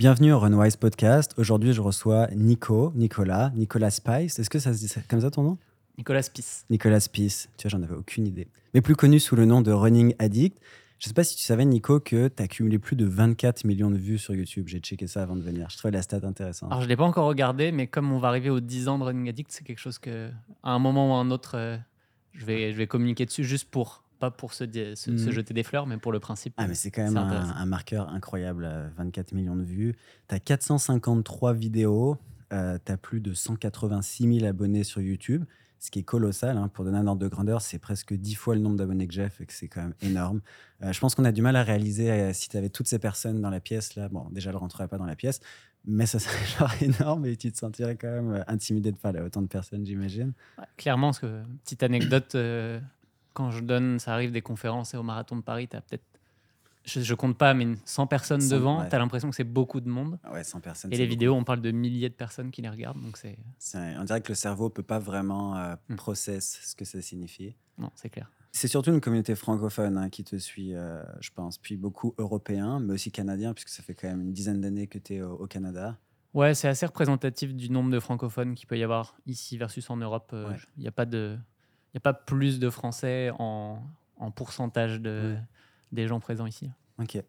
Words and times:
Bienvenue 0.00 0.32
au 0.32 0.38
Runwise 0.38 0.76
Podcast. 0.76 1.34
Aujourd'hui, 1.36 1.74
je 1.74 1.82
reçois 1.82 2.28
Nico, 2.34 2.90
Nicolas, 2.94 3.52
Nicolas 3.54 3.90
Spice. 3.90 4.38
Est-ce 4.38 4.48
que 4.48 4.58
ça 4.58 4.72
se 4.72 4.78
dit 4.78 4.90
comme 5.06 5.20
ça 5.20 5.30
ton 5.30 5.42
nom? 5.42 5.58
Nicolas 5.98 6.22
Spice. 6.22 6.64
Nicolas 6.70 7.00
Spice. 7.00 7.50
Tu 7.58 7.68
vois, 7.68 7.78
j'en 7.78 7.84
avais 7.84 7.96
aucune 7.96 8.26
idée. 8.26 8.48
Mais 8.72 8.80
plus 8.80 8.96
connu 8.96 9.20
sous 9.20 9.36
le 9.36 9.44
nom 9.44 9.60
de 9.60 9.70
Running 9.70 10.14
Addict. 10.18 10.56
Je 11.00 11.06
sais 11.06 11.12
pas 11.12 11.22
si 11.22 11.36
tu 11.36 11.42
savais, 11.42 11.66
Nico, 11.66 12.00
que 12.00 12.28
tu 12.28 12.42
as 12.42 12.48
cumulé 12.48 12.78
plus 12.78 12.96
de 12.96 13.04
24 13.04 13.64
millions 13.64 13.90
de 13.90 13.98
vues 13.98 14.16
sur 14.16 14.34
YouTube. 14.34 14.68
J'ai 14.68 14.78
checké 14.78 15.06
ça 15.06 15.22
avant 15.22 15.36
de 15.36 15.42
venir. 15.42 15.68
Je 15.68 15.76
trouvais 15.76 15.92
la 15.92 16.00
stat 16.00 16.20
intéressante. 16.22 16.72
Alors, 16.72 16.82
je 16.82 16.88
l'ai 16.88 16.96
pas 16.96 17.04
encore 17.04 17.26
regardé, 17.26 17.70
mais 17.70 17.86
comme 17.86 18.10
on 18.10 18.18
va 18.18 18.28
arriver 18.28 18.48
aux 18.48 18.60
10 18.60 18.88
ans 18.88 18.98
de 18.98 19.04
Running 19.04 19.28
Addict, 19.28 19.52
c'est 19.52 19.64
quelque 19.64 19.80
chose 19.80 19.98
que, 19.98 20.30
à 20.62 20.70
un 20.70 20.78
moment 20.78 21.10
ou 21.10 21.12
à 21.12 21.18
un 21.18 21.30
autre, 21.30 21.58
euh, 21.58 21.76
je, 22.32 22.46
vais, 22.46 22.72
je 22.72 22.78
vais 22.78 22.86
communiquer 22.86 23.26
dessus 23.26 23.44
juste 23.44 23.68
pour 23.68 24.02
pas 24.20 24.30
pour 24.30 24.52
se, 24.52 24.64
se, 24.64 24.94
se, 24.94 25.10
Mhm. 25.10 25.30
jeter 25.32 25.54
des 25.54 25.62
fleurs, 25.64 25.86
mais 25.86 25.96
pour 25.96 26.12
le 26.12 26.20
principe. 26.20 26.54
Ah, 26.56 26.68
mais 26.68 26.74
c'est 26.74 26.90
quand 26.92 27.02
même 27.02 27.16
un, 27.16 27.66
marqueur 27.66 28.08
incroyable, 28.10 28.64
euh, 28.64 28.88
24 28.96 29.32
millions 29.32 29.56
de 29.56 29.64
vues. 29.64 29.96
Tu 30.28 30.34
as 30.34 30.38
453 30.40 31.52
vidéos, 31.54 32.16
tu 32.50 32.56
as 32.56 32.96
plus 33.00 33.20
de 33.20 33.32
186 33.34 34.32
000 34.40 34.46
abonnés 34.46 34.84
sur 34.84 35.00
YouTube, 35.00 35.44
ce 35.78 35.90
qui 35.90 36.00
est 36.00 36.02
colossal. 36.04 36.58
hein. 36.58 36.68
Pour 36.68 36.84
donner 36.84 36.98
un 36.98 37.06
ordre 37.06 37.22
de 37.22 37.28
grandeur, 37.28 37.62
c'est 37.62 37.78
presque 37.78 38.12
10 38.12 38.34
fois 38.34 38.54
le 38.54 38.60
nombre 38.60 38.76
d'abonnés 38.76 39.08
que 39.08 39.14
j'ai, 39.14 39.28
fait 39.30 39.46
que 39.46 39.52
c'est 39.52 39.68
quand 39.68 39.80
même 39.80 39.94
énorme. 40.02 40.40
Euh, 40.82 40.92
je 40.92 41.00
pense 41.00 41.14
qu'on 41.14 41.24
a 41.24 41.32
du 41.32 41.40
mal 41.42 41.56
à 41.56 41.62
réaliser 41.62 42.10
euh, 42.10 42.32
si 42.34 42.48
tu 42.48 42.56
avais 42.56 42.68
toutes 42.68 42.86
ces 42.88 42.98
personnes 42.98 43.40
dans 43.40 43.50
la 43.50 43.60
pièce, 43.60 43.94
là, 43.96 44.08
bon, 44.10 44.26
déjà, 44.30 44.50
je 44.50 44.56
ne 44.56 44.60
rentrerai 44.60 44.88
pas 44.88 44.98
dans 44.98 45.06
la 45.06 45.16
pièce, 45.16 45.40
mais 45.86 46.04
ça 46.04 46.18
serait 46.18 46.44
genre 46.58 46.72
énorme 46.82 47.24
et 47.24 47.36
tu 47.36 47.50
te 47.50 47.56
sentirais 47.56 47.96
quand 47.96 48.08
même 48.10 48.32
euh, 48.34 48.42
intimidé 48.46 48.92
de 48.92 48.98
parler 48.98 49.20
à 49.20 49.24
autant 49.24 49.40
de 49.42 49.46
personnes, 49.48 49.86
j'imagine. 49.86 50.32
Ouais, 50.58 50.64
clairement, 50.76 51.08
parce 51.08 51.20
que, 51.20 51.42
petite 51.64 51.82
anecdote, 51.82 52.34
euh, 52.34 52.78
quand 53.34 53.50
je 53.50 53.60
donne, 53.60 53.98
ça 53.98 54.12
arrive 54.14 54.32
des 54.32 54.42
conférences 54.42 54.94
et 54.94 54.96
au 54.96 55.02
marathon 55.02 55.36
de 55.36 55.42
Paris, 55.42 55.68
tu 55.68 55.76
as 55.76 55.80
peut-être, 55.80 56.04
je, 56.84 57.00
je 57.00 57.14
compte 57.14 57.36
pas, 57.36 57.52
mais 57.54 57.64
une 57.64 57.76
100 57.84 58.06
personnes 58.06 58.40
100, 58.40 58.56
devant, 58.56 58.80
ouais. 58.80 58.88
tu 58.88 58.94
as 58.94 58.98
l'impression 58.98 59.28
que 59.30 59.36
c'est 59.36 59.44
beaucoup 59.44 59.80
de 59.80 59.88
monde. 59.88 60.18
Ah 60.24 60.32
Ouais, 60.32 60.44
100 60.44 60.60
personnes. 60.60 60.92
Et 60.92 60.96
les 60.96 61.04
beaucoup. 61.04 61.10
vidéos, 61.10 61.34
on 61.34 61.44
parle 61.44 61.60
de 61.60 61.70
milliers 61.70 62.08
de 62.08 62.14
personnes 62.14 62.50
qui 62.50 62.62
les 62.62 62.68
regardent, 62.70 63.02
donc 63.02 63.16
c'est. 63.16 63.38
C'est- 63.58 63.96
On 63.98 64.04
dirait 64.04 64.20
que 64.20 64.28
le 64.30 64.34
cerveau 64.34 64.70
peut 64.70 64.82
pas 64.82 64.98
vraiment 64.98 65.56
euh, 65.56 65.74
Hmm. 65.88 65.96
process 65.96 66.60
ce 66.62 66.74
que 66.74 66.84
ça 66.84 67.00
signifie. 67.02 67.54
Non, 67.78 67.90
c'est 67.94 68.08
clair. 68.10 68.30
C'est 68.52 68.66
surtout 68.66 68.90
une 68.92 69.00
communauté 69.00 69.36
francophone 69.36 69.96
hein, 69.96 70.08
qui 70.10 70.24
te 70.24 70.36
suit, 70.36 70.74
euh, 70.74 71.02
je 71.20 71.30
pense, 71.30 71.56
puis 71.58 71.76
beaucoup 71.76 72.14
européens, 72.18 72.80
mais 72.80 72.94
aussi 72.94 73.12
canadiens, 73.12 73.54
puisque 73.54 73.68
ça 73.68 73.82
fait 73.84 73.94
quand 73.94 74.08
même 74.08 74.22
une 74.22 74.32
dizaine 74.32 74.60
d'années 74.60 74.88
que 74.88 74.98
tu 74.98 75.14
es 75.14 75.22
au, 75.22 75.34
au 75.34 75.46
Canada. 75.46 75.96
Ouais, 76.34 76.54
c'est 76.54 76.66
assez 76.68 76.86
représentatif 76.86 77.54
du 77.54 77.70
nombre 77.70 77.90
de 77.90 78.00
francophones 78.00 78.54
qu'il 78.54 78.66
peut 78.66 78.78
y 78.78 78.82
avoir 78.82 79.14
ici 79.26 79.56
versus 79.58 79.88
en 79.90 79.96
Europe. 79.98 80.30
Il 80.32 80.38
Ouais. 80.48 80.56
n'y 80.78 80.88
a, 80.88 80.92
pas 80.92 81.04
de- 81.04 81.36
y 81.94 81.96
a 81.96 82.00
pas 82.00 82.12
plus 82.14 82.58
de 82.58 82.70
Français 82.70 83.30
en, 83.38 83.82
en 84.16 84.30
pourcentage 84.30 85.00
de, 85.00 85.34
Ouais. 85.34 85.40
des 85.92 86.06
gens 86.06 86.20
présents 86.20 86.46
ici. 86.46 86.70
Ok. 86.98 87.22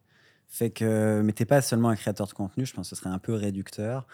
Fait 0.47 0.69
que, 0.69 1.21
mais 1.23 1.31
t'es 1.31 1.45
pas 1.45 1.61
seulement 1.61 1.87
un 1.89 1.95
créateur 1.95 2.27
de 2.27 2.33
contenu, 2.33 2.65
je 2.65 2.73
pense 2.73 2.89
que 2.89 2.95
ce 2.95 3.01
serait 3.01 3.13
un 3.13 3.19
peu 3.19 3.33
réducteur. 3.33 4.05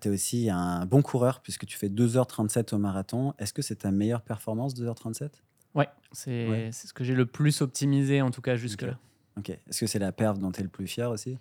tu 0.00 0.08
es 0.08 0.10
aussi 0.10 0.50
un 0.50 0.84
bon 0.84 1.00
coureur, 1.00 1.40
puisque 1.40 1.64
tu 1.64 1.78
fais 1.78 1.88
2h37 1.88 2.74
au 2.74 2.78
marathon. 2.78 3.34
Est-ce 3.38 3.52
que 3.52 3.62
c'est 3.62 3.76
ta 3.76 3.92
meilleure 3.92 4.22
performance, 4.22 4.74
2h37 4.74 5.30
Ouais, 5.74 5.88
c'est 6.12 6.48
Ouais. 6.48 6.70
ce 6.72 6.92
que 6.92 7.04
j'ai 7.04 7.14
le 7.14 7.26
plus 7.26 7.60
optimisé, 7.60 8.20
en 8.20 8.30
tout 8.32 8.40
cas 8.42 8.56
jusque-là. 8.56 8.98
Ok. 9.36 9.50
Est-ce 9.50 9.80
que 9.80 9.86
c'est 9.86 9.98
la 10.00 10.10
perf 10.10 10.38
dont 10.38 10.50
tu 10.50 10.60
es 10.60 10.62
le 10.64 10.68
plus 10.70 10.86
fier 10.88 11.08
aussi? 11.10 11.38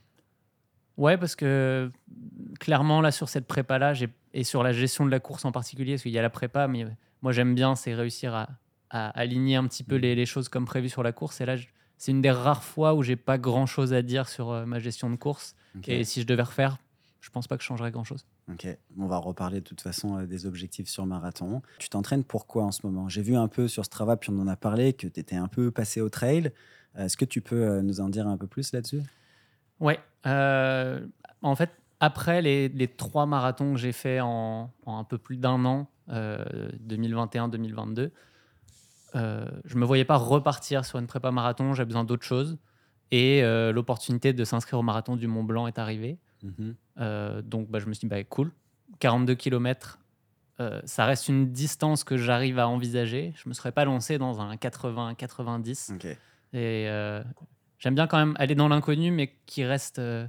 Ouais, 0.98 1.18
parce 1.18 1.36
que 1.36 1.92
clairement, 2.60 3.02
là, 3.02 3.12
sur 3.12 3.30
cette 3.30 3.48
prépa-là, 3.48 3.94
et 4.34 4.44
sur 4.44 4.62
la 4.64 4.72
gestion 4.74 5.06
de 5.06 5.12
la 5.12 5.20
course 5.20 5.44
en 5.46 5.52
particulier, 5.52 5.94
parce 5.94 6.04
qu'il 6.04 6.12
y 6.12 6.20
a 6.20 6.22
la 6.22 6.30
prépa, 6.30 6.68
mais 6.68 6.86
moi, 7.26 7.32
j'aime 7.32 7.56
bien, 7.56 7.76
c'est 7.76 7.96
réussir 7.96 8.36
à, 8.36 8.50
à 8.92 9.10
aligner 9.20 9.56
un 9.56 9.66
petit 9.68 9.84
peu 9.84 9.96
les, 9.96 10.14
les 10.14 10.28
choses 10.28 10.48
comme 10.48 10.66
prévu 10.66 10.90
sur 10.90 11.02
la 11.02 11.12
course. 11.12 11.42
Et 11.42 11.46
là, 11.48 11.56
c'est 11.98 12.12
une 12.12 12.22
des 12.22 12.30
rares 12.30 12.64
fois 12.64 12.94
où 12.94 13.02
j'ai 13.02 13.16
pas 13.16 13.40
grand-chose 13.40 13.94
à 13.94 14.04
dire 14.04 14.30
sur 14.30 14.52
euh, 14.52 14.68
ma 14.68 14.78
gestion 14.78 15.10
de 15.10 15.16
course. 15.16 15.56
Et 15.88 16.04
si 16.04 16.22
je 16.22 16.28
devais 16.28 16.44
refaire, 16.44 16.78
je 17.22 17.32
pense 17.32 17.48
pas 17.48 17.58
que 17.58 17.64
je 17.64 17.68
changerais 17.68 17.90
grand-chose. 17.90 18.28
Ok, 18.52 18.68
on 19.00 19.08
va 19.08 19.18
reparler 19.18 19.60
de 19.60 19.66
toute 19.66 19.82
façon 19.82 20.20
euh, 20.20 20.28
des 20.28 20.46
objectifs 20.46 20.88
sur 20.88 21.04
marathon. 21.08 21.64
Tu 21.80 21.90
t'entraînes 21.90 22.24
pourquoi 22.24 22.64
en 22.64 22.72
ce 22.72 22.86
moment? 22.86 23.10
J'ai 23.10 23.24
vu 23.24 23.36
un 23.36 23.48
peu 23.48 23.68
sur 23.68 23.84
Strava, 23.84 24.18
puis 24.18 24.30
on 24.30 24.38
en 24.40 24.48
a 24.48 24.56
parlé, 24.56 24.94
que 24.94 25.08
tu 25.08 25.20
étais 25.20 25.36
un 25.36 25.48
peu 25.48 25.72
passé 25.72 26.02
au 26.02 26.10
trail. 26.10 26.52
Euh, 26.96 27.06
Est-ce 27.06 27.18
que 27.18 27.26
tu 27.26 27.42
peux 27.42 27.82
nous 27.82 28.02
en 28.02 28.10
dire 28.10 28.28
un 28.28 28.38
peu 28.38 28.46
plus 28.46 28.72
là-dessus? 28.72 29.02
Ouais. 29.80 30.00
en 30.24 31.56
fait, 31.56 31.72
après 32.00 32.44
les, 32.44 32.70
les 32.70 32.88
trois 32.88 33.26
marathons 33.26 33.74
que 33.74 33.80
j'ai 33.80 33.94
fait 33.94 34.20
en, 34.22 34.72
en 34.86 35.00
un 35.00 35.04
peu 35.04 35.18
plus 35.18 35.38
d'un 35.38 35.66
an, 35.66 35.88
2021-2022, 36.10 38.12
euh, 39.16 39.46
je 39.64 39.78
me 39.78 39.86
voyais 39.86 40.06
pas 40.06 40.18
repartir 40.18 40.86
sur 40.86 41.00
une 41.00 41.08
prépa 41.08 41.32
marathon. 41.32 41.74
J'ai 41.74 41.86
besoin 41.86 42.04
d'autre 42.04 42.24
chose. 42.24 42.58
Et 43.12 43.44
euh, 43.44 43.72
l'opportunité 43.72 44.34
de 44.34 44.44
s'inscrire 44.44 44.80
au 44.80 44.84
marathon 44.84 45.16
du 45.16 45.28
Mont 45.28 45.44
Blanc 45.44 45.68
est 45.68 45.80
arrivée. 45.80 46.18
Mhm. 46.44 46.76
Euh, 47.00 47.42
donc, 47.42 47.70
bah, 47.70 47.80
je 47.80 47.88
me 47.88 47.94
suis 47.94 48.02
dit, 48.02 48.08
bah, 48.08 48.24
cool. 48.24 48.52
42 49.00 49.36
km, 49.36 50.00
ça 50.86 51.06
reste 51.06 51.28
une 51.28 51.52
distance 51.52 52.06
que 52.06 52.18
j'arrive 52.18 52.60
à 52.60 52.68
envisager. 52.68 53.34
Je 53.36 53.50
me 53.50 53.54
serais 53.54 53.74
pas 53.74 53.84
lancé 53.84 54.18
dans 54.18 54.40
un 54.40 54.56
80-90. 54.56 55.96
Ok. 55.96 56.18
Et 56.56 56.88
euh, 56.88 57.22
j'aime 57.80 57.96
bien 57.96 58.08
quand 58.08 58.18
même 58.18 58.34
aller 58.38 58.56
dans 58.56 58.70
l'inconnu, 58.70 59.12
mais 59.12 59.36
qui 59.46 59.66
reste 59.66 60.00
euh, 60.00 60.26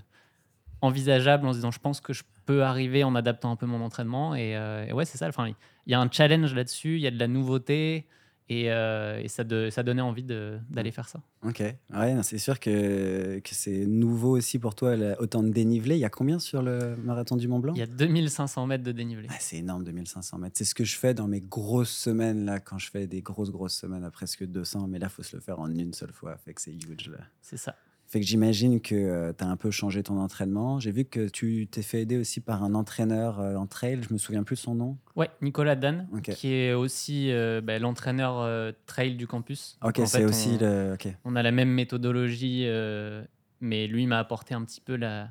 envisageable 0.81 1.47
en 1.47 1.53
se 1.53 1.59
disant 1.59 1.71
je 1.71 1.79
pense 1.79 2.01
que 2.01 2.13
je 2.13 2.25
peux 2.47 2.63
arriver 2.63 3.05
en 3.05 3.15
adaptant 3.15 3.51
un 3.51 3.57
peu 3.57 3.67
mon 3.67 3.81
entraînement. 3.83 4.35
Et, 4.35 4.57
euh, 4.57 4.87
et 4.87 4.93
ouais, 4.93 5.05
c'est 5.05 5.19
ça. 5.19 5.29
Enfin, 5.29 5.49
il 5.49 5.91
y 5.91 5.95
a 5.95 6.01
un 6.01 6.09
challenge 6.11 6.55
là-dessus, 6.55 6.95
il 6.97 7.01
y 7.03 7.07
a 7.07 7.11
de 7.11 7.19
la 7.19 7.29
nouveauté. 7.29 8.07
Et, 8.49 8.71
euh, 8.71 9.19
et 9.21 9.27
ça, 9.27 9.43
de- 9.43 9.71
ça 9.71 9.83
donnait 9.83 10.03
envie 10.03 10.23
d'aller 10.23 10.93
faire 10.93 11.09
ça. 11.09 11.21
Ok. 11.43 11.59
Ouais, 11.59 12.15
non, 12.15 12.23
c'est 12.23 12.39
sûr 12.39 12.61
que, 12.61 13.41
que 13.41 13.49
c'est 13.55 13.87
nouveau 13.87 14.37
aussi 14.37 14.61
pour 14.61 14.77
toi, 14.77 14.95
là, 14.95 15.17
autant 15.21 15.43
de 15.43 15.49
dénivelé. 15.51 15.97
Il 15.97 15.99
y 15.99 16.05
a 16.05 16.11
combien 16.11 16.39
sur 16.39 16.63
le 16.63 16.95
marathon 17.03 17.35
du 17.37 17.49
Mont 17.49 17.59
Blanc? 17.59 17.73
Il 17.75 17.81
y 17.81 17.83
a 17.83 17.87
2500 17.87 18.69
mètres 18.69 18.85
de 18.85 18.93
dénivelé. 18.93 19.27
Ah, 19.33 19.37
C'est 19.41 19.57
énorme, 19.57 19.83
2500 19.83 20.39
mètres. 20.39 20.55
C'est 20.57 20.65
ce 20.65 20.77
que 20.77 20.85
je 20.85 20.97
fais 20.97 21.13
dans 21.13 21.27
mes 21.27 21.41
grosses 21.41 21.91
semaines, 21.91 22.45
là, 22.45 22.61
quand 22.61 22.79
je 22.79 22.89
fais 22.89 23.09
des 23.09 23.21
grosses, 23.21 23.51
grosses 23.51 23.75
semaines 23.77 24.05
à 24.05 24.13
presque 24.13 24.45
200. 24.47 24.87
Mais 24.87 25.01
là, 25.01 25.09
il 25.09 25.13
faut 25.13 25.25
se 25.25 25.35
le 25.35 25.43
faire 25.43 25.59
en 25.59 25.69
une 25.69 25.93
seule 25.93 26.13
fois. 26.13 26.37
Fait 26.37 26.55
que 26.55 26.61
c'est 26.61 26.73
huge, 26.73 27.09
là. 27.11 27.19
C'est 27.43 27.57
ça. 27.57 27.75
Fait 28.09 28.21
que 28.21 28.27
j'imagine 28.27 28.81
que 28.81 29.33
tu 29.33 29.43
as 29.45 29.49
un 29.49 29.57
peu 29.57 29.71
changé 29.73 30.03
ton 30.05 30.19
entraînement. 30.21 30.79
J'ai 30.79 30.93
vu 30.93 31.05
que 31.05 31.29
tu 31.29 31.67
t'es 31.69 31.83
fait 31.83 32.03
aider 32.03 32.17
aussi 32.17 32.41
par 32.41 32.63
un 32.63 32.75
entraîneur 32.75 33.41
euh, 33.41 33.57
en 33.57 33.67
trail. 33.67 33.99
Je 34.09 34.13
me 34.13 34.19
souviens 34.19 34.45
plus 34.45 34.55
de 34.57 34.61
son 34.61 34.75
nom. 34.77 34.97
Ouais, 35.17 35.29
Nicolas 35.43 35.75
Dan, 35.75 36.07
qui 36.23 36.53
est 36.53 36.73
aussi 36.73 37.33
euh, 37.33 37.61
bah, 37.61 37.79
l'entraîneur 37.81 38.39
euh, 38.41 38.71
trail 38.87 39.17
du 39.17 39.27
campus. 39.27 39.77
Ok, 39.83 40.01
c'est 40.07 40.25
aussi 40.25 40.51
on- 40.61 40.65
le. 40.65 40.93
Ok. 40.95 41.09
on 41.25 41.35
a 41.35 41.43
la 41.43 41.51
même 41.51 41.71
méthodologie, 41.71 42.63
euh, 42.67 43.25
mais 43.61 43.87
lui 43.89 44.07
m'a 44.07 44.21
apporté 44.21 44.55
un 44.55 44.63
petit 44.65 44.81
peu 44.81 44.95
la, 44.95 45.29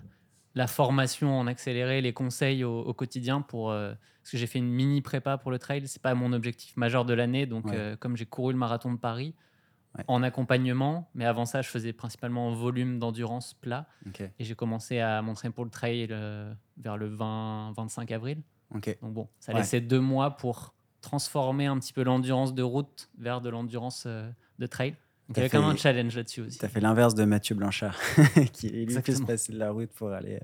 la 0.54 0.68
formation 0.68 1.40
en 1.40 1.48
accéléré, 1.48 2.02
les 2.02 2.12
conseils 2.14 2.64
au, 2.66 2.80
au 2.82 2.94
quotidien 2.94 3.40
pour 3.42 3.72
euh, 3.72 3.94
parce 4.22 4.32
que 4.32 4.38
j'ai 4.38 4.48
fait 4.48 4.60
une 4.60 4.68
mini 4.72 5.02
prépa 5.02 5.38
pour 5.38 5.50
le 5.52 5.60
trail. 5.60 5.84
C'est 5.88 6.02
pas 6.02 6.14
mon 6.16 6.34
objectif 6.34 6.76
majeur 6.76 7.06
de 7.06 7.14
l'année, 7.14 7.46
donc 7.46 7.68
Ouais. 7.68 7.72
euh, 7.76 7.96
comme 7.96 8.18
j'ai 8.18 8.26
couru 8.26 8.52
le 8.52 8.60
marathon 8.60 8.92
de 8.92 8.98
Paris 8.98 9.34
Ouais. 9.98 10.04
en 10.08 10.24
accompagnement, 10.24 11.10
mais 11.16 11.26
avant 11.26 11.46
ça 11.46 11.62
je 11.62 11.70
faisais 11.70 11.94
principalement 11.94 12.48
en 12.50 12.52
volume 12.54 13.00
d'endurance 13.00 13.54
plat 13.54 13.88
et 14.20 14.44
j'ai 14.44 14.56
commencé 14.56 15.00
à 15.00 15.22
m'entraîner 15.22 15.54
pour 15.54 15.64
le 15.64 15.70
trail 15.72 16.08
euh, 16.12 16.54
vers 16.78 16.98
le 16.98 17.10
20-25 17.10 18.14
avril. 18.14 18.42
Donc 18.72 19.14
bon, 19.14 19.30
ça 19.40 19.54
Ouais. 19.54 19.60
laissait 19.60 19.80
deux 19.82 20.02
mois 20.02 20.36
pour 20.38 20.74
transformer 21.02 21.68
un 21.68 21.78
petit 21.80 21.94
peu 21.94 22.04
l'endurance 22.04 22.54
de 22.54 22.64
route 22.64 23.10
vers 23.18 23.40
de 23.40 23.50
l'endurance 23.50 24.04
euh, 24.08 24.30
de 24.60 24.66
trail. 24.66 24.92
Donc 25.30 25.38
il 25.38 25.38
y 25.38 25.40
avait 25.42 25.50
quand 25.50 25.62
même 25.62 25.70
un 25.72 25.76
challenge 25.78 26.16
là-dessus 26.16 26.42
aussi. 26.42 26.60
Tu 26.60 26.66
as 26.66 26.70
fait 26.70 26.82
l'inverse 26.82 27.16
de 27.16 27.24
Mathieu 27.26 27.56
Blanchard, 27.56 27.98
qui 28.54 28.70
lui 28.70 28.86
plus 29.02 29.22
passer 29.22 29.54
de 29.54 29.58
la 29.60 29.72
route 29.72 29.92
pour 29.92 30.12
aller 30.12 30.40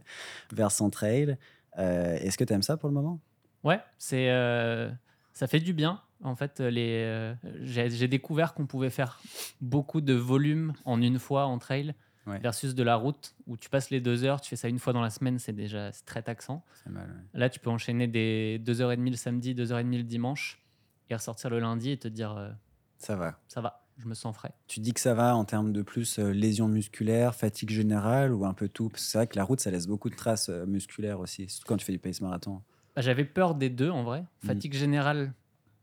vers 0.54 0.72
son 0.72 0.90
trail. 0.90 1.38
Euh, 1.78 2.16
Est-ce 2.20 2.38
que 2.38 2.44
tu 2.44 2.54
aimes 2.54 2.64
ça 2.64 2.78
pour 2.78 2.90
le 2.90 2.96
moment? 2.96 3.20
Ouais, 3.64 3.80
c'est 3.98 4.30
euh, 4.32 4.90
ça 5.34 5.48
fait 5.48 5.60
du 5.60 5.74
bien. 5.74 6.02
En 6.24 6.36
fait, 6.36 6.60
les 6.60 7.04
euh, 7.06 7.34
j'ai 7.64 8.08
découvert 8.08 8.54
qu'on 8.54 8.68
pouvait 8.68 8.90
faire 8.90 9.20
beaucoup 9.62 10.02
de 10.02 10.14
volume 10.14 10.74
en 10.86 11.02
une 11.02 11.20
fois 11.20 11.46
en 11.46 11.58
trail 11.58 11.94
Ouais. 12.28 12.38
versus 12.38 12.76
de 12.76 12.84
la 12.84 12.98
route 12.98 13.34
où 13.48 13.58
tu 13.58 13.68
passes 13.72 13.90
les 13.90 14.00
deux 14.00 14.24
heures, 14.26 14.42
tu 14.42 14.50
fais 14.52 14.56
ça 14.56 14.68
une 14.68 14.78
fois 14.78 14.94
dans 14.94 15.02
la 15.02 15.10
semaine, 15.10 15.40
c'est 15.40 15.54
déjà 15.54 15.90
très 16.06 16.22
taxant. 16.22 16.64
C'est 16.84 16.92
mal. 16.92 17.08
ouais. 17.10 17.40
Là, 17.40 17.50
tu 17.50 17.60
peux 17.60 17.72
enchaîner 17.72 18.06
des 18.08 18.60
deux 18.60 18.80
heures 18.80 18.92
et 18.92 18.96
demie 18.96 19.10
le 19.10 19.18
samedi, 19.18 19.56
deux 19.56 19.72
heures 19.72 19.80
et 19.80 19.84
demie 19.84 19.98
le 19.98 20.04
dimanche 20.04 20.62
et 21.10 21.16
ressortir 21.16 21.50
le 21.50 21.60
lundi 21.60 21.90
et 21.90 21.98
te 21.98 22.08
dire 22.08 22.38
euh, 22.38 22.52
Ça 23.00 23.16
va. 23.16 23.40
ça 23.48 23.60
va, 23.62 23.88
je 23.98 24.06
me 24.08 24.14
sens 24.14 24.36
frais. 24.36 24.52
Tu 24.68 24.82
dis 24.82 24.94
que 24.94 25.00
ça 25.00 25.16
va 25.16 25.36
en 25.36 25.46
termes 25.46 25.74
de 25.74 25.82
plus 25.82 26.20
euh, 26.20 26.30
lésions 26.30 26.68
musculaires, 26.68 27.34
fatigue 27.34 27.72
générale 27.72 28.32
ou 28.34 28.46
un 28.46 28.54
peu 28.54 28.70
tout? 28.70 28.90
Parce 28.90 29.04
que 29.04 29.10
c'est 29.10 29.18
vrai 29.18 29.26
que 29.26 29.36
la 29.36 29.44
route, 29.44 29.60
ça 29.60 29.72
laisse 29.72 29.88
beaucoup 29.88 30.12
de 30.12 30.16
traces 30.16 30.50
euh, 30.50 30.68
musculaires 30.68 31.20
aussi, 31.20 31.50
surtout 31.50 31.68
quand 31.70 31.78
tu 31.78 31.86
fais 31.86 31.92
du 31.94 31.98
pace 32.00 32.22
marathon. 32.22 32.62
Bah, 32.96 33.02
J'avais 33.02 33.26
peur 33.26 33.56
des 33.56 33.72
deux 33.72 33.90
en 33.90 34.04
vrai. 34.04 34.20
Mhm. 34.20 34.28
Fatigue 34.48 34.74
générale, 34.76 35.34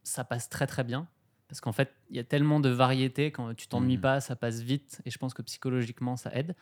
ça 0.08 0.24
passe 0.24 0.48
très 0.48 0.66
très 0.66 0.84
bien. 0.84 1.06
Parce 1.48 1.60
qu'en 1.60 1.72
fait, 1.72 1.94
il 2.10 2.16
y 2.16 2.18
a 2.18 2.24
tellement 2.24 2.60
de 2.60 2.68
variétés. 2.68 3.30
Quand 3.30 3.54
tu 3.54 3.68
t'ennuies 3.68 3.96
Mhm. 3.96 4.02
pas, 4.02 4.20
ça 4.20 4.36
passe 4.36 4.60
vite. 4.60 5.00
Et 5.06 5.10
je 5.10 5.18
pense 5.18 5.32
que 5.34 5.42
psychologiquement, 5.42 6.16
ça 6.16 6.30
aide. 6.34 6.54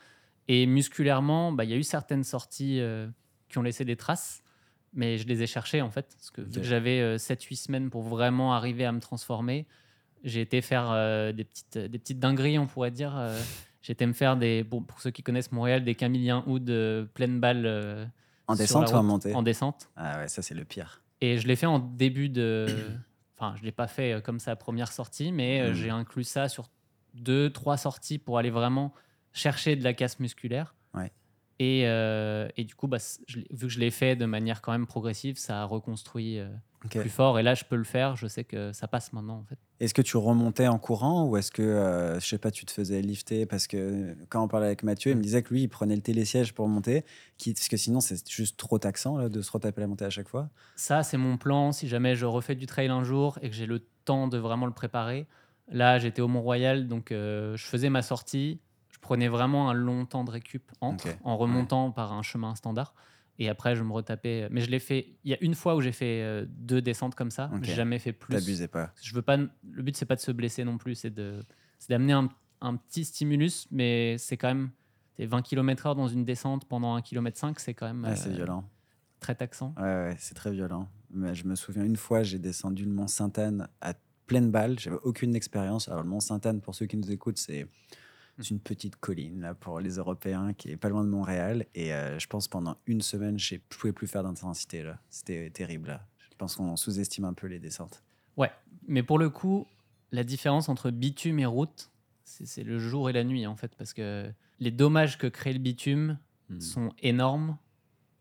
Et 0.48 0.66
musculairement, 0.66 1.50
bah, 1.52 1.64
il 1.64 1.70
y 1.70 1.72
a 1.72 1.76
eu 1.76 1.82
certaines 1.82 2.22
sorties 2.22 2.78
euh, 2.80 3.08
qui 3.48 3.58
ont 3.58 3.62
laissé 3.62 3.84
des 3.84 3.96
traces. 3.96 4.42
Mais 4.92 5.18
je 5.18 5.26
les 5.26 5.42
ai 5.42 5.46
cherchées 5.46 5.82
en 5.82 5.90
fait. 5.90 6.06
Parce 6.16 6.30
que 6.30 6.40
vu 6.40 6.48
Ok. 6.48 6.54
que 6.54 6.62
j'avais 6.62 7.00
euh, 7.00 7.18
7-8 7.18 7.56
semaines 7.56 7.90
pour 7.90 8.02
vraiment 8.02 8.54
arriver 8.54 8.84
à 8.84 8.92
me 8.92 9.00
transformer, 9.00 9.66
j'ai 10.22 10.40
été 10.40 10.60
faire 10.62 10.90
euh, 10.92 11.32
des, 11.32 11.44
petites, 11.44 11.78
des 11.78 11.98
petites 11.98 12.18
dingueries, 12.20 12.58
on 12.58 12.66
pourrait 12.66 12.90
dire. 12.92 13.16
euh, 13.16 13.40
J'étais 13.82 14.06
me 14.06 14.12
faire 14.14 14.36
des, 14.36 14.64
bon, 14.64 14.82
pour 14.82 15.00
ceux 15.00 15.10
qui 15.10 15.22
connaissent 15.22 15.52
Montréal, 15.52 15.84
des 15.84 15.94
Camillien 15.94 16.42
Hood 16.46 16.66
pleine 17.14 17.38
balle. 17.40 18.10
En 18.48 18.54
descente 18.56 18.90
ou 18.90 18.94
en 18.94 19.02
montée? 19.02 19.32
En 19.34 19.42
descente. 19.42 19.90
Ah 19.96 20.18
ouais, 20.20 20.28
ça 20.28 20.42
c'est 20.42 20.54
le 20.54 20.64
pire. 20.64 21.02
Et 21.20 21.38
je 21.38 21.46
l'ai 21.46 21.54
fait 21.56 21.66
en 21.66 21.78
début 21.80 22.28
de. 22.28 22.90
Enfin, 23.38 23.54
je 23.56 23.64
l'ai 23.64 23.72
pas 23.72 23.86
fait 23.86 24.14
euh, 24.14 24.20
comme 24.20 24.38
sa 24.40 24.56
première 24.56 24.90
sortie, 24.92 25.30
mais 25.32 25.60
euh, 25.60 25.70
Mm. 25.70 25.74
j'ai 25.74 25.90
inclus 25.90 26.24
ça 26.24 26.48
sur 26.48 26.68
deux, 27.14 27.50
trois 27.50 27.76
sorties 27.76 28.18
pour 28.18 28.38
aller 28.38 28.50
vraiment 28.50 28.92
chercher 29.32 29.76
de 29.76 29.84
la 29.84 29.92
casse 29.94 30.18
musculaire. 30.20 30.74
Ouais. 30.94 31.12
Et, 31.58 31.82
euh, 31.86 32.48
et 32.56 32.64
du 32.64 32.74
coup, 32.74 32.86
bah, 32.88 32.98
je 33.26 33.38
vu 33.38 33.46
que 33.66 33.68
je 33.68 33.78
l'ai 33.78 33.90
fait 33.90 34.16
de 34.16 34.24
manière 34.26 34.60
quand 34.62 34.72
même 34.72 34.86
progressive, 34.86 35.36
ça 35.38 35.62
a 35.62 35.64
reconstruit 35.64 36.38
euh, 36.38 36.48
Ok. 36.86 36.98
plus 36.98 37.10
fort. 37.10 37.38
Et 37.38 37.42
là, 37.42 37.54
je 37.54 37.64
peux 37.64 37.76
le 37.76 37.84
faire. 37.84 38.16
Je 38.16 38.26
sais 38.26 38.44
que 38.44 38.72
ça 38.72 38.88
passe 38.88 39.12
maintenant, 39.12 39.38
en 39.38 39.44
fait. 39.44 39.58
Est-ce 39.78 39.92
que 39.92 40.02
tu 40.02 40.16
remontais 40.16 40.66
en 40.66 40.78
courant 40.78 41.26
ou 41.26 41.36
est-ce 41.36 41.50
que, 41.50 41.62
euh, 41.62 42.18
je 42.18 42.26
sais 42.26 42.38
pas, 42.38 42.50
tu 42.50 42.64
te 42.64 42.72
faisais 42.72 43.02
lifter 43.02 43.44
Parce 43.46 43.66
que 43.66 44.16
quand 44.28 44.42
on 44.42 44.48
parlait 44.48 44.66
avec 44.66 44.82
Mathieu, 44.82 45.10
il 45.10 45.16
me 45.16 45.22
disait 45.22 45.42
que 45.42 45.52
lui, 45.52 45.62
il 45.62 45.68
prenait 45.68 45.96
le 45.96 46.02
télésiège 46.02 46.54
pour 46.54 46.66
monter, 46.68 47.04
qui, 47.36 47.52
parce 47.52 47.68
que 47.68 47.76
sinon, 47.76 48.00
c'est 48.00 48.28
juste 48.30 48.56
trop 48.56 48.78
taxant 48.78 49.18
là, 49.18 49.28
de 49.28 49.42
se 49.42 49.50
retaper 49.50 49.82
la 49.82 49.86
montée 49.86 50.06
à 50.06 50.10
chaque 50.10 50.28
fois. 50.28 50.48
Ça, 50.76 51.02
c'est 51.02 51.18
mon 51.18 51.36
plan. 51.36 51.72
Si 51.72 51.88
jamais 51.88 52.16
je 52.16 52.24
refais 52.24 52.54
du 52.54 52.66
trail 52.66 52.88
un 52.88 53.04
jour 53.04 53.38
et 53.42 53.50
que 53.50 53.54
j'ai 53.54 53.66
le 53.66 53.80
temps 54.04 54.28
de 54.28 54.38
vraiment 54.38 54.66
le 54.66 54.72
préparer. 54.72 55.26
Là, 55.68 55.98
j'étais 55.98 56.22
au 56.22 56.28
Mont-Royal, 56.28 56.86
donc 56.86 57.12
euh, 57.12 57.56
je 57.56 57.66
faisais 57.66 57.90
ma 57.90 58.02
sortie. 58.02 58.60
Je 58.90 58.98
prenais 59.00 59.28
vraiment 59.28 59.68
un 59.68 59.74
long 59.74 60.06
temps 60.06 60.24
de 60.24 60.30
récup 60.30 60.72
entre, 60.80 61.08
en 61.22 61.36
remontant 61.36 61.90
par 61.90 62.12
un 62.12 62.22
chemin 62.22 62.54
standard. 62.54 62.94
Et 63.38 63.48
après, 63.48 63.76
je 63.76 63.82
me 63.82 63.92
retapais. 63.92 64.48
Mais 64.50 64.60
je 64.62 64.70
l'ai 64.70 64.78
fait. 64.78 65.08
Il 65.24 65.30
y 65.30 65.34
a 65.34 65.38
une 65.42 65.54
fois 65.54 65.76
où 65.76 65.80
j'ai 65.80 65.92
fait 65.92 66.22
euh, 66.22 66.46
deux 66.48 66.80
descentes 66.80 67.14
comme 67.14 67.30
ça. 67.30 67.50
Ok. 67.54 67.64
J'ai 67.64 67.74
jamais 67.74 67.98
fait 67.98 68.12
plus. 68.12 68.34
T'abusais 68.34 68.68
pas. 68.68 68.92
Je 69.02 69.14
veux 69.14 69.22
pas. 69.22 69.36
Le 69.36 69.82
but, 69.82 69.96
c'est 69.96 70.06
pas 70.06 70.16
de 70.16 70.20
se 70.20 70.32
blesser 70.32 70.64
non 70.64 70.78
plus. 70.78 70.94
C'est 70.94 71.10
de, 71.10 71.42
c'est 71.78 71.90
d'amener 71.90 72.14
un, 72.14 72.28
un 72.62 72.76
petit 72.76 73.04
stimulus, 73.04 73.66
mais 73.70 74.16
c'est 74.18 74.36
quand 74.36 74.48
même. 74.48 74.70
c'est 75.16 75.26
20 75.26 75.42
km/h 75.42 75.94
dans 75.96 76.08
une 76.08 76.24
descente 76.24 76.64
pendant 76.66 76.94
1 76.96 77.02
km 77.02 77.38
5, 77.38 77.60
c'est 77.60 77.74
quand 77.74 77.86
même 77.86 78.04
Ouais, 78.04 78.16
c'est 78.16 78.30
euh, 78.30 78.34
violent. 78.36 78.64
très 79.20 79.34
taxant. 79.34 79.74
Ouais, 79.76 79.82
ouais, 79.82 80.16
c'est 80.18 80.34
très 80.34 80.50
violent. 80.52 80.88
Mais 81.10 81.34
je 81.34 81.46
me 81.46 81.54
souviens 81.54 81.84
une 81.84 81.96
fois, 81.96 82.22
j'ai 82.22 82.38
descendu 82.38 82.84
le 82.84 82.90
Mont 82.90 83.06
Sainte-Anne 83.06 83.68
à 83.80 83.94
pleine 84.26 84.50
balle. 84.50 84.78
J'avais 84.78 84.96
aucune 85.04 85.34
expérience. 85.36 85.88
Alors, 85.88 86.02
le 86.02 86.08
Mont 86.08 86.20
Sainte-Anne, 86.20 86.60
pour 86.60 86.74
ceux 86.74 86.86
qui 86.86 86.96
nous 86.96 87.10
écoutent, 87.12 87.38
c'est 87.38 87.66
c'est 88.38 88.50
une 88.50 88.60
petite 88.60 88.96
colline 88.96 89.40
là, 89.40 89.54
pour 89.54 89.80
les 89.80 89.96
Européens 89.96 90.52
qui 90.52 90.70
est 90.70 90.76
pas 90.76 90.88
loin 90.88 91.04
de 91.04 91.08
Montréal. 91.08 91.66
Et 91.74 91.92
euh, 91.94 92.18
je 92.18 92.26
pense 92.26 92.48
pendant 92.48 92.76
une 92.86 93.00
semaine, 93.02 93.38
je 93.38 93.54
ne 93.54 93.60
pouvais 93.68 93.92
plus 93.92 94.06
faire 94.06 94.22
d'intensité. 94.22 94.82
là. 94.82 94.98
C'était 95.10 95.50
terrible. 95.50 95.88
Là. 95.88 96.06
Je 96.18 96.36
pense 96.36 96.56
qu'on 96.56 96.76
sous-estime 96.76 97.24
un 97.24 97.32
peu 97.34 97.46
les 97.46 97.58
descentes. 97.58 98.02
Ouais, 98.36 98.52
mais 98.86 99.02
pour 99.02 99.18
le 99.18 99.30
coup, 99.30 99.66
la 100.12 100.22
différence 100.24 100.68
entre 100.68 100.90
bitume 100.90 101.38
et 101.38 101.46
route, 101.46 101.90
c'est 102.24 102.62
le 102.64 102.78
jour 102.78 103.08
et 103.08 103.12
la 103.12 103.24
nuit 103.24 103.46
en 103.46 103.56
fait, 103.56 103.74
parce 103.76 103.92
que 103.92 104.30
les 104.58 104.70
dommages 104.70 105.16
que 105.18 105.26
crée 105.26 105.52
le 105.52 105.58
bitume 105.60 106.18
Hmm. 106.48 106.60
sont 106.60 106.92
énormes. 107.00 107.56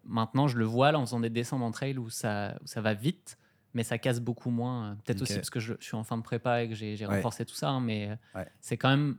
Maintenant, 0.04 0.48
je 0.48 0.58
le 0.58 0.66
vois 0.66 0.92
là 0.92 0.98
en 0.98 1.06
faisant 1.06 1.20
des 1.20 1.30
descentes 1.30 1.62
en 1.62 1.70
trail 1.72 1.96
où 2.00 2.10
ça, 2.10 2.58
où 2.64 2.66
ça 2.68 2.82
va 2.82 2.94
vite, 2.96 3.38
mais 3.76 3.84
ça 3.84 3.98
casse 4.00 4.20
beaucoup 4.20 4.50
moins. 4.50 4.92
Euh, 4.92 4.96
Peut-être 5.04 5.22
aussi 5.22 5.36
parce 5.36 5.52
que 5.52 5.60
je, 5.60 5.76
je 5.80 5.86
suis 5.86 5.96
en 5.96 6.04
fin 6.04 6.18
de 6.18 6.24
prépa 6.24 6.64
et 6.64 6.70
que 6.70 6.74
j'ai 6.74 6.96
Ouais. 6.96 7.06
renforcé 7.18 7.46
tout 7.46 7.54
ça, 7.54 7.70
hein, 7.70 7.82
mais 7.82 8.10
euh, 8.10 8.40
Ouais. 8.40 8.48
c'est 8.62 8.78
quand 8.78 8.90
même 8.90 9.18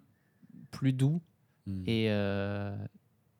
plus 0.70 0.92
doux 0.92 1.20
Hmm. 1.66 1.82
et, 1.86 2.06
euh, 2.10 2.76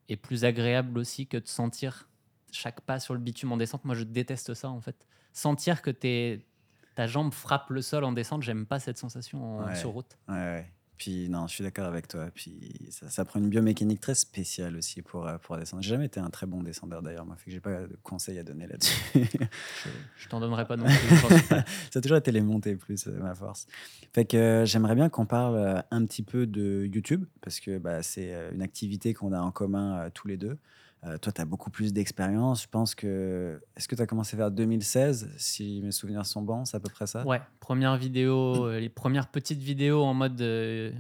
et 0.09 0.17
plus 0.17 0.45
agréable 0.45 0.99
aussi 0.99 1.29
que 1.29 1.37
de 1.37 1.47
sentir 1.47 2.09
chaque 2.51 2.81
pas 2.81 2.99
sur 2.99 3.15
le 3.15 3.21
bitume 3.21 3.53
en 3.53 3.57
descente. 3.57 3.85
Moi, 3.85 3.95
je 3.95 4.03
déteste 4.03 4.53
ça 4.55 4.69
en 4.69 4.81
fait. 4.81 4.97
Sentir 5.33 5.81
que 5.81 5.91
t'es- 5.91 6.45
ta 6.97 7.07
jambe 7.07 7.33
frappe 7.33 7.71
le 7.71 7.83
sol 7.83 8.03
en 8.03 8.11
descente, 8.13 8.43
j'aime 8.43 8.67
pas 8.67 8.81
cette 8.81 8.99
sensation 8.99 9.59
en- 9.59 9.67
Ouais. 9.67 9.77
sur 9.77 9.91
route. 9.91 10.19
Ouais, 10.29 10.35
ouais. 10.35 10.73
Puis 10.97 11.29
non, 11.29 11.47
je 11.47 11.55
suis 11.55 11.65
d'accord 11.65 11.87
avec 11.87 12.09
toi. 12.09 12.27
Puis 12.35 12.59
ça, 12.91 13.11
ça 13.11 13.25
prend 13.25 13.39
une 13.41 13.49
biomécanique 13.49 14.01
très 14.01 14.15
spéciale 14.15 14.77
aussi 14.77 15.03
pour, 15.03 15.27
euh, 15.27 15.39
pour 15.39 15.57
descendre. 15.57 15.83
J'ai 15.83 15.91
jamais 15.91 16.07
été 16.07 16.21
un 16.21 16.31
très 16.31 16.47
bon 16.47 16.63
descendeur 16.63 17.03
d'ailleurs, 17.03 17.27
moi, 17.27 17.37
fait 17.37 17.47
que 17.47 17.51
j'ai 17.51 17.61
pas 17.61 17.83
de 17.83 17.97
conseils 18.03 18.39
à 18.39 18.43
donner 18.43 18.67
là-dessus. 18.67 19.01
Je, 19.15 19.91
je 20.17 20.29
t'en 20.29 20.41
donnerai 20.41 20.67
pas 20.67 20.77
non 20.77 20.87
plus. 20.87 21.17
ça 21.91 21.99
a 21.99 22.01
toujours 22.01 22.17
été 22.17 22.33
les 22.33 22.41
montées 22.41 22.77
plus 22.77 23.07
euh, 23.07 23.19
ma 23.21 23.35
force. 23.35 23.67
Fait 24.13 24.25
que 24.25 24.37
euh, 24.37 24.65
j'aimerais 24.65 24.95
bien 24.95 25.09
qu'on 25.09 25.27
parle 25.27 25.85
un 25.91 26.05
petit 26.07 26.23
peu 26.23 26.47
de 26.47 26.89
YouTube 26.93 27.25
parce 27.41 27.61
que 27.61 27.79
bah, 27.79 28.03
c'est 28.03 28.33
une 28.53 28.63
activité 28.63 29.15
qu'on 29.15 29.33
a 29.33 29.41
en 29.41 29.51
commun 29.51 29.99
euh, 29.99 30.11
tous 30.13 30.29
les 30.29 30.37
deux. 30.37 30.57
Euh, 31.07 31.19
toi, 31.19 31.33
tu 31.33 31.41
as 31.41 31.45
beaucoup 31.45 31.71
plus 31.71 31.93
d'expérience. 31.93 32.63
Je 32.63 32.69
pense 32.69 32.95
que. 32.95 33.61
Est-ce 33.77 33.87
que 33.89 33.95
tu 33.95 34.03
as 34.03 34.07
commencé 34.07 34.37
vers 34.37 34.51
2016 34.51 35.31
Si 35.37 35.81
mes 35.83 35.93
souvenirs 35.93 36.27
sont 36.27 36.43
bons, 36.43 36.65
c'est 36.65 36.77
à 36.77 36.81
peu 36.81 36.89
près 36.89 37.07
ça? 37.07 37.25
Ouais, 37.25 37.41
première 37.61 37.97
vidéo, 37.97 38.67
euh, 38.67 38.81
les 38.81 38.89
premières 38.89 39.29
petites 39.29 39.61
vidéos 39.61 40.03
en 40.03 40.15
mode 40.15 40.41
euh, 40.41 40.93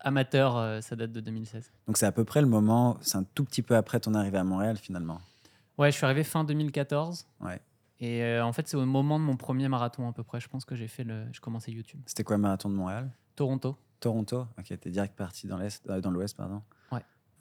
amateur, 0.00 0.82
ça 0.82 0.96
date 0.96 1.12
de 1.12 1.20
2016. 1.20 1.70
Donc 1.86 1.96
c'est 1.96 2.06
à 2.06 2.12
peu 2.12 2.24
près 2.24 2.40
le 2.40 2.46
moment, 2.46 2.96
c'est 3.00 3.18
un 3.18 3.24
tout 3.24 3.44
petit 3.44 3.62
peu 3.62 3.76
après 3.76 4.00
ton 4.00 4.14
arrivée 4.14 4.38
à 4.38 4.44
Montréal 4.44 4.76
finalement. 4.76 5.20
Ouais, 5.78 5.90
je 5.90 5.96
suis 5.96 6.04
arrivé 6.04 6.24
fin 6.24 6.44
2014. 6.44 7.26
Ouais. 7.40 7.60
Et 7.98 8.40
en 8.40 8.52
fait, 8.52 8.68
c'est 8.68 8.76
au 8.76 8.84
moment 8.84 9.18
de 9.18 9.24
mon 9.24 9.36
premier 9.36 9.68
marathon 9.68 10.08
à 10.08 10.12
peu 10.12 10.22
près. 10.22 10.38
Je 10.40 10.48
pense 10.48 10.64
que 10.64 10.74
j'ai 10.74 10.88
fait 10.88 11.04
le, 11.04 11.24
j'ai 11.32 11.40
commencé 11.40 11.72
YouTube. 11.72 12.00
C'était 12.06 12.24
quoi 12.24 12.36
le 12.36 12.42
marathon 12.42 12.68
de 12.68 12.74
Montréal? 12.74 13.10
Toronto. 13.34 13.76
Toronto? 14.00 14.46
Ok, 14.58 14.78
t'es 14.78 14.90
direct 14.90 15.16
parti 15.16 15.46
dans 15.46 15.56
l'Est, 15.56 15.86
dans 15.86 16.10
l'Ouest, 16.10 16.36
pardon. 16.36 16.62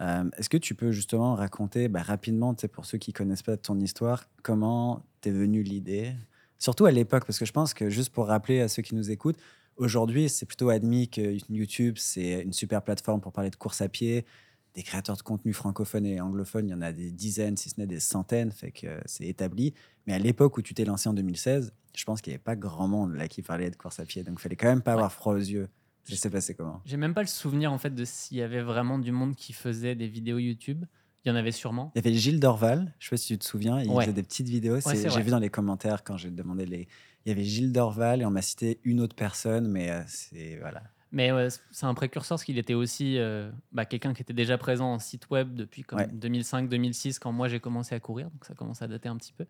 Euh, 0.01 0.29
Est-ce 0.37 0.49
que 0.49 0.57
tu 0.57 0.75
peux 0.75 0.91
justement 0.91 1.35
raconter 1.35 1.87
bah, 1.87 2.01
rapidement, 2.01 2.53
pour 2.71 2.85
ceux 2.85 2.97
qui 2.97 3.13
connaissent 3.13 3.43
pas 3.43 3.57
ton 3.57 3.79
histoire, 3.79 4.27
comment 4.43 5.05
t'es 5.21 5.31
venue 5.31 5.63
l'idée? 5.63 6.13
Surtout 6.59 6.85
à 6.85 6.91
l'époque, 6.91 7.25
parce 7.25 7.39
que 7.39 7.45
je 7.45 7.51
pense 7.51 7.73
que 7.73 7.89
juste 7.89 8.11
pour 8.11 8.27
rappeler 8.27 8.61
à 8.61 8.67
ceux 8.67 8.81
qui 8.81 8.95
nous 8.95 9.11
écoutent, 9.11 9.37
aujourd'hui, 9.77 10.29
c'est 10.29 10.45
plutôt 10.45 10.69
admis 10.69 11.09
que 11.09 11.37
YouTube, 11.49 11.95
c'est 11.97 12.41
une 12.41 12.53
super 12.53 12.81
plateforme 12.81 13.21
pour 13.21 13.31
parler 13.31 13.49
de 13.49 13.55
course 13.55 13.81
à 13.81 13.89
pied. 13.89 14.25
Des 14.73 14.83
créateurs 14.83 15.15
de 15.15 15.21
contenu 15.21 15.53
francophones 15.53 16.05
et 16.05 16.19
anglophones, 16.19 16.67
il 16.67 16.71
y 16.71 16.75
en 16.75 16.81
a 16.81 16.91
des 16.91 17.11
dizaines, 17.11 17.55
si 17.55 17.69
ce 17.69 17.79
n'est 17.79 17.87
des 17.87 18.01
centaines, 18.01 18.51
fait 18.51 18.71
que 18.71 18.87
euh, 18.87 18.99
c'est 19.05 19.25
établi. 19.25 19.73
Mais 20.05 20.13
à 20.13 20.19
l'époque 20.19 20.57
où 20.57 20.61
tu 20.61 20.73
t'es 20.73 20.83
lancé 20.83 21.07
en 21.07 21.13
2016, 21.13 21.73
je 21.95 22.03
pense 22.03 22.21
qu'il 22.21 22.31
n'y 22.31 22.35
avait 22.35 22.43
pas 22.43 22.57
grand 22.57 22.87
monde 22.87 23.15
là 23.15 23.29
qui 23.29 23.41
parlait 23.41 23.69
de 23.69 23.75
course 23.77 23.99
à 24.01 24.05
pied. 24.05 24.23
Donc 24.23 24.35
il 24.39 24.41
fallait 24.41 24.57
quand 24.57 24.67
même 24.67 24.81
pas 24.81 24.93
avoir 24.93 25.13
froid 25.13 25.33
aux 25.33 25.37
yeux. 25.37 25.69
Ça 26.05 26.15
s'est 26.15 26.29
passé 26.29 26.53
comment 26.55 26.81
J'ai 26.85 26.97
même 26.97 27.13
pas 27.13 27.21
le 27.21 27.27
souvenir 27.27 27.71
en 27.73 27.77
fait 27.77 27.93
de 27.93 28.05
s'il 28.05 28.37
y 28.37 28.41
avait 28.41 28.61
vraiment 28.61 28.99
du 28.99 29.11
monde 29.11 29.35
qui 29.35 29.53
faisait 29.53 29.95
des 29.95 30.07
vidéos 30.07 30.37
YouTube. 30.37 30.85
Il 31.23 31.29
y 31.29 31.31
en 31.31 31.35
avait 31.35 31.51
sûrement. 31.51 31.91
Il 31.95 32.05
y 32.05 32.07
avait 32.07 32.15
Gilles 32.15 32.39
Dorval, 32.39 32.93
je 32.99 33.05
sais 33.07 33.09
pas 33.09 33.17
si 33.17 33.27
tu 33.33 33.39
te 33.39 33.45
souviens, 33.45 33.81
il 33.81 33.89
Ouais. 33.89 34.03
faisait 34.03 34.13
des 34.13 34.21
petites 34.21 34.47
vidéos. 34.47 34.77
J'ai 34.81 35.21
vu 35.23 35.31
dans 35.31 35.39
les 35.39 35.49
commentaires 35.49 36.03
quand 36.03 36.17
j'ai 36.17 36.29
demandé 36.29 36.65
les. 36.67 36.87
Il 37.25 37.29
y 37.29 37.31
avait 37.31 37.43
Gilles 37.43 37.71
Dorval 37.71 38.21
et 38.21 38.25
on 38.25 38.29
m'a 38.29 38.43
cité 38.43 38.79
une 38.83 39.01
autre 39.01 39.15
personne, 39.15 39.67
mais 39.67 39.89
euh, 39.89 40.01
c'est. 40.05 40.57
Voilà. 40.59 40.83
Mais 41.11 41.31
ouais, 41.31 41.47
c'est 41.71 41.85
un 41.87 41.93
précurseur 41.95 42.35
parce 42.35 42.43
qu'il 42.43 42.59
était 42.59 42.73
aussi 42.75 43.17
euh, 43.17 43.49
bah, 43.71 43.85
quelqu'un 43.85 44.13
qui 44.13 44.21
était 44.21 44.33
déjà 44.33 44.57
présent 44.59 44.93
en 44.93 44.99
site 44.99 45.29
web 45.31 45.55
depuis 45.55 45.81
comme 45.83 45.97
Ouais. 45.99 46.07
2005-2006 46.07 47.17
quand 47.19 47.31
moi 47.31 47.47
j'ai 47.47 47.59
commencé 47.59 47.95
à 47.95 47.99
courir, 47.99 48.29
donc 48.29 48.45
ça 48.45 48.53
commence 48.53 48.81
à 48.81 48.87
dater 48.87 49.09
un 49.09 49.15
petit 49.17 49.33
peu. 49.33 49.45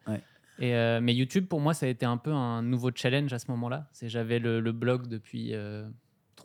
Et, 0.59 0.73
euh, 0.75 1.01
mais 1.01 1.13
YouTube 1.13 1.47
pour 1.47 1.59
moi 1.59 1.73
ça 1.73 1.85
a 1.85 1.89
été 1.89 2.05
un 2.05 2.15
peu 2.17 2.31
un 2.31 2.61
nouveau 2.61 2.91
challenge 2.95 3.33
à 3.33 3.39
ce 3.39 3.49
moment-là. 3.51 3.89
C'est 3.91 4.07
j'avais 4.09 4.39
le, 4.39 4.59
le 4.61 4.71
blog 4.71 5.07
depuis 5.07 5.51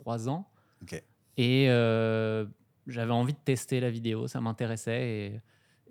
trois 0.01 0.27
ans 0.27 0.47
et 1.37 1.69
euh, 1.69 2.45
j'avais 2.87 3.11
envie 3.13 3.33
de 3.33 3.39
tester 3.45 3.79
la 3.79 3.89
vidéo, 3.89 4.27
ça 4.27 4.41
m'intéressait 4.41 5.09
et, 5.09 5.41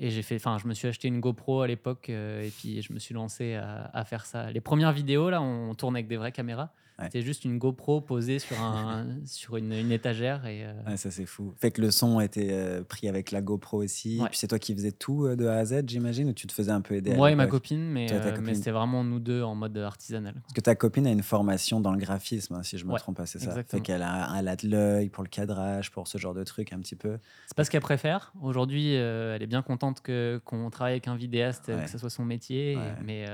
et 0.07 0.11
j'ai 0.11 0.23
fait, 0.23 0.37
enfin 0.37 0.59
je 0.59 0.67
me 0.67 0.75
suis 0.75 0.89
acheté 0.89 1.09
une 1.09 1.21
GoPro 1.21 1.61
à 1.63 1.67
l'époque 1.67 2.11
euh, 2.11 2.43
et 2.43 2.51
puis 2.51 2.83
je 2.83 2.93
me 2.93 2.99
suis 2.99 3.15
lancé 3.15 3.55
à, 3.55 3.91
à 3.95 4.05
faire 4.05 4.27
ça. 4.27 4.51
Les 4.51 4.61
premières 4.61 4.93
vidéos 4.93 5.31
là, 5.31 5.41
on 5.41 5.75
tourne 5.75 5.95
avec 5.97 6.09
des 6.09 6.17
vraies 6.17 6.33
caméras. 6.33 6.73
Ouais. 7.01 7.07
C'était 7.07 7.23
juste 7.23 7.45
une 7.45 7.59
GoPro 7.59 8.01
posée 8.01 8.39
sur, 8.39 8.61
un, 8.61 9.07
sur 9.25 9.57
une, 9.57 9.73
une 9.73 9.91
étagère. 9.91 10.45
Et, 10.47 10.65
euh, 10.65 10.73
Ouais, 10.87 10.97
ça 10.97 11.11
c'est 11.11 11.25
fou. 11.27 11.55
Fait 11.59 11.71
que 11.71 11.81
le 11.81 11.91
son 11.91 12.21
était 12.21 12.49
euh, 12.53 12.83
pris 12.85 13.09
avec 13.09 13.31
la 13.31 13.41
GoPro 13.41 13.83
aussi. 13.83 14.21
Ouais. 14.21 14.29
Puis 14.29 14.39
c'est 14.39 14.47
toi 14.49 14.59
qui 14.59 14.75
faisais 14.75 14.93
tout 14.93 15.25
euh, 15.27 15.35
de 15.37 15.47
A 15.47 15.57
à 15.57 15.65
Z, 15.65 15.83
j'imagine, 15.87 16.29
ou 16.29 16.33
tu 16.33 16.47
te 16.47 16.53
faisais 16.53 16.71
un 16.73 16.81
peu 16.81 16.95
aider 16.95 17.15
moi 17.15 17.31
et 17.31 17.35
ma 17.35 17.47
copine, 17.47 17.81
mais, 17.91 18.07
mais 18.43 18.55
c'était 18.55 18.71
vraiment 18.71 19.03
nous 19.03 19.19
deux 19.21 19.43
en 19.43 19.55
mode 19.55 19.77
artisanal. 19.79 20.35
Parce 20.43 20.53
que 20.55 20.61
ta 20.61 20.75
copine 20.75 21.07
a 21.07 21.11
une 21.11 21.23
formation 21.23 21.81
dans 21.81 21.93
le 21.93 21.99
graphisme, 21.99 22.55
hein, 22.55 22.63
si 22.63 22.77
je 22.79 22.85
me 22.85 22.93
Ouais, 22.93 22.99
trompe 22.99 23.17
pas, 23.17 23.27
c'est 23.27 23.39
ça. 23.39 23.47
exactement. 23.51 23.79
Fait 23.81 23.85
qu'elle 23.85 24.03
a, 24.03 24.35
elle 24.39 24.49
a 24.49 24.57
de 24.57 24.69
l'œil 24.69 25.09
pour 25.09 25.23
le 25.25 25.29
cadrage, 25.29 25.91
pour 25.91 26.07
ce 26.09 26.19
genre 26.19 26.35
de 26.35 26.45
truc 26.45 26.73
un 26.73 26.79
petit 26.81 26.97
peu. 26.97 27.19
C'est 27.47 27.57
pas 27.57 27.65
ce 27.65 27.71
qu'elle 27.71 27.81
préfère. 27.81 28.33
Aujourd'hui, 28.43 28.93
elle 28.93 29.43
est 29.43 29.47
bien 29.47 29.63
contente 29.63 30.01
que, 30.03 30.41
qu'on 30.45 30.69
travaille 30.71 30.93
avec 30.93 31.09
un 31.09 31.17
vidéaste, 31.17 31.67
que 31.67 31.89
ce 31.89 31.99
soit 31.99 32.11
son 32.11 32.25
métier. 32.25 32.77
mais, 33.05 33.25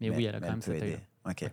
mais, 0.00 0.10
oui, 0.10 0.24
elle 0.24 0.34
a 0.34 0.40
quand 0.40 0.48
même 0.50 0.56
peut 0.60 0.72
cet 0.72 0.82
œil. 0.82 0.88
aider. 0.90 0.98
Ok. 1.28 1.50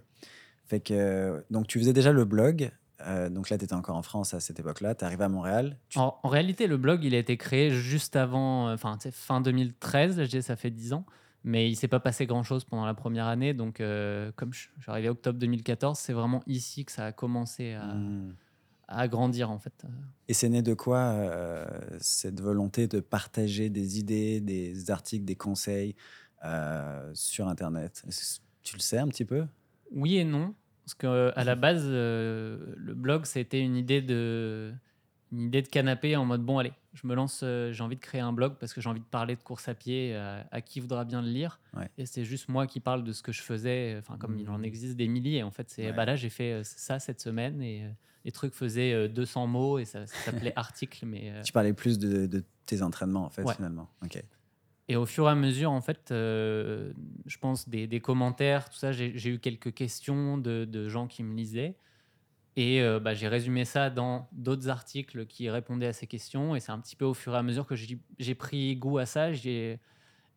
Fait 0.73 0.79
que, 0.79 0.93
euh, 0.95 1.39
donc 1.51 1.67
tu 1.67 1.77
faisais 1.77 1.93
déjà 1.93 2.11
le 2.11 2.25
blog. 2.25 2.71
euh, 3.05 3.29
donc 3.29 3.51
là, 3.51 3.59
tu 3.59 3.63
étais 3.65 3.75
encore 3.75 3.95
en 3.95 4.01
France 4.01 4.33
à 4.33 4.39
cette 4.39 4.59
époque-là. 4.59 4.95
Tu 4.95 5.05
arrivé 5.05 5.23
à 5.23 5.29
Montréal. 5.29 5.77
Tu- 5.89 5.99
En, 5.99 6.17
en 6.23 6.29
réalité, 6.29 6.65
le 6.65 6.77
blog, 6.77 7.03
il 7.03 7.13
a 7.13 7.19
été 7.19 7.37
créé 7.37 7.69
juste 7.69 8.15
avant, 8.15 8.69
euh, 8.69 8.73
enfin, 8.73 8.97
sais, 8.99 9.11
fin 9.11 9.39
2013. 9.39 10.23
Je 10.23 10.27
dis, 10.27 10.41
ça 10.41 10.55
fait 10.55 10.71
10 10.71 10.93
ans. 10.93 11.05
Mais 11.43 11.69
il 11.69 11.75
s'est 11.75 11.87
pas 11.87 11.99
passé 11.99 12.25
grand-chose 12.25 12.63
pendant 12.63 12.87
la 12.87 12.95
première 12.95 13.27
année. 13.27 13.53
Donc, 13.53 13.81
euh, 13.81 14.31
comme 14.35 14.51
je, 14.51 14.61
suis 14.61 14.71
arrivé 14.87 15.09
octobre 15.09 15.37
2014, 15.37 15.99
c'est 15.99 16.13
vraiment 16.13 16.41
ici 16.47 16.85
que 16.85 16.91
ça 16.91 17.05
a 17.05 17.11
commencé 17.11 17.73
à, 17.73 17.93
Hmm. 17.93 18.33
à 18.87 19.07
grandir, 19.07 19.51
en 19.51 19.59
fait. 19.59 19.85
Et 20.27 20.33
c'est 20.33 20.49
né 20.49 20.63
de 20.63 20.73
quoi 20.73 20.97
euh, 20.97 21.67
cette 21.99 22.41
volonté 22.41 22.87
de 22.87 22.99
partager 22.99 23.69
des 23.69 23.99
idées, 23.99 24.41
des 24.41 24.89
articles, 24.89 25.25
des 25.25 25.35
conseils 25.35 25.95
euh, 26.43 27.11
sur 27.13 27.47
Internet? 27.47 28.03
Tu 28.63 28.75
le 28.75 28.81
sais 28.81 28.97
un 28.97 29.07
petit 29.09 29.25
peu? 29.25 29.45
Oui 29.91 30.17
et 30.17 30.23
non. 30.23 30.55
Parce 30.85 30.93
que 30.95 31.31
à 31.35 31.43
la 31.43 31.55
base, 31.55 31.83
euh, 31.85 32.73
le 32.77 32.93
blog, 32.93 33.25
c'était 33.25 33.61
une 33.61 33.75
idée 33.75 34.01
de 34.01 34.73
une 35.31 35.41
idée 35.41 35.63
de 35.63 35.67
canapé 35.67 36.15
en 36.15 36.25
mode 36.25 36.43
bon, 36.43 36.59
allez, 36.59 36.73
je 36.93 37.07
me 37.07 37.15
lance, 37.15 37.41
euh, 37.43 37.71
j'ai 37.71 37.81
envie 37.83 37.95
de 37.95 38.01
créer 38.01 38.21
un 38.21 38.33
blog 38.33 38.53
parce 38.59 38.71
que 38.71 38.81
j'ai 38.81 38.89
envie 38.89 38.99
de 38.99 39.05
parler 39.05 39.35
de 39.35 39.41
course 39.41 39.67
à 39.67 39.73
pied 39.73 40.11
euh, 40.13 40.39
à 40.51 40.61
qui 40.61 40.79
voudra 40.79 41.05
bien 41.05 41.23
le 41.23 41.29
lire. 41.29 41.59
Ouais. 41.75 41.89
Et 41.97 42.05
c'est 42.05 42.23
juste 42.23 42.49
moi 42.49 42.67
qui 42.67 42.79
parle 42.79 43.03
de 43.03 43.11
ce 43.13 43.23
que 43.23 43.31
je 43.31 43.41
faisais, 43.41 43.95
enfin, 43.97 44.15
comme 44.17 44.37
il 44.37 44.47
en 44.49 44.59
Mhm. 44.59 44.65
existe 44.65 44.95
des 44.95 45.07
milliers. 45.07 45.41
En 45.41 45.49
fait, 45.49 45.71
c'est 45.71 45.87
Ouais. 45.87 45.93
bah 45.93 46.05
là, 46.05 46.15
j'ai 46.15 46.29
fait 46.29 46.51
euh, 46.53 46.61
ça 46.63 46.99
cette 46.99 47.19
semaine 47.19 47.63
et 47.63 47.83
euh, 47.83 47.89
les 48.25 48.31
trucs 48.31 48.53
faisaient 48.53 48.93
euh, 48.93 49.07
200 49.07 49.47
mots 49.47 49.79
et 49.79 49.85
ça, 49.85 50.05
ça 50.05 50.31
s'appelait 50.31 50.53
article. 50.55 51.03
Mais, 51.07 51.31
euh, 51.31 51.41
Tu 51.41 51.51
parlais 51.51 51.73
plus 51.73 51.97
de, 51.97 52.27
de 52.27 52.43
tes 52.67 52.83
entraînements, 52.83 53.25
en 53.25 53.29
fait, 53.31 53.41
Ouais. 53.43 53.55
finalement. 53.55 53.89
Ok. 54.03 54.21
Et 54.89 54.95
au 54.97 55.05
fur 55.05 55.27
et 55.27 55.31
à 55.31 55.35
mesure, 55.35 55.71
en 55.71 55.81
fait, 55.81 56.11
euh, 56.11 56.93
je 57.25 57.37
pense 57.37 57.69
des, 57.69 57.87
des 57.87 58.01
commentaires, 58.01 58.69
tout 58.69 58.77
ça, 58.77 58.91
j'ai 58.91 59.29
eu 59.29 59.39
quelques 59.39 59.73
questions 59.73 60.37
de, 60.37 60.65
de 60.65 60.89
gens 60.89 61.07
qui 61.07 61.23
me 61.23 61.35
lisaient. 61.35 61.79
Et 62.55 62.81
euh, 62.81 62.99
bah, 62.99 63.13
j'ai 63.15 63.27
résumé 63.27 63.65
ça 63.65 63.89
dans 63.89 64.29
d'autres 64.33 64.69
articles 64.69 65.25
qui 65.27 65.49
répondaient 65.49 65.87
à 65.87 65.93
ces 65.93 66.07
questions. 66.07 66.55
Et 66.55 66.59
c'est 66.61 66.71
un 66.71 66.79
petit 66.79 66.95
peu 66.95 67.05
au 67.05 67.13
fur 67.15 67.33
et 67.35 67.37
à 67.37 67.43
mesure 67.43 67.67
que 67.67 67.75
j'ai 67.75 68.35
pris 68.35 68.75
goût 68.77 68.99
à 68.99 69.05
ça. 69.05 69.31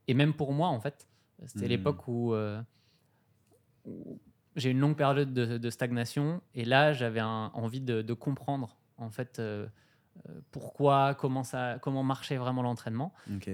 Et 0.09 0.15
même 0.15 0.35
pour 0.35 0.53
moi, 0.53 0.69
en 0.69 0.81
fait, 0.81 1.09
c'était 1.47 1.69
Mhm. 1.69 1.69
l'époque 1.69 2.09
où, 2.09 2.35
euh, 2.35 2.62
où 3.85 4.21
j'ai 4.57 4.71
eu 4.71 4.73
une 4.73 4.81
longue 4.81 4.97
période 4.97 5.33
de, 5.35 5.59
de 5.59 5.71
stagnation. 5.71 6.43
Et 6.55 6.65
là, 6.65 6.93
j'avais 6.93 7.21
envie 7.23 7.81
de, 7.81 8.03
de 8.03 8.12
comprendre, 8.15 8.81
en 8.97 9.11
fait, 9.11 9.38
euh, 9.38 9.69
pourquoi, 10.52 11.14
comment, 11.14 11.42
ça, 11.44 11.78
comment 11.82 12.02
marchait 12.02 12.37
vraiment 12.37 12.62
l'entraînement. 12.62 13.12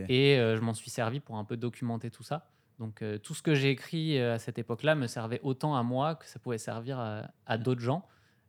Et 0.08 0.38
euh, 0.38 0.56
je 0.56 0.60
m'en 0.60 0.74
suis 0.74 0.90
servi 0.90 1.20
pour 1.20 1.36
un 1.36 1.44
peu 1.44 1.56
documenter 1.56 2.10
tout 2.10 2.22
ça. 2.22 2.48
Donc 2.78 3.02
euh, 3.02 3.18
tout 3.18 3.34
ce 3.34 3.42
que 3.42 3.54
j'ai 3.54 3.70
écrit 3.70 4.18
euh, 4.18 4.34
à 4.34 4.38
cette 4.38 4.58
époque-là 4.58 4.94
me 4.94 5.06
servait 5.06 5.40
autant 5.42 5.76
à 5.76 5.82
moi 5.82 6.14
que 6.16 6.26
ça 6.26 6.38
pouvait 6.38 6.58
servir 6.58 6.98
à, 6.98 7.30
à 7.46 7.58
d'autres 7.58 7.80
gens. 7.82 8.06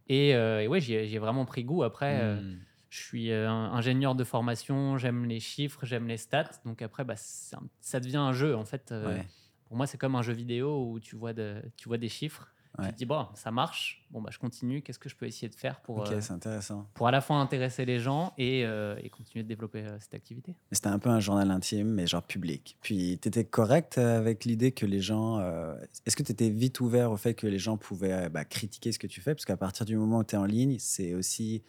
Et, 0.07 0.33
euh, 0.35 0.61
et 0.61 0.67
ouais, 0.67 0.79
j'y 0.81 0.93
ai, 0.95 1.17
vraiment 1.19 1.45
pris 1.45 1.63
goût. 1.63 1.83
Après, 1.83 2.19
euh, 2.21 2.35
Hmm. 2.41 2.59
je 2.89 3.01
suis 3.01 3.31
euh, 3.31 3.49
ingénieur 3.49 4.15
de 4.15 4.23
formation, 4.23 4.97
j'aime 4.97 5.25
les 5.25 5.39
chiffres, 5.39 5.85
j'aime 5.85 6.07
les 6.07 6.17
stats. 6.17 6.49
Donc 6.65 6.81
après, 6.81 7.03
bah, 7.03 7.15
un- 7.53 7.67
ça 7.81 7.99
devient 7.99 8.17
un 8.17 8.33
jeu 8.33 8.55
en 8.55 8.65
fait. 8.65 8.91
Euh, 8.91 9.15
Ouais. 9.15 9.27
Pour 9.67 9.77
moi, 9.77 9.87
c'est 9.87 9.97
comme 9.97 10.15
un 10.15 10.21
jeu 10.21 10.33
vidéo 10.33 10.87
où 10.91 10.99
tu 10.99 11.15
vois, 11.15 11.33
de, 11.33 11.61
tu 11.77 11.87
vois 11.87 11.97
des 11.97 12.09
chiffres. 12.09 12.47
Ouais. 12.79 12.87
Tu 12.87 12.93
te 12.93 12.97
dis, 12.97 13.05
bon, 13.05 13.27
ça 13.35 13.51
marche. 13.51 14.03
Bon, 14.09 14.21
bah, 14.21 14.31
je 14.31 14.39
continue. 14.39 14.81
Qu'est-ce 14.81 14.97
que 14.97 15.09
je 15.09 15.15
peux 15.15 15.27
essayer 15.27 15.47
de 15.47 15.55
faire 15.55 15.79
pour, 15.81 16.01
euh, 16.01 16.19
intéressant. 16.29 16.87
pour 16.95 17.07
à 17.07 17.11
la 17.11 17.21
fois 17.21 17.37
intéresser 17.37 17.85
les 17.85 17.99
gens 17.99 18.33
et, 18.37 18.65
euh, 18.65 18.95
et 19.03 19.09
continuer 19.09 19.43
de 19.43 19.47
développer 19.47 19.83
euh, 19.83 19.97
cette 19.99 20.15
activité 20.15 20.55
C'était 20.71 20.87
un 20.87 20.97
peu 20.97 21.09
un 21.09 21.19
journal 21.19 21.51
intime, 21.51 21.89
mais 21.89 22.07
genre 22.07 22.23
public. 22.23 22.77
Puis, 22.81 23.19
tu 23.21 23.27
étais 23.27 23.45
correct 23.45 23.99
avec 23.99 24.45
l'idée 24.45 24.71
que 24.71 24.87
les 24.87 25.01
gens. 25.01 25.39
Est-ce 26.05 26.15
que 26.15 26.23
tu 26.23 26.31
étais 26.31 26.49
vite 26.49 26.79
ouvert 26.79 27.11
au 27.11 27.17
fait 27.17 27.35
que 27.35 27.45
les 27.45 27.59
gens 27.59 27.77
pouvaient 27.77 28.29
bah, 28.29 28.45
critiquer 28.45 28.91
ce 28.91 28.99
que 28.99 29.07
tu 29.07 29.21
fais? 29.21 29.35
Parce 29.35 29.45
qu'à 29.45 29.57
partir 29.57 29.85
du 29.85 29.95
moment 29.95 30.19
où 30.19 30.23
tu 30.23 30.35
es 30.35 30.37
en 30.37 30.45
ligne, 30.45 30.77
c'est 30.79 31.13
aussi 31.13 31.63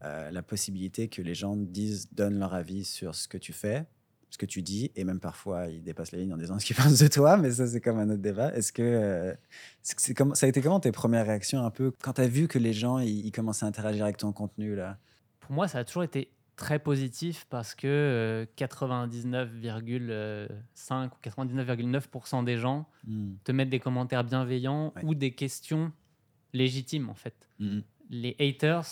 la 0.00 0.42
possibilité 0.42 1.06
que 1.08 1.22
les 1.22 1.34
gens 1.34 1.56
disent, 1.56 2.08
donnent 2.12 2.38
leur 2.40 2.54
avis 2.54 2.84
sur 2.84 3.14
ce 3.14 3.28
que 3.28 3.38
tu 3.38 3.52
fais, 3.52 3.86
ce 4.32 4.38
que 4.38 4.46
tu 4.46 4.62
dis, 4.62 4.90
et 4.96 5.04
même 5.04 5.20
parfois 5.20 5.66
ils 5.68 5.82
dépassent 5.82 6.12
la 6.12 6.18
ligne 6.18 6.32
en 6.32 6.38
disant 6.38 6.58
ce 6.58 6.64
qu'ils 6.64 6.76
pensent 6.76 6.98
de 6.98 7.08
toi, 7.08 7.36
mais 7.36 7.50
ça, 7.52 7.66
c'est 7.66 7.80
comme 7.82 7.98
un 7.98 8.08
autre 8.08 8.22
débat. 8.22 8.54
Est-ce 8.56 8.72
que. 8.72 8.82
euh, 8.82 9.34
c'est- 9.82 10.00
c'est 10.00 10.14
comme, 10.14 10.34
ça 10.34 10.46
a 10.46 10.48
été 10.48 10.62
comment 10.62 10.80
tes 10.80 10.90
premières 10.92 11.26
réactions 11.26 11.62
un 11.64 11.70
peu 11.70 11.92
quand 12.02 12.14
tu 12.14 12.22
as 12.22 12.28
vu 12.28 12.48
que 12.48 12.58
les 12.58 12.72
gens 12.72 12.98
ils, 12.98 13.26
ils 13.26 13.32
commençaient 13.32 13.66
à 13.66 13.68
interagir 13.68 14.04
avec 14.04 14.16
ton 14.16 14.32
contenu 14.32 14.74
là? 14.74 14.96
Pour 15.40 15.52
moi, 15.52 15.68
ça 15.68 15.80
a 15.80 15.84
toujours 15.84 16.04
été 16.04 16.30
très 16.56 16.78
positif 16.78 17.44
parce 17.50 17.74
que 17.74 17.86
euh, 17.86 18.46
99,5 18.56 21.08
ou 21.08 21.16
99,9% 21.22 22.44
des 22.44 22.56
gens 22.56 22.86
Hmm. 23.04 23.34
te 23.44 23.52
mettent 23.52 23.70
des 23.70 23.80
commentaires 23.80 24.24
bienveillants 24.24 24.92
Ouais. 24.96 25.04
ou 25.04 25.14
des 25.14 25.32
questions 25.32 25.92
légitimes 26.52 27.08
en 27.10 27.14
fait. 27.14 27.34
Hmm. 27.58 27.80
Les 28.10 28.36
haters, 28.38 28.86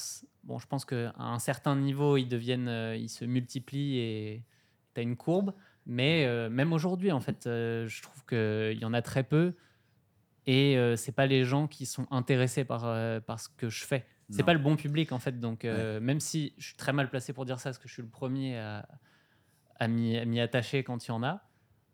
bon, 0.45 0.59
je 0.59 0.67
pense 0.67 0.85
qu'à 0.85 1.13
un 1.17 1.39
certain 1.39 1.77
niveau, 1.77 2.17
ils 2.17 2.27
deviennent, 2.27 2.69
euh, 2.69 2.97
ils 2.97 3.09
se 3.09 3.25
multiplient 3.25 3.99
et 3.99 4.43
tu 5.01 5.07
as 5.07 5.11
une 5.11 5.17
courbe. 5.17 5.53
Mais 5.87 6.27
euh, 6.27 6.49
même 6.51 6.73
aujourd'hui, 6.73 7.11
en 7.11 7.21
fait, 7.21 7.47
euh, 7.47 7.87
je 7.89 8.03
trouve 8.03 8.25
qu'il 8.27 8.79
y 8.79 8.85
en 8.85 8.93
a 8.93 9.03
très 9.03 9.25
peu. 9.25 9.55
Et 10.47 10.77
euh, 10.77 10.97
c'est 10.97 11.13
pas 11.13 11.27
les 11.27 11.45
gens 11.45 11.67
qui 11.67 11.87
sont 11.87 12.07
intéressés 12.11 12.65
par, 12.65 12.85
euh, 12.87 13.21
par 13.21 13.41
ce 13.41 13.49
que 13.49 13.69
je 13.69 13.85
fais. 13.85 14.07
C'est 14.31 14.45
pas 14.45 14.53
le 14.53 14.61
bon 14.61 14.77
public 14.77 15.11
en 15.11 15.19
fait. 15.19 15.41
Donc 15.41 15.65
même 15.65 16.21
si 16.21 16.55
je 16.57 16.67
suis 16.67 16.77
très 16.77 16.93
mal 16.93 17.11
placé 17.11 17.33
pour 17.33 17.45
dire 17.45 17.59
ça, 17.59 17.71
parce 17.71 17.79
que 17.79 17.89
je 17.89 17.93
suis 17.95 18.03
le 18.03 18.09
premier 18.09 18.57
à, 18.59 18.87
à 19.81 19.89
m'y 19.89 20.41
attacher 20.41 20.85
quand 20.85 21.05
il 21.05 21.09
y 21.09 21.13
en 21.13 21.25
a. 21.25 21.43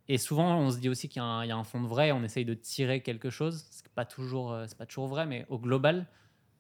Et 0.09 0.19
souvent, 0.19 0.59
on 0.59 0.71
se 0.71 0.79
dit 0.79 0.89
aussi 0.91 1.09
qu'il 1.09 1.21
y, 1.21 1.25
a 1.25 1.27
un- 1.27 1.45
il 1.45 1.49
y 1.49 1.51
a 1.51 1.57
un 1.57 1.65
fond 1.65 1.81
de 1.81 1.87
vrai. 1.89 2.13
On 2.13 2.23
essaye 2.23 2.45
de 2.45 2.53
tirer 2.55 3.01
quelque 3.03 3.31
chose. 3.31 3.65
C'est 3.71 3.89
pas 3.89 4.05
toujours, 4.05 4.55
c'est 4.69 4.77
pas 4.77 4.85
toujours 4.87 5.09
vrai, 5.09 5.25
mais 5.27 5.47
au 5.49 5.59
global, 5.59 6.07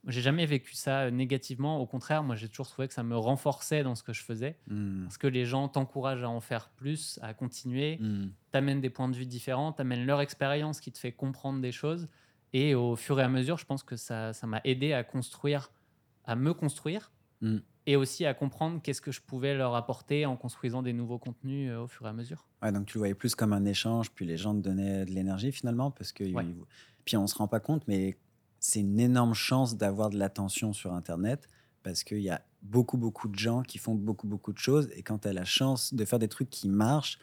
j'ai 0.06 0.20
jamais 0.20 0.46
vécu 0.46 0.74
ça 0.74 1.02
euh, 1.02 1.10
négativement. 1.10 1.80
Au 1.80 1.86
contraire, 1.86 2.22
moi, 2.22 2.36
j'ai 2.36 2.48
toujours 2.48 2.68
trouvé 2.68 2.88
que 2.88 2.94
ça 2.94 3.02
me 3.02 3.16
renforçait 3.16 3.82
dans 3.82 3.94
ce 3.94 4.02
que 4.02 4.12
je 4.12 4.22
faisais, 4.22 4.56
Hmm. 4.68 5.04
parce 5.04 5.18
que 5.18 5.26
les 5.26 5.44
gens 5.44 5.68
t'encouragent 5.68 6.22
à 6.24 6.28
en 6.30 6.40
faire 6.40 6.68
plus, 6.70 7.18
à 7.22 7.34
continuer 7.34 7.98
Hmm. 7.98 8.28
t'amènent 8.52 8.80
des 8.80 8.90
points 8.90 9.08
de 9.08 9.16
vue 9.16 9.26
différents, 9.26 9.72
t'amènent 9.72 10.06
leur 10.06 10.20
expérience 10.20 10.80
qui 10.80 10.92
te 10.92 10.98
fait 10.98 11.12
comprendre 11.12 11.60
des 11.60 11.72
choses. 11.72 12.08
Et 12.52 12.74
au 12.74 12.96
fur 12.96 13.18
et 13.20 13.22
à 13.22 13.28
mesure, 13.28 13.58
je 13.58 13.66
pense 13.66 13.82
que 13.82 13.96
ça 13.96 14.32
ça 14.32 14.46
m'a 14.46 14.60
aidé 14.64 14.92
à 14.92 15.02
construire, 15.04 15.70
à 16.24 16.36
me 16.36 16.54
construire, 16.54 17.10
Mm. 17.42 17.58
et 17.84 17.96
aussi 17.96 18.24
à 18.24 18.32
comprendre 18.32 18.80
qu'est-ce 18.82 19.02
que 19.02 19.12
je 19.12 19.20
pouvais 19.20 19.54
leur 19.54 19.74
apporter 19.74 20.24
en 20.24 20.36
construisant 20.38 20.82
des 20.82 20.94
nouveaux 20.94 21.18
contenus 21.18 21.70
euh, 21.70 21.82
au 21.82 21.86
fur 21.86 22.06
et 22.06 22.08
à 22.08 22.12
mesure. 22.14 22.46
Ouais, 22.62 22.72
donc 22.72 22.86
tu 22.86 22.94
le 22.96 23.00
voyais 23.00 23.14
plus 23.14 23.34
comme 23.34 23.52
un 23.52 23.66
échange, 23.66 24.10
puis 24.10 24.24
les 24.24 24.38
gens 24.38 24.54
te 24.54 24.60
donnaient 24.60 25.04
de 25.04 25.10
l'énergie 25.10 25.52
finalement, 25.52 25.90
parce 25.90 26.12
que 26.12 26.24
Ouais. 26.32 26.46
puis 27.04 27.16
on 27.18 27.26
se 27.26 27.34
rend 27.34 27.46
pas 27.46 27.60
compte, 27.60 27.86
mais 27.88 28.16
c'est 28.66 28.80
une 28.80 28.98
énorme 28.98 29.34
chance 29.34 29.76
d'avoir 29.76 30.10
de 30.10 30.18
l'attention 30.18 30.72
sur 30.72 30.92
Internet, 30.92 31.48
parce 31.84 32.02
qu'il 32.02 32.20
y 32.20 32.30
a 32.30 32.42
beaucoup 32.62 32.96
beaucoup 32.96 33.28
de 33.28 33.38
gens 33.38 33.62
qui 33.62 33.78
font 33.78 33.94
beaucoup 33.94 34.26
beaucoup 34.26 34.52
de 34.52 34.58
choses, 34.58 34.88
et 34.92 35.02
quand 35.02 35.18
tu 35.18 35.28
as 35.28 35.32
la 35.32 35.44
chance 35.44 35.94
de 35.94 36.04
faire 36.04 36.18
des 36.18 36.26
trucs 36.26 36.50
qui 36.50 36.68
marchent, 36.68 37.18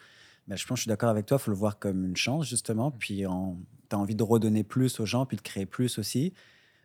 ben, 0.48 0.56
je 0.56 0.66
pense 0.66 0.76
que 0.76 0.80
je 0.80 0.82
suis 0.82 0.88
d'accord 0.88 1.10
avec 1.10 1.26
toi, 1.26 1.38
faut 1.38 1.50
le 1.50 1.56
voir 1.56 1.78
comme 1.78 2.02
une 2.04 2.16
chance 2.16 2.48
justement, 2.48 2.90
puis 2.90 3.18
tu 3.18 3.26
as 3.26 3.98
envie 3.98 4.14
de 4.14 4.22
redonner 4.22 4.64
plus 4.64 4.98
aux 5.00 5.06
gens, 5.06 5.26
puis 5.26 5.36
de 5.36 5.42
créer 5.42 5.66
plus 5.66 5.98
aussi, 5.98 6.32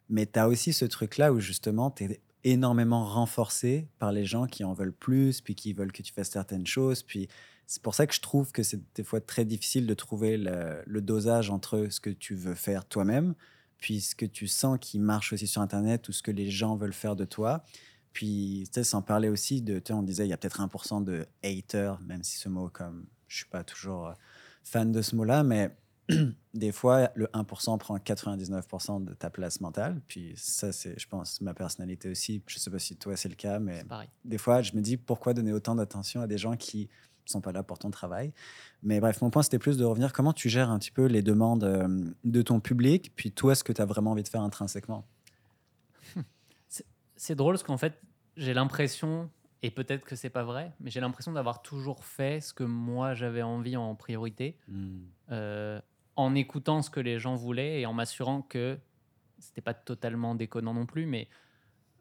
mais 0.10 0.26
tu 0.26 0.38
as 0.38 0.50
aussi 0.50 0.74
ce 0.74 0.84
truc-là 0.84 1.32
où 1.32 1.40
justement 1.40 1.90
tu 1.90 2.04
es 2.04 2.20
énormément 2.44 3.06
renforcé 3.06 3.88
par 3.98 4.12
les 4.12 4.26
gens 4.26 4.46
qui 4.46 4.66
en 4.66 4.74
veulent 4.74 4.94
plus, 4.94 5.40
puis 5.40 5.56
qui 5.56 5.72
veulent 5.72 5.94
que 5.94 6.02
tu 6.02 6.12
fasses 6.12 6.32
certaines 6.32 6.68
choses, 6.68 7.02
puis 7.02 7.30
c'est 7.66 7.82
pour 7.82 7.96
ça 7.96 8.06
que 8.08 8.14
je 8.14 8.22
trouve 8.22 8.52
que 8.52 8.64
c'est 8.64 8.82
des 8.94 9.04
fois 9.04 9.22
très 9.22 9.46
difficile 9.46 9.88
de 9.88 9.94
trouver 9.94 10.38
le, 10.38 10.84
le 10.86 11.02
dosage 11.02 11.50
entre 11.50 11.88
ce 11.90 12.02
que 12.02 12.10
tu 12.10 12.36
veux 12.36 12.56
faire 12.56 12.84
toi-même, 12.86 13.36
puis 13.80 14.02
ce 14.02 14.16
que 14.16 14.26
tu 14.26 14.48
sens 14.48 14.78
qui 14.80 15.00
marche 15.00 15.34
aussi 15.34 15.48
sur 15.48 15.62
Internet 15.62 16.08
ou 16.10 16.12
ce 16.12 16.22
que 16.22 16.32
les 16.32 16.50
gens 16.50 16.76
veulent 16.76 16.94
faire 16.94 17.16
de 17.16 17.26
toi. 17.26 17.64
Puis, 18.14 18.64
tu 18.68 18.74
sais, 18.74 18.84
sans 18.84 19.02
parler 19.02 19.30
aussi 19.30 19.62
de, 19.62 19.80
tu 19.80 19.94
on 19.94 20.04
disait, 20.04 20.26
il 20.26 20.30
y 20.30 20.34
a 20.34 20.38
peut-être 20.38 20.62
1% 20.62 21.04
de 21.04 21.26
haters, 21.44 22.00
même 22.02 22.24
si 22.24 22.38
ce 22.38 22.50
mot, 22.50 22.70
comme, 22.70 23.06
je 23.28 23.38
suis 23.38 23.46
pas 23.46 23.64
toujours 23.64 24.08
euh, 24.08 24.14
fan 24.64 24.92
de 24.92 25.02
ce 25.02 25.16
mot-là, 25.16 25.44
mais 25.44 25.76
des 26.54 26.72
fois, 26.72 27.12
le 27.16 27.28
1% 27.28 27.78
prend 27.78 27.98
99% 27.98 29.04
de 29.04 29.14
ta 29.14 29.30
place 29.30 29.62
mentale. 29.62 30.02
Puis 30.08 30.34
ça, 30.36 30.72
c'est, 30.72 31.00
je 31.00 31.08
pense, 31.08 31.40
ma 31.42 31.54
personnalité 31.54 32.10
aussi. 32.10 32.42
Je 32.48 32.58
sais 32.58 32.72
pas 32.72 32.80
si 32.80 32.98
toi, 32.98 33.16
c'est 33.16 33.30
le 33.30 33.36
cas, 33.36 33.60
mais 33.60 33.84
des 34.26 34.38
fois, 34.38 34.62
je 34.62 34.74
me 34.74 34.82
dis 34.82 34.98
pourquoi 34.98 35.34
donner 35.34 35.54
autant 35.54 35.76
d'attention 35.76 36.22
à 36.22 36.28
des 36.28 36.38
gens 36.38 36.58
qui 36.58 36.90
sont 37.32 37.42
pas 37.42 37.52
là 37.52 37.64
pour 37.64 37.80
ton 37.80 37.92
travail. 37.92 38.34
Mais 38.84 39.00
bref, 39.00 39.22
mon 39.22 39.30
point, 39.30 39.44
c'était 39.44 39.60
plus 39.60 39.78
de 39.78 39.86
revenir 39.86 40.14
comment 40.14 40.34
tu 40.34 40.50
gères 40.50 40.70
un 40.70 40.80
petit 40.80 40.92
peu 40.92 41.06
les 41.06 41.22
demandes 41.22 41.64
euh, 41.64 41.88
de 42.24 42.42
ton 42.42 42.60
public, 42.60 43.14
puis 43.16 43.32
toi, 43.32 43.56
ce 43.56 43.64
que 43.64 43.74
tu 43.74 43.82
as 43.82 43.86
vraiment 43.86 44.12
envie 44.12 44.24
de 44.24 44.28
faire 44.28 44.42
intrinsèquement? 44.42 45.06
C'est 47.16 47.36
drôle 47.36 47.56
parce 47.56 47.64
qu'en 47.64 47.78
fait, 47.78 48.02
j'ai 48.38 48.54
l'impression, 48.54 49.30
et 49.62 49.72
peut-être 49.72 50.06
que 50.06 50.16
c'est 50.16 50.30
pas 50.30 50.44
vrai, 50.44 50.72
mais 50.80 50.90
j'ai 50.90 51.02
l'impression 51.02 51.34
d'avoir 51.34 51.62
toujours 51.62 52.06
fait 52.06 52.40
ce 52.40 52.54
que 52.54 52.64
moi 52.64 53.14
j'avais 53.14 53.42
envie 53.42 53.76
en 53.76 53.94
priorité. 53.96 54.58
euh, 55.32 55.82
en 56.16 56.36
écoutant 56.36 56.82
ce 56.82 56.90
que 56.90 57.00
les 57.00 57.20
gens 57.20 57.36
voulaient 57.36 57.82
et 57.82 57.86
en 57.86 57.94
m'assurant 57.94 58.42
que 58.42 58.78
c'était 59.40 59.62
pas 59.62 59.74
totalement 59.74 60.36
déconnant 60.36 60.74
non 60.74 60.86
plus, 60.86 61.06
mais 61.06 61.30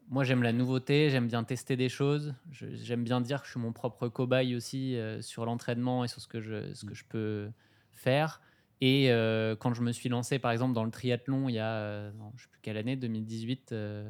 moi 0.09 0.23
j'aime 0.23 0.41
la 0.41 0.51
nouveauté, 0.51 1.09
j'aime 1.09 1.27
bien 1.27 1.43
tester 1.43 1.77
des 1.77 1.87
choses, 1.87 2.33
j'aime 2.51 3.03
bien 3.03 3.21
dire 3.21 3.41
que 3.41 3.45
je 3.45 3.51
suis 3.51 3.59
mon 3.59 3.71
propre 3.71 4.07
cobaye 4.07 4.55
aussi 4.55 4.95
euh, 4.95 5.21
sur 5.21 5.45
l'entraînement 5.45 6.03
et 6.03 6.07
sur 6.07 6.19
ce 6.19 6.27
que 6.27 6.41
je, 6.41 7.03
peux 7.07 7.51
faire. 7.91 8.41
Et 8.81 9.11
euh, 9.11 9.55
quand 9.55 9.73
je 9.73 9.81
me 9.81 9.91
suis 9.91 10.09
lancé 10.09 10.39
par 10.39 10.51
exemple 10.51 10.73
dans 10.73 10.83
le 10.83 10.91
triathlon 10.91 11.47
il 11.47 11.55
y 11.55 11.59
a, 11.59 11.73
euh, 11.73 12.11
je 12.35 12.43
sais 12.43 12.49
plus 12.49 12.59
quelle 12.61 12.77
année, 12.77 12.95
2018, 12.95 13.71
euh, 13.71 14.09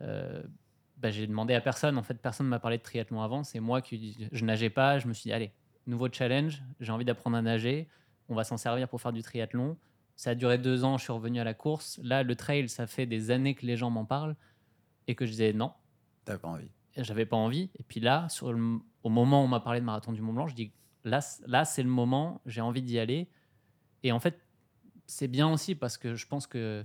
euh, 0.00 0.42
bah, 0.98 1.10
j'ai 1.10 1.26
demandé 1.26 1.54
à 1.54 1.60
personne, 1.60 1.98
en 1.98 2.04
fait 2.04 2.14
personne 2.14 2.46
ne 2.46 2.50
m'a 2.50 2.60
parlé 2.60 2.78
de 2.78 2.82
triathlon 2.82 3.20
avant, 3.20 3.42
c'est 3.42 3.60
moi 3.60 3.82
qui 3.82 4.28
je 4.30 4.44
nageais 4.44 4.70
pas, 4.70 5.00
je 5.00 5.08
me 5.08 5.12
suis 5.12 5.24
dit 5.24 5.32
allez, 5.32 5.52
nouveau 5.88 6.08
challenge, 6.10 6.62
j'ai 6.78 6.92
envie 6.92 7.04
d'apprendre 7.04 7.36
à 7.36 7.42
nager, 7.42 7.88
on 8.28 8.36
va 8.36 8.44
s'en 8.44 8.56
servir 8.56 8.88
pour 8.88 9.00
faire 9.00 9.12
du 9.12 9.22
triathlon. 9.22 9.76
Ça 10.14 10.30
a 10.30 10.34
duré 10.34 10.58
deux 10.58 10.84
ans, 10.84 10.98
je 10.98 11.04
suis 11.04 11.12
revenu 11.12 11.40
à 11.40 11.44
la 11.44 11.54
course. 11.54 11.98
Là, 12.02 12.22
le 12.22 12.36
trail, 12.36 12.68
ça 12.68 12.86
fait 12.86 13.06
des 13.06 13.30
années 13.30 13.54
que 13.54 13.66
les 13.66 13.76
gens 13.76 13.90
m'en 13.90 14.04
parlent 14.04 14.36
et 15.06 15.14
que 15.14 15.26
je 15.26 15.30
disais 15.32 15.52
non, 15.52 15.72
pas 16.24 16.38
envie. 16.44 16.70
j'avais 16.96 17.26
pas 17.26 17.36
envie. 17.36 17.70
Et 17.78 17.82
puis 17.82 18.00
là, 18.00 18.28
sur 18.28 18.52
le- 18.52 18.78
au 19.02 19.08
moment 19.10 19.42
où 19.42 19.44
on 19.44 19.48
m'a 19.48 19.60
parlé 19.60 19.80
de 19.80 19.84
marathon 19.84 20.12
du 20.12 20.20
Mont 20.22 20.32
Blanc, 20.32 20.46
je 20.46 20.54
dis 20.54 20.72
là, 21.04 21.20
là 21.46 21.64
c'est 21.64 21.82
le 21.82 21.88
moment, 21.88 22.40
j'ai 22.46 22.60
envie 22.60 22.82
d'y 22.82 22.98
aller. 22.98 23.28
Et 24.02 24.12
en 24.12 24.20
fait, 24.20 24.40
c'est 25.06 25.28
bien 25.28 25.50
aussi 25.52 25.74
parce 25.74 25.98
que 25.98 26.14
je 26.14 26.26
pense 26.26 26.46
que 26.46 26.84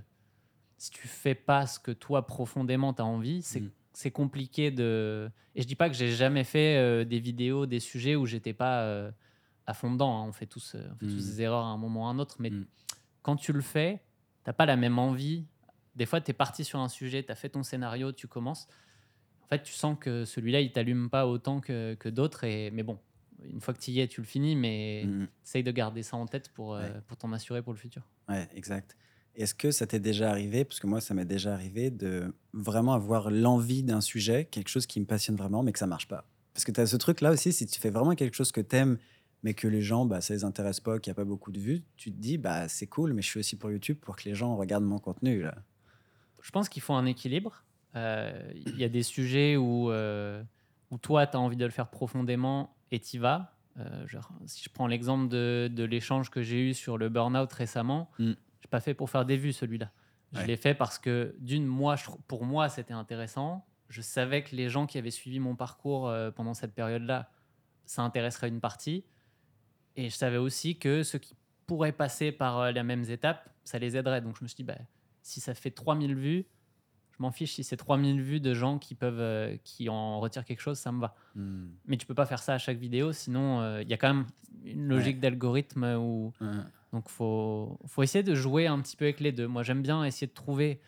si 0.76 0.90
tu 0.90 1.08
fais 1.08 1.34
pas 1.34 1.66
ce 1.66 1.78
que 1.80 1.90
toi 1.92 2.26
profondément 2.26 2.92
tu 2.94 3.02
as 3.02 3.04
envie, 3.06 3.42
c'est 3.42 3.60
Mm. 3.60 3.70
c'est 3.92 4.10
compliqué 4.12 4.70
de. 4.70 5.30
Et 5.56 5.62
je 5.62 5.66
dis 5.66 5.74
pas 5.74 5.88
que 5.88 5.94
j'ai 5.96 6.12
jamais 6.12 6.44
fait 6.44 6.76
euh, 6.76 7.04
des 7.04 7.18
vidéos, 7.18 7.66
des 7.66 7.80
sujets 7.80 8.14
où 8.16 8.26
j'étais 8.26 8.52
pas 8.52 8.82
euh, 8.82 9.10
à 9.66 9.74
fond 9.74 9.90
dedans. 9.92 10.22
hein. 10.22 10.26
On 10.28 10.32
fait 10.32 10.46
tous, 10.46 10.74
euh, 10.76 10.88
on 10.92 10.96
fait 10.98 11.06
tous 11.06 11.14
Mm. 11.14 11.30
des 11.30 11.42
erreurs 11.42 11.64
à 11.64 11.68
un 11.68 11.76
moment 11.78 12.02
ou 12.02 12.06
à 12.06 12.10
un 12.10 12.18
autre. 12.20 12.36
Mais 12.38 12.50
Mm. 12.50 12.66
quand 13.22 13.36
tu 13.36 13.52
le 13.52 13.60
fais, 13.60 14.00
t'as 14.44 14.52
pas 14.52 14.66
la 14.66 14.76
même 14.76 14.98
envie. 15.00 15.46
Des 15.98 16.06
fois, 16.06 16.20
tu 16.20 16.30
es 16.30 16.34
parti 16.34 16.64
sur 16.64 16.78
un 16.78 16.88
sujet, 16.88 17.24
tu 17.24 17.32
as 17.32 17.34
fait 17.34 17.48
ton 17.50 17.62
scénario, 17.62 18.12
tu 18.12 18.28
commences. 18.28 18.68
En 19.42 19.48
fait, 19.48 19.62
tu 19.62 19.72
sens 19.72 19.96
que 20.00 20.24
celui-là, 20.24 20.60
il 20.60 20.70
t'allume 20.72 21.10
pas 21.10 21.26
autant 21.26 21.60
que, 21.60 21.94
que 21.94 22.08
d'autres. 22.08 22.44
Et... 22.44 22.70
Mais 22.70 22.84
bon, 22.84 22.98
une 23.44 23.60
fois 23.60 23.74
que 23.74 23.80
tu 23.80 23.90
y 23.90 24.00
es, 24.00 24.06
tu 24.06 24.20
le 24.20 24.26
finis. 24.26 24.54
Mais 24.56 25.04
Mm. 25.04 25.26
essaye 25.44 25.62
de 25.64 25.70
garder 25.72 26.02
ça 26.04 26.16
en 26.16 26.26
tête 26.26 26.50
pour, 26.50 26.74
euh, 26.74 26.88
pour 27.08 27.16
t'en 27.16 27.32
assurer 27.32 27.62
pour 27.62 27.72
le 27.72 27.78
futur. 27.78 28.02
Ouais, 28.28 28.48
exact. 28.54 28.96
Est-ce 29.34 29.54
que 29.54 29.70
ça 29.70 29.86
t'est 29.86 30.00
déjà 30.00 30.30
arrivé, 30.30 30.64
parce 30.64 30.80
que 30.80 30.86
moi 30.86 31.00
ça 31.00 31.14
m'est 31.14 31.24
déjà 31.24 31.52
arrivé, 31.52 31.90
de 31.90 32.32
vraiment 32.52 32.94
avoir 32.94 33.30
l'envie 33.30 33.82
d'un 33.82 34.00
sujet, 34.00 34.44
quelque 34.44 34.68
chose 34.68 34.86
qui 34.86 35.00
me 35.00 35.04
passionne 35.06 35.36
vraiment, 35.36 35.62
mais 35.62 35.72
que 35.72 35.78
ça 35.78 35.86
marche 35.86 36.08
pas? 36.08 36.24
Parce 36.54 36.64
que 36.64 36.72
tu 36.72 36.80
as 36.80 36.86
ce 36.86 36.96
truc-là 36.96 37.30
aussi, 37.32 37.52
si 37.52 37.66
tu 37.66 37.78
fais 37.80 37.90
vraiment 37.90 38.14
quelque 38.16 38.34
chose 38.34 38.50
que 38.50 38.60
t'aimes, 38.60 38.98
mais 39.44 39.54
que 39.54 39.68
les 39.68 39.80
gens, 39.82 40.06
bah, 40.06 40.20
ça 40.20 40.34
les 40.34 40.42
intéresse 40.42 40.80
pas, 40.80 40.98
qu'il 40.98 41.10
n'y 41.10 41.12
a 41.12 41.14
pas 41.14 41.24
beaucoup 41.24 41.52
de 41.52 41.60
vues, 41.60 41.84
tu 41.96 42.10
te 42.10 42.16
dis, 42.18 42.36
bah, 42.38 42.66
c'est 42.68 42.88
cool, 42.88 43.12
mais 43.12 43.22
je 43.22 43.28
suis 43.28 43.38
aussi 43.38 43.54
pour 43.56 43.70
YouTube 43.70 43.98
pour 44.00 44.16
que 44.16 44.24
les 44.28 44.34
gens 44.34 44.56
regardent 44.56 44.84
mon 44.86 44.98
contenu. 44.98 45.42
Là. 45.42 45.54
Je 46.48 46.50
pense 46.50 46.70
qu'il 46.70 46.80
faut 46.80 46.94
un 46.94 47.04
équilibre. 47.04 47.62
Euh, 47.94 48.32
Il 48.54 48.78
y 48.78 48.84
a 48.84 48.88
des 48.88 49.02
sujets 49.02 49.58
où, 49.58 49.90
euh, 49.90 50.42
où 50.90 50.96
toi, 50.96 51.26
tu 51.26 51.36
as 51.36 51.40
envie 51.40 51.58
de 51.58 51.64
le 51.66 51.70
faire 51.70 51.88
profondément 51.88 52.74
et 52.90 52.98
tu 53.00 53.18
vas. 53.18 53.52
Euh, 53.78 54.06
genre, 54.06 54.30
si 54.46 54.64
je 54.64 54.70
prends 54.70 54.86
l'exemple 54.86 55.28
de, 55.28 55.68
de 55.70 55.84
l'échange 55.84 56.30
que 56.30 56.40
j'ai 56.40 56.70
eu 56.70 56.72
sur 56.72 56.96
le 56.96 57.10
burn-out 57.10 57.52
récemment, 57.52 58.10
Mm. 58.18 58.24
je 58.24 58.28
n'ai 58.30 58.36
pas 58.70 58.80
fait 58.80 58.94
pour 58.94 59.10
faire 59.10 59.26
des 59.26 59.36
vues 59.36 59.52
celui-là. 59.52 59.90
Je 60.32 60.38
Ouais. 60.40 60.46
l'ai 60.46 60.56
fait 60.56 60.74
parce 60.74 60.98
que, 60.98 61.36
d'une, 61.38 61.66
moi, 61.66 61.96
je 61.96 62.06
pour 62.26 62.46
moi, 62.46 62.70
c'était 62.70 62.94
intéressant. 62.94 63.66
Je 63.90 64.00
savais 64.00 64.42
que 64.42 64.56
les 64.56 64.70
gens 64.70 64.86
qui 64.86 64.96
avaient 64.96 65.10
suivi 65.10 65.40
mon 65.40 65.54
parcours 65.54 66.08
euh, 66.08 66.30
pendant 66.30 66.54
cette 66.54 66.74
période-là, 66.74 67.30
ça 67.84 68.00
intéresserait 68.02 68.48
une 68.48 68.60
partie. 68.60 69.04
Et 69.96 70.08
je 70.08 70.14
savais 70.16 70.36
aussi 70.38 70.78
que 70.78 71.02
ceux 71.02 71.18
qui 71.18 71.34
pourraient 71.66 71.92
passer 71.92 72.32
par 72.32 72.58
euh, 72.58 72.70
les 72.72 72.82
mêmes 72.82 73.04
étapes, 73.10 73.50
ça 73.64 73.78
les 73.78 73.98
aiderait. 73.98 74.22
Donc 74.22 74.36
je 74.38 74.44
me 74.44 74.48
suis 74.48 74.56
dit, 74.56 74.64
bah, 74.64 74.76
si 75.28 75.40
ça 75.40 75.54
fait 75.54 75.70
3000 75.70 76.14
vues, 76.14 76.46
je 77.12 77.16
m'en 77.22 77.30
fiche 77.30 77.54
si 77.54 77.64
c'est 77.64 77.76
3000 77.76 78.20
vues 78.22 78.40
de 78.40 78.54
gens 78.54 78.78
qui 78.78 78.94
peuvent 78.94 79.20
euh, 79.20 79.56
qui 79.64 79.88
en 79.88 80.20
retirent 80.20 80.44
quelque 80.44 80.60
chose, 80.60 80.78
ça 80.78 80.92
me 80.92 81.00
va. 81.00 81.14
Hmm. 81.34 81.68
Mais 81.86 81.96
tu 81.96 82.06
peux 82.06 82.14
pas 82.14 82.26
faire 82.26 82.40
ça 82.42 82.54
à 82.54 82.58
chaque 82.58 82.78
vidéo, 82.78 83.12
sinon 83.12 83.60
euh, 83.60 83.82
il 83.82 83.88
y 83.88 83.92
a 83.94 83.96
quand 83.96 84.12
même 84.12 84.26
une 84.64 84.86
logique 84.88 85.20
d'algorithme 85.20 85.84
où 85.98 86.32
Ouais. 86.40 86.48
donc 86.92 87.08
faut 87.08 87.78
faut 87.86 88.02
essayer 88.02 88.22
de 88.22 88.34
jouer 88.34 88.66
un 88.66 88.80
petit 88.80 88.96
peu 88.96 89.04
avec 89.06 89.20
les 89.20 89.32
deux. 89.32 89.46
Moi 89.46 89.62
j'aime 89.62 89.82
bien 89.82 90.04
essayer 90.04 90.26
de 90.26 90.32
trouver 90.34 90.80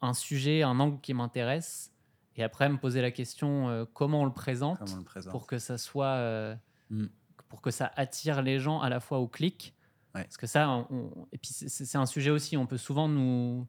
un 0.00 0.12
sujet, 0.14 0.62
un 0.62 0.78
angle 0.80 1.00
qui 1.00 1.14
m'intéresse 1.14 1.90
et 2.36 2.42
après 2.42 2.68
me 2.68 2.76
poser 2.76 3.00
la 3.00 3.10
question 3.10 3.68
euh, 3.68 3.84
comment 3.92 4.20
on 4.22 4.24
le 4.26 4.32
présente 4.32 4.78
Comme 4.78 4.92
on 4.92 4.96
le 4.98 5.04
présente. 5.04 5.30
pour 5.32 5.46
que 5.46 5.58
ça 5.58 5.78
soit 5.78 6.06
euh, 6.16 6.54
Mm. 6.90 7.06
pour 7.48 7.62
que 7.62 7.70
ça 7.70 7.90
attire 7.96 8.42
les 8.42 8.58
gens 8.58 8.80
à 8.80 8.90
la 8.90 9.00
fois 9.00 9.18
au 9.18 9.26
clic 9.26 9.74
Ouais. 10.14 10.22
parce 10.24 10.36
que 10.36 10.46
ça 10.46 10.68
on- 10.70 10.86
on- 10.90 11.26
et 11.32 11.38
puis 11.38 11.50
c'est- 11.52 11.96
un 11.96 12.06
sujet 12.06 12.30
aussi 12.30 12.56
on 12.56 12.66
peut 12.66 12.76
souvent 12.78 13.08
nous 13.08 13.66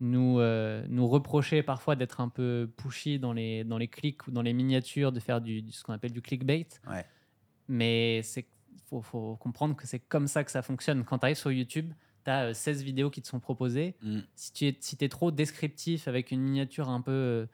nous 0.00 0.38
euh, 0.38 0.84
nous 0.88 1.06
reprocher 1.08 1.62
parfois 1.62 1.96
d'être 1.96 2.20
un 2.20 2.28
peu 2.28 2.70
pushy 2.76 3.18
dans 3.18 3.32
les 3.32 3.64
dans 3.64 3.76
les 3.78 3.88
clics 3.88 4.26
ou 4.26 4.30
dans 4.30 4.42
les 4.42 4.52
miniatures 4.52 5.12
de 5.12 5.20
faire 5.20 5.40
du, 5.40 5.62
du- 5.62 5.72
ce 5.72 5.82
qu'on 5.82 5.92
appelle 5.92 6.12
du 6.12 6.22
clickbait 6.22 6.68
Ouais. 6.88 7.04
mais 7.68 8.20
c'est 8.22 8.46
faut, 8.86 9.02
faut 9.02 9.36
comprendre 9.36 9.76
que 9.76 9.86
c'est 9.86 9.98
comme 10.00 10.26
ça 10.26 10.42
que 10.44 10.50
ça 10.50 10.62
fonctionne 10.62 11.04
quand 11.04 11.18
tu 11.18 11.24
arrives 11.26 11.36
sur 11.36 11.52
YouTube 11.52 11.92
tu 12.24 12.30
as 12.30 12.54
16 12.54 12.82
vidéos 12.82 13.10
qui 13.10 13.20
te 13.22 13.26
sont 13.28 13.40
proposées 13.40 13.94
Hmm. 14.02 14.20
si 14.34 14.52
tu 14.52 14.66
es, 14.66 14.76
si 14.80 14.96
es 15.00 15.08
trop 15.08 15.30
descriptif 15.30 16.06
avec 16.08 16.30
une 16.30 16.40
miniature 16.40 16.88
un 16.88 17.00
peu 17.00 17.10
euh, 17.12 17.46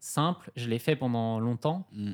simple, 0.00 0.50
je 0.56 0.68
l'ai 0.68 0.78
fait 0.78 0.96
pendant 0.96 1.40
longtemps, 1.40 1.86
Hmm. 1.92 2.12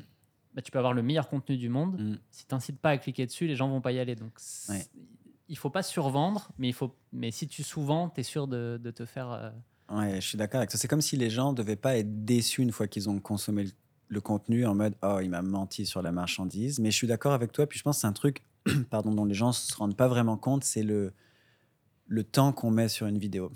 bah, 0.53 0.61
tu 0.61 0.71
peux 0.71 0.77
avoir 0.79 0.93
le 0.93 1.03
meilleur 1.03 1.27
contenu 1.27 1.57
du 1.57 1.67
monde. 1.69 1.99
Hmm. 1.99 2.15
Si 2.31 2.47
tu 2.47 2.55
n'incites 2.55 2.79
pas 2.79 2.91
à 2.91 2.97
cliquer 2.97 3.25
dessus, 3.25 3.47
les 3.47 3.55
gens 3.55 3.67
vont 3.67 3.81
pas 3.81 3.91
y 3.91 3.99
aller. 3.99 4.15
Donc, 4.15 4.31
Ouais. 4.69 4.81
Il 5.51 5.57
faut 5.57 5.69
pas 5.69 5.83
survendre, 5.83 6.49
mais, 6.57 6.69
il 6.69 6.73
faut, 6.73 6.95
mais 7.11 7.29
si 7.29 7.45
tu 7.45 7.61
sous-vends, 7.61 8.09
tu 8.09 8.21
es 8.21 8.23
sûr 8.23 8.47
de, 8.47 8.79
te 8.95 9.05
faire. 9.05 9.31
euh, 9.31 9.51
Ouais, 9.93 10.21
je 10.21 10.25
suis 10.25 10.37
d'accord 10.37 10.59
avec 10.59 10.69
toi. 10.69 10.79
C'est 10.79 10.87
comme 10.87 11.01
si 11.01 11.17
les 11.17 11.29
gens 11.29 11.51
devaient 11.51 11.75
pas 11.75 11.97
être 11.97 12.23
déçus 12.23 12.61
une 12.61 12.71
fois 12.71 12.87
qu'ils 12.87 13.09
ont 13.09 13.19
consommé 13.19 13.65
le, 14.07 14.21
contenu 14.21 14.65
en 14.65 14.75
mode 14.75 14.95
oh 15.03 15.19
il 15.21 15.29
m'a 15.29 15.41
menti 15.41 15.85
sur 15.85 16.01
la 16.01 16.13
marchandise. 16.13 16.79
Mais 16.79 16.89
je 16.89 16.95
suis 16.95 17.07
d'accord 17.07 17.33
avec 17.33 17.51
toi. 17.51 17.67
Puis 17.67 17.77
je 17.77 17.83
pense 17.83 17.97
que 17.97 18.01
c'est 18.01 18.07
un 18.07 18.13
truc 18.13 18.43
pardon 18.89 19.13
dont 19.13 19.25
les 19.25 19.33
gens 19.33 19.51
se 19.51 19.75
rendent 19.75 19.97
pas 19.97 20.07
vraiment 20.07 20.37
compte, 20.37 20.63
c'est 20.63 20.83
le 20.83 21.11
le 22.07 22.23
temps 22.23 22.53
qu'on 22.53 22.71
met 22.71 22.87
sur 22.87 23.07
une 23.07 23.17
vidéo. 23.17 23.51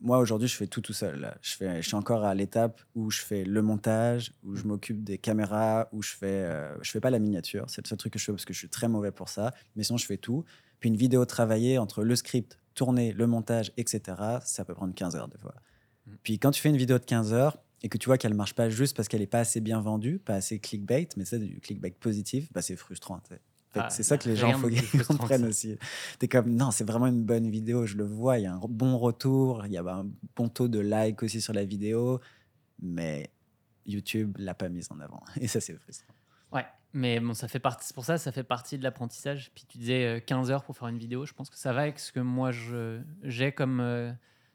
Moi 0.00 0.18
aujourd'hui 0.18 0.48
je 0.48 0.56
fais 0.56 0.66
tout 0.66 0.82
tout 0.82 0.92
seul. 0.92 1.34
Je 1.40 1.54
fais, 1.54 1.80
je 1.80 1.86
suis 1.86 1.96
encore 1.96 2.24
à 2.24 2.34
l'étape 2.34 2.82
où 2.94 3.10
je 3.10 3.22
fais 3.22 3.44
le 3.44 3.62
montage, 3.62 4.32
où 4.42 4.56
je 4.56 4.64
m'occupe 4.64 5.02
des 5.02 5.16
caméras, 5.16 5.88
où 5.92 6.02
je 6.02 6.14
fais 6.14 6.26
euh, 6.26 6.76
je 6.82 6.90
fais 6.90 7.00
pas 7.00 7.10
la 7.10 7.18
miniature. 7.18 7.64
C'est 7.68 7.82
le 7.82 7.88
seul 7.88 7.96
truc 7.96 8.12
que 8.12 8.18
je 8.18 8.24
fais 8.26 8.32
parce 8.32 8.44
que 8.44 8.52
je 8.52 8.58
suis 8.58 8.68
très 8.68 8.88
mauvais 8.88 9.12
pour 9.12 9.30
ça. 9.30 9.54
Mais 9.76 9.84
sinon 9.84 9.96
je 9.96 10.04
fais 10.04 10.18
tout. 10.18 10.44
Puis 10.80 10.88
une 10.88 10.96
vidéo 10.96 11.24
travaillée 11.24 11.78
entre 11.78 12.04
le 12.04 12.16
script, 12.16 12.58
tourner, 12.74 13.12
le 13.12 13.26
montage, 13.26 13.72
etc. 13.76 14.00
Ça 14.44 14.64
peut 14.64 14.74
prendre 14.74 14.94
15 14.94 15.16
heures 15.16 15.28
des 15.28 15.38
fois. 15.38 15.54
Puis 16.22 16.38
quand 16.38 16.50
tu 16.50 16.60
fais 16.60 16.68
une 16.68 16.76
vidéo 16.76 16.98
de 16.98 17.04
15 17.04 17.32
heures 17.32 17.58
et 17.82 17.88
que 17.88 17.98
tu 17.98 18.06
vois 18.06 18.18
qu'elle 18.18 18.34
marche 18.34 18.54
pas 18.54 18.68
juste 18.68 18.96
parce 18.96 19.08
qu'elle 19.08 19.22
est 19.22 19.26
pas 19.26 19.40
assez 19.40 19.60
bien 19.60 19.80
vendue, 19.80 20.18
pas 20.18 20.34
assez 20.34 20.58
clickbait, 20.58 21.08
mais 21.16 21.24
c'est 21.24 21.38
du 21.38 21.60
clickbait 21.60 21.90
positif, 21.90 22.52
bah 22.52 22.62
c'est 22.62 22.76
frustrant. 22.76 23.20
Ah, 23.76 23.90
c'est 23.90 24.02
ça 24.02 24.18
que 24.18 24.28
les 24.28 24.36
gens 24.36 24.52
faut 24.52 24.68
qu'ils 24.68 25.02
comprennent 25.06 25.44
aussi. 25.44 25.76
T'es 26.18 26.28
comme 26.28 26.54
non, 26.54 26.70
c'est 26.70 26.84
vraiment 26.84 27.06
une 27.06 27.24
bonne 27.24 27.50
vidéo, 27.50 27.86
je 27.86 27.96
le 27.96 28.04
vois, 28.04 28.38
il 28.38 28.44
y 28.44 28.46
a 28.46 28.54
un 28.54 28.60
bon 28.68 28.98
retour, 28.98 29.66
il 29.66 29.72
y 29.72 29.78
a 29.78 29.82
un 29.82 30.06
bon 30.36 30.48
taux 30.48 30.68
de 30.68 30.78
like 30.78 31.22
aussi 31.22 31.40
sur 31.40 31.52
la 31.52 31.64
vidéo, 31.64 32.20
mais 32.80 33.30
YouTube 33.86 34.36
l'a 34.38 34.54
pas 34.54 34.68
mise 34.68 34.88
en 34.90 35.00
avant 35.00 35.22
et 35.40 35.48
ça 35.48 35.60
c'est 35.60 35.74
frustrant. 35.74 36.14
Ouais, 36.52 36.64
mais 36.94 37.20
bon, 37.20 37.34
ça 37.34 37.48
fait 37.48 37.58
partie. 37.58 37.92
Pour 37.92 38.04
ça, 38.04 38.16
ça 38.16 38.32
fait 38.32 38.44
partie 38.44 38.78
de 38.78 38.82
l'apprentissage. 38.84 39.50
Puis 39.54 39.64
tu 39.68 39.76
disais 39.78 40.06
euh, 40.16 40.20
15 40.20 40.50
heures 40.50 40.64
pour 40.64 40.76
faire 40.76 40.88
une 40.88 40.98
vidéo. 40.98 41.26
Je 41.26 41.34
pense 41.34 41.50
que 41.50 41.56
ça 41.58 41.72
va 41.72 41.82
avec 41.82 41.98
ce 41.98 42.10
que 42.12 42.20
moi 42.20 42.50
j'ai 43.22 43.52
comme. 43.52 43.80
euh, 43.80 44.12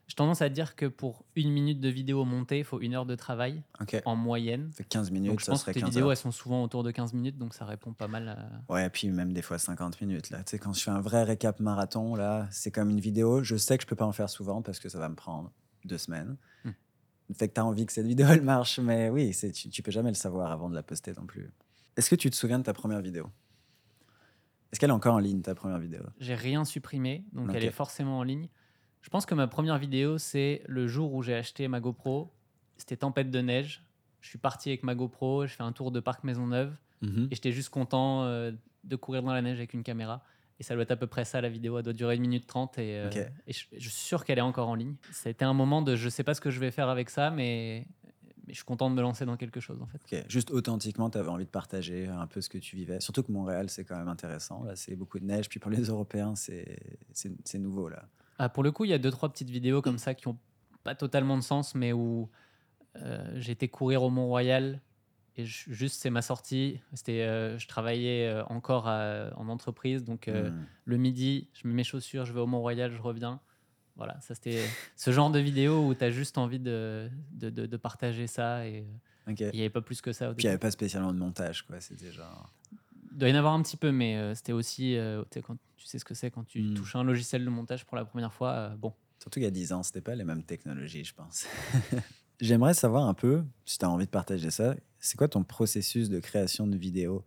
j'ai 0.08 0.16
tendance 0.16 0.42
à 0.42 0.48
dire 0.48 0.74
que 0.74 0.86
pour 0.86 1.24
une 1.36 1.52
minute 1.52 1.78
de 1.80 1.88
vidéo 1.88 2.24
montée, 2.24 2.58
il 2.58 2.64
faut 2.64 2.80
une 2.80 2.94
heure 2.96 3.06
de 3.06 3.14
travail 3.14 3.62
en 4.04 4.16
moyenne. 4.16 4.72
fait 4.72 4.82
15 4.82 5.12
minutes, 5.12 5.30
Donc 5.30 5.38
je 5.38 5.44
ça 5.44 5.52
pense 5.52 5.60
que 5.60 5.64
serait 5.66 5.74
tes 5.74 5.80
15 5.82 5.88
vidéos, 5.90 6.06
heures. 6.06 6.10
elles 6.10 6.16
sont 6.16 6.32
souvent 6.32 6.64
autour 6.64 6.82
de 6.82 6.90
15 6.90 7.12
minutes, 7.12 7.38
donc 7.38 7.54
ça 7.54 7.64
répond 7.64 7.92
pas 7.92 8.08
mal 8.08 8.28
à... 8.28 8.72
Ouais, 8.72 8.90
puis 8.90 9.08
même 9.10 9.32
des 9.32 9.40
fois 9.40 9.58
50 9.58 10.00
minutes. 10.00 10.30
Là. 10.30 10.38
Tu 10.42 10.50
sais, 10.50 10.58
quand 10.58 10.72
je 10.72 10.82
fais 10.82 10.90
un 10.90 11.00
vrai 11.00 11.22
récap 11.22 11.60
marathon, 11.60 12.16
là, 12.16 12.48
c'est 12.50 12.72
comme 12.72 12.90
une 12.90 12.98
vidéo. 12.98 13.44
Je 13.44 13.54
sais 13.54 13.76
que 13.78 13.82
je 13.84 13.86
peux 13.86 13.94
pas 13.94 14.04
en 14.04 14.10
faire 14.10 14.28
souvent 14.28 14.62
parce 14.62 14.80
que 14.80 14.88
ça 14.88 14.98
va 14.98 15.08
me 15.08 15.14
prendre 15.14 15.52
deux 15.84 15.98
semaines. 15.98 16.36
Hmm. 16.64 16.70
Fait 17.38 17.46
que 17.46 17.54
tu 17.54 17.60
as 17.60 17.64
envie 17.64 17.86
que 17.86 17.92
cette 17.92 18.06
vidéo 18.06 18.26
elle 18.30 18.42
marche, 18.42 18.80
mais 18.80 19.10
oui, 19.10 19.32
tu, 19.54 19.68
tu 19.70 19.80
peux 19.80 19.92
jamais 19.92 20.10
le 20.10 20.16
savoir 20.16 20.50
avant 20.50 20.68
de 20.68 20.74
la 20.74 20.82
poster 20.82 21.12
non 21.16 21.26
plus. 21.26 21.52
Est-ce 22.00 22.08
que 22.08 22.14
tu 22.16 22.30
te 22.30 22.34
souviens 22.34 22.58
de 22.58 22.64
ta 22.64 22.72
première 22.72 23.02
vidéo? 23.02 23.28
Est-ce 24.72 24.80
qu'elle 24.80 24.88
est 24.88 24.94
encore 24.94 25.16
en 25.16 25.18
ligne, 25.18 25.42
ta 25.42 25.54
première 25.54 25.78
vidéo? 25.78 26.00
J'ai 26.18 26.34
rien 26.34 26.64
supprimé, 26.64 27.24
donc 27.34 27.50
elle 27.54 27.62
est 27.62 27.70
forcément 27.70 28.16
en 28.20 28.22
ligne. 28.22 28.48
Je 29.02 29.10
pense 29.10 29.26
que 29.26 29.34
ma 29.34 29.46
première 29.46 29.76
vidéo, 29.76 30.16
c'est 30.16 30.62
le 30.66 30.86
jour 30.86 31.12
où 31.12 31.22
j'ai 31.22 31.34
acheté 31.34 31.68
ma 31.68 31.78
GoPro. 31.78 32.32
C'était 32.78 32.96
tempête 32.96 33.30
de 33.30 33.40
neige. 33.42 33.84
Je 34.22 34.30
suis 34.30 34.38
parti 34.38 34.70
avec 34.70 34.82
ma 34.82 34.94
GoPro, 34.94 35.46
je 35.46 35.52
fais 35.52 35.62
un 35.62 35.72
tour 35.72 35.90
de 35.90 36.00
parc 36.00 36.24
Maisonneuve 36.24 36.74
Mhm. 37.02 37.28
et 37.30 37.34
j'étais 37.34 37.52
juste 37.52 37.68
content 37.68 38.24
euh, 38.24 38.52
de 38.84 38.96
courir 38.96 39.22
dans 39.22 39.34
la 39.34 39.42
neige 39.42 39.58
avec 39.58 39.74
une 39.74 39.82
caméra. 39.82 40.22
Et 40.58 40.62
ça 40.62 40.72
doit 40.72 40.84
être 40.84 40.90
à 40.90 40.96
peu 40.96 41.06
près 41.06 41.26
ça, 41.26 41.42
la 41.42 41.50
vidéo. 41.50 41.76
Elle 41.76 41.84
doit 41.84 41.92
durer 41.92 42.16
1 42.16 42.18
minute 42.20 42.46
30 42.46 42.78
et, 42.78 42.98
euh, 42.98 43.08
et 43.46 43.52
je, 43.52 43.64
je 43.72 43.88
suis 43.90 43.90
sûr 44.06 44.24
qu'elle 44.24 44.38
est 44.38 44.42
encore 44.42 44.68
en 44.68 44.74
ligne. 44.74 44.96
Ça 45.12 45.28
a 45.28 45.30
été 45.32 45.44
un 45.44 45.52
moment 45.54 45.82
de 45.82 45.96
je 45.96 46.08
sais 46.08 46.24
pas 46.24 46.32
ce 46.32 46.40
que 46.40 46.50
je 46.50 46.60
vais 46.60 46.70
faire 46.70 46.88
avec 46.88 47.10
ça, 47.10 47.30
mais, 47.30 47.86
mais 48.50 48.54
je 48.54 48.58
suis 48.58 48.64
content 48.64 48.90
de 48.90 48.96
me 48.96 49.00
lancer 49.00 49.24
dans 49.24 49.36
quelque 49.36 49.60
chose 49.60 49.80
en 49.80 49.86
fait. 49.86 50.24
Juste 50.28 50.50
authentiquement, 50.50 51.08
tu 51.08 51.18
avais 51.18 51.28
envie 51.28 51.44
de 51.44 51.50
partager 51.50 52.08
un 52.08 52.26
peu 52.26 52.40
ce 52.40 52.48
que 52.48 52.58
tu 52.58 52.74
vivais. 52.74 52.98
Surtout 53.00 53.22
que 53.22 53.30
Montréal, 53.30 53.70
c'est 53.70 53.84
quand 53.84 53.96
même 53.96 54.08
intéressant. 54.08 54.64
Là, 54.64 54.74
c'est 54.74 54.96
beaucoup 54.96 55.20
de 55.20 55.24
neige. 55.24 55.48
Puis 55.48 55.60
pour 55.60 55.70
les 55.70 55.84
Européens, 55.84 56.34
c'est, 56.34 56.78
nouveau. 57.58 57.88
là. 57.88 58.08
Ah, 58.38 58.48
pour 58.48 58.62
le 58.64 58.72
coup, 58.72 58.84
il 58.84 58.90
y 58.90 58.94
a 58.94 58.98
deux, 58.98 59.10
trois 59.12 59.28
petites 59.28 59.50
vidéos 59.50 59.82
comme 59.82 59.98
ça 59.98 60.14
qui 60.14 60.26
ont 60.26 60.36
pas 60.82 60.94
totalement 60.96 61.36
de 61.36 61.42
sens, 61.42 61.74
mais 61.76 61.92
où 61.92 62.28
euh, 62.96 63.40
été 63.48 63.68
courir 63.68 64.02
au 64.02 64.10
Mont-Royal 64.10 64.80
et 65.36 65.44
je- 65.44 65.70
juste 65.72 66.00
c'est 66.02 66.10
ma 66.10 66.22
sortie. 66.22 66.80
C'était, 66.92 67.20
euh, 67.22 67.56
je 67.56 67.68
travaillais 67.68 68.26
euh, 68.26 68.42
encore 68.46 68.88
à- 68.88 69.30
en 69.36 69.48
entreprise, 69.48 70.02
donc 70.02 70.26
euh, 70.26 70.50
Hmm. 70.50 70.64
le 70.86 70.96
midi, 70.96 71.48
je 71.52 71.68
mets 71.68 71.74
mes 71.74 71.84
chaussures, 71.84 72.24
je 72.24 72.32
vais 72.32 72.40
au 72.40 72.46
Mont-Royal, 72.48 72.90
je 72.92 73.00
reviens. 73.00 73.40
Voilà, 74.04 74.20
ça 74.20 74.34
c'était 74.34 74.64
ce 74.96 75.10
genre 75.12 75.30
de 75.30 75.38
vidéo 75.38 75.86
où 75.86 75.94
tu 75.94 76.02
as 76.04 76.10
juste 76.10 76.38
envie 76.38 76.58
de, 76.58 77.10
de, 77.32 77.50
de- 77.50 77.66
de 77.66 77.76
partager 77.76 78.26
ça 78.26 78.66
et 78.66 78.84
euh, 79.28 79.32
il 79.36 79.50
n'y 79.52 79.60
avait 79.60 79.70
pas 79.70 79.82
plus 79.82 80.00
que 80.00 80.12
ça. 80.12 80.30
Au 80.30 80.34
Puis 80.34 80.44
il 80.44 80.46
n'y 80.46 80.50
avait 80.50 80.58
pas 80.58 80.70
spécialement 80.70 81.12
de 81.12 81.18
montage. 81.18 81.62
quoi. 81.66 81.80
C'était 81.80 82.10
genre. 82.10 82.52
Il 83.12 83.18
doit 83.18 83.28
y 83.28 83.32
en 83.32 83.36
avoir 83.36 83.52
un 83.54 83.62
petit 83.62 83.76
peu, 83.76 83.92
mais 83.92 84.16
euh, 84.16 84.34
c'était 84.34 84.52
aussi, 84.52 84.96
euh, 84.96 85.22
tu 85.30 85.38
sais, 85.38 85.42
quand 85.42 85.56
tu 85.76 85.86
sais 85.86 85.98
ce 85.98 86.04
que 86.04 86.14
c'est 86.14 86.30
quand 86.30 86.44
tu 86.44 86.62
Mm. 86.62 86.74
touches 86.74 86.96
un 86.96 87.04
logiciel 87.04 87.44
de 87.44 87.50
montage 87.50 87.84
pour 87.84 87.96
la 87.96 88.04
première 88.04 88.32
fois. 88.32 88.52
euh, 88.52 88.76
bon, 88.76 88.92
Surtout 89.20 89.38
il 89.38 89.42
y 89.42 89.46
a 89.46 89.50
10 89.50 89.72
ans, 89.74 89.82
c'était 89.82 90.00
pas 90.00 90.14
les 90.14 90.24
mêmes 90.24 90.42
technologies, 90.44 91.04
je 91.04 91.14
pense. 91.14 91.46
J'aimerais 92.40 92.72
savoir 92.74 93.06
un 93.06 93.12
peu, 93.14 93.44
si 93.66 93.76
tu 93.78 93.84
as 93.84 93.90
envie 93.90 94.06
de 94.06 94.10
partager 94.10 94.50
ça, 94.50 94.74
c'est 94.98 95.16
quoi 95.18 95.28
ton 95.28 95.44
processus 95.44 96.08
de 96.08 96.20
création 96.20 96.66
de 96.66 96.76
vidéo 96.76 97.24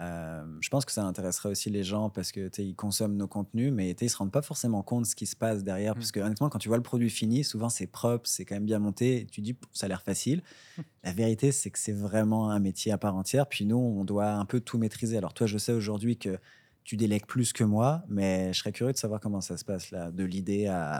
Euh, 0.00 0.44
je 0.60 0.68
pense 0.70 0.84
que 0.84 0.92
ça 0.92 1.04
intéresserait 1.04 1.50
aussi 1.50 1.68
les 1.68 1.84
gens 1.84 2.08
parce 2.08 2.32
que 2.32 2.50
ils 2.58 2.74
consomment 2.74 3.16
nos 3.16 3.28
contenus, 3.28 3.72
mais 3.72 3.90
ils 3.90 4.04
ne 4.04 4.08
se 4.08 4.16
rendent 4.16 4.32
pas 4.32 4.42
forcément 4.42 4.82
compte 4.82 5.02
de 5.02 5.06
ce 5.06 5.14
qui 5.14 5.26
se 5.26 5.36
passe 5.36 5.62
derrière. 5.62 5.94
Parce 5.94 6.12
que 6.12 6.20
honnêtement, 6.20 6.48
quand 6.48 6.58
tu 6.58 6.68
vois 6.68 6.78
le 6.78 6.82
produit 6.82 7.10
fini, 7.10 7.44
souvent 7.44 7.68
c'est 7.68 7.86
propre, 7.86 8.26
c'est 8.26 8.44
quand 8.44 8.54
même 8.54 8.64
bien 8.64 8.78
monté. 8.78 9.20
Et 9.20 9.26
tu 9.26 9.40
dis, 9.42 9.56
ça 9.72 9.86
a 9.86 9.88
l'air 9.88 10.02
facile. 10.02 10.42
La 11.04 11.12
vérité, 11.12 11.52
c'est 11.52 11.70
que 11.70 11.78
c'est 11.78 11.92
vraiment 11.92 12.50
un 12.50 12.58
métier 12.58 12.92
à 12.92 12.98
part 12.98 13.14
entière. 13.14 13.46
Puis 13.48 13.66
nous, 13.66 13.76
on 13.76 14.04
doit 14.04 14.32
un 14.32 14.44
peu 14.44 14.60
tout 14.60 14.78
maîtriser. 14.78 15.18
Alors 15.18 15.34
toi, 15.34 15.46
je 15.46 15.58
sais 15.58 15.72
aujourd'hui 15.72 16.16
que 16.16 16.38
tu 16.84 16.96
délègues 16.96 17.26
plus 17.26 17.52
que 17.52 17.62
moi, 17.62 18.02
mais 18.08 18.52
je 18.52 18.58
serais 18.58 18.72
curieux 18.72 18.92
de 18.92 18.98
savoir 18.98 19.20
comment 19.20 19.40
ça 19.40 19.56
se 19.56 19.64
passe 19.64 19.90
là, 19.90 20.10
de 20.10 20.24
l'idée 20.24 20.66
à, 20.66 20.96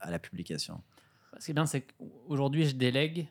à, 0.00 0.10
la 0.10 0.18
publication. 0.18 0.82
Ce 1.38 1.44
qui 1.44 1.50
est 1.52 1.54
bien, 1.54 1.66
c'est 1.66 1.82
qu'aujourd'hui, 1.82 2.66
je 2.66 2.74
délègue, 2.74 3.28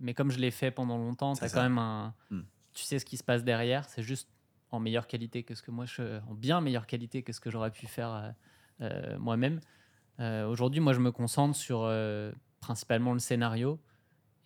mais 0.00 0.14
comme 0.14 0.30
je 0.30 0.38
l'ai 0.38 0.50
fait 0.50 0.70
pendant 0.70 0.96
longtemps, 0.96 1.34
tu 1.34 1.44
as 1.44 1.50
quand 1.50 1.62
même 1.62 1.78
un. 1.78 2.14
Hmm. 2.30 2.42
Tu 2.72 2.82
sais 2.82 2.98
ce 2.98 3.04
qui 3.04 3.16
se 3.16 3.22
passe 3.22 3.44
derrière, 3.44 3.88
c'est 3.88 4.02
juste 4.02 4.28
en 4.74 4.80
meilleure 4.80 5.06
qualité 5.06 5.42
que 5.42 5.54
ce 5.54 5.62
que 5.62 5.70
moi, 5.70 5.86
je, 5.86 6.20
en 6.28 6.34
bien 6.34 6.60
meilleure 6.60 6.86
qualité 6.86 7.22
que 7.22 7.32
ce 7.32 7.40
que 7.40 7.50
j'aurais 7.50 7.70
pu 7.70 7.86
faire 7.86 8.10
euh, 8.10 8.30
euh, 8.82 9.18
moi-même. 9.18 9.60
Euh, 10.20 10.46
aujourd'hui, 10.46 10.80
moi, 10.80 10.92
je 10.92 11.00
me 11.00 11.12
concentre 11.12 11.56
sur 11.56 11.90
principalement 12.60 13.12
le 13.12 13.18
scénario. 13.18 13.80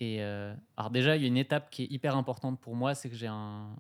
Et 0.00 0.22
alors 0.76 0.90
déjà, 0.90 1.16
il 1.16 1.22
y 1.22 1.24
a 1.24 1.28
une 1.28 1.36
étape 1.36 1.70
qui 1.70 1.82
est 1.82 1.90
hyper 1.90 2.16
importante 2.16 2.60
pour 2.60 2.76
moi, 2.76 2.94
c'est 2.94 3.10
que 3.10 3.16
j'ai 3.16 3.26
un, 3.26 3.74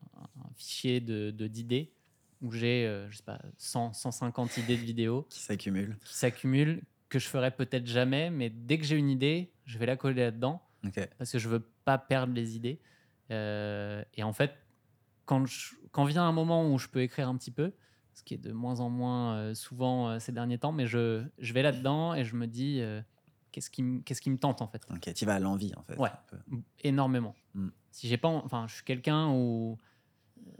fichier 0.56 1.00
de 1.00 1.30
d'idées 1.30 1.92
où 2.40 2.50
j'ai, 2.50 3.04
je 3.08 3.16
sais 3.16 3.22
pas, 3.22 3.40
100, 3.56 3.92
150 3.92 4.56
idées 4.58 4.76
de 4.76 4.82
vidéos 4.82 5.26
qui 5.30 5.40
s'accumulent, 5.40 5.96
qui 6.04 6.14
s'accumulent, 6.14 6.82
que 7.08 7.18
je 7.18 7.28
ferai 7.28 7.52
peut-être 7.52 7.86
jamais, 7.86 8.30
mais 8.30 8.50
dès 8.50 8.78
que 8.78 8.84
j'ai 8.84 8.96
une 8.96 9.10
idée, 9.10 9.52
je 9.64 9.78
vais 9.78 9.86
la 9.86 9.96
coller 9.96 10.22
là-dedans 10.22 10.60
parce 11.18 11.30
que 11.30 11.38
je 11.38 11.48
veux 11.48 11.64
pas 11.84 11.98
perdre 11.98 12.34
les 12.34 12.56
idées. 12.56 12.80
et 13.30 14.22
en 14.22 14.32
fait, 14.32 14.56
quand, 15.28 15.44
quand 15.92 16.04
vient 16.06 16.24
un 16.24 16.32
moment 16.32 16.72
où 16.72 16.78
je 16.78 16.88
peux 16.88 17.02
écrire 17.02 17.28
un 17.28 17.36
petit 17.36 17.50
peu, 17.50 17.74
ce 18.14 18.22
qui 18.22 18.32
est 18.32 18.38
de 18.38 18.50
moins 18.50 18.80
en 18.80 18.88
moins 18.88 19.36
euh, 19.36 19.54
souvent 19.54 20.08
euh, 20.08 20.18
ces 20.18 20.32
derniers 20.32 20.58
temps, 20.58 20.72
mais 20.72 20.86
je, 20.86 21.22
je 21.38 21.52
vais 21.52 21.62
là-dedans 21.62 22.14
et 22.14 22.24
je 22.24 22.34
me 22.34 22.46
dis 22.46 22.80
euh, 22.80 23.02
qu'est-ce 23.52 23.70
qui, 23.70 23.82
me 23.82 24.38
tente 24.38 24.62
en 24.62 24.68
fait. 24.68 24.86
Ok, 24.90 25.12
tu 25.12 25.26
vas 25.26 25.34
à 25.34 25.38
l'envie 25.38 25.72
en 25.76 25.82
fait. 25.82 25.98
Ouais, 25.98 26.10
énormément. 26.82 27.34
Hmm. 27.52 27.68
Si 27.90 28.08
j'ai 28.08 28.16
pas, 28.16 28.28
enfin, 28.28 28.66
je 28.68 28.76
suis 28.76 28.84
quelqu'un 28.84 29.28
où 29.28 29.78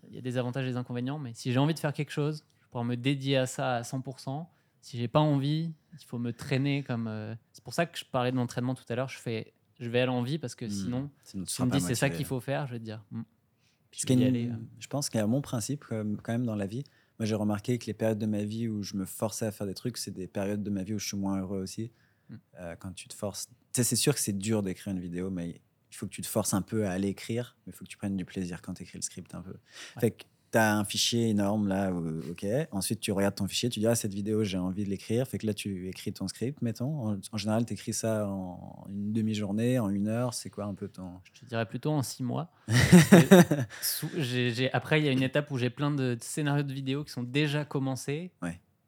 il 0.08 0.14
y 0.14 0.18
a 0.18 0.20
des 0.20 0.36
avantages 0.36 0.66
et 0.66 0.70
des 0.70 0.76
inconvénients, 0.76 1.18
mais 1.18 1.32
si 1.32 1.50
j'ai 1.50 1.58
envie 1.58 1.74
de 1.74 1.78
faire 1.78 1.94
quelque 1.94 2.12
chose, 2.12 2.44
je 2.60 2.68
pourrais 2.68 2.84
me 2.84 2.96
dédier 2.96 3.38
à 3.38 3.46
ça 3.46 3.76
à 3.76 3.82
100%. 3.82 4.46
Si 4.82 4.98
j'ai 4.98 5.08
pas 5.08 5.20
envie, 5.20 5.72
il 5.98 6.04
faut 6.04 6.18
me 6.18 6.32
traîner 6.34 6.82
comme. 6.82 7.10
C'est 7.52 7.64
pour 7.64 7.72
ça 7.72 7.86
que 7.86 7.98
je 7.98 8.04
parlais 8.04 8.32
de 8.32 8.36
l'entraînement 8.36 8.74
tout 8.74 8.84
à 8.90 8.94
l'heure. 8.94 9.08
Je 9.08 9.18
fais, 9.18 9.54
je 9.80 9.88
vais 9.88 10.00
à 10.00 10.06
l'envie 10.06 10.38
parce 10.38 10.54
que 10.54 10.66
hmm. 10.66 10.70
sinon, 10.70 11.10
si 11.24 11.42
tu 11.42 11.62
me 11.62 11.70
dis 11.70 11.80
c'est 11.80 11.94
ça 11.94 12.10
qu'il 12.10 12.26
faut 12.26 12.40
faire, 12.40 12.66
je 12.66 12.72
vais 12.72 12.78
te 12.78 12.84
dire. 12.84 13.02
Hmm. 14.08 14.20
Euh. 14.20 14.52
Je 14.78 14.86
pense 14.86 15.08
qu'il 15.08 15.18
y 15.18 15.22
a 15.22 15.26
mon 15.26 15.40
principe 15.40 15.84
quand 15.88 16.32
même 16.32 16.46
dans 16.46 16.56
la 16.56 16.66
vie. 16.66 16.84
Moi, 17.18 17.26
j'ai 17.26 17.34
remarqué 17.34 17.78
que 17.78 17.86
les 17.86 17.94
périodes 17.94 18.18
de 18.18 18.26
ma 18.26 18.44
vie 18.44 18.68
où 18.68 18.82
je 18.82 18.96
me 18.96 19.04
forçais 19.04 19.46
à 19.46 19.50
faire 19.50 19.66
des 19.66 19.74
trucs, 19.74 19.96
c'est 19.96 20.12
des 20.12 20.28
périodes 20.28 20.62
de 20.62 20.70
ma 20.70 20.82
vie 20.84 20.94
où 20.94 20.98
je 20.98 21.06
suis 21.06 21.16
moins 21.16 21.40
heureux 21.40 21.60
aussi. 21.60 21.90
Mm. 22.28 22.34
Euh, 22.60 22.76
quand 22.76 22.92
tu 22.92 23.08
te 23.08 23.14
forces. 23.14 23.48
c'est 23.72 23.96
sûr 23.96 24.14
que 24.14 24.20
c'est 24.20 24.36
dur 24.36 24.62
d'écrire 24.62 24.92
une 24.92 25.00
vidéo, 25.00 25.30
mais 25.30 25.60
il 25.90 25.96
faut 25.96 26.06
que 26.06 26.12
tu 26.12 26.22
te 26.22 26.26
forces 26.26 26.54
un 26.54 26.62
peu 26.62 26.86
à 26.86 26.92
aller 26.92 27.08
écrire, 27.08 27.56
mais 27.66 27.72
il 27.72 27.76
faut 27.76 27.84
que 27.84 27.90
tu 27.90 27.96
prennes 27.96 28.16
du 28.16 28.24
plaisir 28.24 28.62
quand 28.62 28.74
tu 28.74 28.82
écris 28.82 28.98
le 28.98 29.02
script 29.02 29.34
un 29.34 29.42
peu. 29.42 29.54
Fait 29.98 30.26
tu 30.50 30.58
as 30.58 30.76
un 30.76 30.84
fichier 30.84 31.28
énorme 31.28 31.68
là, 31.68 31.92
ok. 32.30 32.46
Ensuite, 32.72 33.00
tu 33.00 33.12
regardes 33.12 33.34
ton 33.34 33.46
fichier, 33.46 33.68
tu 33.68 33.80
dis, 33.80 33.86
ah, 33.86 33.94
cette 33.94 34.14
vidéo, 34.14 34.44
j'ai 34.44 34.58
envie 34.58 34.84
de 34.84 34.90
l'écrire. 34.90 35.26
Fait 35.26 35.38
que 35.38 35.46
là, 35.46 35.54
tu 35.54 35.88
écris 35.88 36.12
ton 36.12 36.28
script, 36.28 36.62
mettons. 36.62 37.18
En, 37.32 37.36
général, 37.36 37.66
tu 37.66 37.74
écris 37.74 37.92
ça 37.92 38.26
en 38.26 38.86
une 38.88 39.12
demi-journée, 39.12 39.78
en 39.78 39.90
une 39.90 40.08
heure. 40.08 40.34
C'est 40.34 40.50
quoi 40.50 40.64
un 40.64 40.74
peu 40.74 40.88
ton. 40.88 41.20
Je 41.24 41.40
te 41.40 41.46
dirais 41.46 41.66
plutôt 41.66 41.90
en 41.90 42.02
six 42.02 42.22
mois. 42.22 42.50
Après, 44.72 45.00
il 45.00 45.04
y 45.04 45.08
a 45.08 45.12
une 45.12 45.22
étape 45.22 45.50
où 45.50 45.58
j'ai 45.58 45.70
plein 45.70 45.90
de 45.90 46.16
scénarios 46.20 46.62
de 46.62 46.72
vidéos 46.72 47.04
qui 47.04 47.12
sont 47.12 47.22
déjà 47.22 47.64
commencés. 47.64 48.32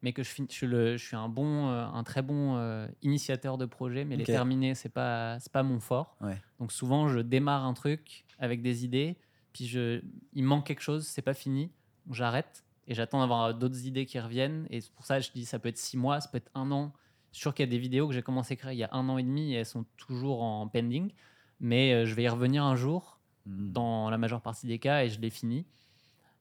Mais 0.03 0.13
que 0.13 0.23
je, 0.23 0.31
je, 0.49 0.65
le, 0.65 0.97
je 0.97 1.05
suis 1.05 1.15
un, 1.15 1.29
bon, 1.29 1.69
euh, 1.69 1.85
un 1.85 2.03
très 2.03 2.23
bon 2.23 2.55
euh, 2.57 2.87
initiateur 3.03 3.59
de 3.59 3.67
projet, 3.67 4.03
mais 4.03 4.17
les 4.17 4.23
terminer, 4.23 4.73
ce 4.73 4.87
n'est 4.87 4.91
pas, 4.91 5.37
pas 5.51 5.61
mon 5.61 5.79
fort. 5.79 6.17
Donc 6.59 6.71
souvent, 6.71 7.07
je 7.07 7.19
démarre 7.19 7.65
un 7.65 7.75
truc 7.75 8.25
avec 8.39 8.63
des 8.63 8.83
idées 8.83 9.15
puis 9.53 9.67
je, 9.67 10.01
il 10.33 10.43
manque 10.43 10.65
quelque 10.65 10.81
chose, 10.81 11.07
c'est 11.07 11.21
pas 11.21 11.33
fini, 11.33 11.71
j'arrête 12.09 12.63
et 12.87 12.93
j'attends 12.93 13.19
d'avoir 13.19 13.53
d'autres 13.53 13.85
idées 13.85 14.05
qui 14.05 14.19
reviennent. 14.19 14.67
Et 14.69 14.81
c'est 14.81 14.91
pour 14.91 15.05
ça 15.05 15.19
que 15.19 15.25
je 15.25 15.31
dis 15.31 15.45
ça 15.45 15.59
peut 15.59 15.69
être 15.69 15.77
six 15.77 15.97
mois, 15.97 16.19
ça 16.19 16.29
peut 16.29 16.37
être 16.37 16.51
un 16.55 16.71
an. 16.71 16.93
Je 17.31 17.37
suis 17.37 17.43
sûr 17.43 17.53
qu'il 17.53 17.65
y 17.65 17.69
a 17.69 17.71
des 17.71 17.79
vidéos 17.79 18.07
que 18.07 18.13
j'ai 18.13 18.21
commencé 18.21 18.53
à 18.53 18.57
créer 18.57 18.73
il 18.73 18.79
y 18.79 18.83
a 18.83 18.89
un 18.91 19.07
an 19.07 19.17
et 19.17 19.23
demi 19.23 19.53
et 19.53 19.57
elles 19.57 19.65
sont 19.65 19.85
toujours 19.97 20.43
en 20.43 20.67
pending, 20.67 21.11
mais 21.59 21.93
euh, 21.93 22.05
je 22.05 22.13
vais 22.13 22.23
y 22.23 22.29
revenir 22.29 22.63
un 22.63 22.75
jour 22.75 23.19
hmm. 23.45 23.71
dans 23.71 24.09
la 24.09 24.17
majeure 24.17 24.41
partie 24.41 24.67
des 24.67 24.79
cas 24.79 25.03
et 25.03 25.09
je 25.09 25.19
l'ai 25.21 25.29
fini. 25.29 25.65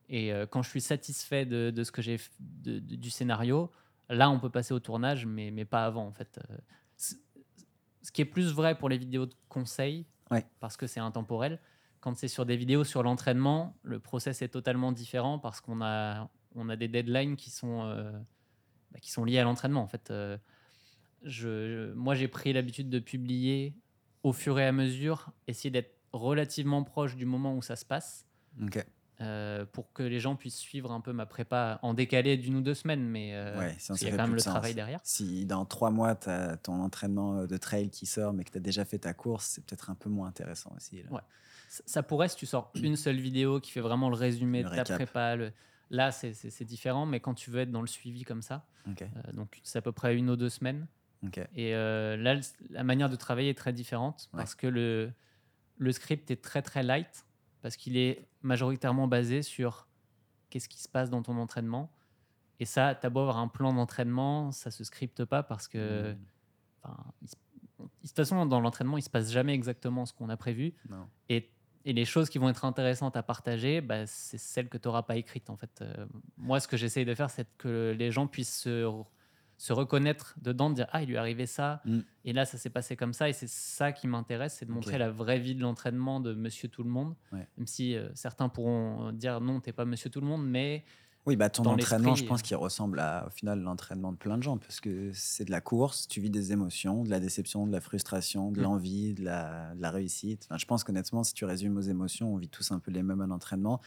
Et 0.08 0.32
euh, 0.32 0.46
quand 0.46 0.62
je 0.62 0.70
suis 0.70 0.80
satisfait 0.80 1.46
de, 1.46 1.70
de 1.70 1.84
ce 1.84 1.92
que 1.92 2.02
j'ai 2.02 2.18
du 2.40 3.10
scénario, 3.10 3.70
là 4.08 4.28
on 4.28 4.40
peut 4.40 4.50
passer 4.50 4.74
au 4.74 4.80
tournage, 4.80 5.26
mais, 5.26 5.52
mais 5.52 5.64
pas 5.64 5.84
avant 5.84 6.06
en 6.06 6.12
fait. 6.12 6.40
Euh, 6.50 6.56
ce 8.02 8.10
qui 8.10 8.22
est 8.22 8.26
plus 8.26 8.52
vrai 8.52 8.76
pour 8.76 8.88
les 8.88 8.98
vidéos 8.98 9.26
de 9.26 9.34
conseil, 9.48 10.06
parce 10.58 10.76
que 10.76 10.86
c'est 10.86 11.00
intemporel, 11.00 11.60
quand 12.00 12.16
c'est 12.16 12.28
sur 12.28 12.46
des 12.46 12.56
vidéos 12.56 12.84
sur 12.84 13.02
l'entraînement, 13.02 13.76
le 13.82 13.98
process 13.98 14.42
est 14.42 14.48
totalement 14.48 14.92
différent 14.92 15.38
parce 15.38 15.60
qu'on 15.60 15.82
a, 15.82 16.30
on 16.54 16.68
a 16.68 16.76
des 16.76 16.88
deadlines 16.88 17.36
qui 17.36 17.50
sont, 17.50 17.82
euh, 17.82 18.10
bah, 18.92 18.98
qui 19.00 19.10
sont 19.10 19.24
liés 19.24 19.38
à 19.38 19.44
l'entraînement. 19.44 19.82
En 19.82 19.86
fait, 19.86 20.10
euh, 20.10 20.38
je, 21.22 21.92
moi, 21.92 22.14
j'ai 22.14 22.28
pris 22.28 22.52
l'habitude 22.52 22.88
de 22.88 22.98
publier 22.98 23.74
au 24.22 24.32
fur 24.32 24.58
et 24.58 24.66
à 24.66 24.72
mesure, 24.72 25.30
essayer 25.46 25.70
d'être 25.70 25.94
relativement 26.12 26.82
proche 26.84 27.16
du 27.16 27.26
moment 27.26 27.54
où 27.54 27.62
ça 27.62 27.76
se 27.76 27.84
passe. 27.84 28.26
Euh, 29.20 29.66
pour 29.66 29.92
que 29.92 30.02
les 30.02 30.18
gens 30.18 30.34
puissent 30.34 30.58
suivre 30.58 30.92
un 30.92 31.02
peu 31.02 31.12
ma 31.12 31.26
prépa 31.26 31.78
en 31.82 31.92
décalé 31.92 32.38
d'une 32.38 32.56
ou 32.56 32.60
deux 32.62 32.72
semaines, 32.72 33.06
mais 33.06 33.34
ouais, 33.34 33.76
il 33.90 34.02
y 34.02 34.06
a 34.06 34.10
quand 34.12 34.22
même 34.22 34.34
le 34.34 34.40
travail 34.40 34.74
derrière. 34.74 34.98
Si 35.04 35.44
dans 35.44 35.66
trois 35.66 35.90
mois, 35.90 36.14
tu 36.14 36.30
as 36.30 36.56
ton 36.56 36.80
entraînement 36.80 37.44
de 37.44 37.56
trail 37.58 37.90
qui 37.90 38.06
sort, 38.06 38.32
mais 38.32 38.44
que 38.44 38.52
tu 38.52 38.56
as 38.56 38.62
déjà 38.62 38.86
fait 38.86 39.00
ta 39.00 39.12
course, 39.12 39.44
c'est 39.44 39.64
peut-être 39.64 39.90
un 39.90 39.94
peu 39.94 40.08
moins 40.08 40.28
intéressant 40.28 40.72
aussi. 40.74 41.02
Ouais 41.10 41.20
ça 41.70 42.02
pourrait, 42.02 42.28
si 42.28 42.36
tu 42.36 42.46
sors 42.46 42.72
une 42.74 42.96
seule 42.96 43.20
vidéo 43.20 43.60
qui 43.60 43.70
fait 43.70 43.80
vraiment 43.80 44.08
le 44.08 44.16
résumé 44.16 44.64
de 44.64 44.68
ta 44.68 44.82
prépa, 44.82 45.36
là 45.90 46.10
c'est 46.10 46.64
différent, 46.64 47.06
mais 47.06 47.20
quand 47.20 47.34
tu 47.34 47.50
veux 47.50 47.60
être 47.60 47.70
dans 47.70 47.80
le 47.80 47.86
suivi 47.86 48.24
comme 48.24 48.42
ça, 48.42 48.66
euh, 48.88 49.06
donc 49.32 49.60
c'est 49.62 49.78
à 49.78 49.82
peu 49.82 49.92
près 49.92 50.16
une 50.16 50.28
ou 50.30 50.36
deux 50.36 50.48
semaines. 50.48 50.86
Et 51.54 51.74
euh, 51.74 52.16
là, 52.16 52.40
la 52.70 52.82
manière 52.82 53.08
de 53.08 53.16
travailler 53.16 53.50
est 53.50 53.58
très 53.58 53.72
différente 53.72 54.28
parce 54.32 54.54
que 54.54 54.66
le, 54.66 55.12
le 55.76 55.92
script 55.92 56.30
est 56.30 56.42
très 56.42 56.62
très 56.62 56.82
light, 56.82 57.26
parce 57.62 57.76
qu'il 57.76 57.96
est 57.96 58.26
majoritairement 58.42 59.06
basé 59.06 59.42
sur 59.42 59.86
qu'est-ce 60.48 60.68
qui 60.68 60.80
se 60.80 60.88
passe 60.88 61.10
dans 61.10 61.22
ton 61.22 61.36
entraînement. 61.36 61.92
Et 62.58 62.64
ça, 62.64 62.94
tu 62.94 63.06
as 63.06 63.10
beau 63.10 63.20
avoir 63.20 63.38
un 63.38 63.48
plan 63.48 63.72
d'entraînement, 63.72 64.50
ça 64.50 64.70
se 64.70 64.82
scripte 64.82 65.24
pas 65.24 65.42
parce 65.42 65.68
que. 65.68 66.12
Hmm. 66.12 66.86
De 67.78 68.08
toute 68.08 68.16
façon, 68.16 68.44
dans 68.46 68.60
l'entraînement, 68.60 68.98
il 68.98 69.02
se 69.02 69.10
passe 69.10 69.30
jamais 69.30 69.54
exactement 69.54 70.04
ce 70.04 70.12
qu'on 70.12 70.28
a 70.28 70.36
prévu. 70.36 70.74
Et 71.28 71.50
et 71.84 71.92
les 71.92 72.04
choses 72.04 72.28
qui 72.28 72.38
vont 72.38 72.48
être 72.48 72.64
intéressantes 72.64 73.16
à 73.16 73.22
partager, 73.22 73.80
bah, 73.80 74.06
c'est 74.06 74.38
celles 74.38 74.68
que 74.68 74.76
tu 74.76 74.88
n'auras 74.88 75.02
pas 75.02 75.16
écrites. 75.16 75.50
En 75.50 75.56
fait. 75.56 75.80
Euh, 75.80 76.06
moi, 76.36 76.60
ce 76.60 76.68
que 76.68 76.76
j'essaye 76.76 77.04
de 77.04 77.14
faire, 77.14 77.30
c'est 77.30 77.46
que 77.56 77.94
les 77.98 78.10
gens 78.10 78.26
puissent 78.26 78.60
se, 78.60 78.90
se, 79.56 79.72
reconnaître 79.72 80.34
dedans, 80.42 80.68
de 80.70 80.74
dire 80.74 80.88
Ah, 80.92 81.02
il 81.02 81.08
lui 81.08 81.14
est 81.14 81.18
arrivé 81.18 81.46
ça, 81.46 81.80
mm. 81.84 82.00
et 82.26 82.32
là, 82.32 82.44
ça 82.44 82.58
s'est 82.58 82.70
passé 82.70 82.96
comme 82.96 83.14
ça. 83.14 83.28
Et 83.28 83.32
c'est 83.32 83.48
ça 83.48 83.92
qui 83.92 84.08
m'intéresse, 84.08 84.56
c'est 84.58 84.66
de 84.66 84.72
montrer 84.72 84.98
la 84.98 85.10
vraie 85.10 85.38
vie 85.38 85.54
de 85.54 85.62
l'entraînement 85.62 86.20
de 86.20 86.34
monsieur 86.34 86.68
tout 86.68 86.82
le 86.82 86.90
monde. 86.90 87.14
Même 87.32 87.66
si 87.66 87.96
euh, 87.96 88.08
certains 88.14 88.48
pourront 88.48 89.12
dire 89.12 89.40
Non, 89.40 89.60
tu 89.60 89.70
n'es 89.70 89.72
pas 89.72 89.86
monsieur 89.86 90.10
tout 90.10 90.20
le 90.20 90.26
monde, 90.26 90.46
mais 90.46 90.84
oui, 91.26 91.36
bah, 91.36 91.50
ton 91.50 91.64
entraînement, 91.64 92.14
je 92.14 92.24
pense 92.24 92.40
qu'il 92.40 92.56
ressemble 92.56 92.98
à, 92.98 93.26
au 93.26 93.30
final, 93.30 93.60
l'entraînement 93.60 94.12
de 94.12 94.16
plein 94.16 94.38
de 94.38 94.42
gens, 94.42 94.56
parce 94.56 94.80
que 94.80 95.10
c'est 95.12 95.44
de 95.44 95.50
la 95.50 95.60
course, 95.60 96.08
tu 96.08 96.20
vis 96.20 96.30
des 96.30 96.52
émotions, 96.52 97.04
de 97.04 97.10
la 97.10 97.20
déception, 97.20 97.66
de 97.66 97.72
la 97.72 97.80
frustration, 97.80 98.50
de 98.50 98.60
mmh. 98.60 98.62
l'envie, 98.62 99.14
de 99.14 99.24
la, 99.24 99.74
de 99.74 99.82
la, 99.82 99.90
réussite. 99.90 100.46
Enfin, 100.48 100.56
je 100.56 100.64
pense 100.64 100.82
qu'honnêtement, 100.82 101.22
si 101.22 101.34
tu 101.34 101.44
résumes 101.44 101.76
aux 101.76 101.82
émotions, 101.82 102.32
on 102.32 102.38
vit 102.38 102.48
tous 102.48 102.72
un 102.72 102.78
peu 102.78 102.90
les 102.90 103.02
mêmes 103.02 103.20
à 103.20 103.26
l'entraînement, 103.26 103.80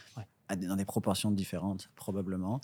dans 0.56 0.76
des 0.76 0.84
proportions 0.84 1.32
différentes, 1.32 1.90
probablement. 1.96 2.60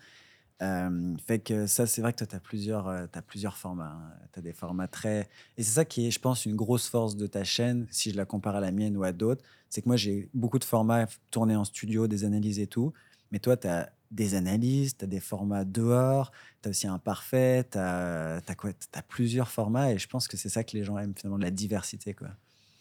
Euh, 0.63 1.17
fait 1.27 1.39
que 1.39 1.67
ça, 1.67 1.87
c'est 1.87 2.03
vrai 2.03 2.13
que 2.13 2.19
toi, 2.19 2.27
tu 2.27 2.37
as 2.37 2.41
plusieurs, 2.41 2.89
euh, 2.89 3.07
as 3.13 3.23
plusieurs 3.23 3.57
formats. 3.57 3.97
Hein. 3.97 4.13
Tu 4.33 4.39
as 4.39 4.43
des 4.43 4.53
formats 4.53 4.89
très. 4.89 5.29
Et 5.57 5.63
c'est 5.63 5.73
ça 5.73 5.85
qui 5.85 6.07
est, 6.07 6.11
je 6.11 6.21
pense, 6.21 6.45
une 6.45 6.55
grosse 6.55 6.87
force 6.87 7.17
de 7.17 7.27
ta 7.27 7.45
chaîne, 7.45 7.87
si 7.91 8.11
je 8.11 8.17
la 8.17 8.27
compare 8.27 8.57
à 8.57 8.61
la 8.61 8.71
mienne 8.71 8.97
ou 8.97 9.03
à 9.03 9.13
d'autres. 9.13 9.43
C'est 9.69 9.83
que 9.83 9.89
moi, 9.89 9.97
j'ai 9.97 10.29
beaucoup 10.35 10.59
de 10.59 10.65
formats 10.65 11.07
tournés 11.31 11.57
en 11.57 11.65
studio, 11.65 12.07
des 12.07 12.25
analyses 12.25 12.59
et 12.59 12.67
tout. 12.67 12.93
Mais 13.33 13.39
toi, 13.39 13.57
tu 13.57 13.69
as 13.69 13.91
des 14.11 14.35
analyses, 14.35 14.97
tu 14.97 15.05
as 15.05 15.09
des 15.09 15.21
formats 15.21 15.65
dehors, 15.65 16.33
tu 16.63 16.69
as 16.69 16.71
aussi 16.71 16.87
un 16.87 16.99
parfait, 16.99 17.65
tu 17.71 17.79
as, 17.79 18.37
as, 18.37 19.03
plusieurs 19.09 19.49
formats 19.49 19.93
et 19.93 19.99
je 19.99 20.09
pense 20.09 20.29
que 20.29 20.37
c'est 20.37 20.49
ça 20.49 20.65
que 20.65 20.77
les 20.77 20.85
gens 20.85 20.99
aiment 20.99 21.15
finalement, 21.17 21.39
la 21.39 21.51
diversité. 21.51 22.15
Quoi. 22.15 22.29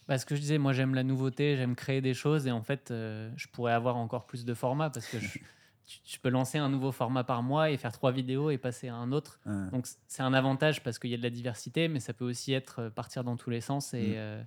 Bah, 0.08 0.18
ce 0.18 0.26
que 0.26 0.36
je 0.36 0.42
disais, 0.42 0.58
moi 0.58 0.74
j'aime 0.74 0.96
la 0.96 1.04
nouveauté, 1.04 1.56
j'aime 1.56 1.76
créer 1.76 2.02
des 2.02 2.16
choses 2.16 2.48
et 2.48 2.52
en 2.52 2.64
fait, 2.64 2.90
euh, 2.90 3.32
je 3.38 3.48
pourrais 3.48 3.74
avoir 3.74 3.96
encore 3.98 4.26
plus 4.26 4.44
de 4.44 4.54
formats 4.56 4.90
parce 4.90 5.06
que 5.06 5.20
je, 5.20 5.38
tu, 6.04 6.20
peux 6.20 6.30
lancer 6.30 6.58
un 6.58 6.70
nouveau 6.70 6.92
format 6.92 7.24
par 7.24 7.44
mois 7.44 7.70
et 7.70 7.78
faire 7.78 7.92
trois 7.92 8.12
vidéos 8.12 8.50
et 8.50 8.58
passer 8.58 8.88
à 8.88 8.96
un 8.96 9.12
autre. 9.12 9.40
Donc 9.72 9.88
c'est 10.08 10.24
un 10.24 10.34
avantage 10.34 10.82
parce 10.82 10.98
qu'il 10.98 11.12
y 11.12 11.14
a 11.14 11.18
de 11.18 11.24
la 11.24 11.30
diversité, 11.30 11.88
mais 11.88 12.00
ça 12.00 12.14
peut 12.14 12.26
aussi 12.26 12.54
être 12.54 12.82
euh, 12.82 12.90
partir 12.90 13.24
dans 13.24 13.38
tous 13.38 13.52
les 13.52 13.62
sens 13.62 13.94
et, 13.94 14.02
mm. 14.02 14.14
euh, 14.16 14.44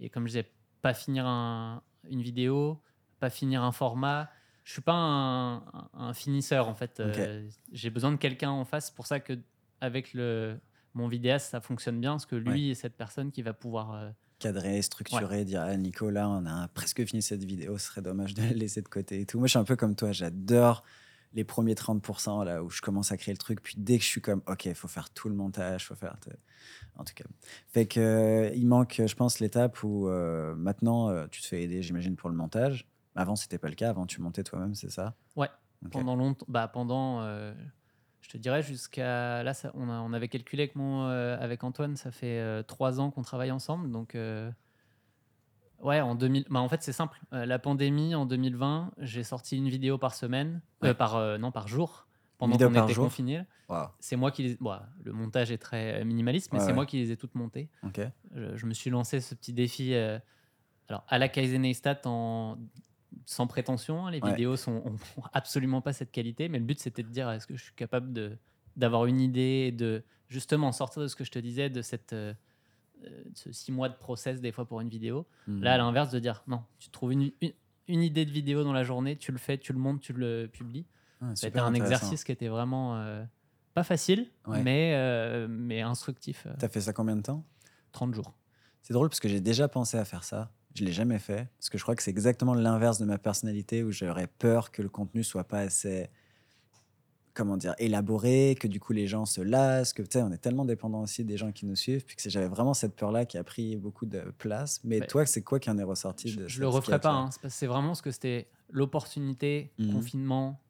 et 0.00 0.10
comme 0.10 0.24
je 0.24 0.32
disais, 0.32 0.50
pas 0.82 0.92
finir 0.92 1.24
un, 1.24 1.82
une 2.10 2.22
vidéo, 2.22 2.80
pas 3.20 3.30
finir 3.30 3.62
un 3.62 3.72
format 3.72 4.28
je 4.66 4.72
suis 4.72 4.82
pas 4.82 5.62
un, 5.94 6.12
finisseur 6.12 6.68
en 6.68 6.74
fait. 6.74 6.98
Euh, 6.98 7.48
J'ai 7.70 7.88
besoin 7.88 8.10
de 8.10 8.16
quelqu'un 8.16 8.50
en 8.50 8.64
face. 8.64 8.86
C'est 8.86 8.94
pour 8.96 9.06
ça 9.06 9.20
que 9.20 9.38
avec 9.80 10.12
le 10.12 10.58
mon 10.92 11.06
vidéaste, 11.06 11.50
ça 11.50 11.60
fonctionne 11.60 12.00
bien 12.00 12.12
parce 12.12 12.26
que 12.26 12.34
lui 12.34 12.70
est 12.70 12.74
cette 12.74 12.96
personne 12.96 13.30
qui 13.30 13.42
va 13.42 13.52
pouvoir. 13.52 13.94
euh, 13.94 14.10
Cadrer, 14.40 14.82
structurer, 14.82 15.44
dire 15.44 15.60
ah, 15.62 15.76
Nico, 15.76 16.10
là, 16.10 16.28
on 16.28 16.44
a 16.46 16.66
presque 16.68 17.04
fini 17.06 17.22
cette 17.22 17.44
vidéo, 17.44 17.78
ce 17.78 17.86
serait 17.86 18.02
dommage 18.02 18.34
de 18.34 18.42
la 18.42 18.48
laisser 18.54 18.82
de 18.82 18.88
côté 18.88 19.20
et 19.20 19.26
tout. 19.26 19.38
Moi, 19.38 19.46
je 19.46 19.50
suis 19.52 19.58
un 19.58 19.64
peu 19.64 19.76
comme 19.76 19.94
toi, 19.94 20.10
j'adore 20.10 20.82
les 21.32 21.44
premiers 21.44 21.74
30% 21.74 22.44
là 22.44 22.64
où 22.64 22.68
je 22.68 22.80
commence 22.80 23.12
à 23.12 23.16
créer 23.16 23.34
le 23.34 23.38
truc. 23.38 23.62
Puis 23.62 23.74
dès 23.78 23.98
que 23.98 24.04
je 24.04 24.08
suis 24.08 24.20
comme, 24.20 24.42
OK, 24.48 24.64
il 24.64 24.74
faut 24.74 24.88
faire 24.88 25.10
tout 25.10 25.28
le 25.28 25.36
montage, 25.36 25.86
faut 25.86 25.94
faire. 25.94 26.16
En 26.96 27.04
tout 27.04 27.14
cas. 27.14 27.24
Fait 27.68 27.86
que, 27.86 28.00
euh, 28.00 28.50
il 28.54 28.66
manque, 28.66 29.00
je 29.06 29.14
pense, 29.14 29.38
l'étape 29.38 29.84
où 29.84 30.08
maintenant, 30.56 31.28
tu 31.28 31.40
te 31.40 31.46
fais 31.46 31.62
aider, 31.62 31.82
j'imagine, 31.82 32.16
pour 32.16 32.30
le 32.30 32.36
montage. 32.36 32.88
Avant, 33.16 33.34
c'était 33.36 33.58
pas 33.58 33.68
le 33.68 33.74
cas. 33.74 33.90
Avant, 33.90 34.06
tu 34.06 34.20
montais 34.20 34.44
toi-même, 34.44 34.74
c'est 34.74 34.90
ça? 34.90 35.14
Ouais. 35.36 35.48
Pendant 35.90 36.14
longtemps. 36.16 36.46
Bah 36.48 36.68
pendant. 36.68 37.20
euh, 37.22 37.54
je 38.20 38.28
te 38.30 38.38
dirais 38.38 38.62
jusqu'à 38.62 39.42
là, 39.42 39.54
ça- 39.54 39.70
on, 39.74 39.88
a- 39.88 40.00
on 40.00 40.12
avait 40.12 40.28
calculé 40.28 40.64
avec 40.64 40.74
mon 40.76 41.04
euh, 41.08 41.36
avec 41.38 41.62
Antoine, 41.64 41.96
ça 41.96 42.10
fait 42.10 42.38
euh, 42.40 42.62
trois 42.62 42.98
ans 43.00 43.10
qu'on 43.10 43.22
travaille 43.22 43.50
ensemble, 43.52 43.90
donc. 43.90 44.16
Ouais, 45.80 46.00
en 46.00 46.14
2000. 46.14 46.46
Bah, 46.48 46.60
en 46.60 46.68
fait, 46.68 46.82
c'est 46.82 46.92
simple. 46.92 47.20
La 47.32 47.58
pandémie 47.58 48.14
en 48.14 48.24
2020, 48.26 48.92
j'ai 48.98 49.22
sorti 49.22 49.58
une 49.58 49.68
vidéo 49.68 49.98
par 49.98 50.14
semaine, 50.14 50.62
Ouais. 50.82 50.94
par 50.94 51.38
non 51.38 51.52
par 51.52 51.68
jour, 51.68 52.06
pendant 52.38 52.56
qu'on 52.56 52.84
était 52.84 52.94
confinés. 52.94 53.42
C'est 54.00 54.16
moi 54.16 54.30
qui 54.30 54.42
les. 54.42 54.56
bon, 54.56 54.74
le 55.04 55.12
montage 55.12 55.50
est 55.52 55.58
très 55.58 56.02
minimaliste, 56.04 56.52
mais 56.52 56.58
Ouais, 56.58 56.64
c'est 56.64 56.70
ouais. 56.70 56.74
moi 56.76 56.86
qui 56.86 56.96
les 56.98 57.12
ai 57.12 57.16
toutes 57.16 57.34
montées. 57.34 57.68
OK. 57.82 58.00
Je, 58.34 58.56
je 58.56 58.66
me 58.66 58.72
suis 58.72 58.90
lancé 58.90 59.20
ce 59.20 59.34
petit 59.34 59.52
défi. 59.52 59.94
euh, 59.94 60.18
alors, 60.88 61.04
à 61.08 61.18
la 61.18 61.28
Kaizen 61.28 61.64
en 62.06 62.56
sans 63.26 63.46
prétention, 63.46 64.06
hein, 64.06 64.10
les 64.10 64.20
Ouais. 64.22 64.30
vidéos 64.30 64.56
sont 64.56 64.82
ont 65.18 65.22
absolument 65.34 65.82
pas 65.82 65.92
cette 65.92 66.10
qualité, 66.12 66.48
mais 66.48 66.58
le 66.58 66.64
but 66.64 66.78
c'était 66.80 67.02
de 67.02 67.08
dire 67.10 67.28
est-ce 67.30 67.46
que 67.46 67.56
je 67.56 67.62
suis 67.62 67.74
capable 67.74 68.12
de 68.14 68.38
d'avoir 68.76 69.06
une 69.06 69.20
idée, 69.20 69.66
et 69.68 69.72
de 69.72 70.02
justement 70.28 70.70
sortir 70.72 71.02
de 71.02 71.08
ce 71.08 71.16
que 71.16 71.24
je 71.24 71.30
te 71.30 71.38
disais, 71.38 71.68
de 71.70 71.82
cette 71.82 72.12
euh, 72.12 72.32
euh, 73.04 73.24
de 73.24 73.36
ce 73.36 73.52
six 73.52 73.72
mois 73.72 73.88
de 73.88 73.94
process 73.96 74.40
des 74.40 74.52
fois 74.52 74.64
pour 74.66 74.80
une 74.80 74.88
vidéo. 74.88 75.26
Mhm. 75.46 75.62
Là, 75.62 75.74
à 75.74 75.76
l'inverse, 75.78 76.10
de 76.10 76.18
dire 76.18 76.42
non, 76.46 76.62
tu 76.78 76.88
trouves 76.90 77.12
une, 77.12 77.30
une, 77.42 77.52
une 77.88 78.02
idée 78.02 78.24
de 78.24 78.30
vidéo 78.30 78.64
dans 78.64 78.72
la 78.72 78.84
journée, 78.84 79.16
tu 79.16 79.32
le 79.32 79.38
fais, 79.38 79.58
tu 79.58 79.72
le 79.72 79.78
montes, 79.78 80.00
tu 80.00 80.12
le 80.12 80.48
publies. 80.52 80.86
Ah, 81.20 81.34
C'était 81.34 81.48
super 81.48 81.64
un 81.64 81.72
exercice 81.74 82.22
qui 82.24 82.32
était 82.32 82.48
vraiment 82.48 82.96
euh, 82.98 83.24
pas 83.74 83.82
facile, 83.84 84.30
Ouais. 84.46 84.62
mais, 84.62 84.92
euh, 84.94 85.46
mais 85.48 85.80
instructif. 85.80 86.46
T'as 86.58 86.68
fait 86.68 86.80
ça 86.82 86.92
combien 86.92 87.16
de 87.16 87.22
temps? 87.22 87.44
30 87.92 88.14
jours. 88.14 88.34
C'est 88.82 88.92
drôle 88.92 89.08
parce 89.08 89.20
que 89.20 89.28
j'ai 89.28 89.40
déjà 89.40 89.68
pensé 89.68 89.96
à 89.96 90.04
faire 90.04 90.22
ça. 90.24 90.52
Je 90.76 90.84
l'ai 90.84 90.92
jamais 90.92 91.18
fait 91.18 91.48
parce 91.58 91.70
que 91.70 91.78
je 91.78 91.82
crois 91.82 91.96
que 91.96 92.02
c'est 92.02 92.10
exactement 92.10 92.54
l'inverse 92.54 92.98
de 92.98 93.04
ma 93.06 93.18
personnalité 93.18 93.82
où 93.82 93.92
j'aurais 93.92 94.26
peur 94.26 94.70
que 94.70 94.82
le 94.82 94.88
contenu 94.88 95.24
soit 95.24 95.44
pas 95.44 95.60
assez 95.60 96.08
comment 97.34 97.56
dire 97.58 97.74
élaboré, 97.78 98.56
que 98.58 98.66
du 98.66 98.80
coup 98.80 98.92
les 98.94 99.06
gens 99.06 99.26
se 99.26 99.42
lassent, 99.42 99.92
que 99.92 100.00
tu 100.02 100.08
sais 100.12 100.22
on 100.22 100.32
est 100.32 100.38
tellement 100.38 100.64
dépendant 100.64 101.02
aussi 101.02 101.22
des 101.24 101.36
gens 101.36 101.52
qui 101.52 101.66
nous 101.66 101.76
suivent, 101.76 102.04
puis 102.04 102.16
que 102.16 102.30
j'avais 102.30 102.48
vraiment 102.48 102.72
cette 102.72 102.96
peur 102.96 103.12
là 103.12 103.26
qui 103.26 103.36
a 103.36 103.44
pris 103.44 103.76
beaucoup 103.76 104.06
de 104.06 104.20
place. 104.38 104.80
Mais 104.84 105.00
Ouais. 105.00 105.06
toi, 105.06 105.26
c'est 105.26 105.42
quoi 105.42 105.60
qui 105.60 105.68
en 105.68 105.76
est 105.78 105.82
ressorti 105.82 106.28
Je, 106.30 106.40
de 106.40 106.48
je 106.48 106.60
le 106.60 106.68
referai 106.68 106.98
pas. 106.98 107.10
hein. 107.12 107.30
C'est 107.30 107.40
que 107.42 107.48
c'est 107.50 107.66
vraiment 107.66 107.94
ce 107.94 108.00
que 108.00 108.10
c'était 108.10 108.48
l'opportunité, 108.70 109.70
Mhm. 109.78 109.92
confinement, 109.92 110.60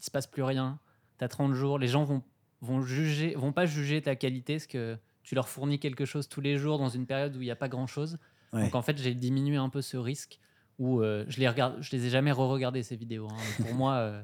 il 0.00 0.04
se 0.04 0.10
passe 0.10 0.26
plus 0.26 0.42
rien. 0.42 0.78
Tu 1.18 1.24
as 1.24 1.28
30 1.28 1.52
jours, 1.52 1.78
les 1.78 1.88
gens 1.88 2.04
vont, 2.04 2.22
vont, 2.62 2.80
juger, 2.80 3.34
vont 3.34 3.52
pas 3.52 3.66
juger 3.66 4.00
ta 4.00 4.16
qualité 4.16 4.54
parce 4.54 4.66
que 4.66 4.96
tu 5.22 5.34
leur 5.34 5.48
fournis 5.48 5.78
quelque 5.78 6.06
chose 6.06 6.28
tous 6.28 6.40
les 6.40 6.56
jours 6.56 6.78
dans 6.78 6.88
une 6.88 7.04
période 7.06 7.36
où 7.36 7.42
il 7.42 7.44
n'y 7.44 7.50
a 7.50 7.56
pas 7.56 7.68
grand 7.68 7.86
chose. 7.86 8.18
Ouais. 8.54 8.62
Donc 8.64 8.74
en 8.74 8.82
fait, 8.82 8.96
j'ai 8.98 9.14
diminué 9.14 9.56
un 9.56 9.68
peu 9.68 9.82
ce 9.82 9.96
risque 9.96 10.38
où 10.78 11.00
euh, 11.02 11.24
je 11.28 11.38
les 11.40 11.48
regarde, 11.48 11.76
je 11.82 11.90
les 11.92 12.06
ai 12.06 12.10
jamais 12.10 12.32
re-regardées 12.32 12.82
ces 12.82 12.96
vidéos. 12.96 13.28
hein. 13.28 13.36
Pour 13.60 13.74
moi, 13.74 13.94
euh, 13.96 14.22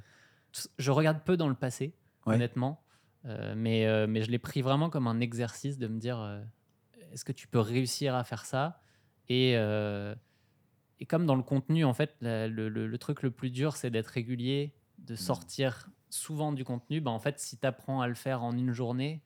je 0.79 0.91
regarde 0.91 1.23
peu 1.25 1.37
dans 1.37 1.49
le 1.49 1.55
passé, 1.55 1.95
Ouais. 2.27 2.35
honnêtement, 2.37 2.83
Euh, 3.27 3.55
mais, 3.55 4.07
mais 4.07 4.23
je 4.23 4.31
l'ai 4.31 4.39
pris 4.39 4.63
vraiment 4.63 4.89
comme 4.89 5.07
un 5.07 5.21
exercice 5.21 5.77
de 5.77 5.89
me 5.89 5.99
dire 5.99 6.19
est-ce 7.13 7.25
que 7.25 7.33
tu 7.33 7.47
peux 7.49 7.61
réussir 7.61 8.15
à 8.15 8.25
faire 8.25 8.47
ça? 8.47 8.81
Et, 9.29 9.53
et 11.01 11.07
comme 11.07 11.27
dans 11.27 11.35
le 11.37 11.43
contenu, 11.43 11.85
en 11.85 11.93
fait, 11.95 12.15
la- 12.21 12.49
le, 12.49 12.69
le- 12.69 12.87
le 12.87 12.99
truc 12.99 13.23
le 13.23 13.31
plus 13.31 13.51
dur, 13.51 13.77
c'est 13.77 13.91
d'être 13.91 14.09
régulier, 14.09 14.75
de 14.99 15.15
sortir 15.17 15.91
souvent 16.09 16.53
du 16.53 16.65
contenu. 16.65 17.01
Bah, 17.01 17.11
en 17.11 17.19
fait, 17.19 17.39
si 17.41 17.59
tu 17.59 17.67
apprends 17.67 18.01
à 18.01 18.09
le 18.09 18.15
faire 18.15 18.43
en 18.43 18.57
une 18.57 18.73
journée, 18.73 19.23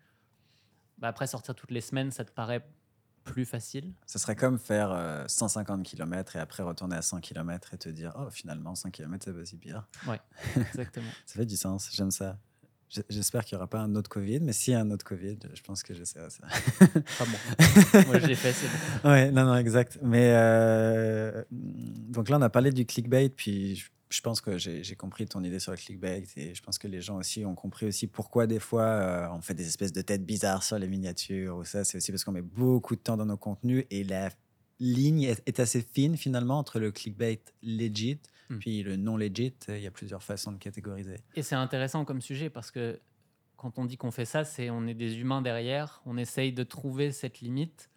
bah, 0.99 1.09
après 1.09 1.27
sortir 1.27 1.55
toutes 1.55 1.71
les 1.73 1.81
semaines, 1.81 2.11
ça 2.11 2.25
te 2.25 2.33
paraît 2.33 2.67
plus 3.25 3.45
facile? 3.45 3.93
Ce 4.07 4.19
serait 4.19 4.37
comme 4.37 4.59
faire 4.59 4.93
euh, 4.93 5.25
150 5.27 5.83
km 5.83 6.37
et 6.37 6.39
après 6.39 6.63
retourner 6.63 6.97
à 6.97 7.03
100 7.03 7.21
km 7.21 7.75
et 7.75 7.79
te 7.79 7.89
dire 7.89 8.13
oh 8.19 8.29
finalement 8.31 8.75
100 8.75 8.91
km 8.91 9.25
c'est 9.25 9.33
pas 9.33 9.45
si 9.45 9.57
pire. 9.57 9.87
Exactement. 10.57 11.11
Ça 11.27 11.35
fait 11.35 11.47
du 11.47 11.57
sens, 11.57 11.91
j'aime 11.93 12.11
ça. 12.11 12.39
J'espère 13.09 13.45
qu'il 13.45 13.57
n'y 13.57 13.61
aura 13.61 13.67
pas 13.69 13.81
un 13.81 13.97
autre 13.97 14.09
Covid, 14.09 14.41
mais 14.41 14.53
s'il 14.53 14.73
y 14.73 14.77
a 14.77 14.81
un 14.81 14.91
autre 14.93 15.05
Covid, 15.05 15.39
je 15.53 15.63
pense 15.63 15.83
que 15.83 15.95
j'essaierai 15.95 16.31
ça. 16.31 16.47
Pas 17.19 17.25
bon. 17.25 18.07
Moi, 18.07 18.21
je 18.21 18.27
l'ai 18.27 18.37
fait, 18.37 18.53
c'est 18.53 18.69
bon. 19.03 19.11
Ouais, 19.11 19.33
non, 19.33 19.45
non, 19.47 19.57
exact. 19.57 19.99
Mais 20.01 20.31
euh, 20.33 21.43
donc 21.51 22.29
là, 22.29 22.39
on 22.39 22.43
a 22.43 22.51
parlé 22.51 22.71
du 22.71 22.87
clickbait, 22.87 23.31
puis 23.31 23.75
je, 23.75 23.87
je 24.14 24.20
pense 24.20 24.40
que 24.40 24.59
j'ai 24.59 24.96
compris 24.96 25.27
ton 25.27 25.42
idée 25.42 25.59
sur 25.59 25.72
le 25.72 25.79
clickbait, 25.79 26.24
et 26.37 26.55
je 26.55 26.62
pense 26.62 26.79
que 26.79 26.88
les 26.88 27.00
gens 27.00 27.16
aussi 27.16 27.44
ont 27.44 27.55
compris 27.55 27.87
aussi 27.87 28.07
pourquoi 28.07 28.46
des 28.46 28.61
fois 28.61 28.83
euh, 28.83 29.29
on 29.33 29.40
fait 29.40 29.55
des 29.55 29.66
espèces 29.66 29.92
de 29.92 30.03
têtes 30.03 30.24
bizarres 30.24 30.62
sur 30.62 30.79
les 30.79 30.88
miniatures 30.88 31.57
ou 31.57 31.64
ça. 31.64 31.85
C'est 31.85 31.98
aussi 31.98 32.12
parce 32.12 32.24
qu'on 32.24 32.33
met 32.33 32.42
beaucoup 32.42 32.96
de 32.96 33.00
temps 33.00 33.16
dans 33.16 33.27
nos 33.27 33.37
contenus 33.37 33.85
et 33.90 34.05
la 34.05 34.31
ligne 34.81 35.22
est, 35.22 35.42
est 35.46 35.61
assez 35.61 35.83
fine 35.83 36.16
finalement 36.16 36.59
entre 36.59 36.79
le 36.79 36.90
clickbait 36.90 37.40
legit 37.62 38.18
Mm. 38.50 38.59
puis 38.59 38.83
le 38.83 38.96
non 38.96 39.16
legit. 39.16 39.55
Il 39.68 39.81
y 39.81 39.87
a 39.87 39.90
plusieurs 39.90 40.22
façons 40.22 40.53
de 40.53 40.59
catégoriser. 40.59 41.16
Et 41.35 41.42
c'est 41.42 41.55
intéressant 41.55 42.05
comme 42.05 42.20
sujet 42.20 42.50
parce 42.50 42.70
que 42.70 43.00
quand 43.57 43.79
on 43.79 43.85
dit 43.85 43.96
qu'on 43.96 44.11
fait 44.11 44.24
ça, 44.24 44.44
c'est 44.44 44.70
on 44.70 44.87
est 44.87 44.94
des 44.94 45.18
humains 45.18 45.42
derrière, 45.42 46.03
on 46.07 46.16
essaye 46.16 46.53
de 46.53 46.62
trouver 46.62 47.12
cette 47.12 47.40
limite. 47.40 47.90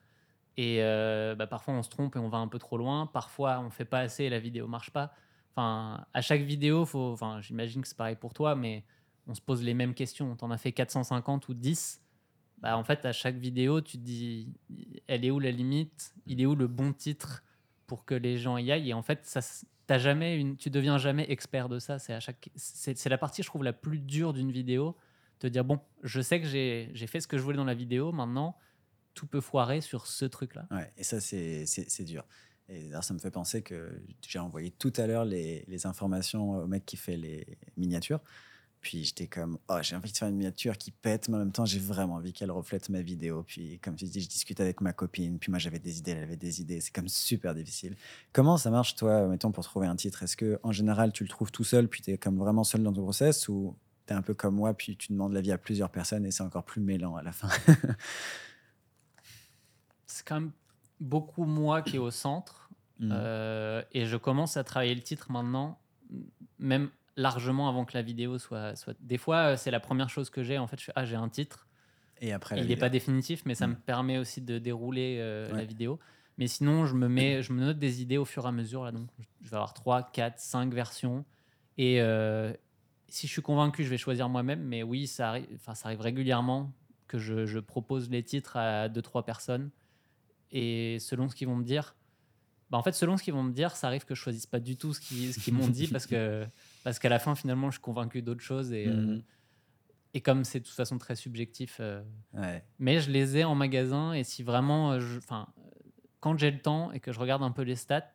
Et 0.56 0.82
euh, 0.82 1.36
bah, 1.36 1.47
parfois 1.47 1.73
on 1.73 1.84
se 1.84 1.89
trompe 1.89 2.15
et 2.15 2.19
on 2.19 2.30
va 2.30 2.38
un 2.38 2.47
peu 2.47 2.60
trop 2.60 2.77
loin. 2.77 3.08
Parfois 3.08 3.60
on 3.60 3.69
fait 3.69 3.86
pas 3.86 3.99
assez 3.99 4.23
et 4.23 4.30
la 4.30 4.39
vidéo 4.39 4.67
marche 4.67 4.91
pas. 4.91 5.13
Enfin, 5.58 6.06
à 6.13 6.22
chaque 6.22 6.43
vidéo, 6.43 6.86
faut, 6.86 7.13
enfin, 7.13 7.41
j'imagine 7.41 7.82
que 7.82 7.88
c'est 7.88 7.98
pareil 7.98 8.15
pour 8.15 8.32
toi, 8.32 8.56
mais 8.56 8.84
on 9.26 9.34
se 9.34 9.41
pose 9.41 9.63
les 9.63 9.74
mêmes 9.74 9.96
questions. 9.96 10.36
T'en 10.36 10.52
as 10.52 10.60
fait 10.60 10.72
450 10.72 11.50
ou 11.50 11.56
10. 11.56 12.00
Bah, 12.60 12.78
en 12.78 12.84
fait, 12.84 13.06
à 13.06 13.12
chaque 13.12 13.38
vidéo, 13.38 13.82
tu 13.82 13.98
te 13.98 14.04
dis, 14.04 14.54
elle 15.08 15.26
est 15.26 15.32
où 15.32 15.39
la 15.39 15.50
limite? 15.50 16.13
Il 16.28 16.41
est 16.41 16.46
où 16.46 16.54
le 16.54 16.67
bon 16.67 16.93
titre 16.93 17.43
pour 17.88 18.06
que 18.06 18.13
les 18.13 18.38
gens 18.38 18.58
y 18.58 18.72
aillent? 18.72 18.89
Et 18.91 18.93
en 18.93 19.02
fait, 19.02 19.26
ça, 19.26 19.39
t'as 19.88 19.98
jamais 19.98 20.39
une, 20.39 20.58
tu 20.58 20.70
deviens 20.70 21.00
jamais 21.00 21.26
expert 21.28 21.70
de 21.70 21.80
ça. 21.80 21.98
C'est 21.98 22.13
à 22.13 22.20
chaque, 22.20 22.50
c'est 22.56 23.10
la 23.10 23.17
partie, 23.17 23.41
je 23.41 23.48
trouve, 23.48 23.63
la 23.63 23.74
plus 23.74 23.98
dure 23.98 24.34
d'une 24.34 24.52
vidéo. 24.52 24.96
Te 25.39 25.48
dire 25.48 25.65
bon, 25.65 25.80
je 26.04 26.22
sais 26.22 26.39
que 26.39 26.46
j'ai 26.46 27.08
fait 27.08 27.20
ce 27.20 27.28
que 27.28 27.39
je 27.39 27.41
voulais 27.41 27.58
dans 27.58 27.65
la 27.65 27.74
vidéo. 27.74 28.12
Maintenant, 28.12 28.56
tout 29.15 29.26
peut 29.26 29.41
foirer 29.41 29.82
sur 29.82 30.06
ce 30.06 30.26
truc-là. 30.26 30.67
Ouais, 30.70 30.93
et 30.98 31.04
ça, 31.04 31.20
c'est 31.20 32.06
dur. 32.06 32.28
Et 32.69 32.84
d'ailleurs, 32.84 33.03
ça 33.03 33.13
me 33.13 33.19
fait 33.19 33.32
penser 33.32 33.62
que 33.62 34.01
j'ai 34.27 34.39
envoyé 34.39 34.71
tout 34.71 34.91
à 34.97 35.08
l'heure 35.08 35.25
les, 35.25 35.86
informations 35.86 36.51
au 36.51 36.67
mec 36.67 36.86
qui 36.86 36.97
fait 36.97 37.17
les 37.17 37.58
miniatures. 37.77 38.19
Puis 38.82 39.06
j'étais 39.06 39.27
comme, 39.27 39.58
oh, 39.69 39.77
j'ai 39.82 39.95
envie 39.95 40.12
de 40.12 40.17
faire 40.17 40.27
une 40.27 40.36
miniature 40.36 40.77
qui 40.77 40.91
pète, 40.91 41.30
mais 41.30 41.36
en 41.36 41.39
même 41.39 41.51
temps, 41.51 41.65
j'ai 41.65 41.80
vraiment 41.80 42.15
envie 42.15 42.32
qu'elle 42.32 42.51
reflète 42.51 42.89
ma 42.89 43.01
vidéo. 43.01 43.43
Puis, 43.43 43.80
comme 43.80 43.95
tu 43.95 44.06
dis, 44.06 44.21
je 44.21 44.30
discute 44.30 44.60
avec 44.60 44.82
ma 44.82 44.93
copine. 44.93 45.39
Puis 45.39 45.49
moi, 45.49 45.60
j'avais 45.60 45.80
des 45.80 45.99
idées, 45.99 46.12
elle 46.12 46.23
avait 46.23 46.38
des 46.38 46.62
idées. 46.62 46.80
C'est 46.80 46.93
comme 46.93 47.08
super 47.08 47.56
difficile. 47.56 47.95
Comment 48.34 48.58
ça 48.58 48.69
marche, 48.69 48.95
toi, 48.95 49.27
mettons, 49.27 49.51
pour 49.51 49.63
trouver 49.63 49.88
un 49.88 49.95
titre? 49.95 50.23
Est-ce 50.23 50.38
que 50.38 50.60
en 50.63 50.71
général, 50.71 51.12
tu 51.12 51.23
le 51.23 51.30
trouves 51.30 51.51
tout 51.51 51.63
seul, 51.63 51.88
puis 51.88 52.01
tu 52.01 52.12
es 52.12 52.17
comme 52.17 52.38
vraiment 52.38 52.63
seul 52.63 52.84
dans 52.84 52.93
ton 52.93 53.03
process 53.03 53.47
Ou 53.49 53.75
tu 54.06 54.13
es 54.13 54.15
un 54.15 54.21
peu 54.21 54.34
comme 54.34 54.56
moi, 54.56 54.73
puis 54.73 54.95
tu 54.95 55.12
demandes 55.12 55.34
l'avis 55.34 55.51
à 55.51 55.58
plusieurs 55.58 55.89
personnes 55.89 56.25
et 56.25 56.32
c'est 56.32 56.43
encore 56.43 56.63
plus 56.63 56.82
mêlant 56.82 57.15
à 57.15 57.23
la 57.23 57.32
fin? 57.32 57.49
C'est 60.10 60.25
quand 60.25 60.49
beaucoup 60.99 61.45
moi 61.45 61.81
qui 61.81 61.95
est 61.97 61.99
au 61.99 62.12
centre. 62.12 62.69
Mm. 62.99 63.10
Euh, 63.13 63.81
et 63.91 64.05
je 64.05 64.17
commence 64.17 64.57
à 64.57 64.63
travailler 64.63 64.95
le 64.95 65.01
titre 65.01 65.31
maintenant, 65.31 65.79
même 66.60 66.89
largement 67.15 67.69
avant 67.69 67.86
que 67.86 67.93
la 67.93 68.01
vidéo 68.01 68.38
soit. 68.38 68.75
soit... 68.75 68.95
Des 68.99 69.17
fois, 69.17 69.38
euh, 69.38 69.57
c'est 69.57 69.71
la 69.71 69.79
première 69.79 70.10
chose 70.10 70.29
que 70.29 70.43
j'ai. 70.43 70.57
En 70.57 70.67
fait, 70.67 70.79
je 70.79 70.86
fais 70.86 70.93
Ah, 70.95 71.05
j'ai 71.05 71.15
un 71.15 71.29
titre. 71.29 71.67
Et 72.19 72.33
après, 72.33 72.60
Il 72.60 72.67
n'est 72.67 72.75
pas 72.75 72.89
définitif, 72.89 73.43
mais 73.45 73.53
ça 73.53 73.67
Mm. 73.67 73.71
me 73.71 73.75
permet 73.75 74.17
aussi 74.17 74.41
de 74.41 74.57
dérouler 74.57 75.17
euh, 75.19 75.47
la 75.51 75.65
vidéo. 75.65 75.99
Mais 76.39 76.47
sinon, 76.47 76.86
je 76.86 76.93
me, 76.95 77.07
mets, 77.07 77.41
je 77.41 77.51
me 77.53 77.63
note 77.63 77.79
des 77.79 78.01
idées 78.01 78.17
au 78.17 78.25
fur 78.25 78.45
et 78.45 78.47
à 78.47 78.51
mesure. 78.51 78.83
Là, 78.83 78.91
donc, 78.91 79.07
je 79.41 79.49
vais 79.49 79.55
avoir 79.55 79.73
3, 79.73 80.03
4, 80.12 80.39
5 80.39 80.71
versions. 80.73 81.25
Et 81.79 81.99
euh, 82.01 82.53
si 83.07 83.25
je 83.27 83.31
suis 83.31 83.41
convaincu, 83.41 83.83
je 83.83 83.89
vais 83.89 83.97
choisir 83.97 84.29
moi-même. 84.29 84.62
Mais 84.63 84.83
oui, 84.83 85.07
ça 85.07 85.29
arrive, 85.29 85.47
ça 85.60 85.73
arrive 85.86 86.01
régulièrement 86.01 86.71
que 87.07 87.17
je, 87.17 87.45
je 87.45 87.60
propose 87.60 88.10
les 88.10 88.21
titres 88.23 88.55
à 88.57 88.88
2-3 88.89 89.23
personnes. 89.23 89.69
Et 90.51 90.97
selon 90.99 91.29
ce 91.29 91.36
qu'ils 91.36 91.47
vont 91.47 91.55
me 91.55 91.63
dire, 91.63 91.95
bah, 92.69 92.77
en 92.77 92.83
fait, 92.83 92.91
selon 92.93 93.17
ce 93.17 93.23
qu'ils 93.23 93.33
vont 93.33 93.43
me 93.43 93.51
dire, 93.53 93.75
ça 93.75 93.88
arrive 93.88 94.05
que 94.05 94.15
je 94.15 94.21
choisisse 94.21 94.45
pas 94.45 94.60
du 94.60 94.75
tout 94.77 94.93
ce 94.93 94.99
qu'ils 95.01 95.33
ce 95.33 95.39
qu'ils 95.39 95.53
m'ont 95.53 95.67
dit 95.67 95.88
parce 95.88 96.05
que 96.05 96.45
parce 96.83 96.99
qu'à 96.99 97.10
la 97.10 97.19
fin, 97.19 97.36
finalement, 97.36 97.67
je 97.69 97.75
suis 97.75 97.81
convaincu 97.81 98.21
d'autres 98.21 98.43
choses. 98.43 98.71
Et, 98.73 98.88
euh, 98.88 98.93
Mhm. 98.93 99.23
et 100.13 100.21
comme 100.21 100.43
c'est 100.43 100.60
de 100.62 100.65
toute 100.65 100.75
façon 100.75 100.97
très 100.97 101.15
subjectif. 101.15 101.77
euh, 101.79 102.01
Ouais. 102.33 102.63
mais 102.79 102.99
je 102.99 103.12
les 103.12 103.38
ai 103.38 103.43
en 103.43 103.55
magasin 103.55 104.13
et 104.13 104.23
si 104.23 104.43
vraiment, 104.43 104.93
euh, 104.93 105.17
enfin, 105.17 105.47
euh, 105.60 105.62
quand 106.19 106.38
j'ai 106.38 106.51
le 106.51 106.60
temps 106.60 106.91
et 106.91 106.99
que 106.99 107.12
je 107.12 107.19
regarde 107.19 107.43
un 107.43 107.51
peu 107.51 107.62
les 107.63 107.75
stats, 107.75 108.13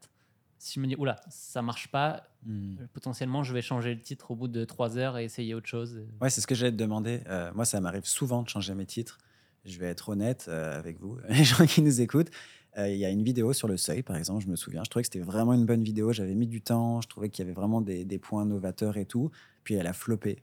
si 0.59 0.75
je 0.75 0.81
me 0.81 0.87
dis, 0.87 0.95
oula, 0.97 1.17
ça 1.29 1.61
marche 1.61 1.89
pas, 1.89 2.23
euh, 2.49 2.87
potentiellement, 2.93 3.43
je 3.43 3.53
vais 3.53 3.63
changer 3.63 3.95
le 3.95 4.01
titre 4.01 4.31
au 4.31 4.37
bout 4.37 4.49
de 4.49 4.65
trois 4.65 4.97
heures 4.97 5.19
et 5.19 5.25
essayer 5.25 5.55
autre 5.55 5.67
chose. 5.67 6.07
Ouais, 6.21 6.31
c'est 6.31 6.41
ce 6.41 6.47
que 6.47 6.55
j'allais 6.55 6.71
te 6.73 6.77
demander. 6.77 7.23
Euh, 7.27 7.51
moi, 7.55 7.65
ça 7.65 7.81
m'arrive 7.81 8.05
souvent 8.05 8.43
de 8.43 8.49
changer 8.49 8.75
mes 8.75 8.87
titres. 8.87 9.19
Je 9.65 9.79
vais 9.79 9.87
être 9.87 10.09
honnête 10.09 10.47
euh, 10.49 10.79
avec 10.79 11.01
vous, 11.01 11.19
les 11.29 11.45
gens 11.45 11.65
qui 11.67 11.83
nous 11.83 12.01
écoutent. 12.01 12.31
Euh, 12.79 12.89
Il 12.89 12.97
y 12.97 13.05
a 13.05 13.11
une 13.11 13.23
vidéo 13.23 13.53
sur 13.53 13.69
le 13.69 13.77
seuil, 13.77 14.03
par 14.03 14.17
exemple, 14.17 14.43
je 14.43 14.49
me 14.49 14.57
souviens. 14.57 14.83
Je 14.85 14.91
trouvais 14.91 15.03
que 15.03 15.09
c'était 15.13 15.25
vraiment 15.25 15.53
une 15.53 15.67
bonne 15.67 15.83
vidéo. 15.83 16.13
J'avais 16.13 16.35
mis 16.35 16.47
du 16.47 16.63
temps. 16.63 17.01
Je 17.01 17.09
trouvais 17.09 17.29
qu'il 17.29 17.45
y 17.45 17.47
avait 17.47 17.55
vraiment 17.55 17.81
des, 17.81 18.19
points 18.19 18.45
novateurs 18.47 18.97
et 18.97 19.05
tout. 19.05 19.31
Puis 19.65 19.75
elle 19.75 19.87
a 19.87 19.93
floppé. 19.93 20.43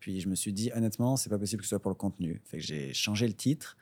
Puis 0.00 0.20
je 0.20 0.28
me 0.28 0.34
suis 0.34 0.52
dit, 0.52 0.70
honnêtement, 0.74 1.16
c'est 1.16 1.28
pas 1.28 1.38
possible 1.38 1.60
que 1.60 1.66
ce 1.66 1.70
soit 1.70 1.82
pour 1.82 1.90
le 1.90 1.96
contenu. 1.96 2.40
Fait 2.44 2.60
j'ai 2.60 2.94
changé 2.94 3.26
le 3.26 3.34
titre 3.34 3.76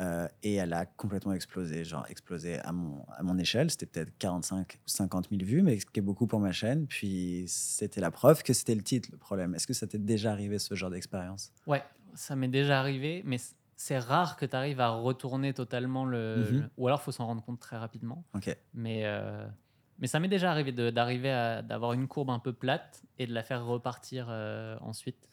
euh, 0.00 0.28
et 0.42 0.54
elle 0.54 0.72
a 0.72 0.86
complètement 0.86 1.32
explosé. 1.32 1.84
Genre, 1.84 2.06
explosé 2.08 2.58
à 2.60 2.72
mon, 2.72 3.04
à 3.08 3.22
mon 3.22 3.38
échelle. 3.38 3.70
C'était 3.70 3.86
peut-être 3.86 4.12
45 4.18 4.78
ou 4.84 4.88
50 4.88 5.30
000 5.30 5.42
vues, 5.44 5.62
mais 5.62 5.80
ce 5.80 5.86
qui 5.86 5.98
est 5.98 6.02
beaucoup 6.02 6.26
pour 6.26 6.40
ma 6.40 6.52
chaîne. 6.52 6.86
Puis 6.86 7.44
c'était 7.48 8.00
la 8.00 8.10
preuve 8.10 8.42
que 8.42 8.52
c'était 8.52 8.74
le 8.74 8.82
titre, 8.82 9.08
le 9.10 9.18
problème. 9.18 9.54
Est-ce 9.54 9.66
que 9.66 9.74
ça 9.74 9.86
t'est 9.86 9.98
déjà 9.98 10.30
arrivé, 10.30 10.58
ce 10.58 10.74
genre 10.74 10.90
d'expérience? 10.90 11.52
Ouais, 11.66 11.82
ça 12.14 12.36
m'est 12.36 12.48
déjà 12.48 12.78
arrivé, 12.78 13.22
mais 13.24 13.38
c'est 13.84 13.98
rare 13.98 14.36
que 14.36 14.46
tu 14.46 14.54
arrives 14.54 14.80
à 14.80 14.90
retourner 14.90 15.52
totalement 15.54 16.04
le. 16.04 16.44
Mhm. 16.52 16.60
le- 16.60 16.70
Ou 16.76 16.86
alors, 16.86 17.00
il 17.00 17.04
faut 17.04 17.12
s'en 17.12 17.26
rendre 17.26 17.42
compte 17.42 17.58
très 17.60 17.76
rapidement. 17.76 18.24
Mais, 18.74 19.04
euh, 19.06 19.46
mais 19.98 20.06
ça 20.06 20.20
m'est 20.20 20.28
déjà 20.28 20.50
arrivé 20.52 20.70
d'arriver 20.72 21.30
à 21.30 21.62
d'avoir 21.62 21.92
une 21.92 22.06
courbe 22.06 22.30
un 22.30 22.38
peu 22.38 22.52
plate 22.52 23.02
et 23.18 23.26
de 23.26 23.34
la 23.34 23.42
faire 23.42 23.64
repartir 23.64 24.26
euh, 24.30 24.76
ensuite. 24.80 25.28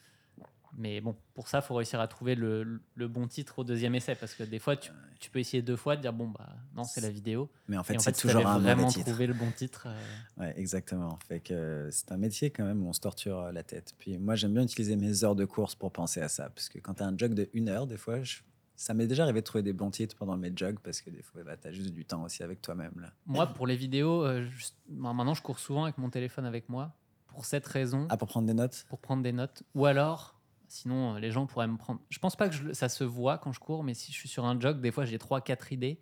Mais 0.80 1.02
bon, 1.02 1.13
pour 1.34 1.50
ça, 1.50 1.60
il 1.60 1.62
faut 1.62 1.76
réussir 1.76 2.00
à 2.00 2.08
trouver 2.08 2.36
le, 2.36 2.82
le 2.96 3.08
bon 3.10 3.28
titre 3.28 3.60
au 3.60 3.63
deuxième 3.65 3.96
essai 3.96 4.15
parce 4.15 4.34
que 4.34 4.44
des 4.44 4.60
fois, 4.60 4.78
tu, 4.78 4.92
tu 5.20 5.30
peux 5.30 5.39
essayer 5.39 5.62
deux 5.62 5.76
fois 5.76 5.98
de 5.98 6.02
dire 6.02 6.13
bon, 6.13 6.30
bah 6.30 6.48
non, 6.74 6.84
c'est 6.84 7.02
la 7.02 7.10
vidéo. 7.10 7.50
Mais 7.68 7.76
en 7.78 7.84
fait, 7.84 7.98
en 7.98 8.00
c'est 8.00 8.12
fait, 8.12 8.15
si 8.15 8.22
toujours 8.28 8.48
un 8.48 8.60
vraiment 8.60 8.88
titre. 8.88 9.04
trouvé 9.06 9.28
le 9.28 9.34
bon 9.34 9.52
titre. 9.52 9.88
euh, 9.88 10.15
Ouais, 10.38 10.54
exactement. 10.58 11.20
Fait 11.28 11.42
que 11.42 11.54
euh, 11.54 11.92
c'est 11.92 12.12
un 12.13 12.18
métier 12.18 12.50
quand 12.50 12.63
même 12.63 12.82
où 12.82 12.88
on 12.89 12.94
se 12.94 13.02
torture 13.02 13.39
euh, 13.39 13.52
la 13.52 13.63
tête. 13.63 13.94
Puis 14.00 14.18
moi, 14.18 14.36
j'aime 14.36 14.54
bien 14.54 14.63
utiliser 14.63 14.96
mes 14.96 15.24
heures 15.26 15.36
de 15.36 15.44
course 15.44 15.76
pour 15.76 15.92
penser 15.92 16.22
à 16.22 16.30
ça. 16.30 16.50
Parce 16.50 16.70
que 16.70 16.80
quand 16.80 16.94
tu 16.94 17.04
as 17.04 17.08
un 17.08 17.18
jog 17.18 17.34
de 17.34 17.50
une 17.54 17.68
heure, 17.68 17.86
des 17.86 17.98
fois, 17.98 18.24
je- 18.24 18.39
ça 18.78 18.94
m'est 18.94 19.08
déjà 19.08 19.24
arrivé 19.24 19.42
de 19.42 19.46
trouver 19.46 19.62
des 19.63 19.74
bons 19.74 19.92
titres 19.92 20.15
pendant 20.15 20.38
mes 20.38 20.54
jogs 20.56 20.80
parce 20.82 21.02
que 21.02 21.10
des 21.10 21.22
fois, 21.22 21.44
bah, 21.44 21.58
tu 21.58 21.68
as 21.68 21.74
juste 21.74 21.94
du 21.94 22.06
temps 22.06 22.24
aussi 22.24 22.42
avec 22.42 22.62
toi-même. 22.62 23.12
Moi, 23.26 23.48
pour 23.48 23.68
les 23.68 23.76
vidéos, 23.76 24.24
euh, 24.26 24.48
maintenant, 24.88 25.34
je 25.34 25.42
cours 25.42 25.60
souvent 25.60 25.84
avec 25.84 25.98
mon 25.98 26.10
téléphone 26.10 26.46
avec 26.46 26.70
moi 26.70 26.96
pour 27.28 27.44
cette 27.44 27.68
raison. 27.68 28.08
Ah, 28.10 28.15
pour 28.15 28.30
prendre 28.30 28.48
des 28.48 28.54
notes? 28.54 28.86
Pour 28.88 29.00
prendre 29.00 29.22
des 29.22 29.34
notes. 29.34 29.63
Ou 29.76 29.86
alors, 29.86 30.38
sinon, 30.69 31.15
euh, 31.15 31.19
les 31.19 31.32
gens 31.32 31.45
pourraient 31.45 31.67
me 31.67 31.77
prendre. 31.77 31.99
Je 32.10 32.19
pense 32.19 32.36
pas 32.36 32.49
que 32.49 32.73
ça 32.73 32.89
se 32.89 33.03
voit 33.03 33.38
quand 33.38 33.51
je 33.51 33.60
cours, 33.60 33.84
mais 33.84 33.93
si 33.93 34.12
je 34.12 34.17
suis 34.17 34.29
sur 34.29 34.45
un 34.45 34.60
jog, 34.60 34.79
des 34.82 34.91
fois, 34.91 35.05
j'ai 35.05 35.17
3-4 35.17 35.73
idées. 35.73 35.99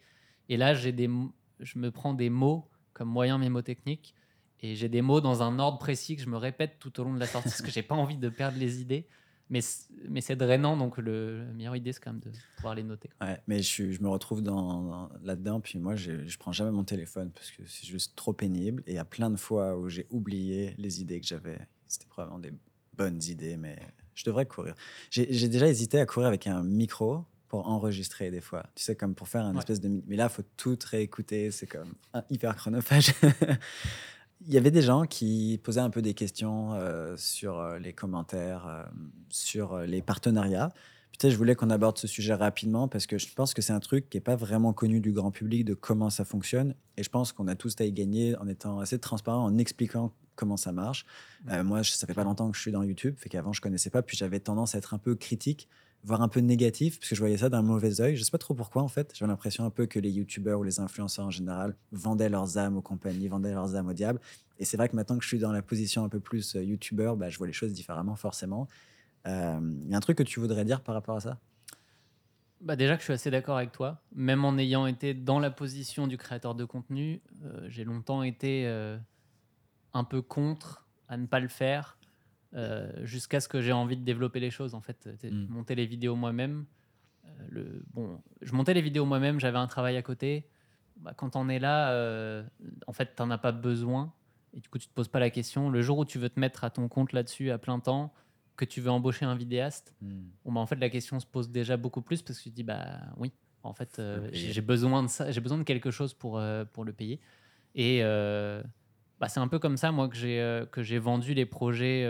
Et 0.49 0.57
là, 0.57 0.73
j'ai 0.73 0.91
des, 0.91 1.09
je 1.59 1.79
me 1.79 1.91
prends 1.91 2.13
des 2.13 2.29
mots 2.29 2.69
comme 2.93 3.09
moyen 3.09 3.37
mémotechnique. 3.37 4.13
Et 4.61 4.75
j'ai 4.75 4.89
des 4.89 5.01
mots 5.03 5.21
dans 5.21 5.43
un 5.43 5.59
ordre 5.59 5.77
précis 5.77 6.15
que 6.15 6.21
je 6.23 6.29
me 6.29 6.37
répète 6.37 6.77
tout 6.79 6.99
au 6.99 7.03
long 7.03 7.13
de 7.13 7.19
la 7.19 7.27
sortie 7.27 7.49
parce 7.49 7.61
que 7.61 7.69
j'ai 7.71 7.83
pas 7.83 7.95
envie 8.03 8.17
de 8.17 8.29
perdre 8.29 8.57
les 8.57 8.81
idées. 8.81 9.07
Mais, 9.49 9.61
mais 10.09 10.19
c'est 10.19 10.35
drainant, 10.35 10.75
donc 10.75 10.97
le, 10.97 11.45
la 11.45 11.53
meilleure 11.53 11.75
idée, 11.77 11.93
c'est 11.93 12.03
quand 12.03 12.11
même 12.11 12.19
de 12.19 12.31
pouvoir 12.57 12.75
les 12.75 12.83
noter. 12.83 13.09
Ouais, 13.21 13.39
mais 13.47 13.61
je, 13.61 13.91
je 13.91 14.01
me 14.01 14.09
retrouve 14.09 14.41
dans- 14.41 15.09
là-dedans. 15.21 15.61
Puis 15.61 15.79
moi, 15.79 15.95
je, 15.95 16.25
je 16.25 16.37
prends 16.37 16.51
jamais 16.51 16.71
mon 16.71 16.83
téléphone 16.83 17.31
parce 17.31 17.51
que 17.51 17.63
c'est 17.65 17.85
juste 17.85 18.15
trop 18.17 18.33
pénible. 18.33 18.83
Et 18.87 18.93
il 18.93 18.95
y 18.95 18.99
a 18.99 19.05
plein 19.05 19.29
de 19.29 19.37
fois 19.37 19.77
où 19.77 19.87
j'ai 19.87 20.05
oublié 20.09 20.73
les 20.77 21.01
idées 21.01 21.21
que 21.21 21.27
j'avais. 21.27 21.59
C'était 21.87 22.07
probablement 22.07 22.39
des 22.39 22.51
bonnes 22.93 23.21
idées, 23.23 23.55
mais 23.55 23.77
je 24.17 24.23
devrais 24.25 24.45
courir. 24.47 24.73
J'ai 25.11 25.47
déjà 25.47 25.67
hésité 25.67 25.99
à 25.99 26.05
courir 26.05 26.27
avec 26.27 26.47
un 26.47 26.63
micro 26.63 27.23
pour 27.47 27.67
enregistrer 27.69 28.29
des 28.31 28.41
fois. 28.41 28.63
Tu 28.75 28.83
sais, 28.83 28.95
comme 28.95 29.15
pour 29.15 29.27
faire 29.29 29.45
un 29.45 29.53
Ouais. 29.53 29.59
espèce 29.59 29.79
de. 29.79 30.01
Mais 30.07 30.15
là, 30.17 30.27
il 30.29 30.33
faut 30.33 30.43
tout 30.57 30.77
réécouter. 30.89 31.51
C'est 31.51 31.67
comme 31.67 31.93
un 32.13 32.23
hyper 32.29 32.55
chronophage. 32.55 33.13
Il 34.47 34.53
y 34.53 34.57
avait 34.57 34.69
des 34.71 34.81
gens 34.83 35.05
qui 35.05 35.59
posaient 35.63 35.79
un 35.81 35.89
peu 35.89 36.01
des 36.01 36.13
questions 36.13 36.73
euh, 36.73 37.15
sur 37.17 37.59
euh, 37.59 37.79
les 37.79 37.93
commentaires, 37.93 38.67
euh, 38.67 38.83
sur 39.29 39.79
les 39.79 40.01
partenariats. 40.01 40.71
Je 41.23 41.35
voulais 41.35 41.55
qu'on 41.55 41.71
aborde 41.71 41.97
ce 41.97 42.05
sujet 42.05 42.35
rapidement 42.35 42.87
parce 42.87 43.07
que 43.07 43.17
je 43.17 43.33
pense 43.33 43.55
que 43.55 43.63
c'est 43.63 43.73
un 43.73 43.79
truc 43.79 44.07
qui 44.07 44.17
n'est 44.17 44.21
pas 44.21 44.35
vraiment 44.35 44.71
connu 44.71 44.99
du 44.99 45.11
grand 45.11 45.31
public 45.31 45.65
de 45.65 45.73
comment 45.73 46.11
ça 46.11 46.25
fonctionne. 46.25 46.75
Et 46.95 47.01
je 47.01 47.09
pense 47.09 47.31
qu'on 47.31 47.47
a 47.47 47.55
tous 47.55 47.75
à 47.79 47.85
y 47.85 47.91
gagner 47.91 48.37
en 48.37 48.47
étant 48.47 48.79
assez 48.79 48.99
transparent, 48.99 49.43
en 49.43 49.57
expliquant 49.57 50.13
comment 50.35 50.57
ça 50.57 50.71
marche. 50.71 51.07
Euh, 51.49 51.63
moi, 51.63 51.83
ça 51.83 52.05
fait 52.05 52.13
pas 52.13 52.23
longtemps 52.23 52.51
que 52.51 52.55
je 52.55 52.61
suis 52.61 52.71
dans 52.71 52.83
YouTube, 52.83 53.15
fait 53.17 53.29
qu'avant 53.29 53.51
je 53.51 53.61
connaissais 53.61 53.89
pas, 53.89 54.03
puis 54.03 54.15
j'avais 54.15 54.39
tendance 54.39 54.75
à 54.75 54.77
être 54.77 54.93
un 54.93 54.99
peu 54.99 55.15
critique, 55.15 55.67
voire 56.03 56.21
un 56.21 56.27
peu 56.27 56.39
négatif, 56.39 56.99
parce 56.99 57.09
que 57.09 57.15
je 57.15 57.19
voyais 57.19 57.37
ça 57.37 57.49
d'un 57.49 57.63
mauvais 57.63 57.99
œil. 57.99 58.15
Je 58.15 58.23
sais 58.23 58.29
pas 58.29 58.37
trop 58.37 58.53
pourquoi 58.53 58.83
en 58.83 58.87
fait. 58.87 59.11
J'avais 59.15 59.31
l'impression 59.31 59.65
un 59.65 59.71
peu 59.71 59.87
que 59.87 59.99
les 59.99 60.11
YouTubeurs 60.11 60.59
ou 60.59 60.63
les 60.63 60.79
influenceurs 60.79 61.25
en 61.25 61.31
général 61.31 61.75
vendaient 61.91 62.29
leurs 62.29 62.59
âmes 62.59 62.77
aux 62.77 62.83
compagnies, 62.83 63.27
vendaient 63.27 63.53
leurs 63.53 63.75
âmes 63.75 63.87
au 63.87 63.93
diable. 63.93 64.21
Et 64.59 64.65
c'est 64.65 64.77
vrai 64.77 64.87
que 64.87 64.95
maintenant 64.95 65.17
que 65.17 65.23
je 65.23 65.29
suis 65.29 65.39
dans 65.39 65.51
la 65.51 65.63
position 65.63 66.03
un 66.03 66.09
peu 66.09 66.19
plus 66.19 66.55
euh, 66.55 66.63
YouTubeur, 66.63 67.17
bah, 67.17 67.29
je 67.31 67.39
vois 67.39 67.47
les 67.47 67.53
choses 67.53 67.73
différemment 67.73 68.15
forcément. 68.15 68.67
Euh, 69.27 69.59
Il 69.85 69.91
y 69.91 69.93
a 69.93 69.97
un 69.97 70.01
truc 70.01 70.17
que 70.17 70.23
tu 70.23 70.39
voudrais 70.39 70.65
dire 70.65 70.81
par 70.81 70.95
rapport 70.95 71.15
à 71.17 71.19
ça? 71.19 71.39
Bah 72.59 72.75
déjà 72.75 72.95
que 72.95 73.01
je 73.01 73.05
suis 73.05 73.13
assez 73.13 73.29
d'accord 73.29 73.57
avec 73.57 73.71
toi, 73.71 74.01
même 74.15 74.43
en 74.43 74.57
ayant 74.57 74.87
été 74.87 75.13
dans 75.13 75.39
la 75.39 75.51
position 75.51 76.07
du 76.07 76.17
créateur 76.17 76.55
de 76.55 76.65
contenu, 76.65 77.21
euh, 77.43 77.67
j'ai 77.69 77.83
longtemps 77.83 78.23
été 78.23 78.65
euh, 78.65 78.97
un 79.93 80.03
peu 80.03 80.23
contre 80.23 80.87
à 81.07 81.17
ne 81.17 81.27
pas 81.27 81.39
le 81.39 81.49
faire, 81.49 81.99
euh, 82.55 82.91
jusqu'à 83.05 83.41
ce 83.41 83.47
que 83.47 83.61
j'ai 83.61 83.73
envie 83.73 83.95
de 83.97 84.03
développer 84.03 84.39
les 84.39 84.49
choses. 84.49 84.73
En 84.73 84.81
fait, 84.81 85.07
C'est 85.21 85.31
Mm. 85.31 85.47
monter 85.49 85.75
les 85.75 85.85
vidéos 85.85 86.15
moi-même. 86.15 86.65
euh, 87.25 87.29
le, 87.49 87.83
bon, 87.93 88.21
je 88.41 88.53
montais 88.53 88.73
les 88.73 88.81
vidéos 88.81 89.05
moi-même, 89.05 89.39
j'avais 89.39 89.57
un 89.59 89.67
travail 89.67 89.97
à 89.97 90.01
côté. 90.01 90.47
Bah, 90.95 91.13
quand 91.15 91.35
on 91.35 91.49
est 91.49 91.59
là, 91.59 91.91
euh, 91.91 92.43
en 92.87 92.93
fait, 92.93 93.13
t'en 93.15 93.29
as 93.29 93.37
pas 93.37 93.51
besoin. 93.51 94.13
Et 94.53 94.61
du 94.61 94.69
coup, 94.69 94.79
tu 94.79 94.87
te 94.87 94.93
poses 94.93 95.09
pas 95.09 95.19
la 95.19 95.29
question. 95.29 95.69
Le 95.69 95.81
jour 95.83 95.99
où 95.99 96.05
tu 96.05 96.17
veux 96.17 96.29
te 96.29 96.39
mettre 96.39 96.63
à 96.63 96.69
ton 96.71 96.87
compte 96.87 97.11
là-dessus 97.13 97.51
à 97.51 97.57
plein 97.59 97.79
temps, 97.79 98.13
que 98.57 98.65
tu 98.65 98.81
veux 98.81 98.91
embaucher 98.91 99.25
un 99.25 99.35
vidéaste, 99.35 99.95
Bon, 100.01 100.51
bah, 100.51 100.59
en 100.59 100.65
fait, 100.65 100.75
la 100.75 100.89
question 100.89 101.19
se 101.19 101.25
pose 101.25 101.49
déjà 101.49 101.77
beaucoup 101.77 102.01
plus 102.01 102.21
parce 102.21 102.39
que 102.39 102.43
tu 102.43 102.49
te 102.49 102.55
dis, 102.55 102.63
bah 102.63 102.99
oui, 103.15 103.31
en 103.63 103.73
fait, 103.73 103.99
euh, 103.99 104.29
j'ai 104.33 104.61
besoin 104.61 105.03
de 105.03 105.07
ça, 105.07 105.31
j'ai 105.31 105.41
besoin 105.41 105.57
de 105.57 105.63
quelque 105.63 105.91
chose 105.91 106.13
pour, 106.13 106.39
euh, 106.39 106.65
pour 106.65 106.83
le 106.83 106.91
payer. 106.91 107.21
Et 107.75 107.99
euh, 108.01 108.61
bah, 109.19 109.29
c'est 109.29 109.39
un 109.39 109.47
peu 109.47 109.59
comme 109.59 109.77
ça, 109.77 109.91
moi, 109.91 110.09
que 110.09 110.83
j'ai 110.83 110.99
vendu 110.99 111.33
les 111.33 111.45
projets 111.45 112.05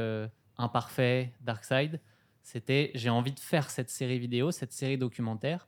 imparfaits 0.57 1.29
Darkside. 1.41 1.99
C'était, 2.41 2.91
j'ai 2.95 3.10
envie 3.10 3.33
de 3.33 3.39
faire 3.41 3.69
cette 3.69 3.89
série 3.89 4.19
vidéo, 4.19 4.51
cette 4.51 4.71
série 4.71 4.97
documentaire, 4.97 5.67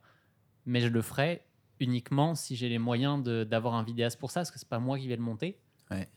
mais 0.64 0.80
je 0.80 0.88
le 0.88 1.02
ferai 1.02 1.42
uniquement 1.78 2.34
si 2.34 2.56
j'ai 2.56 2.70
les 2.70 2.78
moyens 2.78 3.22
d'avoir 3.22 3.74
un 3.74 3.82
vidéaste 3.82 4.18
pour 4.18 4.30
ça, 4.30 4.40
parce 4.40 4.50
que 4.50 4.58
c'est 4.58 4.68
pas 4.68 4.78
moi 4.78 4.98
qui 4.98 5.06
vais 5.06 5.16
le 5.16 5.22
monter. 5.22 5.58
Ouais. 5.90 6.08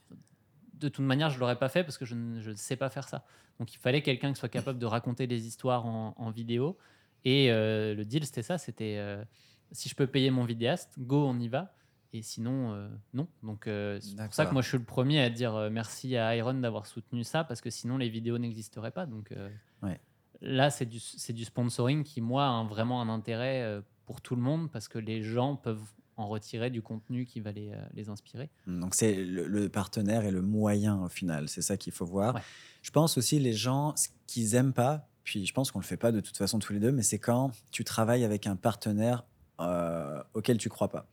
De 0.84 0.90
toute 0.90 1.06
manière, 1.06 1.30
je 1.30 1.40
l'aurais 1.40 1.58
pas 1.58 1.70
fait 1.70 1.84
parce 1.84 1.98
que 1.98 2.06
je 2.06 2.14
ne 2.16 2.42
je 2.42 2.52
ne 2.52 2.56
sais 2.56 2.76
pas 2.76 2.90
faire 2.90 3.08
ça. 3.08 3.24
Donc 3.60 3.74
il 3.74 3.78
fallait 3.78 4.02
quelqu'un 4.02 4.34
qui 4.34 4.40
soit 4.40 4.50
capable 4.50 4.80
de 4.80 4.86
raconter 4.86 5.28
des 5.28 5.48
histoires 5.48 5.86
en, 5.86 6.14
en 6.18 6.30
vidéo. 6.32 6.78
Et 7.26 7.52
euh, 7.52 7.96
le 7.96 8.04
deal, 8.04 8.26
c'était 8.26 8.44
ça, 8.44 8.58
c'était 8.58 8.98
euh, 8.98 9.24
si 9.72 9.88
je 9.88 9.96
peux 9.96 10.08
payer 10.08 10.30
mon 10.30 10.44
vidéaste, 10.44 10.96
go, 11.00 11.26
on 11.26 11.40
y 11.40 11.48
va. 11.48 11.74
Et 12.12 12.22
sinon, 12.22 12.74
euh, 12.74 12.90
non. 13.14 13.28
Donc 13.42 13.64
c'est 13.66 14.16
pour 14.18 14.34
ça 14.34 14.46
que 14.46 14.52
moi, 14.54 14.62
je 14.62 14.68
suis 14.68 14.78
le 14.78 14.84
premier 14.84 15.22
à 15.22 15.30
dire 15.30 15.70
merci 15.72 16.16
à 16.18 16.36
Iron 16.36 16.54
d'avoir 16.56 16.86
soutenu 16.86 17.24
ça, 17.24 17.44
parce 17.44 17.62
que 17.62 17.70
sinon, 17.70 17.98
les 17.98 18.10
vidéos 18.10 18.38
n'existeraient 18.38 18.92
pas. 18.92 19.06
Donc 19.06 19.34
Ouais. 19.82 20.00
là, 20.42 20.70
c'est 20.70 20.86
du, 20.86 21.00
sponsoring 21.46 22.04
qui, 22.04 22.20
moi, 22.22 22.44
a 22.46 22.50
un- 22.50 22.66
vraiment 22.68 23.02
un 23.02 23.10
intérêt 23.10 23.82
pour 24.06 24.20
tout 24.22 24.36
le 24.36 24.42
monde, 24.42 24.70
parce 24.70 24.88
que 24.90 25.00
les 25.00 25.24
gens 25.24 25.56
peuvent 25.56 25.82
en 26.18 26.28
retirer 26.28 26.70
du 26.70 26.82
contenu 26.82 27.26
qui 27.26 27.40
va 27.40 27.52
les, 27.52 27.72
euh, 27.72 27.78
les 27.94 28.10
inspirer. 28.10 28.50
Donc 28.68 28.96
c'est 28.96 29.16
le, 29.16 29.48
le 29.48 29.70
partenaire 29.70 30.26
et 30.26 30.32
le 30.32 30.42
moyen 30.42 31.04
au 31.04 31.10
final, 31.10 31.50
c'est 31.50 31.62
ça 31.62 31.78
qu'il 31.78 31.94
faut 31.94 32.06
voir. 32.06 32.36
Ouais. 32.36 32.42
Je 32.82 32.92
pense 32.92 33.18
aussi 33.18 33.40
les 33.40 33.54
gens, 33.54 33.96
ce 33.96 34.10
qu'ils 34.28 34.56
aiment 34.56 34.74
pas, 34.74 35.08
puis 35.24 35.46
je 35.46 35.54
pense 35.54 35.72
qu'on 35.72 35.80
le 35.80 35.86
fait 35.86 35.98
pas 35.98 36.12
de 36.12 36.20
toute 36.20 36.38
façon 36.38 36.60
tous 36.60 36.74
les 36.74 36.80
deux, 36.80 36.92
mais 36.92 37.04
c'est 37.04 37.20
quand 37.20 37.52
tu 37.72 37.84
travailles 37.84 38.24
avec 38.24 38.46
un 38.46 38.56
partenaire 38.56 39.26
euh, 39.60 40.22
auquel 40.34 40.58
tu 40.58 40.70
crois 40.70 40.90
pas. 40.90 41.08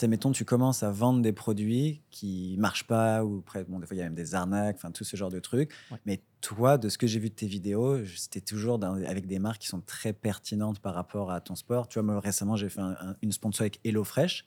Sais, 0.00 0.08
mettons, 0.08 0.32
tu 0.32 0.46
commences 0.46 0.82
à 0.82 0.90
vendre 0.90 1.20
des 1.20 1.34
produits 1.34 2.00
qui 2.08 2.56
marchent 2.58 2.86
pas, 2.86 3.22
ou 3.22 3.42
près, 3.42 3.64
bon, 3.64 3.78
des 3.80 3.86
fois 3.86 3.94
il 3.94 3.98
y 3.98 4.00
a 4.00 4.04
même 4.04 4.14
des 4.14 4.34
arnaques, 4.34 4.76
enfin 4.76 4.90
tout 4.92 5.04
ce 5.04 5.14
genre 5.14 5.28
de 5.28 5.40
trucs. 5.40 5.72
Ouais. 5.90 5.98
Mais 6.06 6.22
toi, 6.40 6.78
de 6.78 6.88
ce 6.88 6.96
que 6.96 7.06
j'ai 7.06 7.20
vu 7.20 7.28
de 7.28 7.34
tes 7.34 7.46
vidéos, 7.46 8.02
c'était 8.06 8.40
toujours 8.40 8.78
dans- 8.78 8.94
avec 8.94 9.26
des 9.26 9.38
marques 9.38 9.60
qui 9.60 9.68
sont 9.68 9.82
très 9.82 10.14
pertinentes 10.14 10.78
par 10.78 10.94
rapport 10.94 11.30
à 11.30 11.42
ton 11.42 11.54
sport. 11.54 11.86
Tu 11.86 11.98
vois, 11.98 12.02
moi 12.14 12.18
récemment, 12.18 12.56
j'ai 12.56 12.70
fait 12.70 12.80
un- 12.80 12.96
un- 12.98 13.16
une 13.20 13.30
sponsor 13.30 13.60
avec 13.60 13.78
HelloFresh. 13.84 14.46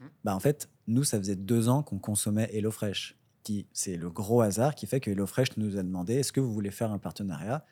Mhm. 0.00 0.08
Bah, 0.24 0.34
en 0.34 0.40
fait, 0.40 0.70
nous, 0.86 1.04
ça 1.04 1.18
faisait 1.18 1.36
deux 1.36 1.68
ans 1.68 1.82
qu'on 1.82 1.98
consommait 1.98 2.48
HelloFresh. 2.54 3.18
Qui, 3.42 3.66
c'est 3.74 3.98
le 3.98 4.08
gros 4.08 4.40
hasard 4.40 4.74
qui 4.74 4.86
fait 4.86 5.00
que 5.00 5.10
HelloFresh 5.10 5.58
nous 5.58 5.76
a 5.76 5.82
demandé 5.82 6.14
est-ce 6.14 6.32
que 6.32 6.40
vous 6.40 6.50
voulez 6.50 6.70
faire 6.70 6.92
un 6.92 6.98
partenariat? 6.98 7.66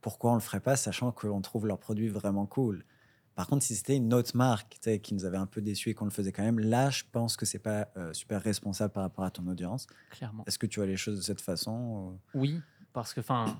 Pourquoi 0.00 0.32
on 0.32 0.34
le 0.34 0.40
ferait 0.40 0.58
pas, 0.58 0.74
sachant 0.74 1.12
qu'on 1.12 1.40
trouve 1.40 1.68
leurs 1.68 1.78
produits 1.78 2.08
vraiment 2.08 2.46
cool? 2.46 2.84
Par 3.38 3.46
contre, 3.46 3.62
si 3.64 3.76
c'était 3.76 3.94
une 3.96 4.12
autre 4.14 4.36
marque 4.36 4.80
qui 5.00 5.14
nous 5.14 5.24
avait 5.24 5.36
un 5.36 5.46
peu 5.46 5.60
déçus 5.60 5.90
et 5.90 5.94
qu'on 5.94 6.06
le 6.06 6.10
faisait 6.10 6.32
quand 6.32 6.42
même, 6.42 6.58
là, 6.58 6.90
je 6.90 7.04
pense 7.12 7.36
que 7.36 7.46
c'est 7.46 7.60
pas 7.60 7.86
euh, 7.96 8.12
super 8.12 8.42
responsable 8.42 8.92
par 8.92 9.04
rapport 9.04 9.24
à 9.24 9.30
ton 9.30 9.46
audience. 9.46 9.86
Clairement. 10.10 10.42
Est-ce 10.48 10.58
que 10.58 10.66
tu 10.66 10.80
vois 10.80 10.88
les 10.88 10.96
choses 10.96 11.18
de 11.18 11.22
cette 11.22 11.40
façon 11.40 12.18
ou- 12.34 12.38
Oui, 12.40 12.60
parce 12.92 13.14
que 13.14 13.20
enfin, 13.20 13.56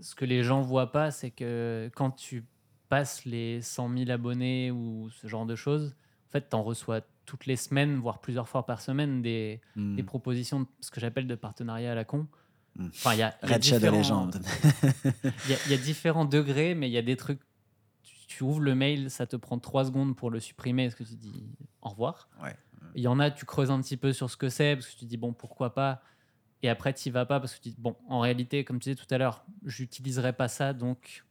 ce 0.00 0.14
que 0.14 0.24
les 0.24 0.44
gens 0.44 0.62
voient 0.62 0.92
pas, 0.92 1.10
c'est 1.10 1.32
que 1.32 1.90
quand 1.96 2.12
tu 2.12 2.44
passes 2.88 3.24
les 3.24 3.60
100 3.60 3.92
000 3.98 4.10
abonnés 4.12 4.70
ou 4.70 5.10
ce 5.10 5.26
genre 5.26 5.46
de 5.46 5.56
choses, 5.56 5.96
en 6.28 6.30
fait, 6.30 6.48
tu 6.50 6.54
en 6.54 6.62
reçois 6.62 7.00
toutes 7.26 7.46
les 7.46 7.56
semaines, 7.56 7.96
voire 7.96 8.20
plusieurs 8.20 8.48
fois 8.48 8.66
par 8.66 8.80
semaine, 8.80 9.20
des, 9.20 9.60
Hmm. 9.74 9.96
des 9.96 10.04
propositions, 10.04 10.60
de 10.60 10.66
ce 10.80 10.92
que 10.92 11.00
j'appelle 11.00 11.26
de 11.26 11.34
partenariat 11.34 11.90
à 11.90 11.94
la 11.96 12.04
con. 12.04 12.28
Hmm. 12.76 12.86
Enfin, 12.94 13.14
il 13.14 13.18
y 13.18 13.22
a, 13.22 13.34
y. 13.42 13.46
Il 15.44 15.50
y, 15.50 15.54
a- 15.54 15.58
il 15.66 15.72
y 15.72 15.74
a 15.74 15.78
différents 15.78 16.24
degrés, 16.24 16.76
mais 16.76 16.88
il 16.88 16.92
y 16.92 16.98
a 16.98 17.02
des 17.02 17.16
trucs. 17.16 17.40
Tu, 18.28 18.44
ouvres 18.44 18.60
le 18.60 18.74
mail, 18.74 19.10
ça 19.10 19.26
te 19.26 19.36
prend 19.36 19.58
trois 19.58 19.84
secondes 19.84 20.14
pour 20.14 20.30
le 20.30 20.38
supprimer, 20.38 20.84
parce 20.86 20.94
que 20.94 21.04
tu 21.04 21.16
dis 21.16 21.48
au 21.82 21.88
revoir. 21.88 22.28
Ouais. 22.42 22.56
Il 22.94 23.02
y 23.02 23.08
en 23.08 23.18
a, 23.18 23.30
tu 23.30 23.44
creuses 23.44 23.70
un 23.70 23.80
petit 23.80 23.96
peu 23.96 24.12
sur 24.12 24.30
ce 24.30 24.36
que 24.36 24.48
c'est, 24.48 24.76
parce 24.76 24.88
que 24.88 24.98
tu 24.98 25.04
dis 25.04 25.16
bon, 25.16 25.32
pourquoi 25.32 25.74
pas? 25.74 26.02
Et 26.62 26.68
après, 26.68 26.92
tu 26.92 27.10
vas 27.10 27.26
pas, 27.26 27.40
parce 27.40 27.54
que 27.54 27.62
tu 27.62 27.70
dis 27.70 27.76
bon, 27.78 27.96
en 28.08 28.20
réalité, 28.20 28.64
comme 28.64 28.78
tu 28.78 28.90
disais 28.90 29.02
tout 29.02 29.12
à 29.12 29.18
l'heure, 29.18 29.44
j'utiliserai 29.64 30.32
pas 30.32 30.48
ça, 30.48 30.72
donc 30.72 31.24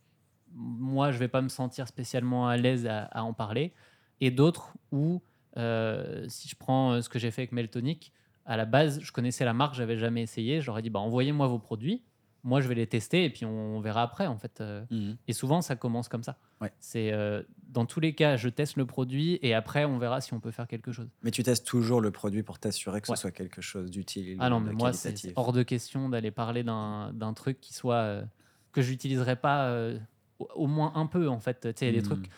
moi, 0.54 1.12
je 1.12 1.18
vais 1.18 1.28
pas 1.28 1.42
me 1.42 1.50
sentir 1.50 1.88
spécialement 1.88 2.48
à 2.48 2.58
l'aise 2.58 2.88
à, 2.88 3.04
à 3.06 3.22
en 3.24 3.34
parler. 3.34 3.74
Et 4.22 4.32
d'autres 4.32 4.74
où, 4.92 5.22
euh, 5.58 6.26
si 6.28 6.48
je 6.48 6.56
prends 6.56 6.94
euh, 6.94 7.02
ce 7.02 7.10
que 7.10 7.20
j'ai 7.20 7.32
fait 7.32 7.42
avec 7.42 7.52
Meltonic, 7.52 8.12
à 8.46 8.58
la 8.58 8.66
base, 8.66 9.00
je 9.02 9.12
connaissais 9.12 9.46
la 9.46 9.54
marque, 9.54 9.76
j'avais 9.76 9.98
jamais 9.98 10.22
essayé. 10.22 10.62
Je 10.62 10.68
leur 10.68 10.80
ai 10.80 10.82
dit 10.82 10.90
bah, 10.90 11.00
envoyez-moi 11.00 11.48
vos 11.48 11.60
produits, 11.60 12.04
moi 12.44 12.62
je 12.62 12.68
vais 12.68 12.76
les 12.76 12.88
tester 12.88 13.26
et 13.26 13.30
puis 13.30 13.46
on, 13.46 13.80
verra 13.82 14.02
après 14.04 14.28
en 14.28 14.38
fait. 14.38 14.62
Euh, 14.62 14.86
Mhm. 14.90 15.18
et 15.28 15.34
souvent, 15.34 15.62
ça 15.62 15.76
commence 15.76 16.08
comme 16.08 16.24
ça. 16.24 16.38
Ouais. 16.62 16.72
C'est 16.80 17.14
euh, 17.14 17.44
dans 17.70 17.86
tous 17.86 18.00
les 18.00 18.16
cas, 18.16 18.36
je 18.36 18.50
teste 18.50 18.78
le 18.78 18.86
produit 18.86 19.38
et 19.42 19.54
après, 19.54 19.86
on 19.86 19.98
verra 20.00 20.22
si 20.22 20.34
on 20.34 20.40
peut 20.40 20.52
faire 20.52 20.68
quelque 20.68 20.92
chose. 20.92 21.08
Mais 21.22 21.32
tu 21.32 21.44
testes 21.44 21.68
toujours 21.68 22.02
le 22.02 22.12
produit 22.12 22.42
pour 22.44 22.58
t'assurer 22.60 23.02
que 23.02 23.10
Ouais. 23.10 23.16
ce 23.16 23.22
soit 23.22 23.32
quelque 23.32 23.62
chose 23.62 23.92
d'utile. 23.92 24.38
Ah 24.40 24.50
non, 24.50 24.60
mais 24.60 24.74
moi, 24.74 24.94
c'est 24.94 25.34
hors 25.36 25.54
de 25.54 25.64
question 25.64 26.10
d'aller 26.10 26.32
parler 26.32 26.64
d'un 26.64 27.34
truc 27.36 27.60
qui 27.62 27.74
soit 27.74 27.96
euh, 27.96 28.24
que 28.72 28.82
j'utiliserais 28.82 29.36
pas 29.36 29.68
euh, 29.70 30.00
au, 30.40 30.68
moins 30.68 30.94
un 30.96 31.06
peu 31.06 31.30
en 31.30 31.40
fait. 31.40 31.62
Tu 31.74 31.80
sais, 31.80 31.92
des 31.92 32.00
Mhm. 32.00 32.04
trucs. 32.04 32.30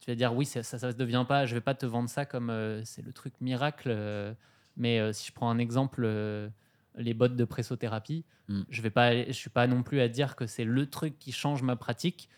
Tu 0.00 0.10
vas 0.10 0.14
dire 0.14 0.34
oui, 0.34 0.46
ça, 0.46 0.62
ça, 0.62 0.78
ça 0.78 0.92
se 0.92 0.96
devient 0.96 1.26
pas. 1.28 1.44
Je 1.44 1.54
vais 1.54 1.60
pas 1.60 1.74
te 1.74 1.84
vendre 1.84 2.08
ça 2.08 2.24
comme 2.24 2.48
euh, 2.48 2.82
c'est 2.84 3.02
le 3.02 3.12
truc 3.12 3.34
miracle. 3.42 3.94
mais 4.76 5.12
si 5.12 5.26
je 5.28 5.32
prends 5.32 5.50
un 5.50 5.58
exemple, 5.58 6.08
les 6.96 7.14
bottes 7.14 7.36
de 7.36 7.44
pressothérapie, 7.44 8.24
Mm. 8.50 8.62
je 8.68 8.82
vais 8.82 8.90
pas, 8.90 9.24
je 9.26 9.32
suis 9.32 9.48
pas 9.50 9.66
non 9.68 9.82
plus 9.84 10.00
à 10.00 10.08
dire 10.08 10.34
que 10.34 10.46
c'est 10.46 10.64
le 10.64 10.90
truc 10.90 11.18
qui 11.20 11.30
change 11.30 11.62
ma 11.62 11.76
pratique. 11.76 12.28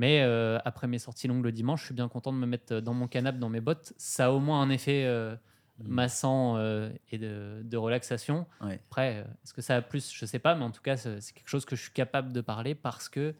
Mais 0.00 0.22
euh, 0.22 0.58
après 0.64 0.86
mes 0.86 0.98
sorties 0.98 1.28
longues 1.28 1.44
le 1.44 1.52
dimanche, 1.52 1.80
je 1.80 1.86
suis 1.86 1.94
bien 1.94 2.08
content 2.08 2.32
de 2.32 2.38
me 2.38 2.46
mettre 2.46 2.80
dans 2.80 2.94
mon 2.94 3.06
canapé, 3.06 3.38
dans 3.38 3.50
mes 3.50 3.60
bottes. 3.60 3.92
Ça 3.98 4.26
a 4.26 4.30
au 4.30 4.40
moins 4.40 4.62
un 4.62 4.70
effet 4.70 5.04
euh, 5.04 5.36
Mm. 5.84 5.94
massant 5.94 6.56
euh, 6.56 6.90
et 7.10 7.18
de, 7.18 7.62
de 7.64 7.76
relaxation. 7.76 8.46
Ouais. 8.60 8.80
Après, 8.88 9.18
euh, 9.18 9.24
est-ce 9.44 9.54
que 9.54 9.62
ça 9.62 9.76
a 9.76 9.82
plus 9.82 10.12
Je 10.12 10.26
sais 10.26 10.38
pas, 10.38 10.54
mais 10.54 10.64
en 10.64 10.70
tout 10.70 10.82
cas, 10.82 10.96
c'est 10.96 11.32
quelque 11.32 11.48
chose 11.48 11.64
que 11.64 11.76
je 11.76 11.82
suis 11.82 11.92
capable 11.92 12.32
de 12.32 12.40
parler 12.40 12.74
parce 12.74 13.08
que 13.08 13.34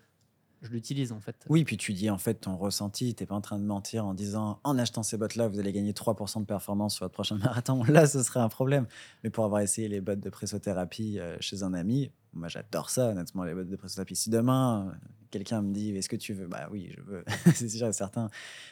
je 0.63 0.71
l'utilise 0.71 1.13
en 1.13 1.21
fait. 1.21 1.47
Oui, 1.49 1.65
puis 1.65 1.77
tu 1.77 1.93
dis 1.95 2.11
en 2.11 2.19
fait 2.19 2.35
ton 2.35 2.57
ressenti, 2.57 3.15
t'es 3.15 3.25
pas 3.27 3.35
en 3.35 3.41
train 3.41 3.59
de 3.59 3.65
mentir 3.65 4.05
en 4.05 4.13
disant 4.15 4.61
en 4.63 4.79
achetant 4.79 5.03
ces 5.03 5.17
bottes-là, 5.17 5.49
vous 5.49 5.59
allez 5.59 5.73
gagner 5.73 5.93
3% 5.93 6.41
de 6.41 6.47
performance 6.47 6.97
sur 6.97 7.05
votre 7.05 7.15
prochain 7.15 7.37
marathon. 7.43 7.83
Là, 7.85 8.07
ce 8.07 8.23
serait 8.23 8.41
un 8.41 8.49
problème. 8.49 8.87
Mais 9.25 9.31
pour 9.31 9.45
avoir 9.45 9.61
essayé 9.63 9.89
les 9.89 10.01
bottes 10.01 10.21
de 10.21 10.31
pressothérapie 10.31 11.19
euh, 11.19 11.37
chez 11.41 11.63
un 11.63 11.73
ami, 11.73 12.11
moi 12.33 12.49
j'adore 12.49 12.91
ça, 12.91 13.09
honnêtement, 13.09 13.45
les 13.45 13.55
bottes 13.55 13.69
de 13.69 13.77
pressothérapie. 13.77 14.17
Si 14.17 14.31
demain, 14.31 14.95
quelqu'un 15.31 15.63
me 15.63 15.73
dit 15.73 15.97
est-ce 15.97 16.09
que 16.09 16.17
tu 16.17 16.33
veux? 16.33 16.47
Bah 16.47 16.69
oui, 16.71 16.93
je 16.97 17.03
veux, 17.03 17.25
c'est 17.55 17.69
sûr 17.69 17.87
et 17.89 17.93
certain. 17.93 18.31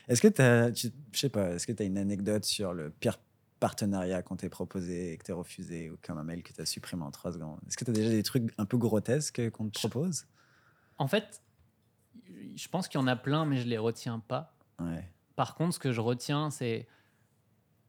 Est-ce 0.09 0.21
que 0.21 0.29
tu 0.29 0.43
as, 0.43 0.73
je 0.75 0.91
sais 1.13 1.29
pas, 1.29 1.51
est-ce 1.55 1.67
que 1.67 1.73
tu 1.73 1.83
as 1.83 1.87
une 1.87 1.99
anecdote 1.99 2.45
sur 2.45 2.73
le 2.73 2.91
pire 2.91 3.19
partenariat 3.61 4.23
qu'on 4.23 4.37
t'ait 4.37 4.49
proposé 4.49 5.13
et 5.13 5.17
que 5.19 5.25
t'es 5.25 5.33
refusé 5.33 5.91
ou 5.91 5.97
comme 6.01 6.19
un 6.19 6.25
mail 6.25 6.43
que 6.43 6.53
tu 6.53 6.61
as 6.61 6.67
supprimé 6.67 7.03
en 7.03 7.11
3 7.11 7.33
secondes? 7.33 7.59
Est-ce 7.67 7.77
que 7.77 7.85
tu 7.85 7.91
as 7.91 7.95
déjà 7.95 8.11
des 8.11 8.23
trucs 8.23 8.53
un 8.59 8.65
peu 8.65 8.77
grotesques 8.77 9.51
qu'on 9.51 9.69
te 9.69 9.79
propose? 9.79 10.27
En 10.99 11.09
fait, 11.09 11.43
je 12.55 12.69
pense 12.69 12.89
qu'il 12.89 13.01
y 13.01 13.03
en 13.03 13.07
a 13.07 13.17
plein, 13.17 13.45
mais 13.45 13.57
je 13.57 13.67
les 13.67 13.79
retiens 13.79 14.21
pas. 14.21 14.55
Ouais. 14.81 15.05
Par 15.37 15.55
contre, 15.55 15.75
ce 15.75 15.79
que 15.79 15.93
je 15.93 16.01
retiens, 16.01 16.51
c'est. 16.51 16.87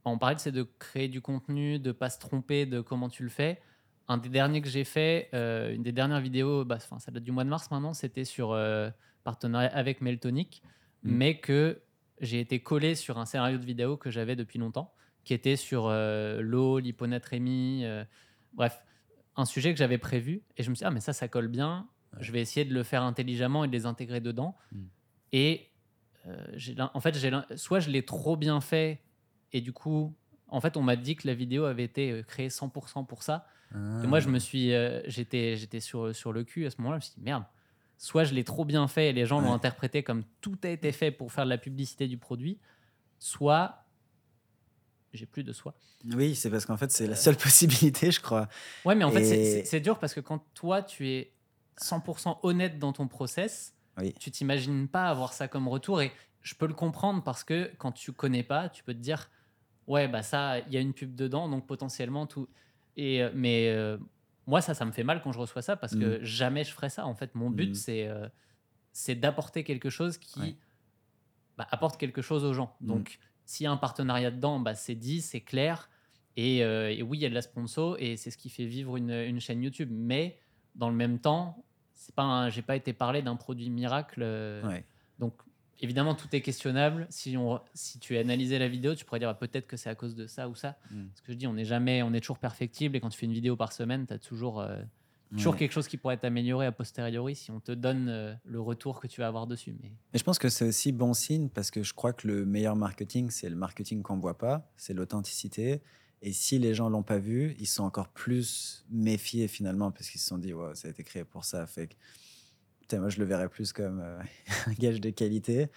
On 0.05 0.17
parlait, 0.17 0.37
c'est 0.39 0.51
de 0.51 0.67
créer 0.79 1.07
du 1.07 1.21
contenu, 1.21 1.77
de 1.77 1.91
pas 1.91 2.09
se 2.09 2.19
tromper 2.19 2.65
de 2.65 2.81
comment 2.81 3.09
tu 3.09 3.23
le 3.23 3.29
fais. 3.29 3.61
Un 4.09 4.17
des 4.17 4.29
derniers 4.29 4.61
que 4.61 4.67
j'ai 4.67 4.83
fait, 4.83 5.29
euh, 5.35 5.71
une 5.71 5.83
des 5.83 5.91
dernières 5.91 6.19
vidéos, 6.19 6.65
bah, 6.65 6.77
enfin, 6.77 6.97
ça 6.97 7.11
date 7.11 7.23
du 7.23 7.31
mois 7.31 7.43
de 7.43 7.49
mars 7.49 7.69
maintenant, 7.69 7.93
c'était 7.93 8.25
sur 8.25 8.51
euh, 8.51 8.89
partenariat 9.23 9.69
avec 9.69 10.01
Meltonic, 10.01 10.63
Mm. 11.03 11.11
mais 11.11 11.39
que 11.39 11.81
j'ai 12.19 12.39
été 12.39 12.59
collé 12.59 12.95
sur 12.95 13.19
un 13.19 13.25
scénario 13.25 13.57
de 13.57 13.65
vidéo 13.65 13.95
que 13.95 14.09
j'avais 14.09 14.35
depuis 14.35 14.59
longtemps, 14.59 14.93
qui 15.23 15.33
était 15.33 15.55
sur 15.55 15.87
euh, 15.87 16.41
l'eau, 16.41 16.79
l'hyponatrémie, 16.79 17.85
bref, 18.53 18.83
un 19.37 19.45
sujet 19.45 19.71
que 19.71 19.77
j'avais 19.77 19.99
prévu. 19.99 20.41
Et 20.57 20.63
je 20.63 20.69
me 20.69 20.75
suis 20.75 20.83
dit, 20.83 20.87
ah, 20.87 20.91
mais 20.91 20.99
ça, 20.99 21.13
ça 21.13 21.27
colle 21.27 21.47
bien. 21.47 21.87
Ouais. 22.13 22.23
Je 22.23 22.31
vais 22.31 22.41
essayer 22.41 22.65
de 22.65 22.73
le 22.73 22.83
faire 22.83 23.03
intelligemment 23.03 23.63
et 23.63 23.67
de 23.67 23.71
les 23.71 23.85
intégrer 23.85 24.19
dedans. 24.19 24.57
Mm. 24.71 24.85
Et 25.31 25.69
en 26.93 26.99
fait, 26.99 27.15
soit 27.55 27.79
je 27.79 27.89
l'ai 27.89 28.03
trop 28.03 28.35
bien 28.35 28.59
fait 28.59 29.01
et 29.53 29.61
du 29.61 29.71
coup, 29.71 30.13
en 30.47 30.59
fait, 30.61 30.75
on 30.75 30.81
m'a 30.81 30.95
dit 30.95 31.15
que 31.15 31.27
la 31.27 31.35
vidéo 31.35 31.65
avait 31.65 31.83
été 31.83 32.23
créée 32.27 32.49
100% 32.49 33.05
pour 33.05 33.23
ça. 33.23 33.47
Et 33.73 34.07
moi, 34.07 34.19
je 34.19 34.29
me 34.29 34.39
suis, 34.39 34.73
euh, 34.73 35.01
j'étais, 35.05 35.55
j'étais 35.55 35.79
sur, 35.79 36.15
sur 36.15 36.33
le 36.33 36.43
cul 36.43 36.65
à 36.65 36.71
ce 36.71 36.77
moment-là. 36.79 36.97
Je 36.99 37.05
me 37.05 37.09
suis 37.11 37.13
dit 37.19 37.23
merde. 37.23 37.43
Soit 37.97 38.23
je 38.23 38.33
l'ai 38.33 38.43
trop 38.43 38.65
bien 38.65 38.87
fait 38.87 39.09
et 39.09 39.13
les 39.13 39.25
gens 39.25 39.41
l'ont 39.41 39.53
interprété 39.53 40.03
comme 40.03 40.23
tout 40.41 40.57
a 40.63 40.69
été 40.69 40.91
fait 40.91 41.11
pour 41.11 41.31
faire 41.31 41.43
de 41.43 41.49
la 41.49 41.57
publicité 41.57 42.07
du 42.07 42.17
produit, 42.17 42.57
soit 43.19 43.83
j'ai 45.13 45.25
plus 45.25 45.43
de 45.43 45.51
soi. 45.53 45.73
Oui, 46.13 46.35
c'est 46.35 46.49
parce 46.49 46.65
qu'en 46.65 46.77
fait, 46.77 46.91
c'est 46.91 47.07
la 47.07 47.15
seule 47.15 47.35
possibilité, 47.37 48.11
je 48.11 48.21
crois. 48.21 48.47
Ouais, 48.85 48.95
mais 48.95 49.03
en 49.03 49.11
fait, 49.11 49.23
c'est- 49.25 49.39
Et- 49.39 49.45
c'est 49.45 49.65
c'est 49.65 49.79
dur 49.81 49.99
parce 49.99 50.13
que 50.13 50.19
quand 50.19 50.39
toi, 50.53 50.81
tu 50.81 51.09
es 51.09 51.33
100% 51.77 52.39
honnête 52.43 52.79
dans 52.79 52.93
ton 52.93 53.07
process, 53.07 53.73
Oui. 53.97 54.13
tu 54.19 54.31
t'imagines 54.31 54.87
pas 54.87 55.09
avoir 55.09 55.33
ça 55.33 55.47
comme 55.47 55.67
retour. 55.67 56.01
Et 56.01 56.11
je 56.41 56.55
peux 56.55 56.67
le 56.67 56.73
comprendre 56.73 57.23
parce 57.23 57.43
que 57.43 57.71
quand 57.79 57.91
tu 57.91 58.13
connais 58.13 58.43
pas, 58.43 58.69
tu 58.69 58.83
peux 58.83 58.93
te 58.93 58.99
dire, 58.99 59.29
ouais, 59.87 60.07
bah 60.07 60.23
ça, 60.23 60.59
il 60.59 60.73
y 60.73 60.77
a 60.77 60.79
une 60.79 60.93
pub 60.93 61.15
dedans, 61.15 61.49
donc 61.49 61.67
potentiellement 61.67 62.25
tout. 62.27 62.47
Et, 62.99 63.23
euh, 63.23 63.29
mais 63.33 63.69
euh, 63.69 63.97
moi, 64.45 64.61
ça, 64.61 64.73
ça 64.73 64.83
me 64.85 64.91
fait 64.91 65.03
mal 65.03 65.21
quand 65.21 65.31
je 65.31 65.39
reçois 65.39 65.61
ça 65.61 65.75
parce 65.77 65.95
que 65.95 66.23
jamais 66.23 66.63
je 66.63 66.71
ferais 66.73 66.89
ça. 66.89 67.05
En 67.05 67.15
fait, 67.15 67.33
mon 67.35 67.49
but, 67.49 67.71
Mm. 67.71 67.75
c'est 67.75 68.07
euh, 68.07 68.27
c'est 68.91 69.15
d'apporter 69.15 69.63
quelque 69.63 69.89
chose 69.89 70.17
qui 70.17 70.39
Ouais. 70.41 70.55
bah, 71.57 71.67
apporte 71.71 71.97
quelque 71.99 72.21
chose 72.21 72.43
aux 72.43 72.53
gens. 72.53 72.75
Mm. 72.81 72.87
Donc, 72.87 73.19
s'il 73.45 73.63
y 73.63 73.67
a 73.67 73.71
un 73.71 73.77
partenariat 73.77 74.31
dedans, 74.31 74.59
bah, 74.59 74.75
c'est 74.75 74.95
dit, 74.95 75.21
c'est 75.21 75.41
clair. 75.41 75.89
Et, 76.35 76.63
euh, 76.63 76.91
et 76.91 77.01
oui, 77.03 77.19
il 77.19 77.21
y 77.21 77.25
a 77.25 77.29
de 77.29 77.33
la 77.35 77.41
sponsor 77.41 77.95
et 77.99 78.17
c'est 78.17 78.31
ce 78.31 78.37
qui 78.37 78.49
fait 78.49 78.65
vivre 78.65 78.97
une, 78.97 79.11
une 79.11 79.39
chaîne 79.39 79.61
YouTube. 79.63 79.89
Mais 79.91 80.39
dans 80.75 80.89
le 80.89 80.95
même 80.95 81.19
temps, 81.19 81.63
c'est 81.93 82.13
pas, 82.15 82.49
j'ai 82.49 82.61
pas 82.61 82.75
été 82.75 82.91
parlé 82.93 83.21
d'un 83.21 83.35
produit 83.35 83.69
miracle. 83.69 84.21
Ouais. 84.65 84.83
Donc, 85.19 85.33
évidemment, 85.79 86.15
tout 86.15 86.27
est 86.33 86.41
questionnable. 86.41 87.07
Si, 87.09 87.37
on, 87.37 87.59
si 87.73 87.99
tu 87.99 88.17
analysais 88.17 88.59
la 88.59 88.67
vidéo, 88.67 88.95
tu 88.95 89.05
pourrais 89.05 89.19
dire 89.19 89.29
ah, 89.29 89.33
peut-être 89.33 89.67
que 89.67 89.77
c'est 89.77 89.89
à 89.89 89.95
cause 89.95 90.15
de 90.15 90.27
ça 90.27 90.49
ou 90.49 90.55
ça. 90.55 90.77
Mm. 90.91 91.03
Ce 91.15 91.21
que 91.21 91.31
je 91.31 91.37
dis, 91.37 91.47
on 91.47 91.53
n'est 91.53 91.65
jamais, 91.65 92.03
on 92.03 92.13
est 92.13 92.19
toujours 92.19 92.39
perfectible. 92.39 92.95
Et 92.95 92.99
quand 92.99 93.09
tu 93.09 93.17
fais 93.17 93.25
une 93.25 93.33
vidéo 93.33 93.55
par 93.55 93.71
semaine, 93.73 94.05
tu 94.07 94.13
as 94.13 94.19
toujours, 94.19 94.59
euh, 94.59 94.77
toujours 95.31 95.53
Ouais. 95.53 95.59
quelque 95.59 95.71
chose 95.71 95.87
qui 95.87 95.97
pourrait 95.97 96.15
être 96.15 96.25
amélioré 96.25 96.65
a 96.65 96.71
posteriori 96.71 97.35
si 97.35 97.51
on 97.51 97.59
te 97.59 97.71
donne 97.71 98.07
euh, 98.09 98.33
le 98.45 98.59
retour 98.59 98.99
que 98.99 99.07
tu 99.07 99.21
vas 99.21 99.27
avoir 99.27 99.47
dessus. 99.47 99.75
Mais 99.81 99.91
Mais 100.13 100.19
je 100.19 100.23
pense 100.23 100.39
que 100.39 100.49
c'est 100.49 100.67
aussi 100.67 100.91
bon 100.91 101.13
signe 101.13 101.49
parce 101.49 101.71
que 101.71 101.83
je 101.83 101.93
crois 101.93 102.13
que 102.13 102.27
le 102.27 102.45
meilleur 102.45 102.75
marketing, 102.75 103.29
c'est 103.29 103.49
le 103.49 103.55
marketing 103.55 104.01
qu'on 104.01 104.17
voit 104.17 104.37
pas, 104.37 104.69
c'est 104.75 104.93
l'authenticité. 104.93 105.81
Et 106.21 106.33
si 106.33 106.59
les 106.59 106.73
gens 106.75 106.89
l'ont 106.89 107.03
pas 107.03 107.17
vu, 107.17 107.55
ils 107.59 107.67
sont 107.67 107.83
encore 107.83 108.09
plus 108.09 108.83
méfiés 108.89 109.47
finalement 109.47 109.89
parce 109.91 110.09
qu'ils 110.09 110.19
se 110.19 110.27
sont 110.27 110.37
dit, 110.37 110.51
wow, 110.51 110.75
ça 110.75 110.89
a 110.89 110.91
été 110.91 111.01
créé 111.03 111.23
pour 111.23 111.45
ça. 111.45 111.65
Fait 111.65 111.87
que, 111.87 111.93
putain, 112.89 112.99
moi, 113.01 113.09
je 113.09 113.19
le 113.19 113.25
verrais 113.25 113.49
plus 113.49 113.71
comme 113.71 114.01
euh, 114.03 114.19
un 114.67 114.73
gage 114.73 114.99
de 114.99 115.11
qualité. 115.11 115.67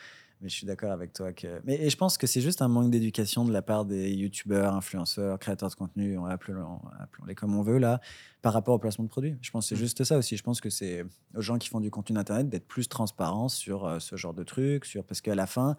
Mais 0.40 0.48
je 0.48 0.54
suis 0.56 0.66
d'accord 0.66 0.90
avec 0.90 1.12
toi 1.12 1.32
que. 1.32 1.60
Mais 1.64 1.76
et 1.80 1.88
je 1.88 1.96
pense 1.96 2.18
que 2.18 2.26
c'est 2.26 2.40
juste 2.40 2.62
un 2.62 2.68
manque 2.68 2.90
d'éducation 2.90 3.44
de 3.44 3.52
la 3.52 3.62
part 3.62 3.84
des 3.84 4.10
youtubeurs, 4.10 4.74
influenceurs, 4.74 5.38
créateurs 5.38 5.70
de 5.70 5.74
contenu, 5.76 6.18
on 6.18 6.24
appelons- 6.26 6.80
appelons-les 6.98 7.36
comme 7.36 7.54
on 7.56 7.62
veut 7.62 7.78
là, 7.78 8.00
par 8.40 8.52
rapport 8.52 8.74
au 8.74 8.78
placement 8.80 9.04
de 9.04 9.08
produits. 9.08 9.36
Je 9.40 9.52
pense 9.52 9.66
que 9.66 9.68
c'est 9.68 9.80
Mm. 9.80 9.84
juste 9.84 10.02
ça 10.02 10.18
aussi. 10.18 10.36
Je 10.36 10.42
pense 10.42 10.60
que 10.60 10.68
c'est 10.68 11.04
aux 11.36 11.40
gens 11.42 11.58
qui 11.58 11.68
font 11.68 11.78
du 11.78 11.92
contenu 11.92 12.18
internet 12.18 12.48
d'être 12.48 12.66
plus 12.66 12.88
transparents 12.88 13.48
sur 13.48 13.84
euh, 13.86 14.00
ce 14.00 14.16
genre 14.16 14.34
de 14.34 14.42
trucs, 14.42 14.84
sur 14.84 15.04
parce 15.04 15.20
qu'à 15.20 15.36
la 15.36 15.46
fin, 15.46 15.76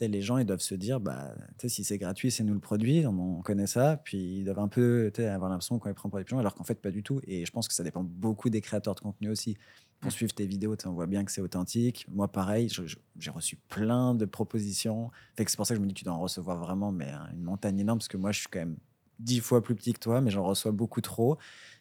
les 0.00 0.22
gens 0.22 0.38
ils 0.38 0.44
doivent 0.46 0.60
se 0.60 0.74
dire, 0.74 1.00
bah, 1.00 1.34
si 1.66 1.82
c'est 1.82 1.98
gratuit, 1.98 2.30
c'est 2.30 2.44
nous 2.44 2.54
le 2.54 2.60
produit, 2.60 3.06
on, 3.06 3.38
on 3.38 3.42
connaît 3.42 3.66
ça, 3.66 3.96
puis 4.04 4.38
ils 4.38 4.44
doivent 4.44 4.60
un 4.60 4.68
peu 4.68 5.10
avoir 5.18 5.50
l'impression 5.50 5.78
qu'on 5.78 5.88
les 5.88 5.94
prend 5.94 6.08
pour 6.08 6.18
des 6.18 6.24
pigeons, 6.24 6.38
alors 6.38 6.54
qu'en 6.54 6.64
fait 6.64 6.80
pas 6.80 6.90
du 6.90 7.02
tout. 7.02 7.20
Et 7.26 7.44
je 7.44 7.50
pense 7.50 7.66
que 7.66 7.74
ça 7.74 7.82
dépend 7.82 8.04
beaucoup 8.04 8.50
des 8.50 8.60
créateurs 8.60 8.94
de 8.94 9.00
contenu 9.00 9.30
aussi. 9.30 9.56
Pour 10.00 10.08
Mm. 10.08 10.12
suivre 10.12 10.32
tes 10.32 10.46
vidéos, 10.46 10.76
on 10.86 10.92
voit 10.92 11.06
bien 11.08 11.24
que 11.24 11.32
c'est 11.32 11.40
authentique. 11.40 12.06
Moi, 12.08 12.28
pareil, 12.28 12.68
j'ai 13.16 13.30
reçu 13.30 13.56
plein 13.56 14.14
de 14.14 14.26
propositions. 14.26 15.10
Fait 15.36 15.44
que 15.44 15.50
c'est 15.50 15.56
pour 15.56 15.66
ça 15.66 15.74
que 15.74 15.78
je 15.80 15.82
me 15.82 15.88
dis 15.88 15.94
que 15.94 15.98
tu 15.98 16.04
dois 16.04 16.14
en 16.14 16.20
recevoir 16.20 16.56
vraiment, 16.58 16.92
mais 16.92 17.10
hein, 17.10 17.28
une 17.32 17.42
montagne 17.42 17.80
énorme, 17.80 17.98
parce 17.98 18.08
que 18.08 18.16
moi, 18.16 18.30
je 18.30 18.38
suis 18.40 18.48
quand 18.48 18.60
même 18.60 18.76
dix 19.18 19.40
fois 19.40 19.60
plus 19.62 19.74
petit 19.74 19.92
que 19.92 19.98
toi, 19.98 20.20
mais 20.20 20.30
j'en 20.30 20.44
reçois 20.44 20.70
beaucoup 20.70 21.00
trop. 21.00 21.36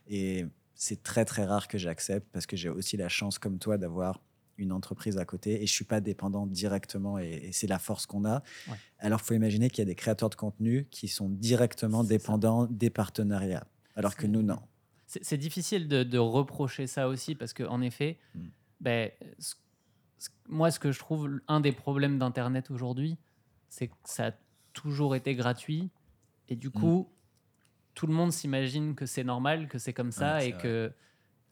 Et 0.08 0.46
c'est 0.74 1.04
très, 1.04 1.26
très 1.26 1.46
rare 1.46 1.68
que 1.68 1.78
j'accepte, 1.78 2.28
parce 2.32 2.48
que 2.48 2.58
j'ai 2.58 2.70
aussi 2.70 2.98
la 2.98 3.10
chance, 3.10 3.38
comme 3.38 3.60
toi, 3.60 3.78
d'avoir 3.78 4.20
une 4.58 4.72
entreprise 4.72 5.18
à 5.18 5.26
côté 5.26 5.62
et 5.62 5.68
je 5.68 5.72
suis 5.74 5.86
pas 5.86 6.02
dépendant 6.02 6.46
directement 6.48 7.20
et, 7.20 7.28
et 7.48 7.52
c'est 7.52 7.68
la 7.68 7.80
force 7.80 8.06
qu'on 8.06 8.26
a. 8.26 8.42
Ouais. 8.68 8.76
Alors, 9.00 9.20
il 9.24 9.26
faut 9.28 9.34
imaginer 9.34 9.70
qu'il 9.70 9.80
y 9.80 9.82
a 9.84 9.86
des 9.86 9.96
créateurs 9.96 10.30
de 10.30 10.36
contenu 10.36 10.88
qui 10.90 11.08
sont 11.08 11.30
directement 11.30 12.02
ça. 12.04 12.10
dépendants 12.10 12.66
des 12.66 12.90
partenariats, 12.90 13.68
alors 13.96 14.16
que 14.16 14.26
nous, 14.28 14.42
non. 14.42 14.60
c'est 15.06 15.38
difficile 15.38 15.88
de, 15.88 16.04
de 16.04 16.18
reprocher 16.18 16.88
ça 16.88 17.08
aussi 17.08 17.36
parce 17.36 17.54
que 17.54 17.64
en 17.64 17.82
effet, 17.82 18.18
Mm. 18.36 18.48
ben, 18.82 19.12
ce- 19.40 19.56
moi, 20.50 20.72
ce 20.72 20.80
que 20.80 20.92
je 20.92 21.00
trouve 21.00 21.40
un 21.48 21.60
des 21.60 21.72
problèmes 21.72 22.18
d'Internet 22.18 22.72
aujourd'hui, 22.72 23.18
c'est 23.70 23.88
que 23.90 23.94
ça 24.06 24.28
a 24.28 24.32
toujours 24.74 25.16
été 25.16 25.36
gratuit 25.36 25.90
Et 26.50 26.56
du 26.56 26.70
coup, 26.72 27.08
tout 27.94 28.08
le 28.08 28.14
monde 28.14 28.32
s'imagine 28.32 28.96
que 28.96 29.06
c'est 29.06 29.24
normal, 29.24 29.68
que 29.68 29.78
c'est 29.80 29.94
comme 29.94 30.12
ça 30.12 30.38
Ouais, 30.38 30.50
et 30.50 30.52
vrai. 30.54 30.62
que. 30.62 30.92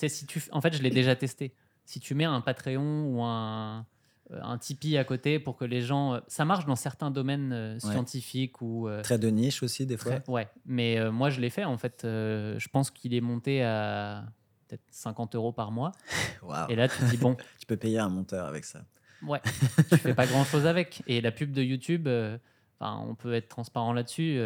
Si 0.07 0.25
tu. 0.25 0.41
En 0.51 0.61
fait, 0.61 0.73
je 0.75 0.81
l'ai 0.83 0.89
déjà 0.89 1.15
testé. 1.15 1.53
Si 1.85 1.99
tu 1.99 2.15
mets 2.15 2.25
un 2.25 2.41
Patreon 2.41 3.05
ou 3.05 3.21
un, 3.23 3.85
euh, 4.31 4.39
un 4.41 4.57
Tipeee 4.57 4.97
à 4.97 5.03
côté 5.03 5.37
pour 5.39 5.55
que 5.55 5.65
les 5.65 5.81
gens. 5.81 6.15
euh, 6.15 6.19
Ça 6.27 6.43
marche 6.45 6.65
dans 6.65 6.75
certains 6.75 7.11
domaines 7.11 7.53
euh, 7.53 7.79
scientifiques 7.79 8.61
ou. 8.61 8.87
euh, 8.87 9.01
Très 9.03 9.19
de 9.19 9.27
niche 9.29 9.61
aussi, 9.63 9.85
des 9.85 9.97
fois. 9.97 10.19
très- 10.19 10.31
ouais, 10.31 10.47
mais 10.65 10.97
euh, 10.97 11.11
moi 11.11 11.29
je 11.29 11.39
l'ai 11.41 11.49
fait 11.51 11.63
en 11.63 11.77
fait. 11.77 11.99
je 12.03 12.67
pense 12.69 12.89
qu'il 12.91 13.13
est 13.13 13.21
monté 13.21 13.63
à 13.63 14.25
peut-être 14.67 14.83
50 14.89 15.35
euros 15.35 15.51
par 15.51 15.71
mois. 15.71 15.91
Waouh. 16.41 16.69
Et 16.71 16.75
là, 16.75 16.87
tu 16.87 16.97
te 16.97 17.05
dis, 17.05 17.17
bon, 17.17 17.35
Tu 17.59 17.65
peux 17.67 17.77
payer 17.77 17.99
un 17.99 18.09
monteur 18.09 18.47
avec 18.47 18.65
ça. 18.65 18.81
Ouais, 19.21 19.41
tu 19.89 19.97
fais 19.97 20.13
pas 20.15 20.25
grand 20.27 20.43
chose 20.43 20.65
avec. 20.65 21.03
Et 21.07 21.21
la 21.21 21.31
pub 21.31 21.51
de 21.51 21.61
YouTube, 21.61 22.07
on 22.79 23.15
peut 23.15 23.33
être 23.35 23.47
transparent 23.47 23.93
là-dessus. 23.93 24.39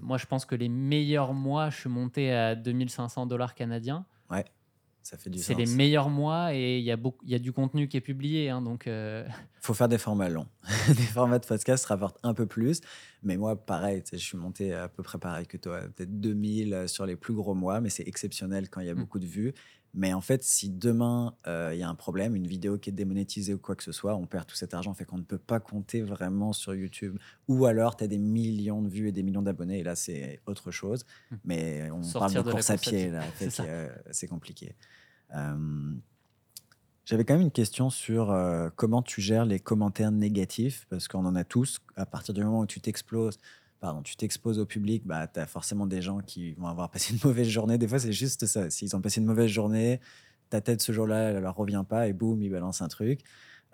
moi, 0.00 0.18
je 0.18 0.26
pense 0.26 0.44
que 0.44 0.54
les 0.54 0.68
meilleurs 0.68 1.34
mois, 1.34 1.70
je 1.70 1.78
suis 1.80 1.88
monté 1.90 2.32
à 2.32 2.54
2500 2.54 3.26
dollars 3.26 3.54
canadiens. 3.54 4.04
Ça 5.02 5.18
fait 5.18 5.30
du 5.30 5.38
C'est 5.38 5.54
les 5.54 5.66
meilleurs 5.66 6.08
mois 6.10 6.54
et 6.54 6.78
il 6.78 6.84
y, 6.84 6.90
a 6.92 6.96
beaucoup- 6.96 7.24
y 7.26 7.34
a 7.34 7.38
du 7.38 7.52
contenu 7.52 7.88
qui 7.88 7.96
est 7.96 8.00
publié. 8.00 8.50
hein, 8.50 8.62
donc, 8.62 8.86
euh, 8.86 9.26
faut 9.60 9.74
faire 9.74 9.88
des 9.88 9.98
formats 9.98 10.28
longs. 10.28 10.46
des 10.88 10.94
formats 11.02 11.38
de 11.38 11.46
podcast 11.46 11.84
rapportent 11.86 12.18
un 12.22 12.34
peu 12.34 12.46
plus. 12.46 12.80
Mais 13.22 13.36
moi, 13.36 13.56
pareil, 13.56 14.02
je 14.12 14.16
suis 14.16 14.38
monté 14.38 14.72
à 14.72 14.88
peu 14.88 15.02
près 15.02 15.18
pareil 15.18 15.46
que 15.46 15.56
toi, 15.56 15.80
peut-être 15.94 16.20
2000 16.20 16.72
euh, 16.74 16.86
sur 16.86 17.04
les 17.06 17.16
plus 17.16 17.34
gros 17.34 17.54
mois, 17.54 17.80
mais 17.80 17.90
c'est 17.90 18.06
exceptionnel 18.06 18.68
quand 18.70 18.80
il 18.80 18.86
y 18.86 18.90
a 18.90 18.94
Mm. 18.94 18.98
beaucoup 18.98 19.18
de 19.18 19.26
vues. 19.26 19.52
Mais 19.94 20.14
en 20.14 20.22
fait, 20.22 20.42
si 20.42 20.70
demain, 20.70 21.34
euh, 21.46 21.70
il 21.74 21.78
y 21.78 21.82
a 21.82 21.88
un 21.88 21.94
problème, 21.94 22.34
une 22.34 22.46
vidéo 22.46 22.78
qui 22.78 22.88
est 22.88 22.94
démonétisée 22.94 23.52
ou 23.52 23.58
quoi 23.58 23.76
que 23.76 23.82
ce 23.82 23.92
soit, 23.92 24.16
on 24.16 24.26
perd 24.26 24.46
tout 24.46 24.56
cet 24.56 24.72
argent, 24.72 24.94
fait 24.94 25.04
qu'on 25.04 25.18
ne 25.18 25.22
peut 25.22 25.38
pas 25.38 25.60
compter 25.60 26.00
vraiment 26.00 26.54
sur 26.54 26.74
YouTube. 26.74 27.18
Ou 27.46 27.66
alors, 27.66 27.96
tu 27.96 28.04
as 28.04 28.06
des 28.06 28.18
millions 28.18 28.80
de 28.80 28.88
vues 28.88 29.08
et 29.08 29.12
des 29.12 29.22
millions 29.22 29.42
d'abonnés, 29.42 29.80
et 29.80 29.82
là, 29.82 29.94
c'est 29.94 30.40
autre 30.46 30.70
chose. 30.70 31.04
Mm. 31.30 31.36
Mais 31.44 31.90
on 31.90 32.02
Sortir 32.02 32.20
parle 32.20 32.46
de 32.46 32.50
de 32.50 32.54
course 32.54 32.70
à 32.70 32.78
pied, 32.78 33.10
là, 33.10 33.22
C'est 33.36 33.60
euh, 33.60 33.90
c'est 34.10 34.28
compliqué. 34.28 34.76
Euh, 35.34 35.94
j'avais 37.04 37.24
quand 37.24 37.34
même 37.34 37.42
une 37.42 37.50
question 37.50 37.90
sur 37.90 38.34
comment 38.76 39.02
tu 39.02 39.20
gères 39.20 39.44
les 39.44 39.58
commentaires 39.58 40.12
négatifs, 40.12 40.86
parce 40.88 41.08
qu'on 41.08 41.26
en 41.26 41.34
a 41.34 41.44
tous. 41.44 41.80
À 41.96 42.06
partir 42.06 42.32
du 42.32 42.42
moment 42.42 42.60
où 42.60 42.66
tu 42.66 42.80
t'exploses, 42.80 43.38
pardon, 43.82 44.00
tu 44.02 44.16
t'exposes 44.16 44.58
au 44.60 44.64
public, 44.66 45.02
bah, 45.04 45.26
tu 45.26 45.40
as 45.40 45.46
forcément 45.46 45.86
des 45.86 46.00
gens 46.00 46.20
qui 46.20 46.52
vont 46.54 46.68
avoir 46.68 46.90
passé 46.90 47.12
une 47.12 47.20
mauvaise 47.24 47.48
journée. 47.48 47.76
Des 47.76 47.88
fois, 47.88 47.98
c'est 47.98 48.12
juste 48.12 48.46
ça. 48.46 48.70
S'ils 48.70 48.96
ont 48.96 49.02
passé 49.02 49.20
une 49.20 49.26
mauvaise 49.26 49.50
journée, 49.50 50.00
ta 50.50 50.60
tête 50.62 50.80
ce 50.80 50.92
jour-là, 50.92 51.30
elle 51.32 51.42
leur 51.42 51.56
revient 51.56 51.84
pas, 51.88 52.08
et 52.08 52.14
boum, 52.14 52.42
ils 52.42 52.50
balancent 52.50 52.80
un 52.80 52.88
truc. 52.88 53.20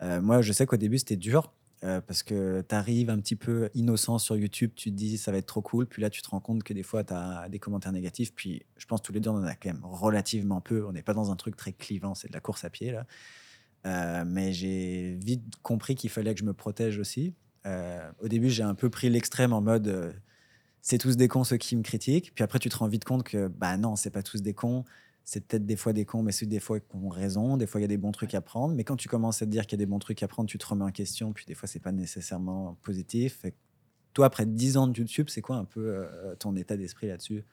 Euh, 0.03 0.21
moi, 0.21 0.43
je 0.43 0.53
sais 0.53 0.67
qu'au 0.67 0.77
début, 0.79 0.99
c'était 0.99 1.17
dur. 1.17 1.53
euh, 1.85 2.01
parce 2.01 2.23
que 2.25 2.65
tu 2.69 2.75
arrives 2.75 3.11
un 3.11 3.21
petit 3.21 3.37
peu 3.37 3.71
innocent 3.75 4.19
sur 4.19 4.37
YouTube, 4.37 4.73
tu 4.75 4.91
te 4.91 4.97
dis 4.97 5.17
ça 5.19 5.31
va 5.31 5.39
être 5.39 5.47
trop 5.47 5.63
cool, 5.63 5.87
puis 5.87 6.03
là 6.03 6.11
tu 6.11 6.23
te 6.23 6.29
rends 6.31 6.41
compte 6.41 6.65
que 6.65 6.73
des 6.75 6.83
fois 6.83 7.05
tu 7.05 7.13
as 7.15 7.49
des 7.49 7.61
commentaires 7.61 7.93
négatifs, 7.93 8.35
puis 8.35 8.65
je 8.77 8.87
pense 8.87 9.01
tous 9.03 9.13
les 9.13 9.21
deux 9.21 9.31
on 9.31 9.37
en 9.37 9.45
a 9.45 9.55
quand 9.55 9.73
même 9.73 9.85
relativement 9.85 10.61
peu, 10.61 10.85
on 10.87 10.93
n'est 10.93 11.03
pas 11.05 11.15
dans 11.15 11.31
un 11.31 11.37
truc 11.37 11.57
très 11.57 11.73
clivant, 11.73 12.15
c'est 12.15 12.29
de 12.29 12.33
la 12.33 12.41
course 12.41 12.65
à 12.65 12.71
pied 12.71 12.91
là. 12.93 13.07
Euh, 13.87 14.25
mais 14.27 14.53
j'ai 14.53 15.17
vite 15.23 15.45
compris 15.63 15.95
qu'il 15.95 16.11
fallait 16.11 16.35
que 16.35 16.41
je 16.41 16.45
me 16.45 16.53
protège 16.53 16.99
aussi. 16.99 17.35
Euh, 17.67 18.11
au 18.21 18.29
début, 18.29 18.51
j'ai 18.51 18.63
un 18.63 18.75
peu 18.75 18.91
pris 18.91 19.11
l'extrême 19.11 19.53
en 19.53 19.61
mode 19.61 19.89
euh, 19.89 20.13
c'est 20.81 20.99
tous 20.99 21.17
des 21.17 21.29
cons 21.29 21.45
ceux 21.45 21.57
qui 21.57 21.77
me 21.77 21.83
critiquent. 21.83 22.33
Puis 22.35 22.45
après, 22.45 22.59
tu 22.59 22.69
te 22.69 22.77
rends 22.77 22.89
vite 22.89 23.05
compte 23.05 23.25
que 23.25 23.49
bah 23.49 23.77
non, 23.77 23.97
c'est 23.97 24.11
pas 24.11 24.23
tous 24.23 24.43
des 24.43 24.55
cons. 24.55 24.85
C'est 25.25 25.47
peut-être 25.47 25.67
des 25.67 25.77
fois 25.77 25.93
des 25.93 26.07
cons, 26.07 26.23
mais 26.23 26.33
c'est 26.33 26.47
des 26.47 26.61
fois 26.61 26.81
qui 26.81 26.97
ont 26.97 27.11
raison. 27.11 27.59
Des 27.59 27.67
fois, 27.67 27.81
il 27.81 27.83
y 27.83 27.85
a 27.85 27.89
des 27.89 27.99
bons 27.99 28.13
trucs 28.13 28.35
à 28.35 28.41
prendre. 28.41 28.75
Mais 28.75 28.85
quand 28.85 28.97
tu 28.97 29.09
commences 29.09 29.43
à 29.43 29.47
te 29.47 29.51
dire 29.51 29.67
qu'il 29.67 29.79
y 29.79 29.83
a 29.83 29.85
des 29.85 29.91
bons 29.91 29.99
trucs 29.99 30.23
à 30.23 30.29
prendre, 30.29 30.49
tu 30.49 30.57
te 30.57 30.67
remets 30.67 30.85
en 30.85 30.91
question. 30.91 31.33
Puis 31.33 31.45
des 31.45 31.55
fois, 31.55 31.69
c'est 31.69 31.81
pas 31.81 31.93
nécessairement 31.93 32.79
positif. 32.83 33.45
Toi, 34.15 34.27
après 34.27 34.47
10 34.47 34.79
ans 34.79 34.87
de 34.87 34.97
YouTube, 34.97 35.29
c'est 35.29 35.43
quoi 35.43 35.57
un 35.57 35.67
peu 35.67 35.81
euh, 35.87 36.35
ton 36.37 36.57
état 36.57 36.77
d'esprit 36.77 37.09
là-dessus? 37.09 37.45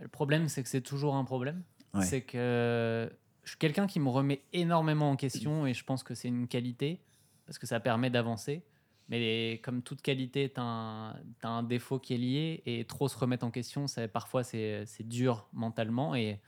Le 0.00 0.08
problème, 0.08 0.48
c'est 0.48 0.62
que 0.62 0.68
c'est 0.68 0.80
toujours 0.80 1.14
un 1.14 1.24
problème. 1.24 1.62
Ouais. 1.92 2.06
C'est 2.06 2.22
que 2.22 3.10
je 3.42 3.50
suis 3.50 3.58
quelqu'un 3.58 3.86
qui 3.86 4.00
me 4.00 4.08
remet 4.08 4.42
énormément 4.52 5.10
en 5.10 5.16
question 5.16 5.66
et 5.66 5.74
je 5.74 5.84
pense 5.84 6.02
que 6.02 6.14
c'est 6.14 6.28
une 6.28 6.48
qualité 6.48 7.02
parce 7.44 7.58
que 7.58 7.66
ça 7.66 7.80
permet 7.80 8.08
d'avancer. 8.08 8.64
Mais 9.12 9.60
comme 9.62 9.82
toute 9.82 10.00
qualité, 10.02 10.50
tu 10.52 10.58
as, 10.60 11.14
un 11.44 11.62
défaut 11.62 11.98
qui 12.00 12.14
est 12.14 12.18
lié 12.18 12.62
et 12.66 12.84
trop 12.86 13.06
se 13.08 13.16
remettre 13.18 13.44
en 13.44 13.50
question, 13.50 13.86
ça, 13.86 14.08
parfois 14.08 14.42
c'est 14.42 14.86
dur 15.00 15.46
mentalement. 15.52 16.14
Et, 16.16 16.40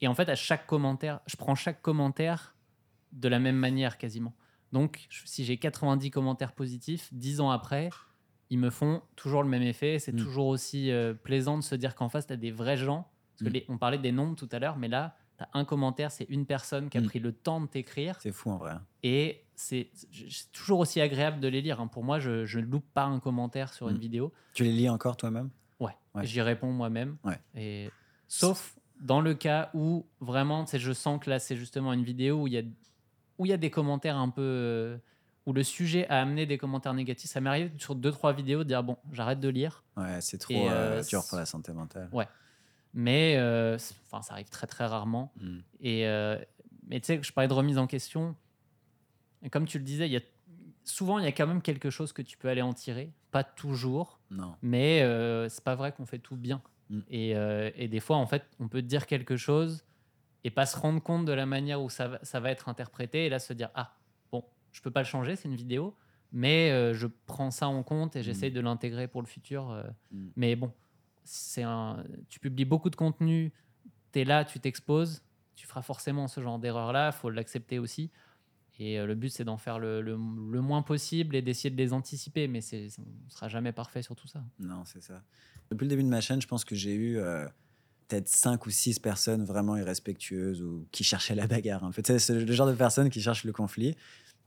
et 0.00 0.08
en 0.08 0.14
fait, 0.14 0.28
à 0.28 0.34
chaque 0.34 0.66
commentaire, 0.66 1.20
je 1.26 1.36
prends 1.36 1.54
chaque 1.54 1.82
commentaire 1.82 2.56
de 3.12 3.28
la 3.28 3.38
même 3.38 3.56
manière 3.56 3.98
quasiment. 3.98 4.34
Donc, 4.72 5.06
si 5.24 5.44
j'ai 5.44 5.58
90 5.58 6.10
commentaires 6.10 6.52
positifs, 6.52 7.08
10 7.12 7.40
ans 7.40 7.50
après, 7.50 7.90
ils 8.50 8.58
me 8.58 8.70
font 8.70 9.02
toujours 9.14 9.42
le 9.42 9.48
même 9.50 9.62
effet. 9.62 9.98
C'est 9.98 10.12
Mm. 10.14 10.16
toujours 10.24 10.46
aussi 10.46 10.90
euh, 10.90 11.12
plaisant 11.14 11.58
de 11.58 11.62
se 11.62 11.74
dire 11.74 11.94
qu'en 11.94 12.08
face, 12.08 12.26
tu 12.26 12.32
as 12.32 12.36
des 12.36 12.50
vrais 12.50 12.76
gens. 12.78 13.06
Parce 13.38 13.44
que 13.44 13.48
Mm. 13.50 13.52
les- 13.52 13.64
on 13.68 13.76
parlait 13.78 13.98
des 13.98 14.12
nombres 14.12 14.34
tout 14.36 14.48
à 14.50 14.58
l'heure, 14.58 14.76
mais 14.78 14.88
là, 14.88 15.14
tu 15.38 15.44
as 15.44 15.48
un 15.54 15.64
commentaire, 15.64 16.10
c'est 16.10 16.24
une 16.28 16.44
personne 16.46 16.90
qui 16.90 16.98
a 16.98 17.00
Mm. 17.00 17.06
pris 17.06 17.18
le 17.20 17.32
temps 17.32 17.60
de 17.60 17.66
t'écrire. 17.66 18.16
C'est 18.20 18.32
fou 18.32 18.50
en 18.50 18.56
vrai. 18.58 18.74
Et 19.02 19.44
c'est 19.54 19.88
toujours 20.52 20.80
aussi 20.80 21.00
agréable 21.00 21.40
de 21.40 21.48
les 21.48 21.60
lire. 21.62 21.80
hein. 21.80 21.86
Pour 21.86 22.04
moi, 22.04 22.18
je 22.18 22.58
ne 22.58 22.62
loupe 22.62 22.86
pas 22.94 23.04
un 23.04 23.20
commentaire 23.20 23.72
sur 23.72 23.88
une 23.88 23.96
Mm. 23.96 24.00
vidéo. 24.00 24.32
Tu 24.54 24.64
les 24.64 24.72
lis 24.72 24.88
encore 24.88 25.16
toi-même? 25.16 25.50
Ouais. 25.80 25.92
Ouais. 26.14 26.24
J'y 26.26 26.40
réponds 26.42 26.72
moi-même. 26.72 27.16
Ouais. 27.24 27.38
Et 27.54 27.90
sauf 28.26 28.76
dans 29.00 29.20
le 29.20 29.34
cas 29.34 29.70
où 29.74 30.06
vraiment, 30.20 30.64
je 30.72 30.92
sens 30.92 31.20
que 31.22 31.30
là, 31.30 31.38
c'est 31.38 31.56
justement 31.56 31.92
une 31.92 32.02
vidéo 32.02 32.42
où 32.42 32.46
il 32.48 32.52
y 32.54 32.58
a 32.58 32.62
où 33.38 33.46
il 33.46 33.50
y 33.50 33.52
a 33.52 33.56
des 33.56 33.70
commentaires 33.70 34.16
un 34.16 34.28
peu 34.30 34.42
euh, 34.42 34.98
où 35.46 35.52
le 35.52 35.62
sujet 35.62 36.08
a 36.08 36.20
amené 36.20 36.44
des 36.46 36.58
commentaires 36.58 36.92
négatifs. 36.94 37.30
Ça 37.30 37.40
m'est 37.40 37.48
arrivé 37.48 37.70
sur 37.78 37.94
deux 37.94 38.10
trois 38.10 38.32
vidéos 38.32 38.64
de 38.64 38.68
dire 38.68 38.82
bon, 38.82 38.96
j'arrête 39.12 39.38
de 39.38 39.48
lire. 39.48 39.84
Ouais, 39.96 40.20
c'est 40.20 40.38
trop 40.38 40.52
euh, 40.68 40.98
euh, 40.98 41.02
dur 41.04 41.24
pour 41.28 41.38
la 41.38 41.46
santé 41.46 41.72
mentale. 41.72 42.08
Ouais. 42.12 42.26
Mais 42.94 43.36
euh, 43.36 43.76
enfin, 44.06 44.22
ça 44.22 44.34
arrive 44.34 44.48
très 44.48 44.66
très 44.66 44.86
rarement. 44.86 45.32
Mm. 45.40 45.58
Et 45.80 46.06
euh, 46.06 46.38
mais 46.88 47.00
tu 47.00 47.06
sais, 47.06 47.20
je 47.22 47.32
parlais 47.32 47.48
de 47.48 47.54
remise 47.54 47.78
en 47.78 47.86
question. 47.86 48.34
Et 49.42 49.50
comme 49.50 49.66
tu 49.66 49.78
le 49.78 49.84
disais, 49.84 50.06
il 50.06 50.12
y 50.12 50.16
a 50.16 50.22
souvent 50.84 51.18
il 51.18 51.24
y 51.24 51.28
a 51.28 51.32
quand 51.32 51.46
même 51.46 51.62
quelque 51.62 51.90
chose 51.90 52.12
que 52.12 52.22
tu 52.22 52.36
peux 52.36 52.48
aller 52.48 52.62
en 52.62 52.72
tirer. 52.72 53.12
Pas 53.30 53.44
toujours. 53.44 54.20
Non. 54.30 54.54
Mais 54.62 55.02
euh, 55.02 55.48
c'est 55.48 55.62
pas 55.62 55.74
vrai 55.74 55.92
qu'on 55.92 56.06
fait 56.06 56.18
tout 56.18 56.36
bien. 56.36 56.62
Mm. 56.90 57.00
Et, 57.10 57.36
euh, 57.36 57.70
et 57.76 57.88
des 57.88 58.00
fois, 58.00 58.16
en 58.16 58.26
fait, 58.26 58.44
on 58.58 58.68
peut 58.68 58.82
dire 58.82 59.06
quelque 59.06 59.36
chose 59.36 59.84
et 60.44 60.50
pas 60.50 60.66
se 60.66 60.76
rendre 60.76 61.02
compte 61.02 61.24
de 61.26 61.32
la 61.32 61.46
manière 61.46 61.82
où 61.82 61.90
ça 61.90 62.08
va, 62.08 62.18
ça 62.22 62.40
va 62.40 62.50
être 62.50 62.68
interprété 62.68 63.26
et 63.26 63.28
là 63.28 63.38
se 63.38 63.52
dire 63.52 63.70
ah 63.74 63.96
bon, 64.32 64.44
je 64.72 64.80
peux 64.80 64.90
pas 64.90 65.00
le 65.00 65.06
changer, 65.06 65.36
c'est 65.36 65.48
une 65.48 65.56
vidéo, 65.56 65.94
mais 66.32 66.70
euh, 66.70 66.94
je 66.94 67.06
prends 67.26 67.50
ça 67.50 67.68
en 67.68 67.82
compte 67.82 68.16
et 68.16 68.22
j'essaye 68.22 68.50
de 68.50 68.60
l'intégrer 68.60 69.08
pour 69.08 69.20
le 69.20 69.26
futur. 69.26 69.84
Mm. 70.10 70.28
Mais 70.36 70.56
bon, 70.56 70.72
un, 71.62 72.02
tu 72.28 72.40
publies 72.40 72.64
beaucoup 72.64 72.90
de 72.90 72.96
contenu, 72.96 73.52
tu 74.12 74.20
es 74.20 74.24
là, 74.24 74.44
tu 74.44 74.60
t'exposes, 74.60 75.22
tu 75.54 75.66
feras 75.66 75.82
forcément 75.82 76.28
ce 76.28 76.40
genre 76.40 76.58
d'erreur 76.58 76.92
là, 76.92 77.12
faut 77.12 77.30
l'accepter 77.30 77.78
aussi. 77.78 78.10
Et 78.80 78.98
euh, 79.00 79.06
le 79.06 79.16
but, 79.16 79.28
c'est 79.30 79.42
d'en 79.44 79.56
faire 79.56 79.80
le, 79.80 80.00
le- 80.00 80.16
moins 80.16 80.82
possible 80.82 81.34
et 81.34 81.42
d'essayer 81.42 81.70
de 81.70 81.76
les 81.76 81.92
anticiper. 81.92 82.46
Mais 82.46 82.60
on 82.72 82.76
ne 82.76 83.30
sera 83.30 83.48
jamais 83.48 83.72
parfait 83.72 84.02
sur 84.02 84.14
tout 84.14 84.28
ça. 84.28 84.40
Non, 84.60 84.84
c'est 84.84 85.02
ça. 85.02 85.20
Depuis 85.70 85.84
le 85.84 85.88
début 85.88 86.04
de 86.04 86.08
ma 86.08 86.20
chaîne, 86.20 86.40
je 86.40 86.46
pense 86.46 86.64
que 86.64 86.76
j'ai 86.76 86.94
eu 86.94 87.18
euh, 87.18 87.44
peut-être 88.06 88.28
5 88.28 88.64
ou 88.66 88.70
6 88.70 89.00
personnes 89.00 89.44
vraiment 89.44 89.76
irrespectueuses 89.76 90.62
ou 90.62 90.86
qui 90.92 91.02
cherchaient 91.02 91.34
la 91.34 91.48
bagarre. 91.48 91.82
En 91.82 91.90
fait, 91.90 92.18
c'est 92.18 92.34
le 92.34 92.52
genre 92.52 92.68
de 92.68 92.74
personnes 92.74 93.10
qui 93.10 93.20
cherchent 93.20 93.42
le 93.42 93.52
conflit. 93.52 93.96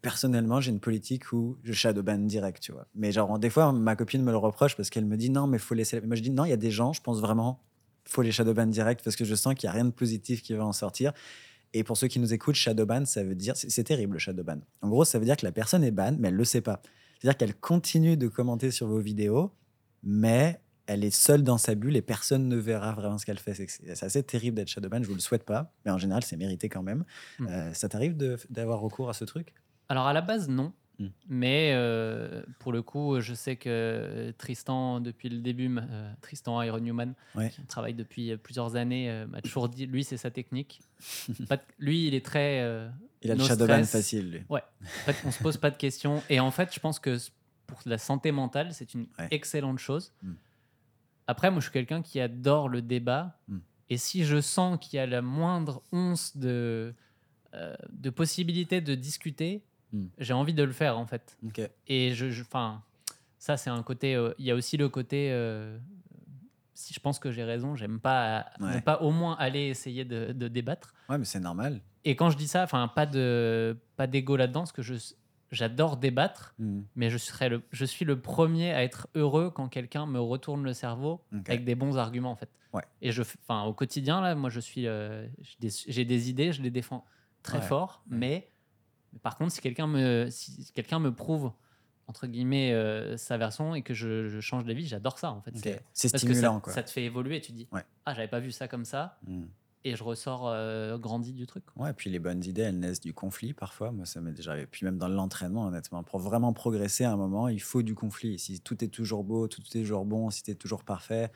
Personnellement, 0.01 0.59
j'ai 0.61 0.71
une 0.71 0.79
politique 0.79 1.31
où 1.31 1.57
je 1.63 1.73
shadowban 1.73 2.17
direct, 2.19 2.61
tu 2.61 2.71
vois. 2.71 2.87
Mais 2.95 3.11
genre, 3.11 3.37
des 3.37 3.49
fois, 3.51 3.71
ma 3.71 3.95
copine 3.95 4.23
me 4.23 4.31
le 4.31 4.37
reproche 4.37 4.75
parce 4.75 4.89
qu'elle 4.89 5.05
me 5.05 5.15
dit 5.17 5.29
non, 5.29 5.45
mais 5.47 5.59
faut 5.59 5.75
laisser. 5.75 5.99
la- 6.01 6.07
Moi, 6.07 6.15
je 6.15 6.21
dis 6.23 6.31
non, 6.31 6.45
il 6.45 6.49
y 6.49 6.53
a 6.53 6.57
des 6.57 6.71
gens, 6.71 6.91
je 6.93 7.01
pense 7.01 7.19
vraiment, 7.21 7.61
faut 8.05 8.23
les 8.23 8.31
shadowban 8.31 8.65
direct 8.67 9.03
parce 9.03 9.15
que 9.15 9.25
je 9.25 9.35
sens 9.35 9.53
qu'il 9.53 9.67
n'y 9.67 9.71
a 9.71 9.73
rien 9.73 9.85
de 9.85 9.91
positif 9.91 10.41
qui 10.41 10.53
va 10.53 10.65
en 10.65 10.73
sortir. 10.73 11.13
Et 11.73 11.83
pour 11.83 11.97
ceux 11.97 12.07
qui 12.07 12.19
nous 12.19 12.33
écoutent, 12.33 12.55
shadowban, 12.55 13.05
ça 13.05 13.23
veut 13.23 13.35
dire. 13.35 13.53
C'est 13.55 13.83
terrible, 13.83 14.13
le 14.13 14.19
shadowban. 14.19 14.59
En 14.81 14.89
gros, 14.89 15.05
ça 15.05 15.19
veut 15.19 15.25
dire 15.25 15.37
que 15.37 15.45
la 15.45 15.51
personne 15.51 15.83
est 15.83 15.91
ban, 15.91 16.15
mais 16.19 16.29
elle 16.29 16.33
ne 16.33 16.39
le 16.39 16.45
sait 16.45 16.61
pas. 16.61 16.81
C'est-à-dire 17.19 17.37
qu'elle 17.37 17.55
continue 17.55 18.17
de 18.17 18.27
commenter 18.27 18.71
sur 18.71 18.87
vos 18.87 18.99
vidéos, 18.99 19.51
mais 20.03 20.59
elle 20.87 21.03
est 21.05 21.15
seule 21.15 21.43
dans 21.43 21.57
sa 21.59 21.75
bulle 21.75 21.95
et 21.95 22.01
personne 22.01 22.47
ne 22.49 22.57
verra 22.57 22.93
vraiment 22.93 23.17
ce 23.19 23.25
qu'elle 23.25 23.37
fait. 23.39 23.53
C'est 23.53 24.03
assez 24.03 24.23
terrible 24.23 24.57
d'être 24.57 24.67
shadowban, 24.67 25.03
je 25.03 25.07
vous 25.07 25.13
le 25.13 25.19
souhaite 25.21 25.43
pas, 25.45 25.71
mais 25.85 25.91
en 25.91 25.97
général, 25.99 26.23
c'est 26.23 26.35
mérité 26.35 26.67
quand 26.69 26.83
même. 26.83 27.05
Mm. 27.39 27.47
Euh, 27.47 27.73
ça 27.73 27.87
t'arrive 27.87 28.17
d'avoir 28.49 28.79
recours 28.81 29.09
à 29.09 29.13
ce 29.13 29.23
truc? 29.23 29.53
Alors 29.91 30.07
à 30.07 30.13
la 30.13 30.21
base, 30.21 30.47
non. 30.49 30.71
Mm. 30.99 31.07
Mais 31.29 31.71
euh, 31.73 32.43
pour 32.59 32.71
le 32.71 32.81
coup, 32.81 33.19
je 33.19 33.33
sais 33.33 33.55
que 33.57 34.33
Tristan, 34.37 34.99
depuis 35.01 35.29
le 35.29 35.39
début, 35.39 35.69
euh, 35.77 36.13
Tristan 36.21 36.61
Iron 36.61 36.79
Newman, 36.79 37.13
Ouais. 37.35 37.49
qui 37.49 37.61
travaille 37.63 37.93
depuis 37.93 38.31
euh, 38.31 38.37
plusieurs 38.37 38.75
années, 38.75 39.09
euh, 39.09 39.27
m'a 39.27 39.41
toujours 39.41 39.67
dit, 39.67 39.85
lui, 39.87 40.03
c'est 40.03 40.17
sa 40.17 40.31
technique. 40.31 40.79
Pas 41.49 41.57
de- 41.57 41.61
lui, 41.79 42.07
il 42.07 42.13
est 42.13 42.25
très... 42.25 42.59
Il 43.23 43.29
a 43.31 43.35
le 43.35 43.39
no 43.41 43.45
shadowban 43.45 43.83
stress. 43.83 43.91
facile, 43.91 44.31
lui. 44.31 44.41
En 44.49 44.59
fait, 45.05 45.15
on 45.25 45.31
se 45.31 45.43
pose 45.43 45.57
pas 45.57 45.69
de 45.69 45.75
questions. 45.77 46.23
Et 46.29 46.39
en 46.39 46.49
fait, 46.51 46.73
je 46.73 46.79
pense 46.79 46.97
que 46.99 47.17
pour 47.67 47.79
la 47.85 47.97
santé 47.99 48.31
mentale, 48.31 48.73
c'est 48.73 48.93
une 48.95 49.07
Ouais. 49.19 49.27
excellente 49.31 49.77
chose. 49.79 50.11
Mm. 50.23 50.33
Après, 51.27 51.51
moi, 51.51 51.59
je 51.59 51.65
suis 51.65 51.71
quelqu'un 51.73 52.01
qui 52.01 52.19
adore 52.19 52.67
le 52.69 52.81
débat. 52.81 53.37
Mm. 53.47 53.57
Et 53.89 53.97
si 53.97 54.23
je 54.23 54.39
sens 54.41 54.77
qu'il 54.81 54.97
y 54.97 54.99
a 54.99 55.05
la 55.05 55.21
moindre 55.21 55.83
once 55.91 56.35
de, 56.37 56.93
euh, 57.53 57.75
de 57.91 58.09
possibilité 58.09 58.81
de 58.81 58.95
discuter, 58.95 59.61
Mm. 59.93 60.05
j'ai 60.17 60.33
envie 60.33 60.53
de 60.53 60.63
le 60.63 60.71
faire, 60.71 60.97
en 60.97 61.05
fait. 61.05 61.37
Et 61.87 62.13
je, 62.13 62.29
je- 62.29 62.43
Ça, 63.39 63.57
c'est 63.57 63.69
un 63.69 63.81
côté. 63.83 64.15
euh, 64.15 64.33
Il 64.37 64.45
y 64.45 64.51
a 64.51 64.55
aussi 64.55 64.77
le 64.77 64.87
côté. 64.89 65.31
euh, 65.31 65.77
si 66.73 66.93
je 66.93 66.99
pense 66.99 67.19
que 67.19 67.31
j'ai 67.31 67.43
raison, 67.43 67.75
j'aime 67.75 67.99
pas 67.99 68.45
Ouais. 68.59 68.75
ne 68.75 68.79
pas 68.79 69.01
au 69.01 69.11
moins 69.11 69.35
aller 69.37 69.67
essayer 69.67 70.03
de, 70.05 70.31
de 70.31 70.47
débattre. 70.47 70.93
Ouais, 71.09 71.17
mais 71.17 71.25
c'est 71.25 71.39
normal. 71.39 71.81
Et 72.05 72.15
quand 72.15 72.29
je 72.31 72.37
dis 72.37 72.47
ça, 72.47 72.63
enfin, 72.63 72.87
pas 72.87 73.05
de 73.05 73.77
pas 73.97 74.07
d'ego 74.07 74.35
là-dedans, 74.35 74.61
parce 74.61 74.71
que 74.71 74.81
je 74.81 74.95
j'adore 75.51 75.97
débattre, 75.97 76.53
Mm. 76.59 76.81
mais 76.95 77.09
je 77.09 77.17
serais 77.17 77.49
le 77.49 77.61
je 77.71 77.85
suis 77.85 78.05
le 78.05 78.19
premier 78.19 78.71
à 78.73 78.83
être 78.83 79.07
heureux 79.15 79.51
quand 79.51 79.67
quelqu'un 79.67 80.05
me 80.05 80.19
retourne 80.19 80.63
le 80.63 80.73
cerveau 80.73 81.21
avec 81.45 81.65
des 81.65 81.75
bons 81.75 81.97
arguments 81.97 82.31
en 82.31 82.35
fait. 82.35 82.49
Ouais. 82.73 82.83
Et 83.01 83.11
je, 83.11 83.21
enfin, 83.21 83.63
au 83.65 83.73
quotidien 83.73 84.21
là, 84.21 84.33
moi 84.33 84.49
je 84.49 84.59
suis, 84.61 84.87
euh, 84.87 85.27
j'ai 85.87 86.05
des, 86.05 86.29
idées, 86.29 86.53
je 86.53 86.61
les 86.61 86.71
défends 86.71 87.05
très 87.43 87.57
Ouais. 87.57 87.63
fort, 87.65 88.01
mais, 88.07 88.49
mais 89.14 89.20
par 89.20 89.38
contre 89.38 89.51
si 89.51 89.62
quelqu'un 89.62 89.88
me, 89.88 90.28
si 90.30 90.72
quelqu'un 90.74 90.99
me 90.99 91.14
prouve 91.14 91.51
entre 92.07 92.28
guillemets 92.28 92.74
euh, 92.74 93.16
sa 93.18 93.38
version 93.38 93.74
et 93.76 93.84
que 93.84 93.93
je, 93.93 94.28
je 94.28 94.39
change 94.41 94.66
d'avis, 94.66 94.86
j'adore 94.86 95.18
ça 95.20 95.32
en 95.32 95.41
fait. 95.41 95.51
C'est- 95.55 95.82
Parce 96.12 96.12
que 96.12 96.18
stimulant, 96.18 96.55
ça, 96.55 96.59
quoi. 96.62 96.74
ça 96.74 96.84
te 96.84 96.89
fait 96.89 97.03
évoluer, 97.05 97.39
tu 97.41 97.51
dis 97.53 97.68
Ouais. 97.72 97.84
ah 98.05 98.14
j'avais 98.14 98.28
pas 98.28 98.39
vu 98.39 98.51
ça 98.51 98.68
comme 98.68 98.84
ça 98.86 99.18
Mm. 99.28 99.43
et 99.86 99.95
je 99.95 100.03
ressors 100.03 100.47
euh, 100.49 100.97
grandi 100.97 101.32
du 101.32 101.45
truc. 101.47 101.64
Ouais, 101.78 101.93
puis 101.93 102.09
les 102.09 102.20
bonnes 102.20 102.43
idées, 102.43 102.64
elles 102.64 102.80
naissent 102.80 102.99
du 102.99 103.14
conflit 103.14 103.53
parfois. 103.53 103.91
Moi, 103.91 104.05
ça 104.05 104.20
m'est 104.20 104.34
déjà 104.34 104.51
arrivé. 104.51 104.68
Puis 104.70 104.86
même 104.86 104.97
dans 104.97 105.07
l'entraînement, 105.07 105.66
honnêtement, 105.68 106.03
pour 106.03 106.20
vraiment 106.20 106.51
progresser 106.53 107.03
à 107.05 107.12
un 107.14 107.18
moment, 107.18 107.47
il 107.47 107.62
faut 107.62 107.82
du 107.82 107.95
conflit. 107.95 108.38
Si 108.39 108.59
tout 108.59 108.84
est 108.84 108.89
toujours 108.89 109.24
beau, 109.24 109.47
tout 109.47 109.62
est 109.62 109.82
toujours 109.82 110.03
bon, 110.05 110.30
si 110.32 110.43
tu 110.43 110.51
es 110.51 110.55
toujours 110.55 110.84
parfait, 110.84 111.32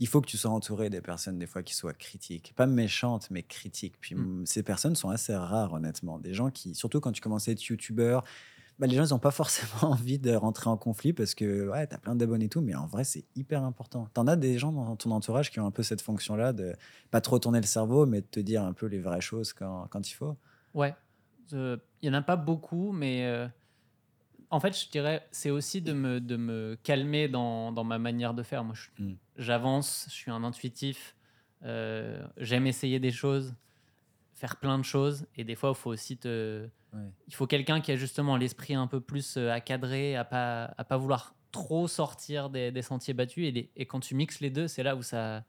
il 0.00 0.08
faut 0.08 0.20
que 0.20 0.26
tu 0.26 0.36
sois 0.38 0.50
entouré 0.50 0.90
des 0.90 1.00
personnes, 1.02 1.38
des 1.38 1.46
fois, 1.46 1.62
qui 1.62 1.74
soient 1.74 1.92
critiques. 1.94 2.52
Pas 2.56 2.66
méchantes, 2.66 3.28
mais 3.30 3.42
critiques. 3.42 3.96
Puis 4.00 4.14
Mm. 4.16 4.44
ces 4.46 4.62
personnes 4.62 4.96
sont 4.96 5.10
assez 5.10 5.34
rares, 5.34 5.72
honnêtement. 5.74 6.18
Des 6.18 6.34
gens 6.34 6.50
qui, 6.50 6.74
surtout 6.74 7.00
quand 7.00 7.12
tu 7.12 7.20
commences 7.20 7.48
à 7.48 7.52
être 7.52 7.62
youtubeur, 7.64 8.24
bah, 8.78 8.86
les 8.86 8.96
gens, 8.96 9.04
ils 9.04 9.10
n'ont 9.10 9.18
pas 9.18 9.30
forcément 9.82 9.92
envie 9.92 10.18
de 10.18 10.34
rentrer 10.34 10.70
en 10.70 10.78
conflit 10.78 11.12
parce 11.12 11.34
que, 11.34 11.68
ouais, 11.68 11.86
tu 11.86 11.94
as 11.94 11.98
plein 11.98 12.14
d'abonnés 12.14 12.46
et 12.46 12.48
tout, 12.48 12.62
mais 12.62 12.74
en 12.74 12.86
vrai, 12.86 13.04
c'est 13.04 13.24
hyper 13.36 13.62
important. 13.62 14.08
Tu 14.14 14.20
en 14.20 14.26
as 14.26 14.36
des 14.36 14.58
gens 14.58 14.72
dans 14.72 14.96
ton 14.96 15.10
entourage 15.10 15.50
qui 15.50 15.60
ont 15.60 15.66
un 15.66 15.70
peu 15.70 15.82
cette 15.82 16.00
fonction-là 16.00 16.52
de 16.54 16.74
pas 17.10 17.20
trop 17.20 17.38
tourner 17.38 17.60
le 17.60 17.66
cerveau, 17.66 18.06
mais 18.06 18.22
de 18.22 18.26
te 18.26 18.40
dire 18.40 18.64
un 18.64 18.72
peu 18.72 18.86
les 18.86 19.00
vraies 19.00 19.20
choses 19.20 19.52
quand, 19.52 19.86
quand 19.90 20.08
il 20.10 20.14
faut? 20.14 20.34
Ouais, 20.74 20.94
Euh, 21.52 21.76
il 22.00 22.06
y 22.06 22.10
en 22.10 22.14
a 22.14 22.22
pas 22.22 22.36
beaucoup, 22.36 22.92
mais 22.92 23.26
euh, 23.26 23.46
en 24.50 24.60
fait, 24.60 24.78
je 24.78 24.88
dirais, 24.90 25.26
c'est 25.30 25.50
aussi 25.50 25.80
de 25.80 25.92
me, 25.92 26.20
de 26.20 26.36
me 26.36 26.76
calmer 26.82 27.28
dans, 27.28 27.72
dans 27.72 27.84
ma 27.84 27.98
manière 27.98 28.34
de 28.34 28.42
faire. 28.42 28.64
Moi, 28.64 28.74
Mm. 28.98 29.12
j'avance, 29.36 30.06
je 30.08 30.14
suis 30.14 30.30
un 30.30 30.42
intuitif, 30.44 31.16
euh, 31.64 32.26
j'aime 32.36 32.66
essayer 32.66 32.98
des 33.00 33.12
choses, 33.12 33.54
faire 34.34 34.56
plein 34.56 34.78
de 34.78 34.84
choses, 34.84 35.26
et 35.36 35.44
des 35.44 35.54
fois, 35.54 35.70
il 35.70 35.76
faut 35.76 35.90
aussi 35.90 36.16
te. 36.16 36.68
Ouais. 36.92 36.98
Il 37.28 37.34
faut 37.34 37.46
quelqu'un 37.46 37.80
qui 37.80 37.92
a 37.92 37.96
justement 37.96 38.36
l'esprit 38.36 38.74
un 38.74 38.86
peu 38.88 39.00
plus 39.00 39.36
euh, 39.36 39.50
à 39.52 39.60
cadrer, 39.60 40.16
à 40.16 40.24
pas, 40.24 40.74
à 40.76 40.84
pas 40.84 40.96
vouloir 40.96 41.34
trop 41.52 41.86
sortir 41.88 42.50
des, 42.50 42.72
des 42.72 42.82
sentiers 42.82 43.14
battus. 43.14 43.46
Et, 43.46 43.50
les- 43.52 43.70
et 43.76 43.86
quand 43.86 44.00
tu 44.00 44.14
mixes 44.16 44.40
les 44.40 44.50
deux, 44.50 44.66
c'est 44.68 44.82
là 44.82 44.96
où 44.96 45.02
ça. 45.02 45.44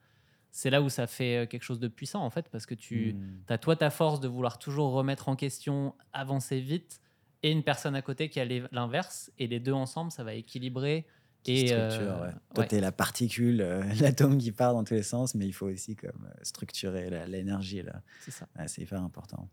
C'est 0.53 0.69
là 0.69 0.81
où 0.81 0.89
ça 0.89 1.07
fait 1.07 1.37
euh, 1.37 1.45
quelque 1.47 1.63
chose 1.63 1.79
de 1.79 1.87
puissant 1.87 2.25
en 2.25 2.29
fait 2.29 2.49
parce 2.49 2.65
que 2.65 2.75
tu, 2.75 3.13
Mm. 3.13 3.43
tu 3.47 3.53
as 3.53 3.57
toi 3.57 3.75
ta 3.77 3.89
force 3.89 4.19
de 4.19 4.27
vouloir 4.27 4.59
toujours 4.59 4.91
remettre 4.91 5.29
en 5.29 5.35
question, 5.37 5.95
avancer 6.11 6.59
vite, 6.59 6.99
et 7.43 7.51
une 7.51 7.63
personne 7.63 7.95
à 7.95 8.01
côté 8.01 8.29
qui 8.29 8.39
a 8.39 8.45
l'inverse, 8.71 9.31
et 9.39 9.47
les 9.47 9.59
deux 9.59 9.73
ensemble, 9.73 10.11
ça 10.11 10.23
va 10.23 10.33
équilibrer. 10.33 11.05
Qui 11.43 11.53
Et 11.53 11.67
structure, 11.69 12.01
euh, 12.01 12.27
ouais. 12.27 12.33
Toi, 12.53 12.63
ouais. 12.63 12.67
t'es 12.67 12.79
la 12.79 12.91
particule, 12.91 13.61
euh, 13.61 13.83
l'atome 13.99 14.37
qui 14.37 14.51
part 14.51 14.73
dans 14.73 14.83
tous 14.83 14.93
les 14.93 15.03
sens, 15.03 15.33
mais 15.33 15.47
il 15.47 15.53
faut 15.53 15.67
aussi 15.67 15.95
comme 15.95 16.27
euh, 16.27 16.39
structurer 16.43 17.09
l'énergie 17.27 17.81
là. 17.81 18.01
c'est 18.19 18.31
ça. 18.31 18.47
Ouais, 18.57 18.67
c'est 18.67 18.83
hyper 18.83 19.01
important. 19.01 19.49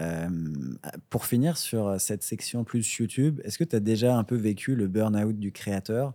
Euh, 0.00 0.28
pour 1.08 1.24
finir 1.26 1.56
sur 1.56 2.00
cette 2.00 2.24
section 2.24 2.64
plus 2.64 2.96
YouTube, 2.96 3.40
est-ce 3.44 3.58
que 3.58 3.64
tu 3.64 3.76
as 3.76 3.80
déjà 3.80 4.16
un 4.16 4.24
peu 4.24 4.34
vécu 4.34 4.74
le 4.74 4.88
burn-out 4.88 5.38
du 5.38 5.52
créateur? 5.52 6.14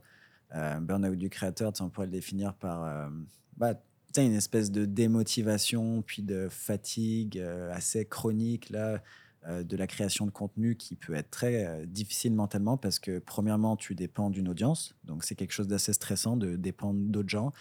Burn-out 0.54 1.16
du 1.16 1.30
créateur, 1.30 1.72
on 1.80 1.90
pourrait 1.90 2.08
le 2.08 2.12
définir 2.12 2.56
par 2.56 3.10
bah, 3.56 3.76
une 4.18 4.34
espèce 4.34 4.72
de 4.72 4.84
démotivation, 4.84 6.02
puis 6.02 6.24
de 6.24 6.48
fatigue 6.50 7.40
assez 7.72 8.04
chronique 8.04 8.72
là, 8.72 9.02
de 9.48 9.78
la 9.78 9.88
création 9.88 10.26
de 10.26 10.32
contenu 10.32 10.76
qui 10.76 10.96
peut 10.96 11.14
être 11.14 11.32
très 11.32 11.66
euh, 11.66 11.86
difficile 11.86 12.34
mentalement 12.34 12.78
parce 12.78 13.00
que 13.00 13.20
premièrement, 13.20 13.78
tu 13.78 13.96
dépends 13.96 14.30
d'une 14.30 14.50
audience, 14.50 14.96
donc 15.06 15.24
c'est 15.24 15.36
quelque 15.36 15.54
chose 15.54 15.68
d'assez 15.68 15.94
stressant 15.94 16.38
de 16.38 16.56
dépendre 16.56 17.00
d'autres 17.00 17.30
gens, 17.30 17.52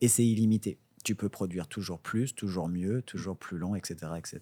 et 0.00 0.08
c'est 0.08 0.26
illimité. 0.26 0.78
Tu 1.04 1.14
peux 1.14 1.28
produire 1.28 1.68
toujours 1.68 2.00
plus, 2.00 2.34
toujours 2.34 2.68
mieux, 2.68 3.02
toujours 3.02 3.36
plus 3.36 3.56
long, 3.56 3.76
etc. 3.76 4.12
etc. 4.16 4.40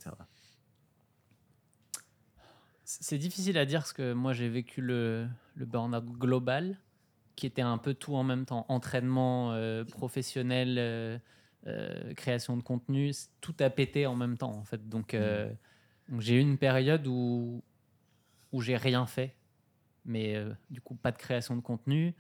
C'est 2.85 3.19
difficile 3.19 3.59
à 3.59 3.67
dire 3.67 3.81
parce 3.81 3.93
que 3.93 4.13
moi 4.13 4.33
j'ai 4.33 4.49
vécu 4.49 4.81
le, 4.81 5.27
le 5.57 5.67
burn-out 5.67 6.05
global 6.05 6.79
qui 7.35 7.47
était 7.47 7.63
un 7.63 7.79
peu 7.79 7.95
tout 7.95 8.15
en 8.15 8.25
même 8.25 8.47
temps. 8.47 8.65
Entraînement 8.69 9.53
euh, 9.53 9.85
professionnel, 9.85 10.77
euh, 10.79 11.19
euh, 11.67 12.15
création 12.15 12.57
de 12.57 12.63
contenu, 12.63 13.13
tout 13.41 13.55
a 13.59 13.71
pété 13.71 14.07
en 14.07 14.15
même 14.15 14.39
temps 14.39 14.53
en 14.53 14.65
fait. 14.65 14.89
Donc, 14.89 15.15
euh, 15.15 15.49
donc 15.49 15.59
j'ai 16.19 16.37
eu 16.37 16.41
une 16.41 16.59
période 16.59 17.07
où, 17.07 17.63
où 18.53 18.61
j'ai 18.61 18.77
rien 18.77 19.07
fait, 19.07 19.35
mais 20.05 20.37
euh, 20.37 20.53
du 20.71 20.81
coup 20.81 20.95
pas 20.95 21.13
de 21.13 21.17
création 21.19 21.57
de 21.57 21.61
contenu, 21.61 22.15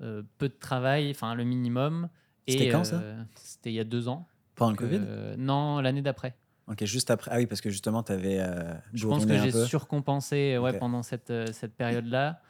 euh, 0.00 0.22
peu 0.38 0.48
de 0.48 0.54
travail, 0.58 1.10
enfin 1.10 1.34
le 1.34 1.44
minimum. 1.44 2.08
C'était 2.48 2.68
quand, 2.68 2.84
ça? 2.84 3.00
euh, 3.00 3.22
C'était 3.34 3.70
il 3.70 3.74
y 3.74 3.80
a 3.80 3.84
deux 3.84 4.08
ans. 4.08 4.28
Pendant 4.54 4.70
le 4.72 4.76
Covid? 4.76 5.00
Non, 5.38 5.80
l'année 5.80 6.02
d'après. 6.02 6.36
Ok, 6.68 6.84
juste 6.84 7.10
après. 7.10 7.30
Ah 7.32 7.36
oui, 7.36 7.46
parce 7.46 7.60
que 7.60 7.70
justement, 7.70 8.02
tu 8.02 8.12
avais. 8.12 8.44
Je 8.92 9.06
pense 9.06 9.24
que 9.26 9.36
j'ai 9.36 9.52
surcompensé 9.52 10.58
ouais, 10.58 10.78
pendant 10.78 11.02
cette, 11.02 11.32
cette 11.52 11.74
période-là. 11.74 12.40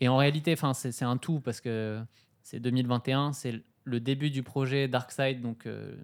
Et 0.00 0.08
en 0.08 0.16
réalité, 0.16 0.56
c'est 0.74 1.04
un 1.04 1.16
tout 1.16 1.38
parce 1.40 1.60
que 1.60 2.02
c'est 2.42 2.58
2021, 2.58 3.32
c'est 3.32 3.62
le 3.84 4.00
début 4.00 4.30
du 4.30 4.42
projet 4.42 4.88
Darkside, 4.88 5.40
donc 5.42 5.66
euh, 5.66 5.94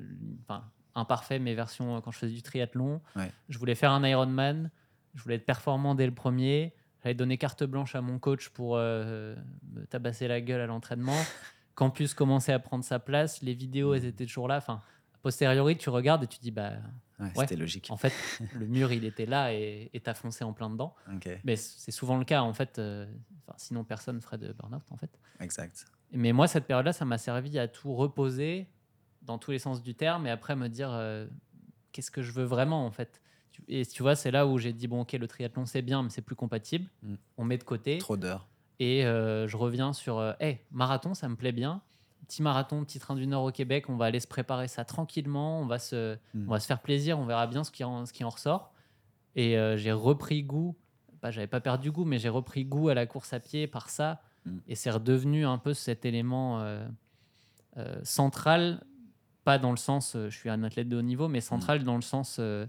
imparfait, 0.94 1.38
mais 1.38 1.54
version 1.54 1.96
euh, 1.96 2.00
quand 2.00 2.10
je 2.10 2.18
faisais 2.18 2.34
du 2.34 2.42
triathlon. 2.42 3.00
Ouais. 3.16 3.30
Je 3.48 3.58
voulais 3.58 3.74
faire 3.74 3.92
un 3.92 4.06
Ironman, 4.06 4.70
je 5.14 5.22
voulais 5.22 5.36
être 5.36 5.46
performant 5.46 5.94
dès 5.94 6.06
le 6.06 6.14
premier. 6.14 6.74
J'avais 7.02 7.14
donné 7.14 7.38
carte 7.38 7.64
blanche 7.64 7.94
à 7.94 8.00
mon 8.00 8.18
coach 8.18 8.48
pour 8.48 8.76
euh, 8.76 9.36
me 9.72 9.84
tabasser 9.86 10.28
la 10.28 10.40
gueule 10.40 10.60
à 10.60 10.66
l'entraînement. 10.66 11.16
Campus 11.74 12.12
commençait 12.14 12.52
à 12.52 12.58
prendre 12.58 12.82
sa 12.84 12.98
place, 12.98 13.40
les 13.42 13.54
vidéos 13.54 13.94
elles 13.94 14.04
étaient 14.04 14.26
toujours 14.26 14.48
là. 14.48 14.56
Enfin, 14.56 14.82
a 15.14 15.18
posteriori, 15.22 15.76
tu 15.76 15.90
regardes 15.90 16.24
et 16.24 16.26
tu 16.26 16.38
dis 16.40 16.50
bah 16.50 16.72
Ouais, 17.20 17.26
Ouais. 17.26 17.32
C'était 17.40 17.56
logique. 17.56 17.88
en 17.90 17.96
fait, 17.96 18.12
le 18.54 18.66
mur, 18.66 18.92
il 18.92 19.04
était 19.04 19.26
là 19.26 19.52
et 19.52 19.90
t'as 20.04 20.14
foncé 20.14 20.44
en 20.44 20.52
plein 20.52 20.70
dedans. 20.70 20.94
Mais 21.44 21.56
c'est 21.56 21.90
souvent 21.90 22.16
le 22.16 22.24
cas, 22.24 22.42
en 22.42 22.52
fait. 22.52 22.78
euh, 22.78 23.06
sinon, 23.56 23.82
personne 23.82 24.16
ne 24.16 24.20
ferait 24.20 24.38
de 24.38 24.52
burn-out, 24.52 24.84
en 24.90 24.96
fait. 24.96 25.10
exact. 25.40 25.86
Mais 26.12 26.32
moi, 26.32 26.46
cette 26.46 26.64
période-là, 26.66 26.92
ça 26.92 27.04
m'a 27.04 27.18
servi 27.18 27.58
à 27.58 27.66
tout 27.68 27.92
reposer 27.94 28.68
dans 29.28 29.38
tous 29.38 29.52
les 29.52 29.58
sens 29.58 29.82
du 29.82 29.94
terme 29.94 30.26
et 30.26 30.30
après 30.30 30.56
me 30.56 30.68
dire 30.68 30.90
euh, 30.92 31.26
qu'est-ce 31.92 32.10
que 32.10 32.22
je 32.22 32.32
veux 32.32 32.44
vraiment, 32.44 32.84
en 32.84 32.90
fait? 32.90 33.20
Et 33.68 33.84
tu 33.86 34.02
vois, 34.02 34.16
c'est 34.16 34.30
là 34.30 34.46
où 34.46 34.58
j'ai 34.58 34.72
dit 34.72 34.86
bon, 34.88 35.02
ok, 35.02 35.12
le 35.12 35.28
triathlon, 35.28 35.66
c'est 35.66 35.82
bien, 35.82 36.02
mais 36.02 36.10
c'est 36.10 36.22
plus 36.22 36.36
compatible. 36.36 36.88
Mm. 37.02 37.14
On 37.36 37.44
met 37.44 37.58
de 37.58 37.64
côté. 37.64 37.98
Trop 37.98 38.16
d'heures. 38.16 38.46
Et 38.80 39.04
euh, 39.04 39.48
je 39.48 39.56
reviens 39.56 39.92
sur 39.92 40.18
euh, 40.18 40.32
hey, 40.40 40.58
marathon, 40.70 41.14
ça 41.14 41.28
me 41.28 41.36
plaît 41.36 41.52
bien. 41.52 41.80
Petit 42.26 42.42
marathon, 42.42 42.84
petit 42.84 42.98
train 42.98 43.14
d'une 43.14 43.32
heure 43.32 43.42
au 43.42 43.50
Québec, 43.52 43.88
on 43.88 43.96
va 43.96 44.06
aller 44.06 44.20
se 44.20 44.26
préparer 44.26 44.68
ça 44.68 44.84
tranquillement, 44.84 45.60
on 45.60 45.66
va 45.66 45.78
se, 45.78 46.16
Mm. 46.34 46.44
on 46.46 46.50
va 46.50 46.60
se 46.60 46.66
faire 46.66 46.80
plaisir, 46.80 47.18
on 47.18 47.24
verra 47.24 47.46
bien 47.46 47.64
ce 47.64 47.70
qui 47.70 47.84
en, 47.84 48.06
ce 48.06 48.12
qui 48.12 48.24
en 48.24 48.30
ressort. 48.30 48.72
Et 49.36 49.56
j'ai 49.76 49.92
repris 49.92 50.42
goût, 50.42 50.74
pas, 51.20 51.30
j'avais 51.30 51.46
pas 51.46 51.60
perdu 51.60 51.90
goût, 51.92 52.04
mais 52.04 52.18
j'ai 52.18 52.28
repris 52.28 52.64
goût 52.64 52.88
à 52.88 52.94
la 52.94 53.06
course 53.06 53.32
à 53.32 53.40
pied 53.40 53.66
par 53.66 53.90
ça. 53.90 54.20
Mm. 54.44 54.58
Et 54.68 54.74
c'est 54.74 54.90
redevenu 54.90 55.46
un 55.46 55.58
peu 55.58 55.74
cet 55.74 56.04
élément 56.04 56.60
euh, 56.60 56.86
euh, 57.76 58.00
central, 58.02 58.84
pas 59.48 59.58
dans 59.58 59.70
le 59.70 59.78
sens 59.78 60.14
euh, 60.14 60.28
je 60.28 60.36
suis 60.36 60.50
un 60.50 60.62
athlète 60.62 60.88
de 60.90 60.96
haut 60.98 61.02
niveau, 61.02 61.26
mais 61.28 61.40
central 61.40 61.82
dans 61.82 61.96
le 61.96 62.02
sens 62.02 62.36
euh, 62.38 62.66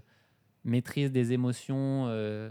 maîtrise 0.64 1.12
des 1.12 1.32
émotions 1.34 2.06
euh, 2.08 2.50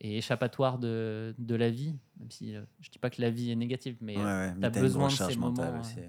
et 0.00 0.18
échappatoire 0.18 0.78
de, 0.78 1.34
de 1.38 1.54
la 1.54 1.70
vie. 1.70 1.94
Même 2.18 2.30
si 2.30 2.54
euh, 2.56 2.62
je 2.80 2.90
dis 2.90 2.98
pas 2.98 3.10
que 3.10 3.20
la 3.22 3.30
vie 3.30 3.50
est 3.52 3.56
négative, 3.56 3.96
mais 4.00 4.16
Ouais, 4.16 4.52
t'as 4.60 4.70
une 4.70 4.80
besoin 4.80 5.06
de 5.06 5.12
ces 5.12 5.36
moments, 5.36 5.78
aussi. 5.80 6.00
euh. 6.00 6.08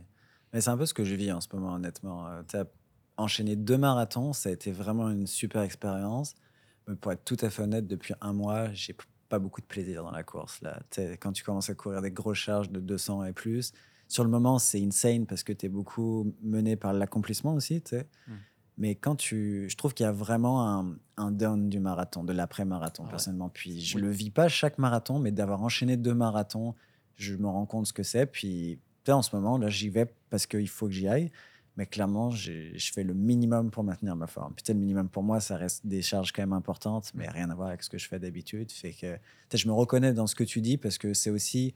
Mais 0.54 0.62
c'est 0.62 0.70
un 0.72 0.78
peu 0.78 0.86
ce 0.88 0.93
que 0.93 1.04
je 1.04 1.14
vis 1.14 1.32
en 1.32 1.41
ce 1.41 1.50
moment, 1.54 1.74
honnêtement. 1.74 2.26
Tu 2.48 2.56
as 2.58 2.66
enchaîné 3.18 3.56
deux 3.56 3.78
marathons, 3.78 4.34
ça 4.34 4.50
a 4.50 4.52
été 4.52 4.72
vraiment 4.72 5.10
une 5.10 5.28
super 5.28 5.62
expérience. 5.62 6.34
Mais 6.88 6.95
pour 6.95 7.12
être 7.12 7.26
tout 7.26 7.38
à 7.41 7.50
fait 7.50 7.64
honnête, 7.64 7.86
depuis 7.86 8.14
un 8.22 8.34
mois, 8.34 8.72
j'ai 8.74 8.95
pas 9.30 9.39
beaucoup 9.39 9.62
de 9.62 9.66
plaisir 9.68 10.04
dans 10.04 10.12
la 10.12 10.24
course. 10.24 10.62
Là. 10.62 10.80
Tu 10.89 11.02
Quand 11.20 11.34
tu 11.34 11.43
commences 11.43 11.70
à 11.70 11.76
courir 11.76 12.02
des 12.02 12.12
grosses 12.12 12.38
charges 12.38 12.70
de 12.72 12.80
200 12.80 13.26
et 13.26 13.34
plus, 13.34 13.74
sur 14.08 14.24
le 14.24 14.30
moment, 14.30 14.60
c'est 14.60 14.82
insane 14.82 15.26
parce 15.26 15.43
que 15.43 15.53
tu 15.53 15.66
es 15.66 15.70
beaucoup 15.70 16.34
mené 16.41 16.76
par 16.76 16.93
l'accomplissement 16.93 17.53
aussi. 17.53 17.82
tu 17.82 17.89
sais. 17.91 18.08
Mm. 18.28 18.34
Mais 18.80 18.93
quand 18.95 19.16
tu. 19.16 19.68
Je 19.70 19.76
trouve 19.76 19.93
qu'il 19.95 20.03
y 20.03 20.08
a 20.08 20.12
vraiment 20.12 20.68
un, 20.80 20.95
un 21.18 21.32
down 21.32 21.68
du 21.68 21.80
marathon, 21.80 22.24
de 22.24 22.32
l'après-marathon, 22.34 23.03
Ah 23.03 23.05
ouais. 23.08 23.12
personnellement. 23.12 23.49
Puis 23.49 23.82
je 23.82 23.95
Oui. 23.95 24.03
le 24.03 24.10
vis 24.12 24.30
pas 24.30 24.47
chaque 24.49 24.78
marathon, 24.78 25.18
mais 25.20 25.32
d'avoir 25.32 25.64
enchaîné 25.64 25.97
deux 25.97 26.14
marathons, 26.14 26.76
je 27.16 27.36
me 27.36 27.47
rends 27.47 27.66
compte 27.66 27.88
ce 27.88 27.93
que 27.93 28.03
c'est. 28.03 28.28
Puis 28.28 28.80
en 29.10 29.22
ce 29.24 29.36
moment, 29.36 29.58
là, 29.58 29.70
j'y 29.70 29.89
vais 29.89 30.05
parce 30.30 30.45
qu'il 30.45 30.68
faut 30.70 30.86
que 30.88 30.93
j'y 30.93 31.08
aille. 31.08 31.32
Mais 31.76 31.86
clairement, 31.86 32.30
je 32.32 32.51
fais 32.93 33.03
le 33.03 33.14
minimum 33.14 33.70
pour 33.72 33.84
maintenir 33.84 34.16
ma 34.16 34.26
forme. 34.28 34.53
Sais, 34.64 34.74
le 34.74 34.80
minimum 34.80 35.10
pour 35.10 35.22
moi, 35.24 35.39
ça 35.39 35.58
reste 35.58 35.86
des 35.86 36.01
charges 36.01 36.32
quand 36.32 36.41
même 36.41 36.53
importantes, 36.53 37.12
mais 37.16 37.28
rien 37.30 37.49
à 37.51 37.55
voir 37.55 37.68
avec 37.70 37.84
ce 37.84 37.89
que 37.89 37.97
je 37.99 38.08
fais 38.08 38.18
d'habitude. 38.20 38.72
Fait 38.72 38.93
que 38.93 39.18
je 39.55 39.68
me 39.68 39.74
reconnais 39.74 40.12
dans 40.14 40.26
ce 40.28 40.34
que 40.36 40.43
tu 40.43 40.60
dis 40.62 40.78
parce 40.78 40.97
que 40.97 41.14
c'est 41.14 41.30
aussi 41.30 41.74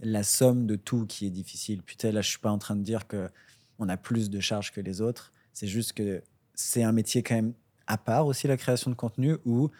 la 0.00 0.22
somme 0.22 0.66
de 0.66 0.76
tout 0.76 1.06
qui 1.06 1.26
est 1.26 1.30
difficile. 1.30 1.82
Putain, 1.82 2.12
là, 2.12 2.20
je 2.20 2.28
suis 2.28 2.38
pas 2.38 2.50
en 2.50 2.58
train 2.58 2.76
de 2.76 2.82
dire 2.82 3.06
que 3.06 3.28
on 3.78 3.88
a 3.88 3.96
plus 3.96 4.30
de 4.30 4.40
charges 4.40 4.72
que 4.72 4.80
les 4.80 5.00
autres. 5.00 5.32
C'est 5.52 5.66
juste 5.66 5.92
que 5.92 6.22
c'est 6.54 6.82
un 6.82 6.92
métier 6.92 7.22
quand 7.22 7.34
même 7.34 7.54
à 7.86 7.98
part 7.98 8.26
aussi, 8.26 8.46
la 8.46 8.56
création 8.56 8.90
de 8.90 8.96
contenu, 8.96 9.36
où 9.44 9.70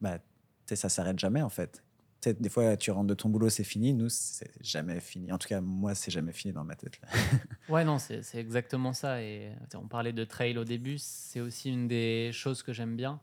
bah, 0.00 0.18
ça 0.66 0.88
s'arrête 0.88 1.18
jamais 1.18 1.42
en 1.42 1.48
fait. 1.48 1.82
des 2.24 2.48
fois, 2.48 2.76
tu 2.76 2.90
rentres 2.90 3.08
de 3.08 3.14
ton 3.14 3.28
boulot, 3.28 3.48
c'est 3.48 3.64
fini. 3.64 3.92
Nous, 3.94 4.08
c'est 4.08 4.52
jamais 4.60 5.00
fini. 5.00 5.32
En 5.32 5.38
tout 5.38 5.48
cas, 5.48 5.60
moi, 5.60 5.94
c'est 5.94 6.10
jamais 6.10 6.32
fini 6.32 6.52
dans 6.52 6.64
ma 6.64 6.76
tête. 6.76 7.00
Là. 7.00 7.08
ouais, 7.68 7.84
non, 7.84 7.98
c'est 7.98 8.22
exactement 8.34 8.92
ça. 8.92 9.22
Et 9.22 9.52
on 9.74 9.88
parlait 9.88 10.12
de 10.12 10.24
trail 10.24 10.56
au 10.58 10.64
début. 10.64 10.98
C'est 10.98 11.40
aussi 11.40 11.70
une 11.70 11.88
des 11.88 12.30
choses 12.32 12.62
que 12.62 12.72
j'aime 12.72 12.96
bien. 12.96 13.20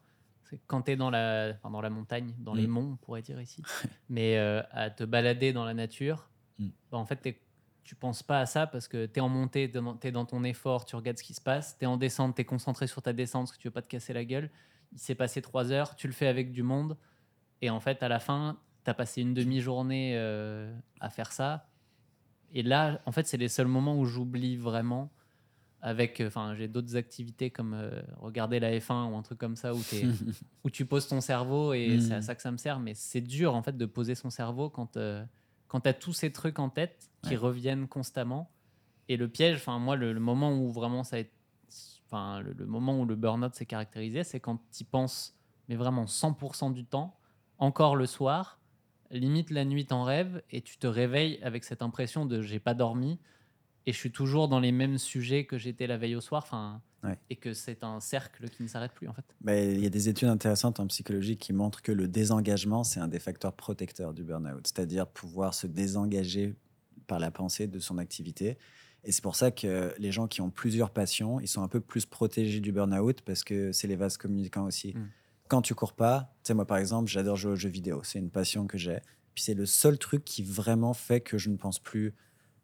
C'est 0.49 0.59
quand 0.67 0.83
tu 0.83 0.91
es 0.91 0.95
dans 0.95 1.09
la, 1.09 1.53
dans 1.53 1.81
la 1.81 1.89
montagne, 1.89 2.33
dans 2.37 2.53
les 2.53 2.67
mm. 2.67 2.71
monts, 2.71 2.89
on 2.93 2.97
pourrait 2.97 3.23
dire 3.23 3.41
ici, 3.41 3.63
mais 4.09 4.37
euh, 4.37 4.61
à 4.71 4.91
te 4.91 5.03
balader 5.03 5.53
dans 5.53 5.65
la 5.65 5.73
nature, 5.73 6.29
mm. 6.59 6.69
bah, 6.91 6.97
en 6.97 7.05
fait, 7.05 7.37
tu 7.83 7.95
penses 7.95 8.23
pas 8.23 8.39
à 8.39 8.45
ça 8.45 8.67
parce 8.67 8.87
que 8.87 9.05
tu 9.05 9.19
es 9.19 9.21
en 9.21 9.29
montée, 9.29 9.71
tu 9.71 10.07
es 10.07 10.11
dans 10.11 10.25
ton 10.25 10.43
effort, 10.43 10.85
tu 10.85 10.95
regardes 10.95 11.17
ce 11.17 11.23
qui 11.23 11.33
se 11.33 11.41
passe, 11.41 11.77
tu 11.77 11.85
es 11.85 11.87
en 11.87 11.97
descente, 11.97 12.35
tu 12.35 12.41
es 12.41 12.45
concentré 12.45 12.87
sur 12.87 13.01
ta 13.01 13.13
descente 13.13 13.47
parce 13.47 13.57
que 13.57 13.61
tu 13.61 13.67
veux 13.67 13.73
pas 13.73 13.81
te 13.81 13.89
casser 13.89 14.13
la 14.13 14.25
gueule. 14.25 14.49
Il 14.91 14.99
s'est 14.99 15.15
passé 15.15 15.41
trois 15.41 15.71
heures, 15.71 15.95
tu 15.95 16.07
le 16.07 16.13
fais 16.13 16.27
avec 16.27 16.51
du 16.51 16.63
monde, 16.63 16.97
et 17.61 17.69
en 17.69 17.79
fait, 17.79 18.03
à 18.03 18.07
la 18.07 18.19
fin, 18.19 18.59
tu 18.83 18.91
as 18.91 18.93
passé 18.93 19.21
une 19.21 19.33
demi-journée 19.33 20.13
euh, 20.15 20.73
à 20.99 21.09
faire 21.09 21.31
ça. 21.31 21.67
Et 22.53 22.63
là, 22.63 23.01
en 23.05 23.11
fait, 23.11 23.27
c'est 23.27 23.37
les 23.37 23.49
seuls 23.49 23.67
moments 23.67 23.97
où 23.97 24.05
j'oublie 24.05 24.55
vraiment. 24.57 25.11
Avec, 25.81 26.21
enfin, 26.25 26.55
j'ai 26.55 26.67
d'autres 26.67 26.95
activités 26.95 27.51
comme 27.51 27.73
euh, 27.75 28.01
regarder 28.17 28.59
la 28.59 28.71
F1 28.71 29.11
ou 29.11 29.17
un 29.17 29.21
truc 29.21 29.37
comme 29.37 29.55
ça 29.55 29.73
où, 29.75 29.81
où 30.63 30.69
tu 30.69 30.85
poses 30.85 31.07
ton 31.07 31.21
cerveau 31.21 31.73
et 31.73 31.99
c'est 31.99 32.13
à 32.13 32.21
ça 32.23 32.33
que 32.33 32.41
ça 32.41 32.51
me 32.51 32.57
sert. 32.57 32.79
Mais 32.79 32.93
c'est 32.95 33.21
dur 33.21 33.53
en 33.53 33.61
fait 33.61 33.77
de 33.77 33.85
poser 33.85 34.15
son 34.15 34.31
cerveau 34.31 34.69
quand 34.69 34.97
euh, 34.97 35.23
quand 35.67 35.81
tu 35.81 35.89
as 35.89 35.93
tous 35.93 36.13
ces 36.13 36.31
trucs 36.31 36.59
en 36.59 36.69
tête 36.69 37.09
qui 37.23 37.35
reviennent 37.35 37.87
constamment. 37.87 38.51
Et 39.07 39.17
le 39.17 39.27
piège, 39.27 39.57
enfin 39.57 39.79
moi, 39.79 39.95
le, 39.95 40.13
moment 40.19 40.53
où 40.53 40.71
vraiment 40.71 41.03
ça 41.03 41.17
enfin 42.07 42.41
le, 42.41 42.65
moment 42.65 42.99
où 42.99 43.05
le 43.05 43.15
burn-out 43.15 43.53
s'est 43.55 43.65
caractérisé, 43.65 44.23
c'est 44.23 44.39
quand 44.39 44.57
tu 44.71 44.81
y 44.81 44.83
penses, 44.83 45.35
mais 45.67 45.75
vraiment 45.75 46.05
100% 46.05 46.73
du 46.73 46.85
temps, 46.85 47.17
encore 47.57 47.95
le 47.95 48.05
soir, 48.05 48.59
limite 49.11 49.49
la 49.49 49.65
nuit 49.65 49.87
en 49.91 50.03
rêve 50.03 50.41
et 50.51 50.61
tu 50.61 50.77
te 50.77 50.87
réveilles 50.87 51.39
avec 51.41 51.63
cette 51.63 51.81
impression 51.81 52.25
de 52.25 52.41
j'ai 52.41 52.59
pas 52.59 52.73
dormi 52.73 53.19
et 53.85 53.93
je 53.93 53.97
suis 53.97 54.11
toujours 54.11 54.47
dans 54.47 54.59
les 54.59 54.71
mêmes 54.71 54.97
sujets 54.97 55.45
que 55.45 55.57
j'étais 55.57 55.87
la 55.87 55.97
veille 55.97 56.15
au 56.15 56.21
soir. 56.21 56.43
Enfin, 56.45 56.81
et 57.29 57.35
que 57.35 57.53
c'est 57.53 57.83
un 57.83 57.99
cercle 57.99 58.49
qui 58.49 58.63
ne 58.63 58.67
s'arrête 58.67 58.91
plus 58.93 59.07
en 59.07 59.13
fait. 59.13 59.25
Il 59.47 59.79
y 59.79 59.85
a 59.85 59.89
des 59.89 60.09
études 60.09 60.27
intéressantes 60.27 60.79
en 60.79 60.87
psychologie 60.87 61.37
qui 61.37 61.53
montrent 61.53 61.81
que 61.81 61.91
le 61.91 62.07
désengagement, 62.07 62.83
c'est 62.83 62.99
un 62.99 63.07
des 63.07 63.19
facteurs 63.19 63.53
protecteurs 63.53 64.13
du 64.13 64.23
burn-out, 64.23 64.65
c'est-à-dire 64.65 65.07
pouvoir 65.07 65.53
se 65.53 65.67
désengager 65.67 66.55
par 67.07 67.19
la 67.19 67.31
pensée 67.31 67.67
de 67.67 67.79
son 67.79 67.97
activité. 67.97 68.57
Et 69.03 69.11
c'est 69.11 69.21
pour 69.21 69.35
ça 69.35 69.51
que 69.51 69.93
les 69.99 70.11
gens 70.11 70.27
qui 70.27 70.41
ont 70.41 70.49
plusieurs 70.49 70.89
passions, 70.89 71.39
ils 71.39 71.47
sont 71.47 71.61
un 71.61 71.67
peu 71.67 71.79
plus 71.79 72.07
protégés 72.07 72.59
du 72.59 72.71
burn-out 72.71 73.21
parce 73.21 73.43
que 73.43 73.71
c'est 73.71 73.87
les 73.87 73.95
vases 73.95 74.17
communicants 74.17 74.65
aussi. 74.65 74.93
Hmm. 74.95 75.09
Quand 75.47 75.61
tu 75.61 75.75
cours 75.75 75.93
pas, 75.93 76.33
tu 76.43 76.47
sais, 76.47 76.53
moi 76.55 76.65
par 76.65 76.77
exemple, 76.77 77.09
j'adore 77.09 77.35
jouer 77.35 77.51
aux 77.51 77.55
jeux 77.55 77.69
vidéo, 77.69 78.01
c'est 78.03 78.17
une 78.17 78.31
passion 78.31 78.65
que 78.65 78.79
j'ai. 78.79 78.97
Puis 79.35 79.43
c'est 79.43 79.53
le 79.53 79.67
seul 79.67 79.99
truc 79.99 80.25
qui 80.25 80.41
vraiment 80.41 80.93
fait 80.93 81.21
que 81.21 81.37
je 81.37 81.49
ne 81.49 81.57
pense 81.57 81.77
plus 81.77 82.15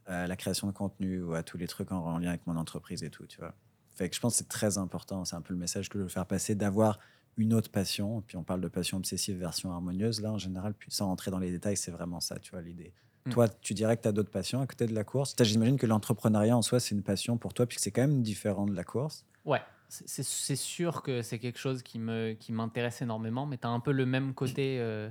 à 0.06 0.28
la 0.28 0.36
création 0.36 0.68
de 0.68 0.72
contenu 0.72 1.22
ou 1.22 1.34
à 1.34 1.44
tous 1.44 1.58
les 1.58 1.68
trucs 1.68 1.92
en, 1.92 2.06
en 2.06 2.18
lien 2.18 2.30
avec 2.30 2.46
mon 2.48 2.58
entreprise 2.58 3.04
et 3.04 3.10
tout, 3.10 3.26
tu 3.26 3.40
vois. 3.40 3.54
Fait 3.96 4.10
que 4.10 4.16
je 4.16 4.22
pense 4.22 4.34
que 4.34 4.38
c'est 4.40 4.50
très 4.50 4.78
important, 4.78 5.26
c'est 5.26 5.36
un 5.36 5.42
peu 5.42 5.54
le 5.54 5.60
message 5.60 5.90
que 5.90 6.00
je 6.00 6.04
veux 6.04 6.10
faire 6.10 6.26
passer, 6.26 6.56
d'avoir 6.56 7.00
une 7.38 7.54
autre 7.54 7.70
passion. 7.70 8.22
Puis 8.22 8.38
on 8.38 8.44
parle 8.44 8.62
de 8.62 8.68
passion 8.68 8.98
obsessive 8.98 9.38
version 9.38 9.72
harmonieuse. 9.72 10.22
Là, 10.22 10.32
en 10.32 10.38
général, 10.38 10.74
puis 10.74 10.90
sans 10.92 11.08
rentrer 11.08 11.32
dans 11.32 11.40
les 11.40 11.52
détails, 11.52 11.78
c'est 11.78 11.92
vraiment 11.92 12.20
ça, 12.20 12.40
tu 12.40 12.52
vois, 12.52 12.62
l'idée. 12.62 12.94
Hmm. 13.26 13.32
Toi, 13.32 13.50
tu 13.50 13.74
dirais 13.74 13.98
que 13.98 14.02
tu 14.02 14.08
as 14.08 14.12
d'autres 14.12 14.32
passions 14.32 14.62
à 14.62 14.68
côté 14.68 14.88
de 14.88 14.96
la 14.96 15.04
course? 15.04 15.36
J'imagine 15.40 15.78
que 15.78 15.86
l'entrepreneuriat 15.86 16.58
en 16.58 16.62
soi, 16.62 16.80
c'est 16.80 16.96
une 16.96 17.04
passion 17.04 17.38
pour 17.38 17.54
toi, 17.54 17.66
puisque 17.66 17.84
c'est 17.84 17.92
quand 17.92 18.02
même 18.02 18.24
différent 18.24 18.66
de 18.66 18.76
la 18.76 18.84
course. 18.84 19.26
Ouais, 19.46 19.62
c'est 19.90 20.56
sûr 20.56 21.02
que 21.04 21.22
c'est 21.22 21.38
quelque 21.38 21.60
chose 21.60 21.84
qui 21.84 22.00
m'intéresse 22.00 22.98
qui 22.98 23.04
énormément, 23.04 23.46
mais 23.46 23.58
tu 23.58 23.68
as 23.68 23.70
un 23.70 23.80
peu 23.80 23.92
le 23.92 24.06
même 24.06 24.34
côté 24.34 24.78
euh, 24.80 25.10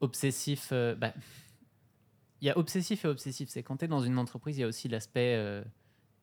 obsessif. 0.00 0.68
Euh, 0.72 0.94
bah, 0.94 1.12
il 2.40 2.46
y 2.46 2.50
a 2.50 2.58
obsessif 2.58 3.04
et 3.04 3.08
obsessif. 3.08 3.48
C'est 3.48 3.62
quand 3.62 3.78
tu 3.78 3.84
es 3.84 3.88
dans 3.88 4.00
une 4.00 4.18
entreprise, 4.18 4.58
il 4.58 4.60
y 4.60 4.64
a 4.64 4.68
aussi 4.68 4.88
l'aspect 4.88 5.34
euh, 5.36 5.62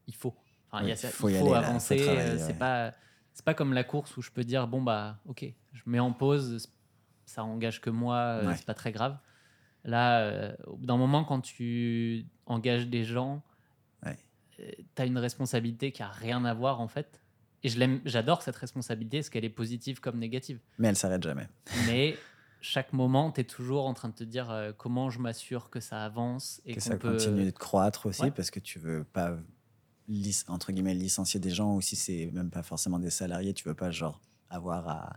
il 0.07 0.15
faut 0.15 0.33
il, 0.73 0.95
faut, 0.95 1.53
avancer. 1.53 2.07
Euh, 2.07 2.37
c'est 2.37 2.57
pas 2.57 2.93
c'est 3.33 3.45
pas 3.45 3.53
comme 3.53 3.73
la 3.73 3.83
course 3.83 4.17
où 4.17 4.21
je 4.21 4.31
peux 4.31 4.43
dire 4.43 4.67
bon 4.67 4.81
bah 4.81 5.19
ok, 5.27 5.45
je 5.73 5.81
mets 5.85 5.99
en 5.99 6.11
pause, 6.11 6.69
ça 7.25 7.43
engage 7.43 7.81
que 7.81 7.89
moi, 7.89 8.15
euh, 8.15 8.53
c'est 8.55 8.65
pas 8.65 8.73
très 8.73 8.91
grave. 8.91 9.17
Là, 9.83 10.21
euh, 10.21 10.55
d'un 10.79 10.97
moment 10.97 11.23
quand 11.23 11.41
tu 11.41 12.25
engages 12.45 12.87
des 12.87 13.03
gens, 13.03 13.43
tu 14.57 15.01
as 15.01 15.05
une 15.05 15.19
responsabilité 15.19 15.91
qui 15.91 16.01
a 16.01 16.09
rien 16.09 16.43
à 16.45 16.53
voir 16.53 16.81
en 16.81 16.87
fait. 16.87 17.21
Et 17.63 17.69
je 17.69 17.79
l'aime, 17.79 18.01
j'adore 18.05 18.41
cette 18.41 18.55
responsabilité, 18.55 19.17
est-ce 19.17 19.31
qu'elle 19.31 19.45
est 19.45 19.49
positive 19.49 19.99
comme 19.99 20.17
négative. 20.17 20.59
Mais 20.77 20.89
elle 20.89 20.95
s'arrête 20.95 21.23
jamais. 21.23 21.47
Mais 21.87 22.15
chaque 22.61 22.93
moment, 22.93 23.31
tu 23.31 23.41
es 23.41 23.43
toujours 23.43 23.85
en 23.85 23.93
train 23.93 24.09
de 24.09 24.13
te 24.13 24.23
dire 24.23 24.73
comment 24.77 25.09
je 25.09 25.19
m'assure 25.19 25.69
que 25.69 25.79
ça 25.79 26.03
avance 26.03 26.61
et 26.65 26.75
que 26.75 26.81
ça 26.81 26.97
continue 26.97 27.45
de 27.45 27.51
croître 27.51 28.05
aussi 28.05 28.31
parce 28.31 28.51
que 28.51 28.59
tu 28.59 28.79
veux 28.79 29.03
pas 29.03 29.37
entre 30.47 30.71
guillemets 30.71 30.93
licencier 30.93 31.39
des 31.39 31.49
gens 31.49 31.75
ou 31.75 31.81
si 31.81 31.95
c'est 31.95 32.29
même 32.33 32.49
pas 32.49 32.63
forcément 32.63 32.99
des 32.99 33.09
salariés, 33.09 33.53
tu 33.53 33.67
veux 33.67 33.75
pas 33.75 33.91
genre 33.91 34.21
avoir 34.49 34.87
à, 34.87 35.15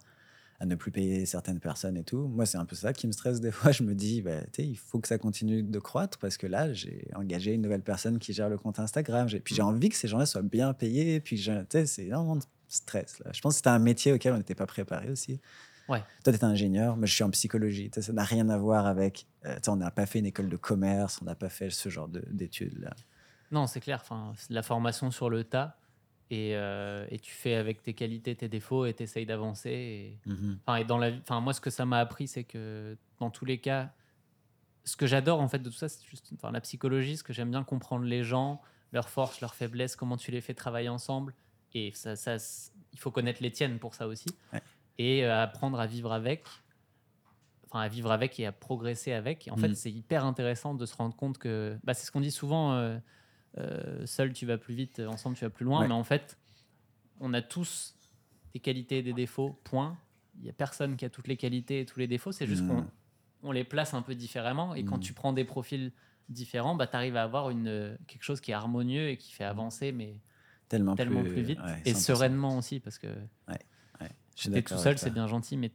à 0.61 0.67
ne 0.67 0.75
plus 0.75 0.91
payer 0.91 1.25
certaines 1.25 1.59
personnes 1.59 1.97
et 1.97 2.05
tout. 2.05 2.29
Moi, 2.29 2.45
c'est 2.45 2.59
un 2.59 2.67
peu 2.67 2.77
ça 2.77 2.93
qui 2.93 3.07
me 3.07 3.13
stresse 3.13 3.41
des 3.41 3.51
fois. 3.51 3.73
Je 3.73 3.83
me 3.83 3.95
dis, 3.95 4.21
bah, 4.21 4.43
il 4.59 4.77
faut 4.77 5.01
que 5.01 5.09
ça 5.09 5.17
continue 5.17 5.63
de 5.63 5.79
croître 5.79 6.19
parce 6.19 6.37
que 6.37 6.47
là, 6.47 6.73
j'ai 6.73 7.09
engagé 7.15 7.55
une 7.55 7.63
nouvelle 7.63 7.83
personne 7.83 8.19
qui 8.19 8.35
gère 8.35 8.51
le 8.51 8.59
compte 8.59 8.79
Instagram. 8.79 9.27
Puis 9.43 9.55
j'ai 9.55 9.63
envie 9.63 9.89
que 9.89 9.97
ces 9.97 10.07
gens-là 10.07 10.27
soient 10.27 10.43
bien 10.43 10.73
payés. 10.75 11.21
Puis 11.21 11.43
c'est 11.87 12.05
énormément 12.05 12.37
de 12.37 12.45
stress. 12.69 13.19
Là. 13.21 13.31
Je 13.33 13.41
pense 13.41 13.55
que 13.55 13.57
c'était 13.57 13.71
un 13.71 13.79
métier 13.79 14.13
auquel 14.13 14.35
on 14.35 14.39
n'était 14.39 14.55
pas 14.55 14.67
préparé 14.67 15.11
aussi. 15.11 15.41
Ouais. 15.91 16.05
Toi, 16.25 16.33
tu 16.33 16.39
es 16.39 16.45
ingénieur, 16.45 16.97
moi, 16.97 17.07
je 17.07 17.15
suis 17.15 17.25
en 17.25 17.31
psychologie. 17.31 17.91
ça 17.93 18.13
n'a 18.13 18.23
rien 18.23 18.49
à 18.49 18.57
voir 18.57 18.87
avec. 18.87 19.27
Euh, 19.45 19.59
on 19.67 19.77
n'a 19.77 19.91
pas 19.91 20.07
fait 20.07 20.21
une 20.21 20.27
école 20.27 20.49
de 20.49 20.57
commerce, 20.57 21.21
on 21.21 21.25
n'a 21.25 21.35
pas 21.35 21.49
fait 21.49 21.71
ce 21.71 21.89
genre 21.89 22.09
d'études-là. 22.09 22.95
Non, 23.51 23.67
c'est 23.67 23.81
clair. 23.81 23.99
Enfin, 24.01 24.33
la 24.49 24.63
formation 24.63 25.11
sur 25.11 25.29
le 25.29 25.43
tas. 25.45 25.77
Et, 26.33 26.55
euh, 26.55 27.05
et, 27.11 27.19
tu 27.19 27.33
fais 27.33 27.57
avec 27.57 27.83
tes 27.83 27.93
qualités, 27.93 28.37
tes 28.37 28.49
défauts 28.49 28.87
et 28.87 28.95
tu 28.95 29.03
essayes 29.03 29.27
d'avancer. 29.27 29.71
Et, 29.71 30.21
mhm. 30.27 30.61
enfin, 30.65 30.77
et 30.77 30.85
dans 30.85 30.97
la, 30.97 31.11
enfin, 31.11 31.41
moi, 31.41 31.53
ce 31.53 31.61
que 31.61 31.71
ça 31.71 31.85
m'a 31.85 31.99
appris, 31.99 32.29
c'est 32.29 32.45
que 32.45 32.97
dans 33.19 33.31
tous 33.31 33.45
les 33.45 33.59
cas, 33.59 33.93
ce 34.85 34.97
que 34.97 35.09
j'adore 35.09 35.41
en 35.41 35.49
fait 35.49 35.59
de 35.59 35.69
tout 35.69 35.77
ça, 35.77 35.89
c'est 35.89 36.07
juste 36.09 36.31
enfin, 36.35 36.53
la 36.53 36.61
psychologie, 36.61 37.17
ce 37.17 37.25
que 37.25 37.33
j'aime 37.33 37.51
bien 37.51 37.65
comprendre 37.65 38.05
les 38.05 38.23
gens, 38.23 38.63
leurs 38.93 39.09
forces, 39.09 39.41
leurs 39.41 39.57
faiblesses, 39.57 39.97
comment 39.97 40.17
tu 40.17 40.31
les 40.31 40.41
fais 40.41 40.55
travailler 40.55 40.89
ensemble. 40.89 41.35
Et 41.75 41.91
ça, 41.95 42.15
ça 42.15 42.37
il 42.93 42.99
faut 43.01 43.11
connaître 43.11 43.43
les 43.43 43.51
tiennes 43.51 43.81
pour 43.81 43.95
ça 43.95 44.07
aussi. 44.07 44.29
Et 45.01 45.25
euh, 45.25 45.43
apprendre 45.43 45.81
à 45.81 45.87
vivre 45.87 46.13
avec, 46.13 46.45
enfin 47.65 47.81
à 47.81 47.89
vivre 47.89 48.13
avec 48.13 48.39
et 48.39 48.45
à 48.45 48.53
progresser 48.53 49.13
avec. 49.13 49.49
Et 49.49 49.51
en 49.51 49.57
fait, 49.57 49.69
mhm. 49.69 49.75
c'est 49.75 49.91
hyper 49.91 50.27
intéressant 50.27 50.75
de 50.75 50.85
se 50.85 50.95
rendre 50.95 51.17
compte 51.17 51.39
que, 51.39 51.79
bah, 51.85 51.95
c'est 51.95 52.05
ce 52.05 52.11
qu'on 52.11 52.21
dit 52.21 52.31
souvent. 52.31 52.75
Euh, 52.75 52.99
euh, 53.57 54.05
seul 54.05 54.35
tu 54.35 54.45
vas 54.45 54.59
plus 54.59 54.75
vite, 54.75 55.01
ensemble 55.01 55.37
tu 55.37 55.45
vas 55.45 55.51
plus 55.51 55.65
loin. 55.65 55.89
Mais 55.89 55.95
en 55.95 56.05
fait, 56.05 56.37
on 57.19 57.33
a 57.33 57.41
tous 57.41 57.97
des 58.53 58.61
qualités 58.61 58.99
et 58.99 59.03
des 59.03 59.15
défauts, 59.15 59.59
point. 59.65 59.97
Il 60.37 60.43
n'y 60.43 60.51
a 60.51 60.53
personne 60.53 60.99
qui 60.99 61.07
a 61.07 61.09
toutes 61.09 61.29
les 61.29 61.39
qualités 61.39 61.81
et 61.81 61.87
tous 61.87 61.99
les 61.99 62.07
défauts, 62.07 62.31
c'est 62.31 62.47
juste 62.47 62.67
qu'on 62.67 62.87
on 63.43 63.53
les 63.53 63.65
place 63.65 63.95
un 63.95 64.03
peu 64.03 64.15
différemment. 64.15 64.75
Et 64.75 64.85
quand 64.85 64.99
tu 64.99 65.15
prends 65.15 65.33
des 65.33 65.45
profils 65.45 65.93
différents, 66.29 66.75
bah, 66.75 66.87
tu 66.87 66.95
arrives 66.95 67.17
à 67.17 67.23
avoir 67.23 67.49
une, 67.49 67.97
quelque 68.07 68.23
chose 68.23 68.43
qui 68.43 68.51
est 68.51 68.55
harmonieux 68.55 69.09
et 69.09 69.17
qui 69.17 69.33
fait 69.33 69.45
avancer, 69.45 69.93
mais 69.93 70.21
tellement, 70.69 70.95
tellement 70.95 71.23
plus, 71.23 71.41
vite. 71.41 71.59
et 71.87 71.95
sereinement 71.95 72.59
aussi, 72.59 72.81
parce 72.81 72.99
que 72.99 73.09
tu 74.41 74.55
es 74.55 74.63
tout 74.63 74.79
seul, 74.79 74.99
c'est 74.99 75.11
bien 75.11 75.27
gentil, 75.27 75.57
mais 75.57 75.73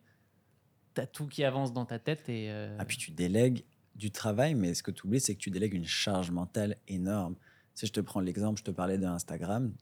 tu 0.94 1.02
as 1.02 1.08
tout 1.08 1.28
qui 1.28 1.44
avance 1.44 1.74
dans 1.74 1.86
ta 1.86 2.00
tête. 2.00 2.28
Et 2.30 2.50
euh, 2.50 2.76
Ah, 2.80 2.86
puis 2.86 2.98
tu 2.98 3.12
délègues 3.12 3.64
du 3.96 4.12
travail, 4.12 4.56
mais 4.56 4.74
ce 4.74 4.84
que 4.84 4.92
tu 4.92 5.06
oublies, 5.06 5.20
c'est 5.20 5.36
que 5.36 5.40
tu 5.40 5.52
délègues 5.52 5.74
une 5.74 5.86
charge 5.86 6.32
mentale 6.32 6.78
énorme. 6.88 7.36
Si 7.74 7.86
je 7.86 7.92
te 7.92 8.00
prends 8.00 8.20
l'exemple, 8.20 8.60
je 8.60 8.64
te 8.64 8.72
parlais 8.72 8.98
d'Instagram. 8.98 9.74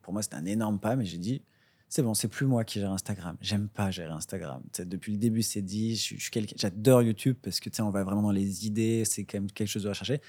Pour 0.00 0.12
moi, 0.12 0.22
c'était 0.22 0.36
un 0.36 0.44
énorme 0.46 0.78
pas, 0.78 0.96
mais 0.96 1.04
j'ai 1.04 1.18
dit, 1.18 1.42
c'est 1.88 2.02
bon, 2.02 2.14
c'est 2.14 2.28
plus 2.28 2.46
moi 2.46 2.64
qui 2.64 2.80
gère 2.80 2.90
Instagram. 2.90 3.36
J'aime 3.42 3.68
pas 3.68 3.90
gérer 3.90 4.12
Instagram. 4.12 4.62
depuis 4.78 5.12
le 5.12 5.18
début, 5.18 5.42
c'est 5.42 5.60
dit, 5.60 5.94
je, 5.96 6.14
j'adore 6.56 7.02
YouTube 7.02 7.36
parce 7.42 7.60
que 7.60 7.68
on 7.82 7.90
va 7.90 8.02
vraiment 8.02 8.22
dans 8.22 8.30
les 8.30 8.66
idées, 8.66 9.04
c'est 9.04 9.24
quand 9.24 9.38
même 9.38 9.50
quelque 9.50 9.68
chose 9.68 9.82
de 9.82 9.90
recherché. 9.90 10.22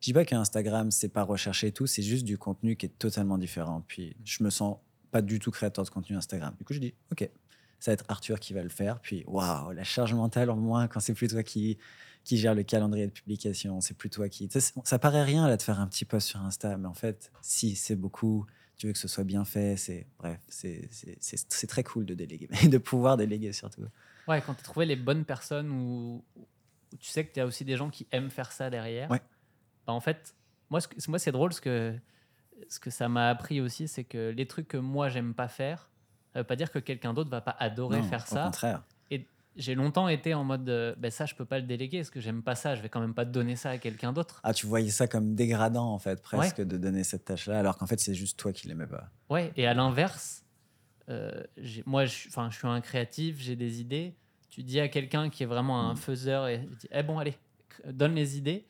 Je 0.00 0.04
dis 0.04 0.12
pas 0.12 0.24
qu'Instagram, 0.24 0.92
c'est 0.92 1.08
pas 1.08 1.24
recherché 1.24 1.66
et 1.66 1.72
tout, 1.72 1.88
c'est 1.88 2.02
juste 2.02 2.24
du 2.24 2.38
contenu 2.38 2.76
qui 2.76 2.86
est 2.86 2.96
totalement 2.96 3.38
différent. 3.38 3.84
Puis 3.88 4.16
je 4.24 4.44
me 4.44 4.50
sens 4.50 4.78
pas 5.10 5.20
du 5.20 5.40
tout 5.40 5.50
créateur 5.50 5.84
de 5.84 5.90
contenu 5.90 6.16
Instagram. 6.16 6.54
Du 6.56 6.64
coup, 6.64 6.72
je 6.72 6.78
dis, 6.78 6.94
OK, 7.10 7.28
ça 7.80 7.90
va 7.90 7.94
être 7.94 8.04
Arthur 8.08 8.38
qui 8.38 8.52
va 8.52 8.62
le 8.62 8.68
faire. 8.68 9.00
Puis, 9.00 9.24
waouh, 9.26 9.72
la 9.72 9.84
charge 9.84 10.14
mentale 10.14 10.50
en 10.50 10.56
moins 10.56 10.86
quand 10.86 11.00
c'est 11.00 11.14
plus 11.14 11.28
toi 11.28 11.42
qui, 11.42 11.78
qui 12.24 12.36
gère 12.36 12.54
le 12.54 12.62
calendrier 12.62 13.06
de 13.06 13.12
publication, 13.12 13.80
c'est 13.80 13.94
plus 13.96 14.10
toi 14.10 14.28
qui. 14.28 14.48
Ça, 14.84 14.98
paraît 14.98 15.24
rien 15.24 15.48
là 15.48 15.56
de 15.56 15.62
faire 15.62 15.80
un 15.80 15.86
petit 15.86 16.04
post 16.04 16.28
sur 16.28 16.40
Insta, 16.40 16.76
mais 16.76 16.86
en 16.86 16.94
fait, 16.94 17.32
si, 17.40 17.74
c'est 17.74 17.96
beaucoup. 17.96 18.46
Tu 18.76 18.86
veux 18.86 18.92
que 18.94 18.98
ce 18.98 19.08
soit 19.08 19.24
bien 19.24 19.44
fait, 19.44 19.76
c'est 19.76 20.06
bref, 20.18 20.38
c'est 20.48 21.66
très 21.68 21.82
cool 21.84 22.06
de 22.06 22.14
déléguer, 22.14 22.48
de 22.68 22.78
pouvoir 22.78 23.18
déléguer 23.18 23.52
surtout. 23.52 23.82
Ouais, 24.26 24.40
quand 24.40 24.54
tu 24.54 24.60
as 24.60 24.64
trouvé 24.64 24.86
les 24.86 24.96
bonnes 24.96 25.24
personnes 25.24 25.70
ou 25.70 26.24
où 26.92 26.96
tu 26.98 27.08
sais 27.10 27.24
que 27.24 27.32
tu 27.32 27.40
as 27.40 27.46
aussi 27.46 27.64
des 27.64 27.76
gens 27.76 27.88
qui 27.90 28.06
aiment 28.10 28.30
faire 28.30 28.52
ça 28.52 28.68
derrière. 28.70 29.10
Ouais. 29.10 29.20
Bah, 29.86 29.92
en 29.92 30.00
fait, 30.00 30.34
moi, 30.70 30.80
ce 30.80 30.88
que- 30.88 30.96
moi 31.10 31.18
c'est 31.18 31.30
drôle 31.30 31.52
ce 31.52 31.60
que, 31.60 31.94
ce 32.68 32.80
que 32.80 32.90
ça 32.90 33.08
m'a 33.08 33.28
appris 33.28 33.60
aussi, 33.60 33.86
c'est 33.86 34.04
que 34.04 34.30
les 34.30 34.46
trucs 34.46 34.66
que 34.66 34.76
moi 34.78 35.08
j'aime 35.08 35.34
pas 35.34 35.48
faire, 35.48 35.90
ça 36.32 36.40
veut 36.40 36.44
pas 36.44 36.56
dire 36.56 36.70
que 36.70 36.78
quelqu'un 36.78 37.12
d'autre 37.14 37.30
va 37.30 37.40
pas 37.40 37.56
adorer 37.58 37.98
Non, 37.98 38.02
faire 38.04 38.24
Au 38.30 38.34
ça. 38.34 38.44
contraire. 38.44 38.82
J'ai 39.56 39.74
longtemps 39.74 40.06
été 40.06 40.32
en 40.32 40.44
mode, 40.44 40.68
euh, 40.68 40.94
ben 40.96 41.10
ça 41.10 41.26
je 41.26 41.34
peux 41.34 41.44
pas 41.44 41.58
le 41.58 41.66
déléguer 41.66 41.98
parce 41.98 42.08
que 42.10 42.20
j'aime 42.20 42.40
pas 42.40 42.54
ça, 42.54 42.76
je 42.76 42.82
vais 42.82 42.88
quand 42.88 43.00
même 43.00 43.14
pas 43.14 43.24
donner 43.24 43.56
ça 43.56 43.70
à 43.70 43.78
quelqu'un 43.78 44.12
d'autre. 44.12 44.40
Ah, 44.44 44.54
tu 44.54 44.64
voyais 44.66 44.90
ça 44.90 45.08
comme 45.08 45.34
dégradant, 45.34 45.92
en 45.92 45.98
fait, 45.98 46.22
presque, 46.22 46.60
de 46.60 46.78
donner 46.78 47.02
cette 47.02 47.24
tâche-là, 47.24 47.58
alors 47.58 47.76
qu'en 47.76 47.86
fait, 47.86 47.98
c'est 47.98 48.14
juste 48.14 48.38
toi 48.38 48.52
qui 48.52 48.68
l'aimais 48.68 48.86
pas. 48.86 49.10
Ouais, 49.28 49.52
et 49.56 49.66
à 49.66 49.74
l'inverse, 49.74 50.44
euh, 51.08 51.42
moi 51.84 52.04
je, 52.06 52.28
je 52.30 52.56
suis 52.56 52.66
un 52.68 52.80
créatif, 52.80 53.38
j'ai 53.40 53.56
des 53.56 53.80
idées. 53.80 54.14
Tu 54.50 54.62
dis 54.62 54.78
à 54.78 54.88
quelqu'un 54.88 55.30
qui 55.30 55.42
est 55.42 55.46
vraiment 55.46 55.90
un 55.90 55.94
Mm. 55.94 55.96
faiseur 55.96 56.46
et 56.46 56.60
tu 56.60 56.76
dis, 56.76 56.88
eh 56.92 57.02
bon, 57.02 57.18
allez, 57.18 57.36
donne 57.92 58.14
les 58.14 58.38
idées, 58.38 58.64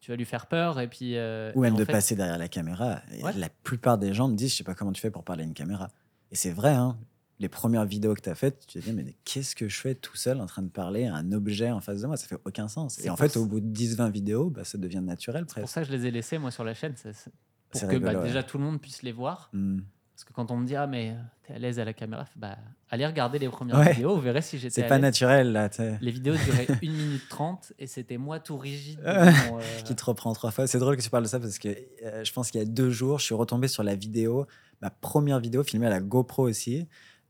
tu 0.00 0.10
vas 0.10 0.16
lui 0.16 0.24
faire 0.24 0.46
peur 0.46 0.80
et 0.80 0.88
puis. 0.88 1.18
euh, 1.18 1.52
Ou 1.54 1.64
et 1.66 1.68
même 1.68 1.78
de 1.78 1.84
fait- 1.84 1.92
passer 1.92 2.16
derrière 2.16 2.38
la 2.38 2.48
caméra. 2.48 3.02
Et 3.12 3.22
Ouais. 3.22 3.32
La 3.34 3.50
plupart 3.50 3.98
des 3.98 4.14
gens 4.14 4.28
me 4.28 4.34
disent, 4.36 4.52
je 4.52 4.56
sais 4.56 4.64
pas 4.64 4.74
comment 4.74 4.92
tu 4.92 5.02
fais 5.02 5.10
pour 5.10 5.22
parler 5.22 5.42
à 5.42 5.46
une 5.46 5.54
caméra. 5.54 5.90
Et 6.34 6.36
c'est 6.36 6.50
vrai, 6.50 6.72
hein. 6.74 6.98
Les 7.40 7.48
premières 7.48 7.84
vidéos 7.84 8.14
que 8.14 8.20
tu 8.20 8.28
as 8.28 8.34
faites, 8.36 8.64
tu 8.66 8.78
te 8.78 8.84
dis, 8.84 8.92
mais 8.92 9.16
qu'est-ce 9.24 9.56
que 9.56 9.68
je 9.68 9.80
fais 9.80 9.94
tout 9.96 10.16
seul 10.16 10.40
en 10.40 10.46
train 10.46 10.62
de 10.62 10.68
parler 10.68 11.06
à 11.06 11.14
un 11.16 11.32
objet 11.32 11.70
en 11.70 11.80
face 11.80 12.00
de 12.00 12.06
moi? 12.06 12.16
Ça 12.16 12.26
fait 12.28 12.38
aucun 12.44 12.68
sens. 12.68 13.04
Et 13.04 13.10
en 13.10 13.16
fait, 13.16 13.28
ça- 13.30 13.40
au 13.40 13.46
bout 13.46 13.58
de 13.60 13.66
10-20 13.66 14.08
vidéos, 14.10 14.50
bah, 14.50 14.62
ça 14.64 14.78
devient 14.78 15.00
naturel 15.02 15.44
C'est 15.52 15.60
pour 15.60 15.68
ça 15.68 15.82
que 15.82 15.88
je 15.88 15.92
les 15.92 16.06
ai 16.06 16.10
laissés 16.12 16.38
moi 16.38 16.50
sur 16.52 16.62
la 16.62 16.74
chaîne, 16.74 16.92
c'est- 16.96 17.12
c'est 17.12 17.32
pour 17.70 17.88
que 17.88 17.96
bah, 17.98 18.14
ouais. 18.14 18.22
déjà 18.22 18.42
tout 18.44 18.58
le 18.58 18.64
monde 18.64 18.80
puisse 18.80 19.02
les 19.02 19.10
voir. 19.12 19.50
Hmm. 19.52 19.80
Parce 20.14 20.22
que 20.22 20.32
quand 20.32 20.52
on 20.52 20.56
me 20.58 20.64
dit, 20.64 20.76
ah, 20.76 20.86
mais 20.86 21.16
t'es 21.42 21.54
à 21.54 21.58
l'aise 21.58 21.80
à 21.80 21.84
la 21.84 21.92
caméra, 21.92 22.24
bah, 22.36 22.56
allez 22.88 23.04
regarder 23.04 23.40
les 23.40 23.48
premières 23.48 23.78
Ouais. 23.78 23.92
vidéos, 23.94 24.14
vous 24.14 24.20
verrez 24.22 24.40
si 24.42 24.56
j'étais 24.58 24.82
C'est 24.82 24.86
pas 24.86 25.00
naturel, 25.00 25.50
là. 25.50 25.68
Les 26.00 26.12
vidéos 26.12 26.36
duraient 26.36 26.68
1 26.84 26.88
minute 26.92 27.28
30 27.28 27.72
et 27.80 27.88
c'était 27.88 28.16
moi 28.16 28.38
tout 28.38 28.56
rigide. 28.56 29.00
Euh, 29.04 29.24
devant, 29.50 29.58
euh, 29.58 29.62
qui 29.84 29.96
te 29.96 30.04
reprend 30.04 30.32
trois 30.34 30.52
fois. 30.52 30.68
C'est 30.68 30.78
drôle 30.78 30.96
que 30.96 31.02
tu 31.02 31.10
parles 31.10 31.24
de 31.24 31.28
ça 31.28 31.40
parce 31.40 31.58
que 31.58 31.68
euh, 32.04 32.22
je 32.22 32.32
pense 32.32 32.52
qu'il 32.52 32.60
y 32.60 32.62
a 32.62 32.66
deux 32.66 32.90
jours, 32.90 33.18
je 33.18 33.24
suis 33.24 33.34
retombé 33.34 33.66
sur 33.66 33.82
la 33.82 33.96
vidéo, 33.96 34.46
ma 34.80 34.90
première 34.90 35.40
vidéo 35.40 35.62
filmée 35.62 35.86
à 35.86 35.90
la 35.90 36.00
GoPro 36.00 36.48
aussi, 36.48 36.86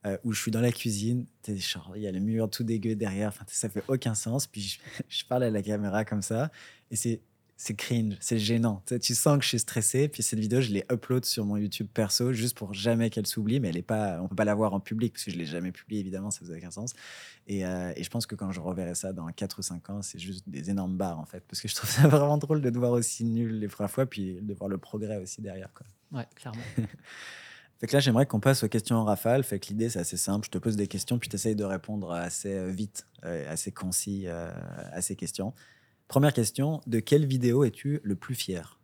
euh, 0.07 0.17
où 0.25 0.33
je 0.33 0.41
suis 0.41 0.51
dans 0.51 0.61
la 0.61 0.73
cuisine. 0.73 1.27
Il 1.49 2.03
y 2.03 2.07
a 2.07 2.13
le 2.13 2.21
mur 2.21 2.51
tout 2.51 2.65
dégueu 2.65 2.95
derrière, 2.95 3.33
ça 3.47 3.69
fait 3.69 3.85
aucun 3.89 4.15
sens. 4.15 4.47
Puis 4.47 4.61
je, 4.61 4.79
je 5.09 5.25
parle 5.25 5.45
à 5.45 5.51
la 5.51 5.63
caméra 5.63 6.05
comme 6.05 6.23
ça 6.23 6.51
et 6.91 6.97
c'est. 6.97 7.21
C'est 7.65 7.75
cringe, 7.75 8.17
c'est 8.21 8.39
gênant. 8.39 8.83
Tu 8.85 8.95
sais, 8.95 9.01
tu 9.01 9.15
sens 9.15 9.39
que 9.39 9.43
je 9.43 9.49
suis 9.49 9.59
stressé. 9.59 10.09
Puis 10.09 10.23
cette 10.23 10.39
vidéo, 10.39 10.61
je 10.61 10.71
l'ai 10.71 10.85
upload 10.93 11.25
sur 11.25 11.47
mon 11.47 11.57
YouTube 11.57 11.87
perso 11.93 12.35
juste 12.35 12.59
pour 12.59 12.75
jamais 12.75 13.09
qu'elle 13.09 13.27
s'oublie. 13.27 13.59
Mais 13.59 13.69
elle 13.71 13.79
est 13.79 13.83
pas, 13.83 14.21
on 14.21 14.29
peut 14.29 14.37
pas 14.37 14.45
la 14.45 14.55
voir 14.55 14.75
en 14.75 14.81
public 14.81 15.15
parce 15.15 15.25
que 15.25 15.31
je 15.31 15.39
l'ai 15.39 15.47
jamais 15.47 15.73
publiée, 15.73 16.01
évidemment, 16.01 16.31
ça 16.31 16.41
faisait 16.41 16.59
aucun 16.59 16.71
sens. 16.71 16.93
Et, 17.47 17.65
euh, 17.65 17.95
et 17.97 18.05
je 18.05 18.11
pense 18.11 18.27
que 18.27 18.35
quand 18.35 18.53
je 18.53 18.61
reverrai 18.61 18.95
ça 18.95 19.15
dans 19.15 19.27
4 19.29 19.59
ou 19.59 19.63
5 19.63 19.91
ans, 19.91 20.03
c'est 20.03 20.19
juste 20.19 20.47
des 20.47 20.69
énormes 20.69 20.97
barres 20.99 21.19
en 21.19 21.25
fait. 21.25 21.43
Parce 21.49 21.63
que 21.63 21.69
je 21.69 21.75
trouve 21.75 21.89
ça 21.89 22.07
vraiment 22.09 22.37
drôle 22.37 22.61
de 22.61 22.69
te 22.69 22.77
voir 22.77 22.93
aussi 22.93 23.25
nul 23.25 23.59
les 23.59 23.69
premières 23.69 23.91
fois, 23.91 24.05
puis 24.05 24.41
de 24.43 24.53
voir 24.53 24.69
le 24.69 24.77
progrès 24.77 25.17
aussi 25.17 25.41
derrière. 25.41 25.71
Quoi. 25.73 25.87
Ouais, 26.19 26.27
clairement. 26.35 26.61
Fait 27.81 27.87
que 27.89 27.93
là, 27.93 28.01
j'aimerais 28.01 28.27
qu'on 28.27 28.41
passe 28.41 28.63
aux 28.63 28.69
questions 28.69 28.97
en 28.97 29.05
rafale. 29.05 29.43
Fait 29.43 29.59
que 29.59 29.69
l'idée, 29.69 29.89
c'est 29.89 29.99
assez 29.99 30.17
simple. 30.17 30.47
Je 30.47 30.51
te 30.51 30.59
pose 30.59 30.77
des 30.77 30.87
questions, 30.87 31.19
puis 31.19 31.29
tu 31.29 31.37
essayes 31.37 31.57
de 31.57 31.65
répondre 31.65 32.13
assez 32.13 32.53
euh, 32.53 32.69
vite, 32.69 33.07
euh, 33.25 33.51
assez 33.51 33.73
concis 33.73 34.25
euh, 34.27 34.51
à 34.93 35.03
ces 35.03 35.17
questions. 35.17 35.53
Première 36.09 36.33
question 36.33 36.81
de 36.87 37.01
quelle 37.01 37.27
vidéo 37.27 37.65
es-tu 37.65 38.01
le 38.03 38.15
plus 38.15 38.35
fier? 38.35 38.79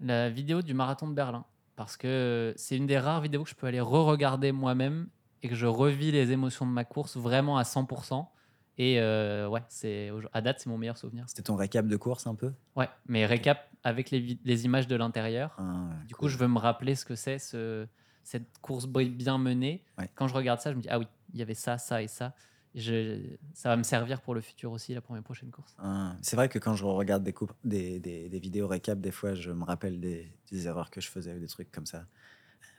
La 0.00 0.28
vidéo 0.30 0.62
du 0.62 0.74
marathon 0.74 1.08
de 1.08 1.14
Berlin. 1.14 1.44
Parce 1.76 1.96
que 1.96 2.54
c'est 2.56 2.76
une 2.76 2.86
des 2.86 2.98
rares 2.98 3.20
vidéos 3.20 3.42
que 3.42 3.50
je 3.50 3.54
peux 3.54 3.66
aller 3.66 3.80
re-regarder 3.80 4.52
moi-même 4.52 5.08
et 5.42 5.48
que 5.48 5.54
je 5.54 5.66
revis 5.66 6.12
les 6.12 6.30
émotions 6.30 6.66
de 6.66 6.70
ma 6.70 6.84
course 6.84 7.16
vraiment 7.16 7.58
à 7.58 7.64
100%. 7.64 8.28
Et 8.76 9.00
euh, 9.00 9.48
ouais, 9.48 9.62
c'est 9.68 10.10
à 10.32 10.40
date, 10.40 10.60
c'est 10.60 10.68
mon 10.68 10.78
meilleur 10.78 10.98
souvenir. 10.98 11.24
C'était 11.28 11.42
ton 11.42 11.56
récap 11.56 11.86
de 11.86 11.96
course 11.96 12.26
un 12.26 12.34
peu? 12.34 12.52
Ouais, 12.76 12.88
mais 13.06 13.26
récap 13.26 13.68
avec 13.82 14.10
les, 14.10 14.64
images 14.64 14.86
de 14.86 14.96
l'intérieur. 14.96 15.56
Ah, 15.58 15.90
Du 16.06 16.14
cool. 16.14 16.28
coup, 16.28 16.28
je 16.28 16.38
veux 16.38 16.48
me 16.48 16.58
rappeler 16.58 16.94
ce 16.94 17.04
que 17.04 17.14
c'est, 17.14 17.38
ce, 17.38 17.86
cette 18.22 18.58
course 18.58 18.86
bi- 18.86 19.10
bien 19.10 19.38
menée. 19.38 19.84
Ouais. 19.98 20.10
Quand 20.14 20.28
je 20.28 20.34
regarde 20.34 20.60
ça, 20.60 20.70
je 20.72 20.76
me 20.76 20.82
dis, 20.82 20.88
ah 20.90 20.98
oui, 20.98 21.06
il 21.32 21.38
y 21.38 21.42
avait 21.42 21.54
ça, 21.54 21.78
ça 21.78 22.02
et 22.02 22.08
ça. 22.08 22.34
Je, 22.74 23.20
ça 23.52 23.68
va 23.68 23.76
me 23.76 23.84
servir 23.84 24.20
pour 24.20 24.34
le 24.34 24.40
futur 24.40 24.72
aussi, 24.72 24.94
là, 24.94 25.00
pour 25.00 25.14
mes 25.14 25.20
prochaines 25.22 25.50
courses. 25.50 25.74
Ah, 25.78 26.16
C'est 26.22 26.34
vrai 26.36 26.48
que 26.48 26.58
quand 26.58 26.74
je 26.74 26.84
regarde 26.84 27.22
des, 27.22 27.32
coupes- 27.32 27.52
des, 27.64 28.00
des- 28.00 28.28
des 28.28 28.38
vidéos 28.40 28.66
récap, 28.66 29.00
des 29.00 29.12
fois, 29.12 29.34
je 29.34 29.52
me 29.52 29.64
rappelle 29.64 30.00
des, 30.00 30.32
des 30.50 30.66
erreurs 30.66 30.90
que 30.90 31.00
je 31.00 31.08
faisais 31.08 31.34
ou 31.34 31.38
des 31.38 31.46
trucs 31.46 31.70
comme 31.70 31.86
ça. 31.86 32.06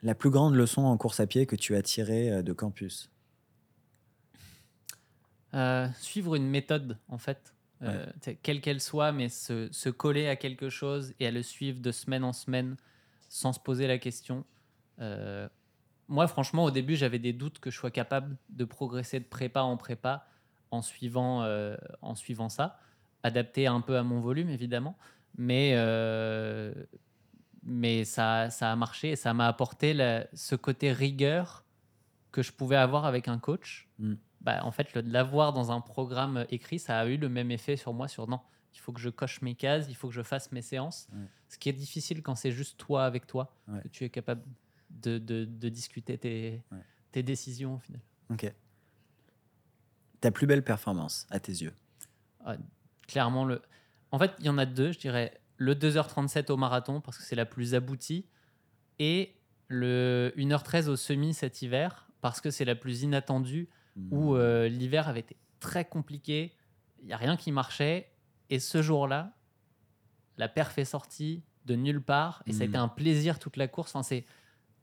La 0.04 0.16
plus 0.16 0.30
grande 0.30 0.56
leçon 0.56 0.84
en 0.84 0.98
course 0.98 1.20
à 1.20 1.28
pied 1.28 1.46
que 1.46 1.56
tu 1.56 1.76
as 1.76 1.82
tirée 1.82 2.32
euh, 2.32 2.42
de 2.44 2.54
campus? 2.54 3.10
Euh, 5.54 5.88
suivre 6.00 6.36
une 6.36 6.48
méthode, 6.50 6.98
en 7.08 7.18
fait, 7.18 7.54
euh, 7.82 8.06
quelle 8.44 8.62
qu'elle 8.62 8.82
soit, 8.82 9.12
mais 9.12 9.30
se, 9.30 9.70
se 9.72 9.90
coller 9.90 10.28
à 10.28 10.36
quelque 10.36 10.70
chose 10.70 11.14
et 11.20 11.28
à 11.28 11.32
le 11.32 11.44
suivre 11.44 11.80
de 11.80 11.92
semaine 11.92 12.24
en 12.24 12.34
semaine 12.34 12.76
sans 13.30 13.54
se 13.54 13.60
poser 13.60 13.88
la 13.88 13.98
question. 13.98 14.46
Euh, 15.00 15.48
moi, 16.08 16.28
franchement, 16.28 16.64
au 16.66 16.72
début, 16.72 16.96
j'avais 16.96 17.20
des 17.20 17.34
doutes 17.34 17.60
que 17.60 17.72
je 17.72 17.78
sois 17.78 17.92
capable 17.92 18.38
de 18.50 18.66
progresser 18.66 19.20
de 19.20 19.26
prépa 19.26 19.62
en 19.62 19.78
prépa 19.78 20.26
en 20.72 20.82
suivant, 20.82 21.44
euh, 21.44 21.76
en 22.02 22.16
suivant 22.16 22.50
ça, 22.50 22.80
adapté 23.24 23.68
un 23.68 23.82
peu 23.82 23.98
à 23.98 24.04
mon 24.04 24.20
volume, 24.20 24.50
évidemment. 24.50 24.98
Mais, 25.38 25.72
euh, 25.76 26.74
mais 27.64 28.04
ça, 28.06 28.50
ça 28.50 28.72
a 28.72 28.76
marché 28.76 29.12
et 29.12 29.16
ça 29.16 29.34
m'a 29.34 29.48
apporté 29.48 29.94
la- 29.94 30.28
ce 30.34 30.56
côté 30.56 30.92
rigueur 30.92 31.64
que 32.32 32.42
je 32.42 32.52
pouvais 32.52 32.76
avoir 32.76 33.06
avec 33.06 33.28
un 33.28 33.40
coach. 33.40 33.88
Mm. 34.00 34.14
Bah, 34.42 34.60
en 34.64 34.72
fait, 34.72 34.94
le 34.94 35.02
de 35.02 35.12
l'avoir 35.12 35.54
dans 35.54 35.72
un 35.72 35.82
programme 35.82 36.46
écrit, 36.50 36.78
ça 36.78 37.00
a 37.00 37.06
eu 37.08 37.18
le 37.18 37.30
même 37.30 37.50
effet 37.52 37.78
sur 37.78 37.94
moi 37.94 38.08
sur 38.08 38.28
non, 38.28 38.40
il 38.76 38.80
faut 38.80 38.92
que 38.92 39.00
je 39.00 39.10
coche 39.10 39.42
mes 39.42 39.56
cases, 39.56 39.88
il 39.90 39.96
faut 39.96 40.08
que 40.08 40.14
je 40.14 40.22
fasse 40.22 40.52
mes 40.52 40.62
séances. 40.62 41.08
Ce 41.50 41.58
qui 41.58 41.70
est 41.70 41.74
difficile 41.74 42.22
quand 42.22 42.36
c'est 42.36 42.52
juste 42.52 42.78
toi 42.78 43.06
avec 43.06 43.26
toi, 43.26 43.52
Ouais. 43.68 43.82
que 43.82 43.88
tu 43.88 44.04
es 44.04 44.10
capable 44.10 44.44
de, 44.96 45.18
de- 45.18 45.46
de 45.46 45.70
discuter 45.70 46.18
tes, 46.18 46.64
Ouais. 46.72 46.78
tes 47.12 47.24
décisions 47.24 47.76
au 47.76 47.80
final. 47.80 48.02
Ok. 48.32 48.52
Ta 50.22 50.32
plus 50.32 50.48
belle 50.48 50.64
performance 50.64 51.28
à 51.30 51.40
tes 51.40 51.52
yeux? 51.52 51.74
Clairement, 53.08 53.46
le... 53.46 53.62
en 54.12 54.20
fait, 54.20 54.32
il 54.40 54.46
y 54.46 54.50
en 54.50 54.58
a 54.58 54.66
deux, 54.66 54.92
je 54.92 55.00
dirais 55.00 55.40
le 55.58 55.74
2h37 55.76 56.52
au 56.52 56.58
marathon 56.58 57.02
parce 57.02 57.18
que 57.18 57.24
c'est 57.24 57.36
la 57.36 57.46
plus 57.46 57.76
aboutie 57.76 58.26
et 59.00 59.36
le 59.68 60.34
1h13 60.38 60.88
au 60.88 60.96
semi 60.96 61.34
cet 61.34 61.62
hiver 61.62 62.08
parce 62.22 62.42
que 62.42 62.50
c'est 62.52 62.66
la 62.66 62.76
plus 62.76 63.04
inattendue 63.04 63.70
où 64.12 64.34
Hmm. 64.34 64.38
euh, 64.38 64.68
l'hiver 64.68 65.08
avait 65.08 65.22
été 65.22 65.38
très 65.60 65.86
compliqué, 65.86 66.54
il 67.00 67.06
n'y 67.06 67.14
a 67.14 67.18
rien 67.18 67.38
qui 67.38 67.52
marchait. 67.54 68.12
Et 68.50 68.60
ce 68.60 68.82
jour-là, 68.82 69.34
la 70.38 70.50
perf 70.50 70.78
est 70.78 70.86
sortie 70.86 71.44
de 71.66 71.76
nulle 71.76 72.02
part 72.02 72.44
et 72.46 72.52
ça 72.52 72.64
a 72.64 72.66
Mhm. 72.66 72.70
été 72.72 72.78
un 72.78 72.88
plaisir 72.90 73.40
toute 73.40 73.56
la 73.58 73.68
course. 73.70 73.92
Enfin, 73.96 74.04
c'est 74.04 74.26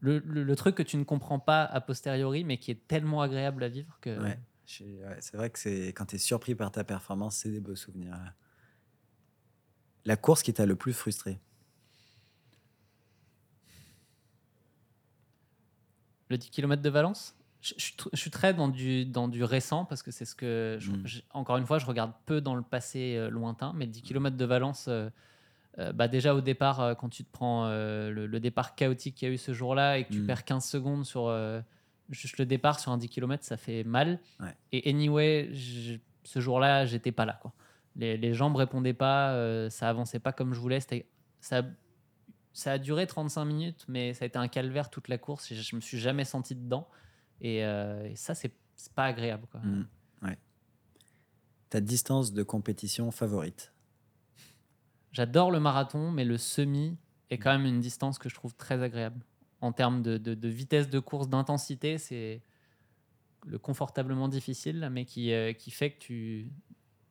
le, 0.02 0.18
le- 0.18 0.42
le 0.42 0.56
truc 0.56 0.74
que 0.74 0.82
tu 0.82 0.96
ne 0.98 1.04
comprends 1.04 1.38
pas 1.38 1.64
a 1.64 1.80
posteriori, 1.80 2.44
mais 2.44 2.58
qui 2.58 2.70
est 2.70 2.86
tellement 2.86 3.22
agréable 3.22 3.62
à 3.64 3.68
vivre 3.68 3.96
que. 4.02 4.18
Ouais. 4.20 4.38
Ouais, 4.80 5.16
c'est 5.20 5.36
vrai 5.36 5.50
que 5.50 5.58
c'est 5.58 5.88
quand 5.88 6.06
tu 6.06 6.16
es 6.16 6.18
surpris 6.18 6.54
par 6.54 6.70
ta 6.70 6.82
performance, 6.84 7.36
c'est 7.36 7.50
des 7.50 7.60
beaux 7.60 7.76
souvenirs. 7.76 8.16
La 10.04 10.16
course 10.16 10.42
qui 10.42 10.52
t'a 10.54 10.66
le 10.66 10.76
plus 10.76 10.92
frustré? 10.92 11.40
Le 16.28 16.38
10 16.38 16.50
km 16.50 16.82
de 16.82 16.90
Valence? 16.90 17.36
Je, 17.60 17.74
je 17.76 17.82
suis 17.84 17.94
tr- 17.96 18.08
je 18.12 18.18
suis 18.18 18.30
très 18.30 18.54
dans 18.54 18.68
du, 18.68 19.04
dans 19.04 19.28
du 19.28 19.44
récent 19.44 19.84
parce 19.84 20.02
que 20.02 20.10
c'est 20.10 20.24
ce 20.24 20.34
que. 20.34 20.76
je- 20.80 20.90
Mm. 20.90 21.02
je- 21.06 21.20
encore 21.30 21.58
une 21.58 21.66
fois, 21.66 21.78
je 21.78 21.86
regarde 21.86 22.12
peu 22.26 22.40
dans 22.40 22.54
le 22.54 22.62
passé 22.62 23.16
euh, 23.16 23.28
lointain, 23.30 23.72
mais 23.74 23.84
le 23.86 23.92
10 23.92 24.02
km 24.02 24.36
de 24.36 24.44
Valence. 24.44 24.86
euh, 24.88 25.10
euh, 25.78 25.92
bah 25.92 26.08
déjà 26.08 26.34
au 26.34 26.40
départ, 26.40 26.80
euh, 26.80 26.94
quand 26.94 27.08
tu 27.08 27.24
te 27.24 27.30
prends 27.32 27.66
euh, 27.66 28.10
le, 28.10 28.26
le 28.26 28.40
départ 28.40 28.74
chaotique 28.74 29.14
qu'il 29.16 29.28
y 29.28 29.30
a 29.30 29.34
eu 29.34 29.38
ce 29.38 29.52
jour-là 29.52 29.98
et 29.98 30.04
que 30.04 30.12
tu 30.12 30.20
Mm. 30.20 30.26
perds 30.26 30.44
15 30.44 30.64
secondes 30.64 31.04
sur 31.06 31.34
juste 32.10 32.38
le 32.38 32.44
départ 32.46 32.78
sur 32.78 32.92
un 32.92 32.98
10 32.98 33.08
km, 33.08 33.42
ça 33.44 33.56
fait 33.56 33.84
mal. 33.84 34.18
Ouais. 34.40 34.54
Et 34.72 34.88
anyway, 34.90 35.50
ce 36.24 36.40
jour-là, 36.40 36.84
j'étais 36.84 37.12
pas 37.12 37.24
là. 37.24 37.38
Quoi. 37.40 37.52
Les, 37.96 38.16
les 38.16 38.34
jambes 38.34 38.56
répondaient 38.56 38.92
pas, 38.94 39.68
ça 39.70 39.88
avançait 39.88 40.18
pas 40.20 40.32
comme 40.32 40.52
je 40.52 40.60
voulais. 40.60 40.80
Ça, 41.40 41.62
ça 42.52 42.72
a 42.72 42.78
duré 42.78 43.06
35 43.06 43.44
minutes, 43.46 43.84
mais 43.88 44.12
ça 44.14 44.24
a 44.24 44.26
été 44.26 44.38
un 44.38 44.48
calvaire 44.48 44.90
toute 44.90 45.08
la 45.08 45.16
course. 45.16 45.48
Je, 45.54 45.60
je 45.60 45.74
me 45.76 45.80
suis 45.80 45.98
jamais 45.98 46.24
senti 46.24 46.54
dedans. 46.54 46.86
Et, 47.40 47.58
et 47.60 48.12
ça, 48.14 48.34
c'est 48.34 48.52
c'est 48.76 48.92
pas 48.92 49.04
agréable. 49.04 49.46
Quoi. 49.50 49.60
Mm, 49.60 49.86
ouais. 50.22 50.38
Ta 51.70 51.80
distance 51.80 52.32
de 52.32 52.42
compétition 52.42 53.10
favorite 53.10 53.72
J'adore 55.12 55.50
le 55.50 55.60
marathon, 55.60 56.10
mais 56.10 56.24
le 56.24 56.38
semi 56.38 56.96
est 57.30 57.38
quand 57.38 57.50
même 57.52 57.66
une 57.66 57.80
distance 57.80 58.18
que 58.18 58.28
je 58.28 58.34
trouve 58.34 58.54
très 58.54 58.82
agréable. 58.82 59.24
En 59.60 59.72
termes 59.72 60.02
de, 60.02 60.16
de- 60.18 60.34
de 60.34 60.48
vitesse 60.48 60.88
de 60.90 60.98
course, 60.98 61.28
d'intensité, 61.28 61.98
c'est 61.98 62.42
le 63.46 63.58
confortablement 63.58 64.28
difficile, 64.28 64.88
mais 64.90 65.04
qui, 65.04 65.32
euh, 65.32 65.52
qui 65.52 65.70
fait 65.70 65.90
que 65.92 65.98
tu, 65.98 66.50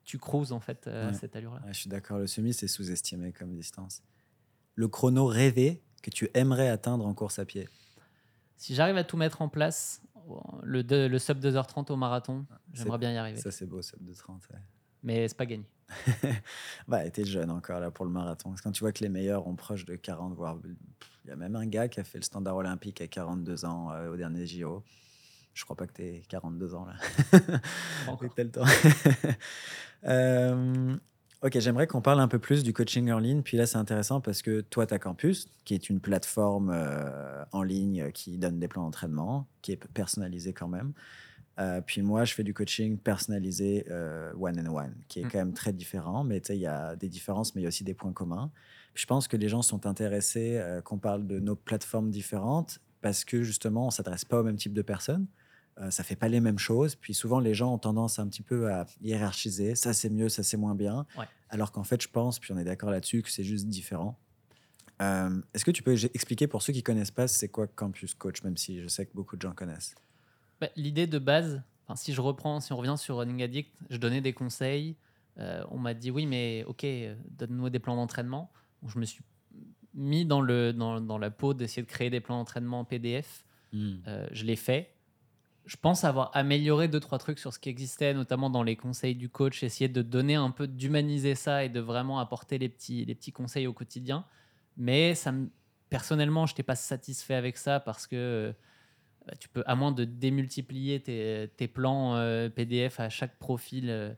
tu 0.04 0.18
cruises 0.18 0.52
en 0.52 0.60
fait 0.60 0.88
euh, 0.88 1.06
à 1.06 1.08
Ouais. 1.12 1.14
cette 1.14 1.36
allure-là. 1.36 1.62
Ouais, 1.66 1.74
Je 1.74 1.80
suis 1.80 1.90
d'accord, 1.90 2.18
le 2.18 2.28
semi, 2.28 2.54
c'est 2.54 2.68
sous-estimé 2.68 3.32
comme 3.32 3.54
distance. 3.54 4.02
Le 4.76 4.88
chrono 4.88 5.26
rêvé 5.26 5.82
que 6.02 6.10
tu 6.10 6.30
aimerais 6.34 6.70
atteindre 6.70 7.06
en 7.06 7.14
course 7.14 7.38
à 7.40 7.46
pied? 7.46 7.68
Si 8.58 8.74
j'arrive 8.76 8.98
à 8.98 9.04
tout 9.04 9.18
mettre 9.18 9.42
en 9.42 9.50
place, 9.50 10.02
le, 10.64 11.18
sub 11.20 11.40
2h30 11.40 11.92
au 11.92 11.96
marathon, 11.96 12.46
j'aimerais 12.74 12.92
C'est- 12.96 13.00
bien 13.00 13.14
y 13.14 13.18
arriver. 13.18 13.40
Ça, 13.40 13.52
c'est 13.52 13.66
beau, 13.66 13.82
sub 13.82 14.04
de 14.04 14.14
30. 14.14 14.42
ouais. 14.52 14.60
Mais 15.04 15.28
c'est 15.28 15.38
pas 15.38 15.46
gagné. 15.48 15.66
bah, 16.88 17.10
t'es 17.10 17.26
jeune 17.26 17.52
encore 17.52 17.80
là 17.80 17.92
pour 17.92 18.06
le 18.06 18.12
marathon. 18.12 18.50
Parce 18.50 18.62
que 18.62 18.66
quand 18.66 18.72
tu 18.72 18.84
vois 18.84 18.92
que 18.92 19.04
les 19.04 19.10
meilleurs 19.10 19.48
ont 19.48 19.56
proche 19.56 19.86
de 19.86 19.96
40, 19.96 20.36
voire. 20.36 20.58
Il 21.24 21.30
y 21.30 21.34
a 21.34 21.36
même 21.36 21.56
un 21.56 21.68
gars 21.68 21.88
qui 21.88 22.00
a 22.00 22.04
fait 22.04 22.18
le 22.18 22.24
standard 22.24 22.56
olympique 22.56 23.00
à 23.02 23.08
42 23.08 23.66
ans 23.66 23.92
euh, 23.92 24.12
au 24.12 24.18
dernier 24.18 24.46
JO. 24.48 24.84
Je 25.54 25.64
crois 25.64 25.76
pas 25.76 25.86
que 25.86 25.94
t'es 25.94 26.24
42 26.30 26.74
ans 26.74 26.86
là. 26.86 26.94
T'as 28.36 28.44
le 28.44 28.52
temps. 28.52 28.66
Euh, 30.04 30.96
ok, 31.44 31.60
j'aimerais 31.60 31.86
qu'on 31.86 32.02
parle 32.02 32.22
un 32.22 32.28
peu 32.28 32.40
plus 32.40 32.64
du 32.64 32.74
coaching 32.74 33.12
en 33.12 33.20
ligne. 33.20 33.44
Puis 33.44 33.56
là, 33.56 33.68
c'est 33.68 33.78
intéressant 33.78 34.20
parce 34.20 34.42
que 34.42 34.62
toi, 34.62 34.88
tu 34.88 34.96
as 34.96 34.98
Campus, 34.98 35.48
qui 35.64 35.76
est 35.76 35.92
une 35.92 36.00
plateforme 36.00 36.72
euh, 36.74 37.44
en 37.52 37.62
ligne 37.62 38.12
qui 38.12 38.40
donne 38.40 38.58
des 38.58 38.68
plans 38.68 38.82
d'entraînement, 38.82 39.48
qui 39.62 39.74
est 39.74 39.88
personnalisé 39.94 40.54
quand 40.54 40.68
même. 40.68 40.94
Euh, 41.60 41.82
puis 41.82 42.02
moi, 42.02 42.24
je 42.26 42.34
fais 42.34 42.44
du 42.44 42.54
coaching 42.54 42.98
personnalisé 42.98 43.86
euh, 43.90 44.32
one 44.40 44.60
and 44.60 44.74
one, 44.74 44.96
qui 45.08 45.20
est 45.20 45.26
Mm. 45.26 45.30
quand 45.32 45.38
même 45.38 45.54
très 45.54 45.74
différent. 45.74 46.24
Mais 46.24 46.38
il 46.50 46.56
y 46.56 46.66
a 46.66 46.96
des 46.96 47.10
différences, 47.10 47.54
mais 47.56 47.62
il 47.62 47.64
y 47.64 47.68
a 47.68 47.70
aussi 47.70 47.84
des 47.84 47.94
points 47.94 48.14
communs. 48.14 48.52
Puis 48.94 49.04
je 49.04 49.08
pense 49.08 49.28
que 49.28 49.38
les 49.38 49.50
gens 49.50 49.62
sont 49.62 49.86
intéressés 49.86 50.58
euh, 50.58 50.82
qu'on 50.82 50.98
parle 50.98 51.28
de 51.28 51.40
nos 51.40 51.56
plateformes 51.56 52.10
différentes 52.10 52.80
parce 53.02 53.26
que 53.26 53.44
justement, 53.44 53.88
on 53.88 53.90
s'adresse 53.92 54.26
pas 54.26 54.40
au 54.40 54.44
même 54.44 54.56
type 54.58 54.74
de 54.74 54.82
personnes. 54.82 55.28
Euh, 55.80 55.90
ça 55.92 56.04
fait 56.04 56.16
pas 56.16 56.28
les 56.28 56.40
mêmes 56.42 56.60
choses. 56.60 56.96
Puis 56.96 57.14
souvent, 57.14 57.40
les 57.40 57.54
gens 57.54 57.74
ont 57.74 57.78
tendance 57.80 58.20
un 58.20 58.28
petit 58.28 58.44
peu 58.44 58.72
à 58.72 58.86
hiérarchiser. 59.02 59.76
Ça, 59.76 59.94
c'est 59.94 60.10
mieux, 60.10 60.30
ça, 60.30 60.44
c'est 60.44 60.58
moins 60.58 60.76
bien. 60.76 61.06
Ouais. 61.18 61.26
Alors 61.50 61.72
qu'en 61.72 61.84
fait, 61.84 62.02
je 62.02 62.08
pense, 62.10 62.40
puis 62.40 62.52
on 62.54 62.58
est 62.58 62.64
d'accord 62.66 62.92
là-dessus, 62.92 63.22
que 63.22 63.30
c'est 63.30 63.44
juste 63.44 63.68
différent. 63.68 64.18
Est-ce 65.00 65.66
que 65.66 65.72
tu 65.72 65.82
peux 65.82 65.96
expliquer 66.14 66.46
pour 66.48 66.62
ceux 66.62 66.74
qui 66.74 66.84
connaissent 66.84 67.10
pas, 67.12 67.28
c'est 67.28 67.48
quoi 67.50 67.66
Campus 67.66 68.14
Coach, 68.14 68.44
même 68.44 68.56
si 68.56 68.82
je 68.82 68.88
sais 68.88 69.06
que 69.08 69.14
beaucoup 69.16 69.36
de 69.36 69.42
gens 69.42 69.54
connaissent? 69.54 69.96
Bah, 70.62 70.70
L'idée 70.76 71.08
de 71.08 71.20
base, 71.20 71.62
si 71.96 72.14
je 72.14 72.22
reprends, 72.22 72.60
si 72.60 72.72
on 72.72 72.78
revient 72.78 72.96
sur 72.98 73.18
Running 73.18 73.42
Addict, 73.44 73.70
je 73.90 73.98
donnais 73.98 74.22
des 74.22 74.32
conseils. 74.34 74.96
euh, 75.40 75.64
on 75.72 75.78
m'a 75.78 75.94
dit 75.94 76.12
oui, 76.12 76.26
mais 76.26 76.64
ok, 76.68 76.84
euh, 76.84 77.16
donne-nous 77.32 77.70
des 77.70 77.80
plans 77.80 77.96
d'entraînement. 77.96 78.52
Je 78.88 79.00
me 79.00 79.06
suis 79.06 79.24
mis 79.94 80.26
dans, 80.26 80.40
le, 80.42 80.72
dans, 80.72 81.02
dans 81.02 81.18
la 81.18 81.32
peau 81.32 81.54
d'essayer 81.54 81.82
de 81.82 81.88
créer 81.88 82.10
des 82.10 82.22
plans 82.22 82.38
d'entraînement 82.38 82.86
PDF. 82.86 83.44
Euh, 84.08 84.28
je 84.32 84.46
l'ai 84.46 84.56
fait. 84.56 84.94
Je 85.66 85.78
pense 85.78 86.04
avoir 86.04 86.32
amélioré 86.34 86.88
deux, 86.88 87.00
trois 87.00 87.18
trucs 87.18 87.40
sur 87.40 87.54
ce 87.54 87.60
qui 87.60 87.70
existait, 87.70 88.14
notamment 88.14 88.50
dans 88.50 88.64
les 88.64 88.76
conseils 88.76 89.16
du 89.16 89.30
coach, 89.30 89.64
essayer 89.64 89.88
de 89.90 90.02
donner 90.02 90.36
un 90.36 90.50
peu, 90.52 90.68
d'humaniser 90.68 91.36
ça 91.36 91.64
et 91.64 91.70
de 91.70 91.80
vraiment 91.80 92.20
apporter 92.20 92.58
les 92.58 92.68
petits, 92.70 93.06
les 93.06 93.16
petits 93.16 93.32
conseils 93.32 93.68
au 93.68 93.74
quotidien. 93.74 94.26
Mais 94.78 95.14
ça 95.16 95.32
me, 95.32 95.50
personnellement, 95.90 96.46
je 96.46 96.54
n'étais 96.54 96.64
pas 96.64 96.76
satisfait 96.76 97.36
avec 97.36 97.58
ça 97.58 97.80
parce 97.80 98.08
que 98.08 98.54
bah, 99.28 99.34
tu 99.40 99.50
peux, 99.50 99.64
à 99.66 99.76
moins 99.76 99.92
de 99.92 100.04
démultiplier 100.06 101.02
tes, 101.02 101.50
tes 101.58 101.68
plans 101.68 102.16
euh, 102.16 102.50
PDF 102.50 103.00
à 103.00 103.10
chaque 103.10 103.38
profil, 103.38 103.90
euh, 103.90 104.14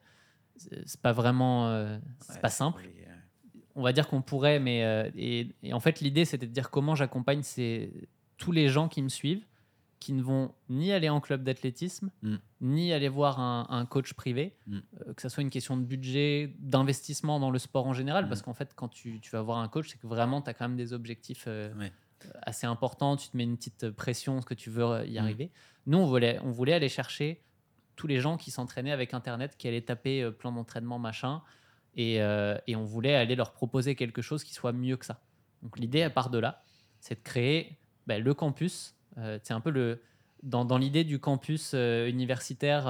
c'est 0.56 1.02
pas 1.02 1.12
vraiment, 1.12 1.70
euh, 1.70 1.98
c'est 2.22 2.36
Ouais, 2.36 2.40
pas 2.42 2.50
simple 2.50 2.82
oui, 2.86 2.90
on 3.76 3.82
va 3.82 3.92
dire 3.92 4.08
qu'on 4.08 4.22
pourrait, 4.22 4.60
mais 4.60 4.84
euh, 4.84 5.10
et, 5.16 5.50
et 5.64 5.74
en 5.74 5.80
fait 5.80 6.00
l'idée 6.00 6.26
c'était 6.26 6.46
de 6.48 6.52
dire 6.54 6.70
comment 6.70 6.94
j'accompagne 6.96 7.42
ces- 7.42 7.92
tous 8.38 8.52
les 8.52 8.68
gens 8.70 8.88
qui 8.88 9.02
me 9.02 9.10
suivent, 9.10 9.46
qui 10.00 10.14
ne 10.14 10.22
vont 10.22 10.54
ni 10.70 10.92
aller 10.92 11.10
en 11.10 11.20
club 11.22 11.44
d'athlétisme, 11.44 12.12
Mm. 12.22 12.36
ni 12.62 12.94
aller 12.94 13.08
voir 13.10 13.40
un, 13.40 13.66
un 13.70 13.86
coach 13.86 14.14
privé, 14.14 14.56
Mm. 14.68 14.78
euh, 15.08 15.14
que 15.16 15.22
ça 15.24 15.30
soit 15.30 15.42
une 15.42 15.50
question 15.50 15.76
de 15.78 15.84
budget, 15.84 16.54
d'investissement 16.60 17.40
dans 17.40 17.50
le 17.52 17.58
sport 17.58 17.88
en 17.88 17.94
général, 17.94 18.26
Mm. 18.26 18.30
parce 18.30 18.42
qu'en 18.44 18.54
fait 18.54 18.74
quand 18.76 18.90
tu, 18.90 19.20
tu 19.22 19.32
vas 19.32 19.42
voir 19.42 19.58
un 19.58 19.68
coach, 19.70 19.90
c'est 19.90 19.98
que 20.00 20.06
vraiment 20.08 20.42
tu 20.42 20.50
as 20.50 20.54
quand 20.54 20.68
même 20.68 20.78
des 20.78 20.94
objectifs 20.94 21.48
Ouais. 21.48 21.92
Assez 22.42 22.66
importants, 22.68 23.16
tu 23.18 23.30
te 23.30 23.38
mets 23.38 23.44
une 23.44 23.58
petite 23.58 23.90
pression, 23.92 24.42
ce 24.42 24.46
que 24.46 24.54
tu 24.54 24.70
veux 24.70 24.84
euh, 24.86 25.06
y 25.06 25.16
Mm. 25.16 25.24
arriver. 25.24 25.52
Nous 25.86 25.98
on 25.98 26.06
voulait, 26.06 26.40
on 26.44 26.52
voulait 26.52 26.74
aller 26.74 26.90
chercher 26.90 27.44
tous 27.96 28.08
les 28.08 28.20
gens 28.20 28.38
qui 28.38 28.50
s'entraînaient 28.52 28.92
avec 28.92 29.14
Internet, 29.14 29.56
qui 29.58 29.68
allaient 29.68 29.82
taper 29.82 30.22
euh, 30.24 30.32
plan 30.32 30.52
d'entraînement 30.52 31.00
machin, 31.00 31.42
et, 31.96 32.22
euh, 32.22 32.58
et 32.68 32.76
on 32.76 32.86
voulait 32.86 33.16
aller 33.16 33.36
leur 33.36 33.54
proposer 33.54 33.96
quelque 33.96 34.22
chose 34.22 34.44
qui 34.44 34.54
soit 34.54 34.72
mieux 34.74 34.98
que 34.98 35.06
ça. 35.06 35.22
Donc 35.62 35.78
l'idée, 35.78 36.00
elle 36.00 36.14
part 36.14 36.30
de 36.32 36.40
là, 36.40 36.64
c'est 37.00 37.16
de 37.16 37.24
créer 37.24 37.78
ben, 38.08 38.22
le 38.24 38.34
campus. 38.34 38.96
euh, 39.18 39.38
c'est 39.44 39.54
un 39.54 39.62
peu 39.62 39.70
le 39.70 40.02
dans, 40.42 40.66
dans 40.66 40.78
l'idée 40.78 41.04
du 41.06 41.20
campus 41.20 41.72
euh, 41.74 42.10
universitaire 42.10 42.88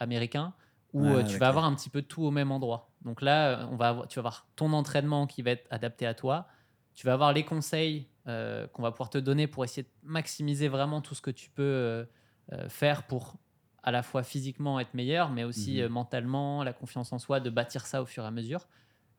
américain 0.00 0.54
où 0.94 1.04
Ouais, 1.04 1.24
tu 1.24 1.36
vas 1.36 1.48
avoir 1.48 1.64
un 1.66 1.74
petit 1.74 1.90
peu 1.90 2.00
tout 2.00 2.22
au 2.22 2.30
même 2.30 2.50
endroit. 2.50 2.90
Donc 3.02 3.20
là, 3.20 3.68
on 3.70 3.76
va 3.76 3.88
avoir, 3.90 4.08
tu 4.08 4.16
vas 4.16 4.20
avoir 4.20 4.48
ton 4.56 4.72
entraînement 4.72 5.26
qui 5.26 5.42
va 5.42 5.50
être 5.50 5.66
adapté 5.70 6.06
à 6.06 6.14
toi. 6.14 6.48
Tu 6.94 7.06
vas 7.06 7.12
avoir 7.12 7.32
les 7.34 7.44
conseils 7.44 8.08
euh, 8.28 8.66
qu'on 8.68 8.82
va 8.82 8.90
pouvoir 8.92 9.10
te 9.10 9.18
donner 9.18 9.46
pour 9.46 9.64
essayer 9.64 9.84
de 9.84 9.92
maximiser 10.02 10.68
vraiment 10.68 11.00
tout 11.00 11.14
ce 11.14 11.22
que 11.22 11.30
tu 11.30 11.50
peux 11.50 11.62
euh, 11.62 12.04
euh, 12.52 12.68
faire 12.68 13.06
pour 13.06 13.36
à 13.82 13.90
la 13.92 14.02
fois 14.02 14.22
physiquement 14.22 14.80
être 14.80 14.94
meilleur, 14.94 15.30
mais 15.30 15.44
aussi 15.44 15.80
Mhm. 15.82 15.88
mentalement, 15.88 16.62
la 16.64 16.72
confiance 16.72 17.12
en 17.12 17.18
soi, 17.18 17.40
de 17.40 17.48
bâtir 17.50 17.86
ça 17.86 18.02
au 18.02 18.06
fur 18.06 18.24
et 18.24 18.26
à 18.26 18.30
mesure. 18.30 18.68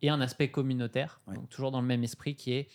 Et 0.02 0.10
un 0.10 0.22
aspect 0.22 0.52
communautaire, 0.52 1.22
Ouais. 1.28 1.36
donc 1.36 1.50
toujours 1.50 1.72
dans 1.72 1.82
le 1.82 1.88
même 1.88 2.04
esprit 2.04 2.36
qui 2.36 2.54
est 2.54 2.70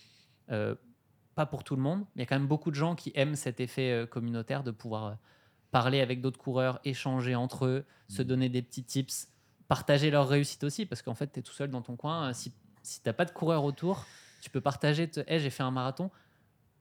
pas 1.34 1.46
pour 1.46 1.64
tout 1.64 1.74
le 1.76 1.82
monde, 1.82 2.00
mais 2.14 2.22
il 2.22 2.24
y 2.24 2.24
a 2.24 2.26
quand 2.26 2.38
même 2.38 2.48
beaucoup 2.48 2.70
de 2.70 2.76
gens 2.76 2.94
qui 2.94 3.12
aiment 3.14 3.34
cet 3.34 3.60
effet 3.60 4.06
communautaire 4.10 4.62
de 4.62 4.70
pouvoir 4.70 5.18
parler 5.70 6.00
avec 6.00 6.20
d'autres 6.20 6.38
coureurs, 6.38 6.80
échanger 6.84 7.34
entre 7.34 7.66
eux, 7.66 7.86
se 8.08 8.22
Mhm. 8.22 8.28
donner 8.28 8.48
des 8.48 8.62
petits 8.62 8.84
tips, 8.84 9.28
partager 9.68 10.10
leur 10.10 10.28
réussite 10.28 10.62
aussi, 10.64 10.86
parce 10.86 11.02
qu'en 11.02 11.14
fait, 11.14 11.32
tu 11.32 11.40
es 11.40 11.42
tout 11.42 11.52
seul 11.52 11.70
dans 11.70 11.82
ton 11.82 11.96
coin. 11.96 12.32
Si, 12.32 12.54
si 12.82 13.02
tu 13.02 13.08
n'as 13.08 13.12
pas 13.14 13.24
de 13.24 13.32
coureur 13.32 13.64
autour, 13.64 14.10
tu 14.40 14.50
peux 14.50 14.60
partager, 14.60 15.10
te, 15.10 15.20
Hey, 15.26 15.40
j'ai 15.40 15.50
fait 15.50 15.64
un 15.64 15.72
marathon, 15.72 16.10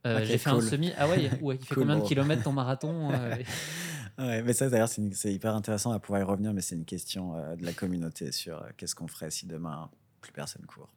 Euh, 0.05 0.19
Ok, 0.19 0.25
j'ai 0.25 0.37
fait 0.37 0.49
cool. 0.49 0.59
un 0.59 0.67
semi. 0.69 0.91
Ah 0.97 1.07
ouais, 1.07 1.29
ouais 1.41 1.55
il 1.55 1.65
fait 1.65 1.75
Cool, 1.75 1.83
combien 1.83 1.99
de 1.99 2.05
kilomètres 2.07 2.43
ton 2.43 2.51
marathon 2.53 3.11
Euh, 3.11 3.35
Ouais, 4.19 4.43
mais 4.43 4.53
ça, 4.53 4.69
d'ailleurs, 4.69 4.89
c'est 4.89 5.33
hyper 5.33 5.55
intéressant 5.55 5.91
à 5.91 5.99
pouvoir 5.99 6.21
y 6.21 6.23
revenir, 6.23 6.53
mais 6.53 6.61
c'est 6.61 6.75
une 6.75 6.85
question 6.85 7.35
euh, 7.35 7.55
de 7.55 7.65
la 7.65 7.73
communauté 7.73 8.31
sur 8.31 8.63
qu'est-ce 8.77 8.93
qu'on 8.93 9.07
ferait 9.07 9.31
si 9.31 9.47
demain 9.47 9.89
plus 10.21 10.31
personne 10.31 10.63
court. 10.67 10.89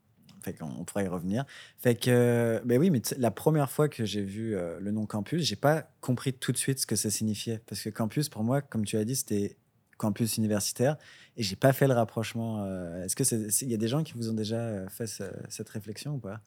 Fait 0.42 0.52
qu'on 0.52 0.66
on 0.78 0.84
pourrait 0.84 1.06
y 1.06 1.08
revenir. 1.08 1.44
Fait 1.78 1.94
que, 1.94 2.60
ben 2.66 2.78
oui, 2.78 2.90
mais 2.90 3.00
la 3.16 3.30
première 3.30 3.70
fois 3.70 3.88
que 3.88 4.04
j'ai 4.04 4.22
vu 4.22 4.54
le 4.54 4.90
nom 4.92 5.06
campus, 5.06 5.42
j'ai 5.42 5.56
pas 5.56 5.90
compris 6.02 6.34
tout 6.34 6.52
de 6.52 6.56
suite 6.58 6.78
ce 6.78 6.86
que 6.86 6.94
ça 6.94 7.10
signifiait. 7.10 7.60
Parce 7.66 7.80
que 7.80 7.88
campus, 7.88 8.28
pour 8.28 8.44
moi, 8.44 8.60
comme 8.60 8.84
tu 8.84 8.96
as 8.98 9.04
dit, 9.04 9.16
c'était 9.16 9.56
campus 9.96 10.36
universitaire 10.36 10.96
et 11.38 11.42
j'ai 11.42 11.56
pas 11.56 11.72
fait 11.72 11.88
le 11.88 11.94
rapprochement. 11.94 12.64
Est-ce 13.02 13.16
que 13.16 13.24
il 13.64 13.70
y 13.70 13.74
a 13.74 13.78
des 13.78 13.88
gens 13.88 14.04
qui 14.04 14.12
vous 14.12 14.28
ont 14.30 14.34
déjà 14.34 14.86
fait 14.90 15.06
ce- 15.06 15.24
cette 15.48 15.70
réflexion 15.70 16.16
ou 16.16 16.18
pas? 16.18 16.42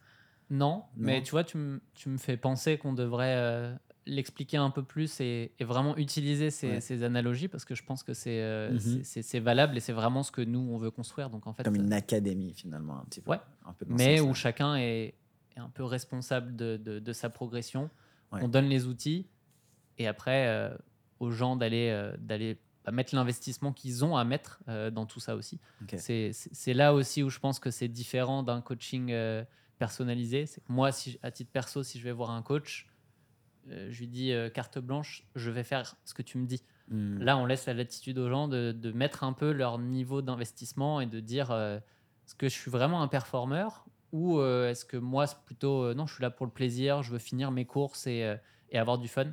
Non, 0.49 0.83
mais 0.97 1.21
tu 1.21 1.31
vois, 1.31 1.43
tu, 1.43 1.57
me- 1.57 1.81
tu 1.93 2.09
me 2.09 2.17
fais 2.17 2.35
penser 2.37 2.77
qu'on 2.77 2.93
devrait 2.93 3.35
euh, 3.35 3.75
l'expliquer 4.07 4.57
un 4.57 4.71
peu 4.71 4.81
plus 4.83 5.19
et, 5.19 5.51
et 5.59 5.63
vraiment 5.63 5.95
utiliser 5.97 6.49
ces, 6.49 6.69
Ouais. 6.69 6.81
ces 6.81 7.03
analogies 7.03 7.47
parce 7.47 7.65
que 7.65 7.75
je 7.75 7.83
pense 7.83 8.01
que 8.01 8.13
c'est 8.15 8.41
euh, 8.41 8.71
Mhm. 8.71 9.03
c'est- 9.03 9.39
valable 9.39 9.77
et 9.77 9.79
c'est 9.79 9.93
vraiment 9.93 10.23
ce 10.23 10.31
que 10.31 10.41
nous, 10.41 10.59
on 10.71 10.77
veut 10.77 10.89
construire. 10.91 11.29
Donc 11.29 11.45
en 11.45 11.53
fait, 11.53 11.63
Comme 11.63 11.75
une 11.75 11.93
euh, 11.93 11.97
académie, 11.97 12.53
finalement, 12.53 12.99
un 12.99 13.05
petit 13.05 13.21
peu. 13.21 13.31
Ouais. 13.31 13.39
Un 13.65 13.73
peu 13.73 13.85
mais 13.89 14.19
où 14.21 14.33
chacun 14.33 14.75
est, 14.77 15.13
est 15.55 15.59
un 15.59 15.69
peu 15.69 15.83
responsable 15.83 16.55
de, 16.55 16.77
de- 16.77 16.97
de 16.99 17.13
sa 17.13 17.29
progression. 17.29 17.89
Ouais. 18.31 18.39
On 18.43 18.47
donne 18.47 18.65
les 18.65 18.87
outils 18.87 19.27
et 19.99 20.07
après 20.07 20.47
euh, 20.47 20.75
aux 21.19 21.29
gens 21.31 21.55
d'aller 21.55 22.11
d'aller 22.19 22.57
bah, 22.85 22.91
mettre 22.91 23.13
l'investissement 23.13 23.73
qu'ils 23.73 24.03
ont 24.05 24.15
à 24.17 24.23
mettre 24.23 24.61
dans 24.91 25.05
tout 25.05 25.19
ça 25.19 25.35
aussi. 25.35 25.59
C'est- 25.97 26.73
là 26.73 26.93
aussi 26.95 27.21
où 27.21 27.29
je 27.29 27.37
pense 27.39 27.59
que 27.59 27.69
c'est 27.69 27.87
différent 27.89 28.41
d'un 28.41 28.61
coaching 28.61 29.11
personnalisé. 29.79 30.45
C'est 30.45 30.61
que 30.61 30.71
moi, 30.71 30.91
si, 30.91 31.17
à 31.23 31.31
titre 31.31 31.51
perso, 31.51 31.81
si 31.81 31.97
je 31.97 32.03
vais 32.03 32.11
voir 32.11 32.29
un 32.29 32.43
coach, 32.43 32.87
euh, 33.69 33.87
je 33.89 33.99
lui 33.99 34.07
dis 34.07 34.31
euh, 34.31 34.49
carte 34.49 34.77
blanche, 34.77 35.27
je 35.35 35.49
vais 35.49 35.63
faire 35.63 35.95
ce 36.05 36.13
que 36.13 36.21
tu 36.21 36.37
me 36.37 36.45
dis. 36.45 36.61
Hmm. 36.89 37.17
Là, 37.19 37.37
on 37.37 37.45
laisse 37.45 37.65
la 37.65 37.73
latitude 37.73 38.17
aux 38.19 38.29
gens 38.29 38.47
de, 38.47 38.71
de 38.71 38.91
mettre 38.91 39.23
un 39.23 39.33
peu 39.33 39.51
leur 39.51 39.79
niveau 39.79 40.21
d'investissement 40.21 41.01
et 41.01 41.07
de 41.07 41.19
dire 41.19 41.51
euh, 41.51 41.77
est-ce 41.77 42.35
que 42.35 42.47
je 42.47 42.53
suis 42.53 42.71
vraiment 42.71 43.01
un 43.01 43.07
performeur 43.07 43.85
ou 44.11 44.41
est-ce 44.41 44.85
que 44.85 44.97
moi, 44.97 45.27
c'est 45.27 45.37
plutôt 45.45 45.93
non, 45.93 46.07
je 46.07 46.15
suis 46.15 46.23
là 46.23 46.31
pour 46.31 46.47
le 46.47 46.51
plaisir, 46.51 47.03
je 47.03 47.11
veux 47.11 47.19
finir 47.19 47.51
mes 47.51 47.65
courses 47.65 48.07
et, 48.07 48.35
et 48.71 48.79
avoir 48.79 48.97
du 48.97 49.07
fun. 49.07 49.27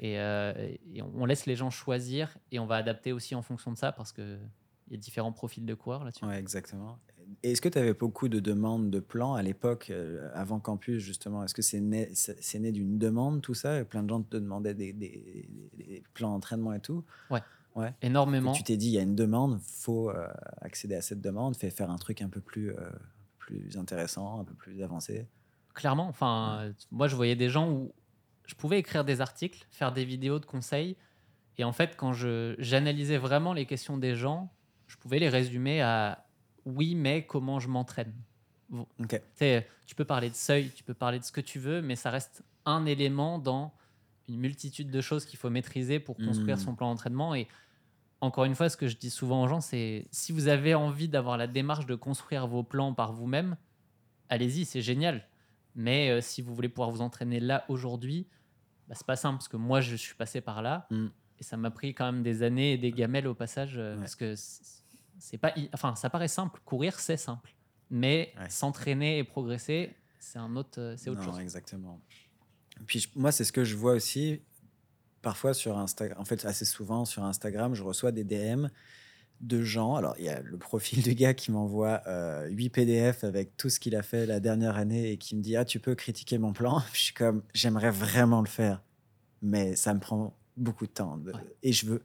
Et, 0.00 0.14
et 0.14 1.02
on 1.02 1.26
laisse 1.26 1.44
les 1.44 1.54
gens 1.54 1.68
choisir 1.68 2.38
et 2.50 2.58
on 2.58 2.64
va 2.64 2.76
adapter 2.76 3.12
aussi 3.12 3.34
en 3.34 3.42
fonction 3.42 3.72
de 3.72 3.76
ça 3.76 3.92
parce 3.92 4.12
que 4.12 4.38
il 4.86 4.92
y 4.92 4.96
a 4.96 4.98
différents 4.98 5.32
profils 5.32 5.66
de 5.66 5.74
coureurs 5.74 6.04
là-dessus. 6.04 6.24
Ouais, 6.24 6.38
exactement. 6.38 6.98
Est-ce 7.42 7.60
que 7.60 7.68
tu 7.68 7.78
avais 7.78 7.94
beaucoup 7.94 8.28
de 8.28 8.40
demandes 8.40 8.90
de 8.90 9.00
plans 9.00 9.34
à 9.34 9.42
l'époque, 9.42 9.88
euh, 9.90 10.28
avant 10.34 10.60
campus, 10.60 11.02
justement? 11.02 11.42
Est-ce 11.44 11.54
que 11.54 11.62
c'est 11.62 11.80
né, 11.80 12.08
c'est 12.14 12.40
c'est 12.42 12.58
né 12.58 12.72
d'une 12.72 12.98
demande, 12.98 13.42
tout 13.42 13.54
ça? 13.54 13.84
Plein 13.84 14.02
de 14.02 14.08
gens 14.08 14.22
te 14.22 14.36
demandaient 14.36 14.74
des, 14.74 14.92
des- 14.92 15.48
des- 15.76 15.84
des 15.84 16.02
plans 16.14 16.30
d'entraînement 16.30 16.72
et 16.72 16.80
tout. 16.80 17.04
Énormément. 18.00 18.52
Et 18.54 18.56
tu 18.56 18.62
t'es 18.62 18.78
dit, 18.78 18.86
il 18.86 18.92
y 18.92 18.98
a 18.98 19.02
une 19.02 19.14
demande, 19.14 19.60
faut 19.60 20.08
euh, 20.08 20.26
accéder 20.62 20.94
à 20.94 21.02
cette 21.02 21.20
demande, 21.20 21.56
fait 21.56 21.68
faire 21.70 21.90
un 21.90 21.98
truc 21.98 22.22
un 22.22 22.30
peu 22.30 22.40
plus, 22.40 22.70
euh, 22.70 22.88
plus 23.38 23.76
intéressant, 23.76 24.40
un 24.40 24.44
peu 24.44 24.54
plus 24.54 24.82
avancé. 24.82 25.26
Clairement, 25.74 26.08
enfin, 26.08 26.72
moi 26.90 27.06
je 27.06 27.14
voyais 27.16 27.36
des 27.36 27.50
gens 27.50 27.70
où 27.70 27.92
je 28.46 28.54
pouvais 28.54 28.78
écrire 28.78 29.04
des 29.04 29.20
articles, 29.20 29.66
faire 29.70 29.92
des 29.92 30.06
vidéos 30.06 30.38
de 30.38 30.46
conseils, 30.46 30.96
et 31.58 31.64
en 31.64 31.72
fait, 31.72 31.96
quand 31.98 32.14
je 32.14 32.54
j'analysais 32.58 33.18
vraiment 33.18 33.52
les 33.52 33.66
questions 33.66 33.98
des 33.98 34.14
gens, 34.14 34.50
je 34.86 34.96
pouvais 34.96 35.18
les 35.18 35.28
résumer 35.28 35.82
à 35.82 36.25
oui, 36.66 36.94
mais 36.94 37.24
comment 37.24 37.58
je 37.60 37.68
m'entraîne. 37.68 38.12
Tu 39.86 39.94
peux 39.94 40.04
parler 40.04 40.28
de 40.30 40.34
seuil, 40.34 40.70
tu 40.74 40.82
peux 40.84 40.94
parler 40.94 41.18
de 41.18 41.24
ce 41.24 41.32
que 41.32 41.40
tu 41.40 41.58
veux, 41.58 41.80
mais 41.82 41.96
ça 41.96 42.10
reste 42.10 42.42
un 42.64 42.84
élément 42.84 43.38
dans 43.38 43.72
une 44.28 44.38
multitude 44.40 44.90
de 44.90 45.00
choses 45.00 45.24
qu'il 45.24 45.38
faut 45.38 45.50
maîtriser 45.50 46.00
pour 46.00 46.16
construire 46.16 46.56
Mm. 46.56 46.60
son 46.60 46.74
plan 46.74 46.90
d'entraînement. 46.90 47.34
Et 47.34 47.46
encore 48.20 48.44
une 48.44 48.56
fois, 48.56 48.68
ce 48.68 48.76
que 48.76 48.88
je 48.88 48.96
dis 48.96 49.10
souvent 49.10 49.44
aux 49.44 49.48
gens, 49.48 49.60
c'est 49.60 50.06
si 50.10 50.32
vous 50.32 50.48
avez 50.48 50.74
envie 50.74 51.08
d'avoir 51.08 51.36
la 51.36 51.46
démarche 51.46 51.86
de 51.86 51.94
construire 51.94 52.48
vos 52.48 52.64
plans 52.64 52.92
par 52.92 53.12
vous-même, 53.12 53.56
allez-y, 54.28 54.64
c'est 54.64 54.82
génial. 54.82 55.28
Mais 55.76 56.10
euh, 56.10 56.20
si 56.20 56.42
vous 56.42 56.54
voulez 56.54 56.68
pouvoir 56.68 56.90
vous 56.90 57.02
entraîner 57.02 57.38
là 57.38 57.64
aujourd'hui, 57.68 58.26
bah, 58.88 58.94
c'est 58.96 59.06
pas 59.06 59.14
simple 59.16 59.36
parce 59.38 59.48
que 59.48 59.56
moi, 59.58 59.80
je 59.80 59.94
suis 59.94 60.14
passé 60.16 60.40
par 60.40 60.60
là 60.62 60.88
Mm. 60.90 61.06
et 61.38 61.42
ça 61.44 61.56
m'a 61.56 61.70
pris 61.70 61.94
quand 61.94 62.10
même 62.10 62.24
des 62.24 62.42
années 62.42 62.72
et 62.72 62.78
des 62.78 62.90
gamelles 62.90 63.28
au 63.28 63.34
passage 63.34 63.76
euh, 63.78 63.94
Ouais. 63.94 64.00
parce 64.00 64.16
que 64.16 64.34
c'est 65.18 65.38
pas, 65.38 65.52
enfin, 65.72 65.94
ça 65.96 66.10
paraît 66.10 66.28
simple. 66.28 66.60
Courir, 66.64 66.98
c'est 67.00 67.16
simple, 67.16 67.54
mais 67.90 68.32
Ouais. 68.38 68.48
s'entraîner 68.50 69.18
et 69.18 69.24
progresser, 69.24 69.94
c'est 70.18 70.38
un 70.38 70.54
autre, 70.56 70.80
euh, 70.80 70.96
c'est 70.96 71.10
autre 71.10 71.20
Non, 71.22 71.32
chose. 71.32 71.40
exactement. 71.40 72.00
Puis 72.86 73.00
je- 73.00 73.08
moi, 73.16 73.32
c'est 73.32 73.44
ce 73.44 73.52
que 73.52 73.64
je 73.64 73.76
vois 73.76 73.92
aussi 73.92 74.42
parfois 75.22 75.54
sur 75.54 75.78
Instagram. 75.78 76.20
En 76.20 76.24
fait, 76.24 76.44
assez 76.44 76.64
souvent 76.64 77.04
sur 77.04 77.24
Instagram, 77.24 77.74
je 77.74 77.82
reçois 77.82 78.12
des 78.12 78.24
DM 78.24 78.68
de 79.40 79.62
gens. 79.62 79.94
Alors, 79.96 80.14
il 80.18 80.24
y 80.24 80.28
a 80.28 80.40
le 80.40 80.56
profil 80.58 81.02
du 81.02 81.14
gars 81.14 81.34
qui 81.34 81.50
m'envoie 81.50 82.02
euh, 82.06 82.46
8 82.48 82.70
PDF 82.70 83.24
avec 83.24 83.56
tout 83.56 83.68
ce 83.70 83.80
qu'il 83.80 83.94
a 83.96 84.02
fait 84.02 84.26
la 84.26 84.40
dernière 84.40 84.76
année 84.76 85.10
et 85.12 85.16
qui 85.18 85.36
me 85.36 85.42
dit 85.42 85.56
Ah, 85.56 85.64
tu 85.64 85.78
peux 85.80 85.94
critiquer 85.94 86.38
mon 86.38 86.52
plan? 86.52 86.82
Je 86.92 86.98
suis 87.00 87.14
comme 87.14 87.42
J'aimerais 87.54 87.90
vraiment 87.90 88.40
le 88.40 88.48
faire, 88.48 88.82
mais 89.42 89.74
ça 89.76 89.92
me 89.94 90.00
prend 90.00 90.36
beaucoup 90.56 90.86
de 90.86 90.92
temps. 90.92 91.16
de- 91.18 91.32
Ouais. 91.32 91.40
Et 91.62 91.72
je 91.72 91.86
veux. 91.86 92.02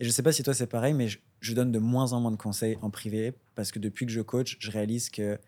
Et 0.00 0.04
je 0.04 0.10
sais 0.10 0.22
pas 0.22 0.32
si 0.32 0.42
toi 0.42 0.54
c'est 0.54 0.66
pareil, 0.66 0.94
mais 0.94 1.08
je, 1.08 1.18
je 1.44 1.54
donne 1.54 1.72
de 1.72 1.78
moins 1.78 2.12
en 2.12 2.20
moins 2.20 2.30
de 2.30 2.36
conseils 2.36 2.78
en 2.82 2.90
privé 2.90 3.34
parce 3.54 3.70
que 3.70 3.78
depuis 3.78 4.06
que 4.06 4.12
je 4.12 4.20
coach, 4.20 4.56
je 4.60 4.70
réalise 4.70 5.10
que 5.10 5.38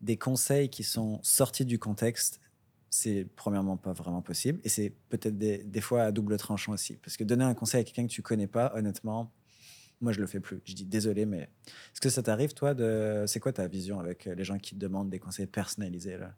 des 0.00 0.16
conseils 0.16 0.68
qui 0.68 0.82
sont 0.82 1.20
sortis 1.22 1.64
du 1.64 1.78
contexte, 1.78 2.40
c'est 2.90 3.26
premièrement 3.36 3.76
pas 3.76 3.92
vraiment 3.92 4.22
possible 4.22 4.60
et 4.64 4.68
c'est 4.68 4.92
peut-être 5.08 5.36
des, 5.38 5.58
des 5.58 5.80
fois 5.80 6.02
à 6.02 6.12
double 6.12 6.36
tranchant 6.36 6.72
aussi. 6.72 6.96
Parce 6.96 7.16
que 7.16 7.24
donner 7.24 7.44
un 7.44 7.54
conseil 7.54 7.80
à 7.80 7.84
quelqu'un 7.84 8.06
que 8.06 8.12
tu 8.12 8.22
connais 8.22 8.46
pas, 8.46 8.72
honnêtement, 8.74 9.32
moi 10.00 10.12
je 10.12 10.20
le 10.20 10.26
fais 10.26 10.40
plus. 10.40 10.60
Je 10.64 10.74
dis 10.74 10.84
désolé, 10.84 11.24
mais 11.24 11.42
est-ce 11.42 12.00
que 12.00 12.10
ça 12.10 12.22
t'arrive 12.22 12.54
toi 12.54 12.74
de. 12.74 13.24
C'est 13.26 13.40
quoi 13.40 13.52
ta 13.52 13.66
vision 13.66 14.00
avec 14.00 14.26
les 14.26 14.44
gens 14.44 14.58
qui 14.58 14.74
te 14.74 14.80
demandent 14.80 15.10
des 15.10 15.18
conseils 15.18 15.46
personnalisés 15.46 16.18
là? 16.18 16.34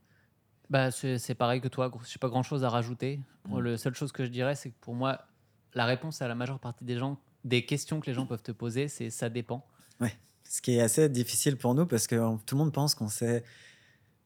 Bah, 0.69 0.91
c'est 0.91 1.35
pareil 1.35 1.61
que 1.61 1.69
toi. 1.69 1.91
Je 2.05 2.11
n'ai 2.11 2.19
pas 2.21 2.29
grand-chose 2.29 2.65
à 2.65 2.69
rajouter. 2.69 3.21
Pour 3.45 3.59
Mm. 3.59 3.61
Le 3.61 3.77
seule 3.77 3.95
chose 3.95 4.13
que 4.13 4.25
je 4.25 4.31
dirais, 4.31 4.55
c'est 4.55 4.71
que 4.71 4.77
pour 4.81 4.95
moi, 4.95 5.27
la 5.75 5.85
réponse 5.85 6.23
à 6.23 6.29
la 6.29 6.35
majeure 6.35 6.59
partie 6.59 6.85
des 6.85 6.99
gens, 6.99 7.19
des 7.47 7.65
questions 7.65 8.01
que 8.01 8.07
les 8.07 8.15
gens 8.15 8.27
peuvent 8.27 8.43
te 8.43 8.53
poser, 8.53 8.89
c'est 8.89 9.11
ça 9.11 9.29
dépend. 9.29 9.65
Ce 10.49 10.63
qui 10.63 10.77
est 10.77 10.81
assez 10.81 11.09
difficile 11.09 11.57
pour 11.57 11.75
nous 11.75 11.87
parce 11.87 12.07
que 12.07 12.15
tout 12.47 12.55
le 12.55 12.59
monde 12.61 12.73
pense 12.73 12.95
qu'on 12.95 13.09
sait 13.09 13.43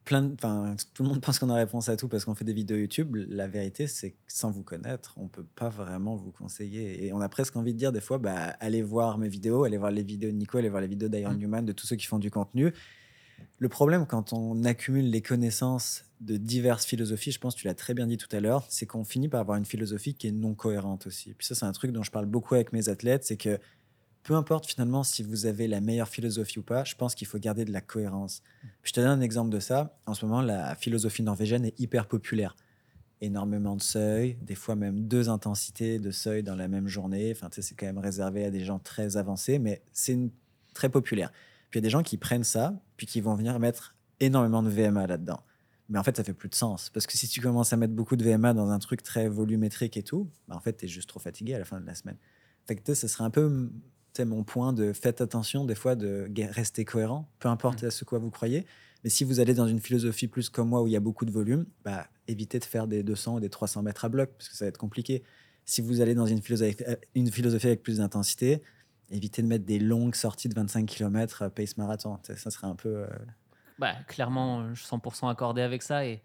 plein 0.05 0.21
de- 0.21 0.33
enfin 0.35 0.75
tout 0.93 1.01
le 1.01 1.09
monde 1.09 1.19
pense 1.19 1.39
qu'on 1.39 1.49
a 1.49 1.55
réponse 1.55 1.89
à 1.89 1.97
tout 1.97 2.07
parce 2.07 2.25
qu'on 2.25 2.35
fait 2.35 2.45
des 2.45 2.53
vidéos 2.53 2.77
YouTube 2.77 3.15
la 3.15 3.47
vérité 3.47 3.87
c'est 3.87 4.11
que 4.11 4.17
sans 4.27 4.51
vous 4.51 4.61
connaître 4.61 5.15
on 5.17 5.27
peut 5.27 5.45
pas 5.55 5.69
vraiment 5.69 6.15
vous 6.15 6.31
conseiller 6.31 7.05
et 7.05 7.11
on 7.11 7.21
a 7.21 7.27
presque 7.29 7.55
envie 7.55 7.73
de 7.73 7.77
dire 7.79 7.91
des 7.91 8.01
fois 8.01 8.19
bah 8.19 8.55
allez 8.59 8.83
voir 8.83 9.17
mes 9.17 9.29
vidéos 9.29 9.63
allez 9.63 9.77
voir 9.77 9.89
les 9.89 10.03
vidéos 10.03 10.29
de 10.29 10.35
Nico 10.35 10.59
allez 10.59 10.69
voir 10.69 10.81
les 10.81 10.87
vidéos 10.87 11.09
d'Iron. 11.09 11.33
Newman 11.33 11.65
de 11.65 11.71
tous 11.71 11.87
ceux 11.87 11.95
qui 11.95 12.05
font 12.05 12.19
du 12.19 12.29
contenu 12.29 12.71
le 13.57 13.69
problème 13.69 14.05
quand 14.05 14.31
on 14.31 14.63
accumule 14.63 15.09
les 15.09 15.23
connaissances 15.23 16.05
de 16.21 16.37
diverses 16.37 16.85
philosophies 16.85 17.31
je 17.31 17.39
pense 17.39 17.55
que 17.55 17.61
tu 17.61 17.67
l'as 17.67 17.73
très 17.73 17.93
bien 17.93 18.07
dit 18.07 18.17
tout 18.17 18.33
à 18.35 18.39
l'heure 18.39 18.65
c'est 18.69 18.85
qu'on 18.85 19.03
finit 19.03 19.27
par 19.27 19.41
avoir 19.41 19.57
une 19.57 19.65
philosophie 19.65 20.13
qui 20.13 20.27
est 20.27 20.31
non 20.31 20.53
cohérente 20.53 21.07
aussi 21.07 21.33
puis 21.33 21.45
ça 21.45 21.55
c'est 21.55 21.65
un 21.65 21.71
truc 21.73 21.91
dont 21.91 22.03
je 22.03 22.11
parle 22.11 22.25
beaucoup 22.25 22.55
avec 22.55 22.71
mes 22.73 22.89
athlètes 22.89 23.25
c'est 23.25 23.37
que 23.37 23.59
peu 24.23 24.35
importe 24.35 24.67
finalement 24.67 25.03
si 25.03 25.23
vous 25.23 25.45
avez 25.45 25.67
la 25.67 25.81
meilleure 25.81 26.07
philosophie 26.07 26.59
ou 26.59 26.63
pas, 26.63 26.83
je 26.83 26.95
pense 26.95 27.15
qu'il 27.15 27.27
faut 27.27 27.39
garder 27.39 27.65
de 27.65 27.71
la 27.71 27.81
cohérence. 27.81 28.43
Je 28.83 28.91
te 28.91 28.99
donne 28.99 29.09
un 29.09 29.21
exemple 29.21 29.49
de 29.49 29.59
ça. 29.59 29.97
En 30.05 30.13
ce 30.13 30.25
moment, 30.25 30.41
la 30.41 30.75
philosophie 30.75 31.23
norvégienne 31.23 31.65
est 31.65 31.79
hyper 31.79 32.07
populaire. 32.07 32.55
Énormément 33.21 33.75
de 33.75 33.81
seuils, 33.81 34.37
des 34.41 34.55
fois 34.55 34.75
même 34.75 35.07
deux 35.07 35.29
intensités 35.29 35.99
de 35.99 36.11
seuil 36.11 36.43
dans 36.43 36.55
la 36.55 36.67
même 36.67 36.87
journée. 36.87 37.31
Enfin, 37.31 37.49
c'est 37.51 37.75
quand 37.75 37.85
même 37.85 37.99
réservé 37.99 38.45
à 38.45 38.51
des 38.51 38.63
gens 38.63 38.79
très 38.79 39.17
avancés, 39.17 39.59
mais 39.59 39.81
c'est 39.91 40.17
très 40.73 40.89
populaire. 40.89 41.31
Puis 41.69 41.79
il 41.79 41.83
y 41.83 41.83
a 41.83 41.87
des 41.87 41.89
gens 41.89 42.03
qui 42.03 42.17
prennent 42.17 42.43
ça, 42.43 42.73
puis 42.97 43.07
qui 43.07 43.21
vont 43.21 43.35
venir 43.35 43.57
mettre 43.59 43.95
énormément 44.19 44.61
de 44.61 44.69
VMA 44.69 45.07
là-dedans. 45.07 45.41
Mais 45.91 45.99
en 45.99 46.03
fait, 46.03 46.17
ça 46.17 46.23
fait 46.23 46.33
plus 46.33 46.49
de 46.49 46.55
sens. 46.55 46.89
Parce 46.89 47.05
que 47.05 47.17
si 47.17 47.27
tu 47.27 47.41
commences 47.41 47.73
à 47.73 47.77
mettre 47.77 47.93
beaucoup 47.93 48.15
de 48.15 48.23
VMA 48.23 48.53
dans 48.53 48.69
un 48.69 48.79
truc 48.79 49.03
très 49.03 49.27
volumétrique 49.27 49.97
et 49.97 50.03
tout, 50.03 50.29
bah, 50.47 50.55
en 50.55 50.59
fait, 50.61 50.77
tu 50.77 50.85
es 50.85 50.87
juste 50.87 51.09
trop 51.09 51.19
fatigué 51.19 51.53
à 51.53 51.59
la 51.59 51.65
fin 51.65 51.79
de 51.79 51.85
la 51.85 51.93
semaine. 51.93 52.17
Fait 52.65 52.75
que 52.75 52.93
ce 52.93 53.07
serait 53.07 53.25
un 53.25 53.29
peu 53.29 53.69
sais, 54.13 54.25
mon 54.25 54.43
point 54.43 54.73
de 54.73 54.93
faites 54.93 55.21
attention 55.21 55.65
des 55.65 55.75
fois 55.75 55.95
de 55.95 56.29
rester 56.51 56.85
cohérent, 56.85 57.29
peu 57.39 57.49
importe 57.49 57.83
à 57.83 57.91
ce 57.91 58.03
quoi 58.03 58.19
vous 58.19 58.31
croyez. 58.31 58.65
Mais 59.03 59.09
si 59.09 59.23
vous 59.23 59.39
allez 59.39 59.53
dans 59.53 59.67
une 59.67 59.79
philosophie 59.79 60.27
plus 60.27 60.49
comme 60.49 60.69
moi 60.69 60.81
où 60.81 60.87
il 60.87 60.93
y 60.93 60.95
a 60.95 60.99
beaucoup 60.99 61.25
de 61.25 61.31
volume, 61.31 61.65
bah, 61.83 62.07
évitez 62.27 62.59
de 62.59 62.65
faire 62.65 62.87
des 62.87 63.03
200 63.03 63.35
ou 63.35 63.39
des 63.39 63.49
300 63.49 63.81
mètres 63.81 64.05
à 64.05 64.09
bloc 64.09 64.29
parce 64.37 64.49
que 64.49 64.55
ça 64.55 64.65
va 64.65 64.69
être 64.69 64.77
compliqué. 64.77 65.23
Si 65.65 65.81
vous 65.81 66.01
allez 66.01 66.13
dans 66.13 66.25
une 66.25 66.41
philosophie, 66.41 66.77
euh, 66.87 66.95
une 67.15 67.31
philosophie 67.31 67.67
avec 67.67 67.81
plus 67.81 67.97
d'intensité, 67.97 68.61
évitez 69.09 69.41
de 69.41 69.47
mettre 69.47 69.65
des 69.65 69.79
longues 69.79 70.15
sorties 70.15 70.49
de 70.49 70.55
25 70.55 70.85
km 70.85 71.49
pace 71.49 71.77
marathon. 71.77 72.19
Ça 72.23 72.51
serait 72.51 72.67
un 72.67 72.75
peu. 72.75 72.89
euh, 72.89 73.07
Bah, 73.81 73.95
clairement, 74.07 74.61
euh, 74.61 74.73
je 74.73 74.81
suis 74.81 74.87
100% 74.95 75.27
accordé 75.29 75.61
avec 75.61 75.81
ça. 75.81 76.05
Et 76.05 76.21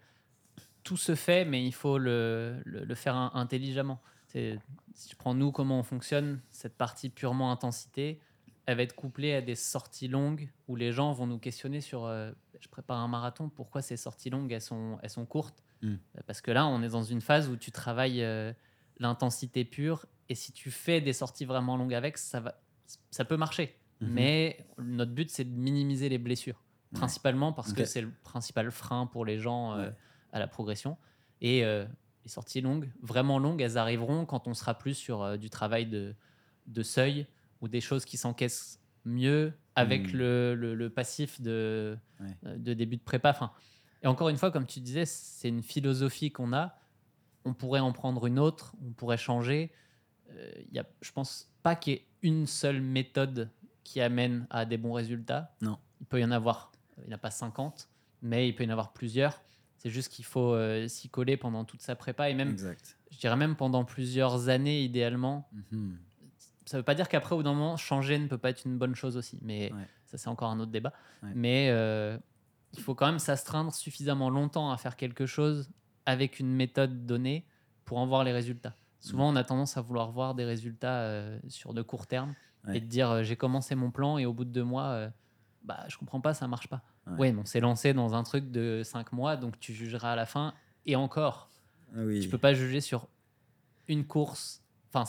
tout 0.83 0.97
se 0.97 1.15
fait, 1.15 1.43
mais 1.43 1.65
il 1.65 1.73
faut 1.73 1.97
le, 1.97 2.61
le, 2.65 2.85
le 2.85 2.95
faire 2.95 3.15
in- 3.15 3.31
intelligemment. 3.33 3.99
C'est- 4.27 4.57
Si 4.93 5.09
je 5.11 5.15
prends 5.15 5.33
nous, 5.35 5.51
comment 5.51 5.79
on 5.79 5.83
fonctionne, 5.83 6.39
cette 6.49 6.77
partie 6.77 7.09
purement 7.09 7.51
intensité, 7.51 8.19
elle 8.65 8.77
va 8.77 8.83
être 8.83 8.95
couplée 8.95 9.33
à 9.33 9.41
des 9.41 9.55
sorties 9.55 10.07
longues 10.07 10.49
où 10.67 10.75
les 10.75 10.91
gens 10.91 11.11
vont 11.13 11.27
nous 11.27 11.37
questionner 11.39 11.81
sur 11.81 12.05
euh, 12.05 12.31
je 12.59 12.67
prépare 12.67 12.97
un 12.99 13.07
marathon, 13.07 13.49
pourquoi 13.49 13.81
ces 13.81 13.95
sorties 13.97 14.29
longues, 14.29 14.51
elles 14.51 14.61
sont, 14.61 14.97
elles 15.03 15.09
sont 15.09 15.25
courtes 15.25 15.63
Mm. 15.83 15.97
Parce 16.25 16.41
que 16.41 16.49
là, 16.49 16.65
on 16.65 16.81
est 16.81 16.89
dans 16.89 17.03
une 17.03 17.21
phase 17.21 17.47
où 17.49 17.55
tu 17.55 17.71
travailles 17.71 18.23
euh, 18.23 18.51
l'intensité 18.97 19.63
pure. 19.63 20.07
Et 20.27 20.33
si 20.33 20.51
tu 20.51 20.71
fais 20.71 21.01
des 21.01 21.13
sorties 21.13 21.45
vraiment 21.45 21.77
longues 21.77 21.93
avec, 21.93 22.17
ça, 22.17 22.39
va, 22.39 22.59
ça 23.11 23.25
peut 23.25 23.37
marcher. 23.37 23.75
Mhm. 24.01 24.09
Mais 24.11 24.65
notre 24.79 25.11
but, 25.11 25.29
c'est 25.29 25.43
de 25.45 25.55
minimiser 25.55 26.09
les 26.09 26.17
blessures. 26.17 26.63
Principalement 26.93 27.53
parce 27.53 27.73
que 27.73 27.85
c'est 27.85 28.01
le 28.01 28.11
principal 28.23 28.71
frein 28.71 29.05
pour 29.07 29.25
les 29.25 29.39
gens 29.39 29.73
euh, 29.73 29.87
Ouais. 29.87 29.93
à 30.31 30.39
la 30.39 30.47
progression. 30.47 30.97
Et 31.41 31.63
euh, 31.65 31.85
les 32.23 32.29
sorties 32.29 32.61
longues, 32.61 32.89
vraiment 33.01 33.39
longues, 33.39 33.61
elles 33.61 33.77
arriveront 33.77 34.25
quand 34.25 34.47
on 34.47 34.53
sera 34.53 34.73
plus 34.77 34.93
sur 34.95 35.21
euh, 35.21 35.37
du 35.37 35.49
travail 35.49 35.85
de, 35.85 36.15
de 36.67 36.83
seuil 36.83 37.27
ou 37.61 37.67
des 37.67 37.81
choses 37.81 38.05
qui 38.05 38.17
s'encaissent 38.17 38.79
mieux 39.05 39.53
avec 39.75 40.13
Mm. 40.13 40.17
le, 40.17 40.55
le- 40.55 40.75
le 40.75 40.89
passif 40.89 41.39
de, 41.41 41.97
Ouais. 42.19 42.57
de 42.57 42.73
début 42.73 42.97
de 42.97 43.01
prépa. 43.03 43.29
Enfin, 43.29 43.51
et 44.03 44.07
encore 44.07 44.29
une 44.29 44.37
fois, 44.37 44.51
comme 44.51 44.65
tu 44.65 44.79
disais, 44.79 45.05
c'est 45.05 45.49
une 45.49 45.63
philosophie 45.63 46.31
qu'on 46.31 46.53
a. 46.53 46.77
On 47.45 47.53
pourrait 47.53 47.79
en 47.79 47.91
prendre 47.93 48.25
une 48.25 48.39
autre, 48.39 48.73
on 48.85 48.91
pourrait 48.91 49.17
changer. 49.17 49.71
Euh, 50.31 50.51
y 50.71 50.79
a, 50.79 50.85
je 51.01 51.11
pense 51.11 51.49
pas 51.63 51.75
qu'il 51.75 51.93
y 51.93 51.95
ait 51.97 52.07
une 52.21 52.45
seule 52.47 52.81
méthode 52.81 53.49
qui 53.83 54.01
amène 54.01 54.45
à 54.49 54.65
des 54.65 54.77
bons 54.77 54.91
résultats. 54.93 55.55
Non. 55.61 55.77
Il 56.01 56.05
peut 56.05 56.19
y 56.19 56.25
en 56.25 56.31
avoir, 56.31 56.71
il 57.03 57.07
n'y 57.07 57.13
en 57.13 57.15
a 57.15 57.19
pas 57.19 57.31
50, 57.31 57.87
mais 58.21 58.47
il 58.47 58.55
peut 58.55 58.63
y 58.63 58.67
en 58.67 58.71
avoir 58.71 58.93
plusieurs. 58.93 59.41
C'est 59.77 59.89
juste 59.89 60.11
qu'il 60.11 60.25
faut 60.25 60.53
euh, 60.53 60.87
s'y 60.87 61.09
coller 61.09 61.37
pendant 61.37 61.63
toute 61.63 61.81
sa 61.81 61.95
prépa 61.95 62.29
et 62.29 62.33
même, 62.33 62.49
Exact. 62.49 62.97
je 63.11 63.17
dirais 63.19 63.35
même 63.35 63.55
pendant 63.55 63.85
plusieurs 63.85 64.49
années 64.49 64.81
idéalement. 64.83 65.47
Mhm. 65.71 65.97
Ça 66.65 66.77
ne 66.77 66.81
veut 66.81 66.85
pas 66.85 66.95
dire 66.95 67.07
qu'après, 67.07 67.33
au 67.33 67.37
bout 67.37 67.43
d'un 67.43 67.53
moment, 67.53 67.77
changer 67.77 68.17
ne 68.19 68.27
peut 68.27 68.37
pas 68.39 68.49
être 68.49 68.65
une 68.65 68.77
bonne 68.77 68.95
chose 68.95 69.15
aussi, 69.15 69.39
mais 69.41 69.71
Ouais. 69.71 69.87
ça, 70.05 70.17
c'est 70.17 70.27
encore 70.27 70.49
un 70.49 70.59
autre 70.59 70.71
débat. 70.71 70.91
Ouais. 71.23 71.29
Mais 71.35 71.69
euh, 71.69 72.17
il 72.73 72.81
faut 72.81 72.93
quand 72.95 73.05
même 73.05 73.19
s'astreindre 73.19 73.73
suffisamment 73.73 74.29
longtemps 74.29 74.71
à 74.71 74.77
faire 74.77 74.95
quelque 74.97 75.25
chose 75.25 75.69
avec 76.05 76.39
une 76.39 76.53
méthode 76.53 77.05
donnée 77.05 77.45
pour 77.85 77.99
en 77.99 78.07
voir 78.07 78.23
les 78.25 78.33
résultats. 78.33 78.75
Souvent, 78.99 79.29
on 79.31 79.35
a 79.37 79.43
tendance 79.45 79.77
à 79.77 79.81
vouloir 79.81 80.11
voir 80.11 80.35
des 80.35 80.43
résultats 80.43 81.01
euh, 81.01 81.39
sur 81.47 81.73
de 81.73 81.81
court 81.83 82.07
terme 82.07 82.33
Ouais. 82.67 82.77
et 82.77 82.81
de 82.81 82.85
dire 82.87 83.09
euh, 83.11 83.23
j'ai 83.23 83.35
commencé 83.37 83.75
mon 83.75 83.91
plan 83.91 84.17
et 84.17 84.25
au 84.25 84.33
bout 84.33 84.43
de 84.43 84.49
deux 84.49 84.63
mois, 84.63 84.85
euh, 84.87 85.09
bah, 85.67 85.83
je 85.89 85.97
comprends 85.97 86.21
pas, 86.21 86.33
ça 86.33 86.47
marche 86.47 86.67
pas. 86.67 86.81
Ouais. 87.05 87.17
Ouais, 87.17 87.31
mais 87.33 87.41
on 87.41 87.45
s'est 87.45 87.59
lancé 87.59 87.93
dans 87.93 88.15
un 88.15 88.23
truc 88.23 88.49
de 88.51 88.81
cinq 88.83 89.11
mois, 89.11 89.35
donc 89.37 89.59
tu 89.59 89.73
jugeras 89.73 90.13
à 90.13 90.15
la 90.15 90.25
fin. 90.25 90.53
Et 90.85 90.95
encore, 90.95 91.49
Ah 91.93 91.99
oui. 92.05 92.21
tu 92.21 92.29
peux 92.29 92.37
pas 92.37 92.53
juger 92.53 92.81
sur 92.81 93.07
une 93.87 94.05
course. 94.05 94.63
Enfin, 94.93 95.03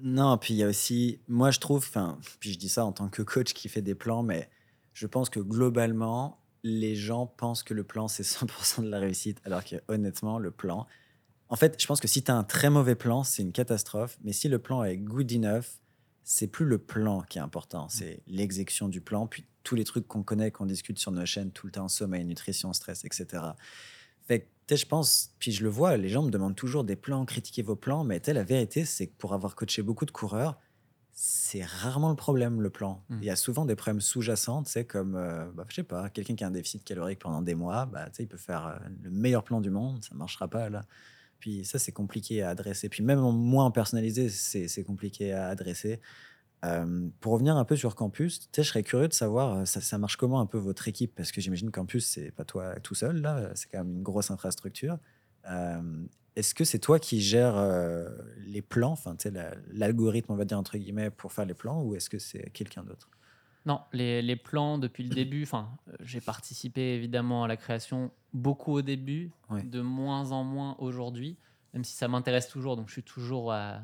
Non, 0.00 0.38
puis 0.38 0.54
il 0.54 0.56
y 0.58 0.62
a 0.62 0.68
aussi, 0.68 1.20
moi 1.28 1.50
je 1.50 1.58
trouve, 1.60 1.78
enfin, 1.86 2.18
puis 2.40 2.52
je 2.52 2.58
dis 2.58 2.68
ça 2.68 2.84
en 2.84 2.92
tant 2.92 3.08
que 3.08 3.22
coach 3.22 3.52
qui 3.52 3.68
fait 3.68 3.82
des 3.82 3.94
plans, 3.94 4.22
mais 4.22 4.48
je 4.92 5.06
pense 5.06 5.28
que 5.30 5.40
globalement, 5.40 6.40
les 6.62 6.94
gens 6.94 7.26
pensent 7.26 7.62
que 7.62 7.74
le 7.74 7.84
plan 7.84 8.08
c'est 8.08 8.22
100% 8.22 8.82
de 8.82 8.88
la 8.88 8.98
réussite, 9.00 9.40
alors 9.44 9.64
que 9.64 9.76
honnêtement, 9.88 10.38
le 10.38 10.50
plan, 10.50 10.86
en 11.48 11.56
fait, 11.56 11.80
je 11.80 11.86
pense 11.86 12.00
que 12.00 12.08
si 12.08 12.22
tu 12.24 12.30
as 12.30 12.36
un 12.36 12.42
très 12.44 12.70
mauvais 12.70 12.94
plan, 12.94 13.22
c'est 13.22 13.42
une 13.42 13.52
catastrophe, 13.52 14.16
mais 14.22 14.32
si 14.32 14.48
le 14.48 14.58
plan 14.58 14.82
est 14.84 14.96
good 14.96 15.30
enough, 15.32 15.80
c'est 16.22 16.46
plus 16.46 16.64
le 16.64 16.78
plan 16.78 17.20
qui 17.22 17.38
est 17.38 17.42
important, 17.42 17.88
c'est 17.88 18.22
l'exécution 18.26 18.88
du 18.88 19.00
plan, 19.02 19.26
puis 19.26 19.44
tous 19.64 19.74
les 19.74 19.84
trucs 19.84 20.06
qu'on 20.06 20.22
connaît, 20.22 20.50
qu'on 20.50 20.66
discute 20.66 20.98
sur 20.98 21.10
nos 21.10 21.26
chaînes 21.26 21.50
tout 21.50 21.66
le 21.66 21.72
temps, 21.72 21.88
sommeil, 21.88 22.24
nutrition, 22.24 22.72
stress, 22.72 23.04
etc. 23.04 23.42
Fait 24.26 24.40
que, 24.40 24.44
tu 24.66 24.74
sais, 24.74 24.76
je 24.76 24.86
pense, 24.86 25.34
puis 25.38 25.50
je 25.50 25.64
le 25.64 25.70
vois, 25.70 25.96
les 25.96 26.08
gens 26.08 26.22
me 26.22 26.30
demandent 26.30 26.54
toujours 26.56 26.84
des 26.84 26.96
plans, 26.96 27.24
critiquer 27.24 27.62
vos 27.62 27.76
plans, 27.76 28.04
mais 28.04 28.22
la 28.26 28.44
vérité, 28.44 28.84
c'est 28.84 29.08
que 29.08 29.14
pour 29.18 29.34
avoir 29.34 29.56
coaché 29.56 29.82
beaucoup 29.82 30.06
de 30.06 30.10
coureurs, 30.12 30.58
c'est 31.12 31.64
rarement 31.64 32.10
le 32.10 32.16
problème, 32.16 32.60
le 32.60 32.70
plan. 32.70 33.04
Mm. 33.08 33.18
Il 33.20 33.24
y 33.24 33.30
a 33.30 33.36
souvent 33.36 33.64
des 33.64 33.76
problèmes 33.76 34.00
sous-jacents, 34.00 34.64
sais, 34.64 34.84
comme, 34.84 35.14
euh, 35.14 35.44
bah, 35.54 35.64
je 35.68 35.76
sais 35.76 35.82
pas, 35.82 36.10
quelqu'un 36.10 36.34
qui 36.34 36.44
a 36.44 36.48
un 36.48 36.50
déficit 36.50 36.84
calorique 36.84 37.20
pendant 37.20 37.40
des 37.42 37.54
mois, 37.54 37.86
bah, 37.86 38.08
il 38.18 38.26
peut 38.28 38.36
faire 38.36 38.66
euh, 38.66 38.88
le 39.02 39.10
meilleur 39.10 39.44
plan 39.44 39.60
du 39.60 39.70
monde, 39.70 40.04
ça 40.04 40.14
marchera 40.14 40.48
pas, 40.48 40.68
là. 40.68 40.84
Puis 41.38 41.64
ça, 41.64 41.78
c'est 41.78 41.92
compliqué 41.92 42.42
à 42.42 42.50
adresser. 42.50 42.88
Puis 42.88 43.02
même 43.04 43.18
en- 43.18 43.32
moi, 43.32 43.64
en 43.64 43.70
personnalisé, 43.70 44.28
c'est 44.30 44.66
c'est 44.66 44.82
compliqué 44.82 45.32
à 45.32 45.48
adresser. 45.48 46.00
Euh, 46.64 47.08
pour 47.20 47.34
revenir 47.34 47.56
un 47.56 47.64
peu 47.64 47.76
sur 47.76 47.94
Campus, 47.94 48.48
je 48.56 48.62
serais 48.62 48.82
curieux 48.82 49.08
de 49.08 49.12
savoir, 49.12 49.58
euh, 49.58 49.64
ça, 49.64 49.80
ça 49.80 49.98
marche 49.98 50.16
comment 50.16 50.40
un 50.40 50.46
peu 50.46 50.58
votre 50.58 50.88
équipe? 50.88 51.14
Parce 51.14 51.30
que 51.30 51.40
j'imagine 51.40 51.70
Campus, 51.70 52.06
c'est 52.06 52.30
pas 52.30 52.44
toi 52.44 52.80
tout 52.80 52.94
seul, 52.94 53.20
là, 53.20 53.50
c'est 53.54 53.70
quand 53.70 53.78
même 53.78 53.96
une 53.96 54.02
grosse 54.02 54.30
infrastructure. 54.30 54.98
Euh, 55.50 56.06
Est-ce 56.36 56.54
que 56.54 56.64
c'est 56.64 56.78
toi 56.78 56.98
qui 56.98 57.20
gères 57.20 57.56
euh, 57.56 58.08
les 58.46 58.62
plans, 58.62 58.92
enfin, 58.92 59.16
la- 59.30 59.54
l'algorithme, 59.72 60.32
on 60.32 60.36
va 60.36 60.44
dire, 60.44 60.58
entre 60.58 60.78
guillemets, 60.78 61.10
pour 61.10 61.32
faire 61.32 61.44
les 61.44 61.54
plans, 61.54 61.82
ou 61.82 61.94
est-ce 61.94 62.08
que 62.08 62.18
c'est 62.18 62.50
quelqu'un 62.50 62.82
d'autre? 62.82 63.10
Non, 63.66 63.80
les, 63.92 64.20
les 64.22 64.36
plans 64.36 64.78
depuis 64.78 65.04
le 65.04 65.10
début, 65.14 65.42
enfin, 65.44 65.68
euh, 65.88 65.92
j'ai 66.00 66.20
participé 66.20 66.94
évidemment 66.94 67.44
à 67.44 67.48
la 67.48 67.56
création 67.56 68.10
beaucoup 68.32 68.72
au 68.72 68.82
début, 68.82 69.30
de 69.50 69.80
moins 69.80 70.32
en 70.32 70.44
moins 70.44 70.76
aujourd'hui, 70.78 71.36
même 71.72 71.84
si 71.84 71.94
ça 71.94 72.08
m'intéresse 72.08 72.48
toujours, 72.48 72.76
donc 72.76 72.88
je 72.88 72.94
suis 72.94 73.02
toujours 73.02 73.52
à- 73.52 73.82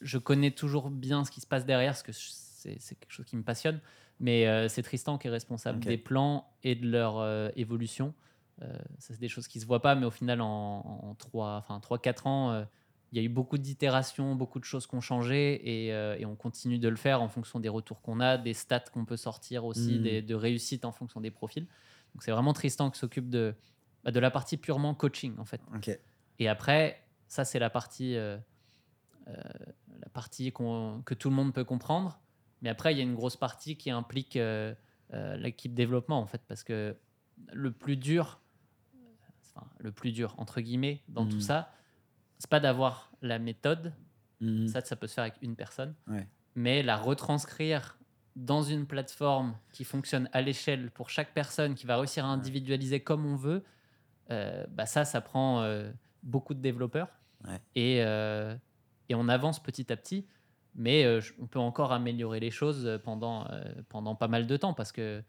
Je 0.00 0.18
connais 0.18 0.50
toujours 0.50 0.90
bien 0.90 1.24
ce 1.24 1.30
qui 1.30 1.40
se 1.40 1.46
passe 1.46 1.64
derrière, 1.64 1.92
parce 1.92 2.02
que 2.02 2.12
c'est 2.12 2.98
quelque 2.98 3.12
chose 3.12 3.26
qui 3.26 3.36
me 3.36 3.42
passionne, 3.42 3.80
mais 4.20 4.46
euh, 4.46 4.68
c'est 4.68 4.82
Tristan 4.82 5.18
qui 5.18 5.28
est 5.28 5.30
responsable 5.30 5.80
des 5.80 5.98
plans 5.98 6.48
et 6.62 6.74
de 6.74 6.88
leur 6.88 7.18
euh, 7.18 7.48
évolution. 7.56 8.14
Euh, 8.62 8.72
ça, 8.98 9.14
c'est 9.14 9.20
des 9.20 9.28
choses 9.28 9.48
qui 9.48 9.60
se 9.60 9.66
voient 9.66 9.82
pas, 9.82 9.94
mais 9.94 10.06
au 10.06 10.10
final, 10.10 10.40
en, 10.40 10.46
en 10.48 11.14
3, 11.14 11.56
enfin, 11.56 11.78
3-4 11.78 12.28
ans, 12.28 12.66
il 13.12 13.18
y 13.18 13.20
a 13.20 13.24
eu 13.24 13.28
beaucoup 13.28 13.56
d'itérations, 13.58 14.34
beaucoup 14.34 14.58
de 14.58 14.64
choses 14.64 14.86
qui 14.86 14.94
ont 14.94 15.00
changé 15.00 15.54
et, 15.54 15.88
et 15.88 16.26
on 16.26 16.34
continue 16.34 16.78
de 16.78 16.88
le 16.88 16.96
faire 16.96 17.22
en 17.22 17.28
fonction 17.28 17.60
des 17.60 17.68
retours 17.68 18.02
qu'on 18.02 18.20
a, 18.20 18.36
des 18.36 18.54
stats 18.54 18.80
qu'on 18.92 19.04
peut 19.04 19.16
sortir 19.16 19.64
aussi, 19.64 19.98
Mm. 19.98 20.02
des, 20.02 20.22
de 20.22 20.34
réussite 20.34 20.84
en 20.84 20.92
fonction 20.92 21.20
des 21.20 21.30
profils. 21.30 21.66
Donc 22.14 22.22
c'est 22.22 22.32
vraiment 22.32 22.52
Tristan 22.52 22.90
qui 22.90 22.98
s'occupe 22.98 23.28
de, 23.28 23.54
bah, 24.04 24.10
de 24.10 24.20
la 24.20 24.30
partie 24.30 24.56
purement 24.56 24.94
coaching 24.94 25.34
en 25.38 25.44
fait. 25.44 25.60
Et 26.38 26.48
après, 26.48 27.02
ça 27.28 27.44
c'est 27.44 27.58
la 27.58 27.70
partie, 27.70 28.16
la 29.26 30.08
partie 30.12 30.52
que 30.52 31.14
tout 31.14 31.30
le 31.30 31.36
monde 31.36 31.52
peut 31.52 31.64
comprendre. 31.64 32.20
Mais 32.62 32.68
après, 32.70 32.92
il 32.94 32.98
y 32.98 33.00
a 33.00 33.04
une 33.04 33.14
grosse 33.14 33.36
partie 33.36 33.76
qui 33.76 33.90
implique 33.90 34.36
euh, 34.36 34.74
euh, 35.12 35.36
l'équipe 35.36 35.74
développement 35.74 36.18
en 36.20 36.26
fait, 36.26 36.42
parce 36.48 36.64
que 36.64 36.96
le 37.52 37.70
plus 37.70 37.96
dur, 37.96 38.40
enfin, 39.54 39.66
le 39.78 39.92
plus 39.92 40.12
dur 40.12 40.34
entre 40.38 40.60
guillemets 40.60 41.02
dans 41.08 41.26
tout 41.26 41.40
ça, 41.40 41.72
c'est 42.38 42.50
pas 42.50 42.60
d'avoir 42.60 43.10
la 43.22 43.38
méthode, 43.38 43.92
Mhm. 44.40 44.68
ça, 44.68 44.82
ça 44.82 44.96
peut 44.96 45.06
se 45.06 45.14
faire 45.14 45.22
avec 45.24 45.36
une 45.40 45.56
personne. 45.56 45.94
Ouais. 46.08 46.28
Mais 46.54 46.82
la 46.82 46.96
retranscrire 46.98 47.98
dans 48.36 48.62
une 48.62 48.86
plateforme 48.86 49.56
qui 49.72 49.82
fonctionne 49.84 50.28
à 50.32 50.42
l'échelle 50.42 50.90
pour 50.90 51.08
chaque 51.08 51.32
personne, 51.32 51.74
qui 51.74 51.86
va 51.86 51.96
réussir 51.96 52.26
à 52.26 52.28
individualiser 52.28 53.00
comme 53.00 53.24
on 53.24 53.34
veut, 53.36 53.64
euh, 54.30 54.66
bah 54.70 54.84
ça, 54.84 55.06
ça 55.06 55.22
prend 55.22 55.62
euh, 55.62 55.90
beaucoup 56.22 56.52
de 56.52 56.60
développeurs. 56.60 57.08
Ouais. 57.46 57.58
Et, 57.76 58.02
euh, 58.04 58.54
et 59.08 59.14
on 59.14 59.28
avance 59.28 59.62
petit 59.62 59.92
à 59.92 59.96
petit. 59.96 60.26
Mais 60.74 61.04
euh, 61.04 61.20
on 61.40 61.46
peut 61.46 61.58
encore 61.58 61.92
améliorer 61.92 62.38
les 62.40 62.50
choses 62.50 63.00
pendant, 63.02 63.48
euh, 63.50 63.62
pendant 63.88 64.14
pas 64.14 64.28
mal 64.28 64.46
de 64.46 64.56
temps 64.58 64.74
parce 64.74 64.92
que 64.92 65.22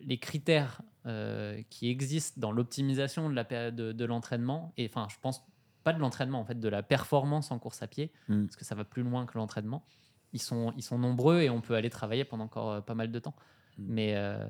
les 0.00 0.18
critères 0.18 0.82
euh, 1.06 1.62
qui 1.70 1.88
existent 1.88 2.38
dans 2.40 2.52
l'optimisation 2.52 3.30
de 3.30 3.34
la 3.34 3.44
péri- 3.44 3.72
de, 3.72 3.92
de 3.92 4.04
l'entraînement, 4.04 4.72
et 4.76 4.86
enfin, 4.86 5.06
je 5.10 5.16
pense 5.22 5.42
pas 5.84 5.92
de 5.92 6.00
l'entraînement, 6.00 6.40
en 6.40 6.44
fait, 6.44 6.58
de 6.58 6.68
la 6.68 6.82
performance 6.82 7.50
en 7.50 7.58
course 7.58 7.82
à 7.82 7.86
pied, 7.86 8.10
Mm. 8.28 8.44
parce 8.46 8.56
que 8.56 8.64
ça 8.64 8.74
va 8.74 8.84
plus 8.84 9.02
loin 9.02 9.24
que 9.26 9.38
l'entraînement. 9.38 9.84
Ils 10.32 10.40
sont, 10.42 10.72
ils 10.76 10.82
sont 10.82 10.98
nombreux 10.98 11.40
et 11.42 11.48
on 11.50 11.60
peut 11.60 11.74
aller 11.74 11.90
travailler 11.90 12.24
pendant 12.24 12.44
encore 12.44 12.70
euh, 12.72 12.80
pas 12.80 12.94
mal 12.94 13.10
de 13.12 13.18
temps. 13.18 13.36
Mm. 13.78 13.84
Mais, 13.88 14.16
euh, 14.16 14.46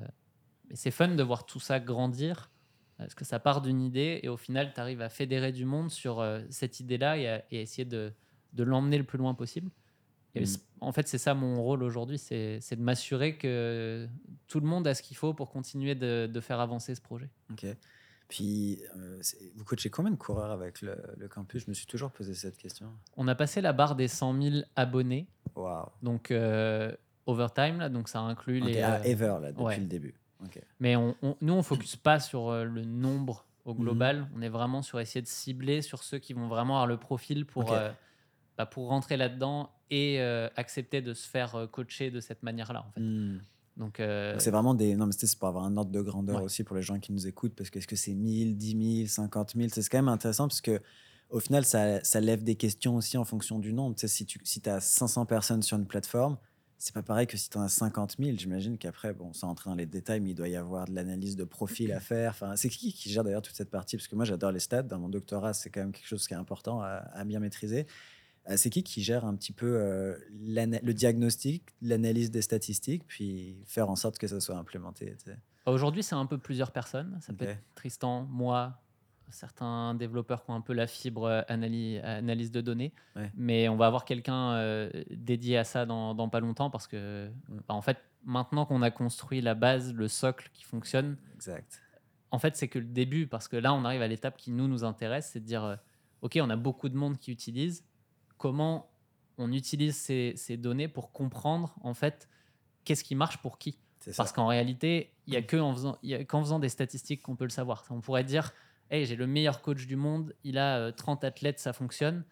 mais 0.69 0.75
c'est 0.75 0.91
fun 0.91 1.09
de 1.09 1.23
voir 1.23 1.45
tout 1.45 1.59
ça 1.59 1.79
grandir, 1.79 2.49
parce 2.97 3.13
que 3.13 3.23
ça 3.25 3.39
part 3.39 3.61
d'une 3.61 3.81
idée 3.81 4.19
et 4.23 4.27
au 4.29 4.37
final, 4.37 4.73
tu 4.73 4.79
arrives 4.81 5.01
à 5.01 5.09
fédérer 5.09 5.51
du 5.51 5.63
monde 5.65 5.91
sur 5.91 6.19
euh, 6.19 6.41
cette 6.49 6.79
idée-là 6.79 7.17
et, 7.17 7.29
à- 7.29 7.43
et 7.51 7.61
essayer 7.61 7.85
de, 7.85 8.13
de 8.55 8.63
l'emmener 8.63 8.97
le 8.97 9.03
plus 9.03 9.17
loin 9.17 9.33
possible. 9.33 9.69
Et 10.33 10.41
Mm. 10.41 10.57
en 10.81 10.91
fait, 10.91 11.07
c'est 11.07 11.17
ça 11.17 11.33
mon 11.33 11.61
rôle 11.63 11.81
aujourd'hui, 11.83 12.17
c'est 12.17 12.59
de 12.71 12.81
m'assurer 12.81 13.37
que 13.37 14.07
tout 14.47 14.59
le 14.59 14.67
monde 14.67 14.85
a 14.87 14.93
ce 14.93 15.01
qu'il 15.01 15.15
faut 15.15 15.33
pour 15.33 15.49
continuer 15.49 15.95
de, 15.95 16.27
de 16.31 16.39
faire 16.41 16.59
avancer 16.59 16.93
ce 16.95 17.01
projet. 17.01 17.29
Ok. 17.51 17.65
Puis, 18.27 18.81
euh, 18.97 19.21
vous 19.55 19.63
coachez 19.63 19.89
combien 19.91 20.09
de 20.11 20.15
coureurs 20.17 20.49
avec 20.51 20.81
le, 20.81 20.97
le 21.17 21.27
campus? 21.27 21.63
Je 21.65 21.69
me 21.69 21.75
suis 21.75 21.85
toujours 21.85 22.09
posé 22.11 22.33
cette 22.33 22.57
question. 22.57 22.87
On 23.17 23.27
a 23.27 23.35
passé 23.35 23.61
la 23.61 23.71
barre 23.71 23.95
des 23.95 24.07
100 24.07 24.41
000 24.41 24.55
abonnés, 24.75 25.27
Waouh. 25.55 25.85
donc 26.01 26.31
euh, 26.31 26.91
overtime, 27.27 27.77
là, 27.77 27.87
donc 27.89 28.09
ça 28.09 28.19
inclut 28.21 28.59
les. 28.59 28.81
ah, 28.81 28.95
euh, 28.95 29.03
ever, 29.03 29.37
là, 29.41 29.51
depuis 29.51 29.63
ouais. 29.63 29.77
le 29.79 29.85
début. 29.85 30.15
Ok. 30.43 30.59
Mais 30.79 30.95
on, 30.95 31.15
on- 31.21 31.37
nous, 31.39 31.53
on 31.53 31.61
focus 31.63 31.95
pas 31.95 32.19
sur 32.19 32.51
le 32.51 32.83
nombre 32.83 33.45
au 33.63 33.73
global. 33.75 34.27
On 34.35 34.41
est 34.41 34.49
vraiment 34.49 34.81
sur 34.81 34.99
essayer 34.99 35.21
de 35.21 35.27
cibler 35.27 35.81
sur 35.83 36.03
ceux 36.03 36.17
qui 36.17 36.33
vont 36.33 36.47
vraiment 36.47 36.75
avoir 36.75 36.87
le 36.87 36.97
profil 36.97 37.45
pour, 37.45 37.71
euh, 37.73 37.91
bah, 38.57 38.65
pour 38.65 38.89
rentrer 38.89 39.17
là-dedans 39.17 39.69
et 39.89 40.19
euh, 40.19 40.47
accepter 40.55 41.01
de 41.01 41.13
se 41.13 41.27
faire 41.27 41.55
euh, 41.55 41.67
coacher 41.67 42.11
de 42.11 42.19
cette 42.19 42.43
manière-là. 42.43 42.85
En 42.87 42.91
fait. 42.91 43.01
Hmm. 43.01 43.41
Donc, 43.77 43.99
euh, 43.99 44.31
Donc, 44.33 44.41
C'est 44.41 44.51
vraiment 44.51 44.73
des. 44.73 44.95
Non, 44.95 45.05
mais 45.05 45.11
c'est 45.15 45.37
pour 45.37 45.47
avoir 45.49 45.65
un 45.65 45.75
ordre 45.75 45.91
de 45.91 46.01
grandeur 46.01 46.37
Ouais. 46.37 46.43
aussi 46.43 46.63
pour 46.63 46.75
les 46.75 46.81
gens 46.81 46.99
qui 46.99 47.11
nous 47.11 47.27
écoutent, 47.27 47.55
parce 47.55 47.69
que 47.69 47.79
est-ce 47.79 47.87
que 47.87 47.95
c'est 47.97 48.13
1000, 48.13 48.57
10 48.57 48.97
000, 48.99 49.07
50 49.07 49.53
000 49.55 49.67
C'est 49.71 49.87
quand 49.89 49.97
même 49.97 50.07
intéressant 50.07 50.47
parce 50.47 50.61
que 50.61 50.81
au 51.29 51.39
final, 51.39 51.65
ça, 51.65 52.03
ça 52.03 52.21
lève 52.21 52.43
des 52.43 52.55
questions 52.55 52.95
aussi 52.95 53.17
en 53.17 53.25
fonction 53.25 53.59
du 53.59 53.73
nombre. 53.73 53.95
Tu 53.95 54.01
sais, 54.01 54.07
si 54.07 54.25
tu 54.25 54.39
si 54.43 54.61
as 54.69 54.79
500 54.79 55.25
personnes 55.25 55.63
sur 55.63 55.75
une 55.77 55.87
plateforme, 55.87 56.37
c'est 56.77 56.93
pas 56.93 57.01
pareil 57.01 57.25
que 57.25 57.35
si 57.35 57.49
tu 57.49 57.57
en 57.57 57.61
as 57.61 57.69
50 57.69 58.15
000. 58.19 58.37
J'imagine 58.37 58.77
qu'après, 58.77 59.11
bon, 59.13 59.33
sans 59.33 59.49
entrer 59.49 59.69
dans 59.69 59.75
les 59.75 59.87
détails, 59.87 60.19
mais 60.21 60.31
il 60.31 60.35
doit 60.35 60.47
y 60.47 60.55
avoir 60.55 60.85
de 60.87 60.93
l'analyse 60.93 61.35
de 61.35 61.43
profil 61.43 61.91
à 61.91 61.99
faire. 61.99 62.31
Enfin, 62.31 62.55
c'est 62.55 62.69
qui 62.69 62.93
qui 62.93 63.09
gère 63.09 63.23
d'ailleurs 63.23 63.41
toute 63.41 63.55
cette 63.55 63.71
partie? 63.71 63.97
Parce 63.97 64.07
que 64.07 64.15
moi, 64.15 64.23
j'adore 64.23 64.51
les 64.51 64.59
stats. 64.59 64.83
Dans 64.83 64.99
mon 64.99 65.09
doctorat, 65.09 65.53
c'est 65.53 65.69
quand 65.69 65.81
même 65.81 65.91
quelque 65.91 66.07
chose 66.07 66.27
qui 66.27 66.33
est 66.33 66.37
important 66.37 66.81
à, 66.81 66.87
à 67.13 67.25
bien 67.25 67.39
maîtriser. 67.39 67.87
Euh, 68.49 68.57
C'est 68.57 68.69
qui 68.69 68.83
qui 68.83 69.01
gère 69.03 69.25
un 69.25 69.35
petit 69.35 69.51
peu 69.53 69.65
euh, 69.77 70.15
le 70.29 70.91
diagnostic, 70.93 71.63
l'analyse 71.81 72.31
des 72.31 72.41
statistiques, 72.41 73.05
puis 73.07 73.57
faire 73.65 73.89
en 73.89 73.95
sorte 73.95 74.17
que 74.17 74.27
ça 74.27 74.39
soit 74.39 74.57
implémenté 74.57 75.15
tu 75.23 75.31
sais? 75.31 75.37
Aujourd'hui, 75.65 76.03
c'est 76.03 76.13
un 76.15 76.27
peu 76.27 76.37
plusieurs 76.37 76.71
personnes. 76.71 77.17
Ça 77.21 77.33
peut 77.33 77.45
être 77.45 77.59
Tristan, 77.73 78.27
moi, 78.29 78.79
certains 79.31 79.95
développeurs 79.95 80.45
qui 80.45 80.51
ont 80.51 80.53
un 80.55 80.61
peu 80.61 80.73
la 80.73 80.85
fibre 80.85 81.23
euh, 81.25 81.41
analyse, 81.47 81.99
analyse 82.03 82.51
de 82.51 82.61
données. 82.61 82.93
Ouais. 83.15 83.31
Mais 83.35 83.67
on 83.67 83.75
va 83.75 83.87
avoir 83.87 84.05
quelqu'un 84.05 84.51
euh, 84.53 84.91
dédié 85.09 85.57
à 85.57 85.63
ça 85.63 85.87
dans, 85.87 86.13
dans 86.13 86.29
pas 86.29 86.39
longtemps 86.39 86.69
parce 86.69 86.85
que, 86.87 87.29
Mm. 87.49 87.57
bah, 87.67 87.73
en 87.73 87.81
fait, 87.81 87.97
maintenant 88.23 88.67
qu'on 88.67 88.83
a 88.83 88.91
construit 88.91 89.41
la 89.41 89.55
base, 89.55 89.91
le 89.93 90.07
socle 90.07 90.49
qui 90.53 90.63
fonctionne, 90.63 91.17
Exact. 91.33 91.81
en 92.29 92.37
fait, 92.37 92.55
c'est 92.55 92.67
que 92.67 92.77
le 92.77 92.85
début 92.85 93.25
parce 93.25 93.47
que 93.47 93.57
là, 93.57 93.73
on 93.73 93.83
arrive 93.85 94.03
à 94.03 94.07
l'étape 94.07 94.37
qui 94.37 94.51
nous 94.51 94.67
nous 94.67 94.83
intéresse, 94.83 95.31
c'est 95.33 95.39
de 95.39 95.45
dire, 95.45 95.63
euh, 95.63 95.75
ok, 96.21 96.37
on 96.43 96.49
a 96.51 96.55
beaucoup 96.55 96.89
de 96.89 96.95
monde 96.95 97.17
qui 97.17 97.31
utilise. 97.31 97.83
Comment 98.37 98.89
on 99.37 99.51
utilise 99.51 99.95
ces, 99.97 100.33
ces 100.35 100.57
données 100.57 100.87
pour 100.87 101.11
comprendre 101.11 101.75
en 101.81 101.93
fait 101.93 102.29
qu'est-ce 102.83 103.03
qui 103.03 103.15
marche 103.15 103.37
pour 103.39 103.57
qui 103.57 103.77
parce 104.17 104.31
qu'en 104.31 104.45
réalité, 104.45 105.15
il 105.25 105.31
n'y 105.31 105.37
a 105.37 105.41
faisant, 105.41 105.97
y 106.03 106.13
a 106.13 106.23
qu'en 106.25 106.41
faisant 106.41 106.59
des 106.59 106.69
statistiques 106.69 107.23
qu'on 107.23 107.35
peut 107.35 107.45
le 107.45 107.49
savoir. 107.49 107.83
On 107.89 108.01
pourrait 108.01 108.23
dire, 108.23 108.53
hey, 108.91 109.03
j'ai 109.05 109.15
le 109.15 109.25
meilleur 109.25 109.63
coach 109.63 109.87
du 109.87 109.95
monde, 109.95 110.35
il 110.43 110.59
a 110.59 110.77
euh, 110.77 110.91
30 110.91 111.23
athlètes, 111.23 111.57
ça 111.59 111.73
fonctionne. 111.73 112.23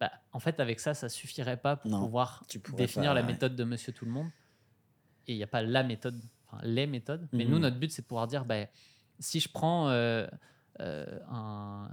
Bah, 0.00 0.10
en 0.32 0.40
fait, 0.40 0.58
avec 0.58 0.80
ça, 0.80 0.94
ça 0.94 1.08
suffirait 1.08 1.58
pas 1.58 1.76
pour 1.76 1.90
Non, 1.92 1.98
pouvoir 2.00 2.42
définir 2.76 3.10
pas, 3.10 3.14
la 3.14 3.20
ouais. 3.20 3.26
méthode 3.28 3.54
de 3.54 3.62
Monsieur 3.62 3.92
Tout 3.92 4.04
le 4.04 4.10
Monde. 4.10 4.30
Et 5.28 5.34
il 5.34 5.36
n'y 5.36 5.44
a 5.44 5.46
pas 5.48 5.62
la 5.62 5.84
méthode, 5.84 6.20
enfin 6.46 6.58
les 6.64 6.88
méthodes. 6.88 7.28
Mais 7.32 7.44
Mhm. 7.44 7.50
nous, 7.52 7.58
notre 7.60 7.78
but, 7.78 7.92
c'est 7.92 8.02
de 8.02 8.06
pouvoir 8.08 8.26
dire, 8.26 8.44
bah, 8.44 8.66
si 9.20 9.38
je 9.38 9.48
prends 9.48 9.88
euh, 9.90 10.26
euh, 10.80 11.20
un, 11.28 11.88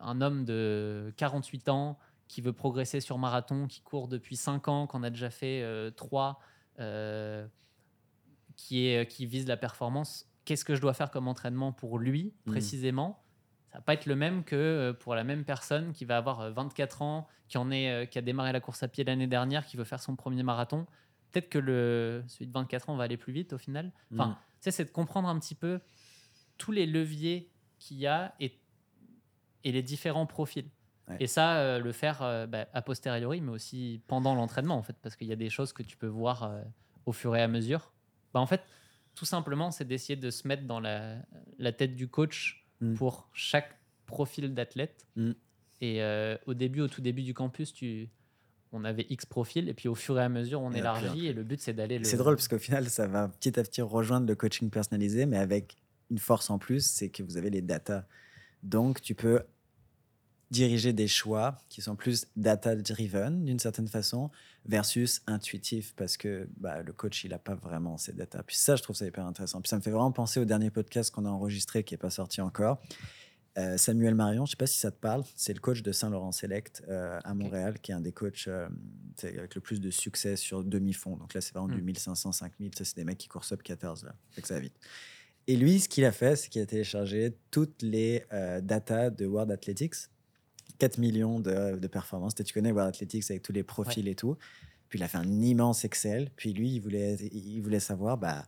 un 0.00 0.20
homme 0.20 0.44
de 0.44 1.14
48 1.16 1.70
ans 1.70 1.98
qui 2.28 2.40
veut 2.40 2.52
progresser 2.52 3.00
sur 3.00 3.18
marathon, 3.18 3.66
qui 3.66 3.80
court 3.82 4.08
depuis 4.08 4.36
5 4.36 4.68
ans, 4.68 4.86
qu'on 4.86 5.02
a 5.02 5.10
déjà 5.10 5.30
fait 5.30 5.64
3, 5.96 6.40
qui, 8.56 8.86
est, 8.86 9.06
qui 9.10 9.26
vise 9.26 9.46
la 9.46 9.56
performance, 9.56 10.26
qu'est-ce 10.44 10.64
que 10.64 10.74
je 10.74 10.80
dois 10.80 10.94
faire 10.94 11.10
comme 11.10 11.28
entraînement 11.28 11.72
pour 11.72 11.98
lui 11.98 12.34
Mhm. 12.46 12.52
précisément? 12.52 13.20
Ça 13.72 13.78
va 13.78 13.82
pas 13.82 13.94
être 13.94 14.06
le 14.06 14.14
même 14.14 14.44
que 14.44 14.54
euh, 14.54 14.92
pour 14.92 15.14
la 15.16 15.24
même 15.24 15.44
personne 15.44 15.92
qui 15.92 16.04
va 16.04 16.16
avoir 16.16 16.40
euh, 16.40 16.50
24 16.52 17.02
ans, 17.02 17.26
qui, 17.48 17.58
en 17.58 17.70
est, 17.72 17.90
euh, 17.90 18.06
qui 18.06 18.18
a 18.18 18.22
démarré 18.22 18.52
la 18.52 18.60
course 18.60 18.82
à 18.84 18.88
pied 18.88 19.02
l'année 19.02 19.26
dernière, 19.26 19.66
qui 19.66 19.76
veut 19.76 19.84
faire 19.84 20.00
son 20.00 20.14
premier 20.14 20.44
marathon. 20.44 20.86
Peut-être 21.32 21.48
que 21.48 21.58
le, 21.58 22.22
celui 22.28 22.46
de 22.46 22.52
24 22.52 22.88
ans 22.90 22.96
va 22.96 23.04
aller 23.04 23.16
plus 23.16 23.32
vite 23.32 23.52
au 23.52 23.58
final. 23.58 23.92
Enfin, 24.12 24.28
Mhm. 24.28 24.34
tu 24.34 24.40
sais, 24.60 24.70
c'est 24.70 24.84
de 24.84 24.90
comprendre 24.90 25.28
un 25.28 25.38
petit 25.40 25.56
peu 25.56 25.80
tous 26.56 26.70
les 26.70 26.86
leviers 26.86 27.50
qu'il 27.80 27.96
y 27.98 28.06
a 28.06 28.34
et, 28.38 28.60
et 29.64 29.72
les 29.72 29.82
différents 29.82 30.26
profils. 30.26 30.70
Ouais. 31.08 31.16
Et 31.20 31.26
ça, 31.26 31.58
euh, 31.58 31.78
le 31.78 31.92
faire 31.92 32.22
euh, 32.22 32.46
bah, 32.46 32.66
a 32.72 32.82
posteriori, 32.82 33.40
mais 33.40 33.52
aussi 33.52 34.00
pendant 34.06 34.34
l'entraînement, 34.34 34.76
en 34.76 34.82
fait, 34.82 34.96
parce 35.02 35.16
qu'il 35.16 35.26
y 35.26 35.32
a 35.32 35.36
des 35.36 35.50
choses 35.50 35.72
que 35.72 35.82
tu 35.82 35.96
peux 35.96 36.06
voir 36.06 36.44
euh, 36.44 36.62
au 37.06 37.12
fur 37.12 37.36
et 37.36 37.42
à 37.42 37.48
mesure. 37.48 37.92
Bah, 38.32 38.40
en 38.40 38.46
fait, 38.46 38.62
tout 39.14 39.26
simplement, 39.26 39.70
c'est 39.70 39.84
d'essayer 39.84 40.16
de 40.16 40.30
se 40.30 40.48
mettre 40.48 40.64
dans 40.64 40.80
la, 40.80 41.16
la 41.58 41.72
tête 41.72 41.94
du 41.94 42.08
coach 42.08 42.64
Mm. 42.80 42.94
pour 42.94 43.28
chaque 43.32 43.78
profil 44.06 44.54
d'athlète. 44.54 45.06
Mm. 45.16 45.32
Et 45.80 46.00
au 46.46 46.54
début, 46.54 46.80
au 46.80 46.88
tout 46.88 47.02
début 47.02 47.22
du 47.22 47.34
campus, 47.34 47.74
tu, 47.74 48.08
on 48.72 48.84
avait 48.84 49.06
X 49.10 49.26
profils, 49.26 49.68
et 49.68 49.74
puis 49.74 49.86
au 49.86 49.94
fur 49.94 50.18
et 50.18 50.22
à 50.22 50.30
mesure, 50.30 50.62
on 50.62 50.72
Et 50.72 50.78
élargit, 50.78 51.06
après, 51.06 51.18
et 51.18 51.32
le 51.34 51.42
but, 51.44 51.60
c'est 51.60 51.74
d'aller 51.74 51.98
le... 51.98 52.04
C'est 52.04 52.16
drôle 52.16 52.36
parce 52.36 52.48
qu'au 52.48 52.58
final, 52.58 52.88
ça 52.88 53.06
va 53.06 53.28
petit 53.28 53.60
à 53.60 53.62
petit 53.62 53.82
rejoindre 53.82 54.26
le 54.26 54.34
coaching 54.34 54.70
personnalisé, 54.70 55.26
mais 55.26 55.36
avec 55.36 55.76
une 56.10 56.16
force 56.16 56.48
en 56.48 56.58
plus, 56.58 56.86
c'est 56.86 57.10
que 57.10 57.22
vous 57.22 57.36
avez 57.36 57.50
les 57.50 57.60
datas. 57.60 58.04
Donc, 58.62 59.02
tu 59.02 59.14
peux 59.14 59.42
diriger 60.50 60.92
des 60.92 61.08
choix 61.08 61.56
qui 61.68 61.82
sont 61.82 61.96
plus 61.96 62.26
data-driven 62.36 63.44
d'une 63.44 63.58
certaine 63.58 63.88
façon 63.88 64.30
versus 64.66 65.22
intuitif 65.26 65.94
parce 65.96 66.16
que 66.16 66.48
bah, 66.56 66.82
le 66.82 66.92
coach, 66.92 67.24
il 67.24 67.30
n'a 67.30 67.38
pas 67.38 67.54
vraiment 67.54 67.98
ces 67.98 68.12
data. 68.12 68.42
Puis 68.42 68.56
ça, 68.56 68.76
je 68.76 68.82
trouve 68.82 68.96
ça 68.96 69.06
hyper 69.06 69.26
intéressant. 69.26 69.60
Puis 69.60 69.68
ça 69.68 69.76
me 69.76 69.82
fait 69.82 69.90
vraiment 69.90 70.12
penser 70.12 70.40
au 70.40 70.44
dernier 70.44 70.70
podcast 70.70 71.10
qu'on 71.10 71.24
a 71.26 71.30
enregistré 71.30 71.84
qui 71.84 71.94
n'est 71.94 71.98
pas 71.98 72.10
sorti 72.10 72.40
encore. 72.40 72.80
Euh, 73.56 73.76
Samuel 73.76 74.16
Marion, 74.16 74.46
je 74.46 74.50
ne 74.50 74.52
sais 74.52 74.56
pas 74.56 74.66
si 74.66 74.78
ça 74.78 74.90
te 74.90 74.98
parle, 74.98 75.22
c'est 75.36 75.52
le 75.52 75.60
coach 75.60 75.82
de 75.82 75.92
Saint-Laurent 75.92 76.32
Select 76.32 76.82
euh, 76.88 77.20
à 77.22 77.34
Montréal, 77.34 77.78
qui 77.80 77.92
est 77.92 77.94
un 77.94 78.00
des 78.00 78.10
coachs 78.10 78.48
euh, 78.48 78.68
avec 79.22 79.54
le 79.54 79.60
plus 79.60 79.80
de 79.80 79.90
succès 79.90 80.34
sur 80.34 80.64
demi-fond. 80.64 81.16
Donc 81.16 81.34
là, 81.34 81.40
c'est 81.40 81.54
vraiment 81.54 81.68
du 81.68 81.80
1500, 81.80 82.32
5000. 82.32 82.74
Ça, 82.76 82.84
c'est 82.84 82.96
des 82.96 83.04
mecs 83.04 83.18
qui 83.18 83.28
courent 83.28 83.44
sub 83.44 83.62
14. 83.62 84.04
Là. 84.04 84.14
Fait 84.32 84.42
que 84.42 84.48
ça 84.48 84.54
va 84.54 84.60
vite. 84.60 84.74
Et 85.46 85.56
lui, 85.56 85.78
ce 85.78 85.88
qu'il 85.88 86.04
a 86.04 86.10
fait, 86.10 86.34
c'est 86.36 86.48
qu'il 86.48 86.62
a 86.62 86.66
téléchargé 86.66 87.36
toutes 87.50 87.82
les 87.82 88.24
datas 88.62 89.10
de 89.10 89.26
World 89.26 89.52
Athletics 89.52 89.94
4 90.78 90.98
millions 90.98 91.40
de, 91.40 91.76
de 91.78 91.86
performances. 91.86 92.34
Tu 92.34 92.52
connais 92.52 92.72
World 92.72 92.94
Athletics 92.94 93.30
avec 93.30 93.42
tous 93.42 93.52
les 93.52 93.62
profils 93.62 94.06
et 94.08 94.14
tout? 94.14 94.36
Puis 94.88 94.98
il 94.98 95.02
a 95.02 95.08
fait 95.08 95.18
un 95.18 95.40
immense 95.40 95.84
Excel. 95.84 96.30
Puis 96.36 96.52
lui, 96.52 96.70
il 96.70 96.80
voulait, 96.80 97.14
il 97.14 97.60
voulait 97.60 97.80
savoir 97.80 98.18
bah, 98.18 98.46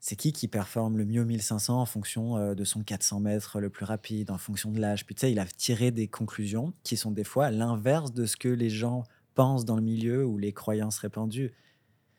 c'est 0.00 0.16
qui 0.16 0.32
qui 0.32 0.48
performe 0.48 0.98
le 0.98 1.06
mieux 1.06 1.22
au 1.22 1.24
1500 1.24 1.80
en 1.80 1.86
fonction 1.86 2.36
euh, 2.36 2.54
de 2.54 2.64
son 2.64 2.82
400 2.82 3.20
mètres 3.20 3.58
le 3.58 3.70
plus 3.70 3.86
rapide, 3.86 4.30
en 4.30 4.36
fonction 4.36 4.70
de 4.70 4.78
l'âge? 4.78 5.06
Puis 5.06 5.14
tu 5.14 5.20
sais, 5.20 5.32
il 5.32 5.38
a 5.38 5.46
tiré 5.46 5.90
des 5.90 6.08
conclusions 6.08 6.74
qui 6.82 6.98
sont 6.98 7.10
des 7.10 7.24
fois 7.24 7.50
l'inverse 7.50 8.12
de 8.12 8.26
ce 8.26 8.36
que 8.36 8.48
les 8.48 8.68
gens 8.68 9.04
pensent 9.34 9.64
dans 9.64 9.76
le 9.76 9.82
milieu 9.82 10.26
ou 10.26 10.36
les 10.36 10.52
croyances 10.52 10.98
répandues. 10.98 11.52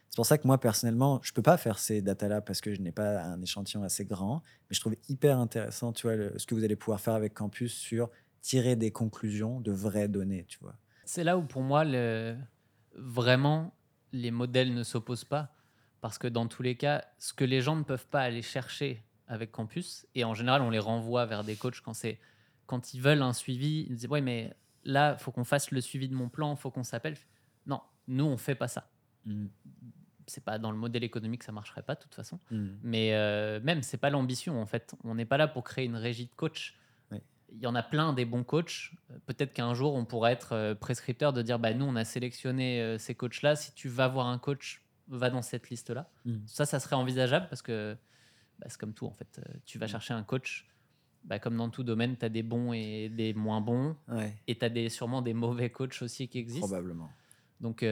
C'est 0.09 0.15
pour 0.15 0.25
ça 0.25 0.37
que 0.37 0.47
moi, 0.47 0.57
personnellement, 0.57 1.19
je 1.23 1.31
peux 1.31 1.43
pas 1.43 1.57
faire 1.57 1.77
ces 1.77 2.01
datas-là 2.01 2.41
parce 2.41 2.59
que 2.59 2.73
je 2.73 2.81
n'ai 2.81 2.91
pas 2.91 3.21
un 3.21 3.41
échantillon 3.41 3.83
assez 3.83 4.03
grand. 4.03 4.41
Mais 4.69 4.73
je 4.73 4.79
trouve 4.79 4.95
hyper 5.07 5.37
intéressant, 5.37 5.93
tu 5.93 6.07
vois, 6.07 6.15
ce 6.37 6.45
que 6.47 6.55
vous 6.55 6.63
allez 6.63 6.75
pouvoir 6.75 6.99
faire 6.99 7.13
avec 7.13 7.33
Campus 7.33 7.73
sur 7.73 8.09
tirer 8.45 8.75
des 8.75 8.91
conclusions 8.91 9.59
de 9.59 9.71
vraies 9.71 10.07
données, 10.07 10.45
tu 10.47 10.59
vois. 10.59 10.75
C'est 11.03 11.23
là 11.23 11.35
où 11.35 11.41
pour 11.41 11.63
moi, 11.63 11.83
le... 11.83 12.37
vraiment, 12.93 13.75
les 14.11 14.29
modèles 14.29 14.71
ne 14.75 14.83
s'opposent 14.83 15.25
pas. 15.25 15.51
Parce 15.99 16.19
que 16.19 16.27
dans 16.27 16.45
tous 16.45 16.61
les 16.61 16.77
cas, 16.77 17.03
ce 17.17 17.33
que 17.33 17.43
les 17.43 17.61
gens 17.61 17.75
ne 17.75 17.81
peuvent 17.81 18.05
pas 18.05 18.21
aller 18.21 18.43
chercher 18.43 19.03
avec 19.27 19.51
Campus, 19.51 20.05
et 20.13 20.23
en 20.23 20.35
général, 20.35 20.61
on 20.61 20.69
les 20.69 20.77
renvoie 20.77 21.25
vers 21.25 21.43
des 21.43 21.55
coachs 21.55 21.81
quand, 21.81 21.95
c'est, 21.95 22.19
quand 22.67 22.93
ils 22.93 23.01
veulent 23.01 23.23
un 23.23 23.33
suivi, 23.33 23.87
ils 23.89 23.95
disent 23.95 24.09
Ouais, 24.09 24.21
mais 24.21 24.53
là, 24.83 25.15
il 25.17 25.23
faut 25.23 25.31
qu'on 25.31 25.43
fasse 25.43 25.71
le 25.71 25.81
suivi 25.81 26.07
de 26.07 26.13
mon 26.13 26.29
plan, 26.29 26.53
il 26.53 26.59
faut 26.59 26.69
qu'on 26.69 26.83
s'appelle. 26.83 27.15
Non, 27.65 27.81
nous, 28.07 28.25
on 28.25 28.37
fait 28.37 28.53
pas 28.53 28.67
ça. 28.67 28.91
Mm. 29.25 29.47
C'est 30.27 30.43
pas 30.43 30.59
dans 30.59 30.69
le 30.69 30.77
modèle 30.77 31.03
économique, 31.03 31.41
ça 31.41 31.51
marcherait 31.51 31.81
pas 31.81 31.95
de 31.95 32.01
toute 32.01 32.13
façon. 32.13 32.39
Mm. 32.51 32.67
Mais 32.83 33.15
euh, 33.15 33.59
même, 33.61 33.81
c'est 33.81 33.97
pas 33.97 34.11
l'ambition 34.11 34.61
en 34.61 34.67
fait. 34.67 34.93
On 35.03 35.15
n'est 35.15 35.25
pas 35.25 35.37
là 35.37 35.47
pour 35.47 35.63
créer 35.63 35.85
une 35.85 35.95
régie 35.95 36.27
de 36.27 36.35
coach 36.35 36.77
il 37.57 37.63
y 37.63 37.67
en 37.67 37.75
a 37.75 37.83
plein 37.83 38.13
des 38.13 38.25
bons 38.25 38.43
coachs. 38.43 38.91
Peut-être 39.25 39.53
qu'un 39.53 39.73
jour, 39.73 39.95
on 39.95 40.05
pourrait 40.05 40.33
être 40.33 40.53
euh, 40.53 40.75
prescripteur 40.75 41.33
de 41.33 41.41
dire 41.41 41.59
bah, 41.59 41.73
nous, 41.73 41.85
on 41.85 41.95
a 41.95 42.05
sélectionné 42.05 42.81
euh, 42.81 42.97
ces 42.97 43.15
coachs-là. 43.15 43.55
Si 43.55 43.73
tu 43.73 43.89
vas 43.89 44.07
voir 44.07 44.27
un 44.27 44.37
coach, 44.37 44.81
va 45.07 45.29
dans 45.29 45.41
cette 45.41 45.69
liste-là. 45.69 46.09
Hmm. 46.25 46.37
Ça, 46.47 46.65
ça 46.65 46.79
serait 46.79 46.95
envisageable 46.95 47.47
parce 47.49 47.61
que 47.61 47.95
bah, 48.59 48.67
c'est 48.69 48.79
comme 48.79 48.93
tout, 48.93 49.05
en 49.05 49.13
fait. 49.13 49.39
Euh, 49.39 49.53
tu 49.65 49.79
vas 49.79 49.85
hmm. 49.85 49.89
chercher 49.89 50.13
un 50.13 50.23
coach. 50.23 50.67
Bah, 51.23 51.39
comme 51.39 51.57
dans 51.57 51.69
tout 51.69 51.83
domaine, 51.83 52.17
tu 52.17 52.25
as 52.25 52.29
des 52.29 52.43
bons 52.43 52.73
et 52.73 53.09
des 53.09 53.33
moins 53.33 53.61
bons. 53.61 53.95
Et 54.47 54.55
tu 54.55 54.65
as 54.65 54.69
des, 54.69 54.89
sûrement 54.89 55.23
des 55.23 55.33
mauvais 55.33 55.71
coachs 55.71 56.01
aussi 56.03 56.27
qui 56.27 56.37
existent. 56.37 56.67
Probablement. 56.67 57.09
Donc, 57.61 57.83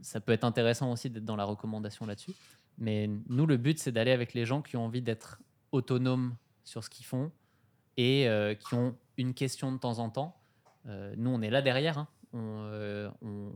ça 0.00 0.18
peut 0.18 0.32
être 0.32 0.42
intéressant 0.42 0.90
aussi 0.90 1.08
d'être 1.08 1.24
dans 1.24 1.36
la 1.36 1.44
recommandation 1.44 2.04
là-dessus. 2.04 2.32
Mais 2.76 3.08
nous, 3.28 3.46
le 3.46 3.58
but, 3.58 3.78
c'est 3.78 3.92
d'aller 3.92 4.10
avec 4.10 4.34
les 4.34 4.44
gens 4.44 4.60
qui 4.60 4.76
ont 4.76 4.84
envie 4.84 5.02
d'être 5.02 5.40
autonomes 5.70 6.34
sur 6.64 6.82
ce 6.82 6.90
qu'ils 6.90 7.06
font, 7.06 7.30
et 7.98 8.28
euh, 8.28 8.54
qui 8.54 8.74
ont 8.74 8.96
une 9.18 9.34
question 9.34 9.70
de 9.72 9.76
temps 9.76 9.98
en 9.98 10.08
temps. 10.08 10.40
Euh, 10.86 11.12
nous, 11.18 11.30
on 11.30 11.42
est 11.42 11.50
là 11.50 11.60
derrière. 11.60 11.98
Hein. 11.98 12.08
Euh, 12.34 13.10
on, 13.20 13.52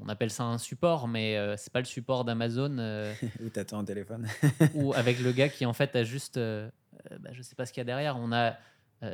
on, 0.00 0.08
appelle 0.08 0.30
ça 0.30 0.44
un 0.44 0.58
support, 0.58 1.08
mais 1.08 1.36
c'est 1.58 1.72
pas 1.72 1.80
le 1.80 1.84
support 1.84 2.24
d'Amazon. 2.24 2.78
Où 3.44 3.48
t'attends 3.50 3.80
un 3.80 3.84
téléphone. 3.84 4.28
ou 4.74 4.94
avec 4.94 5.20
le 5.20 5.32
gars 5.32 5.48
qui 5.48 5.66
en 5.66 5.72
fait 5.72 5.94
a 5.96 6.04
juste, 6.04 6.38
bah, 6.38 7.30
je 7.32 7.42
sais 7.42 7.56
pas 7.56 7.66
ce 7.66 7.72
qu'il 7.72 7.80
y 7.80 7.82
a 7.82 7.84
derrière. 7.84 8.16
On 8.16 8.32
a 8.32 8.56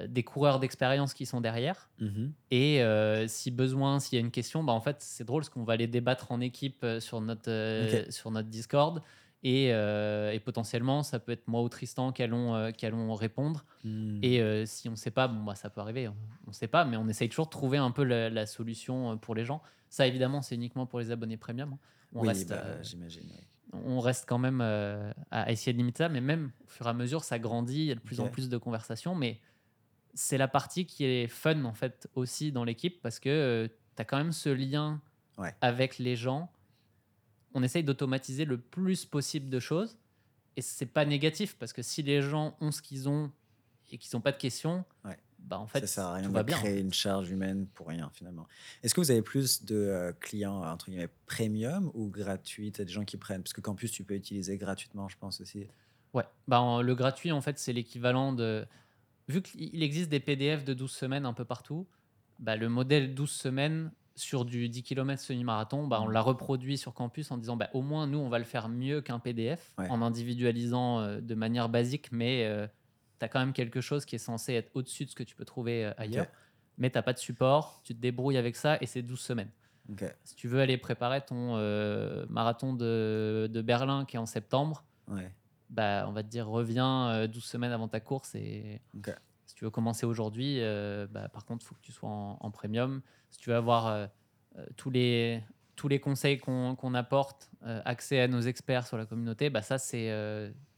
des 0.07 0.23
coureurs 0.23 0.61
d'expérience 0.61 1.15
qui 1.15 1.25
sont 1.25 1.41
derrière. 1.41 1.89
Mm-hmm. 2.03 2.31
Et 2.51 3.29
si 3.29 3.51
besoin, 3.51 3.99
s'il 4.01 4.19
y 4.19 4.21
a 4.21 4.25
une 4.25 4.31
question, 4.31 4.63
bah, 4.63 4.75
en 4.75 4.83
fait, 4.83 4.97
c'est 4.99 5.25
drôle 5.25 5.41
parce 5.41 5.49
qu'on 5.49 5.65
va 5.65 5.77
les 5.77 5.87
débattre 5.87 6.31
en 6.31 6.43
équipe 6.43 6.85
sur 6.99 7.23
notre, 7.23 8.05
sur 8.11 8.31
notre 8.31 8.49
Discord. 8.49 9.03
Euh, 9.45 10.33
et, 10.33 10.41
potentiellement, 10.41 11.03
ça 11.03 11.19
peut 11.19 11.33
être 11.33 11.47
moi 11.47 11.63
ou 11.63 11.69
Tristan 11.69 12.13
qui 12.13 12.23
allons, 12.23 12.55
euh, 12.55 12.71
qui 12.71 12.87
allons 12.87 13.15
répondre. 13.15 13.65
Hmm. 13.85 14.19
Et 14.23 14.41
euh, 14.41 14.67
si 14.67 14.89
on 14.89 14.93
ne 14.93 14.97
sait 14.97 15.11
pas, 15.11 15.29
bon, 15.29 15.45
bah, 15.45 15.55
ça 15.55 15.71
peut 15.71 15.81
arriver, 15.81 16.09
on 16.09 16.15
ne 16.49 16.53
sait 16.53 16.67
pas, 16.67 16.85
mais 16.85 16.97
on 16.97 17.09
essaye 17.09 17.29
toujours 17.29 17.47
de 17.47 17.51
trouver 17.51 17.79
un 17.79 17.91
peu 17.91 18.03
la, 18.03 18.47
solution 18.47 19.17
pour 19.19 19.35
les 19.35 19.45
gens. 19.45 19.63
Ça, 19.89 20.07
évidemment, 20.07 20.43
c'est 20.43 20.55
uniquement 20.55 20.87
pour 20.87 20.99
les 20.99 21.11
abonnés 21.11 21.37
premium. 21.37 21.75
Hein. 21.75 21.79
On 22.15 22.23
oui, 22.23 22.29
reste, 22.29 22.49
bah, 22.49 22.83
j'imagine. 22.83 23.29
On 23.73 24.01
reste 24.01 24.27
quand 24.27 24.39
même 24.39 24.61
à 24.61 25.53
essayer 25.53 25.73
de 25.73 25.79
limiter 25.79 26.05
ça, 26.05 26.09
mais 26.09 26.23
même 26.23 26.53
au 26.65 26.69
fur 26.69 26.87
et 26.87 26.91
à 26.91 26.95
mesure, 26.95 27.23
ça 27.23 27.39
grandit, 27.39 27.81
il 27.81 27.87
y 27.87 27.93
a 27.93 27.95
de 27.95 28.01
plus 28.01 28.21
en 28.21 28.29
plus 28.29 28.49
de 28.49 28.57
conversations. 28.57 29.15
Mais 29.15 29.41
c'est 30.15 30.39
la 30.39 30.49
partie 30.49 30.87
qui 30.87 31.05
est 31.05 31.29
fun, 31.29 31.65
en 31.65 31.75
fait, 31.75 32.09
aussi 32.15 32.51
dans 32.51 32.65
l'équipe, 32.65 33.01
parce 33.03 33.21
que 33.21 33.71
tu 33.95 34.03
as 34.03 34.05
quand 34.05 34.17
même 34.17 34.33
ce 34.33 34.49
lien 34.49 35.01
avec 35.61 35.99
les 35.99 36.17
gens 36.17 36.51
on 37.55 37.63
essaye 37.63 37.85
d'automatiser 37.85 38.45
le 38.45 38.59
plus 38.59 39.05
possible 39.05 39.49
de 39.49 39.61
choses. 39.61 39.97
Et 40.57 40.63
c'est 40.63 40.87
pas 40.87 41.05
négatif 41.05 41.57
parce 41.57 41.73
que 41.73 41.83
si 41.83 42.03
les 42.03 42.21
gens 42.21 42.57
ont 42.61 42.73
ce 42.73 42.83
qu'ils 42.83 43.09
ont 43.09 43.31
et 43.91 43.99
qu'ils 43.99 44.17
n'ont 44.17 44.21
pas 44.21 44.33
de 44.33 44.39
questions, 44.39 44.85
bah 45.39 45.59
en 45.59 45.67
fait, 45.67 45.81
ça 45.81 45.87
sert 45.87 46.05
à 46.05 46.15
rien 46.15 46.29
de 46.29 46.43
créer 46.43 46.81
une 46.81 46.93
charge 46.93 47.31
humaine 47.31 47.67
pour 47.75 47.87
rien 47.87 48.11
finalement. 48.13 48.47
Est-ce 48.83 48.93
que 48.93 49.01
vous 49.01 49.11
avez 49.11 49.23
plus 49.23 49.65
de 49.65 49.77
euh, 49.77 50.13
clients 50.21 50.65
entre 50.65 50.87
guillemets 50.87 51.09
premium 51.27 51.91
ou 51.95 52.09
gratuits? 52.09 52.73
Des 52.73 52.89
gens 52.89 53.05
qui 53.05 53.17
prennent 53.17 53.43
parce 53.43 53.53
que 53.53 53.61
Campus 53.61 53.93
tu 53.93 54.03
peux 54.03 54.15
utiliser 54.15 54.59
gratuitement, 54.59 55.09
je 55.09 55.17
pense 55.17 55.41
aussi. 55.41 55.69
Ouais, 56.13 56.25
bah 56.49 56.81
le 56.83 56.95
gratuit 56.95 57.31
en 57.31 57.41
fait 57.41 57.59
c'est 57.59 57.73
l'équivalent 57.73 58.33
de 58.33 58.67
vu 59.29 59.43
qu'il 59.43 59.83
existe 59.83 60.09
des 60.09 60.21
PDF 60.21 60.65
de 60.65 60.75
12 60.75 60.91
semaines 60.91 61.27
un 61.27 61.35
peu 61.35 61.45
partout, 61.45 61.87
bah, 62.39 62.57
le 62.57 62.69
modèle 62.69 63.15
12 63.15 63.31
semaines 63.31 63.91
sur 64.19 64.45
du 64.45 64.69
10 64.69 64.83
km 64.83 65.21
semi-marathon, 65.21 65.87
bah, 65.87 66.01
on 66.03 66.09
mm. 66.09 66.13
l'a 66.13 66.21
reproduit 66.21 66.79
sur 66.79 66.95
campus 66.95 67.31
en 67.31 67.39
disant 67.39 67.57
bah, 67.57 67.71
au 67.73 67.83
moins 67.83 68.07
nous 68.07 68.19
on 68.19 68.29
va 68.29 68.39
le 68.39 68.45
faire 68.45 68.69
mieux 68.69 69.01
qu'un 69.01 69.19
PDF 69.19 69.73
en 69.77 70.03
individualisant 70.03 71.01
euh, 71.01 71.21
de 71.21 71.35
manière 71.35 71.69
basique, 71.69 72.11
mais 72.13 72.45
euh, 72.45 72.67
tu 73.19 73.25
as 73.25 73.29
quand 73.29 73.41
même 73.41 73.53
quelque 73.53 73.81
chose 73.81 74.05
qui 74.05 74.17
est 74.17 74.21
censé 74.21 74.55
être 74.55 74.71
au-dessus 74.75 75.05
de 75.05 75.11
ce 75.11 75.15
que 75.15 75.23
tu 75.23 75.35
peux 75.35 75.45
trouver 75.45 75.87
euh, 75.87 75.93
ailleurs. 75.97 76.27
Mais 76.79 76.91
tu 76.91 76.99
n'as 76.99 77.03
pas 77.03 77.13
de 77.13 77.19
support, 77.19 77.81
tu 77.85 77.95
te 77.95 78.01
débrouilles 78.01 78.37
avec 78.37 78.55
ça 78.55 78.79
et 78.81 78.87
c'est 78.87 79.03
12 79.03 79.19
semaines. 79.19 79.51
Si 80.23 80.37
tu 80.37 80.49
veux 80.49 80.61
aller 80.61 80.77
préparer 80.77 81.23
ton 81.23 81.57
marathon 82.29 82.75
de, 82.75 83.63
Berlin 83.65 84.05
qui 84.05 84.17
est 84.17 84.19
en 84.19 84.27
septembre, 84.27 84.85
bah, 85.71 86.05
on 86.07 86.13
va 86.13 86.23
te 86.23 86.29
dire 86.29 86.47
reviens 86.47 87.27
12 87.27 87.43
semaines 87.43 87.73
avant 87.73 87.89
ta 87.89 87.99
course 87.99 88.35
et 88.35 88.81
tu 89.59 89.65
veux 89.65 89.71
commencer 89.71 90.07
aujourd'hui, 90.07 90.61
bah, 91.11 91.29
par 91.29 91.45
contre 91.45 91.65
il 91.65 91.69
faut 91.69 91.75
que 91.75 91.81
tu 91.81 91.91
sois 91.91 92.09
en 92.09 92.51
premium 92.51 93.03
si 93.31 93.39
tu 93.39 93.51
veux 93.51 93.57
avoir 93.57 93.87
euh, 93.87 94.07
euh, 94.57 94.67
tous, 94.77 94.91
les, 94.91 95.43
tous 95.77 95.89
les 95.89 96.01
conseils 96.01 96.39
qu'on 96.39 96.95
apporte, 96.95 97.51
euh, 97.65 97.81
accès 97.85 98.21
à 98.21 98.29
nos 98.29 98.41
experts 98.41 98.87
sur 98.87 98.97
la 98.97 99.07
communauté, 99.07 99.51
bah 99.51 99.63
ça, 99.63 99.79
c'est. 99.79 100.11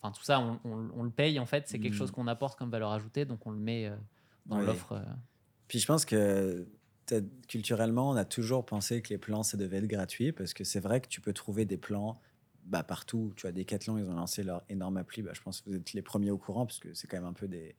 Enfin, 0.02 0.12
tout 0.12 0.22
ça, 0.22 0.40
on, 0.64 1.02
le 1.02 1.10
paye 1.10 1.38
en 1.38 1.46
fait. 1.46 1.68
C'est 1.68 1.78
quelque 1.78 1.94
mm. 1.94 1.98
chose 1.98 2.10
qu'on 2.10 2.26
apporte 2.26 2.58
comme 2.58 2.70
valeur 2.70 2.90
ajoutée, 2.92 3.24
donc 3.24 3.46
on 3.46 3.50
le 3.50 3.58
met 3.58 3.90
dans 4.46 4.60
l'offre. 4.60 5.02
Puis 5.68 5.78
je 5.78 5.86
pense 5.86 6.04
que 6.04 6.66
culturellement, 7.48 8.10
on 8.10 8.16
a 8.16 8.24
toujours 8.24 8.64
pensé 8.64 9.02
que 9.02 9.10
les 9.10 9.18
plans, 9.18 9.42
ça 9.42 9.56
devait 9.56 9.78
être 9.78 9.86
gratuit 9.86 10.32
parce 10.32 10.54
que 10.54 10.64
c'est 10.64 10.80
vrai 10.80 11.00
que 11.00 11.08
tu 11.08 11.20
peux 11.20 11.32
trouver 11.32 11.64
des 11.64 11.76
plans 11.76 12.20
bah, 12.64 12.82
partout. 12.82 13.32
Tu 13.36 13.42
vois, 13.42 13.52
Decathlon, 13.52 13.98
ils 13.98 14.08
ont 14.08 14.14
lancé 14.14 14.42
leur 14.42 14.62
énorme 14.68 14.96
appli. 14.96 15.22
Bah, 15.22 15.32
je 15.34 15.40
pense 15.42 15.60
que 15.60 15.70
vous 15.70 15.76
êtes 15.76 15.92
les 15.92 16.02
premiers 16.02 16.30
au 16.30 16.38
courant 16.38 16.66
parce 16.66 16.78
que 16.78 16.94
c'est 16.94 17.08
quand 17.08 17.16
même 17.16 17.26
un 17.26 17.32
peu 17.32 17.48
des, 17.48 17.74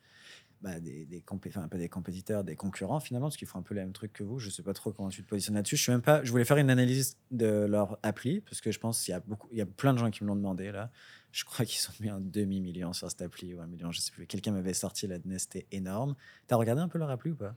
bah, 0.61 0.79
des, 0.79 1.05
des, 1.05 1.23
enfin, 1.27 1.67
pas 1.67 1.77
des 1.77 1.89
compétiteurs, 1.89 2.43
des 2.43 2.55
concurrents 2.55 2.99
finalement, 2.99 3.27
parce 3.27 3.37
qu'ils 3.37 3.47
font 3.47 3.59
un 3.59 3.63
peu 3.63 3.73
le 3.73 3.81
même 3.81 3.93
truc 3.93 4.13
que 4.13 4.23
vous. 4.23 4.37
Je 4.39 4.49
sais 4.49 4.61
pas 4.61 4.73
trop 4.73 4.91
comment 4.91 5.09
tu 5.09 5.23
te 5.23 5.27
positionnes 5.27 5.55
là-dessus. 5.55 5.75
Je 5.75 5.83
suis 5.83 5.91
même 5.91 6.01
pas. 6.01 6.23
Je 6.23 6.31
voulais 6.31 6.45
faire 6.45 6.57
une 6.57 6.69
analyse 6.69 7.17
de 7.31 7.65
leur 7.65 7.97
appli 8.03 8.41
parce 8.41 8.61
que 8.61 8.71
je 8.71 8.79
pense 8.79 9.03
qu'il 9.03 9.11
y 9.11 9.15
a 9.15 9.19
beaucoup, 9.21 9.47
il 9.51 9.57
y 9.57 9.61
a 9.61 9.65
plein 9.65 9.93
de 9.93 9.97
gens 9.97 10.11
qui 10.11 10.23
me 10.23 10.29
l'ont 10.29 10.35
demandé 10.35 10.71
là. 10.71 10.91
Je 11.31 11.45
crois 11.45 11.65
qu'ils 11.65 11.89
ont 11.89 11.93
mis 12.01 12.09
un 12.09 12.19
demi 12.19 12.61
million 12.61 12.93
sur 12.93 13.09
cette 13.09 13.21
appli 13.21 13.53
ou 13.53 13.61
un 13.61 13.67
million, 13.67 13.91
je 13.91 13.99
sais 14.01 14.11
plus. 14.11 14.27
Quelqu'un 14.27 14.51
m'avait 14.51 14.73
sorti 14.73 15.07
la 15.07 15.17
données, 15.17 15.39
c'était 15.39 15.65
énorme. 15.71 16.15
T'as 16.47 16.57
regardé 16.57 16.81
un 16.81 16.89
peu 16.89 16.99
leur 16.99 17.09
appli 17.09 17.31
ou 17.31 17.35
pas? 17.35 17.55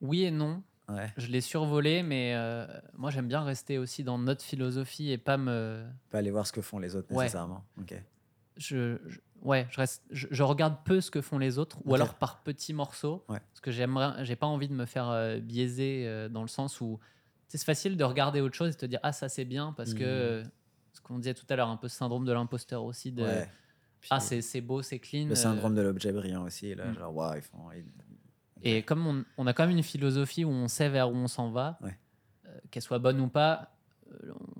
Oui 0.00 0.24
et 0.24 0.30
non. 0.30 0.62
Ouais. 0.88 1.12
Je 1.16 1.28
l'ai 1.28 1.40
survolé, 1.40 2.02
mais 2.02 2.34
euh, 2.34 2.66
moi 2.96 3.10
j'aime 3.10 3.28
bien 3.28 3.42
rester 3.42 3.78
aussi 3.78 4.02
dans 4.04 4.18
notre 4.18 4.42
philosophie 4.42 5.10
et 5.10 5.18
pas 5.18 5.36
me. 5.36 5.84
Pas 6.10 6.18
aller 6.18 6.30
voir 6.30 6.46
ce 6.46 6.52
que 6.52 6.62
font 6.62 6.78
les 6.78 6.96
autres 6.96 7.12
nécessairement. 7.12 7.64
Ok. 7.78 7.94
je, 8.56 8.98
ouais, 9.42 9.66
je, 9.70 9.76
reste, 9.78 10.02
je, 10.10 10.42
regarde 10.42 10.76
peu 10.84 11.00
ce 11.00 11.10
que 11.10 11.20
font 11.20 11.38
les 11.38 11.58
autres, 11.58 11.78
ou 11.84 11.94
alors 11.94 12.14
par 12.14 12.42
petits 12.42 12.72
morceaux, 12.72 13.24
parce 13.26 13.60
que 13.62 13.70
j'aimerais, 13.70 14.24
j'ai 14.24 14.36
pas 14.36 14.46
envie 14.46 14.68
de 14.68 14.74
me 14.74 14.86
faire 14.86 15.08
euh, 15.08 15.38
biaiser 15.38 16.04
euh, 16.06 16.28
dans 16.28 16.42
le 16.42 16.48
sens 16.48 16.80
où 16.80 16.98
c'est 17.48 17.62
facile 17.62 17.96
de 17.96 18.04
regarder 18.04 18.40
autre 18.40 18.54
chose 18.54 18.74
et 18.74 18.76
te 18.76 18.86
dire 18.86 19.00
ah 19.02 19.12
ça 19.12 19.28
c'est 19.28 19.44
bien 19.44 19.74
parce 19.76 19.94
que 19.94 20.42
mmh. 20.42 20.50
ce 20.92 21.00
qu'on 21.00 21.18
disait 21.18 21.34
tout 21.34 21.46
à 21.48 21.56
l'heure, 21.56 21.68
un 21.68 21.76
peu 21.76 21.88
syndrome 21.88 22.24
de 22.24 22.32
l'imposteur 22.32 22.84
aussi 22.84 23.12
de 23.12 23.26
ah 24.08 24.20
c'est 24.20 24.60
beau, 24.60 24.82
c'est 24.82 24.98
clean. 24.98 25.26
Le 25.26 25.34
syndrome 25.34 25.74
de 25.74 25.82
l'objet 25.82 26.12
brillant 26.12 26.44
aussi, 26.44 26.74
là, 26.74 26.86
mmh. 26.86 26.94
genre 26.94 27.14
waouh 27.14 27.36
ils 27.36 27.42
font 27.42 27.58
Et 28.62 28.82
comme 28.82 29.06
on, 29.06 29.24
on 29.36 29.46
a 29.46 29.52
quand 29.52 29.66
même 29.66 29.76
une 29.76 29.82
philosophie 29.82 30.44
où 30.44 30.50
on 30.50 30.68
sait 30.68 30.88
vers 30.88 31.10
où 31.10 31.14
on 31.14 31.28
s'en 31.28 31.50
va, 31.50 31.78
Ouais. 31.82 31.98
euh, 32.46 32.58
qu'elle 32.70 32.82
soit 32.82 32.98
bonne 32.98 33.20
ou 33.20 33.28
pas, 33.28 33.60
euh, 33.62 33.64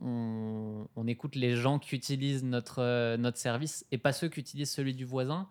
on, 0.03 0.87
on 0.97 1.07
écoute 1.07 1.35
les 1.35 1.57
gens 1.57 1.79
qui 1.79 1.95
utilisent 1.95 2.45
notre, 2.45 2.81
euh, 2.81 3.17
notre 3.17 3.39
service 3.39 3.85
et 3.91 3.99
pas 3.99 4.13
ceux 4.13 4.29
qui 4.29 4.41
utilisent 4.41 4.71
celui 4.71 4.95
du 4.95 5.05
voisin, 5.05 5.49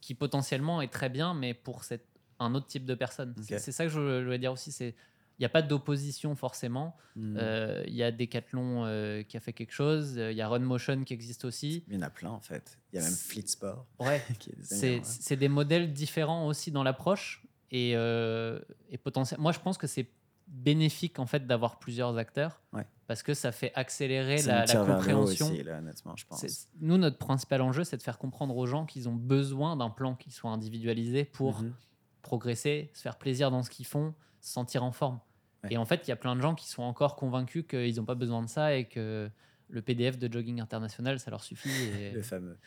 qui 0.00 0.14
potentiellement 0.14 0.82
est 0.82 0.92
très 0.92 1.08
bien, 1.08 1.34
mais 1.34 1.54
pour 1.54 1.84
cette, 1.84 2.06
un 2.38 2.54
autre 2.54 2.66
type 2.66 2.84
de 2.84 2.94
personne. 2.94 3.34
C'est- 3.42 3.58
ça 3.72 3.84
que 3.84 3.90
je, 3.90 4.20
je 4.20 4.24
voulais 4.24 4.38
dire 4.38 4.52
aussi. 4.52 4.72
C'est 4.72 4.94
il 5.38 5.42
n'y 5.42 5.46
a 5.46 5.48
pas 5.48 5.62
d'opposition 5.62 6.36
forcément. 6.36 6.96
Mm. 7.16 7.36
Euh, 7.40 7.82
Il 7.88 7.94
y 7.94 8.04
a 8.04 8.12
Decathlon 8.12 8.84
euh, 8.86 9.24
qui 9.24 9.36
a 9.36 9.40
fait 9.40 9.52
quelque 9.52 9.72
chose. 9.72 10.14
Il 10.16 10.36
y 10.36 10.40
a 10.40 10.46
Run 10.46 10.60
Motion 10.60 11.02
qui 11.02 11.12
existe 11.12 11.44
aussi. 11.44 11.82
Il 11.88 11.94
y 11.94 11.96
en 11.98 12.02
a 12.02 12.10
plein 12.10 12.30
en 12.30 12.38
fait. 12.40 12.78
Il 12.92 12.96
y 12.96 12.98
a 13.00 13.02
même 13.02 13.12
Fleet 13.12 13.46
Sport 13.48 13.84
Ouais, 13.98 14.22
c'est 14.62 15.00
ouais. 15.30 15.36
des 15.36 15.48
modèles 15.48 15.92
différents 15.92 16.46
aussi 16.46 16.70
dans 16.70 16.84
l'approche 16.84 17.44
et, 17.72 17.94
euh, 17.96 18.60
et 18.90 18.96
potentiellement. 18.98 19.42
Moi, 19.42 19.52
je 19.52 19.58
pense 19.58 19.76
que 19.76 19.88
c'est 19.88 20.08
bénéfique 20.46 21.18
en 21.18 21.26
fait 21.26 21.46
d'avoir 21.48 21.80
plusieurs 21.80 22.16
acteurs 22.16 22.60
Ouais. 22.72 22.86
Parce 23.06 23.22
que 23.22 23.34
ça 23.34 23.52
fait 23.52 23.72
accélérer 23.74 24.40
la, 24.42 24.64
la 24.64 24.76
compréhension. 24.86 25.46
aussi, 25.48 25.62
là, 25.62 25.78
honnêtement, 25.78 26.14
je 26.16 26.24
pense. 26.26 26.68
Nous, 26.80 26.96
notre 26.96 27.18
principal 27.18 27.60
enjeu, 27.62 27.84
c'est 27.84 27.96
de 27.96 28.02
faire 28.02 28.18
comprendre 28.18 28.56
aux 28.56 28.66
gens 28.66 28.86
qu'ils 28.86 29.08
ont 29.08 29.14
besoin 29.14 29.76
d'un 29.76 29.90
plan 29.90 30.14
qui 30.14 30.30
soit 30.30 30.50
individualisé 30.50 31.24
pour 31.24 31.60
Mhm. 31.62 31.74
progresser, 32.22 32.90
se 32.94 33.02
faire 33.02 33.16
plaisir 33.18 33.50
dans 33.50 33.62
ce 33.62 33.70
qu'ils 33.70 33.86
font, 33.86 34.14
se 34.40 34.52
sentir 34.52 34.82
en 34.84 34.92
forme. 34.92 35.20
Ouais. 35.62 35.74
Et 35.74 35.76
en 35.76 35.84
fait, 35.84 36.06
il 36.06 36.10
y 36.10 36.12
a 36.12 36.16
plein 36.16 36.36
de 36.36 36.40
gens 36.40 36.54
qui 36.54 36.68
sont 36.68 36.82
encore 36.82 37.16
convaincus 37.16 37.64
qu'ils 37.68 37.96
n'ont 37.96 38.04
pas 38.04 38.14
besoin 38.14 38.42
de 38.42 38.48
ça 38.48 38.74
et 38.74 38.86
que 38.86 39.30
le 39.68 39.82
PDF 39.82 40.18
de 40.18 40.30
Jogging 40.32 40.60
International, 40.60 41.18
ça 41.18 41.30
leur 41.30 41.42
suffit. 41.42 41.68
et- 41.70 42.10
Le 42.12 42.22
fameux. 42.22 42.58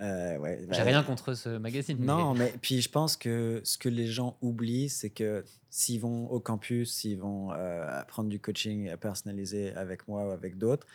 Euh, 0.00 0.38
ouais, 0.38 0.58
J'ai 0.62 0.78
bah, 0.78 0.84
rien 0.84 1.02
contre 1.02 1.34
ce 1.34 1.50
magazine. 1.58 1.98
Non, 2.00 2.34
mais 2.34 2.52
puis 2.60 2.80
je 2.80 2.88
pense 2.88 3.16
que 3.16 3.60
ce 3.64 3.76
que 3.78 3.88
les 3.88 4.06
gens 4.06 4.36
oublient, 4.40 4.88
c'est 4.88 5.10
que 5.10 5.44
s'ils 5.70 6.00
vont 6.00 6.30
au 6.30 6.40
campus, 6.40 6.92
s'ils 6.92 7.18
vont 7.18 7.52
euh, 7.52 8.02
prendre 8.08 8.28
du 8.28 8.40
coaching 8.40 8.96
personnalisé 8.96 9.74
avec 9.74 10.08
moi 10.08 10.26
ou 10.26 10.30
avec 10.30 10.58
d'autres, 10.58 10.86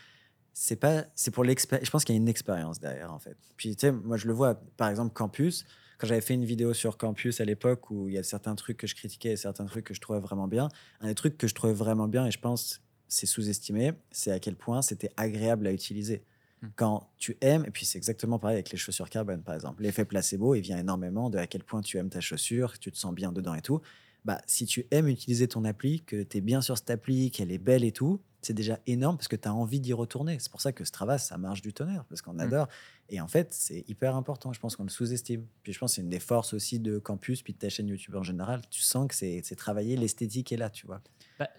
c'est 0.54 0.76
pas, 0.76 1.06
c'est 1.14 1.32
pour 1.32 1.44
l'expérience. 1.44 1.86
Je 1.86 1.92
pense 1.92 2.04
qu'il 2.04 2.16
y 2.16 2.18
a 2.18 2.22
une 2.22 2.28
expérience 2.28 2.80
derrière 2.80 3.14
en 3.14 3.20
fait. 3.20 3.38
Puis 3.56 3.76
tu 3.76 3.82
sais, 3.82 3.92
moi 3.92 4.18
je 4.18 4.28
le 4.28 4.34
vois, 4.34 4.56
par 4.78 4.90
exemple 4.90 5.14
campus. 5.14 5.66
Quand 6.00 6.08
j'avais 6.08 6.22
fait 6.22 6.36
une 6.36 6.46
vidéo 6.46 6.74
sur 6.74 6.98
campus 6.98 7.42
à 7.42 7.46
l'époque 7.46 7.90
où 7.90 8.08
il 8.08 8.16
y 8.16 8.18
a 8.20 8.24
certains 8.24 8.54
trucs 8.56 8.78
que 8.78 8.86
je 8.86 8.96
critiquais 8.96 9.32
et 9.32 9.38
certains 9.38 9.66
trucs 9.66 9.86
que 9.86 9.94
je 9.94 10.02
trouvais 10.02 10.20
vraiment 10.20 10.48
bien, 10.48 10.70
un 11.02 11.08
des 11.08 11.16
trucs 11.16 11.38
que 11.38 11.48
je 11.48 11.56
trouvais 11.56 11.74
vraiment 11.74 12.08
bien 12.08 12.26
et 12.26 12.32
je 12.32 12.40
pense 12.40 12.82
c'est 13.08 13.26
sous-estimé, 13.26 13.94
c'est 14.12 14.32
à 14.32 14.40
quel 14.40 14.56
point 14.56 14.82
c'était 14.82 15.12
agréable 15.18 15.66
à 15.68 15.72
utiliser. 15.72 16.24
Hmm. 16.62 16.68
Quand 16.76 17.10
tu 17.18 17.38
aimes, 17.42 17.66
et 17.66 17.72
puis 17.72 17.86
c'est 17.86 17.98
exactement 17.98 18.40
pareil 18.40 18.56
avec 18.56 18.72
les 18.72 18.78
chaussures 18.78 19.10
carbone 19.10 19.44
par 19.44 19.54
exemple, 19.54 19.84
l'effet 19.84 20.06
placebo, 20.06 20.56
il 20.56 20.62
vient 20.62 20.78
énormément 20.78 21.30
de 21.30 21.38
à 21.38 21.46
quel 21.46 21.64
point 21.64 21.82
tu 21.82 21.98
aimes 21.98 22.10
ta 22.10 22.20
chaussure, 22.20 22.74
que 22.74 22.80
tu 22.80 22.92
te 22.92 22.98
sens 22.98 23.14
bien 23.14 23.32
dedans 23.32 23.54
et 23.54 23.62
tout. 23.62 23.82
Bah, 24.26 24.42
si 24.46 24.66
tu 24.66 24.88
aimes 24.92 25.08
utiliser 25.08 25.48
ton 25.48 25.64
appli, 25.64 26.02
que 26.02 26.24
tu 26.24 26.38
es 26.38 26.42
bien 26.42 26.62
sur 26.62 26.78
cette 26.78 26.90
appli, 26.90 27.32
qu'elle 27.32 27.52
est 27.52 27.60
belle 27.60 27.84
et 27.84 27.92
tout, 27.92 28.20
c'est 28.42 28.54
déjà 28.54 28.80
énorme 28.86 29.18
parce 29.18 29.28
que 29.28 29.36
tu 29.36 29.48
as 29.48 29.54
envie 29.54 29.80
d'y 29.80 29.94
retourner. 29.94 30.38
C'est 30.40 30.52
pour 30.52 30.62
ça 30.62 30.72
que 30.72 30.84
Strava, 30.84 31.18
ça 31.18 31.38
marche 31.38 31.62
du 31.62 31.74
tonnerre, 31.74 32.06
parce 32.06 32.22
qu'on 32.22 32.38
adore. 32.40 32.68
Et 33.10 33.22
en 33.22 33.28
fait, 33.28 33.54
c'est 33.54 33.84
hyper 33.88 34.16
important. 34.16 34.54
Je 34.54 34.60
pense 34.60 34.76
qu'on 34.76 34.84
le 34.84 34.90
sous-estime. 34.90 35.46
Puis 35.64 35.74
je 35.74 35.80
pense 35.80 35.92
que 35.92 35.96
c'est 35.96 36.02
une 36.02 36.10
des 36.10 36.20
forces 36.20 36.54
aussi 36.54 36.80
de 36.80 37.00
Campus, 37.00 37.42
puis 37.42 37.54
de 37.54 37.58
ta 37.58 37.70
chaîne 37.70 37.88
YouTube 37.88 38.16
en 38.16 38.24
général. 38.24 38.62
Tu 38.70 38.82
sens 38.82 39.08
que 39.08 39.16
c'est 39.16 39.56
travaillé, 39.56 39.96
l'esthétique 39.96 40.52
est 40.52 40.58
là, 40.58 40.70
tu 40.70 40.88
vois. 40.88 41.02
Bah, 41.40 41.50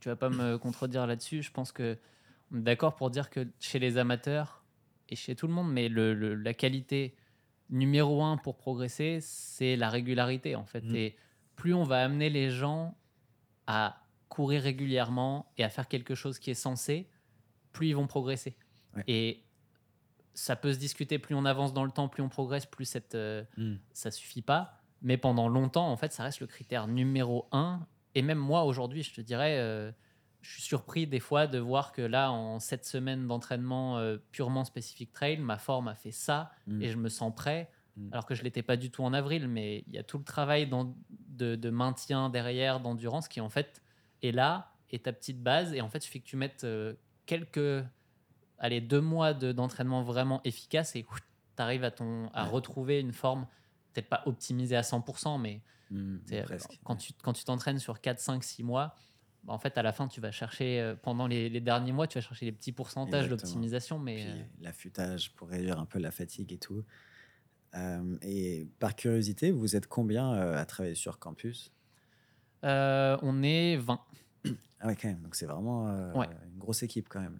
tu 0.00 0.08
vas 0.08 0.16
pas 0.16 0.30
me 0.30 0.58
contredire 0.58 1.06
là-dessus. 1.06 1.42
Je 1.42 1.50
pense 1.50 1.72
que 1.72 1.98
d'accord 2.62 2.94
pour 2.96 3.10
dire 3.10 3.30
que 3.30 3.46
chez 3.60 3.78
les 3.78 3.98
amateurs 3.98 4.64
et 5.08 5.16
chez 5.16 5.34
tout 5.34 5.46
le 5.46 5.52
monde, 5.52 5.72
mais 5.72 5.88
le, 5.88 6.14
le- 6.14 6.34
la 6.34 6.54
qualité 6.54 7.14
numéro 7.70 8.22
un 8.22 8.36
pour 8.36 8.56
progresser, 8.56 9.18
c'est 9.20 9.76
la 9.76 9.90
régularité 9.90 10.54
en 10.56 10.64
fait. 10.64 10.82
Mhm. 10.84 10.94
Et 10.96 11.16
plus 11.56 11.74
on 11.74 11.84
va 11.84 12.02
amener 12.04 12.30
les 12.30 12.50
gens 12.50 12.96
à 13.66 14.02
courir 14.28 14.62
régulièrement 14.62 15.52
et 15.56 15.64
à 15.64 15.68
faire 15.68 15.88
quelque 15.88 16.14
chose 16.14 16.38
qui 16.38 16.50
est 16.50 16.54
censé, 16.54 17.08
plus 17.72 17.88
ils 17.88 17.96
vont 17.96 18.06
progresser. 18.06 18.56
Ouais. 18.96 19.04
Et 19.06 19.44
ça 20.34 20.56
peut 20.56 20.72
se 20.72 20.78
discuter, 20.78 21.18
plus 21.18 21.34
on 21.34 21.44
avance 21.44 21.72
dans 21.72 21.84
le 21.84 21.90
temps, 21.92 22.08
plus 22.08 22.22
on 22.22 22.28
progresse, 22.28 22.66
plus 22.66 22.84
cette, 22.84 23.14
euh, 23.14 23.44
ça 23.92 24.10
suffit 24.10 24.42
pas. 24.42 24.80
Mais 25.02 25.16
pendant 25.16 25.48
longtemps, 25.48 25.88
en 25.90 25.96
fait, 25.96 26.12
ça 26.12 26.24
reste 26.24 26.40
le 26.40 26.46
critère 26.46 26.88
numéro 26.88 27.46
un. 27.52 27.86
Et 28.16 28.22
même 28.22 28.38
moi, 28.38 28.64
aujourd'hui, 28.64 29.02
je 29.02 29.12
te 29.14 29.20
dirais, 29.20 29.58
euh, 29.58 29.92
je 30.44 30.52
suis 30.52 30.62
surpris 30.62 31.06
des 31.06 31.20
fois 31.20 31.46
de 31.46 31.58
voir 31.58 31.90
que 31.92 32.02
là, 32.02 32.30
en 32.30 32.60
sept 32.60 32.84
semaines 32.84 33.26
d'entraînement 33.26 33.98
euh, 33.98 34.18
purement 34.30 34.64
spécifique 34.64 35.12
trail, 35.12 35.38
ma 35.38 35.58
forme 35.58 35.88
a 35.88 35.94
fait 35.94 36.10
ça 36.12 36.50
Mm. 36.66 36.82
et 36.82 36.88
je 36.90 36.96
me 36.98 37.08
sens 37.08 37.32
prêt. 37.34 37.70
Mm. 37.96 38.08
Alors 38.12 38.26
que 38.26 38.34
je 38.34 38.42
l'étais 38.42 38.62
pas 38.62 38.76
du 38.76 38.90
tout 38.90 39.02
en 39.04 39.12
avril, 39.14 39.48
mais 39.48 39.84
il 39.86 39.94
y 39.94 39.98
a 39.98 40.02
tout 40.02 40.18
le 40.18 40.24
travail 40.24 40.66
dans- 40.68 40.94
de, 41.10 41.56
de 41.56 41.70
maintien 41.70 42.28
derrière, 42.28 42.80
d'endurance, 42.80 43.26
qui 43.28 43.40
en 43.40 43.48
fait 43.48 43.82
est 44.22 44.32
là, 44.32 44.72
est 44.90 45.04
ta 45.06 45.12
petite 45.12 45.42
base. 45.42 45.72
Et 45.74 45.80
en 45.80 45.88
fait, 45.88 45.98
il 45.98 46.02
suffit 46.04 46.20
que 46.22 46.28
tu 46.28 46.36
mettes 46.36 46.64
euh, 46.64 46.94
quelques, 47.26 47.84
allez, 48.58 48.80
deux 48.80 49.00
mois 49.00 49.32
de- 49.34 49.52
d'entraînement 49.52 50.02
vraiment 50.02 50.40
efficace 50.44 50.94
et 50.96 51.04
tu 51.56 51.62
arrives 51.62 51.84
à, 51.84 51.90
ton, 51.90 52.28
à 52.34 52.44
Ouais. 52.44 52.50
retrouver 52.50 53.00
une 53.00 53.12
forme, 53.12 53.46
peut-être 53.92 54.08
pas 54.08 54.22
optimisée 54.26 54.76
à 54.76 54.82
100%, 54.82 55.38
mais 55.38 55.62
Mm, 55.90 56.16
presque. 56.44 56.78
Quand 56.82 56.96
tu 56.96 57.12
quand 57.22 57.34
tu 57.34 57.44
t'entraînes 57.44 57.78
sur 57.78 58.00
4, 58.00 58.18
5, 58.18 58.42
6 58.42 58.62
mois, 58.64 58.96
en 59.46 59.58
fait, 59.58 59.76
à 59.78 59.82
la 59.82 59.92
fin, 59.92 60.08
tu 60.08 60.20
vas 60.20 60.30
chercher, 60.32 60.80
euh, 60.80 60.94
pendant 60.94 61.26
les, 61.26 61.48
les 61.48 61.60
derniers 61.60 61.92
mois, 61.92 62.06
tu 62.06 62.18
vas 62.18 62.22
chercher 62.22 62.46
les 62.46 62.52
petits 62.52 62.72
pourcentages 62.72 63.28
d'optimisation. 63.28 63.98
Mais 63.98 64.24
euh, 64.26 64.42
l'affûtage 64.60 65.32
pour 65.34 65.48
réduire 65.48 65.78
un 65.78 65.86
peu 65.86 65.98
la 65.98 66.10
fatigue 66.10 66.52
et 66.52 66.58
tout. 66.58 66.84
Euh, 67.74 68.16
et 68.22 68.66
par 68.78 68.94
curiosité, 68.94 69.50
vous 69.50 69.74
êtes 69.76 69.86
combien 69.88 70.30
à 70.32 70.64
travailler 70.64 70.94
sur 70.94 71.18
campus? 71.18 71.72
Euh, 72.64 73.16
on 73.22 73.42
est 73.42 73.76
20. 73.76 74.00
Ah 74.80 74.86
ouais, 74.88 74.96
quand 74.96 75.08
même. 75.08 75.20
Donc 75.22 75.34
c'est 75.34 75.46
vraiment 75.46 75.88
euh, 75.88 76.12
Ouais. 76.14 76.28
une 76.52 76.58
grosse 76.58 76.82
équipe 76.82 77.08
quand 77.08 77.20
même. 77.20 77.38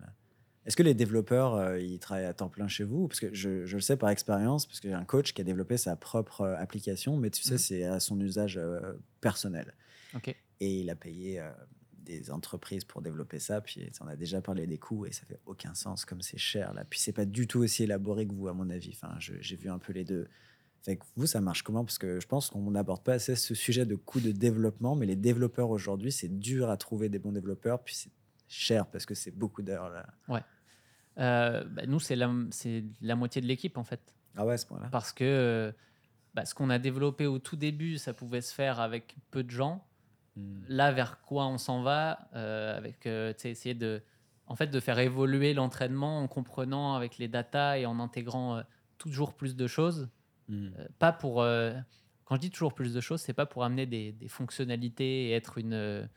Est-ce 0.66 0.76
que 0.76 0.82
les 0.82 0.94
développeurs, 0.94 1.76
ils 1.76 1.98
travaillent 1.98 2.24
à 2.24 2.32
temps 2.32 2.48
plein 2.48 2.68
chez 2.68 2.84
vous? 2.84 3.06
Parce 3.06 3.20
que 3.20 3.34
je, 3.34 3.66
je 3.66 3.76
le 3.76 3.82
sais 3.82 3.98
par 3.98 4.08
expérience, 4.08 4.64
parce 4.66 4.80
que 4.80 4.88
j'ai 4.88 4.94
un 4.94 5.04
coach 5.04 5.34
qui 5.34 5.42
a 5.42 5.44
développé 5.44 5.76
sa 5.76 5.94
propre 5.94 6.46
application, 6.58 7.18
mais 7.18 7.28
tu 7.30 7.42
sais, 7.42 7.52
Mhm. 7.52 7.58
c'est 7.58 7.84
à 7.84 8.00
son 8.00 8.18
usage 8.20 8.58
personnel. 9.20 9.74
Ok. 10.14 10.28
Et 10.60 10.80
il 10.80 10.88
a 10.88 10.94
payé 10.96 11.42
des 12.04 12.30
entreprises 12.30 12.84
pour 12.84 13.02
développer 13.02 13.38
ça. 13.38 13.60
Puis 13.60 13.90
on 14.00 14.06
a 14.06 14.16
déjà 14.16 14.40
parlé 14.40 14.66
des 14.66 14.78
coûts 14.78 15.06
et 15.06 15.12
ça 15.12 15.24
fait 15.26 15.40
aucun 15.46 15.74
sens 15.74 16.04
comme 16.04 16.22
c'est 16.22 16.38
cher 16.38 16.72
là. 16.74 16.84
Puis 16.84 17.00
c'est 17.00 17.12
pas 17.12 17.24
du 17.24 17.46
tout 17.46 17.60
aussi 17.60 17.84
élaboré 17.84 18.26
que 18.26 18.32
vous, 18.32 18.48
à 18.48 18.52
mon 18.52 18.70
avis. 18.70 18.90
Enfin, 18.94 19.14
j'ai 19.18 19.56
vu 19.56 19.70
un 19.70 19.78
peu 19.78 19.92
les 19.92 20.04
deux. 20.04 20.28
Fait 20.82 20.96
que 20.96 21.04
vous, 21.16 21.26
ça 21.26 21.40
marche 21.40 21.62
comment? 21.62 21.84
Parce 21.84 21.98
que 21.98 22.20
je 22.20 22.26
pense 22.26 22.50
qu'on 22.50 22.70
n'aborde 22.70 23.02
pas 23.02 23.14
assez 23.14 23.36
ce 23.36 23.54
sujet 23.54 23.86
de 23.86 23.94
coût 23.94 24.20
de 24.20 24.32
développement, 24.32 24.94
mais 24.96 25.06
les 25.06 25.16
développeurs 25.16 25.70
aujourd'hui, 25.70 26.12
c'est 26.12 26.28
dur 26.28 26.68
à 26.68 26.76
trouver 26.76 27.08
des 27.08 27.18
bons 27.18 27.32
développeurs. 27.32 27.82
Puis 27.82 27.94
c'est 27.94 28.10
cher 28.48 28.86
parce 28.86 29.06
que 29.06 29.14
c'est 29.14 29.30
beaucoup 29.30 29.62
d'heures 29.62 29.88
là. 29.88 30.06
Euh, 31.18 31.64
bah, 31.64 31.86
nous, 31.86 32.00
c'est 32.00 32.16
la, 32.16 32.30
c'est 32.50 32.84
la 33.00 33.16
moitié 33.16 33.40
de 33.40 33.46
l'équipe, 33.46 33.78
en 33.78 33.84
fait. 33.84 34.00
Ah 34.36 34.44
ouais, 34.44 34.54
à 34.54 34.58
ce 34.58 34.66
point-là. 34.66 34.88
Parce 34.90 35.12
que 35.12 35.24
euh, 35.24 35.72
bah, 36.34 36.44
ce 36.44 36.54
qu'on 36.54 36.70
a 36.70 36.78
développé 36.78 37.26
au 37.26 37.38
tout 37.38 37.56
début, 37.56 37.98
ça 37.98 38.12
pouvait 38.12 38.40
se 38.40 38.52
faire 38.52 38.80
avec 38.80 39.16
peu 39.30 39.42
de 39.42 39.50
gens. 39.50 39.86
Hmm. 40.36 40.62
Là, 40.68 40.92
vers 40.92 41.20
quoi 41.20 41.46
on 41.46 41.58
s'en 41.58 41.82
va 41.82 42.28
euh, 42.34 42.76
Avec 42.76 43.06
euh, 43.06 43.32
essayer 43.44 43.74
de, 43.74 44.02
en 44.46 44.56
fait, 44.56 44.68
de 44.68 44.80
faire 44.80 44.98
évoluer 44.98 45.54
l'entraînement 45.54 46.20
en 46.20 46.28
comprenant 46.28 46.94
avec 46.94 47.18
les 47.18 47.28
datas 47.28 47.78
et 47.78 47.86
en 47.86 48.00
intégrant 48.00 48.56
euh, 48.56 48.62
toujours 48.98 49.34
plus 49.34 49.56
de 49.56 49.66
choses. 49.66 50.08
Hmm. 50.48 50.68
Euh, 50.78 50.88
pas 50.98 51.12
pour. 51.12 51.36
quand 52.24 52.34
je 52.36 52.40
dis 52.40 52.50
toujours 52.50 52.74
plus 52.74 52.92
de 52.92 53.00
choses, 53.00 53.20
c'est 53.20 53.32
pas 53.32 53.46
pour 53.46 53.64
amener 53.64 53.86
des, 53.86 54.12
des 54.12 54.28
fonctionnalités 54.28 55.28
et 55.28 55.32
être 55.32 55.58
une, 55.58 56.08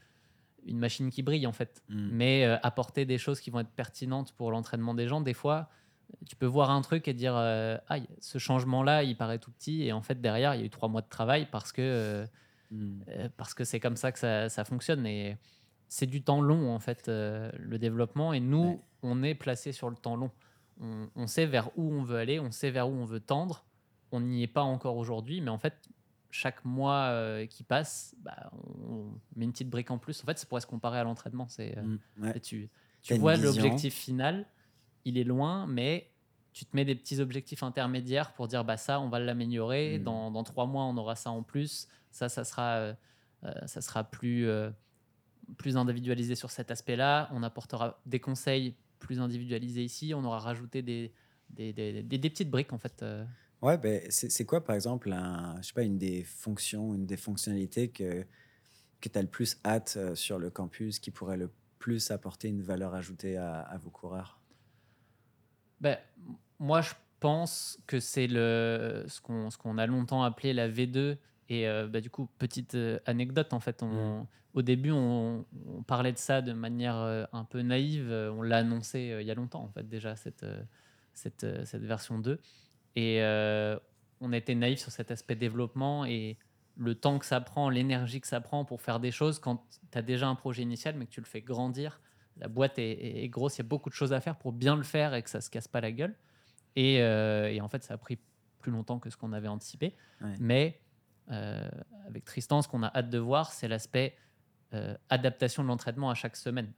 une 0.68 0.77
machine 0.77 1.10
qui 1.10 1.23
brille 1.23 1.48
en 1.48 1.53
fait, 1.53 1.81
Hmm. 1.89 2.10
mais 2.11 2.45
euh, 2.45 2.57
apporter 2.64 3.06
des 3.06 3.18
choses 3.18 3.39
qui 3.39 3.49
vont 3.49 3.60
être 3.60 3.69
pertinentes 3.69 4.34
pour 4.34 4.52
l'entraînement 4.52 4.94
des 4.94 5.07
gens. 5.07 5.22
Des 5.22 5.34
fois, 5.34 5.69
tu 6.27 6.35
peux 6.35 6.45
voir 6.45 6.69
un 6.69 6.81
truc 6.81 7.07
et 7.07 7.14
dire 7.14 7.35
euh, 7.35 7.77
ah, 7.89 7.98
ce 8.19 8.38
changement-là, 8.38 9.03
il 9.03 9.18
paraît 9.18 9.39
tout 9.39 9.52
petit, 9.52 9.84
et 9.84 9.94
en 9.94 10.02
fait 10.02 10.22
derrière, 10.22 10.56
il 10.56 10.60
y 10.60 10.64
a 10.64 10.65
eu 10.65 10.69
trois 10.69 10.89
mois 10.89 11.02
de 11.02 11.10
travail 11.10 11.48
parce 11.52 11.72
que 11.72 11.81
euh, 11.81 12.26
Hmm. 12.72 12.99
euh, 13.10 13.30
parce 13.38 13.53
que 13.53 13.64
c'est 13.64 13.80
comme 13.80 13.95
ça 13.95 14.11
que 14.11 14.19
ça, 14.19 14.49
ça 14.49 14.65
fonctionne 14.65 15.06
et 15.06 15.38
c'est 15.88 16.06
du 16.06 16.22
temps 16.22 16.41
long 16.41 16.69
en 16.73 16.80
fait 16.80 17.07
euh, 17.07 17.49
le 17.57 17.77
développement 17.80 18.34
et 18.34 18.39
nous 18.41 18.64
Ouais. 18.72 18.80
on 19.03 19.23
est 19.23 19.35
placé 19.35 19.72
sur 19.72 19.89
le 19.89 19.95
temps 19.95 20.15
long 20.18 20.31
on, 20.81 21.07
on 21.15 21.27
sait 21.27 21.45
vers 21.45 21.69
où 21.77 21.94
on 21.94 22.03
veut 22.03 22.18
aller 22.18 22.39
on 22.41 22.52
sait 22.52 22.69
vers 22.72 22.89
où 22.89 22.91
on 22.94 23.06
veut 23.06 23.22
tendre 23.22 23.65
on 24.11 24.19
n'y 24.19 24.44
est 24.44 24.48
pas 24.48 24.64
encore 24.64 24.98
aujourd'hui 24.98 25.39
mais 25.39 25.49
en 25.49 25.57
fait 25.57 25.88
chaque 26.30 26.65
mois 26.65 27.06
euh, 27.11 27.45
qui 27.45 27.64
passe 27.64 28.14
bah, 28.19 28.52
on 28.89 29.11
met 29.38 29.45
une 29.45 29.53
petite 29.53 29.69
brique 29.69 29.89
en 29.91 29.98
plus 29.98 30.22
en 30.22 30.26
fait 30.26 30.38
ça 30.38 30.45
pourrait 30.45 30.60
se 30.61 30.68
comparer 30.68 30.99
à 30.99 31.03
l'entraînement 31.06 31.48
c'est 31.48 31.77
euh, 31.77 31.81
Hmm. 31.84 31.98
Ouais. 32.22 32.39
tu, 32.41 32.69
tu 33.02 33.14
vois 33.15 33.38
l'objectif 33.38 33.94
final, 33.94 34.45
il 35.06 35.18
est 35.18 35.23
loin, 35.23 35.65
mais 35.68 36.11
tu 36.58 36.66
te 36.66 36.76
mets 36.76 36.86
des 36.86 36.96
petits 36.96 37.20
objectifs 37.20 37.62
intermédiaires 37.62 38.34
pour 38.34 38.48
dire 38.48 38.66
bah 38.66 38.78
ça, 38.78 39.00
on 39.00 39.10
va 39.10 39.20
l'améliorer. 39.20 40.00
Mm. 40.00 40.04
Dans, 40.04 40.32
dans 40.32 40.44
trois 40.44 40.66
mois, 40.66 40.86
on 40.86 40.98
aura 40.98 41.16
ça 41.16 41.30
en 41.30 41.44
plus. 41.44 41.88
Ça, 42.10 42.30
ça 42.30 42.44
sera, 42.44 42.78
euh, 42.78 42.94
euh, 43.44 43.52
ça 43.68 43.80
sera 43.82 44.04
plus, 44.04 44.48
euh, 44.48 44.72
plus 45.58 45.78
individualisé 45.78 46.34
sur 46.34 46.50
cet 46.50 46.72
aspect-là. 46.72 47.30
On 47.32 47.44
apportera 47.44 48.02
des 48.08 48.20
conseils 48.20 48.76
plus 48.98 49.20
individualisés 49.20 49.84
ici. 49.84 50.16
On 50.16 50.24
aura 50.24 50.40
rajouté 50.40 50.82
des, 50.82 51.14
des, 51.52 51.74
des, 51.74 52.02
des- 52.02 52.18
des 52.18 52.30
petites 52.32 52.50
briques 52.50 52.74
en 52.74 52.80
fait. 52.80 53.04
euh. 53.04 53.24
Ouais, 53.62 53.78
ben, 53.78 54.02
c'est 54.10 54.46
quoi, 54.46 54.64
par 54.64 54.76
exemple, 54.76 55.12
un, 55.12 55.62
je 55.62 55.68
sais 55.68 55.74
pas, 55.74 55.84
une 55.84 56.00
des 56.00 56.24
fonctions, 56.24 56.96
une 56.96 57.06
des 57.06 57.18
fonctionnalités 57.18 57.90
que, 57.90 58.26
que 59.00 59.10
tu 59.10 59.20
as 59.20 59.22
le 59.22 59.28
plus 59.28 59.60
hâte 59.64 60.16
sur 60.16 60.40
le 60.40 60.50
campus, 60.50 60.98
qui 60.98 61.12
pourrait 61.12 61.38
le 61.38 61.52
plus 61.78 62.10
apporter 62.10 62.48
une 62.48 62.64
valeur 62.64 62.96
ajoutée 62.96 63.38
à, 63.38 63.62
à 63.62 63.78
vos 63.78 63.92
coureurs? 63.92 64.40
Ben, 65.80 65.98
moi, 66.60 66.82
je 66.82 66.94
pense 67.20 67.80
que 67.88 68.00
c'est 68.00 68.28
le, 68.28 69.06
ce 69.08 69.22
qu'on 69.22 69.50
ce 69.50 69.58
qu'on 69.58 69.78
a 69.78 69.86
longtemps 69.88 70.24
appelé 70.24 70.54
la 70.54 70.68
V2. 70.70 71.18
Et 71.50 71.68
euh, 71.68 71.88
bah, 71.88 72.02
du 72.02 72.10
coup, 72.10 72.28
petite 72.40 72.76
euh, 72.76 73.00
anecdote, 73.06 73.54
en 73.54 73.60
fait, 73.60 73.82
on, 73.84 74.28
au 74.54 74.62
début, 74.62 74.92
on, 74.92 75.46
on 75.68 75.84
parlait 75.84 76.12
de 76.12 76.18
ça 76.18 76.42
de 76.42 76.52
manière 76.54 76.98
euh, 76.98 77.26
un 77.34 77.46
peu 77.46 77.62
naïve. 77.62 78.10
On 78.12 78.42
l'a 78.42 78.58
annoncé 78.58 79.12
euh, 79.12 79.22
il 79.22 79.28
y 79.28 79.32
a 79.32 79.36
longtemps, 79.36 79.64
en 79.64 79.70
fait, 79.72 79.88
déjà, 79.88 80.16
cette, 80.16 80.46
cette, 81.14 81.46
cette 81.66 81.84
version 81.84 82.20
2. 82.20 82.40
Et 82.96 83.22
euh, 83.24 83.78
on 84.20 84.34
était 84.34 84.56
naïf 84.56 84.80
sur 84.80 84.92
cet 84.92 85.12
aspect 85.12 85.36
développement 85.36 86.06
et 86.06 86.38
le 86.76 86.96
temps 86.96 87.20
que 87.20 87.26
ça 87.26 87.42
prend, 87.42 87.70
l'énergie 87.70 88.22
que 88.22 88.28
ça 88.28 88.42
prend 88.42 88.66
pour 88.66 88.82
faire 88.82 89.00
des 89.00 89.12
choses 89.12 89.40
quand 89.40 89.66
tu 89.92 89.98
as 89.98 90.02
déjà 90.02 90.28
un 90.28 90.36
projet 90.36 90.62
initial, 90.64 90.96
mais 90.98 91.06
que 91.06 91.12
tu 91.12 91.22
le 91.22 91.26
fais 91.26 91.42
grandir. 91.42 92.02
La 92.38 92.48
boîte 92.48 92.78
est, 92.80 92.92
est- 92.92 93.24
est 93.24 93.30
grosse, 93.30 93.56
il 93.58 93.60
y 93.60 93.62
a 93.62 93.68
beaucoup 93.68 93.90
de 93.90 93.96
choses 93.96 94.14
à 94.14 94.22
faire 94.22 94.38
pour 94.38 94.52
bien 94.54 94.76
le 94.76 94.84
faire 94.84 95.14
et 95.16 95.24
que 95.24 95.30
ça 95.30 95.42
se 95.42 95.50
casse 95.50 95.68
pas 95.68 95.82
la 95.82 95.92
gueule. 95.92 96.16
Et, 96.78 97.02
euh, 97.02 97.52
et 97.52 97.60
en 97.60 97.68
fait, 97.68 97.84
ça 97.84 97.95
a 97.95 97.98
pris 97.98 98.20
plus 98.60 98.72
longtemps 98.72 98.99
que 98.99 99.10
ce 99.10 99.18
qu'on 99.18 99.34
avait 99.34 99.48
anticipé. 99.48 99.95
Ouais. 100.22 100.36
Mais 100.40 100.80
euh, 101.32 101.68
avec 102.06 102.24
Tristan, 102.24 102.62
ce 102.62 102.68
qu'on 102.68 102.84
a 102.84 102.95
hâte 102.95 103.10
de 103.10 103.18
voir, 103.18 103.52
c'est 103.52 103.68
l'aspect 103.68 104.16
euh, 104.76 104.95
adaptation 105.10 105.64
de 105.64 105.70
l'entraînement 105.70 106.12
à 106.12 106.14
chaque 106.14 106.36
semaine. 106.36 106.72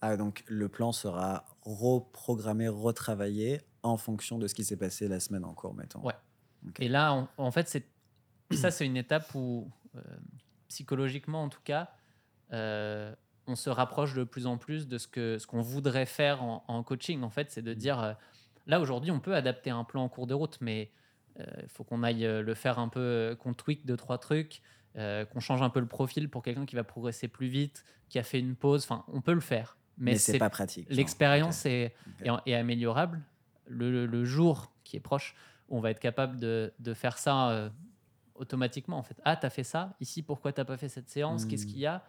Ah, 0.00 0.16
donc 0.16 0.44
le 0.46 0.68
plan 0.68 0.92
sera 0.92 1.44
reprogrammé, 1.62 2.68
retravaillé 2.68 3.62
en 3.82 3.96
fonction 3.96 4.38
de 4.38 4.46
ce 4.46 4.54
qui 4.54 4.62
s'est 4.62 4.76
passé 4.76 5.08
la 5.08 5.18
semaine 5.18 5.44
en 5.44 5.54
cours, 5.54 5.74
mettons. 5.74 6.02
Ouais. 6.02 6.14
Et 6.78 6.88
là, 6.88 7.12
en, 7.12 7.28
en 7.36 7.50
fait, 7.50 7.68
c'est 7.68 7.84
ça, 8.52 8.70
c'est 8.70 8.86
une 8.86 8.96
étape 8.96 9.34
où, 9.34 9.68
psychologiquement 10.68 11.42
en 11.42 11.48
tout 11.48 11.62
cas, 11.64 11.90
on 12.52 13.56
se 13.56 13.70
rapproche 13.70 14.14
de 14.14 14.24
plus 14.24 14.46
en 14.46 14.56
plus 14.56 14.88
de 14.88 14.98
ce 14.98 15.08
que 15.08 15.38
ce 15.38 15.46
qu'on 15.46 15.60
voudrait 15.60 16.06
faire 16.06 16.42
en, 16.42 16.64
en 16.68 16.82
coaching. 16.82 17.22
En 17.22 17.30
fait, 17.30 17.50
c'est 17.50 17.62
de 17.62 17.74
dire 17.74 18.00
euh, 18.00 18.12
là 18.66 18.80
aujourd'hui, 18.80 19.10
on 19.10 19.20
peut 19.20 19.34
adapter 19.34 19.70
un 19.70 19.84
plan 19.84 20.02
en 20.04 20.08
cours 20.08 20.26
de 20.26 20.34
route, 20.34 20.58
mais 20.60 20.90
il 21.38 21.68
faut 21.68 21.84
qu'on 21.84 22.02
aille 22.02 22.24
euh, 22.24 22.42
le 22.42 22.54
faire 22.54 22.78
un 22.78 22.88
peu, 22.88 23.00
euh, 23.00 23.34
qu'on 23.36 23.52
tweak 23.52 23.84
deux 23.84 23.96
trois 23.98 24.16
trucs, 24.18 24.62
euh, 24.96 25.26
qu'on 25.26 25.40
change 25.40 25.60
un 25.60 25.68
peu 25.68 25.80
le 25.80 25.86
profil 25.86 26.30
pour 26.30 26.42
quelqu'un 26.42 26.64
qui 26.64 26.74
va 26.76 26.82
progresser 26.84 27.28
plus 27.28 27.48
vite, 27.48 27.84
qui 28.08 28.18
a 28.18 28.22
fait 28.22 28.40
une 28.40 28.56
pause. 28.56 28.84
Enfin, 28.84 29.04
on 29.08 29.20
peut 29.20 29.34
le 29.34 29.40
faire, 29.40 29.76
mais, 29.98 30.12
Mais, 30.12 30.18
c'est 30.18 30.38
pas 30.38 30.48
pratique. 30.48 30.86
L'expérience 30.88 31.66
est, 31.66 31.94
Ok. 32.22 32.40
est, 32.46 32.50
est 32.52 32.54
améliorable. 32.54 33.20
Le, 33.66 33.90
le- 33.90 34.06
le 34.06 34.24
jour 34.24 34.72
qui 34.82 34.96
est 34.96 35.00
proche, 35.00 35.34
on 35.68 35.80
va 35.80 35.90
être 35.90 36.00
capable 36.00 36.40
de, 36.40 36.72
de 36.78 36.94
faire 36.94 37.18
ça 37.18 37.50
euh, 37.50 37.68
automatiquement. 38.34 38.96
En 38.98 39.02
fait, 39.02 39.20
ah, 39.24 39.36
tu 39.36 39.44
as 39.44 39.50
fait 39.50 39.64
ça, 39.64 39.94
ici, 40.00 40.22
pourquoi 40.22 40.52
tu 40.52 40.60
n'as 40.60 40.64
pas 40.64 40.76
fait 40.78 40.88
cette 40.88 41.10
séance, 41.10 41.44
Hmm. 41.44 41.48
qu'est-ce 41.48 41.66
qu'il 41.66 41.78
y 41.80 41.86
a? 41.86 42.02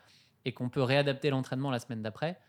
Et 0.45 0.53
qu'on 0.53 0.69
peut 0.69 0.83
réadapter 0.83 1.29
l'entraînement 1.29 1.71
la 1.71 1.79
semaine 1.79 2.01
d'après. 2.01 2.39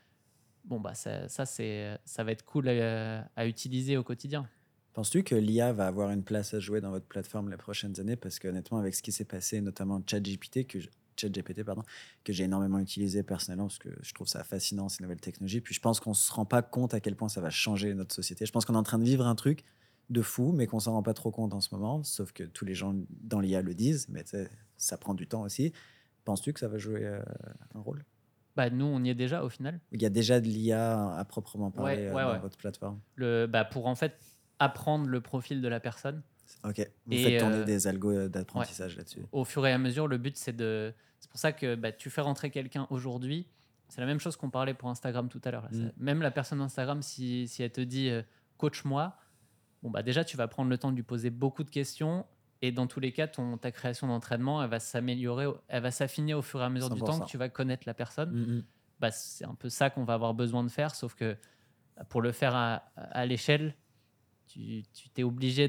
Bon, 0.69 0.81
bah, 0.81 0.95
ça, 0.95 1.29
ça, 1.29 1.47
ça 1.47 2.25
va 2.25 2.33
être 2.33 2.45
cool 2.45 2.69
à, 2.69 3.47
utiliser 3.47 3.97
au 3.97 4.05
quotidien. 4.05 4.47
Penses-tu 4.93 5.23
que 5.23 5.35
l'IA 5.35 5.73
va 5.73 5.87
avoir 5.87 6.11
une 6.11 6.23
place 6.23 6.53
à 6.53 6.61
jouer 6.61 6.81
dans 6.81 6.91
votre 6.91 7.07
plateforme 7.07 7.51
les 7.51 7.57
prochaines 7.57 7.99
années? 8.01 8.17
Parce 8.17 8.39
que 8.39 8.49
honnêtement, 8.49 8.79
avec 8.79 8.95
ce 8.95 9.03
qui 9.03 9.13
s'est 9.13 9.25
passé, 9.25 9.61
notamment 9.63 10.03
ChatGPT, 10.07 10.67
que 10.67 10.79
ChatGPT, 11.17 11.65
pardon, 11.65 11.83
que 12.23 12.35
j'ai 12.35 12.45
énormément 12.45 12.79
utilisé 12.79 13.23
personnellement, 13.23 13.67
parce 13.67 13.79
que 13.79 13.89
je 14.03 14.13
trouve 14.13 14.29
ça 14.29 14.45
fascinant, 14.45 14.91
ces 14.91 15.03
nouvelles 15.03 15.21
technologies. 15.21 15.63
Puis 15.63 15.75
je 15.75 15.81
pense 15.81 16.01
qu'on 16.01 16.15
se 16.15 16.31
rend 16.33 16.45
pas 16.45 16.61
compte 16.61 16.93
à 16.93 17.01
quel 17.01 17.17
point 17.17 17.31
ça 17.31 17.41
va 17.41 17.49
changer 17.49 17.95
notre 17.95 18.15
société. 18.15 18.45
Je 18.45 18.53
pense 18.53 18.67
qu'on 18.67 18.75
est 18.75 18.79
en 18.79 18.83
train 18.83 18.99
de 18.99 19.05
vivre 19.05 19.27
un 19.27 19.35
truc 19.37 19.65
de 20.11 20.21
fou, 20.21 20.53
mais 20.53 20.67
qu'on 20.67 20.81
s'en 20.81 20.93
rend 20.93 21.03
pas 21.03 21.15
trop 21.15 21.31
compte 21.31 21.55
en 21.55 21.61
ce 21.61 21.75
moment, 21.75 22.03
sauf 22.03 22.33
que 22.33 22.45
tous 22.45 22.65
les 22.65 22.75
gens 22.75 22.95
dans 23.23 23.41
l'IA 23.41 23.63
le 23.63 23.75
disent, 23.75 24.07
mais 24.09 24.25
ça 24.77 24.99
prend 24.99 25.15
du 25.15 25.27
temps 25.27 25.43
aussi. 25.43 25.73
Penses-tu 26.25 26.53
que 26.53 26.61
ça 26.61 26.69
va 26.69 26.77
jouer 26.77 27.07
euh, 27.07 27.23
un 27.75 27.81
rôle? 27.81 28.05
Bah, 28.59 28.71
nous, 28.71 28.87
on 28.87 29.05
y 29.05 29.09
est 29.11 29.15
déjà 29.15 29.45
au 29.45 29.49
final. 29.49 29.79
Il 29.93 30.03
y 30.03 30.05
a 30.05 30.11
déjà 30.11 30.41
de 30.41 30.47
l'IA 30.47 31.15
à 31.17 31.25
proprement 31.25 31.71
parler 31.71 31.95
Ouais, 31.95 32.07
euh, 32.09 32.13
ouais, 32.13 32.23
dans 32.25 32.33
ouais. 32.33 32.39
votre 32.41 32.57
plateforme. 32.59 32.99
Le, 33.15 33.47
bah, 33.47 33.65
pour 33.65 33.87
en 33.87 33.95
fait 33.95 34.19
apprendre 34.59 35.07
le 35.07 35.21
profil 35.21 35.61
de 35.61 35.69
la 35.69 35.79
personne. 35.79 36.23
Ok, 36.65 36.81
vous 37.07 37.13
Et, 37.13 37.23
faites 37.23 37.39
tourner 37.39 37.59
euh, 37.59 37.65
des 37.65 37.87
algos 37.87 38.27
d'apprentissage 38.27 38.97
là-dessus. 38.97 39.21
au 39.31 39.45
fur 39.45 39.65
et 39.65 39.71
à 39.73 39.79
mesure, 39.79 40.09
le 40.09 40.19
but, 40.19 40.37
c'est 40.37 40.57
de. 40.57 40.93
C'est 41.21 41.31
pour 41.31 41.39
ça 41.39 41.53
que 41.53 41.77
bah, 41.77 41.93
tu 41.93 42.11
fais 42.11 42.21
rentrer 42.21 42.51
quelqu'un 42.51 42.89
aujourd'hui. 42.91 43.47
C'est 43.89 44.01
la 44.01 44.09
même 44.09 44.19
chose 44.19 44.35
qu'on 44.37 44.51
parlait 44.51 44.75
pour 44.75 44.91
Instagram 44.91 45.29
tout 45.29 45.41
à 45.45 45.53
l'heure. 45.53 45.69
Mm. 45.71 45.91
Même 45.99 46.21
la 46.21 46.33
personne 46.33 46.61
Instagram, 46.61 47.01
si, 47.01 47.47
si 47.47 47.63
elle 47.63 47.71
te 47.71 47.81
dit 47.81 48.09
euh, 48.09 48.23
coach-moi, 48.57 49.17
bon, 49.85 49.91
bah, 49.91 50.03
déjà, 50.03 50.25
tu 50.25 50.37
vas 50.37 50.49
prendre 50.49 50.69
le 50.69 50.79
temps 50.79 50.91
de 50.91 50.97
lui 50.97 51.05
poser 51.05 51.31
beaucoup 51.31 51.63
de 51.63 51.71
questions. 51.71 52.27
Et 52.63 52.73
dans 52.73 52.87
tous 52.89 52.99
les 53.01 53.13
cas, 53.13 53.29
ton, 53.29 53.57
ta 53.57 53.71
création 53.71 54.09
d'entraînement, 54.09 54.63
elle 54.63 54.71
va 54.71 54.81
s'améliorer, 54.81 55.47
elle 55.69 55.83
va 55.83 55.91
s'affiner 55.93 56.35
au 56.35 56.43
fur 56.43 56.61
et 56.61 56.65
à 56.65 56.69
mesure 56.71 56.91
du 56.91 57.01
temps 57.01 57.19
100%. 57.21 57.25
que 57.25 57.31
tu 57.31 57.39
vas 57.39 57.49
connaître 57.49 57.85
la 57.87 57.95
personne. 57.95 58.31
Mm, 58.33 58.57
mm. 58.59 58.65
Bah, 59.01 59.11
c'est 59.13 59.45
un 59.45 59.55
peu 59.55 59.69
ça 59.69 59.91
qu'on 59.91 60.03
va 60.05 60.15
avoir 60.15 60.35
besoin 60.35 60.65
de 60.65 60.69
faire, 60.69 60.95
sauf 60.95 61.15
que 61.15 61.37
bah, 61.97 62.05
pour 62.09 62.21
le 62.21 62.33
faire 62.33 62.57
à, 62.57 62.77
à 62.97 63.27
l'échelle, 63.27 63.77
tu 64.47 64.83
t'es 65.15 65.23
obligé 65.23 65.69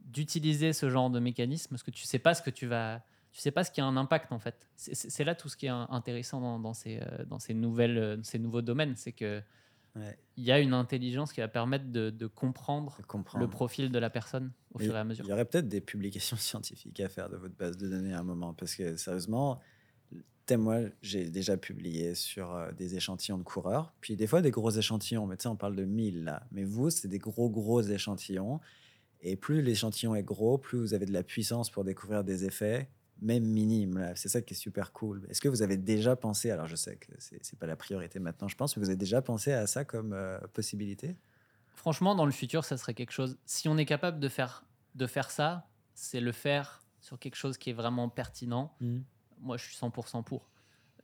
d'utiliser 0.00 0.72
ce 0.72 0.90
genre 0.90 1.10
de 1.10 1.20
mécanisme 1.20 1.70
parce 1.70 1.82
que 1.82 1.90
tu 1.90 2.04
sais 2.04 2.18
pas 2.18 2.34
ce 2.34 2.42
que 2.42 2.50
tu 2.50 2.66
vas, 2.66 3.02
tu 3.32 3.40
sais 3.40 3.50
pas 3.50 3.64
ce 3.64 3.70
qui 3.70 3.80
a 3.80 3.86
un 3.86 3.96
impact 3.96 4.32
en 4.32 4.38
fait. 4.38 4.68
C'est- 4.74 5.24
là 5.24 5.34
tout 5.34 5.48
ce 5.48 5.56
qui 5.56 5.66
est 5.66 5.70
in- 5.70 5.86
intéressant 5.90 6.40
dans, 6.40 6.58
dans 6.58 6.74
ces, 6.74 7.00
euh, 7.00 7.24
dans 7.26 7.38
ces 7.38 7.54
nouvelles, 7.54 7.98
euh, 7.98 8.16
ces 8.22 8.38
nouveaux 8.38 8.62
domaines, 8.62 8.96
c'est 8.96 9.12
que 9.12 9.42
Ouais. 9.98 10.18
il 10.36 10.44
y 10.44 10.52
a 10.52 10.60
une 10.60 10.74
intelligence 10.74 11.32
qui 11.32 11.40
va 11.40 11.48
permettre 11.48 11.90
de, 11.90 12.10
de 12.10 12.26
comprendre 12.26 13.00
le 13.38 13.48
profil 13.48 13.90
de 13.90 13.98
la 13.98 14.10
personne 14.10 14.52
au 14.72 14.78
Mais 14.78 14.86
fur 14.86 14.96
et 14.96 14.98
à 14.98 15.04
mesure. 15.04 15.24
Il 15.24 15.28
y 15.28 15.32
aurait 15.32 15.44
peut-être 15.44 15.68
des 15.68 15.80
publications 15.80 16.36
scientifiques 16.38 17.00
à 17.00 17.08
faire 17.08 17.28
de 17.28 17.36
votre 17.36 17.54
base 17.56 17.76
de 17.76 17.88
données 17.88 18.14
à 18.14 18.20
un 18.20 18.24
moment, 18.24 18.54
parce 18.54 18.74
que 18.74 18.96
sérieusement, 18.96 19.60
moi, 20.56 20.80
j'ai 21.02 21.28
déjà 21.28 21.56
publié 21.56 22.14
sur 22.14 22.54
euh, 22.54 22.72
des 22.72 22.96
échantillons 22.96 23.38
de 23.38 23.42
coureurs, 23.42 23.92
puis 24.00 24.16
des 24.16 24.26
fois 24.26 24.40
des 24.40 24.50
gros 24.50 24.70
échantillons, 24.70 25.26
mais 25.26 25.36
tu 25.36 25.42
sais, 25.42 25.48
on 25.48 25.56
parle 25.56 25.76
de 25.76 25.84
1000 25.84 26.24
là. 26.24 26.46
Mais 26.52 26.64
vous, 26.64 26.90
c'est 26.90 27.08
des 27.08 27.18
gros, 27.18 27.50
gros 27.50 27.82
échantillons. 27.82 28.60
Et 29.20 29.36
plus 29.36 29.62
l'échantillon 29.62 30.14
est 30.14 30.22
gros, 30.22 30.58
plus 30.58 30.78
vous 30.78 30.94
avez 30.94 31.04
de 31.04 31.12
la 31.12 31.24
puissance 31.24 31.70
pour 31.70 31.84
découvrir 31.84 32.24
des 32.24 32.44
effets, 32.44 32.88
même 33.20 33.44
minimes. 33.44 33.98
là. 33.98 34.14
C'est 34.16 34.28
ça 34.28 34.42
qui 34.42 34.54
est 34.54 34.56
super 34.56 34.92
cool. 34.92 35.26
Est-ce 35.28 35.40
que 35.40 35.48
vous 35.48 35.62
avez 35.62 35.76
déjà 35.76 36.16
pensé, 36.16 36.50
alors 36.50 36.66
je 36.66 36.76
sais 36.76 36.96
que 36.96 37.12
c'est 37.18 37.58
pas 37.58 37.66
la 37.66 37.76
priorité 37.76 38.18
maintenant, 38.18 38.48
je 38.48 38.56
pense, 38.56 38.76
mais 38.76 38.82
vous 38.82 38.88
avez 38.88 38.96
déjà 38.96 39.22
pensé 39.22 39.52
à 39.52 39.66
ça 39.66 39.84
comme 39.84 40.12
euh, 40.12 40.38
possibilité? 40.52 41.16
Franchement, 41.74 42.14
dans 42.14 42.26
le 42.26 42.32
futur, 42.32 42.64
ça 42.64 42.76
serait 42.76 42.94
quelque 42.94 43.12
chose. 43.12 43.38
Si 43.46 43.68
on 43.68 43.76
est 43.78 43.84
capable 43.86 44.18
de 44.20 44.28
faire, 44.28 44.64
de 44.94 45.06
faire 45.06 45.30
ça, 45.30 45.68
c'est 45.94 46.20
le 46.20 46.32
faire 46.32 46.82
sur 47.00 47.18
quelque 47.18 47.36
chose 47.36 47.56
qui 47.58 47.70
est 47.70 47.74
vraiment 47.74 48.08
pertinent. 48.08 48.74
moi 49.40 49.56
je 49.56 49.64
suis 49.64 49.76
100% 49.76 50.22
pour. 50.24 50.48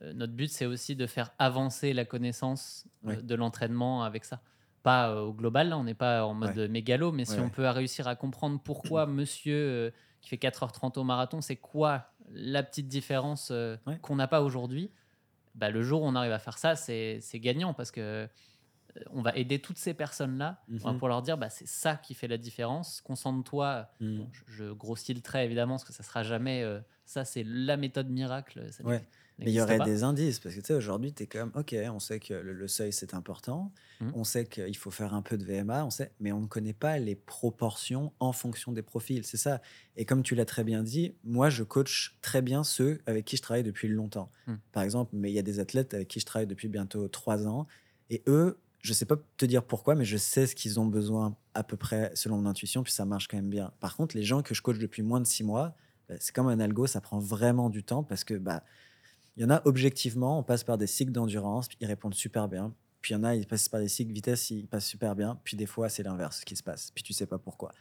Euh, 0.01 0.11
notre 0.13 0.33
but, 0.33 0.49
c'est 0.49 0.65
aussi 0.65 0.95
de 0.97 1.07
faire 1.07 1.31
avancer 1.39 1.93
la 1.93 2.03
connaissance 2.03 2.85
euh, 3.07 3.21
de 3.21 3.35
l'entraînement 3.35 4.03
avec 4.03 4.25
ça. 4.25 4.41
Pas 4.83 5.21
au 5.23 5.33
global, 5.33 5.69
là, 5.69 5.77
on 5.77 5.83
n'est 5.85 5.93
pas 5.95 6.25
en 6.25 6.33
mode 6.33 6.57
Ouais. 6.57 6.67
mégalo, 6.67 7.11
mais 7.13 7.23
si 7.25 7.33
Ouais, 7.33 7.39
on 7.39 7.49
peut 7.49 7.67
réussir 7.69 8.07
à 8.07 8.15
comprendre 8.15 8.59
pourquoi 8.61 9.05
monsieur 9.07 9.93
qui 10.25 10.29
fait 10.29 10.37
4h30 10.37 10.97
au 10.99 11.03
marathon, 11.03 11.39
c'est 11.41 11.55
quoi 11.55 12.09
la 12.31 12.63
petite 12.63 12.87
différence 12.87 13.49
euh, 13.51 13.77
Ouais. 13.85 13.97
qu'on 14.01 14.15
n'a 14.15 14.27
pas 14.27 14.41
aujourd'hui, 14.41 14.89
bah, 15.53 15.69
le 15.69 15.81
jour 15.83 16.01
où 16.01 16.05
on 16.05 16.15
arrive 16.15 16.31
à 16.31 16.39
faire 16.39 16.57
ça, 16.57 16.75
c'est 16.75 17.21
gagnant 17.35 17.73
parce 17.73 17.91
que 17.91 18.01
euh, 18.01 18.27
on 19.11 19.21
va 19.21 19.35
aider 19.35 19.59
toutes 19.59 19.77
ces 19.77 19.93
personnes-là 19.93 20.61
Mhm. 20.67 20.97
pour 20.97 21.07
leur 21.09 21.21
dire 21.21 21.37
bah, 21.37 21.49
c'est 21.49 21.67
ça 21.67 21.95
qui 21.95 22.13
fait 22.13 22.27
la 22.27 22.37
différence. 22.37 23.01
Concentre-toi 23.01 23.87
Mm. 23.99 24.17
Bon, 24.17 24.29
je, 24.31 24.43
je 24.47 24.71
grossis 24.71 25.13
le 25.13 25.21
trait 25.21 25.45
évidemment 25.45 25.75
parce 25.75 25.83
que 25.83 25.93
ça 25.93 26.01
sera 26.03 26.23
jamais 26.23 26.63
euh, 26.63 26.79
ça 27.05 27.23
c'est 27.25 27.43
la 27.45 27.77
méthode 27.77 28.09
miracle 28.09 28.71
ça 28.71 28.83
Ouais. 28.83 29.05
Mais 29.37 29.51
il 29.51 29.53
y 29.53 29.61
aurait 29.61 29.77
pas. 29.77 29.85
des 29.85 30.03
indices, 30.03 30.39
parce 30.39 30.55
que 30.55 30.61
tu 30.61 30.67
sais, 30.67 30.73
aujourd'hui, 30.73 31.13
tu 31.13 31.23
es 31.23 31.27
comme, 31.27 31.51
OK, 31.55 31.75
on 31.93 31.99
sait 31.99 32.19
que 32.19 32.33
le, 32.33 32.53
le 32.53 32.67
seuil, 32.67 32.93
c'est 32.93 33.13
important, 33.13 33.73
Mhm. 33.99 34.13
on 34.13 34.23
sait 34.23 34.45
qu'il 34.45 34.75
faut 34.77 34.91
faire 34.91 35.13
un 35.13 35.21
peu 35.21 35.37
de 35.37 35.43
VMA, 35.45 35.85
on 35.85 35.89
sait, 35.89 36.13
mais 36.19 36.31
on 36.31 36.41
ne 36.41 36.47
connaît 36.47 36.73
pas 36.73 36.97
les 36.99 37.15
proportions 37.15 38.13
en 38.19 38.31
fonction 38.31 38.71
des 38.71 38.81
profils, 38.81 39.25
c'est 39.25 39.37
ça. 39.37 39.61
Et 39.97 40.05
comme 40.05 40.23
tu 40.23 40.35
l'as 40.35 40.45
très 40.45 40.63
bien 40.63 40.83
dit, 40.83 41.15
moi, 41.23 41.49
je 41.49 41.63
coach 41.63 42.17
très 42.21 42.41
bien 42.41 42.63
ceux 42.63 42.99
avec 43.05 43.25
qui 43.25 43.37
je 43.37 43.41
travaille 43.41 43.63
depuis 43.63 43.87
longtemps. 43.89 44.31
Mhm. 44.47 44.59
Par 44.71 44.83
exemple, 44.83 45.11
mais 45.15 45.31
il 45.31 45.35
y 45.35 45.39
a 45.39 45.43
des 45.43 45.59
athlètes 45.59 45.93
avec 45.93 46.07
qui 46.07 46.19
je 46.19 46.25
travaille 46.25 46.47
depuis 46.47 46.69
bientôt 46.69 47.07
trois 47.09 47.47
ans, 47.47 47.67
et 48.09 48.23
eux, 48.27 48.59
je 48.81 48.93
sais 48.93 49.05
pas 49.05 49.15
te 49.37 49.45
dire 49.45 49.63
pourquoi, 49.65 49.95
mais 49.95 50.05
je 50.05 50.17
sais 50.17 50.45
ce 50.47 50.55
qu'ils 50.55 50.79
ont 50.79 50.85
besoin 50.85 51.35
à 51.55 51.63
peu 51.63 51.75
près 51.75 52.11
selon 52.15 52.37
mon 52.37 52.45
intuition, 52.49 52.83
puis 52.83 52.93
ça 52.93 53.03
marche 53.05 53.27
quand 53.27 53.37
même 53.37 53.49
bien. 53.49 53.73
Par 53.79 53.95
contre, 53.97 54.15
les 54.15 54.23
gens 54.23 54.43
que 54.43 54.53
je 54.53 54.61
coach 54.61 54.77
depuis 54.77 55.01
moins 55.01 55.19
de 55.19 55.25
six 55.27 55.43
mois, 55.43 55.75
bah, 56.07 56.15
c'est 56.19 56.33
comme 56.35 56.47
un 56.47 56.59
algo, 56.59 56.85
ça 56.87 57.01
prend 57.01 57.17
vraiment 57.19 57.69
du 57.69 57.83
temps 57.83 58.03
parce 58.03 58.23
que 58.23 58.35
bah, 58.35 58.63
il 59.37 59.43
y 59.43 59.45
en 59.45 59.49
a 59.49 59.61
objectivement, 59.65 60.39
on 60.39 60.43
passe 60.43 60.63
par 60.63 60.77
des 60.77 60.87
cycles 60.87 61.11
d'endurance, 61.11 61.67
puis 61.67 61.77
ils 61.81 61.87
répondent 61.87 62.13
super 62.13 62.47
bien. 62.47 62.73
Puis 63.01 63.13
il 63.13 63.17
y 63.17 63.19
en 63.19 63.23
a, 63.23 63.35
ils 63.35 63.45
passent 63.45 63.69
par 63.69 63.79
des 63.79 63.87
cycles 63.87 64.13
vitesse, 64.13 64.49
ils 64.49 64.67
passent 64.67 64.87
super 64.87 65.15
bien. 65.15 65.39
Puis 65.43 65.57
des 65.57 65.65
fois, 65.65 65.89
c'est 65.89 66.03
l'inverse 66.03 66.43
qui 66.43 66.55
se 66.55 66.63
passe. 66.63 66.91
Puis 66.91 67.03
tu 67.03 67.13
sais 67.13 67.25
pas 67.25 67.37
pourquoi. 67.37 67.71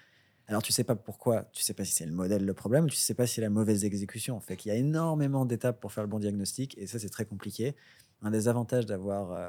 Alors 0.47 0.62
tu 0.62 0.72
sais 0.72 0.85
pas 0.85 0.94
pourquoi, 0.94 1.44
tu 1.52 1.62
sais 1.62 1.72
pas 1.72 1.85
si 1.85 1.93
c'est 1.93 2.05
le 2.05 2.12
modèle 2.12 2.44
le 2.44 2.52
problème, 2.52 2.90
tu 2.90 2.97
sais 2.97 3.14
pas 3.14 3.26
si 3.26 3.36
c'est 3.36 3.40
la 3.40 3.48
mauvaise 3.48 3.85
exécution. 3.86 4.39
Fait 4.40 4.56
qu'il 4.56 4.70
y 4.70 4.74
a 4.74 4.78
énormément 4.78 5.47
d'étapes 5.47 5.81
pour 5.81 5.90
faire 5.93 6.05
le 6.05 6.10
bon 6.10 6.18
diagnostic, 6.18 6.76
et 6.76 6.86
ça 6.86 6.98
c'est 6.98 7.09
très 7.09 7.24
compliqué. 7.24 7.74
Un 8.20 8.31
des 8.31 8.47
avantages 8.47 8.85
d'avoir 8.85 9.32
euh, 9.32 9.48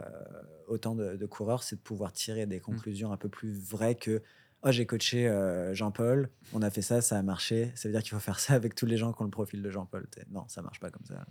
autant 0.68 0.96
de, 0.96 1.18
de 1.18 1.26
coureurs, 1.26 1.64
c'est 1.64 1.76
de 1.76 1.82
pouvoir 1.82 2.14
tirer 2.14 2.46
des 2.46 2.62
conclusions 2.62 3.12
un 3.12 3.18
peu 3.18 3.28
plus 3.28 3.60
vraies 3.60 3.96
que 3.96 4.22
Oh, 4.68 4.72
j'ai 4.72 4.88
coaché 4.88 5.28
euh, 5.28 5.76
Jean-Paul, 5.76 6.28
on 6.54 6.64
a 6.64 6.72
fait 6.72 6.82
ça, 6.82 7.00
ça 7.00 7.20
a 7.20 7.22
marché. 7.22 7.72
Ça 7.76 7.88
veut 7.88 7.94
dire 7.94 8.02
qu'il 8.02 8.12
faut 8.12 8.20
faire 8.20 8.40
ça 8.40 8.54
avec 8.54 8.74
tous 8.74 8.88
les 8.88 8.98
gens 8.98 9.14
qui 9.14 9.22
ont 9.22 9.26
le 9.26 9.32
profil 9.32 9.62
de 9.62 9.70
Jean-Paul. 9.70 10.08
Non, 10.32 10.46
ça 10.48 10.64
marche 10.64 10.80
pas 10.80 10.90
comme 10.90 11.06
ça. 11.06 11.24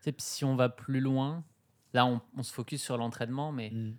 Sais, 0.00 0.14
si 0.18 0.44
on 0.44 0.56
va 0.56 0.68
plus 0.68 1.00
loin, 1.00 1.44
là, 1.92 2.06
on, 2.06 2.20
on 2.36 2.42
se 2.42 2.52
focus 2.52 2.82
sur 2.82 2.96
l'entraînement, 2.96 3.52
mais 3.52 3.70
Mm. 3.70 3.94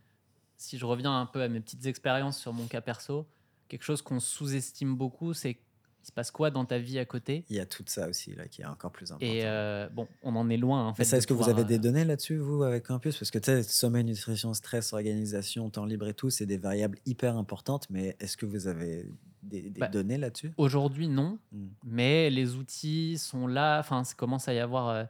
si 0.57 0.78
je 0.78 0.86
reviens 0.86 1.19
un 1.19 1.26
peu 1.26 1.41
à 1.41 1.48
mes 1.48 1.60
petites 1.60 1.86
expériences 1.86 2.40
sur 2.40 2.53
mon 2.53 2.65
cas 2.68 2.82
perso, 2.82 3.28
quelque 3.68 3.84
chose 3.84 4.02
qu'on 4.02 4.19
sous-estime 4.19 4.95
beaucoup, 4.95 5.34
c'est 5.34 5.57
il 6.03 6.07
se 6.07 6.11
passe 6.11 6.32
quoi 6.32 6.49
dans 6.49 6.65
ta 6.65 6.80
vie 6.80 6.98
à 6.98 7.06
côté? 7.06 7.45
Il 7.48 7.56
y 7.56 7.60
a 7.60 7.65
tout 7.68 7.84
ça 7.86 8.10
aussi 8.10 8.34
là 8.34 8.48
qui 8.48 8.64
est 8.64 8.65
encore 8.65 8.91
plus 8.91 9.11
important. 9.11 9.23
Et 9.32 9.41
euh, 9.45 9.88
bon, 9.90 10.07
on 10.23 10.36
en 10.36 10.49
est 10.49 10.57
loin 10.57 10.88
en 10.88 10.95
fait. 10.95 11.03
Est-ce 11.03 11.28
que 11.28 11.34
vous 11.36 11.48
avez 11.48 11.64
des 11.64 11.76
euh, 11.76 11.80
données 11.80 12.06
là-dessus, 12.06 12.38
vous, 12.38 12.64
avec 12.64 12.88
Campus? 12.88 13.19
Parce 13.19 13.30
que 13.30 13.38
tu 13.38 13.45
sais, 13.45 13.61
sommeil, 13.61 14.03
nutrition, 14.03 14.52
stress, 14.56 14.94
organisation, 14.94 15.69
temps 15.69 15.86
libre 15.86 16.07
et 16.07 16.15
tout, 16.15 16.32
c'est 16.32 16.48
des 16.48 16.57
variables 16.57 16.98
hyper 17.06 17.38
importantes, 17.38 17.86
mais 17.91 18.15
est-ce 18.19 18.36
que 18.36 18.48
vous 18.48 18.68
avez 18.68 19.06
des, 19.44 19.69
des 19.69 19.80
Bah, 19.80 19.90
données 19.90 20.18
là-dessus? 20.18 20.52
Aujourd'hui, 20.57 21.07
non, 21.07 21.38
Mm. 21.52 21.68
mais 21.84 22.32
les 22.32 22.56
outils 22.56 23.19
sont 23.19 23.45
là. 23.45 23.78
Enfin, 23.80 24.03
ça 24.03 24.15
commence 24.15 24.48
à 24.48 24.56
y 24.56 24.60
avoir 24.60 24.88
euh, 24.90 25.03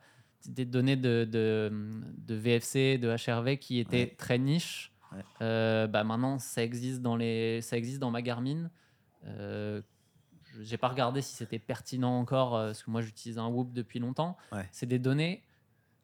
des 0.49 0.65
données 0.65 0.95
de, 0.95 1.27
de, 1.29 1.71
de 2.17 2.35
VFC, 2.35 2.97
de 2.97 3.09
HRV 3.09 3.57
qui 3.57 3.79
étaient 3.79 4.03
Ouais. 4.05 4.15
très 4.17 4.37
niches. 4.37 4.91
Ouais. 5.11 5.23
Euh, 5.41 5.87
bah 5.87 6.03
maintenant, 6.03 6.39
ça 6.39 6.63
existe 6.63 7.01
dans 7.01 7.15
les, 7.15 7.61
ça 7.61 7.77
existe 7.77 7.99
dans 7.99 8.11
ma 8.11 8.21
Garmin. 8.21 8.69
Euh, 9.25 9.81
je- 10.53 10.63
j'ai 10.63 10.77
pas 10.77 10.87
regardé 10.87 11.21
si 11.21 11.35
c'était 11.35 11.59
pertinent 11.59 12.17
encore, 12.19 12.55
euh, 12.55 12.67
parce 12.67 12.83
que 12.83 12.91
moi 12.91 13.01
j'utilise 13.01 13.37
un 13.37 13.47
Whoop 13.47 13.73
depuis 13.73 13.99
longtemps. 13.99 14.37
Ouais. 14.51 14.67
C'est 14.71 14.85
des 14.85 14.99
données, 14.99 15.43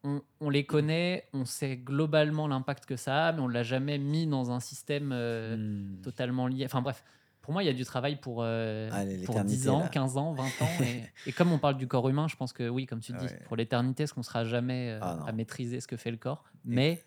on, 0.04 0.22
on 0.40 0.50
les 0.50 0.64
connaît, 0.64 1.24
on 1.32 1.44
sait 1.44 1.76
globalement 1.76 2.46
l'impact 2.48 2.86
que 2.86 2.96
ça 2.96 3.28
a, 3.28 3.32
mais 3.32 3.40
on 3.40 3.48
l'a 3.48 3.62
jamais 3.62 3.98
mis 3.98 4.26
dans 4.26 4.50
un 4.50 4.60
système 4.60 5.10
euh, 5.12 5.56
Hmm. 5.56 6.00
totalement 6.02 6.46
lié. 6.46 6.64
Enfin 6.66 6.82
bref, 6.82 7.02
pour 7.48 7.54
moi, 7.54 7.62
il 7.62 7.66
y 7.66 7.70
a 7.70 7.72
du 7.72 7.86
travail 7.86 8.16
pour, 8.16 8.42
euh, 8.42 8.90
Ah, 8.92 8.96
pour 9.00 9.06
l'éternité, 9.06 9.56
10 9.56 9.68
ans, 9.70 9.80
là. 9.80 9.88
15 9.88 10.18
ans, 10.18 10.34
20 10.34 10.42
ans. 10.44 10.68
Et, 10.82 11.00
et 11.30 11.32
comme 11.32 11.50
on 11.50 11.58
parle 11.58 11.78
du 11.78 11.88
corps 11.88 12.06
humain, 12.10 12.28
je 12.28 12.36
pense 12.36 12.52
que 12.52 12.68
oui, 12.68 12.84
comme 12.84 13.00
tu 13.00 13.12
Ah 13.14 13.20
dis, 13.20 13.24
ouais. 13.24 13.40
pour 13.46 13.56
l'éternité, 13.56 14.06
ce 14.06 14.12
qu'on 14.12 14.22
sera 14.22 14.44
jamais 14.44 14.90
euh, 14.90 14.98
Ah 15.00 15.24
à 15.26 15.32
maîtriser 15.32 15.80
ce 15.80 15.88
que 15.88 15.96
fait 15.96 16.10
le 16.10 16.18
corps? 16.18 16.44
Mais 16.66 17.02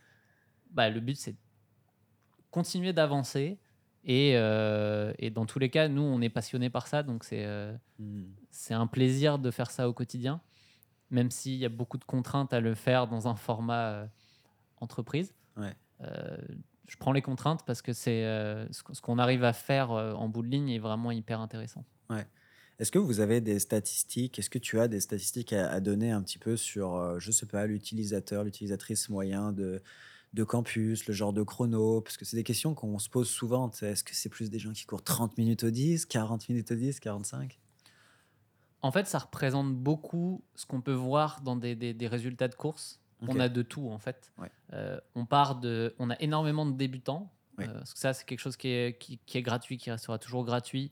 bah, 0.71 0.89
le 0.89 0.99
but, 0.99 1.15
c'est 1.15 1.33
de 1.33 1.37
continuer 2.49 2.91
d'avancer. 2.91 3.59
Et, 4.03 4.31
euh, 4.35 5.13
et 5.19 5.29
dans 5.29 5.45
tous 5.45 5.59
les 5.59 5.69
cas, 5.69 5.87
nous, 5.87 6.01
on 6.01 6.19
est 6.21 6.29
passionnés 6.29 6.71
par 6.71 6.87
ça. 6.87 7.03
Donc, 7.03 7.23
c'est 7.23 7.45
Hmm. 7.99 8.23
c'est 8.49 8.73
un 8.73 8.87
plaisir 8.87 9.37
de 9.37 9.51
faire 9.51 9.69
ça 9.69 9.87
au 9.87 9.93
quotidien, 9.93 10.41
même 11.11 11.29
s'il 11.29 11.57
y 11.57 11.65
a 11.65 11.69
beaucoup 11.69 11.99
de 11.99 12.03
contraintes 12.03 12.51
à 12.51 12.59
le 12.61 12.73
faire 12.73 13.05
dans 13.05 13.27
un 13.27 13.35
format 13.35 14.07
entreprise. 14.77 15.35
Ouais. 15.55 15.75
Je 16.91 16.97
prends 16.97 17.13
les 17.13 17.21
contraintes 17.21 17.63
parce 17.65 17.81
que 17.81 17.93
c'est 17.93 18.25
euh, 18.25 18.67
ce 18.73 18.83
qu'on- 19.01 19.17
arrive 19.17 19.45
à 19.45 19.53
faire 19.53 19.91
euh, 19.91 20.11
en 20.13 20.27
bout 20.27 20.41
de 20.41 20.49
ligne 20.49 20.67
est 20.69 20.77
vraiment 20.79 21.11
hyper 21.11 21.39
intéressant. 21.39 21.85
Est-ce 22.79 22.91
que 22.91 22.99
vous 22.99 23.19
avez 23.21 23.39
des 23.41 23.59
statistiques? 23.59 24.39
Est-ce 24.39 24.49
que 24.49 24.57
tu 24.59 24.79
as 24.79 24.87
des 24.87 24.99
statistiques 24.99 25.53
à, 25.53 25.69
à 25.71 25.79
donner 25.79 26.11
un 26.11 26.21
petit 26.23 26.39
peu 26.39 26.57
sur, 26.57 26.95
euh, 26.95 27.17
je 27.19 27.31
sais 27.31 27.45
pas, 27.45 27.65
l'utilisateur, 27.67 28.43
l'utilisatrice 28.43 29.07
moyen 29.09 29.51
de, 29.53 29.81
de 30.33 30.43
campus, 30.43 31.05
le 31.07 31.13
genre 31.13 31.31
de 31.31 31.43
chrono? 31.43 32.01
Parce 32.01 32.17
que 32.17 32.25
c'est 32.25 32.35
des 32.37 32.43
questions 32.43 32.73
qu'on 32.73 32.97
se 32.99 33.07
pose 33.09 33.29
souvent. 33.29 33.69
Est-ce 33.81 34.03
que 34.03 34.15
c'est 34.15 34.29
plus 34.29 34.49
des 34.49 34.57
gens 34.59 34.71
qui 34.73 34.85
courent 34.85 35.03
30 35.03 35.37
minutes 35.37 35.63
au 35.63 35.69
10, 35.69 36.05
40 36.07 36.49
minutes 36.49 36.71
au 36.71 36.75
10, 36.75 36.99
45 36.99 37.59
En 38.81 38.91
fait, 38.91 39.05
ça 39.07 39.19
représente 39.19 39.75
beaucoup 39.75 40.41
ce 40.55 40.65
qu'on 40.65 40.81
peut 40.81 40.91
voir 40.93 41.41
dans 41.41 41.55
des, 41.55 41.75
des- 41.75 41.93
des 41.93 42.07
résultats 42.07 42.47
de 42.47 42.55
course. 42.55 42.99
On 43.27 43.39
a 43.39 43.49
de 43.49 43.61
tout 43.61 43.89
en 43.89 43.99
fait. 43.99 44.31
Ouais. 44.37 44.49
Euh, 44.73 44.99
on 45.15 45.25
part 45.25 45.55
de, 45.59 45.95
on 45.99 46.09
a 46.09 46.15
énormément 46.19 46.65
de 46.65 46.73
débutants. 46.73 47.31
Euh, 47.59 47.65
parce 47.73 47.93
que 47.93 47.99
ça, 47.99 48.13
c'est 48.13 48.25
quelque 48.25 48.39
chose 48.39 48.57
qui 48.57 48.69
est, 48.69 48.97
qui, 48.97 49.19
qui 49.25 49.37
est 49.37 49.43
gratuit, 49.43 49.77
qui 49.77 49.91
restera 49.91 50.17
toujours 50.17 50.43
gratuit. 50.45 50.91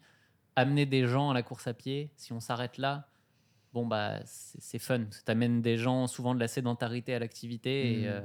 Amener 0.56 0.86
des 0.86 1.08
gens 1.08 1.32
à 1.32 1.34
la 1.34 1.42
course 1.42 1.66
à 1.68 1.74
pied, 1.74 2.12
si 2.16 2.32
on 2.34 2.40
s'arrête 2.40 2.78
là, 2.78 3.08
bon 3.74 3.88
bah 3.88 4.20
c'est 4.26 4.78
fun. 4.78 5.06
Tu 5.06 5.32
amènes 5.32 5.62
des 5.64 5.78
gens 5.78 6.06
souvent 6.08 6.36
de 6.36 6.40
la 6.40 6.48
sédentarité 6.48 7.16
à 7.16 7.20
l'activité. 7.20 8.02
Et 8.02 8.08
euh, 8.08 8.22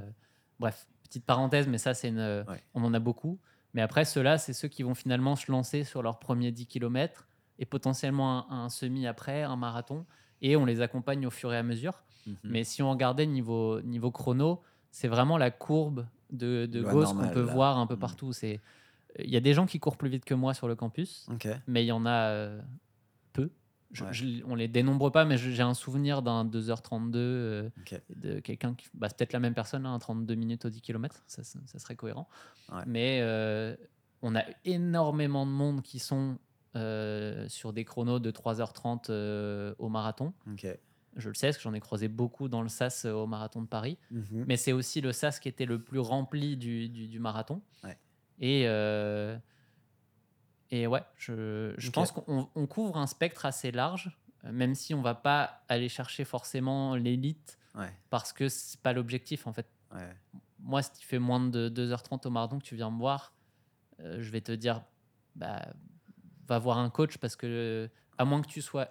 bref, 0.59 0.87
petite 1.05 1.25
parenthèse, 1.25 1.69
mais 1.69 1.79
ça 1.79 1.95
c'est 1.95 2.09
une, 2.09 2.45
Ouais. 2.49 2.63
on 2.75 2.85
en 2.85 2.93
a 2.93 2.99
beaucoup. 2.99 3.39
Mais 3.73 3.81
après, 3.83 4.05
ceux-là, 4.05 4.37
c'est 4.39 4.53
ceux 4.53 4.69
qui 4.69 4.83
vont 4.83 4.95
finalement 4.95 5.37
se 5.37 5.51
lancer 5.51 5.85
sur 5.85 6.03
leurs 6.03 6.19
premiers 6.19 6.53
10 6.53 6.67
km 6.67 7.27
et 7.59 7.65
potentiellement 7.67 8.51
un, 8.53 8.65
un 8.65 8.69
semi 8.69 9.07
après, 9.07 9.43
un 9.43 9.57
marathon. 9.57 10.05
Et 10.43 10.57
on 10.57 10.65
les 10.67 10.81
accompagne 10.83 11.27
au 11.27 11.31
fur 11.31 11.53
et 11.55 11.57
à 11.57 11.63
mesure. 11.63 12.03
Mhm. 12.27 12.37
Mais 12.45 12.65
si 12.65 12.83
on 12.83 12.91
regardait 12.91 13.27
niveau, 13.27 13.81
niveau 13.83 14.11
chrono, 14.11 14.63
c'est 14.91 15.09
vraiment 15.09 15.37
la 15.39 15.51
courbe 15.51 16.07
de, 16.31 16.67
de 16.67 16.83
Gauss 16.83 17.13
qu'on 17.13 17.29
peut 17.29 17.45
là. 17.47 17.53
voir 17.53 17.79
un 17.79 17.87
peu 17.87 17.97
Mm. 17.97 17.99
partout. 18.01 18.33
C'est 18.33 18.61
Il 19.21 19.31
y 19.31 19.37
a 19.37 19.41
des 19.41 19.55
gens 19.55 19.67
qui 19.67 19.79
courent 19.79 19.97
plus 19.97 20.09
vite 20.09 20.25
que 20.25 20.35
moi 20.35 20.55
sur 20.55 20.67
le 20.67 20.75
campus, 20.75 21.29
mais 21.69 21.85
il 21.85 21.87
y 21.87 21.93
en 21.93 22.05
a 22.05 22.31
euh, 22.31 22.61
peu. 23.33 23.49
Je- 23.93 24.03
Ouais. 24.03 24.13
je- 24.13 24.43
on 24.45 24.57
les 24.57 24.67
dénombre 24.67 25.13
pas, 25.13 25.25
mais 25.25 25.39
j'ai 25.39 25.63
un 25.63 25.73
souvenir 25.75 26.21
d'un 26.21 26.45
2h32 26.45 27.19
euh, 27.21 27.71
de 28.17 28.41
quelqu'un 28.41 28.75
qui. 28.75 28.89
Bah, 28.93 29.09
c'est 29.09 29.17
peut-être 29.17 29.33
la 29.33 29.39
même 29.39 29.55
personne, 29.55 29.87
hein, 29.87 29.97
32 30.01 30.35
minutes 30.35 30.65
au 30.65 30.69
10 30.69 30.81
km, 30.81 31.23
ça, 31.29 31.45
serait 31.45 31.95
cohérent. 31.95 32.29
Ouais. 32.73 32.83
Mais 32.89 33.21
euh, 33.23 33.77
on 34.23 34.35
a 34.35 34.43
énormément 34.65 35.47
de 35.47 35.53
monde 35.53 35.81
qui 35.83 36.01
sont 36.01 36.39
euh, 36.75 37.49
sur 37.49 37.73
des 37.73 37.85
chronos 37.85 38.19
de 38.19 38.33
3h30 38.33 39.11
euh, 39.11 39.77
au 39.79 39.89
marathon. 39.89 40.33
Ok. 40.53 40.67
Je 41.16 41.28
le 41.28 41.35
sais, 41.35 41.47
parce 41.49 41.59
que 41.59 41.62
j'en 41.62 41.74
ai 41.74 41.81
croisé 41.81 42.09
beaucoup 42.09 42.49
dans 42.49 42.62
le 42.62 42.69
SAS 42.69 43.05
euh, 43.05 43.12
au 43.12 43.27
marathon 43.27 43.62
de 43.62 43.66
Paris. 43.69 43.99
Mhm. 44.11 44.45
Mais 44.49 44.57
c'est 44.57 44.73
aussi 44.73 45.01
le 45.01 45.12
SAS 45.12 45.39
qui 45.39 45.49
était 45.49 45.65
le 45.66 45.81
plus 45.82 46.01
rempli 46.01 46.57
du, 46.57 46.89
du- 46.89 47.07
du 47.09 47.19
marathon. 47.20 47.62
Ouais. 47.85 47.97
Et, 48.41 48.65
euh, 48.66 49.39
et 50.70 50.86
ouais, 50.86 51.03
je, 51.16 51.74
je 51.78 51.91
pense 51.91 52.11
qu'on 52.11 52.49
on 52.55 52.66
couvre 52.66 52.97
un 52.97 53.07
spectre 53.07 53.47
assez 53.47 53.70
large, 53.70 54.16
euh, 54.45 54.53
même 54.53 54.74
si 54.74 54.93
on 54.95 55.03
va 55.03 55.15
pas 55.15 55.62
aller 55.69 55.89
chercher 55.89 56.24
forcément 56.24 56.97
l'élite, 56.97 57.59
Ouais. 57.77 57.93
parce 58.11 58.32
que 58.32 58.49
c'est 58.49 58.81
pas 58.81 58.93
l'objectif 58.93 59.47
en 59.49 59.53
fait. 59.53 59.66
Ouais. 59.93 60.09
Moi, 60.61 60.81
si 60.82 60.93
tu 60.93 61.07
fais 61.07 61.19
moins 61.19 61.41
de 61.41 61.69
2h30 61.69 62.27
au 62.27 62.31
marathon 62.31 62.59
que 62.59 62.65
tu 62.65 62.77
viens 62.77 62.91
me 62.91 62.99
voir, 62.99 63.35
euh, 64.01 64.19
je 64.23 64.31
vais 64.31 64.41
te 64.41 64.53
dire, 64.53 64.82
bah, 65.36 65.62
va 66.47 66.59
voir 66.59 66.78
un 66.78 66.89
coach 66.91 67.19
parce 67.19 67.35
que, 67.36 67.91
à 68.16 68.24
moins 68.24 68.43
que 68.43 68.47
tu 68.49 68.62
sois 68.62 68.89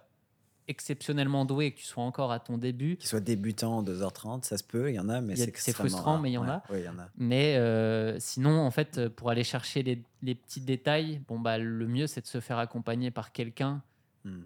exceptionnellement 0.67 1.45
doué 1.45 1.65
et 1.67 1.71
que 1.73 1.79
tu 1.79 1.85
sois 1.85 2.03
encore 2.03 2.31
à 2.31 2.39
ton 2.39 2.57
début, 2.57 2.95
Qu'il 2.97 3.07
soit 3.09 3.19
débutant 3.19 3.77
en 3.77 3.83
2h30, 3.83 4.43
ça 4.43 4.57
se 4.57 4.63
peut, 4.63 4.89
il 4.91 4.95
y 4.95 4.99
en 4.99 5.09
a, 5.09 5.21
mais 5.21 5.35
c'est 5.35 5.55
c'est 5.57 5.73
frustrant, 5.73 6.13
rare. 6.13 6.21
mais 6.21 6.31
il 6.31 6.33
y 6.33 6.37
en 6.37 6.43
Ouais. 6.43 6.49
a. 6.51 6.63
Oui, 6.69 6.77
il 6.79 6.85
y 6.85 6.89
en 6.89 6.99
a. 6.99 7.09
Mais 7.17 7.55
euh, 7.57 8.17
sinon, 8.19 8.59
en 8.61 8.71
fait, 8.71 8.97
euh, 8.97 9.09
pour 9.09 9.29
aller 9.29 9.43
chercher 9.43 9.83
les, 9.83 10.01
les 10.21 10.35
petits 10.35 10.61
détails, 10.61 11.21
bon, 11.27 11.39
bah, 11.39 11.57
le 11.57 11.87
mieux, 11.87 12.07
c'est 12.07 12.21
de 12.21 12.27
se 12.27 12.39
faire 12.39 12.57
accompagner 12.57 13.11
par 13.11 13.31
quelqu'un 13.31 13.81
Hmm. 14.25 14.43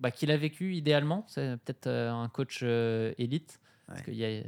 bah, 0.00 0.10
qui 0.10 0.26
l'a 0.26 0.36
vécu 0.36 0.74
idéalement. 0.74 1.24
C'est 1.28 1.56
peut-être 1.58 1.86
euh, 1.86 2.10
un 2.12 2.28
coach 2.28 2.60
euh, 2.64 3.12
élite. 3.18 3.60
Ouais. 3.88 4.14
y 4.14 4.24
a- 4.24 4.42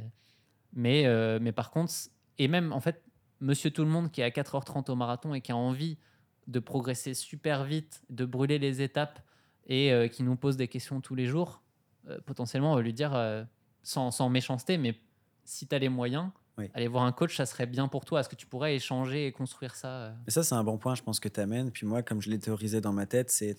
Mais, 0.73 1.39
mais 1.39 1.51
par 1.53 1.71
contre, 1.71 1.93
et 2.37 2.47
même, 2.49 2.73
en 2.73 2.79
fait, 2.81 3.01
monsieur 3.39 3.71
tout 3.71 3.83
le 3.83 3.89
monde 3.89 4.11
qui 4.11 4.19
est 4.21 4.23
à 4.25 4.29
4h30 4.31 4.89
au 4.91 4.95
marathon 4.95 5.33
et 5.33 5.39
qui 5.41 5.51
a 5.53 5.55
envie 5.55 5.97
de 6.47 6.59
progresser 6.59 7.13
super 7.13 7.63
vite, 7.63 8.01
de 8.09 8.25
brûler 8.25 8.59
les 8.59 8.81
étapes 8.81 9.19
et 9.69 9.93
euh, 9.93 10.07
qui 10.07 10.23
nous 10.23 10.35
pose 10.35 10.57
des 10.57 10.67
questions 10.67 10.99
tous 10.99 11.15
les 11.15 11.27
jours, 11.27 11.61
euh, 12.09 12.19
potentiellement, 12.25 12.73
on 12.73 12.75
va 12.75 12.81
lui 12.81 12.93
dire, 12.93 13.15
euh, 13.15 13.43
sans, 13.83 14.11
sans 14.11 14.27
méchanceté, 14.29 14.77
mais 14.77 14.95
si 15.45 15.67
tu 15.67 15.73
as 15.75 15.79
les 15.79 15.89
moyens, 15.89 16.29
Oui. 16.57 16.69
aller 16.73 16.87
voir 16.87 17.03
un 17.03 17.11
coach, 17.11 17.37
ça 17.37 17.45
serait 17.45 17.67
bien 17.67 17.87
pour 17.87 18.03
toi. 18.03 18.19
Est-ce 18.19 18.29
que 18.29 18.35
tu 18.35 18.47
pourrais 18.47 18.75
échanger 18.75 19.27
et 19.27 19.31
construire 19.31 19.75
ça 19.75 20.13
Mais 20.25 20.31
ça, 20.31 20.43
c'est 20.43 20.55
un 20.55 20.63
bon 20.63 20.77
point, 20.77 20.95
je 20.95 21.03
pense, 21.03 21.19
que 21.19 21.29
tu 21.29 21.39
amènes. 21.39 21.71
Puis 21.71 21.85
moi, 21.85 22.01
comme 22.03 22.21
je 22.21 22.29
l'ai 22.29 22.39
théorisé 22.39 22.81
dans 22.81 22.91
ma 22.93 23.05
tête, 23.05 23.29
c'est 23.29 23.57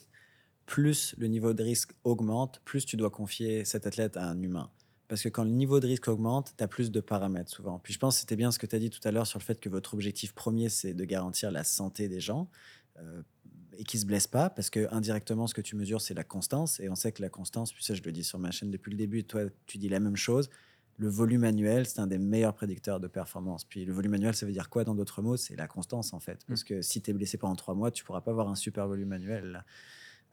plus 0.67 1.15
le 1.19 1.27
niveau 1.27 1.53
de 1.55 1.63
risque 1.63 1.93
augmente, 2.05 2.61
plus 2.65 2.85
tu 2.85 2.97
dois 2.97 3.11
confier 3.11 3.65
cet 3.65 3.87
athlète 3.87 4.17
à 4.17 4.29
un 4.29 4.41
humain. 4.43 4.71
Parce 5.09 5.23
que 5.23 5.29
quand 5.29 5.43
le 5.43 5.51
niveau 5.51 5.81
de 5.81 5.87
risque 5.89 6.07
augmente, 6.07 6.55
tu 6.57 6.63
as 6.63 6.69
plus 6.69 6.93
de 6.93 7.01
paramètres 7.01 7.51
souvent. 7.51 7.81
Puis 7.81 7.93
je 7.93 7.99
pense 7.99 8.15
que 8.17 8.21
c'était 8.21 8.37
bien 8.37 8.53
ce 8.53 8.61
que 8.61 8.67
tu 8.67 8.77
as 8.77 8.79
dit 8.79 8.91
tout 8.91 9.01
à 9.03 9.11
l'heure 9.11 9.27
sur 9.27 9.41
le 9.41 9.45
fait 9.45 9.59
que 9.59 9.69
votre 9.69 9.95
objectif 9.95 10.33
premier, 10.35 10.69
c'est 10.69 10.95
de 10.95 11.05
garantir 11.05 11.51
la 11.51 11.65
santé 11.65 12.09
des 12.09 12.21
gens 12.21 12.49
euh, 12.99 13.23
et 13.81 13.85
ne 13.95 13.99
se 13.99 14.07
blessent 14.07 14.27
pas. 14.27 14.51
Parce 14.51 14.71
que 14.71 14.93
indirectement, 14.93 15.47
ce 15.47 15.55
que 15.55 15.61
tu 15.61 15.75
mesures, 15.75 16.01
c'est 16.01 16.15
la 16.15 16.25
constance. 16.25 16.81
Et 16.81 16.89
on 16.89 16.95
sait 16.95 17.13
que 17.13 17.23
la 17.23 17.29
constance, 17.29 17.73
puis 17.73 17.83
ça, 17.83 17.95
je 17.95 18.03
le 18.03 18.13
dis 18.13 18.25
sur 18.25 18.39
ma 18.39 18.51
chaîne 18.51 18.71
depuis 18.71 18.91
le 18.91 18.97
début, 18.97 19.25
toi, 19.25 19.43
tu 19.67 19.79
dis 19.79 19.89
la 19.89 20.01
même 20.01 20.17
chose. 20.17 20.51
Le 20.99 21.09
volume 21.09 21.45
annuel, 21.45 21.87
c'est 21.87 21.99
un 21.99 22.07
des 22.07 22.19
meilleurs 22.19 22.55
prédicteurs 22.55 23.01
de 23.01 23.09
performance. 23.09 23.65
Puis 23.65 23.87
le 23.87 23.93
volume 23.93 24.15
annuel, 24.15 24.35
ça 24.35 24.45
veut 24.45 24.53
dire 24.53 24.69
quoi 24.69 24.85
dans 24.85 24.95
d'autres 24.95 25.23
mots? 25.23 25.39
C'est 25.39 25.57
la 25.57 25.67
constance 25.67 26.13
en 26.13 26.21
fait. 26.21 26.45
Parce 26.47 26.63
que 26.63 26.83
si 26.83 27.01
tu 27.01 27.11
es 27.11 27.15
blessé 27.15 27.39
pendant 27.39 27.57
trois 27.57 27.75
mois, 27.75 27.91
tu 27.91 28.05
pourras 28.05 28.21
pas 28.21 28.33
avoir 28.33 28.49
un 28.49 28.55
super 28.55 28.87
volume 28.87 29.13
annuel. 29.13 29.53
là. 29.53 29.65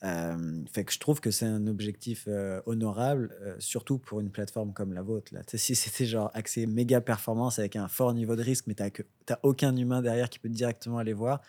Euh, 0.04 0.62
fait 0.72 0.84
que 0.84 0.94
je 0.94 1.00
trouve 1.00 1.22
que 1.22 1.32
c'est 1.32 1.46
un 1.46 1.66
objectif 1.66 2.26
euh, 2.28 2.62
honorable, 2.68 3.36
euh, 3.42 3.56
surtout 3.58 3.98
pour 3.98 4.20
une 4.20 4.30
plateforme 4.30 4.72
comme 4.74 4.94
la 4.94 5.02
vôtre. 5.02 5.34
Là. 5.34 5.42
Si 5.48 5.74
c'était 5.76 6.06
genre 6.06 6.30
accès 6.34 6.68
méga 6.68 7.02
performance 7.02 7.58
avec 7.58 7.76
un 7.76 7.88
fort 7.88 8.14
niveau 8.14 8.36
de 8.36 8.44
risque, 8.44 8.66
mais 8.68 8.76
tu 8.76 8.84
n'as 8.84 9.40
aucun 9.42 9.76
humain 9.76 10.02
derrière 10.02 10.30
qui 10.30 10.38
peut 10.38 10.50
directement 10.50 11.00
aller 11.00 11.14
voir, 11.14 11.42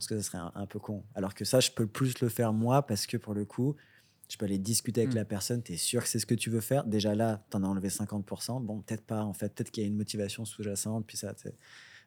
pense 0.00 0.06
que 0.08 0.16
ça 0.20 0.22
serait 0.22 0.38
un, 0.38 0.52
un 0.54 0.66
peu 0.66 0.78
con. 0.78 1.04
Alors 1.14 1.34
que 1.34 1.44
ça, 1.44 1.60
je 1.60 1.70
peux 1.70 1.86
plus 1.86 2.20
le 2.20 2.28
faire 2.28 2.52
moi 2.52 2.86
parce 2.86 3.06
que 3.06 3.16
pour 3.16 3.34
le 3.34 3.44
coup, 3.44 3.76
je 4.28 4.36
peux 4.36 4.44
aller 4.44 4.58
discuter 4.58 5.02
avec 5.02 5.12
Mm. 5.14 5.16
la 5.18 5.24
personne, 5.24 5.62
tu 5.62 5.72
es 5.72 5.76
sûr 5.76 6.02
que 6.02 6.08
c'est 6.08 6.18
ce 6.20 6.26
que 6.26 6.34
tu 6.34 6.50
veux 6.50 6.60
faire? 6.60 6.84
Déjà 6.84 7.14
là, 7.14 7.44
tu 7.50 7.56
en 7.56 7.64
as 7.64 7.66
enlevé 7.66 7.88
50%. 7.88 8.60
Bon, 8.60 8.80
peut-être 8.80 9.02
pas, 9.04 9.22
en 9.24 9.32
fait. 9.32 9.52
Peut-être 9.54 9.70
qu'il 9.70 9.82
y 9.82 9.86
a 9.86 9.88
une 9.88 9.96
motivation 9.96 10.44
sous-jacente, 10.44 11.04
puis 11.06 11.16
ça. 11.16 11.34
tu 11.34 11.42
sais. 11.48 11.54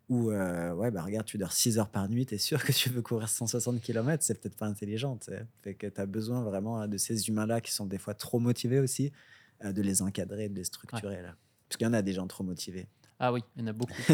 Ou, 0.09 0.31
euh, 0.31 0.73
ouais, 0.73 0.91
bah 0.91 1.01
regarde, 1.01 1.25
tu 1.25 1.37
dors 1.37 1.53
6 1.53 1.79
heures 1.79 1.89
par 1.89 2.09
nuit, 2.09 2.25
tu 2.25 2.35
es 2.35 2.37
sûr 2.37 2.61
que 2.63 2.71
tu 2.73 2.89
veux 2.89 3.01
courir 3.01 3.29
160 3.29 3.79
km, 3.81 4.21
c'est 4.23 4.39
peut-être 4.39 4.57
pas 4.57 4.65
intelligent. 4.67 5.15
tu 5.17 5.31
sais. 5.31 5.45
Fait 5.61 5.75
que 5.75 5.87
tu 5.87 5.99
as 6.01 6.05
besoin 6.05 6.41
vraiment 6.43 6.79
hein, 6.79 6.87
de 6.89 6.97
ces 6.97 7.29
humains-là 7.29 7.61
qui 7.61 7.71
sont 7.71 7.85
des 7.85 7.97
fois 7.97 8.13
trop 8.13 8.39
motivés 8.39 8.79
aussi, 8.79 9.11
euh, 9.63 9.71
de 9.71 9.81
les 9.81 10.01
encadrer, 10.01 10.49
de 10.49 10.55
les 10.55 10.65
structurer. 10.65 11.21
Là. 11.21 11.35
Parce 11.69 11.77
qu'il 11.77 11.85
y 11.87 11.89
en 11.89 11.93
a 11.93 12.01
des 12.01 12.11
gens 12.13 12.27
trop 12.27 12.43
motivés. 12.43 12.87
Ah 13.19 13.31
oui, 13.31 13.41
il 13.55 13.61
y 13.61 13.63
en 13.63 13.67
a 13.67 13.73
beaucoup. 13.73 13.93
en 14.09 14.13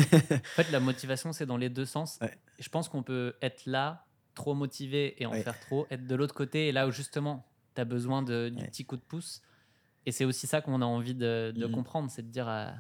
fait, 0.56 0.70
la 0.72 0.80
motivation, 0.80 1.34
c'est 1.34 1.48
dans 1.48 1.58
les 1.58 1.70
deux 1.70 1.86
sens. 1.86 2.20
Ouais. 2.22 2.38
Je 2.60 2.70
pense 2.70 2.90
qu'on 2.90 3.04
peut 3.04 3.36
être 3.42 3.66
là, 3.66 4.06
trop 4.36 4.54
motivé 4.54 5.22
et 5.22 5.26
en 5.26 5.32
Ouais. 5.32 5.44
faire 5.44 5.60
trop, 5.60 5.88
être 5.92 6.06
de 6.08 6.16
l'autre 6.16 6.34
côté, 6.36 6.68
et 6.68 6.72
là 6.72 6.88
où 6.88 6.92
justement, 6.92 7.46
tu 7.76 7.82
as 7.82 7.86
besoin 7.86 8.22
de, 8.24 8.50
du 8.50 8.62
Ouais. 8.62 8.68
petit 8.68 8.86
coup 8.86 8.96
de 8.98 9.02
pouce. 9.02 9.42
Et 10.06 10.12
c'est 10.12 10.26
aussi 10.26 10.48
ça 10.48 10.62
qu'on 10.62 10.82
a 10.82 10.86
envie 10.86 11.14
de, 11.16 11.52
de 11.56 11.66
Mhm. 11.66 11.72
comprendre, 11.72 12.10
c'est 12.12 12.22
de 12.24 12.32
dire, 12.32 12.48
à- 12.48 12.74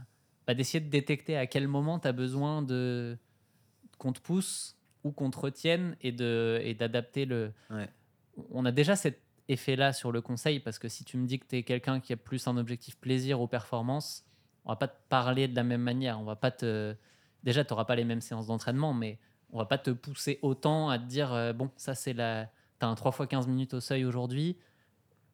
bah, 0.47 0.53
d'essayer 0.53 0.79
de 0.83 0.89
détecter 0.89 1.37
à 1.37 1.47
quel 1.47 1.67
moment 1.67 1.99
tu 1.99 2.07
as 2.07 2.11
besoin 2.13 2.61
de 2.61 3.17
qu'on 3.97 4.13
te 4.13 4.21
pousse 4.21 4.77
ou 5.03 5.11
qu'on 5.11 5.29
te 5.29 5.37
retienne 5.37 5.95
et 6.01 6.11
de 6.11 6.59
et 6.63 6.73
d'adapter 6.73 7.25
le. 7.25 7.51
Ouais. 7.69 7.89
On 8.51 8.65
a 8.65 8.71
déjà 8.71 8.95
cet 8.95 9.21
effet-là 9.49 9.91
sur 9.93 10.11
le 10.11 10.21
conseil 10.21 10.59
parce 10.59 10.79
que 10.79 10.87
si 10.87 11.03
tu 11.03 11.17
me 11.17 11.27
dis 11.27 11.39
que 11.39 11.45
tu 11.47 11.57
es 11.57 11.63
quelqu'un 11.63 11.99
qui 11.99 12.13
a 12.13 12.17
plus 12.17 12.47
un 12.47 12.55
objectif 12.57 12.97
plaisir 12.97 13.41
ou 13.41 13.47
performance, 13.47 14.25
on 14.65 14.69
va 14.71 14.75
pas 14.77 14.87
te 14.87 14.97
parler 15.09 15.47
de 15.47 15.55
la 15.55 15.63
même 15.63 15.81
manière. 15.81 16.19
On 16.19 16.23
va 16.23 16.35
pas 16.37 16.51
te. 16.51 16.95
Déjà, 17.43 17.63
tu 17.65 17.73
n'auras 17.73 17.85
pas 17.85 17.95
les 17.95 18.05
mêmes 18.05 18.21
séances 18.21 18.47
d'entraînement, 18.47 18.93
mais 18.93 19.19
on 19.51 19.57
va 19.57 19.65
pas 19.65 19.77
te 19.77 19.91
pousser 19.91 20.39
autant 20.41 20.89
à 20.89 20.99
te 20.99 21.05
dire 21.05 21.33
euh, 21.33 21.53
bon, 21.53 21.69
ça 21.75 21.95
c'est 21.95 22.13
la. 22.13 22.49
Tu 22.79 22.85
as 22.85 22.89
un 22.89 22.95
3 22.95 23.11
x 23.11 23.27
15 23.29 23.47
minutes 23.47 23.73
au 23.73 23.79
seuil 23.79 24.05
aujourd'hui. 24.05 24.57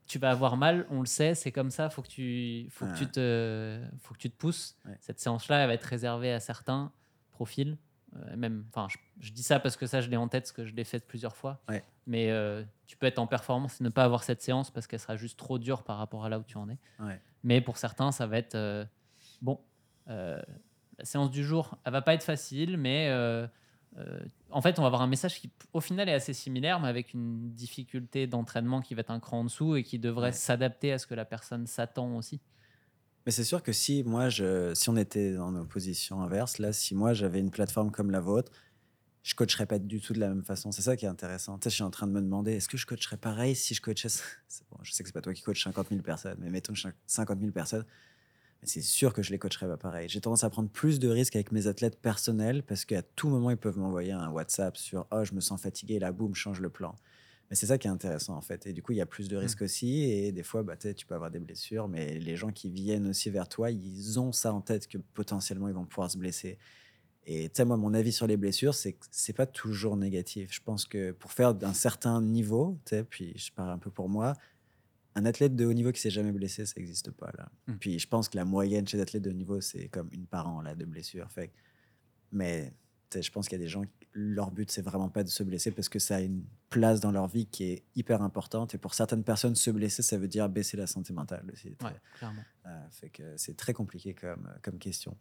Tu 0.07 0.19
vas 0.19 0.31
avoir 0.31 0.55
mal, 0.55 0.85
on 0.91 0.99
le 0.99 1.05
sait, 1.05 1.33
c'est 1.33 1.51
comme 1.51 1.71
ça. 1.71 1.89
Faut 1.89 2.01
que 2.01 2.07
tu, 2.07 2.67
faut 2.69 2.85
que 2.85 2.95
tu 2.95 3.07
te, 3.07 3.81
faut 3.99 4.13
que 4.13 4.19
tu 4.19 4.29
te 4.29 4.37
pousses. 4.37 4.77
Ouais. 4.85 4.95
Cette 4.99 5.19
séance-là, 5.19 5.61
elle 5.61 5.67
va 5.67 5.73
être 5.73 5.83
réservée 5.83 6.31
à 6.31 6.39
certains 6.39 6.91
profils. 7.31 7.77
Euh, 8.15 8.35
même, 8.37 8.65
enfin, 8.69 8.87
je, 8.89 8.97
je 9.19 9.31
dis 9.31 9.41
ça 9.41 9.59
parce 9.59 9.75
que 9.75 9.87
ça, 9.87 10.01
je 10.01 10.09
l'ai 10.09 10.17
en 10.17 10.27
tête, 10.27 10.43
parce 10.43 10.51
que 10.51 10.63
je 10.63 10.75
l'ai 10.75 10.83
fait 10.83 10.99
plusieurs 10.99 11.35
fois. 11.35 11.59
Ouais. 11.69 11.83
Mais 12.05 12.29
euh, 12.29 12.63
tu 12.85 12.97
peux 12.97 13.07
être 13.07 13.17
en 13.17 13.25
performance 13.25 13.81
et 13.81 13.83
ne 13.83 13.89
pas 13.89 14.03
avoir 14.03 14.23
cette 14.23 14.43
séance 14.43 14.69
parce 14.69 14.85
qu'elle 14.85 14.99
sera 14.99 15.15
juste 15.15 15.39
trop 15.39 15.57
dure 15.57 15.83
par 15.83 15.97
rapport 15.97 16.23
à 16.23 16.29
là 16.29 16.37
où 16.37 16.43
tu 16.43 16.57
en 16.57 16.69
es. 16.69 16.77
Ouais. 16.99 17.19
Mais 17.43 17.59
pour 17.61 17.77
certains, 17.77 18.11
ça 18.11 18.27
va 18.27 18.37
être 18.37 18.87
bon. 19.41 19.59
la 20.07 20.43
séance 21.01 21.31
du 21.31 21.43
jour, 21.43 21.79
elle 21.83 21.93
va 21.93 22.03
pas 22.03 22.13
être 22.13 22.23
facile, 22.23 22.77
mais 22.77 23.09
euh, 23.97 24.19
en 24.51 24.61
fait, 24.61 24.77
on 24.79 24.81
va 24.81 24.87
avoir 24.87 25.01
un 25.01 25.07
message 25.07 25.39
qui, 25.39 25.49
au 25.73 25.81
final, 25.81 26.09
est 26.09 26.13
assez 26.13 26.33
similaire, 26.33 26.79
mais 26.79 26.87
avec 26.87 27.13
une 27.13 27.51
difficulté 27.53 28.27
d'entraînement 28.27 28.81
qui 28.81 28.93
va 28.95 29.01
être 29.01 29.11
un 29.11 29.19
cran 29.19 29.39
en 29.39 29.43
dessous 29.45 29.75
et 29.75 29.83
qui 29.83 29.99
devrait 29.99 30.27
Ouais. 30.27 30.31
s'adapter 30.33 30.91
à 30.91 30.97
ce 30.99 31.07
que 31.07 31.13
la 31.15 31.25
personne 31.25 31.65
s'attend 31.67 32.15
aussi. 32.17 32.41
Mais 33.25 33.31
c'est 33.31 33.43
sûr 33.43 33.63
que 33.63 33.71
si 33.73 34.03
moi, 34.03 34.29
je, 34.29 34.73
si 34.75 34.89
on 34.89 34.97
était 34.97 35.33
dans 35.33 35.51
nos 35.51 35.65
positions 35.65 36.21
inverses, 36.21 36.59
là, 36.59 36.73
si 36.73 36.93
moi 36.93 37.13
j'avais 37.13 37.39
une 37.39 37.49
plateforme 37.51 37.89
comme 37.91 38.11
la 38.11 38.19
vôtre, 38.19 38.51
je 39.23 39.33
coacherais 39.33 39.65
pas 39.65 39.79
du 39.79 39.99
tout 39.99 40.13
de 40.13 40.19
la 40.19 40.27
même 40.29 40.43
façon. 40.43 40.71
C'est 40.71 40.83
ça 40.83 40.95
qui 40.95 41.05
est 41.05 41.09
intéressant. 41.09 41.57
Tu 41.57 41.63
sais, 41.63 41.69
je 41.71 41.75
suis 41.75 41.83
en 41.83 41.89
train 41.89 42.05
de 42.05 42.11
me 42.11 42.21
demander, 42.21 42.53
est-ce 42.53 42.69
que 42.69 42.77
je 42.77 42.85
coacherais 42.85 43.17
pareil 43.17 43.55
si 43.55 43.73
je 43.73 43.81
coachais 43.81 44.09
bon, 44.71 44.77
Je 44.83 44.91
sais 44.91 45.01
que 45.01 45.09
c'est 45.09 45.13
pas 45.13 45.21
toi 45.21 45.33
qui 45.33 45.41
coaches 45.41 45.63
50 45.63 45.89
000 45.89 46.01
personnes, 46.03 46.37
mais 46.39 46.51
mettons 46.51 46.73
50 47.07 47.39
000 47.39 47.51
personnes. 47.51 47.85
C'est 48.65 48.81
sûr 48.81 49.13
que 49.13 49.21
je 49.21 49.31
les 49.31 49.39
coacherais 49.39 49.67
pas 49.67 49.77
pareil. 49.77 50.09
J'ai 50.09 50.21
tendance 50.21 50.43
à 50.43 50.49
prendre 50.49 50.69
plus 50.69 50.99
de 50.99 51.07
risques 51.07 51.35
avec 51.35 51.51
mes 51.51 51.67
athlètes 51.67 51.99
personnels 51.99 52.63
parce 52.63 52.85
qu'à 52.85 53.01
tout 53.01 53.29
moment, 53.29 53.51
ils 53.51 53.57
peuvent 53.57 53.77
m'envoyer 53.77 54.11
un 54.11 54.29
WhatsApp 54.29 54.77
sur 54.77 55.07
Oh, 55.11 55.23
je 55.23 55.33
me 55.33 55.39
sens 55.39 55.61
fatigué, 55.61 55.99
là, 55.99 56.11
boum, 56.11 56.33
change 56.35 56.59
le 56.59 56.69
plan. 56.69 56.95
Mais 57.49 57.55
c'est 57.55 57.67
ça 57.67 57.77
qui 57.77 57.87
est 57.87 57.91
intéressant 57.91 58.35
en 58.35 58.41
fait. 58.41 58.65
Et 58.65 58.73
du 58.73 58.81
coup, 58.81 58.91
il 58.91 58.97
y 58.97 59.01
a 59.01 59.05
plus 59.05 59.27
de 59.27 59.37
risques 59.37 59.61
aussi. 59.61 60.03
Et 60.03 60.31
des 60.31 60.43
fois, 60.43 60.63
bah, 60.63 60.75
tu 60.77 61.05
peux 61.05 61.15
avoir 61.15 61.29
des 61.29 61.39
blessures. 61.39 61.87
Mais 61.87 62.17
les 62.19 62.35
gens 62.35 62.51
qui 62.51 62.69
viennent 62.69 63.07
aussi 63.07 63.29
vers 63.29 63.47
toi, 63.47 63.69
ils 63.71 64.19
ont 64.19 64.31
ça 64.31 64.53
en 64.53 64.61
tête 64.61 64.87
que 64.87 64.97
potentiellement 64.97 65.67
ils 65.67 65.73
vont 65.73 65.85
pouvoir 65.85 66.09
se 66.09 66.17
blesser. 66.17 66.57
Et 67.27 67.49
tu 67.49 67.55
sais, 67.55 67.65
moi, 67.65 67.77
mon 67.77 67.93
avis 67.93 68.11
sur 68.11 68.27
les 68.27 68.37
blessures, 68.37 68.75
c'est 68.75 68.93
que 68.93 69.05
c'est 69.09 69.33
pas 69.33 69.47
toujours 69.47 69.97
négatif. 69.97 70.53
Je 70.53 70.61
pense 70.61 70.85
que 70.85 71.11
pour 71.11 71.31
faire 71.31 71.55
d'un 71.55 71.73
certain 71.73 72.21
niveau, 72.21 72.79
tu 72.85 72.91
sais, 72.91 73.03
puis 73.03 73.33
je 73.35 73.51
parle 73.51 73.71
un 73.71 73.79
peu 73.79 73.89
pour 73.89 74.09
moi, 74.09 74.33
un 75.15 75.25
athlète 75.25 75.55
de 75.55 75.65
haut 75.65 75.73
niveau 75.73 75.91
qui 75.91 76.01
s'est 76.01 76.09
jamais 76.09 76.31
blessé, 76.31 76.65
ça 76.65 76.73
n'existe 76.77 77.11
pas 77.11 77.31
là. 77.37 77.49
Mm. 77.67 77.77
Puis 77.77 77.99
je 77.99 78.07
pense 78.07 78.29
que 78.29 78.37
la 78.37 78.45
moyenne 78.45 78.87
chez 78.87 78.97
les 78.97 79.03
athlètes 79.03 79.23
de 79.23 79.29
haut 79.29 79.33
niveau, 79.33 79.61
c'est 79.61 79.87
comme 79.87 80.09
une 80.11 80.27
par 80.27 80.47
an 80.47 80.61
là, 80.61 80.75
de 80.75 80.85
blessures. 80.85 81.31
Fait 81.31 81.51
mais 82.31 82.73
je 83.21 83.31
pense 83.31 83.47
qu'il 83.47 83.57
y 83.57 83.61
a 83.61 83.63
des 83.63 83.69
gens, 83.69 83.83
leur 84.13 84.51
but, 84.51 84.69
c'est 84.71 84.81
vraiment 84.81 85.09
pas 85.09 85.23
de 85.23 85.29
se 85.29 85.43
blesser 85.43 85.71
parce 85.71 85.89
que 85.89 85.99
ça 85.99 86.17
a 86.17 86.19
une 86.21 86.43
place 86.69 86.99
dans 86.99 87.11
leur 87.11 87.27
vie 87.27 87.45
qui 87.45 87.63
est 87.65 87.83
hyper 87.95 88.21
importante. 88.21 88.75
Et 88.75 88.77
pour 88.77 88.93
certaines 88.93 89.23
personnes, 89.23 89.55
se 89.55 89.71
blesser, 89.71 90.01
ça 90.01 90.17
veut 90.17 90.27
dire 90.27 90.49
baisser 90.49 90.77
la 90.77 90.87
santé 90.87 91.13
mentale 91.13 91.45
aussi. 91.51 91.69
Ouais, 91.81 91.91
clairement. 92.17 92.43
Euh, 92.65 92.89
fait 92.91 93.09
que 93.09 93.37
c'est 93.37 93.55
très 93.55 93.73
compliqué 93.73 94.13
comme, 94.13 94.49
comme 94.61 94.77
question. 94.77 95.15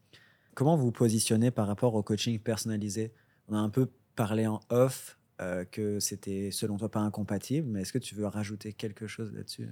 Comment 0.54 0.76
vous 0.76 0.86
vous 0.86 0.92
positionnez 0.92 1.50
par 1.50 1.66
rapport 1.66 1.94
au 1.94 2.02
coaching 2.02 2.38
personnalisé? 2.38 3.12
On 3.48 3.54
a 3.54 3.58
un 3.58 3.70
peu 3.70 3.90
parlé 4.16 4.46
en 4.46 4.60
off 4.70 5.18
euh, 5.40 5.64
que 5.64 5.98
c'était 5.98 6.52
selon 6.52 6.76
toi 6.76 6.88
pas 6.88 7.00
incompatible, 7.00 7.68
mais 7.68 7.82
est-ce 7.82 7.92
que 7.92 7.98
tu 7.98 8.14
veux 8.14 8.26
rajouter 8.26 8.72
quelque 8.72 9.08
chose 9.08 9.32
là-dessus? 9.32 9.68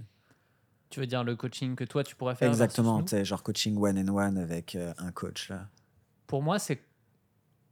Tu 0.91 0.99
veux 0.99 1.07
dire 1.07 1.23
le 1.23 1.37
coaching 1.37 1.77
que 1.77 1.85
toi, 1.85 2.03
tu 2.03 2.17
pourrais 2.17 2.35
faire 2.35 2.49
Exactement, 2.49 3.03
tu 3.05 3.25
genre 3.25 3.45
coaching 3.45 3.77
one 3.77 3.97
and 3.97 4.13
one 4.13 4.39
avec 4.39 4.75
euh, 4.75 4.93
un 4.99 5.13
coach 5.13 5.51
là. 5.51 5.69
Pour 6.27 6.43
moi, 6.43 6.59
c'est 6.59 6.83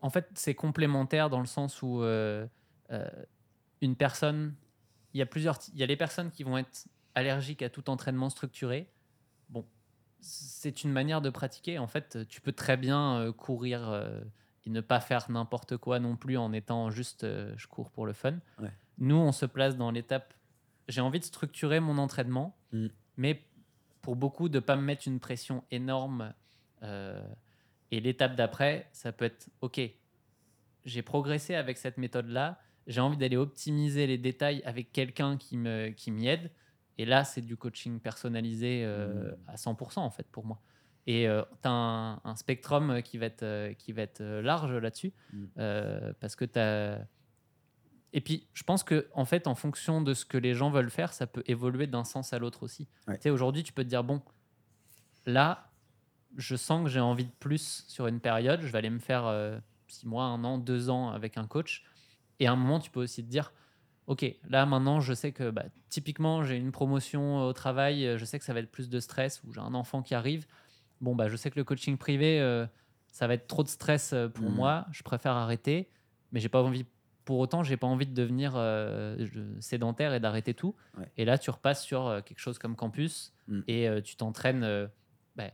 en 0.03 0.09
fait 0.09 0.29
c'est 0.35 0.55
complémentaire 0.55 1.31
dans 1.31 1.41
le 1.41 1.47
sens 1.47 1.83
où 1.83 2.01
euh, 2.03 2.47
une 3.81 3.97
personne, 3.97 4.55
il 5.12 5.19
y 5.19 5.23
a 5.23 5.27
plusieurs, 5.27 5.59
il 5.73 5.81
y 5.81 5.83
a 5.83 5.87
les 5.87 5.97
personnes 5.97 6.31
qui 6.31 6.45
vont 6.45 6.59
être 6.59 6.87
allergiques 7.17 7.62
à 7.62 7.71
tout 7.71 7.91
entraînement 7.91 8.31
structuré. 8.31 8.89
Bon, 9.49 9.67
c'est 10.21 10.85
une 10.85 10.93
manière 10.93 11.21
de 11.21 11.31
pratiquer. 11.31 11.81
En 11.81 11.89
fait, 11.89 12.27
tu 12.29 12.41
peux 12.41 12.53
très 12.53 12.77
bien 12.77 13.33
courir 13.37 13.91
et 14.66 14.70
ne 14.70 14.81
pas 14.81 15.01
faire 15.01 15.31
n'importe 15.31 15.77
quoi 15.77 15.99
non 16.01 16.16
plus 16.16 16.37
en 16.37 16.53
étant 16.53 16.91
juste 16.91 17.24
euh, 17.24 17.53
je 17.57 17.66
cours 17.66 17.91
pour 17.91 18.07
le 18.07 18.12
fun. 18.12 18.39
Ouais. 18.59 18.70
Nous, 18.99 19.16
on 19.16 19.32
se 19.32 19.47
place 19.47 19.77
dans 19.77 19.91
l'étape. 19.91 20.35
J'ai 20.89 21.01
envie 21.01 21.20
de 21.20 21.24
structurer 21.24 21.81
mon 21.81 21.99
entraînement, 21.99 22.57
Mm. 22.73 22.87
mais 23.16 23.43
pour 24.03 24.16
beaucoup 24.16 24.49
de 24.49 24.59
pas 24.61 24.77
me 24.77 24.82
mettre 24.82 25.07
une 25.09 25.20
pression 25.20 25.65
énorme. 25.70 26.32
euh, 26.82 27.23
et 27.91 28.01
l'étape 28.01 28.37
d'après, 28.37 28.89
ça 28.93 29.12
peut 29.12 29.24
être 29.27 29.49
OK. 29.62 29.81
J'ai 30.85 31.03
progressé 31.03 31.55
avec 31.55 31.77
cette 31.77 31.99
méthode-là. 31.99 32.59
J'ai 32.87 33.01
envie 33.01 33.16
d'aller 33.16 33.37
optimiser 33.37 34.07
les 34.07 34.16
détails 34.19 34.62
avec 34.65 34.93
quelqu'un 34.93 35.37
qui 35.37 35.57
me 35.59 35.91
qui 35.91 36.11
m'y 36.11 36.27
aide. 36.28 36.51
Et 36.99 37.05
là, 37.05 37.24
c'est 37.24 37.41
du 37.43 37.57
coaching 37.57 37.99
personnalisé 38.01 38.82
euh, 38.85 39.32
Mm. 39.32 39.37
à 39.49 39.57
100% 39.57 39.99
en 40.01 40.11
fait 40.11 40.27
pour 40.31 40.45
moi. 40.47 40.61
Et 41.06 41.27
tu 41.62 41.68
as 41.68 41.70
un, 41.70 42.20
un 42.24 42.36
spectrum 42.36 43.02
qui 43.02 43.18
va 43.18 43.27
être, 43.27 43.43
euh, 43.43 43.72
qui 43.74 43.93
va 43.93 44.02
être 44.02 44.20
euh, 44.20 44.43
large 44.43 44.72
là-dessus. 44.72 45.12
Mm. 45.32 45.44
euh, 45.59 46.12
parce 46.20 46.36
que 46.36 46.44
tu 46.44 46.59
as. 46.59 47.06
Et 48.12 48.20
puis, 48.20 48.48
je 48.55 48.64
pense 48.64 48.82
que 48.82 49.09
en 49.14 49.24
fait, 49.24 49.47
en 49.47 49.55
fonction 49.55 50.02
de 50.02 50.14
ce 50.14 50.24
que 50.24 50.36
les 50.36 50.55
gens 50.55 50.70
veulent 50.70 50.90
faire, 50.90 51.12
ça 51.12 51.27
peut 51.27 51.44
évoluer 51.47 51.86
d'un 51.86 52.05
sens 52.05 52.32
à 52.32 52.39
l'autre 52.39 52.64
aussi. 52.64 52.89
Ouais. 53.06 53.16
Tu 53.16 53.22
sais, 53.22 53.31
aujourd'hui, 53.31 53.62
tu 53.62 53.72
peux 53.72 53.85
te 53.85 53.89
dire 53.89 54.02
bon, 54.02 54.20
là, 55.27 55.70
je 56.36 56.56
sens 56.56 56.85
que 56.85 56.90
j'ai 56.90 57.01
envie 57.01 57.24
de 57.24 57.32
plus 57.39 57.85
sur 57.89 58.06
une 58.06 58.20
période. 58.20 58.60
Je 58.62 58.68
vais 58.68 58.78
aller 58.78 58.90
me 58.90 58.98
faire 58.98 59.27
euh, 59.27 59.59
six 59.86 60.06
mois, 60.06 60.24
un 60.24 60.43
an, 60.44 60.59
deux 60.59 60.90
ans 60.90 61.10
avec 61.10 61.39
un 61.39 61.47
coach. 61.47 61.85
Et 62.40 62.47
à 62.47 62.52
un 62.52 62.56
moment, 62.56 62.81
tu 62.81 62.90
peux 62.90 63.01
aussi 63.01 63.24
te 63.24 63.31
dire 63.31 63.52
Ok, 64.06 64.24
là 64.48 64.66
maintenant, 64.66 65.01
je 65.01 65.14
sais 65.14 65.31
que 65.31 65.51
bah, 65.51 65.66
typiquement, 65.89 66.43
j'ai 66.43 66.56
une 66.56 66.72
promotion 66.72 67.47
au 67.47 67.52
travail, 67.52 68.05
euh, 68.06 68.18
je 68.18 68.24
sais 68.24 68.40
que 68.40 68.44
ça 68.44 68.52
va 68.52 68.59
être 68.59 68.70
plus 68.70 68.89
de 68.89 68.98
stress 68.98 69.40
ou 69.44 69.52
j'ai 69.52 69.60
un 69.60 69.74
enfant 69.74 70.02
qui 70.02 70.16
arrive. 70.16 70.47
Bon, 71.01 71.14
bah, 71.14 71.28
je 71.28 71.36
sais 71.36 71.51
que 71.51 71.59
le 71.59 71.64
coaching 71.64 71.97
privé, 71.97 72.40
euh, 72.40 72.66
ça 73.10 73.27
va 73.27 73.35
être 73.35 73.47
trop 73.47 73.62
de 73.62 73.68
stress 73.68 74.12
euh, 74.12 74.28
pour 74.28 74.48
Mhm. 74.51 74.55
moi. 74.55 74.86
Je 74.93 75.02
préfère 75.02 75.32
arrêter, 75.32 75.90
mais 76.32 76.40
j'ai 76.40 76.48
pas 76.48 76.62
envie. 76.62 76.85
Pour 77.24 77.39
autant, 77.39 77.62
j'ai 77.62 77.77
pas 77.77 77.86
envie 77.86 78.06
de 78.06 78.14
devenir 78.14 78.52
euh, 78.56 79.27
sédentaire 79.60 80.12
et 80.14 80.20
d'arrêter 80.20 80.52
tout. 80.55 80.74
Ouais. 80.98 81.10
Et 81.16 81.24
là, 81.24 81.39
tu 81.39 81.51
repasses 81.51 81.82
sur 81.85 82.22
quelque 82.24 82.39
chose 82.40 82.59
comme 82.59 82.74
campus 82.77 83.32
Mhm. 83.48 83.64
et 83.68 83.89
euh, 83.89 84.01
tu 84.01 84.16
t'entraînes 84.16 84.89
bah, 85.36 85.51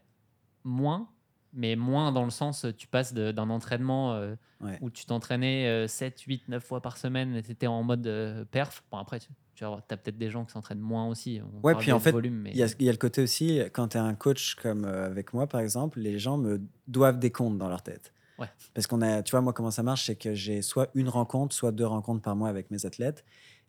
moins, 0.65 1.09
mais 1.53 1.77
moins 1.77 2.13
dans 2.13 2.25
le 2.25 2.31
sens, 2.31 2.67
tu 2.79 2.87
passes 2.87 3.13
d'un 3.15 3.51
entraînement 3.51 4.15
euh, 4.15 4.35
Ouais. 4.63 4.79
où 4.81 4.91
tu 4.91 5.05
t'entraînais 5.05 5.67
euh, 5.69 5.87
7, 5.87 6.19
8, 6.23 6.49
9 6.49 6.65
fois 6.65 6.81
par 6.81 6.97
semaine 6.97 7.35
et 7.37 7.43
tu 7.43 7.51
étais 7.53 7.67
en 7.67 7.83
mode 7.83 8.07
euh, 8.07 8.45
perf. 8.47 8.83
Bon, 8.91 8.97
après, 8.97 9.21
tu, 9.21 9.29
tu 9.57 9.65
as 9.65 9.97
peut-être 9.97 10.19
des 10.19 10.31
gens 10.31 10.45
qui 10.45 10.53
s'entraînent 10.53 10.79
moins 10.81 11.09
aussi. 11.09 11.41
On 11.43 11.67
Ouais, 11.67 11.75
puis 11.75 11.93
en 11.93 12.01
fait, 12.01 12.13
volume, 12.13 12.35
mais... 12.43 12.51
Il 12.51 12.57
y, 12.57 12.63
a, 12.63 12.67
il 12.79 12.85
y 12.87 12.89
a 12.89 12.93
le 12.93 12.99
côté 12.99 13.23
aussi, 13.23 13.61
quand 13.73 13.89
tu 13.89 13.97
es 13.97 14.01
un 14.01 14.15
coach 14.15 14.55
comme 14.57 14.85
euh, 14.85 15.07
avec 15.07 15.33
moi, 15.33 15.47
par 15.47 15.61
exemple, 15.61 15.99
les 16.01 16.19
gens 16.19 16.37
me 16.39 16.61
doivent 16.87 17.19
des 17.19 17.31
comptes 17.31 17.59
dans 17.59 17.69
leur 17.69 17.83
tête. 17.83 18.13
Ouais. 18.39 18.49
Parce 18.75 18.87
qu'on 18.87 19.01
a, 19.03 19.23
tu 19.23 19.31
vois, 19.31 19.41
moi, 19.41 19.53
comment 19.53 19.71
ça 19.71 19.83
marche, 19.83 20.07
c'est 20.07 20.17
que 20.17 20.35
j'ai 20.35 20.61
soit 20.63 20.91
une 20.95 21.09
rencontre, 21.09 21.55
soit 21.55 21.73
deux 21.73 21.87
rencontres 21.87 22.23
par 22.23 22.37
mois 22.37 22.49
avec 22.51 22.71
mes 22.71 22.85
athlètes. 22.85 23.25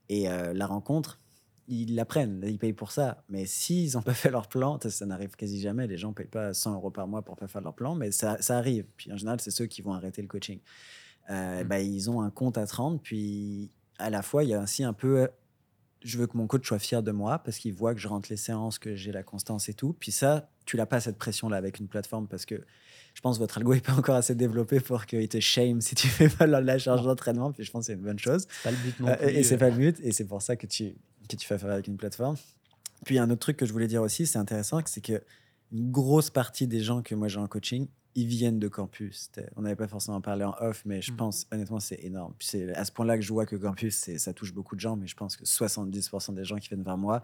Et 0.09 0.29
euh, 0.29 0.53
la 0.53 0.67
rencontre, 0.67 1.19
ils 1.69 1.95
la 1.95 2.05
prennent, 2.05 2.41
ils 2.45 2.59
payent 2.59 2.73
pour 2.73 2.91
ça. 2.91 3.23
Mais 3.29 3.45
s'ils 3.45 3.93
n'ont 3.93 4.01
pas 4.03 4.13
fait 4.13 4.29
leur 4.29 4.47
plan, 4.47 4.77
ça, 4.81 4.89
ça 4.89 5.05
n'arrive 5.05 5.35
quasi 5.35 5.61
jamais. 5.61 5.87
Les 5.87 5.97
gens 5.97 6.09
ne 6.09 6.13
payent 6.13 6.27
pas 6.27 6.53
100 6.53 6.73
euros 6.75 6.91
par 6.91 7.07
mois 7.07 7.21
pour 7.21 7.37
pas 7.37 7.47
faire 7.47 7.61
leur 7.61 7.73
plan, 7.75 7.95
mais 7.95 8.11
ça, 8.11 8.37
ça 8.41 8.57
arrive. 8.57 8.85
Puis 8.97 9.11
en 9.11 9.17
général, 9.17 9.39
c'est 9.39 9.51
ceux 9.51 9.67
qui 9.67 9.81
vont 9.81 9.93
arrêter 9.93 10.21
le 10.21 10.27
coaching. 10.27 10.59
Euh, 11.29 11.63
Mm. 11.63 11.67
bah, 11.67 11.79
ils 11.79 12.09
ont 12.09 12.21
un 12.21 12.29
compte 12.29 12.57
à 12.57 12.65
30, 12.65 13.01
puis 13.01 13.71
à 13.99 14.09
la 14.09 14.21
fois, 14.21 14.43
il 14.43 14.49
y 14.49 14.53
a 14.53 14.61
aussi 14.61 14.83
un 14.83 14.93
peu 14.93 15.27
je 16.07 16.17
veux 16.17 16.27
que 16.27 16.37
mon 16.37 16.47
coach 16.47 16.67
soit 16.67 16.79
fier 16.79 17.03
de 17.03 17.11
moi 17.11 17.39
parce 17.39 17.57
qu'il 17.57 17.73
voit 17.73 17.93
que 17.93 17.99
je 17.99 18.07
rentre 18.07 18.29
les 18.29 18.37
séances, 18.37 18.79
que 18.79 18.95
j'ai 18.95 19.11
la 19.11 19.23
constance 19.23 19.67
et 19.69 19.73
tout. 19.73 19.93
Puis 19.99 20.11
ça, 20.11 20.49
tu 20.65 20.77
n'as 20.77 20.85
pas 20.85 20.99
cette 20.99 21.17
pression-là 21.17 21.57
avec 21.57 21.79
une 21.79 21.87
plateforme 21.87 22.27
parce 22.27 22.45
que 22.45 22.55
je 23.13 23.21
pense 23.21 23.37
que 23.37 23.43
votre 23.43 23.57
algo 23.57 23.73
n'est 23.73 23.81
pas 23.81 23.93
encore 23.93 24.15
assez 24.15 24.35
développé 24.35 24.79
pour 24.79 25.05
qu'il 25.05 25.27
te 25.27 25.39
shame 25.39 25.81
si 25.81 25.95
tu 25.95 26.07
fais 26.07 26.29
pas 26.29 26.47
la 26.47 26.77
charge 26.77 27.03
d'entraînement. 27.03 27.51
Puis 27.51 27.63
je 27.63 27.71
pense 27.71 27.81
que 27.81 27.85
c'est 27.87 27.93
une 27.97 28.05
bonne 28.05 28.19
chose. 28.19 28.45
C'est 28.49 28.63
pas 28.63 28.71
le 28.71 28.77
but 28.77 28.99
non 28.99 29.07
Euh, 29.09 29.15
plus. 29.17 29.29
et 29.29 29.43
c'est 29.43 29.55
euh. 29.55 29.57
pas 29.57 29.69
le 29.69 29.75
but. 29.75 29.99
Et 30.01 30.11
c'est 30.11 30.25
pour 30.25 30.41
ça 30.41 30.55
que 30.55 30.65
tu, 30.67 30.95
que 31.27 31.35
tu 31.35 31.45
fais 31.45 31.55
affaire 31.55 31.71
avec 31.71 31.87
une 31.87 31.97
plateforme. 31.97 32.37
Puis 33.05 33.19
un 33.19 33.29
autre 33.29 33.39
truc 33.41 33.57
que 33.57 33.65
je 33.65 33.73
voulais 33.73 33.87
dire 33.87 34.01
aussi, 34.01 34.25
c'est 34.25 34.39
intéressant, 34.39 34.79
c'est 34.85 35.01
que 35.01 35.21
une 35.71 35.91
grosse 35.91 36.29
partie 36.29 36.65
des 36.67 36.79
gens 36.81 37.01
que 37.01 37.13
moi 37.13 37.27
j'ai 37.27 37.39
en 37.39 37.47
coaching, 37.47 37.87
ils 38.17 38.25
viennent 38.25 38.57
de 38.57 38.67
campus. 38.67 39.29
On 39.55 39.61
n'avait 39.61 39.75
pas 39.75 39.87
forcément 39.87 40.19
parlé 40.21 40.43
en 40.43 40.55
off, 40.59 40.81
mais 40.85 41.01
je 41.03 41.11
Mhm. 41.11 41.17
pense 41.17 41.45
honnêtement 41.51 41.79
c'est 41.79 42.03
énorme. 42.03 42.33
C'est 42.39 42.73
à 42.75 42.83
ce 42.83 42.91
point-là 42.91 43.15
que 43.15 43.23
je 43.23 43.31
vois 43.31 43.45
que 43.45 43.55
campus, 43.55 44.09
ça 44.17 44.33
touche 44.33 44.53
beaucoup 44.53 44.75
de 44.75 44.81
gens, 44.81 44.95
mais 44.97 45.05
je 45.07 45.15
pense 45.15 45.37
que 45.37 45.45
70% 45.45 46.33
des 46.33 46.43
gens 46.43 46.57
qui 46.57 46.67
viennent 46.69 46.83
vers 46.83 46.97
moi, 46.97 47.21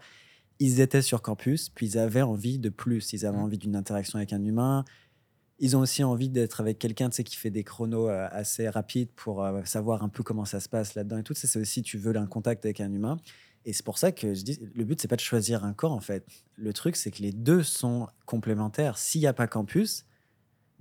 ils 0.60 0.80
étaient 0.80 1.02
sur 1.02 1.20
campus, 1.20 1.68
puis 1.68 1.86
ils 1.86 1.98
avaient 1.98 2.22
envie 2.22 2.60
de 2.60 2.68
plus. 2.68 3.12
Ils 3.12 3.26
avaient 3.26 3.36
Mhm. 3.36 3.42
envie 3.42 3.58
d'une 3.58 3.74
interaction 3.74 4.18
avec 4.18 4.32
un 4.32 4.44
humain. 4.44 4.84
Ils 5.58 5.76
ont 5.76 5.80
aussi 5.80 6.04
envie 6.04 6.28
d'être 6.28 6.60
avec 6.60 6.78
quelqu'un 6.78 7.10
tu 7.10 7.16
sais, 7.16 7.24
qui 7.24 7.36
fait 7.36 7.50
des 7.50 7.64
chronos 7.64 8.08
euh, 8.08 8.28
assez 8.30 8.68
rapides 8.68 9.10
pour 9.16 9.42
euh, 9.44 9.64
savoir 9.64 10.04
un 10.04 10.08
peu 10.08 10.22
comment 10.22 10.44
ça 10.44 10.60
se 10.60 10.68
passe 10.68 10.94
là-dedans 10.94 11.18
et 11.18 11.22
tout. 11.24 11.34
C'est 11.34 11.58
aussi, 11.58 11.82
tu 11.82 11.98
veux 11.98 12.16
un 12.16 12.26
contact 12.26 12.64
avec 12.64 12.80
un 12.80 12.92
humain. 12.92 13.18
Et 13.64 13.72
c'est 13.72 13.84
pour 13.84 13.98
ça 13.98 14.12
que 14.12 14.32
je 14.34 14.42
dis, 14.42 14.60
le 14.74 14.84
but, 14.84 15.00
c'est 15.00 15.08
pas 15.08 15.16
de 15.16 15.20
choisir 15.20 15.64
un 15.64 15.72
corps, 15.72 15.92
en 15.92 16.00
fait. 16.00 16.24
Le 16.56 16.72
truc, 16.72 16.94
c'est 16.96 17.10
que 17.10 17.22
les 17.22 17.32
deux 17.32 17.62
sont 17.64 18.08
complémentaires. 18.26 18.96
S'il 18.98 19.22
n'y 19.22 19.26
a 19.26 19.32
pas 19.32 19.46
campus, 19.48 20.04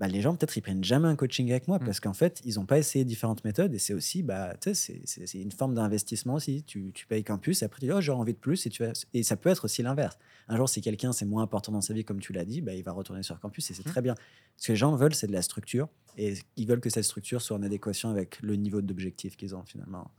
bah, 0.03 0.09
les 0.09 0.21
gens, 0.21 0.35
peut-être, 0.35 0.57
ils 0.57 0.61
prennent 0.61 0.84
jamais 0.84 1.07
un 1.07 1.15
coaching 1.15 1.49
avec 1.51 1.67
moi 1.67 1.77
Mm. 1.80 1.85
parce 1.85 1.99
qu'en 2.01 2.13
fait, 2.13 2.41
ils 2.43 2.55
n'ont 2.55 2.65
pas 2.65 2.77
essayé 2.77 3.05
différentes 3.05 3.43
méthodes. 3.45 3.73
Et 3.73 3.80
c'est 3.80 3.93
aussi, 3.93 4.21
bah, 4.21 4.53
c'est- 4.73 5.01
une 5.34 5.51
forme 5.51 5.75
d'investissement 5.75 6.34
aussi. 6.34 6.63
Tu, 6.63 6.91
tu 6.93 7.07
payes 7.07 7.23
campus 7.23 7.61
et 7.61 7.65
après, 7.65 7.80
tu 7.80 7.85
dis, 7.85 7.91
oh, 7.93 8.01
j'ai 8.01 8.11
envie 8.11 8.34
de 8.34 8.38
plus. 8.38 8.65
Et, 8.65 8.69
tu 8.69 8.84
et 9.13 9.23
ça 9.23 9.38
peut 9.38 9.49
être 9.49 9.65
aussi 9.65 9.81
l'inverse. 9.81 10.17
Un 10.49 10.57
jour, 10.57 10.67
si 10.67 10.81
quelqu'un, 10.81 11.13
c'est 11.13 11.25
moins 11.25 11.43
important 11.43 11.71
dans 11.71 11.80
sa 11.81 11.93
vie, 11.93 12.03
comme 12.03 12.19
tu 12.19 12.34
l'as 12.34 12.43
dit, 12.43 12.59
bah, 12.61 12.73
il 12.73 12.84
va 12.84 12.91
retourner 12.91 13.23
sur 13.23 13.39
campus 13.39 13.71
et 13.71 13.73
c'est 13.73 13.85
Mm. 13.85 13.89
très 13.91 14.01
bien. 14.01 14.15
Ce 14.57 14.67
que 14.67 14.71
les 14.73 14.75
gens 14.75 14.93
veulent, 14.95 15.15
c'est 15.15 15.27
de 15.27 15.31
la 15.31 15.41
structure. 15.41 15.88
Et 16.17 16.34
ils 16.57 16.67
veulent 16.67 16.81
que 16.81 16.89
cette 16.89 17.05
structure 17.05 17.41
soit 17.41 17.55
en 17.57 17.63
adéquation 17.63 18.09
avec 18.09 18.41
le 18.41 18.55
niveau 18.57 18.81
d'objectif 18.81 19.38
qu'ils 19.38 19.55
ont 19.55 19.63
finalement. 19.63 20.11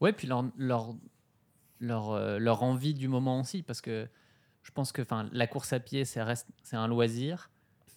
Ouais, 0.00 0.12
puis 0.12 0.26
leur, 0.26 0.44
leur, 0.58 0.94
leur, 1.80 2.10
euh, 2.10 2.38
leur 2.38 2.62
envie 2.62 2.92
du 2.94 3.08
moment 3.08 3.40
aussi, 3.40 3.62
parce 3.62 3.80
que 3.80 4.08
je 4.62 4.70
pense 4.72 4.90
que 4.90 5.02
la 5.32 5.46
course 5.46 5.72
à 5.72 5.78
pied, 5.80 6.04
c'est 6.04 6.20
un 6.72 6.88
loisir. 6.88 7.50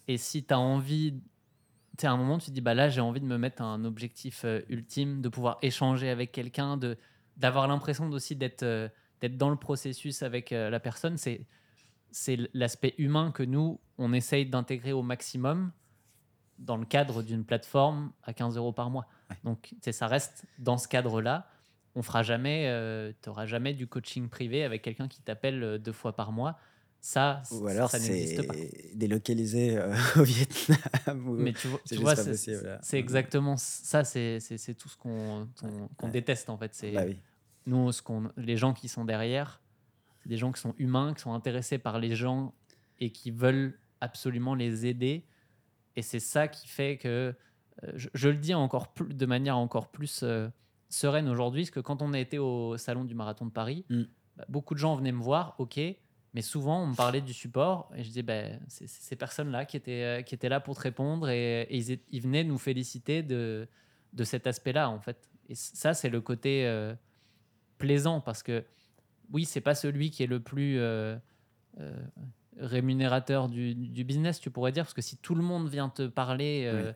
Et 0.08 0.16
si 0.16 0.44
tu 0.44 0.54
as 0.54 0.58
envie, 0.58 1.12
tu 1.12 2.02
sais, 2.02 2.06
à 2.06 2.12
un 2.12 2.16
moment, 2.16 2.38
tu 2.38 2.46
te 2.46 2.50
dis, 2.52 2.60
bah 2.60 2.74
là, 2.74 2.88
j'ai 2.88 3.00
envie 3.00 3.20
de 3.20 3.26
me 3.26 3.38
mettre 3.38 3.62
un 3.62 3.84
objectif 3.84 4.44
euh, 4.44 4.60
ultime, 4.68 5.20
de 5.20 5.28
pouvoir 5.28 5.58
échanger 5.62 6.08
avec 6.08 6.32
quelqu'un, 6.32 6.76
de 6.76 6.96
d'avoir 7.36 7.66
l'impression 7.68 8.10
aussi 8.10 8.36
d'être 8.36 8.64
euh, 8.64 8.88
d'être 9.20 9.38
dans 9.38 9.50
le 9.50 9.56
processus 9.56 10.22
avec 10.22 10.52
euh, 10.52 10.68
la 10.70 10.80
personne. 10.80 11.16
C'est 11.16 11.46
c'est 12.10 12.38
l'aspect 12.54 12.94
humain 12.98 13.30
que 13.30 13.42
nous, 13.42 13.80
on 13.96 14.12
essaye 14.12 14.44
d'intégrer 14.44 14.92
au 14.92 15.02
maximum 15.02 15.72
dans 16.58 16.76
le 16.76 16.84
cadre 16.84 17.22
d'une 17.22 17.44
plateforme 17.44 18.12
à 18.24 18.34
15 18.34 18.56
euros 18.56 18.72
par 18.72 18.90
mois. 18.90 19.06
Ouais. 19.30 19.36
Donc, 19.44 19.62
tu 19.62 19.76
sais, 19.80 19.92
ça 19.92 20.08
reste 20.08 20.44
dans 20.58 20.76
ce 20.76 20.88
cadre-là. 20.88 21.48
On 21.94 22.02
fera 22.02 22.22
jamais, 22.22 22.66
tu 23.22 23.28
n'auras 23.28 23.46
jamais 23.46 23.74
du 23.74 23.86
coaching 23.86 24.28
privé 24.28 24.64
avec 24.64 24.82
quelqu'un 24.82 25.08
qui 25.08 25.22
t'appelle 25.22 25.62
euh, 25.62 25.78
deux 25.78 25.92
fois 25.92 26.14
par 26.14 26.32
mois. 26.32 26.58
Ça, 27.02 27.42
Ou 27.50 27.66
alors, 27.66 27.90
ça 27.90 27.98
n'existe 27.98 28.46
pas. 28.46 28.52
c'est 28.54 28.90
délocalisé 28.94 29.78
euh, 29.78 29.94
au 30.16 30.22
Vietnam. 30.22 31.28
ou- 31.28 31.32
Mais 31.36 31.52
tu 31.54 31.66
vois, 31.68 31.80
c'est 31.86 31.96
tu 31.96 32.02
vois, 32.02 32.14
exactement 32.92 33.56
ça. 33.56 34.04
C'est 34.04 34.38
tout 34.78 34.88
ce 34.88 34.96
qu'on 34.98 35.48
Ouais. 36.02 36.10
déteste 36.10 36.50
en 36.50 36.58
fait. 36.58 36.74
C'est 36.74 36.92
Bah 36.92 37.04
oui. 37.06 37.18
nous, 37.66 37.90
ce 37.92 38.02
qu'on, 38.02 38.30
les 38.36 38.56
gens 38.58 38.74
qui 38.74 38.88
sont 38.88 39.04
derrière, 39.06 39.62
c'est 40.22 40.28
des 40.28 40.36
gens 40.36 40.52
qui 40.52 40.60
sont 40.60 40.74
humains, 40.78 41.14
qui 41.14 41.22
sont 41.22 41.32
intéressés 41.32 41.78
par 41.78 41.98
les 41.98 42.14
gens 42.14 42.54
et 42.98 43.10
qui 43.12 43.30
veulent 43.30 43.78
absolument 44.02 44.54
les 44.54 44.84
aider. 44.86 45.24
Et 45.96 46.02
c'est 46.02 46.20
ça 46.20 46.48
qui 46.48 46.68
fait 46.68 46.98
que, 46.98 47.34
euh, 47.82 47.92
je, 47.94 48.08
je 48.12 48.28
le 48.28 48.36
dis 48.36 48.52
encore 48.54 48.92
plus, 48.92 49.14
de 49.14 49.26
manière 49.26 49.56
encore 49.56 49.88
plus 49.90 50.20
euh, 50.22 50.48
sereine 50.90 51.28
aujourd'hui, 51.28 51.62
parce 51.62 51.70
que 51.70 51.80
quand 51.80 52.02
on 52.02 52.12
a 52.12 52.18
été 52.18 52.38
au 52.38 52.76
salon 52.76 53.04
du 53.04 53.14
marathon 53.14 53.46
de 53.46 53.50
Paris, 53.50 53.86
Mm. 53.88 54.02
bah, 54.36 54.44
beaucoup 54.50 54.74
de 54.74 54.78
gens 54.78 54.94
venaient 54.96 55.12
me 55.12 55.22
voir, 55.22 55.54
ok, 55.58 55.80
mais 56.34 56.42
souvent 56.42 56.82
on 56.82 56.86
me 56.88 56.94
parlait 56.94 57.20
du 57.20 57.32
support 57.32 57.90
et 57.94 58.02
je 58.02 58.08
disais, 58.08 58.22
ben 58.22 58.60
c'est 58.68 58.86
ces 58.86 59.16
personnes-là 59.16 59.64
qui 59.64 59.76
étaient, 59.76 60.04
euh, 60.04 60.22
qui 60.22 60.34
étaient 60.34 60.48
là 60.48 60.60
pour 60.60 60.76
te 60.76 60.80
répondre 60.80 61.28
et, 61.28 61.62
et 61.62 62.00
ils, 62.10 62.20
venaient 62.20 62.44
nous 62.44 62.58
féliciter 62.58 63.22
de, 63.22 63.68
de 64.12 64.24
cet 64.24 64.46
aspect-là, 64.46 64.90
en 64.90 65.00
fait. 65.00 65.28
Et 65.48 65.54
ça, 65.54 65.94
c'est 65.94 66.08
le 66.08 66.20
côté 66.20 66.66
euh, 66.66 66.94
plaisant 67.78 68.20
parce 68.20 68.42
que, 68.42 68.64
oui, 69.32 69.44
c'est 69.44 69.60
pas 69.60 69.74
celui 69.74 70.10
qui 70.10 70.22
est 70.22 70.28
le 70.28 70.40
plus 70.40 70.78
euh, 70.78 71.16
euh, 71.80 71.92
rémunérateur 72.58 73.48
du, 73.48 73.74
du 73.74 74.04
business, 74.04 74.40
tu 74.40 74.50
pourrais 74.50 74.72
dire, 74.72 74.84
parce 74.84 74.94
que 74.94 75.02
si 75.02 75.16
tout 75.16 75.34
le 75.34 75.42
monde 75.42 75.68
vient 75.68 75.88
te 75.88 76.06
parler, 76.06 76.92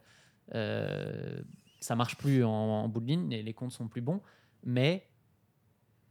euh, 0.54 1.42
ça 1.80 1.96
marche 1.96 2.16
plus 2.16 2.44
en, 2.44 2.50
en 2.50 2.88
bout 2.88 3.00
de 3.00 3.06
ligne, 3.06 3.32
et 3.32 3.42
les 3.42 3.54
comptes 3.54 3.72
sont 3.72 3.88
plus 3.88 4.00
bons. 4.00 4.20
Mais 4.64 5.08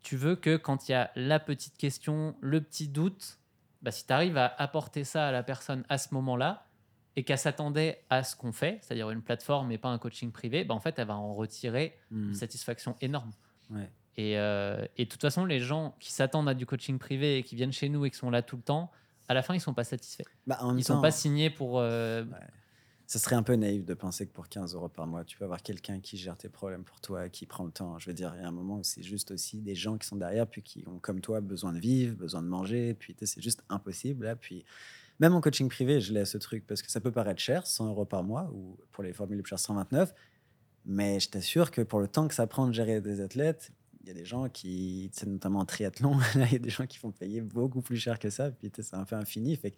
tu 0.04 0.16
veux 0.18 0.36
que 0.36 0.58
quand 0.58 0.88
il 0.88 0.92
y 0.92 0.96
a 0.96 1.12
la 1.16 1.40
petite 1.40 1.78
question, 1.78 2.36
le 2.42 2.62
petit 2.62 2.88
doute, 2.88 3.40
bah, 3.82 3.92
si 3.92 4.06
tu 4.06 4.14
arrives 4.14 4.38
à 4.38 4.46
apporter 4.58 5.04
ça 5.04 5.28
à 5.28 5.32
la 5.32 5.44
personne 5.44 5.84
à 5.90 5.98
ce 5.98 6.14
moment-là, 6.14 6.66
et 7.16 7.24
qu'elle 7.24 7.38
s'attendait 7.38 8.04
à 8.10 8.24
ce 8.24 8.36
qu'on 8.36 8.52
fait, 8.52 8.80
c'est-à-dire 8.82 9.10
une 9.12 9.22
plateforme 9.22 9.72
et 9.72 9.78
pas 9.78 9.90
un 9.90 10.00
coaching 10.00 10.32
privé, 10.32 10.64
bah, 10.64 10.74
en 10.74 10.80
fait, 10.80 10.98
elle 10.98 11.08
va 11.08 11.16
en 11.16 11.36
retirer 11.36 11.96
Mm. 12.12 12.30
une 12.30 12.34
satisfaction 12.36 12.96
énorme. 13.02 13.32
Ouais. 13.70 13.90
Et, 14.18 14.38
euh, 14.40 14.84
et 14.98 15.06
de 15.06 15.10
toute 15.10 15.22
façon, 15.22 15.46
les 15.46 15.60
gens 15.60 15.96
qui 16.00 16.12
s'attendent 16.12 16.50
à 16.50 16.54
du 16.54 16.66
coaching 16.66 16.98
privé 17.00 17.38
et 17.38 17.44
qui 17.44 17.56
viennent 17.56 17.72
chez 17.72 17.90
nous 17.90 18.06
et 18.06 18.10
qui 18.12 18.18
sont 18.18 18.30
là 18.32 18.42
tout 18.42 18.56
le 18.58 18.62
temps, 18.64 18.92
à 19.28 19.34
la 19.34 19.42
fin, 19.44 19.54
ils 19.56 19.60
sont 19.62 19.74
pas 19.74 19.84
satisfaits. 19.84 20.24
Bah, 20.48 20.60
Ils 20.76 20.84
sont 20.84 20.96
temps, 20.96 21.02
pas 21.02 21.12
signés 21.12 21.50
pour. 21.50 21.80
euh, 21.80 22.26
Ça 23.14 23.20
serait 23.20 23.36
un 23.36 23.44
peu 23.44 23.54
naïf 23.54 23.86
de 23.86 23.94
penser 23.94 24.26
que 24.26 24.32
pour 24.32 24.50
15 24.50 24.74
euros 24.74 24.90
par 24.90 25.06
mois, 25.06 25.24
tu 25.24 25.38
peux 25.38 25.46
avoir 25.46 25.62
quelqu'un 25.62 26.00
qui 26.00 26.18
gère 26.18 26.36
tes 26.36 26.50
problèmes 26.50 26.84
pour 26.84 27.00
toi, 27.00 27.30
qui 27.30 27.46
prend 27.46 27.64
le 27.64 27.70
temps. 27.70 28.00
Je 28.00 28.10
veux 28.10 28.14
dire, 28.16 28.34
il 28.36 28.42
y 28.42 28.44
a 28.44 28.48
un 28.48 28.52
moment 28.52 28.80
où 28.80 28.84
c'est 28.84 29.04
juste 29.04 29.30
aussi 29.30 29.62
des 29.62 29.76
gens 29.76 30.00
qui 30.00 30.08
sont 30.08 30.16
derrière, 30.16 30.48
puis 30.48 30.64
qui 30.64 30.84
ont, 30.88 30.98
comme 30.98 31.22
toi, 31.22 31.40
besoin 31.40 31.74
de 31.74 31.78
vivre, 31.78 32.16
besoin 32.16 32.42
de 32.42 32.48
manger, 32.48 32.96
puis 32.96 33.16
c'est 33.22 33.40
juste 33.40 33.64
impossible. 33.70 34.26
Là. 34.26 34.36
Puis 34.36 34.66
même 35.20 35.36
en 35.36 35.42
coaching 35.42 35.70
privé, 35.70 36.02
je 36.02 36.12
l'ai 36.12 36.26
ce 36.26 36.40
truc, 36.40 36.66
parce 36.66 36.82
que 36.82 36.90
ça 36.90 37.00
peut 37.02 37.12
paraître 37.12 37.40
cher, 37.40 37.68
100 37.68 37.90
euros 37.90 38.06
par 38.06 38.24
mois, 38.24 38.50
ou 38.52 38.80
pour 38.92 39.04
les 39.04 39.14
formules 39.14 39.38
les 39.38 39.44
plus 39.44 39.52
chères, 39.52 39.60
129. 39.60 40.12
Mais 40.88 41.20
je 41.20 41.30
t'assure 41.30 41.70
que 41.70 41.84
pour 41.84 42.00
le 42.00 42.08
temps 42.08 42.28
que 42.28 42.34
ça 42.34 42.48
prend 42.48 42.66
de 42.66 42.74
gérer 42.74 43.00
des 43.00 43.22
athlètes, 43.22 43.72
il 44.02 44.08
y 44.08 44.10
a 44.10 44.16
des 44.16 44.26
gens 44.26 44.50
qui, 44.50 45.12
notamment 45.28 45.60
en 45.60 45.66
triathlon, 45.66 46.18
il 46.36 46.54
y 46.54 46.56
a 46.56 46.58
des 46.58 46.72
gens 46.72 46.88
qui 46.88 46.98
font 46.98 47.12
payer 47.12 47.42
beaucoup 47.42 47.84
plus 47.84 47.98
cher 47.98 48.18
que 48.18 48.32
ça, 48.32 48.50
puis 48.50 48.72
c'est 48.76 48.96
un 48.96 49.04
peu 49.04 49.16
infini. 49.16 49.56
Fait 49.56 49.70
que 49.70 49.78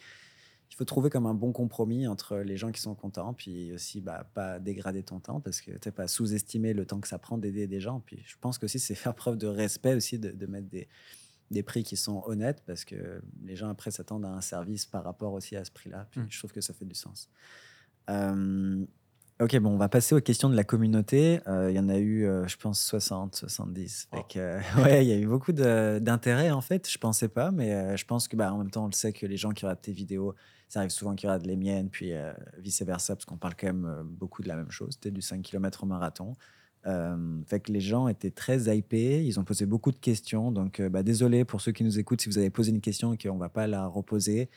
il 0.72 0.76
faut 0.76 0.86
trouver 0.86 1.10
comme 1.10 1.26
un 1.26 1.34
bon 1.34 1.52
compromis 1.54 2.08
entre 2.08 2.38
les 2.38 2.58
gens 2.58 2.72
qui 2.72 2.82
sont 2.82 2.96
contents, 2.96 3.34
puis 3.34 3.72
aussi 3.72 4.02
bah, 4.02 4.30
pas 4.34 4.60
dégrader 4.60 5.04
ton 5.04 5.20
temps, 5.20 5.40
parce 5.40 5.62
que 5.62 5.72
tu 5.78 5.92
pas 5.92 6.08
sous-estimer 6.08 6.74
le 6.74 6.86
temps 6.86 7.00
que 7.00 7.08
ça 7.08 7.18
prend 7.20 7.38
d'aider 7.38 7.68
des 7.68 7.80
gens. 7.80 8.02
Puis 8.06 8.22
je 8.26 8.36
pense 8.42 8.58
que 8.58 8.66
aussi 8.66 8.80
c'est 8.80 8.96
faire 9.04 9.16
preuve 9.16 9.38
de 9.38 9.48
respect 9.48 9.94
aussi 9.96 10.20
de, 10.20 10.32
de 10.32 10.46
mettre 10.48 10.68
des, 10.68 10.88
des 11.52 11.64
prix 11.64 11.84
qui 11.84 11.96
sont 11.96 12.24
honnêtes, 12.26 12.64
parce 12.66 12.84
que 12.84 13.22
les 13.46 13.56
gens 13.56 13.70
après 13.70 13.92
s'attendent 13.92 14.26
à 14.26 14.30
un 14.30 14.42
service 14.42 14.86
par 14.86 15.04
rapport 15.04 15.34
aussi 15.34 15.56
à 15.56 15.64
ce 15.64 15.72
prix-là. 15.72 16.08
Puis 16.12 16.20
Mm. 16.22 16.28
je 16.30 16.38
trouve 16.40 16.52
que 16.52 16.62
ça 16.62 16.74
fait 16.74 16.86
du 16.86 16.96
sens. 16.96 17.30
Euh, 18.10 18.86
ok, 19.40 19.58
bon, 19.60 19.72
on 19.72 19.78
va 19.78 19.90
passer 19.90 20.16
aux 20.16 20.22
questions 20.22 20.50
de 20.50 20.56
la 20.56 20.64
communauté. 20.64 21.40
Euh, 21.48 21.70
Il 21.72 21.76
y 21.76 21.80
en 21.80 21.90
a 21.90 21.98
eu, 21.98 22.26
euh, 22.26 22.48
je 22.48 22.58
pense, 22.58 22.82
60, 22.84 23.36
70. 23.36 24.08
Fait 24.12 24.18
Oh. 24.78 24.82
ouais, 24.82 25.06
il 25.06 25.10
y 25.10 25.14
a 25.14 25.18
eu 25.18 25.28
beaucoup 25.28 25.54
d'intérêt 25.54 26.52
en 26.52 26.62
fait. 26.62 26.90
Je 26.90 26.98
pensais 26.98 27.28
pas, 27.28 27.52
mais 27.52 27.96
je 27.98 28.06
pense 28.06 28.28
que 28.28 28.36
bah, 28.36 28.54
en 28.54 28.58
même 28.58 28.72
temps, 28.72 28.84
on 28.86 28.88
le 28.88 28.94
sait 28.94 29.14
que 29.14 29.26
les 29.26 29.38
gens 29.38 29.52
qui 29.52 29.66
regardent 29.66 29.82
tes 29.82 29.92
vidéos, 29.94 30.36
ça 30.68 30.80
arrive 30.80 30.92
souvent 30.92 31.16
qu'ils 31.16 31.30
regardent 31.30 31.46
les 31.46 31.56
miennes, 31.56 31.90
puis 31.90 32.14
euh, 32.14 32.34
vice 32.58 32.82
versa, 32.82 33.16
parce 33.16 33.26
qu'on 33.26 33.38
parle 33.38 33.56
quand 33.56 33.68
même 33.68 33.86
euh, 33.86 34.04
beaucoup 34.04 34.42
de 34.42 34.48
la 34.48 34.56
même 34.56 34.72
chose. 34.72 34.94
C'était 34.94 35.12
du 35.12 35.22
5 35.22 35.42
km 35.42 35.84
au 35.84 35.88
marathon. 35.88 36.34
Euh, 36.88 37.42
les 37.68 37.80
gens 37.80 38.08
étaient 38.08 38.32
très 38.32 38.76
hypés, 38.76 39.26
ils 39.26 39.40
ont 39.40 39.44
posé 39.44 39.66
beaucoup 39.66 39.92
de 39.92 39.98
questions. 39.98 40.52
Donc, 40.52 40.80
euh, 40.80 40.90
bah, 40.90 41.04
désolé 41.04 41.46
pour 41.46 41.62
ceux 41.62 41.72
qui 41.72 41.84
nous 41.84 41.98
écoutent 42.00 42.22
si 42.22 42.30
vous 42.30 42.38
avez 42.38 42.50
posé 42.50 42.72
une 42.72 42.82
question 42.82 43.14
et 43.14 43.18
qu'on 43.18 43.38
va 43.38 43.50
pas 43.50 43.68
la 43.68 43.88
reposer. 43.88 44.50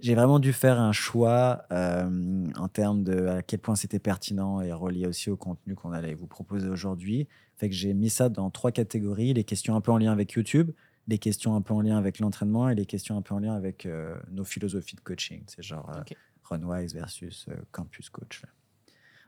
J'ai 0.00 0.14
vraiment 0.14 0.40
dû 0.40 0.52
faire 0.52 0.80
un 0.80 0.90
choix 0.90 1.66
en 1.70 2.68
termes 2.68 3.04
de 3.04 3.26
à 3.28 3.42
quel 3.42 3.60
point 3.60 3.76
c'était 3.76 4.00
pertinent 4.00 4.60
et 4.60 4.72
relié 4.72 5.06
aussi 5.06 5.30
au 5.30 5.36
contenu 5.36 5.76
qu'on 5.76 5.92
allait 5.92 6.14
vous 6.14 6.26
proposer 6.26 6.68
aujourd'hui. 6.68 7.28
Fait 7.56 7.70
j'ai 7.70 7.94
mis 7.94 8.10
ça 8.10 8.28
dans 8.28 8.50
trois 8.50 8.72
catégories 8.72 9.32
les 9.34 9.44
questions 9.44 9.76
un 9.76 9.80
peu 9.80 9.92
en 9.92 9.98
lien 9.98 10.10
avec 10.10 10.32
YouTube, 10.32 10.72
les 11.06 11.18
questions 11.18 11.54
un 11.54 11.60
peu 11.62 11.74
en 11.74 11.80
lien 11.82 11.96
avec 11.98 12.18
l'entraînement 12.18 12.68
et 12.70 12.74
les 12.74 12.86
questions 12.86 13.16
un 13.16 13.22
peu 13.22 13.34
en 13.34 13.38
lien 13.40 13.54
avec 13.54 13.86
euh, 13.86 14.16
nos 14.30 14.44
philosophies 14.44 14.96
de 14.96 15.00
coaching. 15.00 15.42
C'est 15.46 15.62
genre 15.62 15.90
euh, 15.96 16.00
Ok. 16.00 16.16
Runwise 16.44 16.94
versus 16.94 17.46
euh, 17.48 17.54
Campus 17.72 18.10
Coach. 18.10 18.42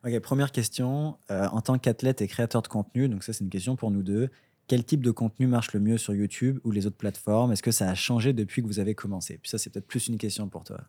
Ok, 0.05 0.19
première 0.21 0.53
question. 0.53 1.19
En 1.29 1.61
tant 1.63 1.79
qu'athlète 1.79 2.21
et 2.23 2.29
créateur 2.29 2.63
de 2.63 2.69
contenu, 2.69 3.09
donc 3.09 3.25
ça 3.25 3.33
c'est 3.33 3.43
une 3.43 3.51
question 3.51 3.75
pour 3.77 3.91
nous 3.91 4.03
deux. 4.03 4.31
Quel 4.69 4.85
type 4.85 5.03
de 5.03 5.11
contenu 5.11 5.47
marche 5.47 5.73
le 5.73 5.81
mieux 5.81 5.97
sur 5.99 6.15
YouTube 6.15 6.59
ou 6.65 6.71
les 6.71 6.87
autres 6.87 6.97
plateformes? 6.97 7.53
Est-ce 7.53 7.63
que 7.63 7.71
ça 7.73 7.89
a 7.91 7.95
changé 7.95 8.33
depuis 8.33 8.63
que 8.63 8.67
vous 8.67 8.79
avez 8.79 8.95
commencé? 8.95 9.39
Puis 9.39 9.51
ça 9.51 9.59
c'est 9.59 9.71
peut-être 9.71 9.87
plus 9.87 10.07
une 10.09 10.19
question 10.19 10.49
pour 10.49 10.65
toi. 10.65 10.81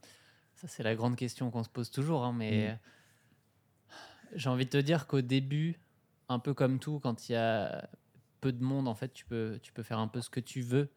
Ça, 0.55 0.67
c'est 0.67 0.81
la 0.83 0.95
grande 0.95 1.15
question 1.15 1.49
qu'on 1.51 1.63
se 1.63 1.69
pose 1.69 1.89
toujours. 1.91 2.23
hein, 2.25 2.33
mais 2.35 2.73
Mm. 2.73 2.77
j'ai 4.35 4.49
envie 4.49 4.65
de 4.65 4.69
te 4.71 4.77
dire 4.77 5.07
qu'au 5.07 5.21
début, 5.21 5.79
un 6.29 6.39
peu 6.39 6.53
comme 6.53 6.79
tout, 6.79 6.99
quand 6.99 7.29
il 7.29 7.33
y 7.33 7.35
a 7.35 7.89
peu 8.47 8.53
de 8.53 8.63
monde, 8.63 8.87
en 8.87 8.95
fait, 8.95 9.11
tu 9.13 9.25
peux, 9.25 9.59
tu 9.61 9.73
peux 9.73 9.83
faire 9.83 9.99
un 9.99 10.07
peu 10.07 10.21
ce 10.21 10.29
que 10.29 10.39
tu 10.39 10.61
veux 10.61 10.89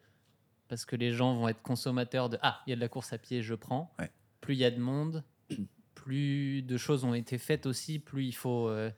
parce 0.68 0.85
que 0.85 0.94
les 0.94 1.10
gens 1.12 1.35
vont 1.35 1.48
être 1.48 1.62
consommateurs 1.62 2.28
de 2.28 2.39
Ah, 2.43 2.60
il 2.66 2.70
y 2.70 2.72
a 2.72 2.77
de 2.77 2.81
la 2.81 2.89
course 2.89 3.12
à 3.12 3.18
pied, 3.18 3.43
je 3.43 3.55
prends. 3.56 3.93
Ouais. 3.98 4.10
Plus 4.40 4.55
il 4.55 4.59
y 4.59 4.64
a 4.64 4.70
de 4.70 4.78
monde, 4.78 5.24
plus 5.94 6.62
de 6.62 6.77
choses 6.77 7.05
ont 7.05 7.14
été 7.14 7.39
faites 7.39 7.66
aussi, 7.66 7.98
plus 7.98 8.24
il 8.27 8.32
faut 8.32 8.68
euh, 8.68 8.90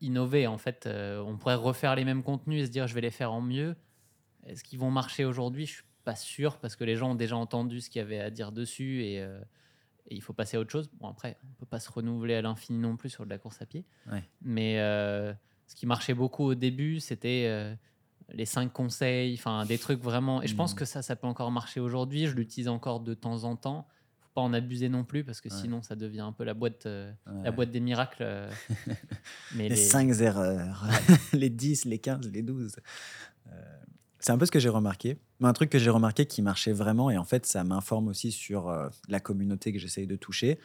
innover. 0.00 0.46
En 0.46 0.56
fait, 0.58 0.86
Euh, 0.86 1.20
on 1.20 1.36
pourrait 1.36 1.54
refaire 1.56 1.94
les 1.94 2.04
mêmes 2.06 2.22
contenus 2.22 2.62
et 2.62 2.66
se 2.66 2.70
dire 2.70 2.86
Je 2.86 2.94
vais 2.94 3.02
les 3.02 3.10
faire 3.10 3.32
en 3.32 3.42
mieux. 3.42 3.76
Est-ce 4.46 4.64
qu'ils 4.64 4.78
vont 4.78 4.90
marcher 4.90 5.24
aujourd'hui? 5.26 5.66
Je 5.66 5.72
suis 5.74 5.84
pas 6.04 6.16
sûr 6.16 6.58
parce 6.58 6.74
que 6.76 6.84
les 6.84 6.96
gens 6.96 7.10
ont 7.12 7.14
déjà 7.14 7.36
entendu 7.36 7.80
ce 7.82 7.90
qu'il 7.90 7.98
y 8.00 8.02
avait 8.02 8.20
à 8.20 8.30
dire 8.30 8.50
dessus 8.52 9.04
et, 9.04 9.20
euh, 9.22 9.40
et 10.08 10.14
il 10.14 10.22
faut 10.22 10.32
passer 10.34 10.56
à 10.56 10.60
autre 10.60 10.70
chose. 10.70 10.90
Bon, 11.00 11.08
après, 11.08 11.38
on 11.44 11.52
peut 11.54 11.66
pas 11.66 11.80
se 11.80 11.90
renouveler 11.90 12.34
à 12.34 12.42
l'infini 12.42 12.78
non 12.78 12.96
plus 12.96 13.10
sur 13.10 13.24
de 13.24 13.30
la 13.30 13.38
course 13.38 13.60
à 13.62 13.66
pied. 13.66 13.84
Ouais. 14.10 14.22
Mais 14.42 14.80
euh, 14.80 15.32
ce 15.66 15.74
qui 15.74 15.86
marchait 15.86 16.14
beaucoup 16.14 16.44
au 16.44 16.54
début, 16.54 17.00
c'était 17.00 17.44
euh, 17.46 17.74
les 18.32 18.46
cinq 18.46 18.72
conseils, 18.72 19.34
enfin 19.34 19.64
des 19.66 19.78
trucs 19.78 20.00
vraiment. 20.02 20.42
Et 20.42 20.46
je 20.46 20.54
pense 20.54 20.72
Mhm. 20.72 20.78
que 20.78 20.84
ça, 20.84 21.02
ça 21.02 21.16
peut 21.16 21.26
encore 21.26 21.50
marcher 21.50 21.80
aujourd'hui. 21.80 22.26
Je 22.26 22.34
l'utilise 22.34 22.68
encore 22.68 23.00
de 23.00 23.14
temps 23.14 23.44
en 23.44 23.56
temps. 23.56 23.86
Faut 24.20 24.30
pas 24.34 24.40
en 24.40 24.52
abuser 24.52 24.88
non 24.88 25.04
plus 25.04 25.24
parce 25.24 25.40
que 25.40 25.48
Ouais. 25.48 25.60
sinon, 25.60 25.82
ça 25.82 25.94
devient 25.96 26.20
un 26.20 26.32
peu 26.32 26.44
la 26.44 26.54
boîte, 26.54 26.86
euh, 26.86 27.12
Ouais. 27.26 27.42
la 27.44 27.50
boîte 27.52 27.70
des 27.70 27.80
miracles. 27.80 28.22
euh. 28.22 28.50
Mais 29.54 29.68
les 29.68 29.76
les- 29.76 29.76
5 29.76 30.20
erreurs, 30.20 30.84
les 31.32 31.50
10, 31.50 31.84
les 31.84 31.98
15, 31.98 32.30
les 32.30 32.42
12. 32.42 32.76
Euh, 33.48 33.50
c'est 34.18 34.32
un 34.32 34.38
peu 34.38 34.46
ce 34.46 34.50
que 34.50 34.58
j'ai 34.58 34.68
remarqué. 34.70 35.18
Mais 35.40 35.48
un 35.48 35.52
truc 35.52 35.68
que 35.70 35.78
j'ai 35.78 35.90
remarqué 35.90 36.24
qui 36.26 36.40
marchait 36.42 36.72
vraiment, 36.72 37.10
et 37.10 37.18
en 37.18 37.24
fait, 37.24 37.44
ça 37.46 37.62
m'informe 37.64 38.08
aussi 38.08 38.32
sur 38.32 38.70
la 39.08 39.20
communauté 39.20 39.72
que 39.72 39.78
j'essaye 39.78 40.06
de 40.06 40.16
toucher, 40.16 40.58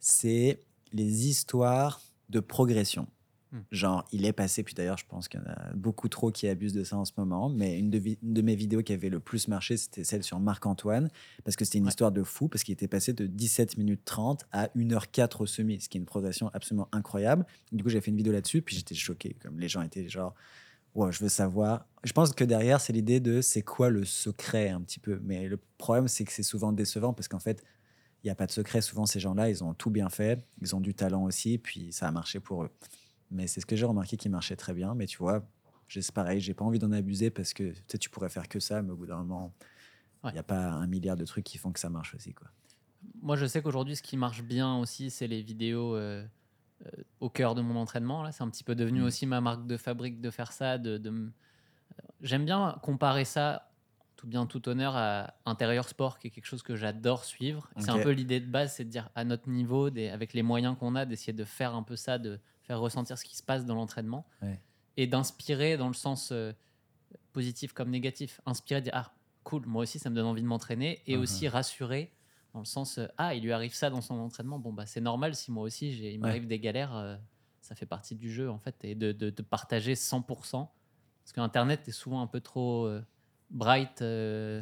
c'est 0.00 0.60
les 0.92 1.26
histoires 1.28 2.00
de 2.30 2.40
progression. 2.40 3.06
Hmm. 3.52 3.58
Genre, 3.70 4.04
il 4.10 4.24
est 4.26 4.32
passé, 4.32 4.64
puis 4.64 4.74
d'ailleurs, 4.74 4.98
je 4.98 5.06
pense 5.06 5.28
qu'il 5.28 5.38
y 5.40 5.42
en 5.42 5.46
a 5.46 5.72
beaucoup 5.74 6.08
trop 6.08 6.32
qui 6.32 6.48
abusent 6.48 6.72
de 6.72 6.82
ça 6.82 6.96
en 6.96 7.04
ce 7.04 7.12
moment, 7.16 7.48
mais 7.48 7.78
une 7.78 7.90
de, 7.90 7.98
vi- 7.98 8.18
une 8.22 8.34
de 8.34 8.42
mes 8.42 8.56
vidéos 8.56 8.82
qui 8.82 8.92
avait 8.92 9.08
le 9.08 9.20
plus 9.20 9.46
marché, 9.46 9.76
c'était 9.76 10.02
celle 10.02 10.24
sur 10.24 10.40
Marc-Antoine, 10.40 11.08
parce 11.44 11.54
que 11.56 11.64
c'était 11.64 11.78
une 11.78 11.84
Ouais. 11.84 11.90
histoire 11.90 12.10
de 12.10 12.24
fou, 12.24 12.48
parce 12.48 12.64
qu'il 12.64 12.72
était 12.72 12.88
passé 12.88 13.12
de 13.12 13.26
17 13.26 13.76
minutes 13.78 14.02
30 14.04 14.46
à 14.50 14.68
1h04 14.74 15.42
au 15.42 15.46
semi, 15.46 15.80
ce 15.80 15.88
qui 15.88 15.96
est 15.96 16.00
une 16.00 16.06
progression 16.06 16.50
absolument 16.54 16.88
incroyable. 16.90 17.46
Du 17.70 17.84
coup, 17.84 17.88
j'ai 17.88 18.00
fait 18.00 18.10
une 18.10 18.16
vidéo 18.16 18.32
là-dessus, 18.32 18.62
puis 18.62 18.74
j'étais 18.74 18.96
choqué. 18.96 19.36
Comme 19.40 19.60
les 19.60 19.68
gens 19.68 19.82
étaient 19.82 20.08
genre, 20.08 20.34
ouais, 20.96 21.12
je 21.12 21.22
veux 21.22 21.28
savoir. 21.28 21.86
Je 22.02 22.12
pense 22.12 22.32
que 22.32 22.42
derrière, 22.44 22.80
c'est 22.80 22.92
l'idée 22.92 23.20
de 23.20 23.40
c'est 23.42 23.62
quoi 23.62 23.90
le 23.90 24.04
secret 24.04 24.70
un 24.70 24.80
petit 24.80 24.98
peu. 24.98 25.20
Mais 25.22 25.46
le 25.46 25.60
problème, 25.78 26.08
c'est 26.08 26.24
que 26.24 26.32
c'est 26.32 26.42
souvent 26.42 26.72
décevant 26.72 27.12
parce 27.12 27.28
qu'en 27.28 27.38
fait, 27.38 27.62
il 28.24 28.26
n'y 28.26 28.30
a 28.30 28.34
pas 28.34 28.46
de 28.46 28.52
secret. 28.52 28.80
Souvent, 28.80 29.06
ces 29.06 29.20
gens-là, 29.20 29.48
ils 29.50 29.62
ont 29.62 29.72
tout 29.72 29.90
bien 29.90 30.08
fait, 30.08 30.42
ils 30.60 30.74
ont 30.74 30.80
du 30.80 30.94
talent 30.94 31.22
aussi, 31.22 31.58
puis 31.58 31.92
ça 31.92 32.08
a 32.08 32.10
marché 32.10 32.40
pour 32.40 32.64
eux. 32.64 32.70
Mais 33.30 33.46
c'est 33.46 33.60
ce 33.60 33.66
que 33.66 33.76
j'ai 33.76 33.86
remarqué 33.86 34.16
qui 34.16 34.28
marchait 34.28 34.56
très 34.56 34.72
bien. 34.74 34.94
Mais 34.94 35.06
tu 35.06 35.18
vois, 35.18 35.46
c'est 35.88 36.12
pareil, 36.12 36.40
j'ai 36.40 36.54
pas 36.54 36.64
envie 36.64 36.78
d'en 36.78 36.92
abuser 36.92 37.30
parce 37.30 37.52
que 37.52 37.70
tu 37.72 37.82
sais, 37.88 37.98
tu 37.98 38.10
pourrais 38.10 38.28
faire 38.28 38.48
que 38.48 38.60
ça, 38.60 38.82
mais 38.82 38.90
au 38.92 38.96
bout 38.96 39.06
d'un 39.06 39.16
moment, 39.18 39.52
il 40.22 40.26
Ouais. 40.28 40.32
n'y 40.32 40.38
a 40.38 40.42
pas 40.42 40.68
un 40.70 40.86
milliard 40.86 41.16
de 41.16 41.24
trucs 41.24 41.44
qui 41.44 41.58
font 41.58 41.72
que 41.72 41.78
ça 41.80 41.90
marche 41.90 42.14
aussi. 42.14 42.34
Quoi. 42.34 42.48
Moi, 43.22 43.36
je 43.36 43.46
sais 43.46 43.62
qu'aujourd'hui, 43.62 43.94
ce 43.96 44.02
qui 44.02 44.16
marche 44.16 44.42
bien 44.42 44.76
aussi, 44.78 45.10
c'est 45.10 45.26
les 45.28 45.42
vidéos 45.42 45.94
euh, 45.94 46.24
euh, 46.86 46.90
au 47.20 47.30
cœur 47.30 47.54
de 47.54 47.62
mon 47.62 47.76
entraînement. 47.76 48.22
Là, 48.22 48.32
c'est 48.32 48.42
un 48.42 48.50
petit 48.50 48.64
peu 48.64 48.74
devenu 48.74 49.00
Mm. 49.02 49.04
aussi 49.04 49.26
ma 49.26 49.40
marque 49.40 49.66
de 49.66 49.76
fabrique 49.76 50.20
de 50.20 50.30
faire 50.30 50.52
ça. 50.52 50.78
De, 50.78 50.98
de 50.98 51.08
m- 51.08 51.32
J'aime 52.22 52.44
bien 52.44 52.78
comparer 52.82 53.24
ça, 53.24 53.70
tout 54.16 54.26
bien 54.26 54.46
tout 54.46 54.68
honneur, 54.68 54.96
à 54.96 55.34
intérieur 55.44 55.88
sport, 55.88 56.18
qui 56.18 56.26
est 56.28 56.30
quelque 56.30 56.46
chose 56.46 56.62
que 56.62 56.74
j'adore 56.74 57.24
suivre. 57.24 57.70
C'est 57.78 57.90
un 57.90 57.98
peu 57.98 58.10
l'idée 58.10 58.40
de 58.40 58.46
base, 58.50 58.74
c'est 58.74 58.84
de 58.84 58.90
dire 58.90 59.10
à 59.14 59.24
notre 59.24 59.48
niveau, 59.48 59.90
des- 59.90 60.08
avec 60.08 60.32
les 60.32 60.42
moyens 60.42 60.76
qu'on 60.78 60.94
a, 60.96 61.04
d'essayer 61.04 61.32
de 61.32 61.44
faire 61.44 61.74
un 61.74 61.82
peu 61.82 61.94
ça, 61.96 62.18
de 62.18 62.40
faire 62.66 62.80
ressentir 62.80 63.16
ce 63.18 63.24
qui 63.24 63.36
se 63.36 63.42
passe 63.42 63.64
dans 63.64 63.74
l'entraînement 63.74 64.26
Ouais. 64.42 64.60
et 64.96 65.06
d'inspirer 65.06 65.76
dans 65.76 65.88
le 65.88 65.94
sens 65.94 66.30
euh, 66.32 66.52
positif 67.32 67.72
comme 67.72 67.90
négatif. 67.90 68.40
Inspirer, 68.46 68.80
dire 68.80 68.92
ah 68.94 69.12
cool, 69.44 69.64
moi 69.66 69.82
aussi 69.82 69.98
ça 69.98 70.10
me 70.10 70.16
donne 70.16 70.26
envie 70.26 70.42
de 70.42 70.46
m'entraîner 70.46 71.02
et 71.06 71.16
Mhm. 71.16 71.22
aussi 71.22 71.48
rassurer 71.48 72.12
dans 72.52 72.60
le 72.60 72.64
sens 72.64 72.98
euh, 72.98 73.06
ah 73.18 73.34
il 73.34 73.42
lui 73.44 73.52
arrive 73.52 73.74
ça 73.74 73.90
dans 73.90 74.00
son 74.00 74.14
entraînement 74.14 74.58
bon 74.58 74.72
bah 74.72 74.86
c'est 74.86 75.00
normal 75.02 75.34
si 75.36 75.52
moi 75.52 75.62
aussi 75.62 75.92
j'ai 75.92 76.12
il 76.14 76.18
m'arrive 76.20 76.46
des 76.46 76.58
galères 76.58 76.96
euh, 76.96 77.16
ça 77.60 77.74
fait 77.74 77.84
partie 77.86 78.14
du 78.16 78.32
jeu 78.32 78.50
en 78.50 78.58
fait 78.58 78.74
et 78.84 78.94
de, 78.94 79.12
de, 79.12 79.28
de 79.30 79.42
partager 79.42 79.94
100% 79.94 80.22
parce 81.22 81.32
que 81.32 81.40
internet 81.40 81.86
est 81.86 81.92
souvent 81.92 82.22
un 82.22 82.26
peu 82.26 82.40
trop 82.40 82.86
euh, 82.86 83.02
bright 83.50 84.02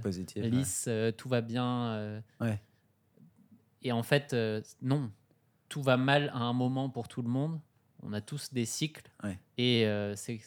Positif. 0.02 0.42
lisse 0.44 0.88
tout 1.16 1.28
va 1.28 1.40
bien 1.40 2.22
Ouais. 2.40 2.60
et 3.82 3.92
en 3.92 4.02
fait 4.02 4.34
non 4.82 5.10
tout 5.68 5.80
va 5.82 5.96
mal 5.96 6.30
à 6.34 6.38
un 6.38 6.52
moment 6.52 6.90
pour 6.90 7.06
tout 7.08 7.22
le 7.22 7.28
monde 7.28 7.60
on 8.04 8.12
a 8.12 8.20
tous 8.20 8.52
des 8.52 8.64
cycles 8.66 9.10
Ouais. 9.22 9.38
et 9.58 9.86
euh, 9.86 10.14
c'est 10.16 10.40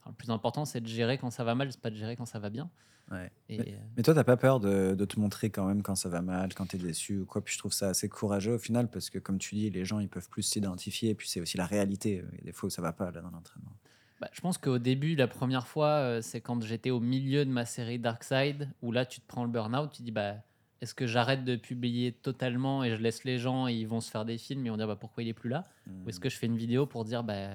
enfin, 0.00 0.10
le 0.10 0.14
plus 0.14 0.30
important 0.30 0.64
c'est 0.64 0.80
de 0.80 0.86
gérer 0.86 1.18
quand 1.18 1.30
ça 1.30 1.44
va 1.44 1.54
mal 1.54 1.72
c'est 1.72 1.80
pas 1.80 1.90
de 1.90 1.96
gérer 1.96 2.16
quand 2.16 2.26
ça 2.26 2.38
va 2.38 2.50
bien 2.50 2.70
Ouais. 3.10 3.30
et 3.48 3.58
euh, 3.58 3.64
Mais 3.96 4.02
toi, 4.02 4.12
t'as 4.12 4.22
pas 4.22 4.36
peur 4.36 4.60
de, 4.60 4.94
de 4.94 5.04
te 5.06 5.18
montrer 5.18 5.48
quand 5.48 5.66
même 5.66 5.82
quand 5.82 5.94
ça 5.94 6.10
va 6.10 6.20
mal, 6.20 6.52
quand 6.52 6.66
tu 6.66 6.76
es 6.76 6.78
déçu 6.78 7.20
ou 7.20 7.24
quoi? 7.24 7.42
Puis 7.42 7.54
je 7.54 7.58
trouve 7.58 7.72
ça 7.72 7.88
assez 7.88 8.06
courageux 8.10 8.52
au 8.52 8.58
final 8.58 8.90
parce 8.90 9.08
que, 9.08 9.18
comme 9.18 9.38
tu 9.38 9.54
dis, 9.54 9.70
les 9.70 9.86
gens 9.86 9.98
ils 9.98 10.10
peuvent 10.10 10.28
plus 10.28 10.42
s'identifier. 10.42 11.08
Et 11.08 11.14
puis 11.14 11.26
c'est 11.26 11.40
aussi 11.40 11.56
la 11.56 11.64
réalité. 11.64 12.22
Il 12.32 12.38
y 12.40 12.42
a 12.42 12.44
des 12.44 12.52
fois 12.52 12.66
où 12.66 12.70
ça 12.70 12.82
va 12.82 12.92
pas 12.92 13.10
là, 13.10 13.22
dans 13.22 13.30
l'entraînement. 13.30 13.72
Bah, 14.20 14.28
je 14.32 14.42
pense 14.42 14.58
qu'au 14.58 14.78
début, 14.78 15.14
la 15.16 15.26
première 15.26 15.66
fois, 15.66 15.88
euh, 15.88 16.20
c'est 16.20 16.42
quand 16.42 16.62
j'étais 16.62 16.90
au 16.90 17.00
milieu 17.00 17.46
de 17.46 17.50
ma 17.50 17.64
série 17.64 17.98
Dark 17.98 18.22
Side, 18.24 18.68
où 18.82 18.92
là, 18.92 19.06
tu 19.06 19.20
te 19.22 19.26
prends 19.26 19.44
le 19.44 19.50
burn-out, 19.50 19.90
tu 19.90 20.02
dis, 20.02 20.10
bah, 20.12 20.34
est-ce 20.80 20.94
que 20.94 21.06
j'arrête 21.06 21.44
de 21.44 21.56
publier 21.56 22.12
totalement 22.12 22.84
et 22.84 22.96
je 22.96 23.02
laisse 23.02 23.24
les 23.24 23.38
gens 23.38 23.66
et 23.66 23.74
ils 23.74 23.88
vont 23.88 24.00
se 24.00 24.10
faire 24.10 24.24
des 24.24 24.38
films 24.38 24.66
et 24.66 24.70
on 24.70 24.76
dire, 24.76 24.86
bah, 24.86 24.96
pourquoi 24.96 25.22
il 25.22 25.28
est 25.28 25.34
plus 25.34 25.50
là 25.50 25.66
Ou 26.04 26.08
est-ce 26.08 26.20
que 26.20 26.28
je 26.28 26.36
fais 26.36 26.46
une 26.46 26.56
vidéo 26.56 26.86
pour 26.86 27.04
dire, 27.04 27.24
bah, 27.24 27.50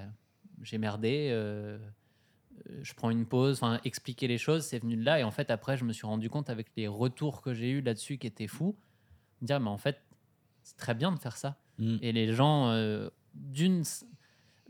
j'ai 0.61 0.77
merdé, 0.77 1.29
euh, 1.31 1.77
euh, 2.69 2.79
je 2.81 2.93
prends 2.93 3.09
une 3.09 3.25
pause, 3.25 3.57
enfin, 3.57 3.79
expliquer 3.85 4.27
les 4.27 4.37
choses, 4.37 4.65
c'est 4.65 4.79
venu 4.79 4.97
de 4.97 5.03
là. 5.03 5.19
Et 5.19 5.23
en 5.23 5.31
fait, 5.31 5.51
après, 5.51 5.77
je 5.77 5.85
me 5.85 5.93
suis 5.93 6.05
rendu 6.05 6.29
compte 6.29 6.49
avec 6.49 6.67
les 6.75 6.87
retours 6.87 7.41
que 7.41 7.53
j'ai 7.53 7.69
eu 7.69 7.81
là-dessus 7.81 8.17
qui 8.17 8.27
étaient 8.27 8.47
fous, 8.47 8.75
dire, 9.41 9.59
mais 9.59 9.69
en 9.69 9.77
fait, 9.77 10.01
c'est 10.63 10.77
très 10.77 10.93
bien 10.93 11.11
de 11.11 11.19
faire 11.19 11.37
ça. 11.37 11.57
Mm. 11.77 11.97
Et 12.01 12.11
les 12.11 12.33
gens, 12.33 12.69
euh, 12.69 13.09
d'une, 13.33 13.83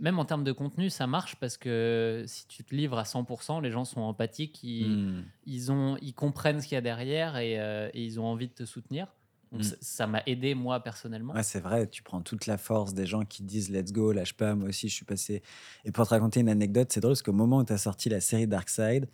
même 0.04 0.20
en 0.20 0.26
termes 0.26 0.44
de 0.44 0.52
contenu, 0.52 0.90
ça 0.92 1.08
marche 1.08 1.38
parce 1.38 1.58
que 1.58 2.24
si 2.28 2.46
tu 2.48 2.64
te 2.64 2.76
livres 2.76 3.00
à 3.00 3.06
100%, 3.06 3.60
les 3.62 3.72
gens 3.72 3.86
sont 3.86 4.02
empathiques, 4.02 4.62
ils, 4.64 4.98
Mm. 4.98 5.24
ils, 5.46 5.72
ont, 5.72 5.98
ils 6.02 6.14
comprennent 6.14 6.62
ce 6.62 6.68
qu'il 6.68 6.76
y 6.76 6.78
a 6.78 6.82
derrière 6.82 7.38
et, 7.38 7.60
euh, 7.60 7.90
et 7.94 8.04
ils 8.04 8.20
ont 8.20 8.26
envie 8.26 8.48
de 8.50 8.54
te 8.54 8.66
soutenir. 8.66 9.08
Donc 9.52 9.62
Mm. 9.62 9.64
ça- 9.64 9.76
ça 9.82 10.08
m'a 10.08 10.22
aidé 10.26 10.56
moi 10.56 10.82
personnellement. 10.84 11.34
Ouais, 11.34 11.44
c'est 11.44 11.62
vrai, 11.62 11.88
tu 11.88 12.04
prends 12.04 12.22
toute 12.22 12.48
la 12.48 12.58
force 12.58 12.94
des 12.94 13.06
gens 13.06 13.24
qui 13.24 13.44
disent 13.44 13.70
let's 13.72 13.92
go, 13.94 14.12
lâche 14.12 14.34
pas, 14.34 14.56
moi 14.56 14.70
aussi 14.70 14.90
je 14.90 14.94
suis 14.94 15.06
passé. 15.06 15.42
Et 15.86 15.92
pour 15.92 16.06
te 16.06 16.10
raconter 16.10 16.42
une 16.42 16.50
anecdote, 16.50 16.92
c'est 16.92 17.00
drôle 17.00 17.14
parce 17.14 17.22
qu'au 17.24 17.32
moment 17.34 17.60
où 17.60 17.64
tu 17.64 17.72
as 17.74 17.78
sorti 17.78 18.10
la 18.10 18.20
série 18.20 18.46
Dark 18.48 18.70
Side, 18.70 19.08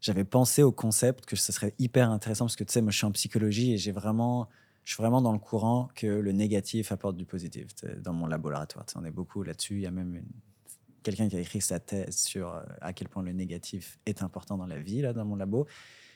j'avais 0.00 0.24
pensé 0.24 0.62
au 0.62 0.70
concept 0.70 1.24
que 1.26 1.34
ce 1.34 1.50
serait 1.52 1.74
hyper 1.78 2.10
intéressant 2.10 2.44
parce 2.44 2.54
que 2.56 2.62
tu 2.64 2.72
sais, 2.72 2.82
moi 2.82 2.92
je 2.92 2.98
suis 2.98 3.06
en 3.06 3.12
psychologie 3.12 3.72
et 3.72 3.78
j'ai 3.78 3.90
vraiment, 3.92 4.48
je 4.86 4.92
suis 4.94 5.02
vraiment 5.02 5.20
dans 5.20 5.32
le 5.32 5.40
courant 5.40 5.88
que 5.96 6.06
le 6.06 6.30
négatif 6.30 6.92
apporte 6.92 7.16
du 7.16 7.26
positif 7.26 7.66
dans 7.98 8.12
mon 8.12 8.26
laboratoire. 8.26 8.86
On 8.94 9.04
est 9.04 9.10
beaucoup 9.10 9.42
là-dessus. 9.42 9.74
Il 9.74 9.80
y 9.80 9.86
a 9.86 9.90
même 9.90 10.22
quelqu'un 11.02 11.28
qui 11.28 11.36
a 11.36 11.40
écrit 11.40 11.60
sa 11.60 11.80
thèse 11.80 12.16
sur 12.16 12.54
euh, 12.54 12.62
à 12.80 12.92
quel 12.92 13.08
point 13.08 13.24
le 13.24 13.32
négatif 13.32 13.98
est 14.06 14.22
important 14.22 14.56
dans 14.56 14.66
la 14.66 14.78
vie, 14.78 15.00
là, 15.00 15.12
dans 15.12 15.24
mon 15.24 15.34
labo. 15.34 15.66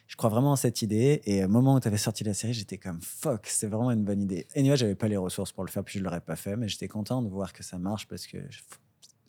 Je 0.07 0.15
crois 0.15 0.31
vraiment 0.31 0.53
en 0.53 0.57
cette 0.57 0.83
idée. 0.83 1.21
Et 1.25 1.45
au 1.45 1.49
moment 1.49 1.75
où 1.75 1.81
tu 1.81 1.89
avais 1.89 1.97
sorti 1.97 2.23
la 2.23 2.33
série, 2.33 2.53
j'étais 2.53 2.79
comme 2.79 3.03
fuck, 3.03 3.49
c'est 3.49 3.67
vraiment 3.67 3.91
une 3.91 4.05
bonne 4.05 4.23
idée. 4.23 4.47
Et 4.55 4.61
anyway, 4.61 4.77
j'avais 4.77 4.95
pas 4.95 5.09
les 5.09 5.17
ressources 5.17 5.51
pour 5.51 5.65
le 5.65 5.71
faire, 5.71 5.83
puis 5.83 5.99
je 5.99 6.05
l'aurais 6.05 6.21
pas 6.21 6.37
fait, 6.37 6.57
mais 6.57 6.69
j'étais 6.69 6.89
content 6.89 7.23
de 7.23 7.29
voir 7.29 7.53
que 7.53 7.65
ça 7.65 7.77
marche 7.77 8.07
parce 8.07 8.29
que, 8.29 8.39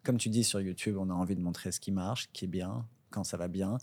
comme 0.03 0.19
tu 0.19 0.29
dis 0.29 0.43
sur 0.43 0.61
YouTube, 0.61 0.97
on 0.99 1.09
a 1.09 1.13
envie 1.13 1.35
de 1.35 1.41
montrer 1.41 1.71
ce 1.71 1.79
qui 1.79 1.91
marche, 1.91 2.29
qui 2.31 2.45
est 2.45 2.47
bien, 2.47 2.85
quand 3.09 3.23
ça 3.23 3.37
va 3.37 3.47
bien. 3.47 3.79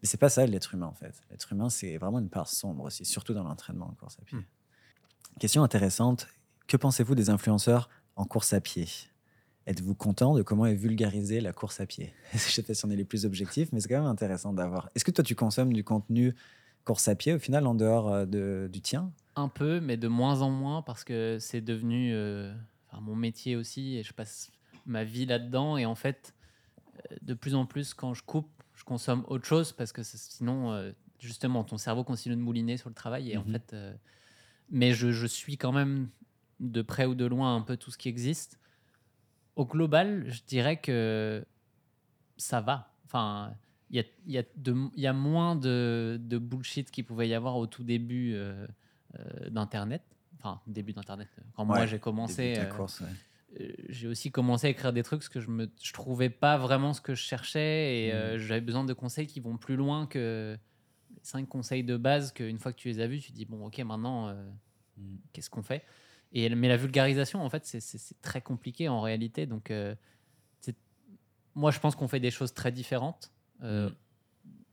Mais 0.00 0.08
c'est 0.08 0.16
pas 0.16 0.30
ça 0.30 0.46
l'être 0.46 0.72
humain 0.72 0.86
en 0.86 0.94
fait. 0.94 1.14
L'être 1.30 1.52
humain, 1.52 1.68
c'est 1.68 1.98
vraiment 1.98 2.20
une 2.20 2.30
part 2.30 2.48
sombre 2.48 2.84
aussi, 2.84 3.04
surtout 3.04 3.34
dans 3.34 3.44
l'entraînement 3.44 3.86
en 3.86 3.94
course 3.94 4.16
à 4.18 4.24
pied. 4.24 4.38
Hmm. 4.38 4.44
Question 5.40 5.62
intéressante 5.64 6.28
que 6.68 6.76
pensez-vous 6.76 7.14
des 7.14 7.28
influenceurs 7.30 7.88
en 8.16 8.24
course 8.24 8.52
à 8.52 8.60
pied? 8.60 8.86
Êtes-vous 9.66 9.94
content 9.94 10.34
de 10.34 10.42
comment 10.42 10.66
est 10.66 10.74
vulgarisée 10.74 11.40
la 11.40 11.52
course 11.52 11.80
à 11.80 11.86
pied? 11.86 12.12
Je 12.32 12.38
sais 12.38 12.62
pas 12.62 12.74
si 12.74 12.84
on 12.84 12.90
est 12.90 12.96
les 12.96 13.04
plus 13.04 13.24
objectifs, 13.26 13.70
mais 13.72 13.80
c'est 13.80 13.88
quand 13.88 13.98
même 14.00 14.06
intéressant 14.10 14.52
d'avoir. 14.52 14.88
Est-ce 14.94 15.04
que 15.04 15.10
toi, 15.10 15.24
tu 15.24 15.34
consommes 15.34 15.72
du 15.72 15.82
contenu 15.84 16.34
course 16.84 17.08
à 17.08 17.14
pied 17.14 17.32
au 17.34 17.38
final 17.38 17.66
en 17.66 17.74
dehors 17.74 18.12
euh, 18.12 18.26
de, 18.26 18.68
du 18.72 18.80
tien? 18.80 19.10
Un 19.36 19.48
peu, 19.48 19.80
mais 19.80 19.96
de 19.96 20.06
moins 20.06 20.42
en 20.42 20.50
moins 20.50 20.82
parce 20.82 21.02
que 21.02 21.38
c'est 21.40 21.60
devenu 21.62 22.12
euh, 22.14 22.54
enfin, 22.90 23.00
mon 23.00 23.16
métier 23.16 23.56
aussi 23.56 23.96
et 23.96 24.02
je 24.02 24.12
passe 24.12 24.50
ma 24.86 25.02
vie 25.02 25.26
là-dedans. 25.26 25.76
Et 25.78 25.86
en 25.86 25.94
fait, 25.94 26.34
euh, 27.10 27.16
de 27.22 27.34
plus 27.34 27.54
en 27.54 27.66
plus, 27.66 27.94
quand 27.94 28.14
je 28.14 28.22
coupe, 28.22 28.50
je 28.76 28.84
consomme 28.84 29.24
autre 29.28 29.46
chose 29.46 29.72
parce 29.72 29.92
que 29.92 30.02
sinon, 30.04 30.72
euh, 30.72 30.92
justement, 31.18 31.64
ton 31.64 31.78
cerveau 31.78 32.04
continue 32.04 32.36
de 32.36 32.40
mouliner 32.40 32.76
sur 32.76 32.90
le 32.90 32.94
travail. 32.94 33.30
Et 33.32 33.36
en 33.38 33.44
Mhm. 33.44 33.52
fait, 33.52 33.72
euh, 33.72 33.94
mais 34.70 34.92
je, 34.92 35.10
je 35.10 35.26
suis 35.26 35.56
quand 35.56 35.72
même 35.72 36.08
de 36.60 36.82
près 36.82 37.06
ou 37.06 37.14
de 37.14 37.24
loin 37.24 37.56
un 37.56 37.60
peu 37.60 37.76
tout 37.76 37.90
ce 37.90 37.98
qui 37.98 38.08
existe. 38.08 38.58
Au 39.56 39.66
global, 39.66 40.24
je 40.28 40.42
dirais 40.46 40.78
que 40.80 41.44
ça 42.36 42.60
va. 42.60 42.92
Enfin, 43.06 43.54
il 43.90 43.96
y 43.96 44.00
a, 44.00 44.04
y, 44.26 44.38
a 44.38 44.44
y 44.96 45.06
a 45.06 45.12
moins 45.12 45.54
de, 45.56 46.18
de 46.20 46.38
bullshit 46.38 46.90
qu'il 46.90 47.04
pouvait 47.04 47.28
y 47.28 47.34
avoir 47.34 47.56
au 47.56 47.66
tout 47.66 47.84
début 47.84 48.34
euh, 48.34 48.66
euh, 49.18 49.50
d'Internet. 49.50 50.02
Enfin, 50.38 50.60
début 50.66 50.92
d'Internet. 50.92 51.28
Quand 51.54 51.64
moi 51.64 51.86
j'ai 51.86 51.98
commencé, 51.98 52.54
euh, 52.58 52.70
ouais. 52.78 53.06
euh, 53.60 53.72
j'ai 53.88 54.08
aussi 54.08 54.30
commencé 54.30 54.66
à 54.66 54.70
écrire 54.70 54.92
des 54.92 55.02
trucs 55.02 55.20
parce 55.20 55.28
que 55.28 55.40
je 55.40 55.48
ne 55.50 55.66
je 55.82 55.92
trouvais 55.92 56.28
pas 56.30 56.58
vraiment 56.58 56.92
ce 56.92 57.00
que 57.00 57.14
je 57.14 57.22
cherchais 57.22 58.06
et 58.06 58.12
euh, 58.12 58.38
j'avais 58.38 58.60
besoin 58.60 58.84
de 58.84 58.92
conseils 58.92 59.26
qui 59.26 59.40
vont 59.40 59.56
plus 59.56 59.76
loin 59.76 60.06
que 60.06 60.58
cinq 61.24 61.48
conseils 61.48 61.82
de 61.84 61.96
base 61.96 62.32
qu'une 62.32 62.58
fois 62.58 62.72
que 62.72 62.78
tu 62.78 62.88
les 62.88 63.00
as 63.00 63.06
vus, 63.06 63.20
tu 63.20 63.30
te 63.32 63.36
dis 63.36 63.44
bon 63.46 63.66
ok 63.66 63.78
maintenant 63.80 64.28
euh, 64.28 64.50
Mm. 64.96 65.16
qu'est-ce 65.32 65.50
qu'on 65.50 65.62
fait? 65.62 65.82
Et, 66.32 66.48
Mais 66.54 66.68
la 66.68 66.76
vulgarisation 66.76 67.40
en 67.42 67.50
fait 67.50 67.64
c'est- 67.66 68.20
très 68.22 68.40
compliqué 68.40 68.88
en 68.88 69.00
réalité 69.00 69.46
donc 69.46 69.70
euh, 69.70 69.94
moi 71.56 71.70
je 71.70 71.78
pense 71.78 71.94
qu'on 71.94 72.08
fait 72.08 72.20
des 72.20 72.30
choses 72.32 72.52
très 72.54 72.72
différentes. 72.72 73.32
Euh, 73.62 73.90
Mm. 73.90 73.94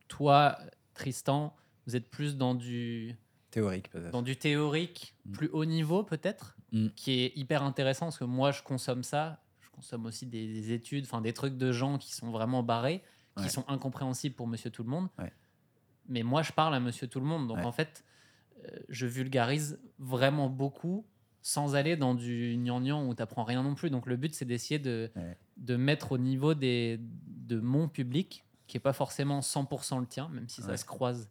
Toi 0.07 0.57
Tristan, 0.93 1.55
vous 1.85 1.95
êtes 1.95 2.09
plus 2.09 2.35
dans 2.37 2.53
du 2.55 3.15
Théorique, 3.51 3.89
peut-être. 3.91 4.11
dans 4.11 4.21
du 4.21 4.35
théorique 4.35 5.15
Mm. 5.25 5.31
plus 5.31 5.47
haut 5.49 5.65
niveau 5.65 6.03
peut-être, 6.03 6.57
Mm. 6.71 6.87
qui 6.95 7.11
est 7.21 7.33
hyper 7.37 7.63
intéressant 7.63 8.07
parce 8.07 8.17
que 8.17 8.23
moi 8.25 8.51
je 8.51 8.61
consomme 8.63 9.03
ça, 9.03 9.41
je 9.61 9.69
consomme 9.69 10.05
aussi 10.05 10.25
des, 10.25 10.47
des 10.51 10.71
études, 10.73 11.05
enfin 11.05 11.21
des 11.21 11.33
trucs 11.33 11.55
de 11.57 11.71
gens 11.71 11.97
qui 11.97 12.13
sont 12.13 12.31
vraiment 12.31 12.63
barrés, 12.63 13.01
qui 13.37 13.43
Ouais. 13.43 13.49
sont 13.49 13.63
incompréhensibles 13.69 14.35
pour 14.35 14.47
Monsieur 14.47 14.69
Tout 14.71 14.83
le 14.83 14.89
Monde. 14.89 15.07
Ouais. 15.17 15.31
Mais 16.07 16.23
moi 16.23 16.41
je 16.41 16.51
parle 16.51 16.73
à 16.75 16.79
Monsieur 16.79 17.07
Tout 17.07 17.19
le 17.19 17.25
Monde, 17.25 17.47
donc 17.47 17.57
Ouais. 17.57 17.63
en 17.65 17.71
fait 17.71 18.03
euh, 18.65 18.67
je 18.89 19.05
vulgarise 19.07 19.79
vraiment 19.99 20.49
beaucoup 20.49 21.05
sans 21.41 21.75
aller 21.75 21.95
dans 21.97 22.13
du 22.13 22.55
gnangnan 22.57 23.07
où 23.07 23.15
tu 23.15 23.21
apprends 23.23 23.43
rien 23.43 23.63
non 23.63 23.73
plus. 23.75 23.89
Donc 23.89 24.05
le 24.05 24.15
but 24.17 24.33
c'est 24.35 24.45
d'essayer 24.45 24.77
de, 24.79 25.11
Ouais. 25.15 25.37
de 25.57 25.75
mettre 25.75 26.11
au 26.11 26.17
niveau 26.17 26.53
des, 26.53 26.99
de 27.01 27.59
mon 27.59 27.87
public, 27.87 28.45
qui 28.67 28.77
est 28.77 28.81
pas 28.81 28.93
forcément 28.93 29.39
100% 29.41 29.99
le 29.99 30.05
tien, 30.05 30.29
même 30.29 30.47
si 30.47 30.61
ça 30.61 30.69
Ouais. 30.71 30.77
se 30.77 30.85
croise. 30.85 31.29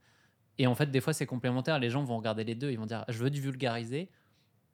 Et 0.58 0.66
en 0.66 0.74
fait, 0.74 0.90
des 0.90 1.00
fois, 1.00 1.14
c'est 1.14 1.24
complémentaire. 1.24 1.78
Les 1.78 1.88
gens 1.88 2.04
vont 2.04 2.18
regarder 2.18 2.44
les 2.44 2.54
deux. 2.54 2.70
Ils 2.70 2.78
vont 2.78 2.84
dire 2.84 3.04
Je 3.08 3.16
veux 3.22 3.30
du 3.30 3.40
vulgariser. 3.40 4.10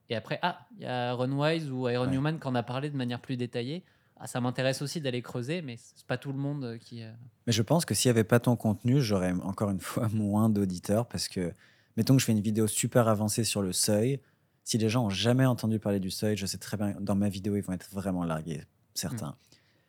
Et 0.08 0.16
après, 0.16 0.40
ah, 0.42 0.66
il 0.76 0.82
y 0.82 0.86
a 0.86 1.12
Runwise 1.12 1.70
ou 1.70 1.88
Iron. 1.88 2.06
Newman 2.06 2.40
qui 2.40 2.46
en 2.48 2.54
a 2.56 2.64
parlé 2.64 2.90
de 2.90 2.96
manière 2.96 3.20
plus 3.20 3.36
détaillée. 3.36 3.84
Ah, 4.18 4.26
ça 4.26 4.40
m'intéresse 4.40 4.80
aussi 4.82 5.00
d'aller 5.00 5.20
creuser, 5.20 5.60
mais 5.62 5.76
c'est 5.78 6.06
pas 6.06 6.16
tout 6.16 6.32
le 6.32 6.38
monde 6.38 6.64
euh, 6.64 6.78
qui. 6.78 7.02
euh, 7.02 7.12
Mais 7.46 7.52
je 7.52 7.62
pense 7.62 7.84
que 7.84 7.94
s'il 7.94 8.08
n'y 8.08 8.18
avait 8.18 8.24
pas 8.24 8.40
ton 8.40 8.56
contenu, 8.56 9.00
j'aurais 9.00 9.32
encore 9.32 9.70
une 9.70 9.80
fois 9.80 10.08
moins 10.12 10.48
d'auditeurs 10.48 11.06
parce 11.06 11.28
que, 11.28 11.52
mettons 11.96 12.14
que 12.14 12.20
je 12.20 12.24
fais 12.26 12.32
une 12.32 12.40
vidéo 12.40 12.66
super 12.66 13.08
avancée 13.08 13.44
sur 13.44 13.62
le 13.62 13.72
seuil. 13.72 14.20
Si 14.64 14.78
les 14.78 14.88
gens 14.88 15.04
ont 15.06 15.10
jamais 15.10 15.46
entendu 15.46 15.78
parler 15.78 16.00
du 16.00 16.10
seuil, 16.10 16.36
je 16.36 16.46
sais 16.46 16.58
très 16.58 16.76
bien, 16.76 16.96
dans 16.98 17.14
ma 17.14 17.28
vidéo, 17.28 17.56
ils 17.56 17.62
vont 17.62 17.72
être 17.72 17.88
vraiment 17.92 18.24
largués, 18.24 18.62
certains. 18.94 19.30
Mm. 19.30 19.36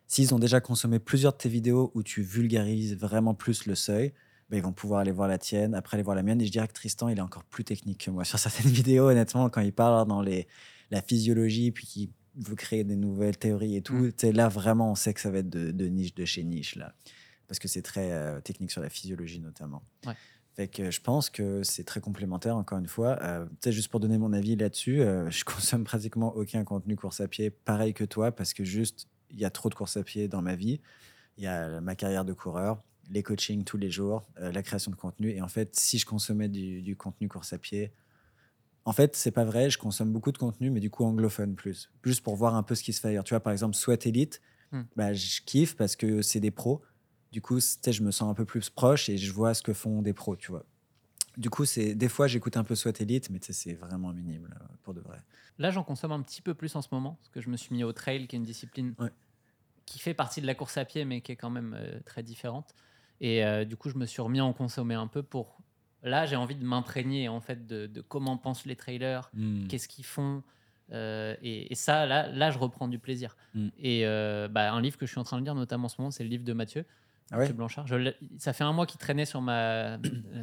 S'ils 0.08 0.34
ont 0.36 0.40
déjà 0.40 0.62
consommé 0.62 1.00
plusieurs 1.00 1.34
de 1.34 1.38
tes 1.38 1.50
vidéos 1.50 1.92
où 1.96 2.04
tu 2.04 2.22
vulgarises 2.22 2.96
vraiment 2.96 3.34
plus 3.34 3.66
le 3.66 3.76
seuil, 3.76 4.14
ben, 4.50 4.58
ils 4.58 4.64
vont 4.64 4.72
pouvoir 4.72 5.02
aller 5.02 5.12
voir 5.12 5.28
la 5.28 5.38
tienne, 5.38 5.74
après 5.74 5.96
aller 5.96 6.04
voir 6.04 6.16
la 6.16 6.24
mienne. 6.24 6.40
Et 6.42 6.46
je 6.46 6.52
dirais 6.52 6.68
que 6.68 6.74
Tristan, 6.74 7.10
il 7.10 7.18
est 7.18 7.22
encore 7.22 7.44
plus 7.44 7.64
technique 7.64 8.06
que 8.06 8.12
moi. 8.12 8.24
Sur 8.26 8.40
certaines 8.40 8.72
vidéos, 8.72 9.10
honnêtement, 9.10 9.50
quand 9.50 9.62
il 9.62 9.74
parle 9.74 10.08
dans 10.08 10.22
les, 10.22 10.48
la 10.92 11.02
physiologie, 11.02 11.72
puis 11.72 11.86
qu'il 11.88 12.10
veut 12.38 12.56
créer 12.56 12.84
des 12.84 12.96
nouvelles 12.96 13.38
théories 13.38 13.76
et 13.76 13.82
tout, 13.82 13.96
Mm. 13.96 14.12
sais, 14.18 14.32
là, 14.32 14.48
vraiment, 14.48 14.92
on 14.92 14.96
sait 14.96 15.14
que 15.14 15.20
ça 15.22 15.32
va 15.32 15.40
être 15.40 15.50
de, 15.50 15.72
de 15.72 15.86
niche 15.88 16.14
de 16.16 16.26
chez 16.26 16.44
niche, 16.44 16.76
là. 16.76 16.94
Parce 17.48 17.60
que 17.60 17.68
c'est 17.68 17.82
très 17.82 18.12
euh, 18.12 18.42
technique 18.42 18.72
sur 18.72 18.82
la 18.82 18.90
physiologie, 18.90 19.40
notamment. 19.40 19.84
Ouais. 20.06 20.14
Fait 20.56 20.68
que 20.68 20.90
je 20.92 21.02
pense 21.02 21.30
que 21.30 21.64
c'est 21.64 21.84
très 21.84 22.02
complémentaire, 22.02 22.58
encore 22.58 22.80
une 22.80 22.88
fois. 22.88 23.20
Euh, 23.22 23.46
juste 23.68 23.90
pour 23.90 24.00
donner 24.00 24.18
mon 24.18 24.34
avis 24.34 24.56
là-dessus, 24.56 25.02
euh, 25.02 25.30
je 25.32 25.46
consomme 25.46 25.84
pratiquement 25.84 26.36
aucun 26.36 26.64
contenu 26.64 26.96
course 26.96 27.22
à 27.22 27.28
pied, 27.28 27.50
pareil 27.50 27.94
que 27.94 28.04
toi, 28.04 28.32
parce 28.32 28.54
que 28.54 28.64
juste, 28.64 29.08
il 29.30 29.40
y 29.40 29.46
a 29.46 29.50
trop 29.50 29.70
de 29.70 29.76
course 29.76 29.98
à 29.98 30.04
pied 30.04 30.28
dans 30.28 30.42
ma 30.42 30.56
vie. 30.56 30.80
Il 31.38 31.44
y 31.44 31.48
a 31.48 31.80
ma 31.82 31.96
carrière 31.96 32.26
de 32.26 32.34
coureur, 32.34 32.82
les 33.12 33.22
coachings 33.24 33.64
tous 33.64 33.78
les 33.78 33.92
jours, 33.92 34.28
euh, 34.40 34.52
la 34.52 34.64
création 34.64 34.90
de 34.92 34.96
contenu. 34.96 35.30
Et 35.30 35.42
en 35.42 35.48
fait, 35.48 35.76
si 35.76 36.00
je 36.00 36.06
consommais 36.06 36.50
du, 36.50 36.82
du 36.82 36.96
contenu 36.96 37.28
course 37.30 37.54
à 37.54 37.58
pied, 37.60 37.92
en 38.88 38.94
fait, 38.94 39.16
c'est 39.16 39.32
pas 39.32 39.46
vrai. 39.46 39.70
Je 39.70 39.78
consomme 39.78 40.12
beaucoup 40.14 40.32
de 40.32 40.38
contenu, 40.40 40.72
mais 40.72 40.80
du 40.80 40.90
coup 40.90 41.04
anglophone 41.06 41.56
plus, 41.56 41.92
juste 42.04 42.24
pour 42.24 42.36
voir 42.36 42.56
un 42.56 42.64
peu 42.64 42.76
ce 42.76 42.84
qui 42.84 42.94
se 42.94 43.02
fait 43.02 43.10
ailleurs. 43.10 43.26
Tu 43.26 43.34
vois, 43.34 43.42
par 43.42 43.54
exemple, 43.54 43.76
Sweat 43.76 44.08
Elite, 44.08 44.42
Hmm. 44.72 44.84
bah, 44.98 45.14
je 45.14 45.42
kiffe 45.46 45.78
parce 45.78 45.96
que 45.96 46.22
c'est 46.22 46.42
des 46.42 46.52
pros. 46.52 46.84
Du 47.32 47.42
coup, 47.42 47.60
je 47.60 48.04
me 48.04 48.12
sens 48.12 48.30
un 48.30 48.34
peu 48.34 48.46
plus 48.46 48.70
proche 48.70 49.10
et 49.10 49.18
je 49.18 49.32
vois 49.32 49.54
ce 49.54 49.62
que 49.64 49.74
font 49.74 50.02
des 50.02 50.14
pros, 50.14 50.36
tu 50.36 50.52
vois. 50.52 50.66
Du 51.38 51.50
coup, 51.50 51.66
c'est 51.66 51.96
des 51.96 52.10
fois 52.10 52.28
j'écoute 52.28 52.58
un 52.58 52.64
peu 52.66 52.76
Sweat 52.76 53.00
Elite, 53.02 53.30
mais 53.30 53.40
c'est 53.42 53.76
vraiment 53.76 54.12
minime 54.14 54.48
là, 54.50 54.58
pour 54.84 54.94
de 54.94 55.02
vrai. 55.02 55.20
Là, 55.60 55.72
j'en 55.72 55.84
consomme 55.84 56.12
un 56.14 56.22
petit 56.22 56.42
peu 56.42 56.54
plus 56.56 56.76
en 56.76 56.82
ce 56.82 56.90
moment, 56.92 57.16
parce 57.16 57.30
que 57.30 57.42
je 57.42 57.50
me 57.50 57.58
suis 57.58 57.76
mis 57.76 57.84
au 57.84 57.94
trail, 57.94 58.28
qui 58.28 58.36
est 58.36 58.40
une 58.40 58.44
discipline 58.44 58.96
Ouais. 59.00 59.12
qui 59.86 60.00
fait 60.00 60.14
partie 60.14 60.42
de 60.42 60.48
la 60.48 60.56
course 60.56 60.78
à 60.78 60.86
pied, 60.86 61.06
mais 61.06 61.22
qui 61.22 61.32
est 61.32 61.36
quand 61.36 61.50
même 61.50 61.76
euh, 61.78 62.00
très 62.06 62.24
différente. 62.24 62.74
Et 63.22 63.44
euh, 63.46 63.66
du 63.66 63.78
coup, 63.78 63.90
je 63.90 63.98
me 63.98 64.06
suis 64.06 64.22
remis 64.22 64.40
à 64.40 64.46
en 64.46 64.54
consommer 64.54 64.96
un 64.96 65.08
peu 65.08 65.24
pour. 65.24 65.58
Là, 66.08 66.26
j'ai 66.26 66.36
envie 66.36 66.56
de 66.56 66.64
m'imprégner 66.66 67.28
en 67.30 67.40
fait 67.42 67.68
de, 67.68 67.86
de 67.88 68.02
comment 68.02 68.38
pensent 68.38 68.66
les 68.66 68.76
trailers, 68.76 69.30
Hmm. 69.34 69.68
qu'est-ce 69.68 69.88
qu'ils 69.88 70.06
font. 70.06 70.42
euh, 70.94 71.36
et, 71.44 71.72
et 71.72 71.76
ça, 71.76 72.06
là, 72.06 72.28
là, 72.30 72.50
je 72.50 72.58
reprends 72.58 72.88
du 72.88 72.98
plaisir. 72.98 73.36
Mm. 73.54 73.68
Et 73.78 74.06
euh, 74.06 74.48
bah, 74.48 74.72
un 74.72 74.80
livre 74.82 74.98
que 74.98 75.06
je 75.06 75.12
suis 75.12 75.20
en 75.20 75.24
train 75.26 75.38
de 75.38 75.44
lire, 75.44 75.54
notamment 75.54 75.86
en 75.86 75.90
ce 75.90 75.96
moment, 76.00 76.12
c'est 76.12 76.24
le 76.24 76.30
livre 76.30 76.46
de 76.46 76.54
Mathieu. 76.54 76.86
Ah 77.30 77.40
ouais? 77.40 77.52
Blanchard. 77.52 77.86
Je 77.88 78.14
ça 78.38 78.54
fait 78.54 78.64
un 78.64 78.72
mois 78.72 78.86
qu'il 78.86 78.98
traînait 79.00 79.26
sur 79.26 79.42
ma 79.42 79.98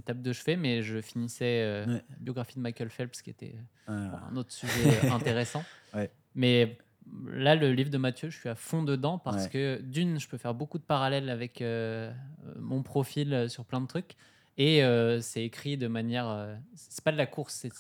table 0.05 0.21
de 0.21 0.33
chevet, 0.35 0.57
mais 0.57 0.83
je 0.83 1.01
finissais 1.01 1.63
euh, 1.63 1.87
Ouais. 1.87 2.05
la 2.11 2.17
biographie 2.21 2.57
de 2.57 2.61
Michael 2.61 2.91
Phelps, 2.91 3.23
qui 3.23 3.31
était 3.31 3.55
Ah. 3.87 4.21
Un 4.31 4.37
autre 4.37 4.53
sujet 4.53 4.71
intéressant. 5.11 5.65
Ouais. 5.95 6.11
Mais 6.35 6.77
là, 7.27 7.55
le 7.55 7.73
livre 7.73 7.89
de 7.89 7.97
Mathieu, 7.97 8.29
je 8.29 8.39
suis 8.39 8.51
à 8.51 8.55
fond 8.55 8.83
dedans 8.83 9.19
parce 9.19 9.49
que 9.49 9.81
d'une, 9.81 10.21
je 10.21 10.29
peux 10.29 10.37
faire 10.37 10.53
beaucoup 10.53 10.77
de 10.77 10.83
parallèles 10.85 11.31
avec 11.31 11.63
euh, 11.63 12.13
euh, 12.47 12.53
mon 12.61 12.83
profil 12.83 13.33
euh, 13.33 13.49
sur 13.49 13.65
plein 13.65 13.81
de 13.81 13.87
trucs. 13.87 14.13
Et 14.57 14.85
euh, 14.85 15.21
c'est 15.21 15.45
écrit 15.45 15.77
de 15.77 15.89
manière. 15.89 16.29
euh, 16.29 16.55
c'est 16.77 17.03
pas 17.03 17.13
de 17.13 17.17
la 17.17 17.27
course, 17.27 17.55
c'est 17.55 17.73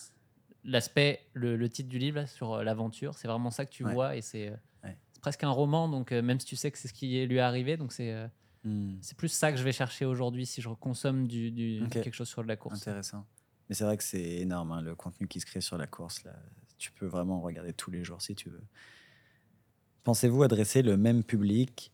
l'aspect, 0.64 1.20
le, 1.34 1.56
le 1.56 1.68
titre 1.68 1.88
du 1.88 1.98
livre 1.98 2.16
là, 2.20 2.26
sur 2.26 2.54
euh, 2.54 2.62
l'aventure. 2.64 3.14
C'est 3.18 3.28
vraiment 3.28 3.50
ça 3.50 3.64
que 3.64 3.70
tu 3.70 3.84
Ouais. 3.84 3.92
vois 3.92 4.16
et 4.16 4.22
c'est 4.22 4.50
Ouais. 4.82 4.96
presque 5.20 5.44
un 5.44 5.50
roman. 5.50 5.88
Donc, 5.88 6.10
même 6.12 6.40
si 6.40 6.46
tu 6.46 6.56
sais 6.56 6.70
que 6.70 6.78
c'est 6.78 6.88
ce 6.88 6.92
qui 6.94 7.24
lui 7.26 7.36
est 7.36 7.40
arrivé, 7.40 7.76
donc 7.76 7.92
c'est. 7.92 8.14
Hmm. 8.66 8.96
c'est 9.02 9.16
plus 9.16 9.28
ça 9.28 9.52
que 9.52 9.58
je 9.58 9.62
vais 9.62 9.72
chercher 9.72 10.06
aujourd'hui 10.06 10.46
si 10.46 10.62
je 10.62 10.70
consomme 10.70 11.28
du, 11.28 11.82
quelque 11.90 12.14
chose 12.14 12.28
sur 12.28 12.42
de 12.42 12.48
la 12.48 12.56
course. 12.56 12.76
Intéressant. 12.80 13.26
Mais 13.68 13.74
c'est 13.74 13.84
vrai 13.84 13.96
que 13.98 14.02
c'est 14.04 14.22
énorme, 14.22 14.72
hein, 14.72 14.80
le 14.82 14.94
contenu 14.94 15.28
qui 15.28 15.38
se 15.40 15.44
crée 15.46 15.60
sur 15.60 15.76
la 15.76 15.86
course. 15.86 16.24
Là. 16.24 16.34
Tu 16.78 16.90
peux 16.90 17.06
vraiment 17.06 17.40
regarder 17.42 17.72
tous 17.74 17.90
les 17.90 18.04
jours 18.04 18.20
si 18.22 18.34
tu 18.34 18.48
veux. 18.50 18.62
Pensez-vous 20.02 20.42
adresser 20.42 20.82
le 20.82 20.96
même 20.96 21.22
public? 21.24 21.92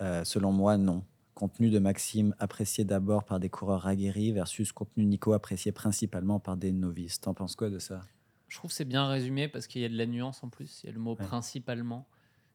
Euh, 0.00 0.22
Selon 0.24 0.52
moi, 0.52 0.76
non. 0.76 1.04
Contenu 1.38 1.70
de 1.70 1.78
Maxime 1.78 2.34
apprécié 2.40 2.84
d'abord 2.84 3.22
par 3.24 3.38
des 3.38 3.48
coureurs 3.48 3.86
aguerris 3.86 4.32
versus 4.32 4.72
contenu 4.72 5.06
Nico 5.06 5.34
apprécié 5.34 5.70
principalement 5.70 6.40
par 6.40 6.56
des 6.56 6.72
novices. 6.72 7.20
T'en 7.20 7.32
penses 7.32 7.54
quoi 7.54 7.70
de 7.70 7.78
ça? 7.78 8.00
Je 8.48 8.56
trouve 8.56 8.70
que 8.72 8.74
c'est 8.76 8.84
bien 8.84 9.06
résumé 9.06 9.46
parce 9.46 9.68
qu'il 9.68 9.80
y 9.80 9.84
a 9.84 9.88
de 9.88 9.96
la 9.96 10.06
nuance 10.06 10.42
en 10.42 10.48
plus. 10.48 10.82
Il 10.82 10.86
y 10.86 10.88
a 10.90 10.92
le 10.92 10.98
mot 10.98 11.14
Ouais. 11.14 11.24
principalement 11.24 12.08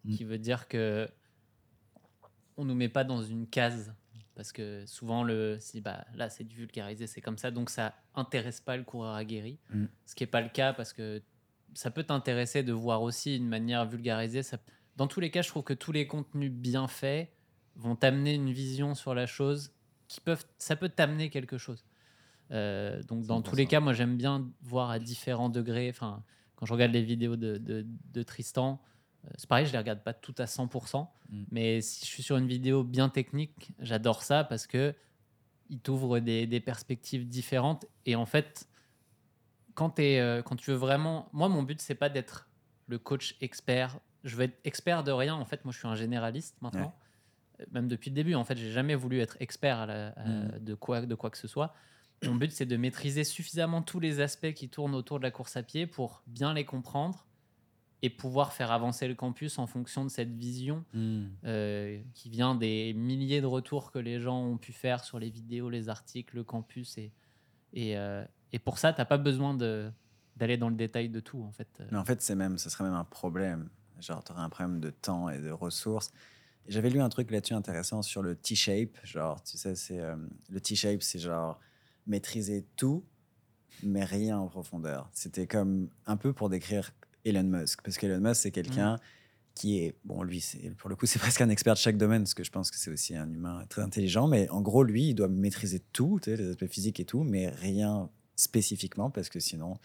Mm. 0.03 0.11
qui 0.15 0.25
veut 0.25 0.37
dire 0.37 0.67
que 0.67 1.07
on 2.57 2.65
nous 2.65 2.75
met 2.75 2.89
pas 2.89 3.05
dans 3.05 3.21
une 3.23 3.47
case 3.47 3.93
parce 4.35 4.51
que 4.51 4.85
souvent 4.85 5.23
le 5.23 5.55
si 5.61 5.79
bah 5.79 6.05
là 6.15 6.29
c'est 6.29 6.43
du 6.43 6.57
vulgarisé 6.57 7.07
c'est 7.07 7.21
comme 7.21 7.37
ça 7.37 7.51
donc 7.51 7.69
ça 7.69 7.93
intéresse 8.15 8.59
pas 8.59 8.75
le 8.75 8.83
coureur 8.83 9.15
aguerri 9.15 9.59
Mm. 9.73 9.85
ce 10.05 10.13
qui 10.15 10.25
est 10.25 10.27
pas 10.27 10.41
le 10.41 10.49
cas 10.49 10.73
parce 10.73 10.91
que 10.91 11.21
ça 11.73 11.89
peut 11.89 12.03
t'intéresser 12.03 12.63
de 12.63 12.73
voir 12.73 13.01
aussi 13.01 13.37
une 13.37 13.47
manière 13.47 13.85
vulgarisée 13.87 14.43
ça- 14.43 14.57
dans 14.97 15.07
tous 15.07 15.21
les 15.21 15.31
cas 15.31 15.41
je 15.41 15.47
trouve 15.47 15.63
que 15.63 15.73
tous 15.73 15.93
les 15.93 16.05
contenus 16.05 16.51
bien 16.51 16.89
faits 16.89 17.31
vont 17.75 17.95
t'amener 17.95 18.33
une 18.35 18.51
vision 18.51 18.95
sur 18.95 19.13
la 19.15 19.25
chose 19.25 19.71
qui 20.07 20.19
peuvent 20.21 20.45
ça 20.57 20.75
peut 20.75 20.89
t'amener 20.89 21.29
quelque 21.29 21.57
chose. 21.57 21.85
Euh, 22.51 23.01
donc 23.03 23.25
dans 23.25 23.41
tous 23.41 23.55
les 23.55 23.65
100%. 23.65 23.67
cas 23.67 23.79
moi 23.79 23.93
j'aime 23.93 24.17
bien 24.17 24.47
voir 24.61 24.89
à 24.91 24.99
différents 24.99 25.49
degrés 25.49 25.89
enfin 25.89 26.23
quand 26.55 26.65
je 26.65 26.73
regarde 26.73 26.91
les 26.91 27.01
vidéos 27.01 27.35
de, 27.37 27.57
de- 27.57 27.85
de 28.13 28.23
Tristan 28.23 28.81
euh, 29.25 29.29
c'est 29.37 29.47
pareil 29.47 29.65
je 29.65 29.71
les 29.71 29.77
regarde 29.77 30.03
pas 30.03 30.13
tout 30.13 30.35
à 30.37 30.45
100% 30.45 31.07
Mm. 31.29 31.43
mais 31.51 31.81
si 31.81 32.01
je 32.05 32.09
suis 32.11 32.21
sur 32.21 32.35
une 32.37 32.47
vidéo 32.47 32.83
bien 32.83 33.07
technique 33.09 33.71
j'adore 33.79 34.21
ça 34.23 34.43
parce 34.43 34.67
que 34.67 34.93
il 35.69 35.79
t'ouvre 35.79 36.19
des, 36.19 36.45
des 36.45 36.59
perspectives 36.59 37.27
différentes. 37.27 37.85
Et 38.05 38.15
en 38.15 38.25
fait 38.25 38.67
quand, 39.73 39.97
euh, 39.99 40.41
quand 40.43 40.55
tu 40.57 40.69
veux 40.71 40.77
vraiment 40.77 41.29
moi 41.31 41.49
mon 41.49 41.63
but 41.63 41.81
c'est 41.81 41.95
pas 41.95 42.09
d'être 42.09 42.47
le 42.87 42.99
coach 42.99 43.35
expert. 43.41 43.97
Je 44.25 44.35
veux 44.35 44.43
être 44.43 44.59
expert 44.65 45.03
de 45.03 45.11
rien. 45.11 45.33
En 45.35 45.45
fait 45.45 45.63
moi 45.65 45.71
je 45.71 45.79
suis 45.79 45.87
un 45.87 45.95
généraliste 45.95 46.57
maintenant 46.61 46.93
même 47.71 47.87
depuis 47.87 48.09
le 48.09 48.15
début 48.15 48.35
en 48.35 48.43
fait 48.43 48.57
j'ai 48.57 48.71
jamais 48.71 48.95
voulu 48.95 49.19
être 49.19 49.37
expert 49.39 49.77
à 49.79 49.85
la- 49.85 50.07
à- 50.09 50.27
Mm. 50.27 50.59
de 50.59 50.73
quoi 50.75 51.01
de 51.05 51.15
quoi 51.15 51.29
que 51.29 51.37
ce 51.37 51.47
soit 51.47 51.73
mon 52.25 52.35
but 52.35 52.51
c'est 52.51 52.65
de 52.65 52.77
maîtriser 52.77 53.23
suffisamment 53.23 53.81
tous 53.81 53.99
les 53.99 54.19
aspects 54.21 54.53
qui 54.53 54.69
tournent 54.69 54.95
autour 54.95 55.19
de 55.19 55.23
la 55.23 55.31
course 55.31 55.55
à 55.57 55.63
pied 55.63 55.85
pour 55.87 56.23
bien 56.27 56.53
les 56.53 56.65
comprendre 56.65 57.25
et 58.01 58.09
pouvoir 58.09 58.51
faire 58.53 58.71
avancer 58.71 59.07
le 59.07 59.15
campus 59.15 59.59
en 59.59 59.67
fonction 59.67 60.03
de 60.03 60.09
cette 60.09 60.33
vision 60.35 60.83
euh, 61.45 62.01
qui 62.13 62.29
vient 62.29 62.53
des 62.55 62.93
milliers 62.93 63.39
de 63.39 63.45
retours 63.45 63.91
que 63.91 63.99
les 63.99 64.19
gens 64.19 64.41
ont 64.43 64.57
pu 64.57 64.73
faire 64.73 65.03
sur 65.05 65.19
les 65.19 65.29
vidéos, 65.29 65.69
les 65.69 65.87
articles, 65.87 66.35
le 66.35 66.43
campus. 66.43 66.97
Et, 66.97 67.13
et, 67.71 67.97
euh, 67.97 68.25
et 68.51 68.59
pour 68.59 68.77
ça, 68.77 68.91
tu 68.91 68.99
n'as 68.99 69.05
pas 69.05 69.17
besoin 69.17 69.53
d'aller 69.55 70.57
dans 70.57 70.67
le 70.67 70.75
détail 70.75 71.07
de 71.07 71.21
tout, 71.21 71.41
en 71.43 71.51
fait. 71.53 71.81
Mais 71.91 71.97
en 71.97 72.03
fait, 72.03 72.21
c'est 72.21 72.35
même, 72.35 72.57
ce 72.57 72.69
serait 72.69 72.83
même 72.83 72.93
un 72.93 73.05
problème. 73.05 73.69
Genre, 74.01 74.21
tu 74.21 74.33
aurais 74.33 74.41
un 74.41 74.49
problème 74.49 74.81
de 74.81 74.89
temps 74.89 75.29
et 75.29 75.39
de 75.39 75.49
ressources. 75.51 76.11
J'avais 76.67 76.89
lu 76.89 77.01
un 77.01 77.09
truc 77.09 77.31
là-dessus 77.31 77.53
intéressant 77.53 78.01
sur 78.01 78.21
le 78.21 78.35
T-shape. 78.35 78.97
Genre, 79.03 79.43
tu 79.43 79.57
sais, 79.57 79.75
c'est 79.75 79.99
euh, 79.99 80.15
le 80.49 80.61
T-shape, 80.61 81.03
c'est 81.03 81.19
genre 81.19 81.59
maîtriser 82.07 82.65
tout, 82.75 83.03
mais 83.83 84.03
rien 84.03 84.37
en 84.37 84.47
profondeur. 84.47 85.09
C'était 85.13 85.47
comme 85.47 85.89
un 86.05 86.17
peu 86.17 86.33
pour 86.33 86.49
décrire 86.49 86.93
Elon 87.25 87.43
Musk, 87.43 87.81
parce 87.81 87.97
qu'Elon 87.97 88.19
Musk, 88.19 88.41
c'est 88.41 88.51
quelqu'un 88.51 88.99
qui 89.55 89.79
est, 89.79 89.95
bon, 90.03 90.23
lui, 90.23 90.41
c'est, 90.41 90.75
pour 90.77 90.89
le 90.89 90.95
coup, 90.95 91.05
c'est 91.05 91.19
presque 91.19 91.41
un 91.41 91.49
expert 91.49 91.73
de 91.73 91.79
chaque 91.79 91.97
domaine, 91.97 92.23
parce 92.23 92.33
que 92.33 92.43
je 92.43 92.51
pense 92.51 92.71
que 92.71 92.77
c'est 92.77 92.91
aussi 92.91 93.15
un 93.15 93.31
humain 93.31 93.65
très 93.69 93.81
intelligent, 93.81 94.27
mais 94.27 94.49
en 94.49 94.61
gros, 94.61 94.83
lui, 94.83 95.09
il 95.09 95.15
doit 95.15 95.27
maîtriser 95.27 95.81
tout, 95.91 96.19
tu 96.21 96.31
sais, 96.31 96.37
les 96.37 96.49
aspects 96.49 96.67
physiques 96.67 96.99
et 96.99 97.05
tout, 97.05 97.23
mais 97.23 97.49
rien 97.49 98.09
spécifiquement, 98.35 99.09
parce 99.09 99.29
que 99.29 99.39
sinon, 99.39 99.77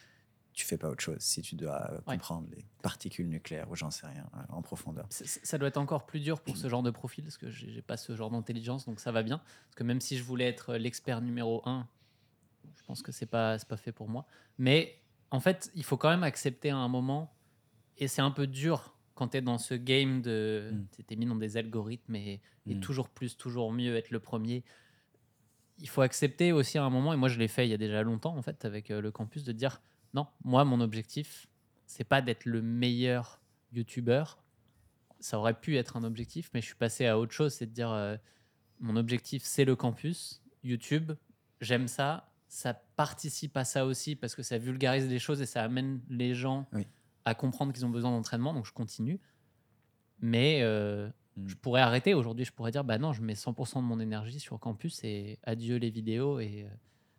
tu 0.58 0.66
fais 0.66 0.76
pas 0.76 0.88
autre 0.90 1.02
chose 1.02 1.18
si 1.20 1.40
tu 1.40 1.54
dois 1.54 1.90
Ouais. 2.06 2.14
comprendre 2.16 2.48
les 2.56 2.64
particules 2.82 3.28
nucléaires 3.28 3.70
ou 3.70 3.76
j'en 3.76 3.90
sais 3.90 4.06
rien 4.06 4.28
euh, 4.34 4.40
en 4.48 4.60
profondeur. 4.62 5.06
Ça 5.10 5.56
doit 5.58 5.68
être 5.68 5.76
encore 5.76 6.04
plus 6.06 6.20
dur 6.20 6.40
pour 6.40 6.56
ce 6.56 6.68
genre 6.68 6.82
de 6.82 6.90
profil, 6.90 7.24
parce 7.24 7.38
que 7.38 7.48
j'ai 7.50 7.80
pas 7.82 7.96
ce 7.96 8.14
genre 8.16 8.30
d'intelligence, 8.30 8.84
donc 8.86 8.98
ça 9.00 9.12
va 9.12 9.22
bien. 9.22 9.38
Parce 9.38 9.76
que 9.76 9.84
même 9.84 10.00
si 10.00 10.16
je 10.18 10.24
voulais 10.24 10.46
être 10.46 10.74
l'expert 10.74 11.20
numéro 11.20 11.62
un, 11.68 11.86
je 12.76 12.82
pense 12.84 13.02
que 13.02 13.12
c'est 13.12 13.26
pas, 13.26 13.56
pas 13.58 13.76
fait 13.76 13.92
pour 13.92 14.08
moi. 14.08 14.26
Mais 14.58 15.00
en 15.30 15.40
fait, 15.40 15.70
il 15.74 15.84
faut 15.84 15.96
quand 15.96 16.10
même 16.10 16.24
accepter 16.24 16.70
à 16.70 16.76
un 16.76 16.88
moment, 16.88 17.32
et 17.96 18.08
c'est 18.08 18.22
un 18.22 18.30
peu 18.32 18.46
dur 18.46 18.96
quand 19.14 19.28
tu 19.28 19.36
es 19.38 19.40
dans 19.42 19.58
ce 19.58 19.74
game 19.74 20.22
de. 20.22 20.70
Mm. 20.72 20.86
Tu 21.06 21.14
es 21.14 21.16
mis 21.16 21.26
dans 21.26 21.36
des 21.36 21.56
algorithmes 21.56 22.14
et, 22.16 22.40
et 22.66 22.74
Mm. 22.74 22.80
toujours 22.80 23.08
plus, 23.08 23.36
toujours 23.36 23.72
mieux, 23.72 23.96
être 23.96 24.10
le 24.10 24.20
premier. 24.20 24.64
Il 25.80 25.88
faut 25.88 26.02
accepter 26.02 26.50
aussi 26.52 26.78
à 26.78 26.82
un 26.84 26.90
moment, 26.90 27.12
et 27.12 27.16
moi 27.16 27.28
je 27.28 27.38
l'ai 27.38 27.46
fait 27.48 27.66
il 27.66 27.70
y 27.70 27.74
a 27.74 27.78
déjà 27.78 28.02
longtemps 28.02 28.36
en 28.36 28.42
fait, 28.42 28.64
avec 28.64 28.90
euh, 28.90 29.00
le 29.00 29.10
campus, 29.12 29.44
de 29.44 29.52
dire 29.52 29.80
non, 30.14 30.26
moi 30.44 30.64
mon 30.64 30.80
objectif, 30.80 31.46
c'est 31.86 32.04
pas 32.04 32.22
d'être 32.22 32.44
le 32.44 32.62
meilleur 32.62 33.40
youtubeur. 33.72 34.38
Ça 35.20 35.38
aurait 35.38 35.58
pu 35.58 35.76
être 35.76 35.96
un 35.96 36.04
objectif, 36.04 36.50
mais 36.54 36.60
je 36.60 36.66
suis 36.66 36.74
passé 36.76 37.06
à 37.06 37.18
autre 37.18 37.32
chose, 37.32 37.52
c'est 37.54 37.66
de 37.66 37.72
dire 37.72 37.90
euh, 37.90 38.16
mon 38.80 38.96
objectif 38.96 39.42
c'est 39.44 39.64
le 39.64 39.74
campus, 39.76 40.42
YouTube, 40.64 41.12
j'aime 41.60 41.88
ça, 41.88 42.30
ça 42.48 42.74
participe 42.74 43.56
à 43.56 43.64
ça 43.64 43.84
aussi 43.86 44.16
parce 44.16 44.34
que 44.34 44.42
ça 44.42 44.58
vulgarise 44.58 45.08
les 45.08 45.18
choses 45.18 45.40
et 45.42 45.46
ça 45.46 45.62
amène 45.64 46.00
les 46.08 46.34
gens 46.34 46.66
Oui. 46.72 46.86
à 47.24 47.34
comprendre 47.34 47.72
qu'ils 47.72 47.84
ont 47.84 47.90
besoin 47.90 48.10
d'entraînement, 48.10 48.54
donc 48.54 48.66
je 48.66 48.72
continue. 48.72 49.20
Mais 50.20 50.60
euh, 50.62 51.08
Mm. 51.36 51.48
je 51.48 51.54
pourrais 51.54 51.80
arrêter 51.82 52.14
aujourd'hui, 52.14 52.44
je 52.44 52.52
pourrais 52.52 52.72
dire 52.72 52.82
bah 52.84 52.98
non, 52.98 53.12
je 53.12 53.22
mets 53.22 53.34
100% 53.34 53.76
de 53.76 53.82
mon 53.86 54.00
énergie 54.00 54.40
sur 54.40 54.58
campus 54.58 55.04
et 55.04 55.38
adieu 55.44 55.76
les 55.76 55.90
vidéos 55.90 56.40
et 56.40 56.64
euh, 56.64 56.68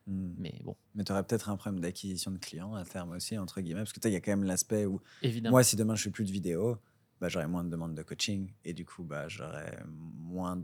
Hmm. 0.08 0.34
mais 0.38 0.60
bon, 0.64 0.76
Mais 0.96 1.04
tu 1.04 1.12
aurais 1.12 1.24
peut-être 1.24 1.50
un 1.50 1.56
problème 1.58 1.82
d'acquisition 1.82 2.32
de 2.32 2.38
clients 2.38 2.74
à 2.76 2.84
terme 2.86 3.12
aussi, 3.12 3.38
entre 3.38 3.62
guillemets, 3.62 3.82
parce 3.82 3.94
que 3.94 4.00
il 4.08 4.12
y 4.14 4.16
a 4.16 4.22
quand 4.22 4.32
même 4.32 4.44
l'aspect 4.44 4.86
où 4.86 5.00
évidemment. 5.22 5.54
moi, 5.56 5.64
si 5.64 5.76
demain 5.76 5.96
je 5.96 6.04
fais 6.04 6.10
plus 6.12 6.26
de 6.26 6.32
vidéos, 6.32 6.78
bah, 7.22 7.30
j'aurai 7.30 7.48
moins 7.48 7.64
de 7.64 7.70
demandes 7.70 7.96
de 7.96 8.02
coaching 8.04 8.52
et 8.66 8.74
du 8.74 8.86
coup, 8.86 9.04
bah, 9.04 9.28
j'aurai 9.28 9.78
moins 9.86 10.64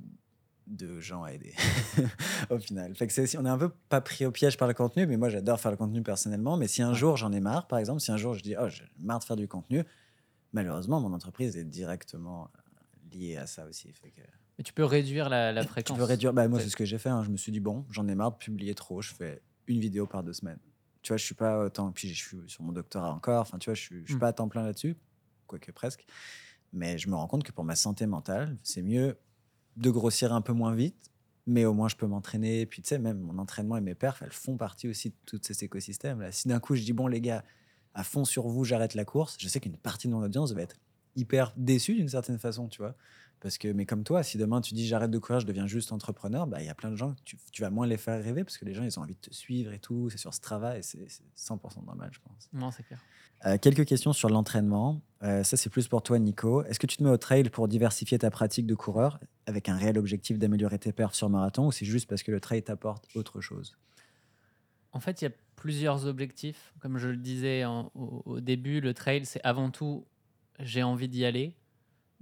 de 0.68 1.00
gens 1.00 1.24
à 1.24 1.32
aider 1.32 1.54
au 2.50 2.58
final. 2.58 2.96
Fait 2.96 3.06
que 3.06 3.14
c'est 3.14 3.22
aussi- 3.22 3.38
on 3.38 3.46
est 3.46 3.50
un 3.50 3.58
peu 3.58 3.70
pas 3.90 4.02
pris 4.02 4.26
au 4.26 4.32
piège 4.32 4.58
par 4.58 4.68
le 4.68 4.74
contenu, 4.74 5.06
mais 5.06 5.16
moi 5.18 5.30
j'adore 5.30 5.60
faire 5.60 5.70
le 5.70 5.78
contenu 5.78 6.02
personnellement. 6.02 6.58
Mais 6.58 6.68
si 6.68 6.82
un 6.82 6.90
Ouais. 6.90 6.96
jour 6.96 7.18
j'en 7.18 7.32
ai 7.34 7.40
marre, 7.40 7.68
par 7.68 7.78
exemple, 7.78 8.00
si 8.02 8.12
un 8.12 8.18
jour 8.18 8.34
je 8.34 8.42
dis 8.42 8.56
oh 8.60 8.68
j'ai 8.70 8.84
marre 8.98 9.20
de 9.20 9.24
faire 9.26 9.36
du 9.36 9.48
contenu, 9.48 9.84
malheureusement 10.54 11.00
mon 11.00 11.14
entreprise 11.14 11.56
est 11.56 11.66
directement 11.66 12.50
liée 13.12 13.38
à 13.38 13.46
ça 13.46 13.68
aussi. 13.68 13.92
Fait 13.94 14.10
que 14.10 14.22
Mais 14.58 14.64
tu 14.64 14.74
peux 14.74 14.86
réduire 14.86 15.28
la, 15.30 15.52
la 15.52 15.64
tu 15.64 15.68
fréquence. 15.70 15.98
peux 15.98 16.04
réduire. 16.04 16.34
Bah, 16.34 16.48
moi 16.48 16.60
c'est 16.60 16.70
ce 16.70 16.76
que 16.76 16.86
j'ai 16.86 16.98
fait. 16.98 17.10
hein. 17.10 17.24
Je 17.24 17.30
me 17.30 17.38
suis 17.38 17.52
dit 17.52 17.60
bon, 17.60 17.86
j'en 17.90 18.08
ai 18.08 18.16
marre 18.16 18.32
de 18.32 18.38
publier 18.38 18.74
trop. 18.76 19.02
Je 19.02 19.14
fais 19.14 19.42
une 19.68 19.80
vidéo 19.80 20.08
par 20.08 20.24
deux 20.24 20.34
semaines. 20.34 20.60
Tu 21.02 21.10
vois, 21.10 21.18
je 21.18 21.24
suis 21.26 21.36
pas 21.36 21.60
autant. 21.66 21.92
Puis 21.92 22.08
je 22.14 22.24
suis 22.26 22.38
sur 22.48 22.64
mon 22.64 22.72
doctorat 22.72 23.12
encore. 23.14 23.42
Enfin, 23.42 23.58
tu 23.60 23.66
vois, 23.70 23.76
je 23.76 23.82
suis, 23.82 24.00
je 24.02 24.06
suis 24.06 24.16
Mm. 24.16 24.20
pas 24.20 24.28
à 24.30 24.34
temps 24.34 24.48
plein 24.48 24.64
là-dessus, 24.64 24.96
quoique 25.48 25.72
presque. 25.72 26.06
Mais 26.74 26.98
je 26.98 27.10
me 27.10 27.16
rends 27.16 27.28
compte 27.28 27.44
que 27.44 27.52
pour 27.52 27.64
ma 27.64 27.76
santé 27.76 28.06
mentale, 28.06 28.58
c'est 28.64 28.82
mieux 28.82 29.18
de 29.78 29.90
grossir 29.90 30.34
un 30.34 30.42
peu 30.42 30.54
moins 30.54 30.74
vite, 30.74 31.12
mais 31.46 31.66
au 31.66 31.74
moins 31.74 31.90
je 31.90 31.96
peux 31.96 32.08
m'entraîner. 32.08 32.62
Et 32.62 32.66
puis 32.66 32.82
tu 32.82 32.88
sais, 32.90 32.98
même 32.98 33.20
mon 33.20 33.38
entraînement 33.38 33.78
et 33.78 33.82
mes 33.82 33.94
perfs, 33.96 34.22
elles 34.22 34.32
font 34.32 34.58
partie 34.58 34.88
aussi 34.88 35.10
de 35.10 35.16
tout 35.26 35.40
cet 35.42 35.62
écosystème. 35.64 36.22
Là. 36.22 36.32
Si 36.32 36.48
d'un 36.48 36.60
coup 36.60 36.76
je 36.76 36.82
dis 36.84 36.94
bon 36.94 37.08
les 37.08 37.22
gars, 37.22 37.44
à 37.94 38.04
fond 38.04 38.26
sur 38.26 38.48
vous, 38.48 38.64
j'arrête 38.64 38.94
la 38.94 39.06
course, 39.06 39.36
je 39.40 39.48
sais 39.48 39.60
qu'une 39.60 39.78
partie 39.78 40.08
de 40.08 40.14
mon 40.14 40.22
audience 40.24 40.52
va 40.54 40.62
être 40.62 40.76
hyper 41.16 41.54
déçue 41.56 41.96
d'une 41.96 42.10
certaine 42.10 42.40
façon, 42.40 42.68
tu 42.68 42.80
vois. 42.82 42.96
Parce 43.46 43.60
que, 43.60 43.68
mais 43.68 43.86
comme 43.86 44.04
toi, 44.04 44.24
si 44.24 44.40
demain 44.40 44.60
tu 44.60 44.74
dis 44.74 44.88
j'arrête 44.88 45.12
de 45.12 45.20
courir, 45.20 45.40
je 45.40 45.46
deviens 45.46 45.68
juste 45.68 45.92
entrepreneur, 45.92 46.48
bah, 46.48 46.62
il 46.62 46.66
y 46.66 46.70
a 46.70 46.74
plein 46.74 46.90
de 46.90 46.96
gens 46.96 47.14
que 47.14 47.20
tu, 47.26 47.38
tu 47.52 47.62
vas 47.62 47.70
moins 47.70 47.86
les 47.86 47.98
faire 47.98 48.20
rêver 48.24 48.44
parce 48.44 48.58
que 48.58 48.66
les 48.66 48.74
gens 48.74 48.82
ils 48.82 48.98
ont 48.98 49.04
envie 49.04 49.14
de 49.14 49.20
te 49.20 49.32
suivre 49.32 49.72
et 49.72 49.78
tout. 49.78 50.10
C'est 50.10 50.18
sur 50.18 50.34
Strava 50.34 50.80
et 50.80 50.82
c'est 50.82 51.06
c'est 51.08 51.22
100% 51.38 51.86
normal, 51.86 52.10
je 52.12 52.18
pense. 52.22 52.50
Non, 52.54 52.72
c'est 52.72 52.82
clair. 52.82 53.00
Euh, 53.46 53.60
quelques 53.60 53.86
questions 53.86 54.14
sur 54.14 54.30
l'entraînement. 54.30 55.00
Euh, 55.22 55.44
ça, 55.44 55.58
c'est 55.58 55.70
plus 55.70 55.88
pour 55.88 56.02
toi, 56.02 56.18
Nico. 56.18 56.64
Est-ce 56.64 56.80
que 56.80 56.88
tu 56.88 56.98
te 56.98 57.04
mets 57.04 57.12
au 57.12 57.18
trail 57.18 57.48
pour 57.52 57.68
diversifier 57.68 58.18
ta 58.18 58.32
pratique 58.32 58.66
de 58.66 58.74
coureur 58.74 59.20
avec 59.46 59.70
un 59.70 59.76
réel 59.78 60.00
objectif 60.00 60.40
d'améliorer 60.40 60.80
tes 60.80 60.92
perfs 60.92 61.14
sur 61.14 61.30
marathon 61.30 61.68
ou 61.68 61.72
c'est 61.72 61.86
juste 61.86 62.10
parce 62.10 62.24
que 62.24 62.32
le 62.32 62.40
trail 62.40 62.64
t'apporte 62.64 63.08
autre 63.16 63.42
chose? 63.42 63.78
En 64.92 65.00
fait, 65.00 65.22
il 65.22 65.26
y 65.26 65.28
a 65.28 65.32
plusieurs 65.56 66.08
objectifs. 66.08 66.74
Comme 66.80 66.98
je 66.98 67.10
le 67.10 67.18
disais 67.18 67.64
en- 67.64 67.92
au, 67.94 68.24
au 68.26 68.40
début, 68.40 68.82
le 68.82 68.96
trail, 68.96 69.24
c'est 69.28 69.42
avant 69.44 69.70
tout, 69.70 70.08
j'ai 70.58 70.82
envie 70.82 71.10
d'y 71.10 71.26
aller. 71.26 71.56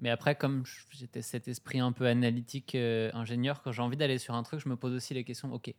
Mais 0.04 0.10
après, 0.10 0.36
comme 0.36 0.66
j'étais 0.92 1.22
cet 1.22 1.48
esprit 1.48 1.80
un 1.80 1.94
peu 1.94 2.06
analytique, 2.08 2.76
euh, 2.76 3.10
ingénieur, 3.14 3.62
quand 3.62 3.72
j'ai 3.72 3.82
envie 3.82 3.96
d'aller 3.96 4.18
sur 4.18 4.36
un 4.36 4.44
truc, 4.44 4.60
je 4.60 4.68
me 4.68 4.76
pose 4.76 4.94
aussi 4.94 5.14
les 5.14 5.24
questions, 5.24 5.52
OK, 5.54 5.74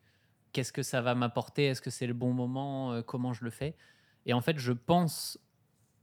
qu'est-ce 0.53 0.73
que 0.73 0.83
ça 0.83 1.03
va 1.03 1.15
m'apporter? 1.15 1.67
Est-ce 1.67 1.83
que 1.83 1.91
c'est 1.91 2.07
le 2.07 2.15
bon 2.15 2.33
moment? 2.33 2.95
Euh, 2.95 3.03
Comment 3.03 3.35
je 3.35 3.45
le 3.45 3.51
fais? 3.51 3.77
Et 4.25 4.33
en 4.33 4.41
fait, 4.41 4.59
je 4.59 4.73
pense 4.73 5.39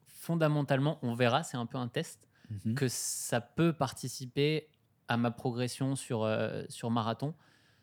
fondamentalement, 0.07 0.99
on 1.01 1.15
verra, 1.15 1.41
c'est 1.41 1.57
un 1.57 1.65
peu 1.65 1.79
un 1.79 1.87
test, 1.87 2.27
Mhm. 2.51 2.75
que 2.75 2.87
ça 2.89 3.41
peut 3.41 3.73
participer 3.73 4.67
à 5.07 5.17
ma 5.17 5.31
progression 5.31 5.95
sur, 5.95 6.23
euh, 6.23 6.63
sur 6.69 6.91
marathon, 6.91 7.33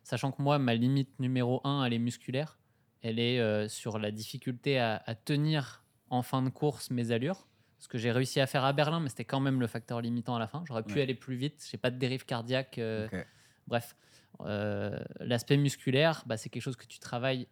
sachant 0.04 0.30
que 0.30 0.40
moi, 0.40 0.60
ma 0.60 0.74
limite 0.76 1.18
numéro 1.18 1.60
1, 1.64 1.84
elle 1.84 1.94
est 1.94 1.98
musculaire. 1.98 2.58
Elle 3.02 3.18
est 3.18 3.40
euh, 3.40 3.66
sur 3.66 3.98
la 3.98 4.12
difficulté 4.12 4.78
à, 4.78 5.02
à 5.04 5.14
tenir 5.16 5.84
en 6.10 6.22
fin 6.22 6.42
de 6.42 6.48
course 6.50 6.90
mes 6.92 7.10
allures. 7.10 7.47
Ce 7.78 7.86
que 7.88 7.96
j'ai 7.98 8.10
réussi 8.10 8.40
à 8.40 8.46
faire 8.46 8.64
à 8.64 8.72
Berlin, 8.72 8.98
mais 9.00 9.08
c'était 9.08 9.24
quand 9.24 9.40
même 9.40 9.60
le 9.60 9.66
facteur 9.68 10.00
limitant 10.00 10.34
à 10.36 10.38
la 10.38 10.46
fin. 10.48 10.64
J'aurais 10.66 10.82
pu 10.82 10.94
Ouais. 10.94 11.02
aller 11.02 11.14
plus 11.14 11.36
vite, 11.36 11.64
j'ai 11.70 11.78
pas 11.78 11.90
de 11.90 11.96
dérive 11.98 12.24
cardiaque. 12.24 12.78
euh. 12.78 13.08
Bref, 13.66 13.96
Euh, 14.42 14.96
l'aspect 15.18 15.56
musculaire, 15.56 16.22
bah, 16.26 16.36
c'est 16.36 16.48
quelque 16.48 16.62
chose 16.62 16.76
que 16.76 16.86
tu 16.86 17.00
travailles 17.00 17.48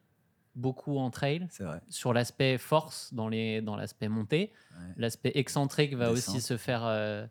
beaucoup 0.55 0.99
en 0.99 1.11
trail. 1.11 1.47
C'est 1.51 1.65
vrai. 1.65 1.81
Sur 1.89 2.13
l'aspect 2.13 2.59
force, 2.59 3.13
dans 3.13 3.29
les- 3.29 3.61
dans 3.61 3.75
l'aspect 3.77 4.09
montée, 4.09 4.53
Ouais. 4.73 4.79
L'aspect 4.97 5.33
excentrique 5.35 5.95
va 5.95 6.11
Descente. 6.13 6.37
aussi 6.37 6.41
se 6.47 6.57
faire, 6.57 6.85
euh, 6.85 7.27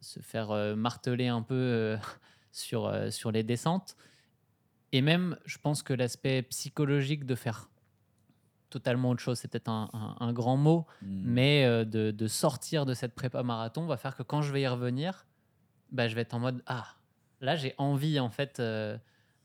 se 0.00 0.18
faire 0.20 0.50
marteler 0.76 1.28
un 1.28 1.42
peu 1.42 1.96
sur, 2.50 3.12
sur 3.12 3.30
les 3.30 3.42
descentes. 3.44 3.94
Et 4.92 5.00
même, 5.00 5.38
je 5.44 5.58
pense 5.58 5.82
que 5.84 5.92
l'aspect 5.92 6.42
psychologique 6.42 7.24
de 7.24 7.34
faire 7.36 7.68
totalement 8.70 9.10
autre 9.10 9.20
chose, 9.20 9.38
c'est 9.38 9.48
peut-être 9.48 9.68
un, 9.68 9.88
un- 9.92 10.16
un 10.20 10.32
grand 10.32 10.56
mot, 10.56 10.86
Mm. 11.02 11.22
mais 11.24 11.64
euh, 11.64 11.84
de, 11.84 12.10
de 12.10 12.26
sortir 12.28 12.84
de 12.86 12.94
cette 12.94 13.14
prépa 13.14 13.42
marathon 13.42 13.86
va 13.86 13.96
faire 13.96 14.16
que 14.16 14.22
quand 14.22 14.42
je 14.42 14.52
vais 14.52 14.62
y 14.62 14.66
revenir, 14.68 15.26
bah, 15.90 16.06
je 16.08 16.14
vais 16.14 16.20
être 16.22 16.34
en 16.34 16.40
mode 16.40 16.62
Ah, 16.66 16.86
là 17.40 17.56
j'ai 17.56 17.74
envie, 17.78 18.18
en 18.20 18.30
fait, 18.30 18.60
euh, 18.60 18.98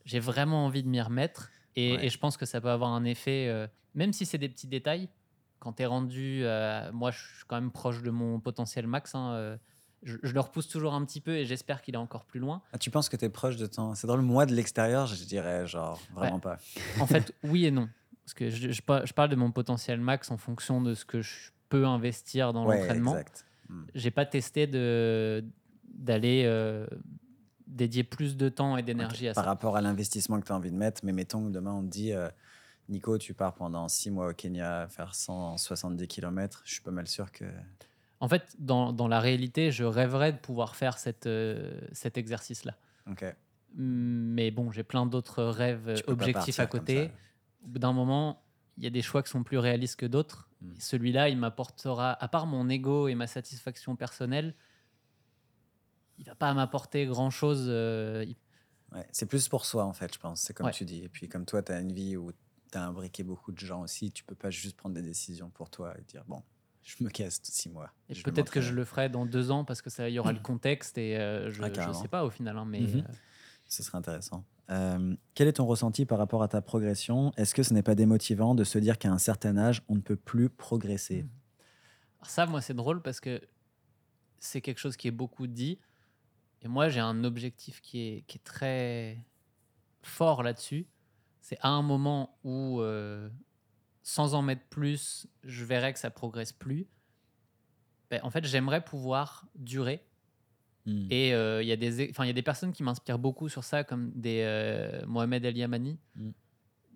j'ai 0.06 0.20
vraiment 0.20 0.66
envie 0.66 0.84
de 0.84 0.90
m'y 0.90 1.02
remettre. 1.02 1.50
Et, 1.76 1.96
Ouais. 1.96 2.06
et 2.06 2.10
je 2.10 2.18
pense 2.20 2.38
que 2.38 2.46
ça 2.46 2.62
peut 2.62 2.70
avoir 2.70 2.92
un 2.92 3.04
effet, 3.06 3.48
euh, 3.50 3.68
même 3.96 4.14
si 4.14 4.26
c'est 4.26 4.38
des 4.38 4.50
petits 4.50 4.68
détails, 4.68 5.10
quand 5.60 5.74
tu 5.74 5.84
es 5.84 5.86
rendu, 5.86 6.44
moi 6.92 7.12
je 7.12 7.18
suis 7.20 7.46
quand 7.48 7.56
même 7.56 7.72
proche 7.72 8.02
de 8.04 8.10
mon 8.12 8.40
potentiel 8.42 8.86
max, 8.86 9.16
hein, 9.16 9.58
je, 10.04 10.18
je 10.22 10.34
le 10.34 10.40
repousse 10.42 10.68
toujours 10.68 10.94
un 10.94 11.06
petit 11.06 11.22
peu 11.22 11.38
et 11.38 11.46
j'espère 11.46 11.82
qu'il 11.82 11.94
est 11.94 11.98
encore 11.98 12.26
plus 12.26 12.42
loin. 12.42 12.62
Ah, 12.74 12.78
tu 12.78 12.92
penses 12.92 13.08
que 13.08 13.16
tu 13.16 13.24
es 13.24 13.30
proche 13.30 13.56
de 13.56 13.66
ton. 13.68 13.96
C'est 13.96 14.06
drôle, 14.06 14.20
moi 14.22 14.46
de 14.46 14.54
l'extérieur, 14.54 15.08
je 15.08 15.24
dirais 15.24 15.66
genre 15.66 16.02
vraiment 16.14 16.42
pas. 16.42 16.58
En 17.00 17.08
fait, 17.08 17.34
oui 17.46 17.66
et 17.66 17.72
non. 17.72 17.88
Parce 18.26 18.34
que 18.34 18.50
je, 18.50 18.72
je 18.72 18.82
par- 18.82 19.06
je 19.06 19.14
parle 19.14 19.30
de 19.30 19.36
mon 19.36 19.52
potentiel 19.52 20.00
max 20.00 20.32
en 20.32 20.38
fonction 20.38 20.82
de 20.82 20.94
ce 20.94 21.06
que 21.06 21.22
je 21.22 21.52
peux 21.70 21.86
investir 21.86 22.54
dans 22.54 22.66
Ouais, 22.66 22.80
l'entraînement. 22.80 23.12
exact. 23.14 23.46
Mm. 23.70 23.84
J'ai 23.96 24.12
pas 24.12 24.26
testé 24.26 24.68
d'aller 24.68 26.44
euh, 26.46 26.88
dédier 27.68 28.04
plus 28.04 28.38
de 28.38 28.50
temps 28.50 28.78
et 28.78 28.84
d'énergie 28.84 29.28
à 29.28 29.34
Par 29.34 29.44
ça. 29.44 29.50
rapport 29.50 29.76
à 29.76 29.82
l'investissement 29.82 30.40
que 30.40 30.46
tu 30.46 30.52
as 30.52 30.56
envie 30.56 30.72
de 30.72 30.76
mettre, 30.78 31.02
mais 31.04 31.12
mettons 31.12 31.46
que 31.46 31.52
demain 31.52 31.72
on 31.74 31.82
te 31.84 31.88
dit 31.90 32.14
euh, 32.14 32.30
Nico, 32.90 33.18
tu 33.18 33.34
pars 33.34 33.54
pendant 33.54 33.88
six 33.88 34.12
mois 34.12 34.30
au 34.30 34.34
Kenya 34.34 34.88
faire 34.90 35.16
170 35.16 36.08
km, 36.08 36.62
je 36.66 36.74
suis 36.74 36.82
pas 36.82 36.92
mal 36.92 37.08
sûr 37.08 37.32
que. 37.32 37.46
En 38.20 38.30
fait, 38.30 38.56
dans, 38.58 38.94
dans 38.94 39.08
la 39.10 39.20
réalité, 39.20 39.72
je 39.72 39.84
rêverais 39.84 40.32
de 40.32 40.38
pouvoir 40.38 40.76
faire 40.78 40.98
cette, 40.98 41.26
euh, 41.28 41.78
cet 41.92 42.18
exercice-là. 42.18 42.76
Ok. 43.10 43.26
Mais 43.76 44.50
bon, 44.52 44.72
j'ai 44.72 44.84
plein 44.84 45.06
d'autres 45.06 45.44
rêves 45.44 46.02
objectifs 46.08 46.60
à 46.60 46.68
côté. 46.68 47.12
Ça. 47.64 47.68
Au 47.68 47.70
bout 47.72 47.80
d'un 47.80 47.94
moment, 47.94 48.44
il 48.78 48.84
y 48.84 48.88
a 48.88 48.90
des 48.90 49.02
choix 49.02 49.24
qui 49.24 49.30
sont 49.30 49.44
plus 49.44 49.58
réalistes 49.58 49.96
que 49.98 50.06
d'autres. 50.06 50.50
Mm. 50.62 50.74
Celui-là, 50.80 51.30
il 51.30 51.38
m'apportera, 51.38 52.14
à 52.24 52.28
part 52.28 52.46
mon 52.48 52.70
ego 52.70 53.08
et 53.08 53.16
ma 53.16 53.28
satisfaction 53.28 53.96
personnelle, 53.96 54.56
il 56.18 56.26
va 56.26 56.36
pas 56.36 56.54
m'apporter 56.54 57.06
grand-chose. 57.06 57.66
euh, 57.68 58.24
il- 58.28 58.36
Ouais, 58.96 59.08
c'est 59.12 59.26
plus 59.26 59.48
pour 59.50 59.66
soi 59.66 59.86
en 59.86 59.94
fait, 59.94 60.14
je 60.14 60.20
pense. 60.20 60.42
C'est 60.42 60.54
comme 60.54 60.68
Ouais. 60.68 60.72
tu 60.72 60.86
dis. 60.86 61.00
Et 61.04 61.10
puis 61.10 61.28
comme 61.28 61.46
toi, 61.46 61.64
tu 61.64 61.72
as 61.72 61.80
une 61.80 61.92
vie 61.92 62.16
où 62.16 62.32
tu 62.72 62.78
as 62.78 62.86
imbriqué 62.86 63.24
beaucoup 63.24 63.52
de 63.52 63.58
gens 63.60 63.82
aussi, 63.82 64.12
tu 64.12 64.24
peux 64.24 64.36
pas 64.36 64.52
juste 64.52 64.78
prendre 64.78 64.94
des 64.94 65.02
décisions 65.02 65.50
pour 65.50 65.72
toi 65.72 65.96
et 65.98 66.04
dire 66.04 66.24
bon, 66.28 66.44
je 66.84 67.04
me 67.04 67.10
casse 67.10 67.40
six 67.44 67.70
mois. 67.70 67.92
Et 68.10 68.14
peut-être 68.22 68.52
que 68.52 68.62
je 68.62 68.72
le 68.74 68.86
ferai 68.86 69.10
dans 69.10 69.26
deux 69.26 69.50
ans 69.50 69.66
parce 69.66 69.82
que 69.82 69.90
ça 69.90 70.10
il 70.10 70.14
y 70.14 70.20
aura 70.20 70.32
le 70.32 70.40
contexte 70.40 70.98
et 71.00 71.18
euh, 71.18 71.50
je, 71.50 71.64
Ah, 71.64 71.72
carrément. 71.72 71.94
sais 72.00 72.08
pas 72.08 72.24
au 72.24 72.30
final. 72.30 72.56
hein, 72.58 72.66
mais 72.66 72.82
Mhm. 72.82 73.00
euh, 73.00 73.14
Ce 73.66 73.82
serait 73.82 73.98
intéressant. 73.98 74.46
Euh, 74.70 75.16
quel 75.34 75.48
est 75.48 75.54
ton 75.54 75.66
ressenti 75.66 76.06
par 76.06 76.18
rapport 76.18 76.42
à 76.42 76.48
ta 76.48 76.62
progression? 76.62 77.32
Est-ce 77.38 77.54
que 77.54 77.64
ce 77.64 77.74
n'est 77.74 77.84
pas 77.84 77.96
démotivant 77.96 78.56
de 78.56 78.64
se 78.64 78.78
dire 78.78 78.98
qu'à 78.98 79.12
un 79.12 79.18
certain 79.18 79.58
âge, 79.58 79.82
on 79.90 79.96
ne 79.96 80.02
peut 80.02 80.16
plus 80.16 80.50
progresser? 80.50 81.26
Alors 82.20 82.30
ça, 82.30 82.46
moi, 82.46 82.62
c'est 82.62 82.74
drôle 82.74 83.02
parce 83.02 83.20
que 83.20 83.42
c'est 84.40 84.62
quelque 84.62 84.80
chose 84.80 84.96
qui 84.96 85.08
est 85.08 85.12
beaucoup 85.12 85.48
dit. 85.48 85.80
Et 86.62 86.68
moi, 86.68 86.88
j'ai 86.88 87.02
un 87.02 87.24
objectif 87.24 87.82
qui 87.82 88.24
est, 88.28 88.44
très 88.44 89.24
fort 90.02 90.44
là-dessus. 90.44 90.88
C'est 91.42 91.58
à 91.60 91.70
un 91.70 91.82
moment 91.82 92.38
où, 92.46 92.80
euh, 92.80 93.30
sans 94.02 94.34
en 94.34 94.42
mettre 94.42 94.66
plus, 94.70 95.28
je 95.44 95.66
verrais 95.66 95.92
que 95.92 96.00
ça 96.00 96.10
progresse 96.10 96.54
plus. 96.54 96.88
Ben, 98.10 98.22
en 98.24 98.30
fait, 98.30 98.46
j'aimerais 98.46 98.84
pouvoir 98.84 99.46
durer. 99.56 100.06
Hmm. 100.86 101.08
Et 101.10 101.34
euh, 101.34 101.62
il 101.64 101.68
y, 101.68 101.72
a 101.72 101.76
des- 101.78 102.06
y 102.12 102.30
a 102.30 102.34
des 102.34 102.42
personnes 102.42 102.74
qui 102.74 102.84
m'inspirent 102.84 103.20
beaucoup 103.20 103.48
sur 103.50 103.64
ça, 103.64 103.84
comme 103.84 104.12
des 104.16 104.42
euh, 104.44 105.06
Mohamed 105.08 105.46
El 105.46 105.58
Yamani. 105.58 105.98
Mm. 106.16 106.30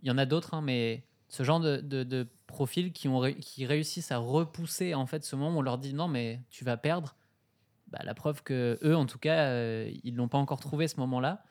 Il 0.03 0.07
y 0.07 0.11
en 0.11 0.17
a 0.17 0.25
d'autres, 0.25 0.53
hein, 0.53 0.61
mais 0.61 1.05
ce 1.29 1.43
genre 1.43 1.59
de, 1.59 1.77
de- 1.77 2.03
de 2.03 2.27
profils 2.47 2.91
qui, 2.91 3.07
ont 3.07 3.21
qui 3.33 3.65
réussissent 3.65 4.11
à 4.11 4.17
repousser 4.17 4.93
en 4.93 5.05
fait 5.05 5.23
ce 5.23 5.35
moment 5.35 5.55
où 5.55 5.59
on 5.59 5.61
leur 5.61 5.77
dit 5.77 5.93
non, 5.93 6.07
mais 6.07 6.41
tu 6.49 6.63
vas 6.65 6.75
perdre. 6.77 7.15
Bah, 7.87 7.99
la 8.03 8.13
preuve 8.13 8.43
que 8.43 8.77
eux, 8.83 8.95
en 8.97 9.05
tout 9.05 9.17
cas, 9.19 9.45
euh, 9.47 9.89
ils 10.03 10.15
l'ont 10.15 10.27
pas 10.27 10.37
encore 10.37 10.59
trouvé 10.59 10.89
ce 10.89 10.99
moment-là. 10.99 11.45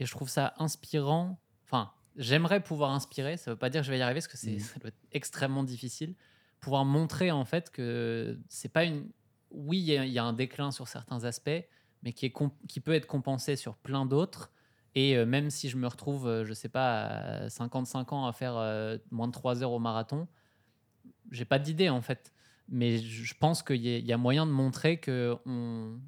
Et 0.00 0.06
je 0.06 0.10
trouve 0.10 0.28
ça 0.28 0.54
inspirant. 0.58 1.38
Enfin, 1.64 1.92
j'aimerais 2.16 2.60
pouvoir 2.60 2.90
inspirer. 2.90 3.36
Ça 3.36 3.52
veut 3.52 3.56
pas 3.56 3.70
dire 3.70 3.82
que 3.82 3.86
je 3.86 3.92
vais 3.92 3.98
y 3.98 4.02
arriver 4.02 4.18
parce 4.18 4.26
que 4.28 4.36
c'est 4.36 4.56
Mm. 4.56 4.58
ça 4.60 4.78
doit 4.80 4.88
être 4.88 4.98
extrêmement 5.12 5.62
difficile. 5.62 6.14
Pouvoir 6.58 6.84
montrer 6.84 7.30
en 7.30 7.44
fait 7.44 7.70
que 7.70 8.36
c'est 8.48 8.68
pas 8.72 8.82
une. 8.84 9.08
Oui, 9.50 9.78
il 9.78 9.84
y 9.84 9.96
a- 9.98 10.04
il 10.04 10.12
y, 10.12 10.18
a 10.18 10.24
un 10.24 10.32
déclin 10.32 10.70
sur 10.70 10.88
certains 10.88 11.24
aspects, 11.24 11.50
mais 12.02 12.12
qui, 12.12 12.26
est 12.26 12.30
comp- 12.30 12.54
qui 12.68 12.80
peut 12.80 12.94
être 12.94 13.06
compensé 13.06 13.56
sur 13.56 13.76
plein 13.76 14.06
d'autres. 14.06 14.50
Et 14.94 15.16
euh, 15.16 15.24
même 15.26 15.50
si 15.50 15.68
je 15.68 15.76
me 15.76 15.86
retrouve, 15.86 16.26
euh, 16.26 16.44
je 16.44 16.52
sais 16.52 16.68
pas, 16.68 17.02
à 17.44 17.48
55 17.50 18.12
ans 18.12 18.26
à 18.26 18.32
faire 18.32 18.56
euh, 18.56 18.98
moins 19.10 19.28
de 19.28 19.32
3 19.32 19.62
heures 19.62 19.72
au 19.72 19.78
marathon, 19.78 20.26
j'ai 21.30 21.44
pas 21.44 21.58
d'idée 21.58 21.88
en 21.88 22.00
fait. 22.00 22.32
Mais 22.68 22.98
je 22.98 23.34
pense 23.36 23.62
qu'il 23.62 23.76
y, 23.84 23.94
a- 23.94 23.98
il 23.98 24.06
y 24.06 24.12
a 24.12 24.16
moyen 24.18 24.46
de 24.46 24.52
montrer 24.52 24.98
que, 24.98 25.36
on, 25.46 25.98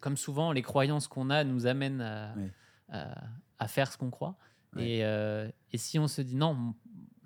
comme 0.00 0.16
souvent, 0.16 0.52
les 0.52 0.62
croyances 0.62 1.06
qu'on 1.08 1.30
a 1.30 1.44
nous 1.44 1.66
amènent 1.66 2.00
à, 2.00 2.34
Oui. 2.36 2.48
à- 2.90 3.14
à 3.58 3.68
faire 3.68 3.90
ce 3.92 3.96
qu'on 3.98 4.10
croit. 4.10 4.36
Oui. 4.74 4.82
Et, 4.84 5.04
euh, 5.04 5.48
et 5.70 5.78
si 5.78 5.98
on 5.98 6.08
se 6.08 6.22
dit 6.22 6.34
non, 6.36 6.74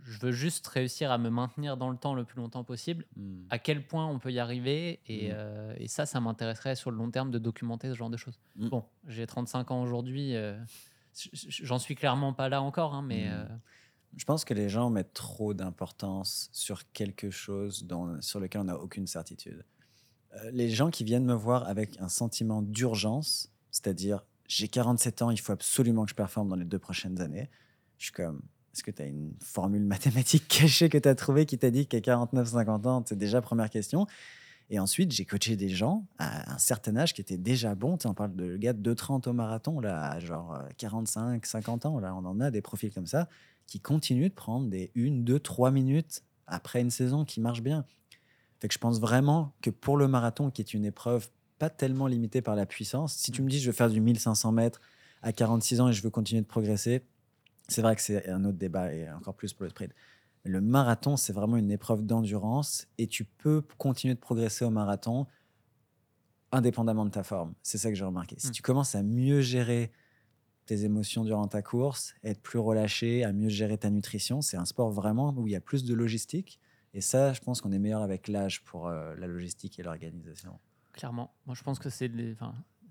je 0.06 0.18
veux 0.20 0.32
juste 0.32 0.66
réussir 0.68 1.10
à 1.10 1.18
me 1.18 1.28
maintenir 1.30 1.76
dans 1.76 1.90
le 1.90 1.96
temps 1.96 2.14
le 2.14 2.24
plus 2.24 2.36
longtemps 2.36 2.64
possible, 2.64 3.04
Hmm. 3.16 3.44
à 3.50 3.58
quel 3.58 3.86
point 3.86 4.06
on 4.06 4.18
peut 4.18 4.32
y 4.32 4.38
arriver. 4.38 5.00
Et, 5.06 5.28
Mhm. 5.28 5.34
euh, 5.36 5.74
et 5.78 5.88
ça, 5.88 6.06
ça 6.06 6.20
m'intéresserait 6.20 6.76
sur 6.76 6.90
le 6.90 6.96
long 6.96 7.10
terme 7.10 7.30
de 7.30 7.38
documenter 7.38 7.88
ce 7.90 7.94
genre 7.94 8.10
de 8.10 8.16
choses. 8.16 8.38
Mhm. 8.56 8.68
Bon, 8.70 8.84
j'ai 9.06 9.26
35 9.26 9.70
ans 9.70 9.82
aujourd'hui. 9.82 10.34
euh, 10.36 10.58
J'en 11.32 11.78
suis 11.78 11.94
clairement 11.94 12.34
pas 12.34 12.48
là 12.50 12.60
encore, 12.60 12.94
hein, 12.94 13.02
mais 13.02 13.28
euh, 13.30 13.44
Je 14.16 14.24
pense 14.24 14.44
que 14.44 14.54
les 14.54 14.68
gens 14.68 14.88
mettent 14.90 15.12
trop 15.14 15.52
d'importance 15.54 16.48
sur 16.52 16.90
quelque 16.92 17.30
chose 17.30 17.84
dont- 17.84 18.20
sur 18.22 18.38
lequel 18.40 18.60
on 18.62 18.64
n'a 18.64 18.76
aucune 18.78 19.06
certitude. 19.06 19.64
Les 20.52 20.68
gens 20.70 20.90
qui 20.90 21.04
viennent 21.04 21.24
me 21.24 21.34
voir 21.34 21.66
avec 21.66 21.98
un 22.00 22.08
sentiment 22.08 22.60
d'urgence, 22.62 23.50
c'est-à-dire 23.70 24.22
j'ai 24.46 24.68
47 24.68 25.22
ans, 25.22 25.30
il 25.30 25.40
faut 25.40 25.52
absolument 25.52 26.04
que 26.04 26.10
je 26.10 26.14
performe 26.14 26.48
dans 26.48 26.56
les 26.56 26.64
deux 26.66 26.78
prochaines 26.78 27.20
années, 27.20 27.48
je 27.98 28.04
suis 28.04 28.12
comme, 28.12 28.40
est-ce 28.77 28.85
que 28.85 28.90
tu 28.90 29.03
as 29.03 29.07
une 29.07 29.32
formule 29.43 29.85
mathématique 29.85 30.47
cachée 30.48 30.90
que 30.90 30.98
tu 30.98 31.09
as 31.09 31.15
trouvée 31.15 31.47
qui 31.47 31.57
t'a 31.57 31.70
dit 31.70 31.86
qu'à 31.86 32.01
49-50 32.01 32.86
ans, 32.86 33.03
c'est 33.07 33.16
déjà 33.16 33.40
première 33.40 33.70
question? 33.70 34.07
Et 34.69 34.78
ensuite, 34.78 35.12
j'ai 35.12 35.24
coaché 35.24 35.57
des 35.57 35.70
gens 35.70 36.07
à 36.19 36.53
un 36.53 36.59
certain 36.59 36.97
âge 36.97 37.15
qui 37.15 37.23
étaient 37.23 37.39
déjà 37.39 37.74
bons. 37.74 37.97
Tu 37.97 38.03
sais, 38.03 38.09
on 38.09 38.15
parle 38.15 38.35
de 38.35 38.57
gars 38.57 38.74
de 38.74 38.94
2,30 38.94 39.28
au 39.28 39.32
marathon, 39.32 39.81
là, 39.81 40.11
à 40.11 40.19
genre 40.19 40.55
euh, 40.55 40.69
45, 40.77 41.47
50 41.47 41.86
ans. 41.86 42.01
Là, 42.01 42.15
on 42.15 42.24
en 42.27 42.40
a 42.40 42.51
des 42.51 42.61
profils 42.61 42.93
comme 42.93 43.07
ça 43.07 43.28
qui 43.66 43.81
continuent 43.81 44.28
de 44.28 44.35
prendre 44.35 44.69
des 44.69 44.90
1, 44.97 45.23
2, 45.23 45.39
3 45.39 45.70
minutes 45.70 46.23
après 46.47 46.81
une 46.81 46.90
saison 46.90 47.24
qui 47.24 47.40
marche 47.40 47.62
bien. 47.62 47.86
Fait 48.61 48.69
que 48.69 48.74
je 48.74 48.78
pense 48.78 49.01
vraiment 49.01 49.55
que 49.62 49.70
pour 49.70 49.97
le 49.97 50.09
marathon, 50.09 50.51
qui 50.51 50.61
est 50.61 50.74
une 50.74 50.85
épreuve 50.85 51.28
pas 51.59 51.70
tellement 51.70 52.09
limitée 52.09 52.43
par 52.43 52.57
la 52.57 52.66
puissance, 52.66 53.15
si 53.15 53.32
tu 53.32 53.40
me 53.43 53.48
dis 53.48 53.59
je 53.59 53.66
veux 53.70 53.77
faire 53.77 53.89
du 53.89 54.01
1500 54.01 54.53
mètres 54.53 54.81
à 55.23 55.32
46 55.32 55.81
ans 55.81 55.89
et 55.89 55.93
je 55.93 56.03
veux 56.03 56.11
continuer 56.11 56.43
de 56.43 56.47
progresser, 56.47 57.03
c'est 57.68 57.82
vrai 57.82 57.97
que 57.97 58.02
c'est 58.02 58.28
un 58.28 58.44
autre 58.44 58.59
débat 58.59 58.93
et 58.93 59.10
encore 59.10 59.34
plus 59.34 59.52
pour 59.52 59.64
le 59.64 59.70
sprint. 59.70 59.93
Le 60.44 60.60
marathon, 60.60 61.16
c'est 61.16 61.32
vraiment 61.32 61.56
une 61.56 61.70
épreuve 61.72 62.05
d'endurance 62.05 62.86
et 62.98 63.06
tu 63.09 63.24
peux 63.24 63.62
continuer 63.78 64.14
de 64.14 64.20
progresser 64.20 64.64
au 64.64 64.70
marathon 64.70 65.26
indépendamment 66.52 67.05
de 67.05 67.10
ta 67.10 67.22
forme. 67.22 67.55
C'est 67.62 67.78
ça 67.78 67.88
que 67.90 67.97
j'ai 67.97 68.05
remarqué. 68.05 68.36
Si 68.38 68.48
Mm. 68.48 68.52
tu 68.52 68.62
commences 68.62 68.94
à 68.94 69.02
mieux 69.02 69.40
gérer 69.40 69.90
tes 70.66 70.84
émotions 70.84 71.24
durant 71.24 71.47
ta 71.48 71.62
course, 71.62 72.14
être 72.24 72.40
plus 72.40 72.59
relâché, 72.59 73.24
à 73.24 73.32
mieux 73.32 73.48
gérer 73.48 73.78
ta 73.78 73.90
nutrition, 73.90 74.40
c'est 74.43 74.56
un 74.56 74.64
sport 74.64 74.90
vraiment 74.90 75.34
où 75.36 75.47
il 75.47 75.52
y 75.52 75.56
a 75.56 75.60
plus 75.60 75.84
de 75.84 75.94
logistique. 75.94 76.60
Et 76.94 77.01
ça, 77.01 77.32
je 77.32 77.40
pense 77.40 77.60
qu'on 77.60 77.72
est 77.72 77.78
meilleur 77.78 78.02
avec 78.02 78.26
l'âge 78.28 78.62
pour 78.64 78.86
euh, 78.88 79.14
la 79.16 79.26
logistique 79.26 79.78
et 79.78 79.82
l'organisation. 79.82 80.59
clairement, 80.93 81.34
moi 81.44 81.55
je 81.55 81.62
pense 81.62 81.78
que 81.78 81.90
c'est 81.90 82.09
les, 82.09 82.34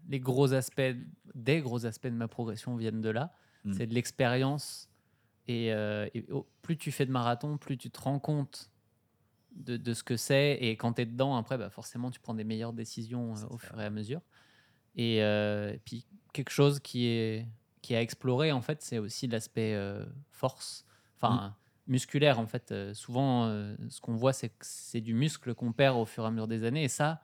les 0.09 0.19
gros 0.19 0.53
aspects, 0.53 0.95
des 1.33 1.61
gros 1.61 1.85
aspects 1.85 2.07
de 2.07 2.11
ma 2.15 2.27
progression 2.27 2.75
viennent 2.75 3.01
de 3.01 3.09
là. 3.09 3.33
Mm. 3.65 3.73
C'est 3.73 3.87
de 3.87 3.93
l'expérience. 3.93 4.89
Et, 5.47 5.73
euh, 5.73 6.07
et 6.13 6.25
plus 6.61 6.77
tu 6.77 6.91
fais 6.91 7.05
de 7.05 7.11
marathon, 7.11 7.57
plus 7.57 7.77
tu 7.77 7.91
te 7.91 7.99
rends 8.01 8.19
compte 8.19 8.71
de, 9.55 9.77
de 9.77 9.93
ce 9.93 10.03
que 10.03 10.17
c'est. 10.17 10.57
Et 10.61 10.75
quand 10.77 10.93
tu 10.93 11.01
es 11.01 11.05
dedans, 11.05 11.35
après, 11.35 11.57
bah, 11.57 11.69
forcément, 11.69 12.09
tu 12.11 12.19
prends 12.19 12.33
des 12.33 12.43
meilleures 12.43 12.73
décisions 12.73 13.35
euh, 13.35 13.47
au 13.49 13.57
fur 13.57 13.79
et 13.79 13.85
à 13.85 13.89
mesure. 13.89 14.21
Et, 14.95 15.21
euh, 15.23 15.73
et 15.73 15.79
puis, 15.79 16.07
quelque 16.33 16.51
chose 16.51 16.79
qui 16.79 17.07
est, 17.07 17.47
qui 17.81 17.93
est 17.93 17.97
à 17.97 18.01
explorer, 18.01 18.51
en 18.51 18.61
fait, 18.61 18.81
c'est 18.81 18.97
aussi 18.97 19.27
l'aspect 19.27 19.77
force, 20.31 20.85
enfin, 21.17 21.55
musculaire, 21.87 22.39
en 22.39 22.47
fait. 22.47 22.71
Euh, 22.71 22.93
souvent, 22.93 23.45
euh, 23.45 23.75
ce 23.89 24.01
qu'on 24.01 24.15
voit, 24.15 24.33
c'est 24.33 24.49
que 24.49 24.55
c'est 24.61 25.01
du 25.01 25.13
muscle 25.13 25.53
qu'on 25.53 25.71
perd 25.71 25.97
au 25.97 26.05
fur 26.05 26.23
et 26.23 26.27
à 26.27 26.31
mesure 26.31 26.47
des 26.47 26.63
années. 26.63 26.83
Et 26.83 26.89
ça, 26.89 27.21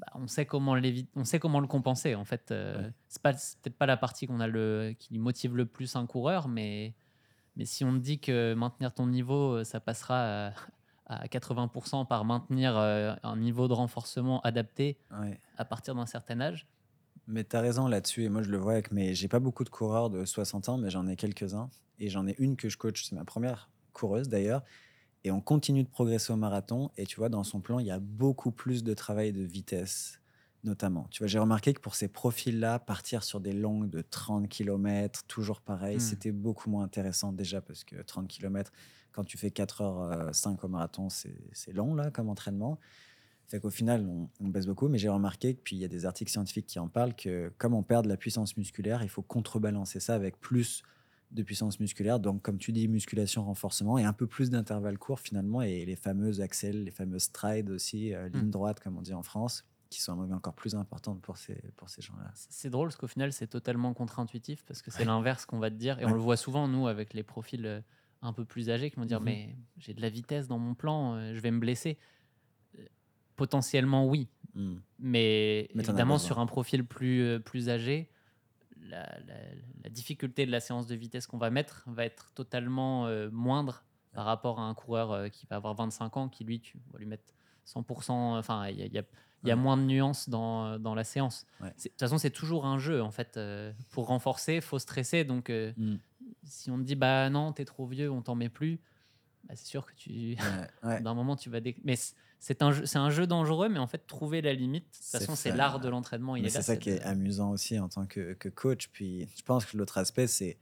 bah, 0.00 0.06
on 0.14 0.26
sait 0.26 0.46
comment 0.46 0.76
on 1.14 1.24
sait 1.24 1.38
comment 1.38 1.60
le 1.60 1.66
compenser 1.66 2.14
en 2.14 2.24
fait 2.24 2.50
Euh, 2.50 2.82
Ouais. 2.86 2.92
c'est 3.08 3.22
pas 3.22 3.32
peut-être 3.32 3.76
pas 3.76 3.86
la 3.86 3.96
partie 3.96 4.26
qu'on 4.26 4.40
a 4.40 4.46
le 4.48 4.94
qui 4.98 5.18
motive 5.18 5.56
le 5.56 5.66
plus 5.66 5.94
un 5.96 6.06
coureur 6.06 6.48
mais 6.48 6.94
mais 7.56 7.64
si 7.66 7.84
on 7.84 7.92
te 7.92 7.98
dit 7.98 8.18
que 8.20 8.54
maintenir 8.54 8.92
ton 8.94 9.06
niveau 9.06 9.56
euh, 9.56 9.64
ça 9.64 9.80
passera 9.80 10.48
à, 10.48 10.52
à 11.06 11.26
80% 11.26 12.06
par 12.06 12.24
maintenir 12.24 12.76
euh, 12.76 13.14
un 13.22 13.36
niveau 13.36 13.68
de 13.68 13.72
renforcement 13.74 14.40
adapté 14.42 14.96
Ouais. 15.20 15.38
à 15.58 15.64
partir 15.64 15.94
d'un 15.94 16.06
certain 16.06 16.40
âge 16.40 16.66
Mais 17.26 17.44
tu 17.44 17.54
as 17.56 17.60
raison 17.60 17.86
là-dessus. 17.88 18.24
Et 18.24 18.28
moi, 18.28 18.42
je 18.42 18.50
le 18.50 18.58
vois 18.58 18.72
avec 18.72 18.90
mes. 18.92 19.14
J'ai 19.14 19.28
pas 19.28 19.38
beaucoup 19.40 19.62
de 19.64 19.68
coureurs 19.70 20.10
de 20.10 20.24
60 20.24 20.68
ans, 20.68 20.78
mais 20.78 20.90
j'en 20.90 21.06
ai 21.06 21.14
quelques-uns. 21.16 21.68
Et 22.00 22.08
j'en 22.08 22.26
ai 22.26 22.34
une 22.38 22.56
que 22.56 22.68
je 22.68 22.76
coach. 22.76 23.04
C'est 23.04 23.14
ma 23.14 23.24
première 23.24 23.68
coureuse 23.92 24.28
d'ailleurs. 24.28 24.62
Et 25.24 25.30
on 25.30 25.40
continue 25.40 25.84
de 25.84 25.88
progresser 25.88 26.32
au 26.32 26.36
marathon. 26.36 26.90
Et 26.96 27.06
tu 27.06 27.16
vois, 27.16 27.28
dans 27.28 27.44
son 27.44 27.60
plan, 27.60 27.78
il 27.78 27.86
y 27.86 27.90
a 27.90 27.98
beaucoup 28.00 28.50
plus 28.52 28.82
de 28.84 28.94
travail 28.94 29.32
de 29.32 29.42
vitesse, 29.42 30.20
notamment. 30.64 31.08
Tu 31.10 31.22
vois, 31.22 31.26
j'ai 31.28 31.38
remarqué 31.38 31.74
que 31.74 31.80
pour 31.80 31.94
ces 31.94 32.08
profils-là, 32.08 32.78
partir 32.78 33.22
sur 33.22 33.40
des 33.40 33.52
longues 33.52 33.90
de 33.90 34.00
30 34.02 34.48
km, 34.48 35.24
toujours 35.26 35.60
pareil, 35.60 35.96
Hmm. 35.96 36.00
c'était 36.00 36.32
beaucoup 36.32 36.70
moins 36.70 36.84
intéressant 36.84 37.32
déjà 37.32 37.60
parce 37.60 37.84
que 37.84 37.96
30 38.02 38.28
km, 38.28 38.72
quand 39.12 39.24
tu 39.24 39.36
fais 39.36 39.50
4h05 39.50 40.64
au 40.64 40.68
marathon, 40.68 41.08
c'est 41.10 41.34
c'est 41.52 41.72
long 41.72 41.94
là 41.94 42.10
comme 42.10 42.28
entraînement. 42.28 42.78
Fait 43.48 43.58
qu'au 43.60 43.70
final, 43.70 44.06
on, 44.06 44.30
on 44.40 44.48
baisse 44.48 44.66
beaucoup, 44.66 44.88
mais 44.88 44.98
j'ai 44.98 45.08
remarqué 45.08 45.54
que 45.54 45.60
puis 45.62 45.76
il 45.76 45.80
y 45.80 45.84
a 45.84 45.88
des 45.88 46.06
articles 46.06 46.30
scientifiques 46.30 46.66
qui 46.66 46.78
en 46.78 46.88
parlent 46.88 47.14
que 47.16 47.52
comme 47.58 47.74
on 47.74 47.82
perd 47.82 48.04
de 48.04 48.08
la 48.08 48.16
puissance 48.16 48.56
musculaire, 48.56 49.02
il 49.02 49.08
faut 49.08 49.22
contrebalancer 49.22 49.98
ça 50.00 50.14
avec 50.14 50.38
plus 50.40 50.82
de 51.30 51.42
puissance 51.42 51.78
musculaire. 51.80 52.18
Donc, 52.20 52.42
comme 52.42 52.58
tu 52.58 52.72
dis, 52.72 52.88
musculation, 52.88 53.44
renforcement 53.44 53.98
et 53.98 54.04
un 54.04 54.12
peu 54.12 54.26
plus 54.26 54.50
d'intervalles 54.50 54.98
courts 54.98 55.20
finalement 55.20 55.62
et 55.62 55.84
les 55.84 55.96
fameuses 55.96 56.40
axels, 56.40 56.84
les 56.84 56.90
fameuses 56.90 57.22
strides 57.24 57.70
aussi, 57.70 58.12
euh, 58.14 58.28
ligne 58.28 58.46
Mm. 58.46 58.50
droite 58.50 58.80
comme 58.80 58.96
on 58.98 59.02
dit 59.02 59.14
en 59.14 59.22
France, 59.22 59.64
qui 59.90 60.00
sont 60.00 60.12
encore 60.32 60.54
plus 60.54 60.74
importantes 60.74 61.20
pour 61.20 61.36
ces, 61.36 61.54
pour 61.76 61.88
ces 61.88 62.02
gens-là. 62.02 62.30
C'est- 62.34 62.70
drôle 62.70 62.88
parce 62.88 62.96
qu'au 62.96 63.06
final, 63.08 63.32
c'est 63.32 63.46
totalement 63.48 63.92
contre-intuitif 63.94 64.64
parce 64.64 64.82
que 64.82 64.90
c'est 64.90 65.00
Ouais. 65.00 65.04
l'inverse 65.04 65.46
qu'on 65.46 65.58
va 65.58 65.70
te 65.70 65.76
dire. 65.76 65.98
Et 66.00 66.04
Ouais. 66.04 66.10
on 66.10 66.14
le 66.14 66.20
voit 66.20 66.36
souvent, 66.36 66.66
nous, 66.68 66.86
avec 66.88 67.12
les 67.14 67.22
profils 67.24 67.64
euh, 67.66 67.80
un 68.22 68.32
peu 68.32 68.44
plus 68.44 68.68
âgés 68.70 68.90
qui 68.90 68.96
vont 68.96 69.04
dire 69.06 69.20
Mhm. 69.20 69.24
Mais 69.26 69.56
j'ai 69.78 69.94
de 69.94 70.00
la 70.00 70.08
vitesse 70.10 70.46
dans 70.48 70.58
mon 70.58 70.74
plan, 70.74 71.14
euh, 71.14 71.34
je 71.34 71.40
vais 71.40 71.50
me 71.50 71.58
blesser. 71.60 71.96
Potentiellement, 73.36 74.06
oui. 74.06 74.28
Mm. 74.54 74.74
Mais, 74.98 75.68
Mais 75.74 75.82
évidemment, 75.84 76.18
sur 76.18 76.38
un 76.40 76.46
profil 76.46 76.84
plus, 76.84 77.40
plus 77.40 77.68
âgé, 77.70 78.10
la, 78.90 79.02
la- 79.26 79.34
la 79.84 79.90
difficulté 79.90 80.44
de 80.46 80.50
la 80.50 80.60
séance 80.60 80.86
de 80.86 80.94
vitesse 80.94 81.26
qu'on 81.26 81.38
va 81.38 81.50
mettre 81.50 81.84
va 81.86 82.04
être 82.04 82.32
totalement 82.34 83.06
euh, 83.06 83.30
moindre 83.30 83.84
par 84.12 84.24
rapport 84.24 84.58
à 84.60 84.64
un 84.64 84.74
coureur 84.74 85.12
euh, 85.12 85.28
qui 85.28 85.46
va 85.46 85.56
avoir 85.56 85.74
25 85.74 86.16
ans, 86.16 86.28
qui 86.28 86.44
lui, 86.44 86.60
tu 86.60 86.78
vas 86.92 86.98
lui 86.98 87.06
mettre 87.06 87.32
100%. 87.66 88.36
Enfin, 88.38 88.68
il 88.68 88.78
y 88.78 88.82
a, 88.82 88.86
il 88.86 88.92
y 88.92 88.98
a- 88.98 89.04
il 89.42 89.48
y 89.48 89.52
a 89.52 89.54
Ouais. 89.54 89.60
moins 89.62 89.78
de 89.78 89.84
nuances 89.84 90.28
dans, 90.28 90.78
dans 90.78 90.94
la 90.94 91.02
séance. 91.04 91.46
Ouais. 91.62 91.68
De 91.70 91.74
toute 91.88 91.98
façon, 91.98 92.18
c'est 92.18 92.30
toujours 92.30 92.66
un 92.66 92.78
jeu, 92.78 93.02
en 93.02 93.10
fait. 93.10 93.36
euh, 93.38 93.72
pour 93.90 94.08
renforcer, 94.08 94.56
il 94.56 94.60
faut 94.60 94.78
stresser. 94.78 95.24
Donc, 95.24 95.48
euh, 95.48 95.72
Mm. 95.78 95.96
si 96.44 96.70
on 96.70 96.76
te 96.76 96.82
dit, 96.82 96.94
bah 96.94 97.30
non, 97.30 97.52
t'es 97.54 97.64
trop 97.64 97.86
vieux, 97.86 98.10
on 98.10 98.20
t'en 98.20 98.34
met 98.34 98.50
plus, 98.50 98.80
bah, 99.44 99.54
c'est 99.56 99.66
sûr 99.66 99.86
que 99.86 99.94
tu. 99.94 100.36
Ouais. 100.82 101.00
D'un 101.06 101.14
moment, 101.14 101.36
tu 101.36 101.48
vas. 101.48 101.60
dé- 101.60 101.76
Mais 101.84 101.94
c'est 102.40 102.62
un, 102.62 102.72
un 102.94 103.10
jeu 103.10 103.26
dangereux, 103.26 103.68
mais 103.68 103.78
en 103.78 103.86
fait, 103.86 104.06
trouver 104.06 104.40
la 104.40 104.52
limite, 104.54 104.84
de 104.84 104.88
toute 104.90 104.96
C'est 105.02 105.18
façon, 105.20 105.36
c'est 105.36 105.54
l'art 105.54 105.78
de 105.78 105.88
l'entraînement. 105.88 106.34
c'est 106.48 106.62
ça 106.62 106.76
qui 106.76 106.90
de- 106.90 106.96
est 106.96 107.02
amusant 107.02 107.50
aussi 107.50 107.78
en 107.78 107.88
tant 107.88 108.06
que, 108.06 108.32
que 108.32 108.48
coach. 108.48 108.88
Puis 108.92 109.28
je 109.36 109.42
pense 109.42 109.64
que 109.66 109.76
l'autre 109.76 109.98
aspect, 109.98 110.26
c'est 110.26 110.58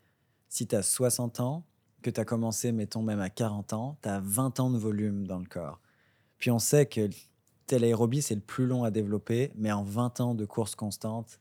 si 0.48 0.66
tu 0.66 0.74
as 0.76 0.82
60 0.82 1.40
ans, 1.40 1.64
que 2.02 2.10
tu 2.10 2.20
as 2.20 2.24
commencé, 2.24 2.72
mettons 2.72 3.02
même 3.02 3.20
à 3.20 3.30
40 3.30 3.72
ans, 3.72 3.98
tu 4.02 4.08
as 4.08 4.20
20 4.20 4.60
ans 4.60 4.70
de 4.70 4.78
volume 4.78 5.26
dans 5.26 5.38
le 5.38 5.46
corps. 5.46 5.80
Puis 6.38 6.50
on 6.50 6.58
sait 6.58 6.86
que 6.86 7.08
tel 7.66 7.84
aérobie, 7.84 8.22
c'est 8.22 8.34
le 8.34 8.40
plus 8.40 8.66
long 8.66 8.84
à 8.84 8.90
développer, 8.90 9.52
mais 9.56 9.72
en 9.72 9.82
20 9.82 10.20
ans 10.20 10.34
de 10.34 10.44
course 10.44 10.74
constante, 10.74 11.40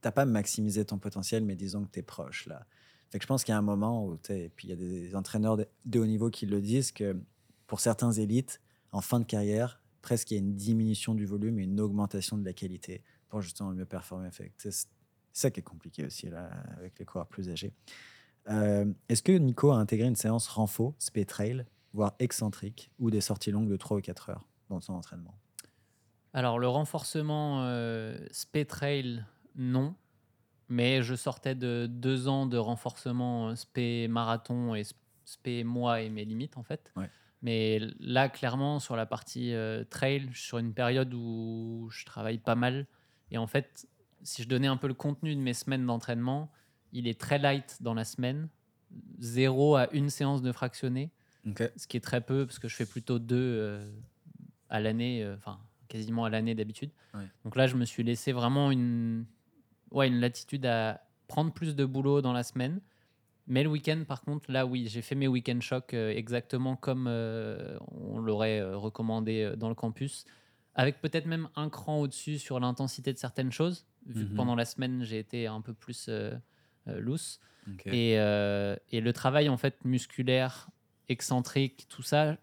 t'as 0.00 0.12
pas 0.12 0.24
maximisé 0.24 0.84
ton 0.84 0.98
potentiel, 0.98 1.44
mais 1.44 1.56
disons 1.56 1.84
que 1.84 1.90
tu 1.90 1.98
es 1.98 2.02
proche 2.02 2.46
là. 2.46 2.64
Fait 3.10 3.18
que 3.18 3.22
je 3.22 3.26
pense 3.26 3.42
qu'il 3.44 3.52
y 3.52 3.54
a 3.54 3.58
un 3.58 3.62
moment 3.62 4.04
où, 4.06 4.18
et 4.28 4.50
puis 4.54 4.68
il 4.68 4.70
y 4.70 4.72
a 4.72 4.76
des 4.76 5.16
entraîneurs 5.16 5.56
de 5.56 5.98
haut 5.98 6.06
niveau 6.06 6.30
qui 6.30 6.46
le 6.46 6.60
disent, 6.60 6.92
que 6.92 7.18
pour 7.66 7.80
certains 7.80 8.12
élites, 8.12 8.60
en 8.92 9.00
fin 9.00 9.20
de 9.20 9.24
carrière, 9.24 9.80
presque 10.02 10.30
il 10.30 10.34
y 10.34 10.36
a 10.36 10.40
une 10.40 10.54
diminution 10.54 11.14
du 11.14 11.26
volume 11.26 11.58
et 11.58 11.64
une 11.64 11.80
augmentation 11.80 12.38
de 12.38 12.44
la 12.44 12.52
qualité 12.52 13.02
pour 13.28 13.42
justement 13.42 13.70
mieux 13.72 13.84
performer. 13.84 14.30
C'est 14.56 14.88
ça 15.32 15.50
qui 15.50 15.60
est 15.60 15.64
compliqué 15.64 16.04
aussi 16.06 16.28
là, 16.28 16.50
avec 16.76 16.98
les 16.98 17.04
coureurs 17.04 17.26
plus 17.26 17.50
âgés. 17.50 17.72
Euh, 18.48 18.86
est-ce 19.08 19.22
que 19.22 19.32
Nico 19.32 19.70
a 19.70 19.76
intégré 19.76 20.08
une 20.08 20.16
séance 20.16 20.48
renfo, 20.48 20.94
speed 20.98 21.26
trail, 21.26 21.66
voire 21.92 22.14
excentrique, 22.18 22.90
ou 22.98 23.10
des 23.10 23.20
sorties 23.20 23.50
longues 23.50 23.68
de 23.68 23.76
3 23.76 23.98
ou 23.98 24.00
4 24.00 24.30
heures 24.30 24.48
dans 24.70 24.80
son 24.80 24.94
entraînement? 24.94 25.34
Alors, 26.32 26.58
le 26.58 26.68
renforcement 26.68 27.62
euh, 27.64 28.18
speed 28.30 28.68
trail, 28.68 29.24
non. 29.56 29.94
Mais 30.70 31.02
je 31.02 31.14
sortais 31.14 31.54
de 31.54 31.86
deux 31.90 32.28
ans 32.28 32.46
de 32.46 32.58
renforcement 32.58 33.48
euh, 33.48 33.54
spé 33.54 34.06
marathon 34.08 34.74
et 34.74 34.84
spé 35.24 35.64
moi 35.64 36.02
et 36.02 36.10
mes 36.10 36.24
limites, 36.24 36.56
en 36.56 36.62
fait. 36.62 36.92
Mais 37.42 37.80
là, 38.00 38.28
clairement, 38.28 38.80
sur 38.80 38.96
la 38.96 39.06
partie 39.06 39.54
euh, 39.54 39.84
trail, 39.84 40.28
je 40.32 40.38
suis 40.38 40.48
sur 40.48 40.58
une 40.58 40.74
période 40.74 41.12
où 41.14 41.88
je 41.90 42.04
travaille 42.04 42.38
pas 42.38 42.56
mal. 42.56 42.86
Et 43.30 43.38
en 43.38 43.46
fait, 43.46 43.86
si 44.22 44.42
je 44.42 44.48
donnais 44.48 44.66
un 44.66 44.76
peu 44.76 44.88
le 44.88 44.94
contenu 44.94 45.34
de 45.34 45.40
mes 45.40 45.54
semaines 45.54 45.86
d'entraînement, 45.86 46.50
il 46.92 47.06
est 47.06 47.20
très 47.20 47.38
light 47.38 47.78
dans 47.80 47.94
la 47.94 48.04
semaine. 48.04 48.48
Zéro 49.18 49.76
à 49.76 49.88
une 49.92 50.10
séance 50.10 50.42
de 50.42 50.50
fractionné. 50.52 51.10
Ce 51.76 51.86
qui 51.86 51.96
est 51.96 52.00
très 52.00 52.20
peu, 52.20 52.44
parce 52.44 52.58
que 52.58 52.68
je 52.68 52.76
fais 52.76 52.84
plutôt 52.84 53.18
deux 53.18 53.36
euh, 53.36 53.90
à 54.68 54.80
l'année, 54.80 55.22
euh, 55.22 55.34
enfin 55.36 55.58
quasiment 55.88 56.26
à 56.26 56.30
l'année 56.30 56.54
d'habitude. 56.54 56.90
Donc 57.44 57.56
là, 57.56 57.66
je 57.66 57.76
me 57.76 57.86
suis 57.86 58.02
laissé 58.02 58.32
vraiment 58.32 58.70
une, 58.70 59.24
ouais, 59.90 60.08
une 60.08 60.20
latitude 60.20 60.66
à 60.66 61.00
prendre 61.26 61.52
plus 61.52 61.74
de 61.74 61.86
boulot 61.86 62.20
dans 62.20 62.34
la 62.34 62.42
semaine 62.42 62.80
mais 63.48 63.62
le 63.62 63.70
week-end, 63.70 64.04
par 64.06 64.20
contre, 64.20 64.52
là, 64.52 64.66
oui, 64.66 64.86
j'ai 64.88 65.00
fait 65.00 65.14
mes 65.14 65.26
week-end 65.26 65.58
chocs 65.60 65.94
euh, 65.94 66.10
exactement 66.10 66.76
comme 66.76 67.06
euh, 67.08 67.78
on 67.90 68.18
l'aurait 68.18 68.60
euh, 68.60 68.76
recommandé 68.76 69.54
dans 69.56 69.70
le 69.70 69.74
campus, 69.74 70.26
avec 70.74 71.00
peut-être 71.00 71.24
même 71.24 71.48
un 71.56 71.70
cran 71.70 72.00
au-dessus 72.00 72.38
sur 72.38 72.60
l'intensité 72.60 73.10
de 73.12 73.18
certaines 73.18 73.50
choses, 73.50 73.86
vu 74.06 74.26
que 74.26 74.30
mhm. 74.30 74.36
pendant 74.36 74.54
la 74.54 74.66
semaine, 74.66 75.02
j'ai 75.02 75.18
été 75.18 75.46
un 75.46 75.62
peu 75.62 75.72
plus 75.72 76.10
loose. 76.86 77.40
Et, 77.86 78.12
et, 78.12 79.00
le 79.00 79.12
travail, 79.12 79.48
en 79.48 79.56
fait, 79.56 79.84
musculaire, 79.84 80.68
excentrique, 81.08 81.86
tout 81.88 82.02
ça, 82.02 82.36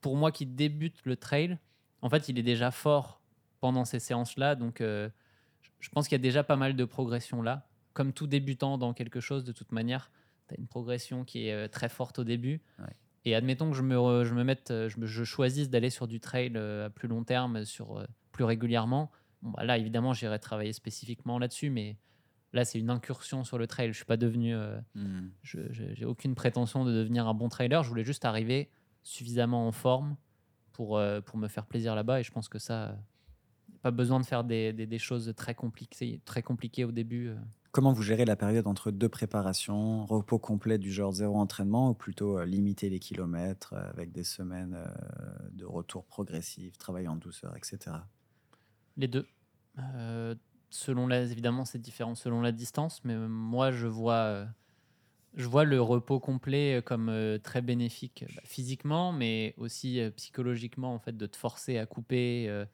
pour 0.00 0.16
moi 0.16 0.32
qui 0.32 0.46
débute 0.46 0.96
le 1.04 1.16
trail, 1.16 1.58
en 2.02 2.10
fait, 2.10 2.28
il 2.28 2.38
est 2.38 2.42
déjà 2.42 2.70
fort 2.70 3.20
pendant 3.60 3.84
ces 3.84 4.00
séances-là. 4.00 4.54
Donc, 4.54 4.80
je 4.80 5.88
pense 5.92 6.08
qu'il 6.08 6.16
y 6.16 6.20
a 6.20 6.22
déjà 6.22 6.42
pas 6.42 6.56
mal 6.56 6.76
de 6.76 6.84
progression 6.84 7.40
là. 7.42 7.66
Comme 7.92 8.12
tout 8.12 8.26
débutant 8.26 8.78
dans 8.78 8.92
quelque 8.92 9.20
chose, 9.20 9.44
de 9.44 9.52
toute 9.52 9.72
manière, 9.72 10.10
une 10.58 10.66
progression 10.66 11.24
qui 11.24 11.46
est 11.46 11.52
euh, 11.52 11.68
très 11.68 11.88
forte 11.88 12.18
au 12.18 12.24
début. 12.24 12.60
Et 13.24 13.34
admettons 13.34 13.70
que 13.70 13.76
je 13.76 13.82
me, 13.82 14.24
je 14.24 14.34
me 14.34 14.44
mette, 14.44 14.70
euh, 14.70 14.88
je, 14.88 15.04
je 15.04 15.24
choisisse 15.24 15.68
d'aller 15.68 15.90
sur 15.90 16.08
du 16.08 16.20
trail 16.20 16.52
euh, 16.56 16.86
à 16.86 16.90
plus 16.90 17.06
long 17.06 17.22
terme, 17.22 17.64
sur 17.64 18.06
plus 18.32 18.44
régulièrement. 18.44 19.10
Bon, 19.42 19.50
bah 19.50 19.64
là, 19.64 19.76
évidemment, 19.76 20.14
j'irai 20.14 20.38
travailler 20.38 20.72
spécifiquement 20.72 21.38
là-dessus, 21.38 21.70
mais 21.70 21.96
là, 22.52 22.64
c'est 22.64 22.78
une 22.78 22.90
incursion 22.90 23.44
sur 23.44 23.58
le 23.58 23.66
trail. 23.66 23.88
Je 23.88 23.96
suis 23.96 24.04
pas 24.04 24.16
devenu, 24.16 24.54
hmm. 24.94 25.30
je 25.42 25.60
j'ai 25.70 26.04
aucune 26.04 26.34
prétention 26.34 26.84
de 26.84 26.92
devenir 26.92 27.26
un 27.26 27.34
bon 27.34 27.48
trailer. 27.48 27.82
Je 27.82 27.88
voulais 27.88 28.04
juste 28.04 28.24
arriver 28.24 28.70
suffisamment 29.02 29.66
en 29.66 29.72
forme 29.72 30.16
pour, 30.72 31.00
pour 31.24 31.38
me 31.38 31.48
faire 31.48 31.66
plaisir 31.66 31.94
là-bas. 31.94 32.20
Et 32.20 32.22
je 32.22 32.32
pense 32.32 32.48
que 32.48 32.58
ça, 32.58 32.98
pas 33.82 33.90
besoin 33.90 34.20
de 34.20 34.26
faire 34.26 34.44
des, 34.44 34.72
des, 34.72 34.86
des, 34.86 34.98
choses 34.98 35.32
très 35.36 35.54
compliquées, 35.54 36.20
très 36.24 36.42
compliquées 36.42 36.84
au 36.84 36.92
début. 36.92 37.34
Comment 37.72 37.92
vous 37.92 38.02
gérez 38.02 38.24
la 38.24 38.34
période 38.34 38.66
entre 38.66 38.90
deux 38.90 39.08
préparations, 39.08 40.04
repos 40.04 40.40
complet 40.40 40.76
du 40.76 40.90
genre 40.90 41.12
zéro 41.12 41.36
entraînement 41.38 41.90
ou 41.90 41.94
plutôt 41.94 42.38
euh, 42.38 42.44
limiter 42.44 42.90
les 42.90 42.98
kilomètres 42.98 43.74
euh, 43.74 43.90
avec 43.90 44.10
des 44.10 44.24
semaines 44.24 44.74
euh, 44.74 45.48
de 45.52 45.64
retour 45.64 46.04
progressif, 46.04 46.76
travail 46.78 47.06
en 47.06 47.14
douceur, 47.14 47.56
etc. 47.56 47.96
Les 48.96 49.06
deux. 49.06 49.24
selon 50.70 51.06
la, 51.06 51.22
évidemment, 51.22 51.64
c'est 51.64 51.78
différent 51.78 52.16
selon 52.16 52.40
la 52.40 52.50
distance, 52.50 53.04
mais 53.04 53.16
moi, 53.16 53.70
je 53.70 53.86
vois, 53.86 54.46
je 55.36 55.46
vois 55.46 55.62
le 55.62 55.80
repos 55.80 56.18
complet 56.18 56.82
comme 56.84 57.38
très 57.44 57.62
bénéfique 57.62 58.24
bah, 58.34 58.42
physiquement, 58.44 59.12
mais 59.12 59.54
aussi 59.58 60.00
psychologiquement, 60.16 60.92
en 60.92 60.98
fait, 60.98 61.16
de 61.16 61.26
te 61.26 61.36
forcer 61.36 61.78
à 61.78 61.86
couper, 61.86 62.64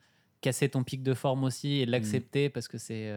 casser 0.40 0.70
ton 0.70 0.84
pic 0.84 1.02
de 1.02 1.12
forme 1.12 1.44
aussi 1.44 1.80
et 1.80 1.86
mmh. 1.86 1.90
l'accepter 1.90 2.48
parce 2.48 2.66
que 2.66 2.78
c'est 2.78 3.12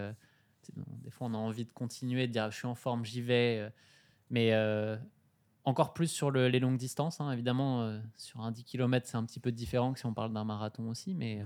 des 0.76 1.12
fois, 1.12 1.28
on 1.28 1.34
a 1.34 1.38
envie 1.38 1.66
de 1.66 1.72
continuer, 1.72 2.28
de 2.28 2.32
dire 2.32 2.52
je 2.52 2.58
suis 2.58 2.68
en 2.68 2.76
forme, 2.76 3.06
j'y 3.06 3.22
vais. 3.22 3.60
Euh, 3.60 3.70
mais 4.30 4.54
euh, 4.54 4.98
encore 5.66 5.94
plus 5.94 6.08
sur 6.08 6.32
les 6.32 6.60
longues 6.60 6.78
distances, 6.78 7.20
hein, 7.22 7.32
évidemment. 7.32 7.84
Euh, 7.84 8.00
sur 8.18 8.42
un 8.42 8.52
10 8.52 8.64
km, 8.64 9.08
c'est 9.08 9.18
un 9.18 9.26
petit 9.26 9.40
peu 9.40 9.52
différent 9.52 9.94
que 9.94 10.00
si 10.00 10.06
on 10.06 10.14
parle 10.14 10.34
d'un 10.34 10.46
marathon 10.46 10.90
aussi. 10.90 11.14
Mais 11.14 11.44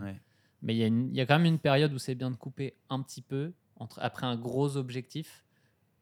mais 0.61 0.77
il 0.77 1.13
y, 1.13 1.19
a 1.19 1.25
quand 1.25 1.39
même 1.39 1.45
une 1.45 1.59
période 1.59 1.91
où 1.91 1.97
c'est 1.97 2.15
bien 2.15 2.31
de 2.31 2.37
couper 2.37 2.77
un 2.89 3.01
petit 3.01 3.21
peu 3.21 3.51
entre, 3.75 3.99
après 4.01 4.25
un 4.25 4.37
gros 4.37 4.77
objectif 4.77 5.43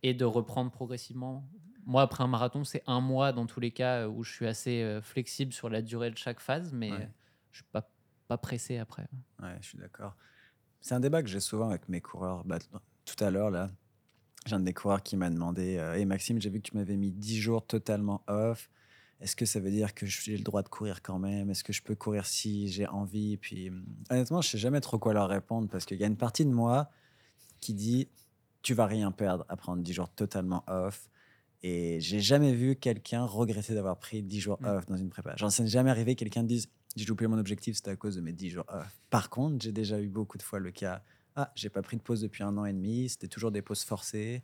et 0.04 0.14
de 0.14 0.24
reprendre 0.24 0.70
progressivement. 0.70 1.50
Moi, 1.88 2.04
après 2.04 2.24
un 2.24 2.28
marathon, 2.28 2.64
c'est 2.64 2.84
un 2.86 3.02
mois 3.02 3.32
dans 3.34 3.48
tous 3.48 3.60
les 3.60 3.72
cas 3.72 4.08
où 4.08 4.24
je 4.24 4.32
suis 4.32 4.46
assez 4.46 5.00
flexible 5.02 5.52
sur 5.52 5.68
la 5.68 5.82
durée 5.82 6.12
de 6.12 6.18
chaque 6.18 6.40
phase, 6.40 6.74
mais 6.74 6.92
je 7.50 7.58
suis 7.58 7.66
pas, 7.72 7.90
pas 8.28 8.38
pressé 8.38 8.78
après. 8.78 9.08
Ouais, 9.42 9.58
je 9.62 9.70
suis 9.70 9.80
d'accord. 9.80 10.16
C'est 10.80 10.94
un 10.94 11.00
débat 11.00 11.24
que 11.24 11.30
j'ai 11.30 11.40
souvent 11.40 11.70
avec 11.70 11.90
mes 11.90 12.02
coureurs. 12.02 12.44
Bah, 12.44 12.60
tout 13.06 13.24
à 13.24 13.32
l'heure, 13.32 13.52
là, 13.52 13.70
j'ai 14.46 14.56
un 14.56 14.60
des 14.60 14.74
coureurs 14.74 15.04
qui 15.04 15.18
m'a 15.18 15.30
demandé 15.30 15.78
euh, 15.78 15.94
Hey 15.96 16.06
Maxime, 16.06 16.42
j'ai 16.42 16.50
vu 16.50 16.62
que 16.62 16.70
tu 16.70 16.76
m'avais 16.76 16.98
mis 16.98 17.12
10 17.12 17.40
jours 17.40 17.66
totalement 17.66 18.24
off. 18.28 18.70
Est-ce 19.20 19.36
que 19.36 19.46
ça 19.46 19.60
veut 19.60 19.70
dire 19.70 19.94
que 19.94 20.08
j'ai 20.08 20.36
le 20.36 20.44
droit 20.44 20.64
de 20.64 20.70
courir 20.70 21.04
quand 21.04 21.20
même? 21.20 21.52
Est-ce 21.52 21.64
que 21.64 21.74
je 21.74 21.84
peux 21.84 21.94
courir 21.94 22.26
si 22.26 22.68
j'ai 22.70 22.88
envie? 22.88 23.38
Puis 23.38 23.70
hum, 23.70 23.86
honnêtement, 24.10 24.42
je 24.42 24.50
sais 24.50 24.58
jamais 24.58 24.82
trop 24.82 24.98
quoi 24.98 25.14
leur 25.14 25.30
répondre 25.30 25.70
parce 25.70 25.86
qu'il 25.86 26.00
y 26.00 26.04
a 26.04 26.08
une 26.08 26.18
partie 26.18 26.44
de 26.44 26.52
moi 26.52 26.90
qui 27.60 27.76
dit 27.76 28.08
Tu 28.64 28.74
vas 28.74 28.88
rien 28.88 29.12
perdre 29.12 29.46
à 29.48 29.56
prendre 29.56 29.84
10 29.84 29.94
jours 29.94 30.10
totalement 30.10 30.64
off. 30.68 31.08
Et 31.64 32.00
j'ai 32.00 32.20
jamais 32.20 32.54
vu 32.54 32.76
quelqu'un 32.76 33.24
regretter 33.24 33.76
d'avoir 33.76 34.00
pris 34.00 34.24
10 34.24 34.40
jours 34.40 34.58
mm. 34.62 34.66
off 34.66 34.86
dans 34.88 34.98
une 34.98 35.10
prépa. 35.10 35.36
J'en 35.38 35.52
sais 35.52 35.68
jamais 35.68 35.92
arrivé 35.92 36.16
quelqu'un 36.16 36.44
dise 36.44 36.68
J'ai 36.96 37.06
loupé 37.06 37.28
mon 37.28 37.38
objectif, 37.38 37.76
c'était 37.76 37.92
à 37.92 37.96
cause 37.96 38.16
de 38.16 38.22
mes 38.22 38.34
10 38.34 38.50
jours 38.50 38.66
off. 38.70 39.00
Par 39.12 39.30
contre, 39.30 39.62
j'ai 39.62 39.72
déjà 39.72 40.02
eu 40.02 40.08
beaucoup 40.08 40.40
de 40.40 40.44
fois 40.44 40.58
le 40.58 40.72
cas 40.72 41.04
ah, 41.36 41.52
j'ai 41.56 41.70
pas 41.70 41.82
pris 41.82 41.98
de 41.98 42.02
pause 42.02 42.22
depuis 42.22 42.44
un 42.44 42.58
an 42.58 42.66
et 42.66 42.74
demi, 42.74 43.10
c'était 43.10 43.28
toujours 43.28 43.52
des 43.52 43.62
pauses 43.62 43.84
forcées. 43.84 44.44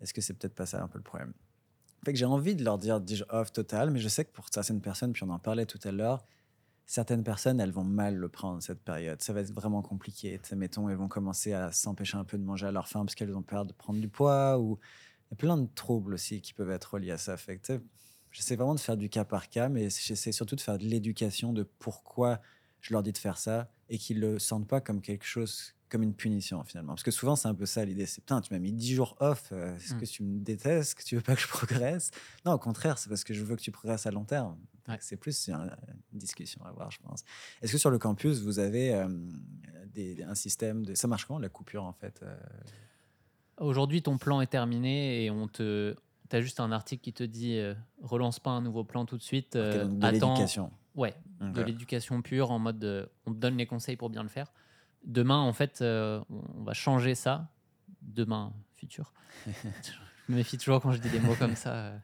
Est-ce 0.00 0.14
que 0.14 0.20
c'est 0.20 0.34
peut-être 0.34 0.54
pas 0.54 0.66
ça 0.66 0.82
un 0.82 0.88
peu 0.88 0.98
le 0.98 1.04
problème? 1.04 1.32
Fait 2.04 2.12
que 2.12 2.18
j'ai 2.18 2.24
envie 2.24 2.56
de 2.56 2.64
leur 2.64 2.78
dire 2.78 3.00
dis 3.00 3.22
off 3.28 3.52
total, 3.52 3.90
mais 3.90 4.00
je 4.00 4.08
sais 4.08 4.24
que 4.24 4.32
pour 4.32 4.46
certaines 4.52 4.80
personnes, 4.80 5.12
puis 5.12 5.22
on 5.22 5.30
en 5.30 5.38
parlait 5.38 5.66
tout 5.66 5.78
à 5.84 5.92
l'heure, 5.92 6.24
certaines 6.86 7.22
personnes, 7.22 7.60
elles 7.60 7.70
vont 7.70 7.84
mal 7.84 8.16
le 8.16 8.28
prendre 8.28 8.60
cette 8.62 8.82
période. 8.82 9.22
Ça 9.22 9.32
va 9.32 9.40
être 9.40 9.52
vraiment 9.52 9.82
compliqué. 9.82 10.40
mettons, 10.56 10.88
elles 10.88 10.96
vont 10.96 11.08
commencer 11.08 11.52
à 11.52 11.70
s'empêcher 11.70 12.16
un 12.16 12.24
peu 12.24 12.38
de 12.38 12.42
manger 12.42 12.66
à 12.66 12.72
leur 12.72 12.88
faim 12.88 13.04
parce 13.04 13.14
qu'elles 13.14 13.34
ont 13.36 13.42
peur 13.42 13.64
de 13.64 13.72
prendre 13.72 14.00
du 14.00 14.08
poids 14.08 14.58
ou 14.58 14.78
il 15.30 15.32
y 15.32 15.34
a 15.34 15.36
plein 15.36 15.56
de 15.56 15.68
troubles 15.74 16.14
aussi 16.14 16.40
qui 16.40 16.52
peuvent 16.52 16.70
être 16.70 16.94
reliés 16.94 17.12
à 17.12 17.18
ça. 17.18 17.36
Fait 17.36 17.58
que, 17.58 17.80
j'essaie 18.32 18.56
vraiment 18.56 18.74
de 18.74 18.80
faire 18.80 18.96
du 18.96 19.08
cas 19.08 19.24
par 19.24 19.48
cas, 19.48 19.68
mais 19.68 19.88
j'essaie 19.90 20.32
surtout 20.32 20.56
de 20.56 20.60
faire 20.60 20.78
de 20.78 20.84
l'éducation 20.84 21.52
de 21.52 21.62
pourquoi 21.62 22.40
je 22.80 22.92
leur 22.92 23.02
dis 23.02 23.12
de 23.12 23.18
faire 23.18 23.38
ça 23.38 23.70
et 23.88 23.98
qu'ils 23.98 24.18
le 24.18 24.38
sentent 24.38 24.66
pas 24.66 24.80
comme 24.80 25.00
quelque 25.00 25.24
chose 25.24 25.74
comme 25.92 26.02
une 26.02 26.14
punition 26.14 26.64
finalement. 26.64 26.94
Parce 26.94 27.02
que 27.02 27.10
souvent, 27.10 27.36
c'est 27.36 27.48
un 27.48 27.54
peu 27.54 27.66
ça 27.66 27.84
l'idée. 27.84 28.06
C'est 28.06 28.22
putain, 28.22 28.40
tu 28.40 28.52
m'as 28.52 28.58
mis 28.58 28.72
10 28.72 28.94
jours 28.94 29.14
off. 29.20 29.50
Euh, 29.52 29.76
est-ce 29.76 29.94
que 29.94 30.04
mm. 30.04 30.08
tu 30.08 30.22
me 30.22 30.40
détestes? 30.40 30.94
Que 30.94 31.04
tu 31.04 31.16
veux 31.16 31.20
pas 31.20 31.34
que 31.34 31.42
je 31.42 31.48
progresse? 31.48 32.10
Non, 32.46 32.52
au 32.52 32.58
contraire, 32.58 32.96
c'est 32.96 33.10
parce 33.10 33.24
que 33.24 33.34
je 33.34 33.44
veux 33.44 33.56
que 33.56 33.60
tu 33.60 33.70
progresses 33.70 34.06
à 34.06 34.10
long 34.10 34.24
terme. 34.24 34.56
C'est 35.00 35.16
plus 35.16 35.48
une, 35.48 35.70
discussion 36.12 36.64
à 36.64 36.70
avoir, 36.70 36.90
je 36.90 36.98
pense. 37.00 37.24
Est-ce 37.60 37.72
que 37.72 37.78
sur 37.78 37.90
le 37.90 37.98
campus, 37.98 38.40
vous 38.40 38.58
avez 38.58 38.94
euh, 38.94 39.06
des, 39.92 40.22
un 40.22 40.34
système 40.34 40.84
de. 40.84 40.94
Ça 40.94 41.06
marche 41.06 41.26
comment 41.26 41.38
la 41.38 41.50
coupure 41.50 41.84
en 41.84 41.92
fait 41.92 42.20
euh? 42.22 42.34
Aujourd'hui, 43.58 44.02
ton 44.02 44.16
plan 44.16 44.40
est 44.40 44.46
terminé 44.46 45.24
et 45.24 45.30
on 45.30 45.46
te. 45.46 45.94
Tu 46.30 46.36
as 46.36 46.40
juste 46.40 46.58
un 46.58 46.72
article 46.72 47.02
qui 47.02 47.12
te 47.12 47.22
dit 47.22 47.60
relance 48.00 48.40
pas 48.40 48.50
un 48.50 48.62
nouveau 48.62 48.82
plan 48.82 49.04
tout 49.04 49.18
de 49.18 49.22
suite. 49.22 49.56
de 49.56 50.10
l'éducation. 50.10 50.72
Ouais, 50.94 51.14
de 51.40 51.60
l'éducation 51.60 52.22
pure 52.22 52.50
en 52.50 52.58
mode 52.58 53.10
on 53.26 53.32
te 53.32 53.38
donne 53.38 53.58
les 53.58 53.66
conseils 53.66 53.96
pour 53.96 54.08
bien 54.08 54.22
le 54.22 54.30
faire. 54.30 54.52
Demain, 55.04 55.38
en 55.38 55.52
fait, 55.52 55.80
euh, 55.82 56.22
on 56.30 56.62
va 56.62 56.74
changer 56.74 57.14
ça. 57.14 57.48
Demain, 58.02 58.52
futur. 58.74 59.12
je 59.46 59.52
me 60.28 60.36
méfie 60.36 60.58
toujours 60.58 60.80
quand 60.80 60.92
je 60.92 60.98
dis 60.98 61.10
des 61.10 61.20
mots 61.20 61.34
comme 61.34 61.56
ça. 61.56 61.94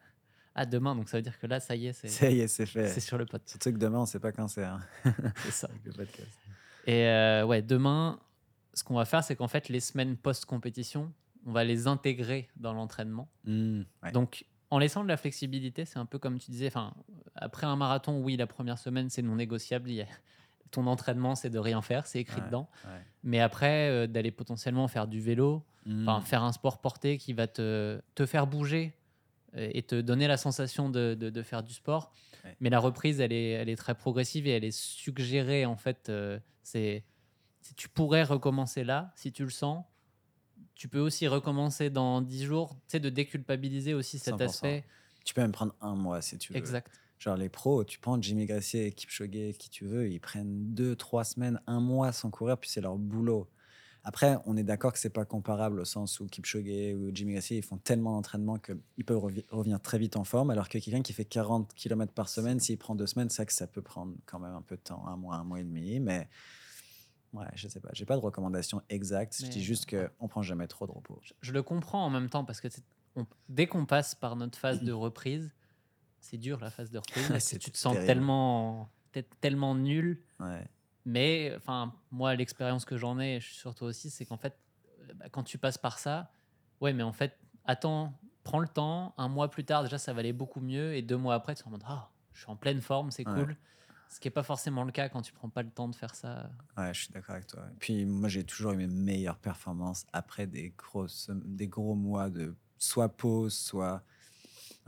Ah, 0.60 0.66
demain, 0.66 0.96
donc 0.96 1.08
ça 1.08 1.18
veut 1.18 1.22
dire 1.22 1.38
que 1.38 1.46
là, 1.46 1.60
ça 1.60 1.76
y 1.76 1.86
est, 1.86 1.92
c'est. 1.92 2.08
Ça 2.08 2.28
y 2.28 2.40
est, 2.40 2.48
c'est 2.48 2.66
fait. 2.66 2.88
C'est 2.88 2.98
sur 2.98 3.16
le 3.16 3.26
pot. 3.26 3.40
Surtout 3.46 3.72
que 3.72 3.78
demain, 3.78 3.98
on 3.98 4.02
ne 4.02 4.06
sait 4.06 4.18
pas 4.18 4.32
quand 4.32 4.48
c'est. 4.48 4.64
Hein. 4.64 4.80
c'est 5.44 5.52
ça. 5.52 5.68
Et 6.84 7.06
euh, 7.06 7.44
ouais, 7.44 7.62
demain, 7.62 8.18
ce 8.74 8.82
qu'on 8.82 8.94
va 8.94 9.04
faire, 9.04 9.22
c'est 9.22 9.36
qu'en 9.36 9.46
fait, 9.46 9.68
les 9.68 9.78
semaines 9.78 10.16
post-compétition, 10.16 11.12
on 11.46 11.52
va 11.52 11.62
les 11.62 11.86
intégrer 11.86 12.48
dans 12.56 12.72
l'entraînement. 12.72 13.28
Mmh, 13.44 13.82
donc, 14.12 14.46
en 14.70 14.80
laissant 14.80 15.04
de 15.04 15.08
la 15.08 15.16
flexibilité, 15.16 15.84
c'est 15.84 16.00
un 16.00 16.06
peu 16.06 16.18
comme 16.18 16.38
tu 16.40 16.50
disais. 16.50 16.66
Enfin, 16.66 16.92
après 17.36 17.66
un 17.66 17.76
marathon, 17.76 18.20
oui, 18.20 18.36
la 18.36 18.48
première 18.48 18.78
semaine, 18.78 19.10
c'est 19.10 19.22
non 19.22 19.36
négociable. 19.36 19.90
Il 19.90 19.94
y 19.94 20.02
a 20.02 20.06
ton 20.70 20.86
entraînement, 20.86 21.34
c'est 21.34 21.50
de 21.50 21.58
rien 21.58 21.82
faire, 21.82 22.06
c'est 22.06 22.20
écrit 22.20 22.40
Ouais, 22.40 22.46
dedans. 22.46 22.68
ouais. 22.84 23.00
Mais 23.24 23.40
après, 23.40 23.88
euh, 23.90 24.06
d'aller 24.06 24.30
potentiellement 24.30 24.88
faire 24.88 25.06
du 25.06 25.20
vélo, 25.20 25.64
Mm. 25.86 26.20
faire 26.22 26.42
un 26.42 26.52
sport 26.52 26.80
porté 26.82 27.16
qui 27.16 27.32
va 27.32 27.46
te, 27.46 28.00
te 28.14 28.26
faire 28.26 28.46
bouger 28.46 28.92
euh, 29.56 29.70
et 29.72 29.82
te 29.82 29.98
donner 30.00 30.28
la 30.28 30.36
sensation 30.36 30.90
de, 30.90 31.14
de- 31.18 31.30
de 31.30 31.42
faire 31.42 31.62
du 31.62 31.72
sport. 31.72 32.12
Ouais. 32.44 32.54
Mais 32.60 32.68
la 32.68 32.78
reprise, 32.78 33.20
elle 33.20 33.32
est, 33.32 33.50
elle 33.52 33.70
est 33.70 33.76
très 33.76 33.94
progressive 33.94 34.46
et 34.46 34.50
elle 34.50 34.64
est 34.64 34.76
suggérée 34.76 35.64
en 35.64 35.76
fait. 35.76 36.10
euh, 36.10 36.38
c'est, 36.62 37.04
si 37.62 37.74
tu 37.74 37.88
pourrais 37.88 38.22
recommencer 38.22 38.84
là, 38.84 39.12
si 39.16 39.32
tu 39.32 39.44
le 39.44 39.50
sens. 39.50 39.82
Tu 40.74 40.88
peux 40.88 41.00
aussi 41.00 41.26
recommencer 41.26 41.88
dans 41.90 42.20
10 42.20 42.44
jours, 42.44 42.74
tu 42.74 42.80
sais, 42.88 43.00
de 43.00 43.08
déculpabiliser 43.08 43.94
aussi 43.94 44.18
cet 44.18 44.34
100%. 44.34 44.44
aspect. 44.44 44.84
Tu 45.24 45.32
peux 45.34 45.40
même 45.40 45.52
prendre 45.52 45.74
un 45.80 45.94
mois 45.94 46.20
si 46.20 46.36
tu 46.38 46.52
veux. 46.52 46.58
Exact. 46.58 46.92
Genre 47.18 47.36
les 47.36 47.48
pros, 47.48 47.84
tu 47.84 47.98
prends 47.98 48.20
Jimmy 48.20 48.46
Gracie 48.46 48.78
et 48.78 48.92
Kipchoge, 48.92 49.56
qui 49.58 49.70
tu 49.70 49.84
veux, 49.86 50.08
ils 50.10 50.20
prennent 50.20 50.72
deux, 50.74 50.94
trois 50.94 51.24
semaines, 51.24 51.60
un 51.66 51.80
mois 51.80 52.12
sans 52.12 52.30
courir, 52.30 52.58
puis 52.58 52.70
c'est 52.70 52.80
leur 52.80 52.96
boulot. 52.96 53.48
Après, 54.04 54.36
on 54.46 54.56
est 54.56 54.62
d'accord 54.62 54.92
que 54.92 54.98
c'est 54.98 55.10
pas 55.10 55.24
comparable 55.24 55.80
au 55.80 55.84
sens 55.84 56.20
où 56.20 56.26
Kipchoge 56.26 56.94
ou 56.94 57.10
Jimmy 57.12 57.32
Gracie, 57.32 57.58
ils 57.58 57.62
font 57.64 57.76
tellement 57.76 58.12
d'entraînement 58.12 58.56
qu'ils 58.58 59.04
peuvent 59.04 59.22
revenir 59.50 59.80
très 59.82 59.98
vite 59.98 60.16
en 60.16 60.22
forme, 60.24 60.50
alors 60.50 60.68
que 60.68 60.78
quelqu'un 60.78 61.02
qui 61.02 61.12
fait 61.12 61.24
40 61.24 61.74
km 61.74 62.12
par 62.12 62.28
semaine, 62.28 62.60
s'il 62.60 62.78
prend 62.78 62.94
deux 62.94 63.06
semaines, 63.08 63.28
c'est 63.30 63.44
que 63.44 63.52
ça 63.52 63.66
peut 63.66 63.82
prendre 63.82 64.14
quand 64.24 64.38
même 64.38 64.54
un 64.54 64.62
peu 64.62 64.76
de 64.76 64.80
temps, 64.82 65.04
un 65.08 65.16
mois, 65.16 65.34
un 65.36 65.44
mois 65.44 65.60
et 65.60 65.64
demi, 65.64 65.98
mais 65.98 66.28
ouais, 67.32 67.46
je 67.54 67.68
sais 67.68 67.80
pas, 67.80 67.90
j'ai 67.92 68.06
pas 68.06 68.16
de 68.16 68.22
recommandation 68.22 68.80
exacte, 68.88 69.36
je 69.40 69.50
dis 69.50 69.62
juste 69.64 69.90
qu'on 69.90 70.28
prend 70.28 70.42
jamais 70.42 70.68
trop 70.68 70.86
de 70.86 70.92
repos. 70.92 71.18
Je, 71.22 71.32
je 71.40 71.52
le 71.52 71.62
comprends 71.62 72.04
en 72.06 72.10
même 72.10 72.30
temps 72.30 72.44
parce 72.44 72.60
que 72.60 72.68
on- 73.16 73.26
dès 73.48 73.66
qu'on 73.66 73.84
passe 73.84 74.14
par 74.14 74.36
notre 74.36 74.56
phase 74.56 74.80
de 74.82 74.92
reprise, 74.92 75.50
c'est 76.20 76.38
dur 76.38 76.58
la 76.60 76.70
phase 76.70 76.90
de 76.90 76.98
reprise. 76.98 77.26
parce 77.28 77.44
que 77.44 77.50
C'est 77.50 77.58
tu 77.58 77.70
te 77.70 77.78
sens 77.78 77.92
terrible. 77.94 78.06
tellement, 78.06 78.90
tellement 79.40 79.74
nul. 79.74 80.22
Ouais. 80.40 80.66
Mais 81.04 81.54
enfin, 81.56 81.94
moi, 82.10 82.34
l'expérience 82.34 82.84
que 82.84 82.96
j'en 82.96 83.18
ai, 83.18 83.40
je 83.40 83.46
suis 83.46 83.56
sur 83.56 83.74
toi 83.74 83.88
aussi, 83.88 84.10
c'est 84.10 84.26
qu'en 84.26 84.36
fait, 84.36 84.58
euh, 85.00 85.14
bah, 85.14 85.26
quand 85.30 85.42
tu 85.42 85.56
passes 85.58 85.78
par 85.78 85.98
ça, 85.98 86.32
ouais, 86.80 86.92
mais 86.92 87.02
en 87.02 87.12
fait, 87.12 87.38
attends, 87.64 88.12
prends 88.44 88.58
le 88.60 88.68
temps. 88.68 89.14
Un 89.16 89.28
mois 89.28 89.48
plus 89.50 89.64
tard, 89.64 89.82
déjà, 89.84 89.98
ça 89.98 90.12
va 90.12 90.20
aller 90.20 90.32
beaucoup 90.34 90.60
mieux. 90.60 90.94
Et 90.94 91.02
deux 91.02 91.16
mois 91.16 91.34
après, 91.34 91.54
tu 91.54 91.62
en 91.66 91.70
mode, 91.70 91.82
ah, 91.86 92.10
je 92.34 92.40
suis 92.42 92.50
en 92.50 92.56
pleine 92.56 92.80
forme, 92.80 93.10
c'est 93.10 93.26
Ouais. 93.26 93.34
cool. 93.34 93.56
Ce 94.10 94.20
qui 94.20 94.26
n'est 94.26 94.32
pas 94.32 94.42
forcément 94.42 94.84
le 94.84 94.92
cas 94.92 95.10
quand 95.10 95.20
tu 95.20 95.34
prends 95.34 95.50
pas 95.50 95.62
le 95.62 95.68
temps 95.70 95.86
de 95.88 95.94
faire 95.94 96.14
ça. 96.14 96.50
Ouais, 96.78 96.94
je 96.94 97.00
suis 97.04 97.12
d'accord 97.12 97.34
avec 97.34 97.46
toi. 97.46 97.62
Puis 97.78 98.06
moi, 98.06 98.30
j'ai 98.30 98.42
toujours 98.42 98.72
eu 98.72 98.76
mes 98.78 98.86
meilleures 98.86 99.36
performances 99.36 100.06
après 100.14 100.46
des, 100.46 100.70
grosses, 100.70 101.30
des 101.44 101.68
gros 101.68 101.94
mois 101.94 102.30
de 102.30 102.56
soit 102.78 103.10
pause, 103.10 103.52
soit 103.54 104.02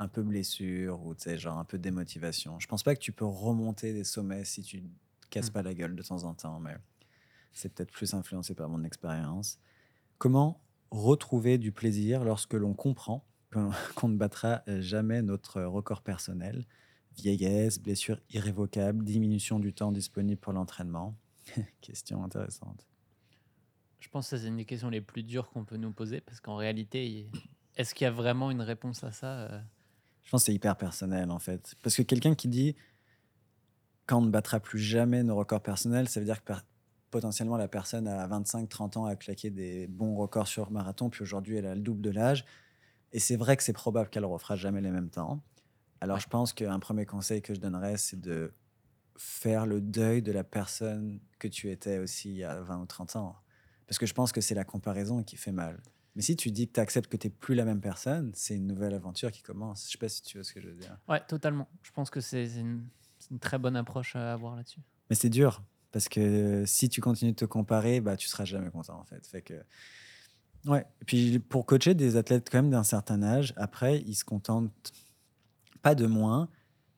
un 0.00 0.08
peu 0.08 0.22
blessure 0.22 1.04
ou 1.04 1.14
genre 1.36 1.58
un 1.58 1.64
peu 1.64 1.76
de 1.76 1.82
démotivation. 1.82 2.58
Je 2.58 2.66
pense 2.66 2.82
pas 2.82 2.94
que 2.94 3.00
tu 3.00 3.12
peux 3.12 3.26
remonter 3.26 3.92
des 3.92 4.02
sommets 4.02 4.44
si 4.44 4.62
tu 4.62 4.82
te 4.82 5.28
casses 5.28 5.50
Mm. 5.50 5.52
pas 5.52 5.62
la 5.62 5.74
gueule 5.74 5.94
de 5.94 6.02
temps 6.02 6.24
en 6.24 6.34
temps, 6.34 6.58
mais 6.58 6.74
c'est 7.52 7.72
peut-être 7.72 7.92
plus 7.92 8.14
influencé 8.14 8.54
par 8.54 8.68
mon 8.70 8.82
expérience. 8.82 9.58
Comment 10.16 10.62
retrouver 10.90 11.58
du 11.58 11.70
plaisir 11.70 12.24
lorsque 12.24 12.54
l'on 12.54 12.72
comprend 12.72 13.26
qu'on 13.94 14.08
ne 14.08 14.16
battra 14.16 14.62
jamais 14.66 15.20
notre 15.20 15.62
record 15.62 16.02
personnel? 16.02 16.66
Vieillesse, 17.16 17.78
blessure 17.78 18.20
irrévocable, 18.30 19.04
diminution 19.04 19.58
du 19.58 19.74
temps 19.74 19.92
disponible 19.92 20.40
pour 20.40 20.54
l'entraînement? 20.54 21.14
Question 21.82 22.24
intéressante. 22.24 22.86
Je 23.98 24.08
pense 24.08 24.30
que 24.30 24.38
c'est 24.38 24.48
une 24.48 24.56
des 24.56 24.64
questions 24.64 24.88
les 24.88 25.02
plus 25.02 25.24
dures 25.24 25.50
qu'on 25.50 25.66
peut 25.66 25.76
nous 25.76 25.92
poser 25.92 26.22
parce 26.22 26.40
qu'en 26.40 26.56
réalité, 26.56 27.28
est-ce 27.76 27.94
qu'il 27.94 28.06
y 28.06 28.08
a 28.08 28.10
vraiment 28.10 28.50
une 28.50 28.62
réponse 28.62 29.04
à 29.04 29.12
ça 29.12 29.40
Euh, 29.40 29.60
Je 30.30 30.36
pense 30.36 30.42
que 30.42 30.46
c'est 30.46 30.54
hyper 30.54 30.76
personnel 30.76 31.32
en 31.32 31.40
fait. 31.40 31.74
Parce 31.82 31.96
que 31.96 32.02
quelqu'un 32.02 32.36
qui 32.36 32.46
dit 32.46 32.76
quand 34.06 34.18
on 34.18 34.22
ne 34.22 34.30
battra 34.30 34.60
plus 34.60 34.78
jamais 34.78 35.24
nos 35.24 35.34
records 35.34 35.60
personnels, 35.60 36.08
ça 36.08 36.20
veut 36.20 36.26
dire 36.26 36.44
que 36.44 36.52
potentiellement 37.10 37.56
la 37.56 37.66
personne 37.66 38.06
à 38.06 38.28
25-30 38.28 38.96
ans 38.96 39.06
a 39.06 39.16
claqué 39.16 39.50
des 39.50 39.88
bons 39.88 40.14
records 40.14 40.46
sur 40.46 40.70
marathon, 40.70 41.10
puis 41.10 41.22
aujourd'hui 41.22 41.56
elle 41.56 41.66
a 41.66 41.74
le 41.74 41.80
double 41.80 42.00
de 42.00 42.10
l'âge. 42.10 42.44
Et 43.10 43.18
c'est 43.18 43.34
vrai 43.34 43.56
que 43.56 43.64
c'est 43.64 43.72
probable 43.72 44.08
qu'elle 44.08 44.22
ne 44.22 44.28
refera 44.28 44.54
jamais 44.54 44.80
les 44.80 44.92
mêmes 44.92 45.10
temps. 45.10 45.42
Alors 46.00 46.18
Ouais. 46.18 46.20
je 46.20 46.28
pense 46.28 46.52
qu'un 46.52 46.78
premier 46.78 47.06
conseil 47.06 47.42
que 47.42 47.52
je 47.52 47.58
donnerais, 47.58 47.96
c'est 47.96 48.20
de 48.20 48.54
faire 49.16 49.66
le 49.66 49.80
deuil 49.80 50.22
de 50.22 50.30
la 50.30 50.44
personne 50.44 51.20
que 51.40 51.48
tu 51.48 51.72
étais 51.72 51.98
aussi 51.98 52.30
il 52.30 52.36
y 52.36 52.44
a 52.44 52.60
20 52.60 52.78
ou 52.82 52.86
30 52.86 53.16
ans. 53.16 53.36
Parce 53.88 53.98
que 53.98 54.06
je 54.06 54.14
pense 54.14 54.30
que 54.30 54.40
c'est 54.40 54.54
la 54.54 54.64
comparaison 54.64 55.24
qui 55.24 55.36
fait 55.36 55.50
mal. 55.50 55.82
Mais 56.16 56.22
si 56.22 56.36
tu 56.36 56.50
dis 56.50 56.66
que 56.66 56.72
tu 56.74 56.80
acceptes 56.80 57.10
que 57.10 57.16
tu 57.16 57.28
n'es 57.28 57.32
plus 57.32 57.54
la 57.54 57.64
même 57.64 57.80
personne, 57.80 58.32
c'est 58.34 58.56
une 58.56 58.66
nouvelle 58.66 58.94
aventure 58.94 59.30
qui 59.30 59.42
commence. 59.42 59.86
Je 59.86 59.92
sais 59.92 59.98
pas 59.98 60.08
si 60.08 60.22
tu 60.22 60.38
vois 60.38 60.44
ce 60.44 60.52
que 60.52 60.60
je 60.60 60.68
veux 60.68 60.74
dire. 60.74 60.98
Ouais, 61.08 61.20
totalement. 61.26 61.68
Je 61.82 61.92
pense 61.92 62.10
que 62.10 62.20
c'est 62.20 62.46
une, 62.56 62.84
très 63.40 63.58
bonne 63.58 63.76
approche 63.76 64.16
à 64.16 64.32
avoir 64.32 64.56
là-dessus. 64.56 64.80
Mais 65.08 65.16
c'est 65.16 65.28
dur 65.28 65.62
parce 65.92 66.08
que 66.08 66.64
si 66.66 66.88
tu 66.88 67.00
continues 67.00 67.32
de 67.32 67.36
te 67.36 67.44
comparer, 67.44 68.00
bah 68.00 68.16
tu 68.16 68.28
seras 68.28 68.44
jamais 68.44 68.70
content 68.70 68.98
en 68.98 69.04
fait. 69.04 69.24
Fait 69.26 69.42
que 69.42 69.54
ouais. 70.66 70.84
Et 71.00 71.04
puis 71.04 71.38
pour 71.38 71.66
coacher 71.66 71.94
des 71.94 72.16
athlètes 72.16 72.48
quand 72.50 72.58
même 72.58 72.70
d'un 72.70 72.84
certain 72.84 73.22
âge, 73.22 73.52
après 73.56 73.98
ils 74.00 74.14
se 74.14 74.24
contentent 74.24 74.92
pas 75.82 75.94
de 75.94 76.06
moins, 76.06 76.48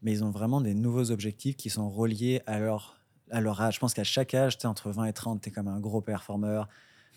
mais 0.01 0.12
ils 0.12 0.24
ont 0.24 0.30
vraiment 0.30 0.60
des 0.60 0.74
nouveaux 0.74 1.10
objectifs 1.10 1.56
qui 1.56 1.70
sont 1.70 1.90
reliés 1.90 2.43
à 2.47 2.59
leur 2.59 3.02
à 3.30 3.40
leur 3.40 3.60
âge. 3.60 3.74
Je 3.74 3.80
pense 3.80 3.94
qu'à 3.94 4.05
chaque 4.05 4.34
âge, 4.34 4.59
tu 4.59 4.66
entre 4.66 4.90
20 4.90 5.06
et 5.06 5.12
30, 5.12 5.43
tu 5.43 5.48
es 5.48 5.52
comme 5.52 5.68
un 5.68 5.80
gros 5.80 6.02
performeur. 6.02 6.68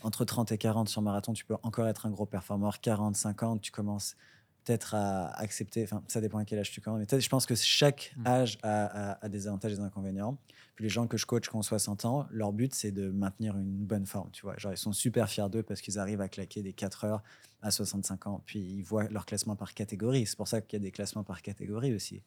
Entre 0.03 0.23
30 0.25 0.51
et 0.51 0.57
40 0.57 0.87
sur 0.89 1.01
marathon, 1.01 1.33
tu 1.33 1.45
peux 1.45 1.55
encore 1.63 1.87
être 1.87 2.05
un 2.05 2.11
gros 2.11 2.25
performeur. 2.25 2.79
40, 2.79 3.15
50, 3.15 3.61
tu 3.61 3.71
commences 3.71 4.15
peut-être 4.63 4.95
à 4.95 5.27
accepter, 5.39 5.83
enfin 5.83 6.01
ça 6.07 6.21
dépend 6.21 6.39
à 6.39 6.45
quel 6.45 6.57
âge 6.57 6.71
tu 6.71 6.81
commences, 6.81 7.05
mais 7.11 7.19
je 7.21 7.29
pense 7.29 7.45
que 7.45 7.53
chaque 7.55 8.13
Mm. 8.17 8.27
âge 8.27 8.57
a, 8.63 9.11
a- 9.11 9.25
a 9.25 9.29
des 9.29 9.47
avantages 9.47 9.73
et 9.73 9.75
des 9.75 9.81
inconvénients. 9.81 10.37
Puis 10.75 10.83
les 10.83 10.89
gens 10.89 11.05
que 11.07 11.17
je 11.17 11.25
coach 11.27 11.47
qui 11.49 11.55
ont 11.55 11.61
60 11.61 12.03
ans, 12.05 12.25
leur 12.31 12.51
but 12.51 12.73
c'est 12.73 12.91
de 12.91 13.09
maintenir 13.11 13.55
une 13.57 13.85
bonne 13.85 14.05
forme, 14.07 14.29
tu 14.31 14.41
vois. 14.41 14.57
Genre 14.57 14.73
ils 14.73 14.77
sont 14.77 14.91
super 14.91 15.29
fiers 15.29 15.49
d'eux 15.49 15.61
parce 15.63 15.81
qu'ils 15.81 15.99
arrivent 15.99 16.21
à 16.21 16.29
claquer 16.29 16.63
des 16.63 16.73
4 16.73 17.05
heures 17.05 17.21
à 17.61 17.69
65 17.71 18.25
ans. 18.27 18.41
Puis 18.45 18.59
ils 18.59 18.81
voient 18.81 19.07
leur 19.09 19.25
classement 19.27 19.55
par 19.55 19.73
catégorie. 19.75 20.25
C'est 20.25 20.35
pour 20.35 20.47
ça 20.47 20.61
qu'il 20.61 20.77
y 20.79 20.81
a 20.81 20.83
des 20.83 20.91
classements 20.91 21.23
par 21.23 21.41
catégorie 21.43 21.93
aussi. 21.93 22.23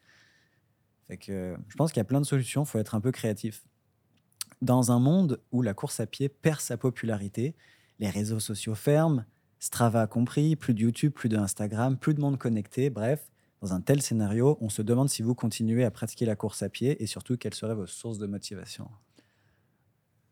Fait 1.08 1.16
que 1.16 1.56
je 1.68 1.76
pense 1.76 1.90
qu'il 1.90 1.98
y 1.98 2.02
a 2.02 2.04
plein 2.04 2.20
de 2.20 2.26
solutions, 2.26 2.62
il 2.62 2.66
faut 2.66 2.78
être 2.78 2.94
un 2.94 3.00
peu 3.00 3.10
créatif. 3.12 3.64
Dans 4.60 4.90
un 4.90 4.98
monde 4.98 5.40
où 5.52 5.62
la 5.62 5.74
course 5.74 6.00
à 6.00 6.06
pied 6.06 6.28
perd 6.28 6.60
sa 6.60 6.76
popularité, 6.76 7.54
les 7.98 8.10
réseaux 8.10 8.40
sociaux 8.40 8.74
ferment, 8.74 9.24
Strava 9.60 10.02
a 10.02 10.06
compris, 10.06 10.56
plus 10.56 10.74
de 10.74 10.80
YouTube, 10.80 11.12
plus 11.12 11.28
de 11.28 11.36
Instagram, 11.36 11.96
plus 11.96 12.14
de 12.14 12.20
monde 12.20 12.38
connecté, 12.38 12.90
bref, 12.90 13.30
dans 13.60 13.72
un 13.72 13.80
tel 13.80 14.00
scénario, 14.02 14.56
on 14.60 14.68
se 14.68 14.82
demande 14.82 15.08
si 15.08 15.22
vous 15.22 15.34
continuez 15.34 15.84
à 15.84 15.90
pratiquer 15.90 16.26
la 16.26 16.36
course 16.36 16.62
à 16.62 16.68
pied 16.68 17.02
et 17.02 17.06
surtout 17.06 17.36
quelles 17.36 17.54
seraient 17.54 17.74
vos 17.74 17.86
sources 17.86 18.18
de 18.18 18.26
motivation. 18.26 18.88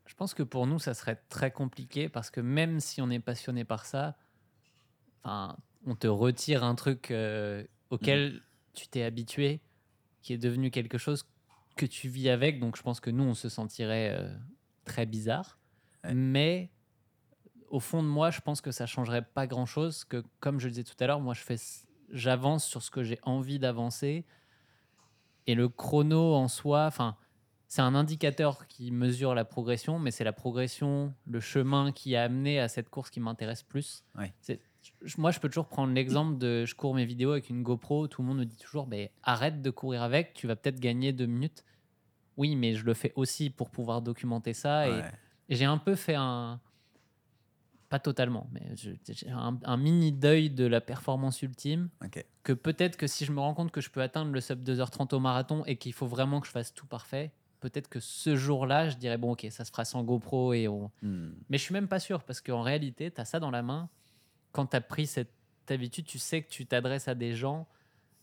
Je 0.05 0.15
pense 0.15 0.33
que 0.33 0.43
pour 0.43 0.65
nous, 0.65 0.79
ça 0.79 0.93
serait 0.93 1.21
très 1.27 1.51
compliqué 1.51 2.07
parce 2.07 2.29
que 2.29 2.39
même 2.39 2.79
si 2.79 3.01
on 3.01 3.09
est 3.09 3.19
passionné 3.19 3.65
par 3.65 3.85
ça, 3.85 4.17
enfin, 5.23 5.57
on 5.85 5.95
te 5.95 6.07
retire 6.07 6.63
un 6.63 6.75
truc 6.75 7.11
euh, 7.11 7.65
auquel 7.89 8.41
tu 8.73 8.87
t'es 8.87 9.03
habitué, 9.03 9.61
qui 10.21 10.33
est 10.33 10.37
devenu 10.37 10.71
quelque 10.71 10.97
chose 10.97 11.25
que 11.77 11.85
tu 11.85 12.09
vis 12.09 12.29
avec. 12.29 12.59
Donc 12.59 12.75
je 12.75 12.81
pense 12.81 12.99
que 12.99 13.09
nous, 13.09 13.23
on 13.23 13.33
se 13.33 13.47
sentirait 13.49 14.15
euh, 14.19 14.35
très 14.83 15.05
bizarre. 15.05 15.57
Ouais. 16.03 16.13
Mais 16.13 16.69
au 17.69 17.79
fond 17.79 18.03
de 18.03 18.07
moi, 18.07 18.29
je 18.31 18.41
pense 18.41 18.59
que 18.61 18.71
ça 18.71 18.85
changerait 18.85 19.23
pas 19.23 19.47
grand-chose. 19.47 20.03
Que 20.03 20.23
comme 20.39 20.59
je 20.59 20.65
le 20.67 20.71
disais 20.71 20.83
tout 20.83 20.95
à 20.99 21.07
l'heure, 21.07 21.19
moi, 21.21 21.33
je 21.33 21.41
fais, 21.41 21.57
j'avance 22.11 22.65
sur 22.65 22.81
ce 22.81 22.91
que 22.91 23.03
j'ai 23.03 23.19
envie 23.23 23.59
d'avancer. 23.59 24.25
Et 25.47 25.55
le 25.55 25.69
chrono 25.69 26.33
en 26.35 26.47
soi, 26.49 26.85
enfin, 26.85 27.15
c'est 27.69 27.81
un 27.81 27.95
indicateur 27.95 28.67
qui 28.67 28.91
mesure 28.91 29.33
la 29.35 29.45
progression, 29.45 29.99
mais 29.99 30.11
c'est 30.11 30.23
la 30.23 30.33
progression, 30.33 31.13
le 31.25 31.39
chemin 31.39 31.91
qui 31.91 32.15
a 32.15 32.23
amené 32.23 32.59
à 32.59 32.67
cette 32.67 32.89
course 32.89 33.09
qui 33.09 33.19
m'intéresse 33.19 33.63
plus. 33.63 34.03
Ouais. 34.17 34.33
C'est- 34.41 34.61
je- 34.76 34.76
moi, 35.17 35.31
je 35.31 35.39
peux 35.39 35.47
toujours 35.49 35.67
prendre 35.67 35.93
l'exemple 35.93 36.37
de 36.37 36.65
je 36.65 36.75
cours 36.75 36.93
mes 36.95 37.05
vidéos 37.05 37.31
avec 37.31 37.49
une 37.49 37.63
GoPro. 37.63 38.07
Tout 38.07 38.21
le 38.21 38.27
monde 38.27 38.39
me 38.39 38.45
dit 38.45 38.55
toujours 38.57 38.87
mais 38.87 39.11
arrête 39.23 39.61
de 39.61 39.69
courir 39.69 40.01
avec, 40.03 40.33
tu 40.33 40.47
vas 40.47 40.55
peut-être 40.55 40.79
gagner 40.79 41.13
deux 41.13 41.25
minutes. 41.25 41.63
Oui, 42.37 42.55
mais 42.55 42.75
je 42.75 42.85
le 42.85 42.93
fais 42.93 43.13
aussi 43.15 43.49
pour 43.49 43.69
pouvoir 43.69 44.01
documenter 44.01 44.53
ça. 44.53 44.87
Et, 44.87 44.91
Ouais. 44.91 45.11
et 45.49 45.55
j'ai 45.55 45.65
un 45.65 45.77
peu 45.77 45.95
fait 45.95 46.15
un. 46.15 46.59
Pas 47.89 47.99
totalement, 47.99 48.49
mais 48.51 48.61
je- 48.75 48.91
j'ai 49.09 49.29
un, 49.29 49.57
un 49.63 49.77
mini 49.77 50.11
deuil 50.11 50.49
de 50.49 50.65
la 50.65 50.81
performance 50.81 51.41
ultime. 51.41 51.89
Que 52.43 52.51
peut-être 52.51 52.97
que 52.97 53.07
si 53.07 53.23
je 53.23 53.31
me 53.31 53.39
rends 53.39 53.53
compte 53.53 53.71
que 53.71 53.79
je 53.79 53.89
peux 53.89 54.01
atteindre 54.01 54.31
le 54.33 54.41
sub 54.41 54.61
2h30 54.61 55.13
au 55.13 55.19
marathon 55.21 55.63
et 55.65 55.77
qu'il 55.77 55.93
faut 55.93 56.05
vraiment 56.07 56.41
que 56.41 56.47
je 56.47 56.51
fasse 56.51 56.73
tout 56.73 56.85
parfait, 56.85 57.31
peut-être 57.61 57.87
que 57.87 58.01
ce 58.01 58.35
jour-là, 58.35 58.89
je 58.89 58.97
dirais 58.97 59.17
bon, 59.17 59.31
ok, 59.31 59.47
ça 59.51 59.63
se 59.63 59.71
fera 59.71 59.85
sans 59.85 60.03
GoPro 60.03 60.51
et 60.53 60.67
on. 60.67 60.91
Hmm. 61.01 61.29
Mais 61.49 61.57
je 61.57 61.63
suis 61.63 61.73
même 61.73 61.87
pas 61.87 61.99
sûr 61.99 62.23
parce 62.23 62.41
qu'en 62.41 62.61
réalité, 62.61 63.09
tu 63.09 63.21
as 63.21 63.25
ça 63.25 63.39
dans 63.39 63.51
la 63.51 63.61
main. 63.63 63.89
Quand 64.57 64.65
tu 64.65 64.75
as 64.75 64.81
pris 64.81 65.05
cette 65.05 65.29
habitude, 65.69 66.05
tu 66.05 66.17
sais 66.17 66.41
que 66.41 66.49
tu 66.49 66.65
t'adresses 66.65 67.07
à 67.07 67.13
des 67.13 67.35
gens 67.35 67.67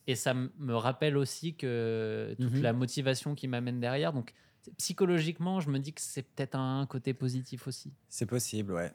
et 0.09 0.17
ça 0.17 0.35
me 0.35 0.75
rappelle 0.75 1.17
aussi 1.17 1.55
que 1.55 2.35
toute 2.41 2.55
Mhm. 2.55 2.63
la 2.63 2.73
motivation 2.73 3.37
qui 3.37 3.47
m'amène 3.47 3.79
derrière. 3.79 4.13
Donc 4.13 4.35
psychologiquement, 4.79 5.61
je 5.61 5.71
me 5.71 5.79
dis 5.79 5.93
que 5.93 6.01
c'est 6.01 6.23
peut-être 6.23 6.57
un 6.57 6.87
côté 6.87 7.15
positif 7.15 7.69
aussi. 7.69 7.93
C'est 8.09 8.27
possible, 8.27 8.73
ouais. 8.73 8.91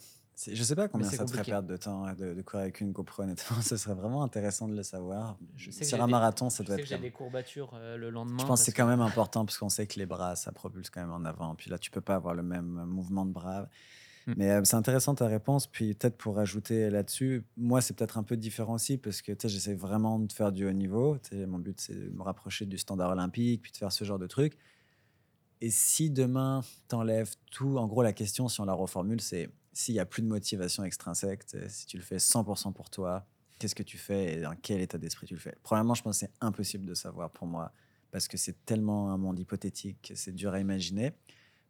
Je 0.51 0.63
sais 0.63 0.75
pas 0.75 0.87
combien 0.89 1.09
ça 1.09 1.23
te 1.25 1.31
ferait 1.31 1.43
perdre 1.43 1.67
de 1.69 1.77
temps 1.77 2.05
hein, 2.05 2.13
de, 2.13 2.33
de 2.33 2.41
courir 2.41 2.63
avec 2.63 2.81
une 2.81 2.91
GoPro, 2.91 3.23
honnêtement. 3.23 3.57
Ce 3.61 3.77
serait 3.77 3.93
vraiment 3.95 4.21
intéressant 4.23 4.67
de 4.67 4.75
le 4.75 4.83
savoir. 4.83 5.37
Je 5.55 5.71
sais 5.71 5.81
que 5.81 5.85
Sur 5.85 6.01
un 6.01 6.07
des- 6.07 6.11
marathon, 6.11 6.49
ça 6.49 6.63
doit 6.63 6.77
être 6.77 6.85
j'ai 6.85 6.97
des 6.97 7.11
courbatures 7.11 7.71
euh, 7.75 7.95
le 7.97 8.09
lendemain. 8.09 8.37
Je 8.41 8.45
pense 8.45 8.59
que 8.61 8.65
c'est 8.65 8.71
quand 8.73 8.87
même 8.87 9.01
important 9.01 9.45
parce 9.45 9.57
qu'on 9.57 9.69
sait 9.69 9.85
que 9.87 9.97
les 9.99 10.05
bras, 10.05 10.35
ça 10.35 10.51
propulse 10.51 10.89
quand 10.89 11.01
même 11.01 11.11
en 11.13 11.23
avant. 11.25 11.55
Puis 11.55 11.69
là, 11.69 11.77
tu 11.77 11.89
peux 11.91 12.01
pas 12.01 12.15
avoir 12.15 12.33
le 12.35 12.43
même 12.43 12.83
mouvement 12.85 13.25
de 13.25 13.31
bras. 13.31 13.67
Mm. 14.29 14.33
Mais 14.37 14.51
euh, 14.51 14.61
c'est 14.63 14.75
intéressant 14.75 15.15
ta 15.15 15.27
réponse. 15.27 15.67
Puis 15.67 15.93
peut-être 15.93 16.17
pour 16.17 16.35
rajouter 16.35 16.89
là-dessus, 16.89 17.43
moi, 17.57 17.81
c'est 17.81 17.95
peut-être 17.95 18.17
un 18.17 18.23
peu 18.23 18.37
différent 18.37 18.75
aussi 18.75 18.97
parce 18.97 19.21
que 19.21 19.33
j'essaie 19.43 19.73
vraiment 19.73 20.19
de 20.19 20.31
faire 20.31 20.51
du 20.51 20.67
haut 20.67 20.73
niveau. 20.73 21.17
Mon 21.33 21.59
but, 21.59 21.79
c'est 21.79 21.93
de 21.93 22.09
me 22.09 22.21
rapprocher 22.21 22.65
du 22.65 22.77
standard 22.77 23.11
olympique, 23.11 23.61
puis 23.61 23.71
de 23.71 23.77
faire 23.77 23.91
ce 23.91 24.03
genre 24.03 24.19
de 24.19 24.27
trucs. 24.27 24.57
Et 25.61 25.71
si 25.71 26.09
demain, 26.09 26.61
t'enlèves 26.87 27.35
tout, 27.51 27.77
en 27.77 27.87
gros, 27.87 28.01
la 28.01 28.13
question, 28.13 28.47
si 28.47 28.61
on 28.61 28.65
la 28.65 28.73
reformule, 28.73 29.19
c'est 29.19 29.49
s'il 29.73 29.93
n'y 29.93 29.99
a 29.99 30.05
plus 30.05 30.21
de 30.21 30.27
motivation 30.27 30.83
extrinsèque, 30.83 31.43
si 31.67 31.85
tu 31.85 31.97
le 31.97 32.03
fais 32.03 32.17
100% 32.17 32.73
pour 32.73 32.89
toi, 32.89 33.25
qu'est-ce 33.59 33.75
que 33.75 33.83
tu 33.83 33.97
fais 33.97 34.33
et 34.33 34.41
dans 34.41 34.55
quel 34.55 34.81
état 34.81 34.97
d'esprit 34.97 35.27
tu 35.27 35.33
le 35.33 35.39
fais? 35.39 35.55
Premièrement, 35.63 35.93
je 35.93 36.01
pense 36.01 36.19
que 36.19 36.25
c'est 36.25 36.33
impossible 36.41 36.85
de 36.85 36.93
savoir 36.93 37.29
pour 37.29 37.45
moi 37.45 37.71
parce 38.11 38.27
que 38.27 38.37
c'est 38.37 38.65
tellement 38.65 39.11
un 39.11 39.17
monde 39.17 39.37
hypothétique 39.39 40.09
que 40.09 40.15
c'est 40.15 40.31
dur 40.31 40.53
à 40.53 40.59
imaginer. 40.59 41.13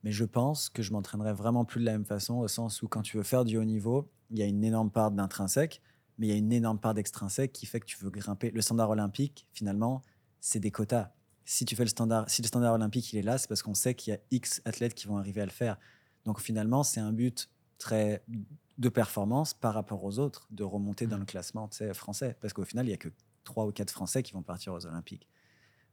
Mais 0.03 0.11
je 0.11 0.23
pense 0.25 0.69
que 0.69 0.81
je 0.81 0.91
m'entraînerai 0.91 1.33
vraiment 1.33 1.65
plus 1.65 1.81
de 1.81 1.85
la 1.85 1.91
même 1.93 2.05
façon, 2.05 2.35
au 2.35 2.47
sens 2.47 2.81
où 2.81 2.87
quand 2.87 3.01
tu 3.01 3.17
veux 3.17 3.23
faire 3.23 3.45
du 3.45 3.57
haut 3.57 3.65
niveau, 3.65 4.09
il 4.29 4.39
y 4.39 4.41
a 4.41 4.45
une 4.45 4.63
énorme 4.63 4.91
part 4.91 5.11
d'intrinsèque, 5.11 5.81
mais 6.17 6.27
il 6.27 6.29
y 6.29 6.33
a 6.33 6.37
une 6.37 6.51
énorme 6.51 6.79
part 6.79 6.93
d'extrinsèque 6.93 7.51
qui 7.51 7.65
fait 7.65 7.79
que 7.79 7.85
tu 7.85 7.97
veux 7.97 8.09
grimper. 8.09 8.51
Le 8.51 8.61
standard 8.61 8.89
olympique, 8.89 9.47
finalement, 9.51 10.01
c'est 10.39 10.59
des 10.59 10.71
quotas. 10.71 11.11
Si 11.45 11.65
tu 11.65 11.75
fais 11.75 11.83
le 11.83 11.89
standard, 11.89 12.29
si 12.29 12.41
le 12.41 12.47
standard 12.47 12.73
olympique 12.73 13.11
il 13.11 13.19
est 13.19 13.23
là, 13.23 13.37
c'est 13.37 13.47
parce 13.47 13.63
qu'on 13.63 13.73
sait 13.73 13.95
qu'il 13.95 14.13
y 14.13 14.15
a 14.15 14.19
X 14.31 14.61
athlètes 14.65 14.93
qui 14.93 15.07
vont 15.07 15.17
arriver 15.17 15.41
à 15.41 15.45
le 15.45 15.51
faire. 15.51 15.77
Donc 16.25 16.39
finalement, 16.39 16.83
c'est 16.83 16.99
un 16.99 17.11
but 17.11 17.49
très 17.77 18.23
de 18.77 18.89
performance 18.89 19.53
par 19.53 19.73
rapport 19.73 20.03
aux 20.03 20.19
autres, 20.19 20.47
de 20.51 20.63
remonter 20.63 21.07
dans 21.07 21.17
le 21.17 21.25
classement 21.25 21.67
tu 21.67 21.77
sais, 21.77 21.93
français. 21.93 22.37
Parce 22.39 22.53
qu'au 22.53 22.63
final, 22.63 22.87
il 22.87 22.91
y 22.91 22.93
a 22.93 22.97
que 22.97 23.09
trois 23.43 23.65
ou 23.65 23.71
quatre 23.71 23.91
Français 23.91 24.23
qui 24.23 24.33
vont 24.33 24.43
partir 24.43 24.73
aux 24.73 24.85
Olympiques. 24.85 25.27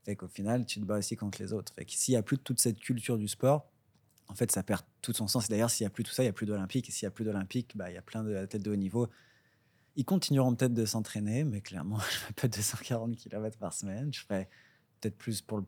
Fait 0.05 0.15
qu'au 0.15 0.29
final, 0.29 0.67
tu 0.67 0.81
te 0.81 0.85
bats 0.85 0.99
aussi 0.99 1.17
contre 1.17 1.43
les 1.43 1.53
autres. 1.53 1.73
Fait 1.75 1.85
que 1.85 1.93
s'il 1.93 2.13
n'y 2.13 2.19
a 2.19 2.23
plus 2.23 2.37
de 2.37 2.43
toute 2.43 2.61
cette 2.61 2.79
culture 2.79 3.19
du 3.19 3.27
sport, 3.27 3.67
en 4.29 4.35
fait, 4.35 4.51
ça 4.51 4.63
perd 4.63 4.83
tout 5.03 5.13
son 5.13 5.29
sens. 5.29 5.47
Et 5.47 5.49
d'ailleurs, 5.49 5.71
s'il 5.71 5.85
n'y 5.85 5.89
a 5.89 5.91
plus 5.91 6.05
tout 6.05 6.13
ça, 6.13 6.23
il 6.23 6.27
n'y 6.27 6.31
a 6.31 6.33
plus 6.33 6.47
d'Olympiques. 6.47 6.89
Et 6.89 6.93
s'il 6.93 7.07
n'y 7.07 7.09
a 7.09 7.13
plus 7.13 7.25
d'Olympiques, 7.25 7.77
bah, 7.77 7.91
il 7.91 7.95
y 7.95 7.99
a 7.99 8.03
plein 8.03 8.25
de 8.25 8.47
têtes 8.47 8.63
de 8.63 8.71
haut 8.71 8.77
niveau. 8.77 9.09
Ils 9.97 10.05
continueront 10.05 10.55
peut-être 10.55 10.75
de 10.75 10.85
s'entraîner, 10.85 11.45
mais 11.45 11.61
clairement, 11.61 11.99
je 12.11 12.17
ne 12.17 12.21
fais 12.27 12.33
pas 12.33 12.49
240 12.49 13.17
km 13.17 13.59
par 13.59 13.73
semaine. 13.73 14.13
Je 14.13 14.21
ferai 14.21 14.49
peut-être 15.01 15.17
plus 15.17 15.41
pour 15.43 15.59
le, 15.59 15.65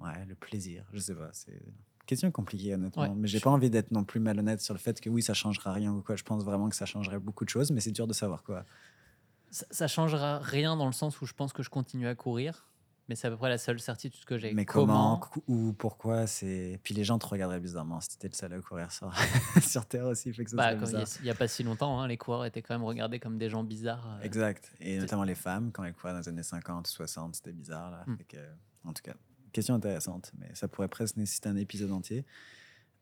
ouais, 0.00 0.24
le 0.26 0.34
plaisir. 0.34 0.84
Je 0.92 0.98
sais 0.98 1.14
pas. 1.14 1.30
C'est 1.32 1.52
une 1.52 2.06
question 2.06 2.30
compliquée, 2.30 2.74
honnêtement. 2.74 3.02
Ouais, 3.02 3.14
mais 3.14 3.28
j'ai 3.28 3.40
pas 3.40 3.50
envie 3.50 3.70
d'être 3.70 3.92
non 3.92 4.04
plus 4.04 4.20
malhonnête 4.20 4.60
sur 4.60 4.74
le 4.74 4.80
fait 4.80 5.00
que 5.00 5.08
oui, 5.08 5.22
ça 5.22 5.34
changera 5.34 5.72
rien 5.72 5.92
ou 5.92 6.02
quoi. 6.02 6.16
Je 6.16 6.24
pense 6.24 6.44
vraiment 6.44 6.68
que 6.68 6.76
ça 6.76 6.86
changerait 6.86 7.20
beaucoup 7.20 7.44
de 7.44 7.50
choses, 7.50 7.70
mais 7.70 7.80
c'est 7.80 7.92
dur 7.92 8.06
de 8.06 8.12
savoir 8.12 8.42
quoi. 8.42 8.64
Ça, 9.50 9.66
ça 9.70 9.88
changera 9.88 10.38
rien 10.38 10.76
dans 10.76 10.86
le 10.86 10.92
sens 10.92 11.20
où 11.20 11.26
je 11.26 11.32
pense 11.34 11.52
que 11.52 11.62
je 11.62 11.70
continue 11.70 12.06
à 12.06 12.14
courir, 12.14 12.69
mais 13.10 13.16
c'est 13.16 13.26
à 13.26 13.30
peu 13.30 13.36
près 13.36 13.48
la 13.50 13.58
seule 13.58 13.80
certitude 13.80 14.24
que 14.24 14.38
j'ai. 14.38 14.54
Mais 14.54 14.64
comment, 14.64 15.20
ou 15.48 15.72
pourquoi 15.74 16.26
c'est. 16.28 16.78
Puis 16.84 16.94
les 16.94 17.02
gens 17.04 17.18
te 17.18 17.26
regarderaient 17.26 17.58
bizarrement 17.60 18.00
si 18.00 18.08
t'étais 18.10 18.28
le 18.28 18.34
seul 18.34 18.52
à 18.54 18.60
courir 18.60 18.90
sur, 18.92 19.12
sur 19.68 19.84
Terre 19.84 20.06
aussi. 20.06 20.30
Bah, 20.52 20.72
il 20.72 20.96
a- 20.96 21.04
il 21.18 21.24
n'y 21.24 21.30
a, 21.30 21.34
pas 21.34 21.48
si 21.48 21.64
longtemps, 21.64 22.00
hein, 22.00 22.06
les 22.06 22.16
coureurs 22.16 22.44
étaient 22.44 22.62
quand 22.62 22.72
même 22.74 22.84
regardés 22.84 23.18
comme 23.18 23.36
des 23.36 23.50
gens 23.50 23.64
bizarres. 23.64 24.18
euh. 24.20 24.22
Exact. 24.24 24.72
Et 24.80 24.98
notamment 24.98 25.24
les 25.24 25.34
femmes, 25.34 25.72
quand 25.72 25.82
elles 25.84 25.92
couraient 25.92 26.12
dans 26.12 26.20
les 26.20 26.28
années 26.28 26.42
50, 26.44 26.86
60, 26.86 27.34
c'était 27.34 27.52
bizarre. 27.52 27.90
Là. 27.90 28.04
Hmm. 28.06 28.16
Que, 28.28 28.36
en 28.84 28.92
tout 28.92 29.02
cas, 29.02 29.14
question 29.52 29.74
intéressante, 29.74 30.30
mais 30.38 30.48
ça 30.54 30.68
pourrait 30.68 30.88
presque 30.88 31.16
nécessiter 31.16 31.48
un 31.48 31.56
épisode 31.56 31.90
entier. 31.90 32.24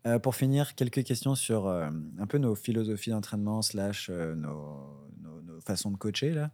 Euh, 0.06 0.18
pour 0.18 0.34
finir, 0.34 0.74
quelques 0.74 1.04
questions 1.04 1.34
sur 1.34 1.66
euh, 1.66 1.90
un 2.18 2.26
peu 2.26 2.38
nos 2.38 2.54
philosophies 2.54 3.10
d'entraînement 3.10 3.60
slash 3.62 4.08
nos, 4.08 4.34
nos- 5.20 5.42
nos 5.42 5.60
façons 5.60 5.90
de 5.90 5.96
coacher. 5.98 6.30
Là. 6.32 6.50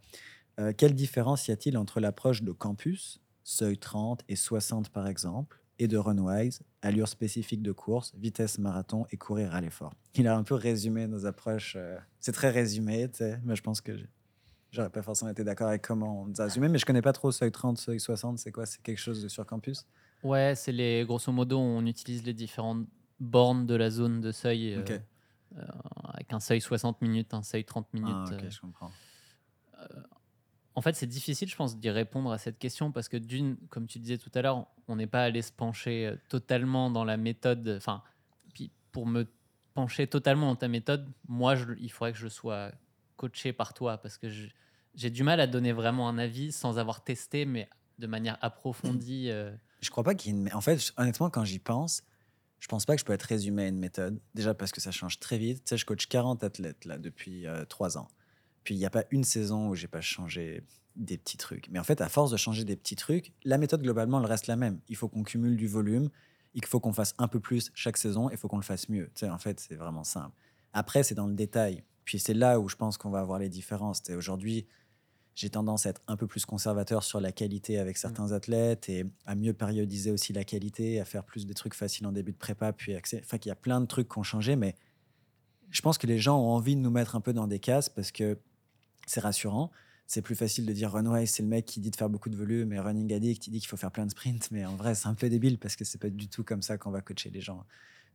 Quelle 0.77 0.95
différence 0.95 1.47
y 1.49 1.51
a-t-il 1.51 1.77
entre 1.77 1.99
l'approche 1.99 2.41
de 2.41 2.51
campus, 2.53 3.19
seuil 3.45 3.77
30 3.77 4.23
et 4.27 4.35
60 4.35 4.89
par 4.89 5.07
exemple, 5.07 5.61
et 5.79 5.87
de 5.87 5.97
Runwise, 5.97 6.61
allure 6.81 7.07
spécifique 7.07 7.61
de 7.61 7.71
course, 7.71 8.13
vitesse 8.15 8.57
marathon 8.59 9.05
et 9.11 9.17
courir 9.17 9.53
à 9.53 9.61
l'effort 9.61 9.93
Il 10.15 10.27
a 10.27 10.35
un 10.35 10.43
peu 10.43 10.55
résumé 10.55 11.07
nos 11.07 11.25
approches. 11.25 11.75
euh, 11.77 11.97
c'est 12.19 12.31
très 12.31 12.49
résumé, 12.49 13.09
mais 13.43 13.55
je 13.55 13.61
pense 13.61 13.79
que 13.81 13.93
j'aurais 14.71 14.89
pas 14.89 15.01
forcément 15.03 15.31
été 15.31 15.43
d'accord 15.43 15.67
avec 15.69 15.83
comment 15.83 16.23
on 16.23 16.25
nous 16.25 16.41
a 16.41 16.45
résumé, 16.45 16.67
mais 16.69 16.79
je 16.79 16.85
connais 16.85 17.01
pas 17.01 17.13
trop 17.13 17.31
seuil 17.31 17.51
30, 17.51 17.77
seuil 17.77 17.99
60, 17.99 18.39
c'est 18.39 18.51
quoi? 18.51 18.65
C'est 18.65 18.81
quelque 18.81 18.97
chose 18.99 19.21
de 19.21 19.27
sur 19.27 19.45
campus? 19.45 19.85
Ouais, 20.23 20.53
c'est 20.55 20.71
les 20.71 21.03
grosso 21.05 21.31
modo, 21.31 21.59
on 21.59 21.85
utilise 21.85 22.23
les 22.25 22.33
différentes 22.33 22.87
bornes 23.19 23.65
de 23.67 23.75
la 23.75 23.89
zone 23.91 24.21
de 24.21 24.31
seuil 24.31 24.73
euh, 24.73 24.79
Ok. 24.81 24.91
euh, 25.57 25.61
avec 26.13 26.33
un 26.33 26.39
seuil 26.39 26.61
60 26.61 27.01
minutes, 27.01 27.33
un 27.33 27.43
seuil 27.43 27.63
30 27.63 27.93
minutes. 27.93 28.15
Ah, 28.17 28.29
ok, 28.31 28.43
euh. 28.43 28.49
je 28.49 28.59
comprends. 28.61 28.91
En 30.75 30.81
fait, 30.81 30.93
c'est 30.95 31.07
difficile, 31.07 31.49
je 31.49 31.55
pense, 31.55 31.77
d'y 31.79 31.89
répondre 31.89 32.31
à 32.31 32.37
cette 32.37 32.59
question 32.59 32.91
parce 32.91 33.07
que 33.07 33.15
d'une, 33.17 33.55
comme 33.69 33.87
tu 33.87 33.97
disais 33.99 34.17
tout 34.17 34.31
à 34.35 34.41
l'heure, 34.41 34.67
on 34.87 34.97
n'est 34.97 35.07
pas 35.07 35.23
allé 35.23 35.41
se 35.41 35.51
pencher 35.51 36.05
euh, 36.07 36.15
totalement 36.29 36.89
dans 36.89 37.05
la 37.05 37.15
méthode. 37.17 37.75
Enfin, 37.77 38.03
pour 38.91 39.05
me 39.07 39.25
pencher 39.73 40.07
totalement 40.07 40.47
dans 40.47 40.55
ta 40.55 40.67
méthode, 40.67 41.07
moi, 41.27 41.55
il 41.79 41.91
faudrait 41.91 42.11
que 42.13 42.17
je 42.17 42.27
sois 42.27 42.71
coaché 43.17 43.53
par 43.53 43.73
toi 43.73 43.97
parce 43.97 44.17
que 44.17 44.27
j'ai 44.93 45.09
du 45.09 45.23
mal 45.23 45.39
à 45.39 45.47
donner 45.47 45.71
vraiment 45.73 46.07
un 46.09 46.17
avis 46.17 46.51
sans 46.51 46.77
avoir 46.79 47.03
testé, 47.03 47.45
mais 47.45 47.69
de 47.99 48.07
manière 48.07 48.37
approfondie. 48.41 49.29
euh, 49.29 49.53
Je 49.81 49.89
crois 49.89 50.03
pas 50.03 50.15
qu'il 50.15 50.31
y 50.33 50.35
ait 50.35 50.39
une. 50.39 50.53
En 50.53 50.61
fait, 50.61 50.93
honnêtement, 50.97 51.29
quand 51.29 51.43
j'y 51.45 51.59
pense, 51.59 52.03
je 52.59 52.67
pense 52.67 52.85
pas 52.85 52.95
que 52.95 52.99
je 53.01 53.05
peux 53.05 53.13
être 53.13 53.23
résumé 53.23 53.63
à 53.63 53.67
une 53.67 53.79
méthode. 53.79 54.19
Déjà 54.33 54.53
parce 54.53 54.71
que 54.71 54.79
ça 54.81 54.91
change 54.91 55.19
très 55.19 55.37
vite. 55.37 55.63
Tu 55.65 55.69
sais, 55.69 55.77
je 55.77 55.85
coach 55.85 56.07
40 56.07 56.43
athlètes 56.43 56.85
là 56.85 56.97
depuis 56.97 57.45
euh, 57.47 57.65
trois 57.65 57.97
ans. 57.97 58.07
Puis 58.65 58.75
il 58.75 58.79
n'y 58.79 58.85
a 58.85 58.89
pas 58.89 59.05
une 59.11 59.23
saison 59.23 59.69
où 59.69 59.75
j'ai 59.75 59.87
pas 59.87 60.01
changé 60.01 60.63
des 60.97 61.17
petits 61.17 61.37
trucs. 61.37 61.69
Mais 61.69 61.79
en 61.79 61.83
fait, 61.83 62.01
à 62.01 62.09
force 62.09 62.31
de 62.31 62.37
changer 62.37 62.65
des 62.65 62.75
petits 62.75 62.95
trucs, 62.95 63.31
la 63.45 63.57
méthode 63.57 63.81
globalement, 63.81 64.19
elle 64.19 64.25
reste 64.25 64.47
la 64.47 64.57
même. 64.57 64.79
Il 64.89 64.95
faut 64.95 65.07
qu'on 65.07 65.23
cumule 65.23 65.55
du 65.55 65.67
volume, 65.67 66.09
il 66.55 66.65
faut 66.65 66.79
qu'on 66.79 66.93
fasse 66.93 67.13
un 67.17 67.27
peu 67.27 67.39
plus 67.39 67.71
chaque 67.75 67.97
saison, 67.97 68.29
et 68.29 68.33
il 68.33 68.37
faut 68.37 68.47
qu'on 68.47 68.57
le 68.57 68.63
fasse 68.63 68.89
mieux. 68.89 69.05
Tu 69.13 69.21
sais, 69.21 69.29
en 69.29 69.37
fait, 69.37 69.59
c'est 69.59 69.75
vraiment 69.75 70.03
simple. 70.03 70.35
Après, 70.73 71.03
c'est 71.03 71.15
dans 71.15 71.27
le 71.27 71.35
détail. 71.35 71.83
Puis 72.05 72.19
c'est 72.19 72.33
là 72.33 72.59
où 72.59 72.67
je 72.67 72.75
pense 72.75 72.97
qu'on 72.97 73.09
va 73.09 73.19
avoir 73.19 73.39
les 73.39 73.49
différences. 73.49 74.01
Tu 74.01 74.11
sais, 74.11 74.17
Aujourd'hui, 74.17 74.65
j'ai 75.35 75.49
tendance 75.49 75.85
à 75.85 75.89
être 75.89 76.01
un 76.07 76.15
peu 76.15 76.27
plus 76.27 76.45
conservateur 76.45 77.03
sur 77.03 77.19
la 77.19 77.31
qualité 77.31 77.77
avec 77.77 77.97
certains 77.97 78.31
athlètes 78.31 78.89
et 78.89 79.05
à 79.25 79.35
mieux 79.35 79.53
périodiser 79.53 80.11
aussi 80.11 80.33
la 80.33 80.43
qualité, 80.43 80.99
à 80.99 81.05
faire 81.05 81.23
plus 81.23 81.45
des 81.45 81.53
trucs 81.53 81.75
faciles 81.75 82.07
en 82.07 82.11
début 82.11 82.31
de 82.31 82.37
prépa, 82.37 82.73
puis 82.73 82.95
accès. 82.95 83.21
Enfin, 83.23 83.37
qu'il 83.37 83.49
y 83.49 83.51
a 83.51 83.55
plein 83.55 83.81
de 83.81 83.85
trucs 83.85 84.09
qui 84.09 84.17
ont 84.17 84.23
changé, 84.23 84.55
mais 84.55 84.75
je 85.71 85.81
pense 85.81 85.97
que 85.97 86.07
les 86.07 86.19
gens 86.19 86.39
ont 86.39 86.51
envie 86.51 86.75
de 86.75 86.81
nous 86.81 86.89
mettre 86.89 87.15
un 87.15 87.21
peu 87.21 87.33
dans 87.33 87.47
des 87.47 87.59
cases 87.59 87.89
parce 87.89 88.11
que 88.11 88.39
c'est 89.05 89.19
rassurant. 89.21 89.71
C'est 90.07 90.21
plus 90.21 90.35
facile 90.35 90.65
de 90.67 90.73
dire 90.73 90.91
Runway, 90.91 91.25
c'est 91.25 91.41
le 91.41 91.49
mec 91.49 91.65
qui 91.65 91.79
dit 91.79 91.89
de 91.89 91.95
faire 91.95 92.09
beaucoup 92.09 92.29
de 92.29 92.35
volume, 92.35 92.71
et 92.73 92.79
Running 92.79 93.11
Addict, 93.11 93.41
qui 93.41 93.49
dit 93.49 93.59
qu'il 93.59 93.67
faut 93.67 93.77
faire 93.77 93.91
plein 93.91 94.05
de 94.05 94.11
sprints, 94.11 94.51
mais 94.51 94.63
en 94.65 94.75
vrai, 94.75 94.93
c'est 94.93 95.07
un 95.07 95.15
peu 95.15 95.29
débile 95.29 95.57
parce 95.57 95.75
que 95.75 95.83
c'est 95.83 95.97
pas 95.97 96.09
du 96.09 96.27
tout 96.27 96.43
comme 96.43 96.61
ça 96.61 96.77
qu'on 96.77 96.91
va 96.91 97.01
coacher 97.01 97.31
les 97.31 97.41
gens. 97.41 97.65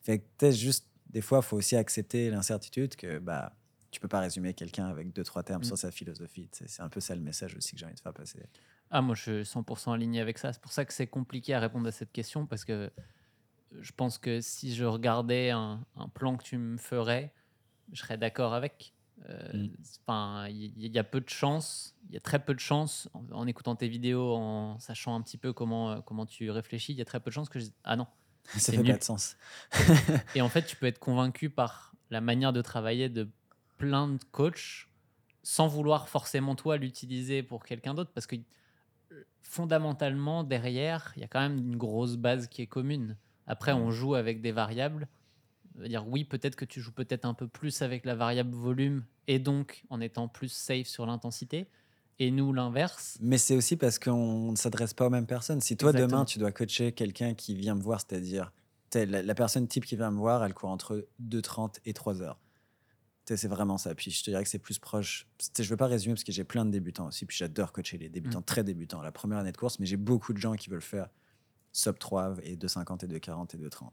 Fait 0.02 0.20
que 0.38 0.50
juste, 0.52 0.86
des 1.08 1.20
fois, 1.20 1.40
il 1.42 1.46
faut 1.46 1.56
aussi 1.56 1.74
accepter 1.74 2.30
l'incertitude 2.30 2.94
que 2.94 3.18
bah, 3.18 3.56
tu 3.90 3.98
peux 3.98 4.06
pas 4.06 4.20
résumer 4.20 4.54
quelqu'un 4.54 4.86
avec 4.86 5.12
deux, 5.12 5.24
trois 5.24 5.42
termes 5.42 5.62
Mm. 5.62 5.64
sur 5.64 5.78
sa 5.78 5.90
philosophie. 5.90 6.48
C'est 6.52 6.80
un 6.80 6.88
peu 6.88 7.00
ça 7.00 7.14
le 7.16 7.20
message 7.22 7.56
aussi 7.56 7.72
que 7.72 7.78
j'ai 7.80 7.86
envie 7.86 7.96
de 7.96 8.00
faire 8.00 8.14
passer. 8.14 8.38
Ah, 8.92 9.02
moi, 9.02 9.16
je 9.16 9.42
suis 9.42 9.44
100% 9.44 9.92
aligné 9.92 10.20
avec 10.20 10.38
ça. 10.38 10.52
C'est 10.52 10.62
pour 10.62 10.72
ça 10.72 10.84
que 10.84 10.92
c'est 10.92 11.08
compliqué 11.08 11.54
à 11.54 11.60
répondre 11.60 11.88
à 11.88 11.92
cette 11.92 12.12
question 12.12 12.46
parce 12.46 12.64
que 12.64 12.90
je 13.80 13.92
pense 13.92 14.18
que 14.18 14.40
si 14.40 14.74
je 14.74 14.84
regardais 14.84 15.50
un, 15.50 15.84
un 15.96 16.08
plan 16.08 16.36
que 16.36 16.44
tu 16.44 16.56
me 16.56 16.76
ferais, 16.76 17.32
je 17.92 18.00
serais 18.00 18.16
d'accord 18.18 18.54
avec. 18.54 18.94
Euh, 19.28 19.50
Mm. 19.52 19.68
Enfin, 20.06 20.48
il 20.48 20.86
y, 20.86 20.98
a 20.98 21.04
peu 21.04 21.20
de 21.20 21.28
chance, 21.28 21.94
il 22.08 22.14
y 22.14 22.16
a 22.16 22.20
très 22.20 22.38
peu 22.38 22.54
de 22.54 22.60
chance 22.60 23.08
en, 23.14 23.24
en 23.32 23.46
écoutant 23.46 23.76
tes 23.76 23.88
vidéos, 23.88 24.34
en 24.34 24.78
sachant 24.78 25.14
un 25.14 25.22
petit 25.22 25.38
peu 25.38 25.52
comment, 25.52 25.90
euh, 25.90 26.00
comment 26.00 26.26
tu 26.26 26.50
réfléchis, 26.50 26.92
il 26.92 26.98
y 26.98 27.02
a 27.02 27.04
très 27.04 27.20
peu 27.20 27.30
de 27.30 27.34
chance 27.34 27.48
que 27.48 27.58
je 27.58 27.66
Ah 27.84 27.96
non. 27.96 28.06
Ça 28.56 28.72
fait 28.72 28.78
nul. 28.78 28.92
pas 28.92 28.98
de 28.98 29.04
sens. 29.04 29.36
Et 30.34 30.40
en 30.40 30.48
fait, 30.48 30.64
tu 30.64 30.76
peux 30.76 30.86
être 30.86 30.98
convaincu 30.98 31.50
par 31.50 31.92
la 32.10 32.20
manière 32.20 32.52
de 32.52 32.62
travailler 32.62 33.08
de 33.08 33.28
plein 33.76 34.08
de 34.08 34.18
coachs 34.32 34.88
sans 35.42 35.68
vouloir 35.68 36.08
forcément 36.08 36.54
toi 36.54 36.76
l'utiliser 36.76 37.42
pour 37.42 37.64
quelqu'un 37.64 37.94
d'autre 37.94 38.10
parce 38.12 38.26
que 38.26 38.36
euh, 38.36 39.24
fondamentalement 39.42 40.44
derrière, 40.44 41.12
il 41.16 41.22
y 41.22 41.24
a 41.24 41.28
quand 41.28 41.40
même 41.40 41.58
une 41.58 41.76
grosse 41.76 42.16
base 42.16 42.46
qui 42.48 42.62
est 42.62 42.66
commune. 42.66 43.16
Après, 43.46 43.72
on 43.72 43.90
joue 43.90 44.14
avec 44.14 44.40
des 44.40 44.52
variables. 44.52 45.08
Dire 45.88 46.06
oui, 46.06 46.24
peut-être 46.24 46.56
que 46.56 46.64
tu 46.64 46.80
joues 46.80 46.92
peut-être 46.92 47.24
un 47.24 47.34
peu 47.34 47.48
plus 47.48 47.82
avec 47.82 48.04
la 48.04 48.14
variable 48.14 48.54
volume 48.54 49.04
et 49.26 49.38
donc 49.38 49.84
en 49.90 50.00
étant 50.00 50.28
plus 50.28 50.50
safe 50.50 50.86
sur 50.86 51.06
l'intensité. 51.06 51.68
Et 52.18 52.30
nous, 52.30 52.52
l'inverse. 52.52 53.16
Mais 53.20 53.38
c'est 53.38 53.56
aussi 53.56 53.76
parce 53.76 53.98
qu'on 53.98 54.50
ne 54.52 54.56
s'adresse 54.56 54.92
pas 54.92 55.06
aux 55.06 55.10
mêmes 55.10 55.26
personnes. 55.26 55.62
Si 55.62 55.76
toi, 55.78 55.88
Exactement. 55.90 56.18
demain, 56.18 56.24
tu 56.26 56.38
dois 56.38 56.52
coacher 56.52 56.92
quelqu'un 56.92 57.32
qui 57.32 57.54
vient 57.54 57.74
me 57.74 57.80
voir, 57.80 58.00
c'est-à-dire 58.00 58.52
la, 58.94 59.22
la 59.22 59.34
personne 59.34 59.66
type 59.66 59.86
qui 59.86 59.96
vient 59.96 60.10
me 60.10 60.18
voir, 60.18 60.44
elle 60.44 60.52
court 60.52 60.68
entre 60.68 61.08
2h30 61.22 61.76
et 61.86 61.94
3 61.94 62.20
heures. 62.20 62.38
T'sais, 63.24 63.36
C'est 63.36 63.48
vraiment 63.48 63.78
ça. 63.78 63.94
Puis 63.94 64.10
je 64.10 64.22
te 64.22 64.30
dirais 64.30 64.42
que 64.42 64.50
c'est 64.50 64.58
plus 64.58 64.78
proche. 64.78 65.28
Je 65.56 65.62
ne 65.62 65.68
veux 65.68 65.76
pas 65.76 65.86
résumer 65.86 66.14
parce 66.14 66.24
que 66.24 66.32
j'ai 66.32 66.44
plein 66.44 66.64
de 66.64 66.70
débutants 66.70 67.06
aussi. 67.06 67.24
Puis 67.24 67.36
j'adore 67.36 67.72
coacher 67.72 67.96
les 67.96 68.08
débutants, 68.08 68.42
très 68.42 68.64
débutants, 68.64 69.00
la 69.00 69.12
première 69.12 69.38
année 69.38 69.52
de 69.52 69.56
course. 69.56 69.78
Mais 69.78 69.86
j'ai 69.86 69.96
beaucoup 69.96 70.32
de 70.32 70.38
gens 70.38 70.54
qui 70.54 70.68
veulent 70.68 70.82
faire 70.82 71.08
sub 71.72 71.98
3 71.98 72.36
et 72.42 72.56
2,50 72.56 73.04
et 73.04 73.18
2,40 73.18 73.54
et 73.54 73.58
2,30. 73.58 73.90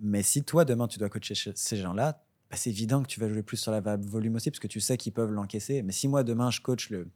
Mais 0.00 0.22
si 0.22 0.44
toi, 0.44 0.64
demain, 0.64 0.88
tu 0.88 0.98
dois 0.98 1.08
coacher 1.08 1.34
ces 1.54 1.76
gens-là, 1.76 2.22
bah, 2.50 2.56
c'est 2.56 2.70
évident 2.70 3.02
que 3.02 3.08
tu 3.08 3.20
vas 3.20 3.28
jouer 3.28 3.42
plus 3.42 3.56
sur 3.56 3.72
la 3.72 3.80
variable 3.80 4.04
volume 4.06 4.34
aussi, 4.36 4.50
parce 4.50 4.60
que 4.60 4.66
tu 4.66 4.80
sais 4.80 4.96
qu'ils 4.96 5.12
peuvent 5.12 5.30
l'encaisser. 5.30 5.82
Mais 5.82 5.92
si 5.92 6.08
moi, 6.08 6.22
demain, 6.24 6.50
je 6.50 6.60
coach 6.60 6.90
le, 6.90 7.08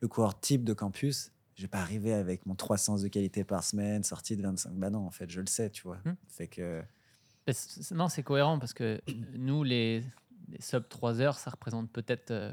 le 0.00 0.08
coureur 0.08 0.38
type 0.40 0.64
de 0.64 0.72
campus, 0.74 1.32
je 1.54 1.62
vais 1.62 1.68
pas 1.68 1.80
arriver 1.80 2.12
avec 2.12 2.44
mon 2.46 2.54
300 2.54 2.98
de 3.02 3.08
qualité 3.08 3.44
par 3.44 3.64
semaine, 3.64 4.04
sortie 4.04 4.36
de 4.36 4.42
25. 4.42 4.72
Bah 4.74 4.90
non, 4.90 5.06
en 5.06 5.10
fait, 5.10 5.28
je 5.30 5.40
le 5.40 5.46
sais, 5.46 5.70
tu 5.70 5.82
vois. 5.82 5.98
Fait 6.28 6.46
que. 6.48 6.82
Non, 7.92 8.08
c'est 8.08 8.22
cohérent 8.22 8.58
parce 8.58 8.74
que 8.74 9.00
nous, 9.34 9.64
les, 9.64 10.04
les 10.48 10.60
sub 10.60 10.86
3 10.88 11.20
heures, 11.20 11.38
ça 11.38 11.50
représente 11.50 11.90
peut-être 11.90 12.30
euh, 12.30 12.52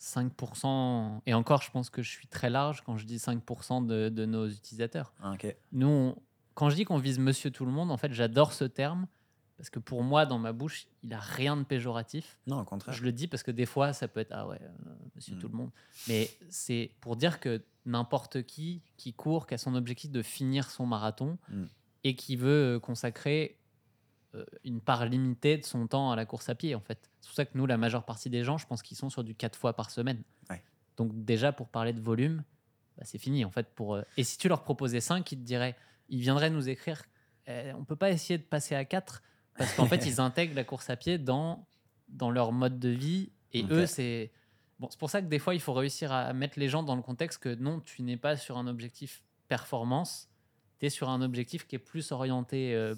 5%. 0.00 1.20
Et 1.26 1.34
encore, 1.34 1.62
je 1.62 1.70
pense 1.70 1.90
que 1.90 2.02
je 2.02 2.10
suis 2.10 2.26
très 2.28 2.50
large 2.50 2.82
quand 2.82 2.96
je 2.96 3.06
dis 3.06 3.16
5% 3.16 3.86
de, 3.86 4.08
de 4.08 4.24
nos 4.26 4.48
utilisateurs. 4.48 5.12
ah. 5.22 5.32
Nous, 5.72 5.86
on- 5.88 6.16
quand 6.54 6.70
je 6.70 6.76
dis 6.76 6.84
qu'on 6.84 6.98
vise 6.98 7.18
monsieur 7.18 7.50
tout 7.50 7.64
le 7.64 7.72
monde, 7.72 7.90
en 7.90 7.96
fait, 7.96 8.12
j'adore 8.12 8.52
ce 8.52 8.64
terme 8.64 9.06
parce 9.56 9.70
que 9.70 9.78
pour 9.78 10.02
moi, 10.02 10.26
dans 10.26 10.38
ma 10.38 10.52
bouche, 10.52 10.86
il 11.02 11.12
a 11.14 11.18
rien 11.20 11.56
de 11.56 11.62
péjoratif. 11.62 12.38
Non, 12.46 12.60
au 12.60 12.64
contraire. 12.64 12.94
Je 12.94 13.04
le 13.04 13.12
dis 13.12 13.28
parce 13.28 13.42
que 13.42 13.50
des 13.52 13.66
fois, 13.66 13.92
ça 13.92 14.08
peut 14.08 14.20
être 14.20 14.32
ah 14.32 14.46
ouais, 14.48 14.58
euh, 14.60 14.94
monsieur 15.14 15.36
Mm. 15.36 15.38
tout 15.38 15.48
le 15.48 15.54
monde. 15.56 15.70
Mais 16.08 16.28
c'est 16.50 16.90
pour 17.00 17.16
dire 17.16 17.38
que 17.40 17.62
n'importe 17.86 18.42
qui 18.42 18.82
qui 18.96 19.12
court, 19.12 19.46
qui 19.46 19.54
a 19.54 19.58
son 19.58 19.74
objectif 19.74 20.10
de 20.10 20.22
finir 20.22 20.70
son 20.70 20.86
marathon 20.86 21.38
Mm. 21.48 21.64
et 22.04 22.16
qui 22.16 22.34
veut 22.36 22.76
euh, 22.76 22.80
consacrer 22.80 23.58
euh, 24.34 24.44
une 24.64 24.80
part 24.80 25.06
limitée 25.06 25.58
de 25.58 25.64
son 25.64 25.86
temps 25.86 26.10
à 26.10 26.16
la 26.16 26.26
course 26.26 26.48
à 26.48 26.56
pied, 26.56 26.74
en 26.74 26.80
fait. 26.80 27.08
C'est 27.20 27.28
pour 27.28 27.36
ça 27.36 27.44
que 27.44 27.56
nous, 27.56 27.66
la 27.66 27.76
majeure 27.76 28.04
partie 28.04 28.30
des 28.30 28.42
gens, 28.42 28.58
je 28.58 28.66
pense 28.66 28.82
qu'ils 28.82 28.96
sont 28.96 29.08
sur 29.08 29.22
du 29.22 29.36
4 29.36 29.56
fois 29.56 29.74
par 29.74 29.90
semaine. 29.90 30.20
Ouais. 30.50 30.60
Donc 30.96 31.12
déjà, 31.24 31.52
pour 31.52 31.68
parler 31.68 31.92
de 31.92 32.00
volume, 32.00 32.42
bah, 32.96 33.04
c'est 33.06 33.18
fini, 33.18 33.44
en 33.44 33.50
fait. 33.52 33.72
Pour, 33.76 33.94
euh, 33.94 34.02
Et 34.16 34.24
si 34.24 34.36
tu 34.36 34.48
leur 34.48 34.64
proposais 34.64 35.00
5, 35.00 35.30
ils 35.30 35.38
te 35.38 35.44
diraient, 35.44 35.76
ils 36.08 36.20
viendraient 36.20 36.50
nous 36.50 36.68
écrire, 36.68 37.02
Eh, 37.46 37.72
on 37.74 37.84
peut 37.84 37.96
pas 37.96 38.10
essayer 38.10 38.38
de 38.38 38.44
passer 38.44 38.74
à 38.74 38.84
4 38.84 39.22
parce 39.56 39.74
qu'en 39.74 39.86
fait, 39.86 40.04
ils 40.06 40.20
intègrent 40.20 40.54
la 40.54 40.64
course 40.64 40.90
à 40.90 40.96
pied 40.96 41.18
dans, 41.18 41.66
dans 42.08 42.30
leur 42.30 42.52
mode 42.52 42.78
de 42.78 42.88
vie. 42.88 43.32
Et 43.52 43.64
eux, 43.70 43.86
c'est... 43.86 44.32
Bon, 44.80 44.88
c'est 44.90 44.98
pour 44.98 45.10
ça 45.10 45.22
que 45.22 45.28
des 45.28 45.38
fois, 45.38 45.54
il 45.54 45.60
faut 45.60 45.72
réussir 45.72 46.10
à 46.10 46.32
mettre 46.32 46.58
les 46.58 46.68
gens 46.68 46.82
dans 46.82 46.96
le 46.96 47.02
contexte 47.02 47.38
que 47.38 47.54
non, 47.54 47.80
tu 47.80 48.02
n'es 48.02 48.16
pas 48.16 48.36
sur 48.36 48.58
un 48.58 48.66
objectif 48.66 49.22
performance, 49.46 50.28
tu 50.80 50.86
es 50.86 50.90
sur 50.90 51.08
un 51.08 51.22
objectif 51.22 51.66
qui 51.66 51.76
est 51.76 51.78
plus 51.80 52.10
orienté 52.10 52.74
euh, 52.74 52.94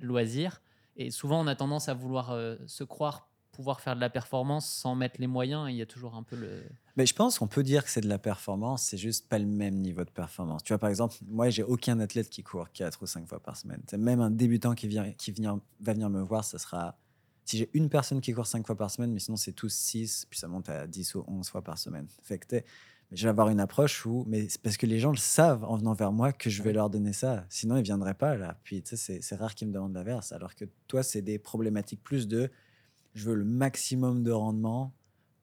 loisir. 0.00 0.62
Et 0.96 1.10
souvent, 1.10 1.40
on 1.40 1.46
a 1.46 1.54
tendance 1.54 1.88
à 1.88 1.94
vouloir 1.94 2.30
euh, 2.30 2.56
se 2.66 2.82
croire 2.82 3.27
pouvoir 3.58 3.80
faire 3.80 3.96
de 3.96 4.00
la 4.00 4.08
performance 4.08 4.70
sans 4.70 4.94
mettre 4.94 5.20
les 5.20 5.26
moyens. 5.26 5.68
Il 5.68 5.74
y 5.74 5.82
a 5.82 5.86
toujours 5.86 6.14
un 6.14 6.22
peu 6.22 6.36
le... 6.36 6.62
Mais 6.96 7.06
je 7.06 7.12
pense 7.12 7.40
qu'on 7.40 7.48
peut 7.48 7.64
dire 7.64 7.82
que 7.82 7.90
c'est 7.90 8.00
de 8.00 8.08
la 8.08 8.20
performance, 8.20 8.84
c'est 8.84 8.96
juste 8.96 9.28
pas 9.28 9.36
le 9.40 9.46
même 9.46 9.74
niveau 9.74 10.04
de 10.04 10.10
performance. 10.10 10.62
Tu 10.62 10.72
vois, 10.72 10.78
par 10.78 10.88
exemple, 10.88 11.16
moi, 11.26 11.50
j'ai 11.50 11.64
aucun 11.64 11.98
athlète 11.98 12.30
qui 12.30 12.44
court 12.44 12.70
4 12.70 13.02
ou 13.02 13.06
5 13.06 13.26
fois 13.26 13.40
par 13.40 13.56
semaine. 13.56 13.82
C'est 13.90 13.98
même 13.98 14.20
un 14.20 14.30
débutant 14.30 14.76
qui, 14.76 14.86
vient, 14.86 15.10
qui 15.10 15.32
vient, 15.32 15.60
va 15.80 15.92
venir 15.92 16.08
me 16.08 16.22
voir, 16.22 16.44
ça 16.44 16.56
sera. 16.60 16.96
Si 17.46 17.58
j'ai 17.58 17.68
une 17.72 17.88
personne 17.88 18.20
qui 18.20 18.32
court 18.32 18.46
5 18.46 18.64
fois 18.64 18.76
par 18.76 18.92
semaine, 18.92 19.12
mais 19.12 19.18
sinon, 19.18 19.36
c'est 19.36 19.50
tous 19.50 19.74
6, 19.74 20.26
puis 20.30 20.38
ça 20.38 20.46
monte 20.46 20.68
à 20.68 20.86
10 20.86 21.16
ou 21.16 21.24
11 21.26 21.48
fois 21.48 21.62
par 21.62 21.78
semaine. 21.78 22.06
Fait 22.22 22.38
que 22.38 22.60
je 23.10 23.24
vais 23.24 23.30
avoir 23.30 23.48
une 23.48 23.58
approche 23.58 24.06
où. 24.06 24.22
Mais 24.28 24.48
c'est 24.48 24.62
parce 24.62 24.76
que 24.76 24.86
les 24.86 25.00
gens 25.00 25.10
le 25.10 25.16
savent 25.16 25.64
en 25.64 25.76
venant 25.78 25.94
vers 25.94 26.12
moi 26.12 26.32
que 26.32 26.48
je 26.48 26.62
vais 26.62 26.68
Ouais. 26.68 26.74
leur 26.74 26.90
donner 26.90 27.12
ça. 27.12 27.44
Sinon, 27.48 27.76
ils 27.76 27.82
viendraient 27.82 28.14
pas 28.14 28.36
là. 28.36 28.56
Puis, 28.62 28.82
tu 28.84 28.96
sais, 28.96 29.18
c'est 29.20 29.34
rare 29.34 29.56
qu'ils 29.56 29.66
me 29.66 29.72
demandent 29.72 29.94
l'inverse. 29.94 30.30
Alors 30.30 30.54
que 30.54 30.64
toi, 30.86 31.02
c'est 31.02 31.22
des 31.22 31.40
problématiques 31.40 32.04
plus 32.04 32.28
de. 32.28 32.52
Je 33.18 33.24
veux 33.24 33.34
le 33.34 33.44
maximum 33.44 34.22
de 34.22 34.30
rendement 34.30 34.92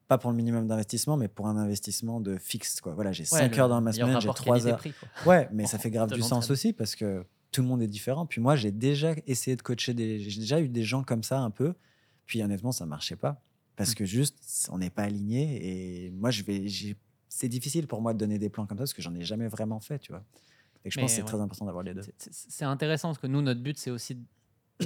pas 0.08 0.18
pour 0.18 0.30
le 0.30 0.36
minimum 0.36 0.68
d'investissement, 0.68 1.16
mais 1.16 1.26
pour 1.28 1.48
un 1.48 1.56
investissement 1.56 2.20
de 2.20 2.38
fixe. 2.38 2.80
Quoi. 2.80 2.94
Voilà, 2.94 3.10
j'ai 3.12 3.24
5 3.24 3.52
Ouais, 3.52 3.58
heures 3.58 3.68
dans 3.68 3.80
ma 3.80 3.92
semaine, 3.92 4.08
j'ai 4.20 4.28
rapport 4.28 4.34
3 4.36 4.66
heures. 4.68 4.80
Ouais, 5.26 5.48
mais 5.52 5.66
ça 5.66 5.78
fait 5.80 5.90
grave 5.90 6.12
du 6.12 6.22
sens 6.22 6.48
aussi 6.50 6.72
parce 6.72 6.94
que 6.94 7.24
tout 7.50 7.60
le 7.60 7.66
monde 7.66 7.82
est 7.82 7.88
différent. 7.88 8.24
Puis 8.24 8.40
moi, 8.40 8.54
j'ai 8.54 8.70
déjà 8.70 9.14
essayé 9.26 9.56
de 9.56 9.62
coacher 9.62 9.94
des. 9.94 10.20
J'ai 10.20 10.40
déjà 10.40 10.60
eu 10.60 10.68
des 10.68 10.84
gens 10.84 11.02
comme 11.02 11.22
ça 11.24 11.40
un 11.40 11.50
peu. 11.50 11.74
Puis 12.24 12.40
honnêtement, 12.42 12.70
ça 12.72 12.86
marchait 12.86 13.16
pas. 13.16 13.42
Parce 13.74 13.90
Mm. 13.90 13.94
que 13.94 14.04
juste, 14.04 14.68
on 14.72 14.78
n'est 14.78 14.90
pas 14.90 15.02
aligné. 15.02 16.06
Et 16.06 16.10
moi, 16.12 16.30
je 16.30 16.44
vais. 16.44 16.66
C'est 17.28 17.48
difficile 17.48 17.86
pour 17.88 18.00
moi 18.00 18.14
de 18.14 18.18
donner 18.18 18.38
des 18.38 18.48
plans 18.48 18.64
comme 18.66 18.78
ça 18.78 18.82
parce 18.82 18.94
que 18.94 19.02
j'en 19.02 19.14
ai 19.16 19.24
jamais 19.24 19.48
vraiment 19.48 19.80
fait, 19.80 19.98
tu 19.98 20.12
vois. 20.12 20.24
Et 20.84 20.90
je 20.90 21.00
pense 21.00 21.10
que 21.10 21.16
c'est 21.16 21.22
ouais. 21.22 21.26
très 21.28 21.40
important 21.40 21.66
d'avoir 21.66 21.82
les 21.82 21.94
deux. 21.94 22.02
C'est- 22.18 22.64
intéressant 22.64 23.08
parce 23.08 23.18
que 23.18 23.26
nous, 23.26 23.42
notre 23.42 23.60
but, 23.60 23.76
c'est 23.76 23.90
aussi, 23.90 24.16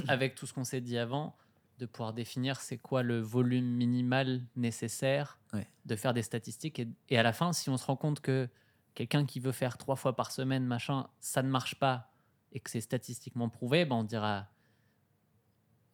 avec 0.07 0.33
tout 0.33 0.47
ce 0.47 0.53
qu'on 0.53 0.63
s'est 0.63 0.81
dit 0.81 0.97
avant, 0.97 1.35
de 1.81 1.87
pouvoir 1.87 2.13
définir 2.13 2.61
c'est 2.61 2.77
quoi 2.77 3.01
le 3.01 3.19
volume 3.19 3.65
minimal 3.65 4.43
nécessaire, 4.55 5.39
Ouais. 5.51 5.67
de 5.85 5.95
faire 5.95 6.13
des 6.13 6.21
statistiques. 6.21 6.79
Et, 6.79 6.87
et 7.09 7.17
à 7.17 7.23
la 7.23 7.33
fin, 7.33 7.51
si 7.53 7.69
on 7.69 7.75
se 7.77 7.85
rend 7.85 7.95
compte 7.97 8.21
que 8.21 8.47
quelqu'un 8.93 9.25
qui 9.25 9.39
veut 9.39 9.51
faire 9.51 9.77
trois 9.79 9.95
fois 9.95 10.15
par 10.15 10.31
semaine, 10.31 10.63
machin, 10.65 11.07
ça 11.19 11.41
ne 11.41 11.49
marche 11.49 11.75
pas 11.79 12.13
et 12.53 12.59
que 12.59 12.69
c'est 12.69 12.81
statistiquement 12.81 13.49
prouvé, 13.49 13.83
ben 13.85 13.95
on 13.95 14.03
dira 14.03 14.47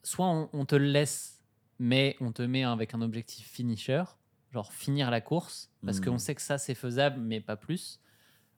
soit 0.03 0.25
on, 0.27 0.49
on 0.53 0.66
te 0.66 0.75
le 0.75 0.85
laisse, 0.85 1.41
mais 1.80 2.16
on 2.19 2.32
te 2.32 2.41
met 2.41 2.64
avec 2.64 2.93
un 2.93 3.01
objectif 3.01 3.48
finisher, 3.48 4.03
genre 4.51 4.74
finir 4.74 5.09
la 5.11 5.22
course, 5.22 5.72
parce 5.85 5.99
qu'on 6.01 6.17
sait 6.17 6.35
que 6.35 6.41
ça 6.41 6.57
c'est 6.57 6.75
faisable, 6.75 7.19
mais 7.22 7.40
pas 7.41 7.56
plus. 7.56 7.99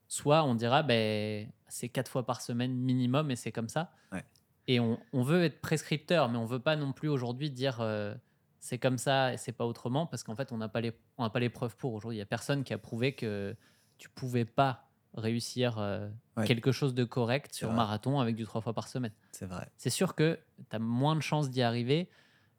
Soit 0.08 0.42
on 0.44 0.54
dira 0.56 0.82
ben 0.82 1.48
c'est 1.68 1.88
quatre 1.88 2.10
fois 2.10 2.26
par 2.26 2.40
semaine 2.40 2.74
minimum 2.74 3.30
et 3.30 3.36
c'est 3.36 3.52
comme 3.52 3.68
ça. 3.68 3.92
Ouais. 4.10 4.24
Et 4.66 4.78
on, 4.80 4.98
on 5.12 5.22
veut 5.22 5.42
être 5.44 5.60
prescripteur, 5.60 6.28
mais 6.28 6.38
on 6.38 6.44
veut 6.46 6.58
pas 6.60 6.76
non 6.76 6.92
plus 6.92 7.08
aujourd'hui 7.08 7.50
dire 7.50 7.80
euh, 7.80 8.14
c'est 8.60 8.78
comme 8.78 8.98
ça 8.98 9.32
et 9.32 9.36
c'est 9.36 9.52
pas 9.52 9.66
autrement, 9.66 10.06
parce 10.06 10.22
qu'en 10.22 10.36
fait 10.36 10.52
on 10.52 10.58
n'a 10.58 10.68
pas 10.68 10.80
les 10.80 10.92
on 11.18 11.28
pas 11.30 11.40
les 11.40 11.48
preuves 11.48 11.76
pour 11.76 11.94
aujourd'hui. 11.94 12.16
Il 12.16 12.20
y 12.20 12.22
a 12.22 12.26
personne 12.26 12.62
qui 12.64 12.72
a 12.74 12.78
prouvé 12.78 13.14
que 13.14 13.56
tu 13.98 14.08
pouvais 14.10 14.44
pas 14.44 14.86
réussir 15.14 15.78
euh, 15.78 16.08
Ouais. 16.36 16.46
quelque 16.46 16.70
chose 16.72 16.94
de 16.94 17.04
correct 17.04 17.52
sur 17.52 17.72
marathon 17.72 18.20
avec 18.20 18.36
du 18.36 18.44
trois 18.44 18.60
fois 18.60 18.72
par 18.72 18.86
semaine 18.88 19.12
C'est 19.32 19.44
vrai. 19.46 19.68
c'est 19.76 19.90
sûr 19.90 20.14
que 20.14 20.38
tu 20.70 20.76
as 20.76 20.78
moins 20.78 21.16
de 21.16 21.20
chances 21.20 21.50
d'y 21.50 21.62
arriver. 21.62 22.08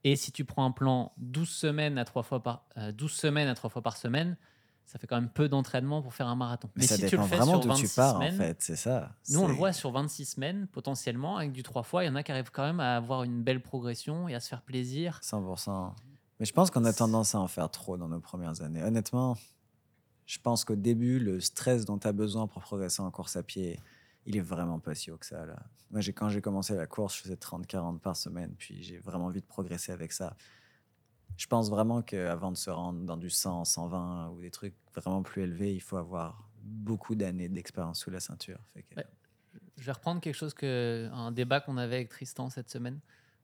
Et 0.03 0.15
si 0.15 0.31
tu 0.31 0.43
prends 0.45 0.65
un 0.65 0.71
plan 0.71 1.13
12 1.17 1.47
semaines 1.49 1.97
à 1.97 2.05
3 2.05 2.23
fois 2.23 2.41
par, 2.43 2.65
euh, 2.77 2.91
12 2.91 3.11
semaines 3.11 3.47
à 3.47 3.53
3 3.55 3.69
fois 3.69 3.81
par 3.83 3.95
semaine, 3.97 4.35
ça 4.91 4.99
fait 4.99 5.07
quand 5.07 5.15
même 5.15 5.29
peu 5.29 5.47
d'entraînement 5.47 6.01
pour 6.01 6.13
faire 6.13 6.27
un 6.27 6.35
marathon. 6.35 6.69
Mais, 6.75 6.83
ça 6.85 6.95
si 6.95 7.05
tu 7.05 7.11
dépend 7.11 7.23
le 7.23 7.29
fais 7.29 7.37
vraiment 7.37 7.51
sur 7.53 7.59
d'où 7.61 7.67
26 7.69 7.89
tu 7.89 7.95
pars, 7.95 8.13
semaines, 8.15 8.33
en 8.33 8.37
fait. 8.37 8.57
C'est 8.59 8.75
ça. 8.75 9.15
nous 9.29 9.39
on 9.39 9.47
le 9.47 9.53
voit 9.53 9.71
sur 9.71 9.89
26 9.89 10.25
semaines, 10.25 10.67
potentiellement, 10.67 11.37
avec 11.37 11.53
du 11.53 11.63
3 11.63 11.83
fois, 11.83 12.03
il 12.03 12.07
y 12.07 12.09
en 12.09 12.15
a 12.15 12.23
qui 12.23 12.31
arrivent 12.33 12.51
quand 12.51 12.65
même 12.65 12.81
à 12.81 12.97
avoir 12.97 13.23
une 13.23 13.41
belle 13.41 13.61
progression 13.61 14.27
et 14.27 14.35
à 14.35 14.41
se 14.41 14.49
faire 14.49 14.61
plaisir. 14.63 15.21
100%. 15.23 15.93
Mais 16.41 16.45
je 16.45 16.51
pense 16.51 16.71
qu'on 16.71 16.83
a 16.83 16.91
tendance 16.91 17.35
à 17.35 17.39
en 17.39 17.47
faire 17.47 17.71
trop 17.71 17.95
dans 17.95 18.09
nos 18.09 18.19
premières 18.19 18.61
années. 18.61 18.83
Honnêtement, 18.83 19.37
je 20.25 20.39
pense 20.39 20.65
qu'au 20.65 20.75
début, 20.75 21.19
le 21.19 21.39
stress 21.39 21.85
dont 21.85 21.97
tu 21.97 22.07
as 22.09 22.11
besoin 22.11 22.47
pour 22.47 22.61
progresser 22.61 23.01
en 23.01 23.11
course 23.11 23.37
à 23.37 23.43
pied, 23.43 23.79
il 24.25 24.35
est 24.35 24.41
vraiment 24.41 24.79
pas 24.79 24.93
si 24.93 25.09
haut 25.09 25.17
que 25.17 25.25
ça. 25.25 25.45
Là. 25.45 25.55
Moi, 25.89 26.01
quand 26.01 26.27
j'ai 26.27 26.41
commencé 26.41 26.75
la 26.75 26.85
course, 26.85 27.15
je 27.15 27.21
faisais 27.21 27.35
30-40 27.35 27.99
par 27.99 28.17
semaine, 28.17 28.53
puis 28.57 28.83
j'ai 28.83 28.97
vraiment 28.97 29.27
envie 29.27 29.39
de 29.39 29.45
progresser 29.45 29.93
avec 29.93 30.11
ça. 30.11 30.35
Je 31.41 31.47
pense 31.47 31.71
vraiment 31.71 32.03
qu'avant 32.03 32.51
de 32.51 32.57
se 32.57 32.69
rendre 32.69 33.03
dans 33.03 33.17
du 33.17 33.31
100, 33.31 33.65
120 33.65 34.29
ou 34.29 34.41
des 34.41 34.51
trucs 34.51 34.75
vraiment 34.93 35.23
plus 35.23 35.41
élevés, 35.41 35.73
il 35.73 35.79
faut 35.81 35.97
avoir 35.97 36.47
beaucoup 36.61 37.15
d'années 37.15 37.49
d'expérience 37.49 37.99
sous 37.99 38.11
la 38.11 38.19
ceinture. 38.19 38.59
Fait 38.75 38.83
que- 38.83 38.95
Ouais. 38.95 39.07
Je 39.77 39.83
vais 39.83 39.91
reprendre 39.91 40.21
quelque 40.21 40.35
chose 40.35 40.53
que 40.53 41.09
un 41.11 41.31
débat 41.31 41.59
qu'on 41.59 41.77
avait 41.77 41.95
avec 41.95 42.09
Tristan 42.09 42.51
cette 42.51 42.69
semaine. 42.69 42.99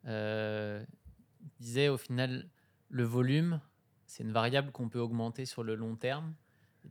Euh, 0.06 0.86
il 1.42 1.50
disait 1.66 1.90
au 1.90 1.98
final 1.98 2.48
le 2.90 3.04
volume, 3.04 3.60
c'est 4.06 4.22
une 4.24 4.32
variable 4.32 4.72
qu'on 4.72 4.90
peut 4.90 5.00
augmenter 5.00 5.46
sur 5.48 5.64
le 5.64 5.74
long 5.74 5.96
terme. 5.96 6.36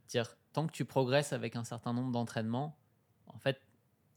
Dire 0.09 0.37
tant 0.53 0.67
que 0.67 0.73
tu 0.73 0.85
progresses 0.85 1.33
avec 1.33 1.55
un 1.55 1.63
certain 1.63 1.93
nombre 1.93 2.11
d'entraînements, 2.11 2.77
en 3.29 3.39
fait, 3.39 3.61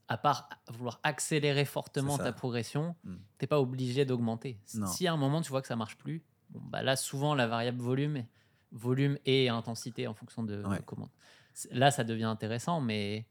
à 0.08 0.18
part 0.18 0.50
vouloir 0.70 1.00
accélérer 1.04 1.66
fortement 1.66 2.18
ta 2.18 2.34
progression, 2.34 2.96
Mm. 3.04 3.16
t'es 3.38 3.46
pas 3.46 3.62
obligé 3.62 4.06
d'augmenter. 4.06 4.60
Non. 4.74 4.88
Si 4.88 5.06
à 5.06 5.14
un 5.14 5.18
moment 5.18 5.42
tu 5.44 5.50
vois 5.52 5.62
que 5.62 5.68
ça 5.68 5.76
marche 5.76 5.96
plus, 5.96 6.24
bon, 6.50 6.60
bah 6.70 6.82
là 6.84 6.96
souvent 6.96 7.36
la 7.36 7.48
variable 7.48 7.80
volume, 7.82 8.26
volume 8.72 9.18
et 9.26 9.50
intensité 9.50 10.08
en 10.08 10.14
fonction 10.14 10.44
de 10.44 10.64
Ouais. 10.66 10.80
comment. 10.86 11.10
Là 11.72 11.92
ça 11.92 12.04
devient 12.04 12.24
intéressant, 12.26 12.82
mais 12.82 13.26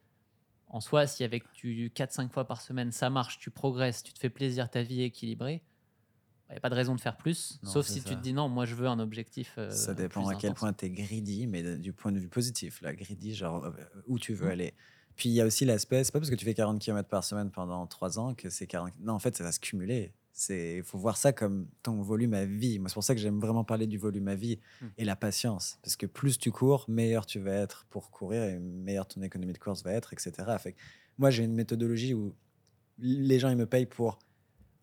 en 0.66 0.80
soi, 0.80 1.06
si 1.06 1.24
avec 1.24 1.50
tu 1.52 1.90
4-5 1.94 2.30
fois 2.32 2.46
par 2.46 2.60
semaine 2.60 2.92
ça 2.92 3.08
marche, 3.10 3.38
tu 3.38 3.50
progresses, 3.50 4.02
tu 4.02 4.12
te 4.12 4.18
fais 4.18 4.30
plaisir, 4.30 4.68
ta 4.70 4.82
vie 4.82 5.02
est 5.02 5.06
équilibrée, 5.06 5.62
il 6.48 6.52
n'y 6.52 6.56
a 6.58 6.60
pas 6.60 6.70
de 6.70 6.74
raison 6.74 6.94
de 6.94 7.00
faire 7.00 7.16
plus. 7.16 7.58
Non, 7.62 7.70
sauf 7.70 7.86
si 7.86 8.00
ça. 8.00 8.08
tu 8.10 8.16
te 8.16 8.20
dis 8.20 8.32
non, 8.32 8.48
moi 8.48 8.64
je 8.66 8.74
veux 8.74 8.86
un 8.86 8.98
objectif. 8.98 9.54
euh, 9.58 9.70
Ça 9.70 9.94
dépend 9.94 10.26
à 10.28 10.34
quel 10.34 10.50
intense. 10.50 10.58
point 10.60 10.72
tu 10.72 10.86
es 10.86 10.90
greedy, 10.90 11.46
mais 11.46 11.76
du 11.76 11.92
point 11.92 12.10
de 12.12 12.18
vue 12.18 12.28
positif. 12.28 12.80
Là, 12.82 12.94
greedy, 12.94 13.34
genre 13.34 13.64
euh, 13.64 13.72
où 14.06 14.18
tu 14.18 14.34
veux 14.34 14.48
Mm. 14.48 14.52
aller. 14.52 14.74
Puis 15.16 15.28
il 15.30 15.32
y 15.32 15.40
a 15.40 15.46
aussi 15.46 15.64
l'aspect, 15.64 16.04
c'est 16.04 16.12
pas 16.12 16.20
parce 16.20 16.30
que 16.30 16.36
tu 16.36 16.44
fais 16.44 16.54
40 16.54 16.80
km 16.80 17.08
par 17.08 17.24
semaine 17.24 17.50
pendant 17.50 17.86
3 17.86 18.18
ans 18.18 18.34
que 18.34 18.50
c'est 18.50 18.66
40. 18.66 18.92
Non, 19.00 19.14
en 19.14 19.18
fait, 19.18 19.36
ça 19.36 19.42
va 19.44 19.52
se 19.52 19.58
cumuler. 19.60 20.12
Il 20.48 20.82
faut 20.84 20.98
voir 20.98 21.16
ça 21.16 21.32
comme 21.32 21.66
ton 21.82 22.00
volume 22.02 22.34
à 22.34 22.44
vie. 22.44 22.78
Moi, 22.78 22.88
c'est 22.88 22.94
pour 22.94 23.04
ça 23.04 23.14
que 23.14 23.20
j'aime 23.20 23.40
vraiment 23.40 23.64
parler 23.64 23.86
du 23.86 23.98
volume 23.98 24.28
à 24.28 24.34
vie 24.34 24.58
Mm. 24.80 24.86
et 24.98 25.04
la 25.04 25.16
patience. 25.16 25.78
Parce 25.82 25.96
que 25.96 26.06
plus 26.06 26.38
tu 26.38 26.50
cours, 26.52 26.84
meilleur 26.88 27.26
tu 27.26 27.38
vas 27.40 27.52
être 27.52 27.86
pour 27.90 28.10
courir 28.10 28.44
et 28.44 28.58
meilleure 28.58 29.06
ton 29.08 29.22
économie 29.22 29.52
de 29.52 29.58
course 29.58 29.82
va 29.82 29.92
être, 29.92 30.12
etc. 30.12 30.32
Fait 30.58 30.72
que 30.72 30.78
moi, 31.18 31.30
j'ai 31.30 31.44
une 31.44 31.54
méthodologie 31.54 32.14
où 32.14 32.34
les 32.98 33.38
gens, 33.38 33.48
ils 33.50 33.56
me 33.56 33.66
payent 33.66 33.86
pour 33.86 34.18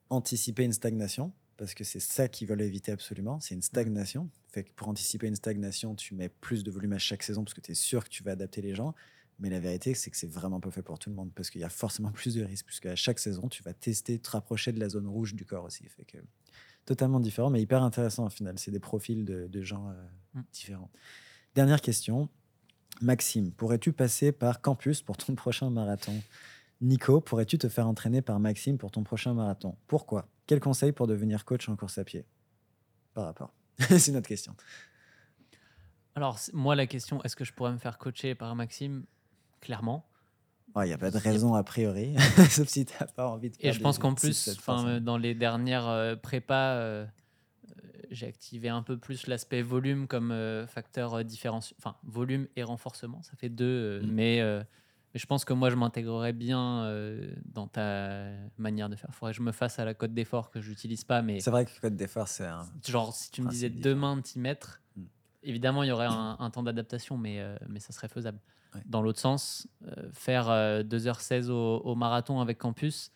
anticiper 0.09 0.63
une 0.63 0.73
stagnation 0.73 1.31
parce 1.57 1.73
que 1.73 1.83
c'est 1.85 2.01
ça 2.01 2.27
qu'ils 2.27 2.47
veulent 2.49 2.61
éviter 2.61 2.91
absolument, 2.91 3.39
c'est 3.39 3.55
une 3.55 3.61
stagnation. 3.61 4.29
Fait 4.49 4.63
que 4.65 4.71
pour 4.75 4.89
anticiper 4.89 5.27
une 5.27 5.35
stagnation, 5.35 5.95
tu 5.95 6.13
mets 6.13 6.27
plus 6.27 6.63
de 6.65 6.71
volume 6.71 6.91
à 6.93 6.97
chaque 6.97 7.23
saison 7.23 7.43
parce 7.45 7.53
que 7.53 7.61
tu 7.61 7.71
es 7.71 7.75
sûr 7.75 8.03
que 8.03 8.09
tu 8.09 8.23
vas 8.23 8.31
adapter 8.31 8.61
les 8.61 8.75
gens. 8.75 8.93
Mais 9.39 9.49
la 9.49 9.59
vérité, 9.59 9.93
c'est 9.93 10.09
que 10.09 10.17
c'est 10.17 10.31
vraiment 10.31 10.59
pas 10.59 10.71
fait 10.71 10.81
pour 10.81 10.97
tout 10.97 11.09
le 11.09 11.15
monde 11.15 11.31
parce 11.35 11.49
qu'il 11.49 11.61
y 11.61 11.65
a 11.65 11.69
forcément 11.69 12.11
plus 12.13 12.35
de 12.35 12.43
risques, 12.43 12.65
puisque 12.65 12.85
à 12.85 12.95
chaque 12.95 13.19
saison, 13.19 13.49
tu 13.49 13.63
vas 13.63 13.73
tester, 13.73 14.19
te 14.19 14.29
rapprocher 14.31 14.71
de 14.71 14.79
la 14.79 14.89
zone 14.89 15.07
rouge 15.07 15.33
du 15.35 15.45
corps 15.45 15.65
aussi. 15.65 15.85
Fait 15.89 16.05
que, 16.05 16.17
totalement 16.85 17.19
différent, 17.19 17.49
mais 17.49 17.61
hyper 17.61 17.83
intéressant 17.83 18.25
au 18.25 18.29
final. 18.29 18.57
C'est 18.59 18.71
des 18.71 18.79
profils 18.79 19.25
de, 19.25 19.47
de 19.47 19.61
gens 19.61 19.89
euh, 19.89 19.93
Mm. 20.35 20.41
différents. 20.51 20.91
Dernière 21.55 21.81
question. 21.81 22.29
Maxime, 23.01 23.51
pourrais-tu 23.51 23.93
passer 23.93 24.31
par 24.31 24.61
Campus 24.61 25.01
pour 25.01 25.17
ton 25.17 25.35
prochain 25.35 25.69
marathon? 25.69 26.21
Nico, 26.81 27.21
pourrais-tu 27.21 27.57
te 27.57 27.69
faire 27.69 27.87
entraîner 27.87 28.21
par 28.21 28.39
Maxime 28.39 28.77
pour 28.77 28.91
ton 28.91 29.03
prochain 29.03 29.33
marathon? 29.33 29.77
Pourquoi? 29.87 30.27
Quel 30.45 30.59
conseil 30.59 30.91
pour 30.91 31.07
devenir 31.07 31.45
coach 31.45 31.67
en 31.69 31.75
course 31.75 31.97
à 31.97 32.03
pied? 32.03 32.25
Par 33.13 33.25
rapport. 33.25 33.53
c'est 33.97 34.11
notre 34.11 34.27
question. 34.27 34.55
Alors, 36.15 36.39
moi, 36.53 36.75
la 36.75 36.85
question, 36.87 37.21
est-ce 37.23 37.35
que 37.35 37.43
je 37.45 37.53
pourrais 37.53 37.71
me 37.71 37.77
faire 37.77 37.97
coacher 37.97 38.35
par 38.35 38.55
Maxime? 38.55 39.05
Clairement. 39.65 40.05
Il 40.77 40.83
n'y 40.83 40.93
a 40.93 40.97
pas 40.97 41.09
de 41.11 41.17
raison 41.17 41.53
a 41.55 41.63
priori, 41.63 42.15
sauf 42.49 42.67
si 42.67 42.85
tu 42.85 42.93
n'as 42.99 43.07
pas 43.07 43.27
envie 43.29 43.49
de 43.49 43.55
Et 43.61 43.71
je 43.71 43.79
pense 43.79 43.97
qu'en 43.97 44.13
plus, 44.13 44.49
enfin, 44.57 44.99
dans 44.99 45.17
les 45.17 45.33
dernières 45.33 45.87
euh, 45.87 46.15
prépas, 46.17 46.73
euh, 46.73 47.05
j'ai 48.11 48.27
activé 48.27 48.67
un 48.69 48.83
peu 48.83 48.97
plus 48.97 49.27
l'aspect 49.27 49.61
volume 49.61 50.05
comme 50.07 50.31
euh, 50.31 50.67
facteur 50.67 51.23
différenciant. 51.23 51.75
Enfin, 51.79 51.95
volume 52.03 52.47
et 52.57 52.63
renforcement, 52.63 53.23
ça 53.23 53.35
fait 53.37 53.47
deux. 53.49 53.65
euh, 53.65 54.01
Mm. 54.03 54.11
mais, 54.11 54.41
euh, 54.41 54.59
mais 55.13 55.19
je 55.21 55.25
pense 55.27 55.45
que 55.45 55.53
moi, 55.53 55.69
je 55.69 55.75
m'intégrerais 55.77 56.33
bien 56.33 56.91
dans 57.45 57.67
ta 57.67 58.25
manière 58.57 58.89
de 58.89 58.97
faire. 58.97 59.09
Il 59.11 59.15
faudrait 59.15 59.31
que 59.31 59.37
je 59.37 59.43
me 59.43 59.53
fasse 59.53 59.79
à 59.79 59.85
la 59.85 59.93
cote 59.93 60.13
d'effort 60.13 60.51
que 60.51 60.59
j'utilise 60.59 61.05
pas. 61.05 61.21
Mais 61.21 61.39
C'est 61.39 61.51
vrai 61.51 61.65
que 61.65 61.71
Code 61.79 61.95
d'effort, 61.95 62.27
c'est 62.27 62.45
un. 62.45 62.65
genre, 62.85 63.13
si 63.15 63.31
tu 63.31 63.41
me 63.41 63.49
disais 63.49 63.69
différent. 63.69 63.95
demain 63.95 64.17
de 64.17 64.21
t'y 64.23 64.39
mettre, 64.39 64.81
Mm. 64.97 65.03
évidemment, 65.43 65.83
il 65.83 65.87
y 65.87 65.91
aurait 65.91 66.07
un, 66.07 66.35
un 66.37 66.49
temps 66.49 66.63
d'adaptation, 66.63 67.17
mais, 67.17 67.41
mais 67.69 67.79
ça 67.79 67.93
serait 67.93 68.09
faisable. 68.09 68.39
Ouais. 68.75 68.81
Dans 68.85 69.01
l'autre 69.01 69.19
sens, 69.19 69.67
euh, 69.87 70.09
faire 70.11 70.49
euh, 70.49 70.83
2h16 70.83 71.49
au, 71.49 71.77
au 71.79 71.95
marathon 71.95 72.39
avec 72.41 72.57
campus, 72.57 73.11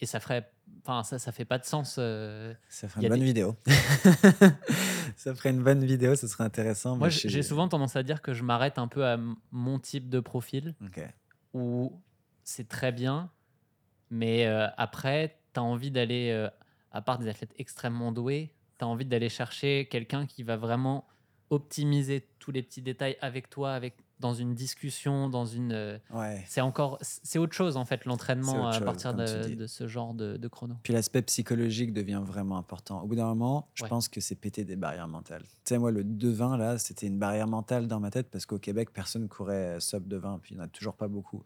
et 0.00 0.06
ça 0.06 0.20
ferait, 0.20 0.48
enfin, 0.84 1.02
ça, 1.02 1.18
ça 1.18 1.32
fait 1.32 1.44
pas 1.44 1.58
de 1.58 1.64
sens. 1.64 1.96
euh. 1.98 2.54
Ça 2.68 2.88
ferait 2.88 3.02
une 3.02 3.08
bonne 3.08 3.18
des- 3.20 3.24
vidéo. 3.26 3.56
ça 5.16 5.34
ferait 5.34 5.50
une 5.50 5.62
bonne 5.62 5.84
vidéo, 5.84 6.14
ce 6.16 6.26
serait 6.26 6.44
intéressant. 6.44 6.96
Moi, 6.96 7.08
j'ai 7.08 7.42
souvent 7.42 7.68
tendance 7.68 7.96
à 7.96 8.02
dire 8.02 8.22
que 8.22 8.32
je 8.32 8.42
m'arrête 8.42 8.78
un 8.78 8.88
peu 8.88 9.06
à 9.06 9.18
mon 9.50 9.78
type 9.78 10.08
de 10.08 10.20
profil. 10.20 10.74
Où 11.54 12.00
c'est 12.44 12.68
très 12.68 12.92
bien, 12.92 13.30
mais 14.10 14.46
euh, 14.46 14.66
après, 14.76 15.38
tu 15.54 15.60
as 15.60 15.62
envie 15.62 15.90
d'aller, 15.90 16.30
euh, 16.30 16.48
à 16.90 17.02
part 17.02 17.18
des 17.18 17.28
athlètes 17.28 17.54
extrêmement 17.58 18.12
doués, 18.12 18.54
tu 18.78 18.84
as 18.84 18.88
envie 18.88 19.04
d'aller 19.04 19.28
chercher 19.28 19.86
quelqu'un 19.90 20.26
qui 20.26 20.42
va 20.42 20.56
vraiment 20.56 21.06
optimiser 21.50 22.26
tous 22.38 22.50
les 22.50 22.62
petits 22.62 22.82
détails 22.82 23.16
avec 23.20 23.50
toi, 23.50 23.74
avec, 23.74 23.94
dans 24.22 24.32
une 24.32 24.54
discussion, 24.54 25.28
dans 25.28 25.44
une... 25.44 25.72
euh, 25.72 25.98
Ouais. 26.10 26.42
c'est 26.48 26.62
encore... 26.62 26.96
C'est 27.02 27.38
autre 27.38 27.52
chose, 27.52 27.76
en 27.76 27.84
fait, 27.84 28.06
l'entraînement 28.06 28.68
à 28.68 28.80
partir 28.80 29.12
de, 29.12 29.66
ce 29.66 29.86
genre 29.86 30.14
de, 30.14 30.38
de 30.38 30.48
chrono. 30.48 30.76
Puis 30.82 30.94
l'aspect 30.94 31.20
psychologique 31.22 31.92
devient 31.92 32.22
vraiment 32.24 32.56
important. 32.56 33.02
Au 33.02 33.06
bout 33.06 33.16
d'un 33.16 33.26
moment, 33.26 33.68
je 33.74 33.82
Ouais. 33.82 33.88
pense 33.90 34.08
que 34.08 34.20
c'est 34.22 34.34
péter 34.36 34.64
des 34.64 34.76
barrières 34.76 35.08
mentales. 35.08 35.42
Tu 35.42 35.48
sais, 35.74 35.78
moi, 35.78 35.90
le 35.90 36.02
2-20, 36.04 36.56
là, 36.56 36.78
c'était 36.78 37.06
une 37.06 37.18
barrière 37.18 37.48
mentale 37.48 37.86
dans 37.86 38.00
ma 38.00 38.10
tête 38.10 38.30
parce 38.30 38.46
qu'au 38.46 38.58
Québec, 38.58 38.90
personne 38.92 39.28
courait 39.28 39.78
sub 39.80 40.06
de 40.08 40.16
20, 40.16 40.38
puis 40.40 40.54
il 40.54 40.56
n'y 40.56 40.62
en 40.62 40.64
a 40.64 40.68
toujours 40.68 40.94
pas 40.94 41.08
beaucoup. 41.08 41.42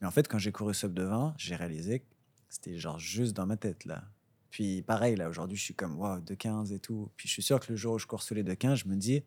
Mais 0.00 0.06
en 0.06 0.10
fait, 0.10 0.26
quand 0.28 0.38
j'ai 0.38 0.52
couru 0.52 0.72
sub 0.72 0.94
de 0.94 1.02
20, 1.02 1.34
j'ai 1.36 1.54
réalisé 1.56 2.00
que 2.00 2.04
c'était 2.48 2.78
genre 2.78 2.98
juste 2.98 3.34
dans 3.36 3.46
ma 3.46 3.56
tête, 3.56 3.84
là. 3.84 4.02
Puis 4.50 4.82
pareil, 4.82 5.16
là, 5.16 5.28
aujourd'hui, 5.30 5.56
je 5.56 5.62
suis 5.62 5.74
comme, 5.74 5.98
waouh, 5.98 6.20
2-15 6.20 6.72
et 6.74 6.78
tout. 6.78 7.10
Puis 7.16 7.26
je 7.26 7.32
suis 7.32 7.42
sûr 7.42 7.58
que 7.58 7.72
le 7.72 7.76
jour 7.76 7.94
où 7.94 7.98
je 7.98 8.06
cours 8.06 8.22
sous 8.22 8.34
les 8.34 8.44
2-15, 8.44 8.74
je 8.76 8.88
me 8.88 8.96
dis, 8.96 9.22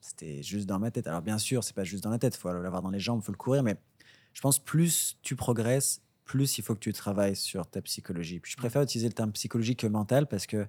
c'était 0.00 0.42
juste 0.42 0.66
dans 0.66 0.78
ma 0.78 0.90
tête. 0.90 1.06
Alors 1.06 1.22
bien 1.22 1.38
sûr, 1.38 1.64
c'est 1.64 1.74
pas 1.74 1.84
juste 1.84 2.04
dans 2.04 2.10
la 2.10 2.18
tête, 2.18 2.36
il 2.36 2.38
faut 2.38 2.52
l'avoir 2.52 2.82
dans 2.82 2.90
les 2.90 3.00
jambes, 3.00 3.20
il 3.22 3.24
faut 3.24 3.32
le 3.32 3.38
courir, 3.38 3.62
mais 3.62 3.76
je 4.32 4.40
pense 4.40 4.58
plus 4.58 5.18
tu 5.22 5.36
progresses, 5.36 6.02
plus 6.24 6.58
il 6.58 6.62
faut 6.62 6.74
que 6.74 6.80
tu 6.80 6.92
travailles 6.92 7.36
sur 7.36 7.66
ta 7.66 7.82
psychologie. 7.82 8.40
Puis 8.40 8.52
je 8.52 8.56
préfère 8.56 8.82
utiliser 8.82 9.08
le 9.08 9.14
terme 9.14 9.32
psychologique 9.32 9.80
que 9.80 9.86
mental 9.86 10.26
parce 10.28 10.46
que 10.46 10.66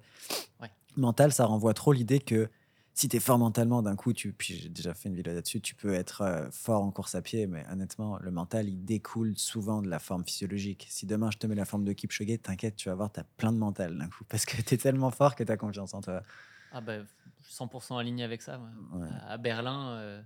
Ouais. 0.60 0.70
mental, 0.96 1.32
ça 1.32 1.46
renvoie 1.46 1.74
trop 1.74 1.92
l'idée 1.92 2.20
que 2.20 2.50
si 2.94 3.08
tu 3.08 3.16
es 3.16 3.20
fort 3.20 3.38
mentalement, 3.38 3.80
d'un 3.80 3.96
coup, 3.96 4.12
tu, 4.12 4.34
puis 4.34 4.54
j'ai 4.54 4.68
déjà 4.68 4.92
fait 4.92 5.08
une 5.08 5.14
vidéo 5.14 5.32
là-dessus, 5.32 5.62
tu 5.62 5.74
peux 5.74 5.94
être 5.94 6.20
euh, 6.20 6.50
fort 6.50 6.82
en 6.82 6.90
course 6.90 7.14
à 7.14 7.22
pied, 7.22 7.46
mais 7.46 7.64
honnêtement, 7.72 8.18
le 8.18 8.30
mental, 8.30 8.68
il 8.68 8.84
découle 8.84 9.32
souvent 9.38 9.80
de 9.80 9.88
la 9.88 9.98
forme 9.98 10.24
physiologique. 10.24 10.86
Si 10.90 11.06
demain 11.06 11.30
je 11.30 11.38
te 11.38 11.46
mets 11.46 11.54
la 11.54 11.64
forme 11.64 11.84
de 11.84 11.92
Kipchoge, 11.94 12.42
t'inquiète, 12.42 12.76
tu 12.76 12.90
vas 12.90 12.94
voir, 12.94 13.10
tu 13.10 13.20
as 13.20 13.24
plein 13.24 13.50
de 13.52 13.56
mental 13.56 13.96
d'un 13.96 14.08
coup, 14.08 14.24
parce 14.28 14.44
que 14.44 14.60
tu 14.60 14.74
es 14.74 14.78
tellement 14.78 15.10
fort 15.10 15.34
que 15.34 15.42
tu 15.42 15.50
as 15.50 15.56
confiance 15.56 15.94
en 15.94 16.02
toi. 16.02 16.22
Ah 16.70 16.80
bah, 16.80 16.98
100% 17.48 17.98
aligné 17.98 18.24
avec 18.24 18.42
ça. 18.42 18.58
ouais. 18.58 19.00
Ouais. 19.00 19.08
À 19.28 19.36
Berlin, 19.38 19.90
euh, 19.92 20.22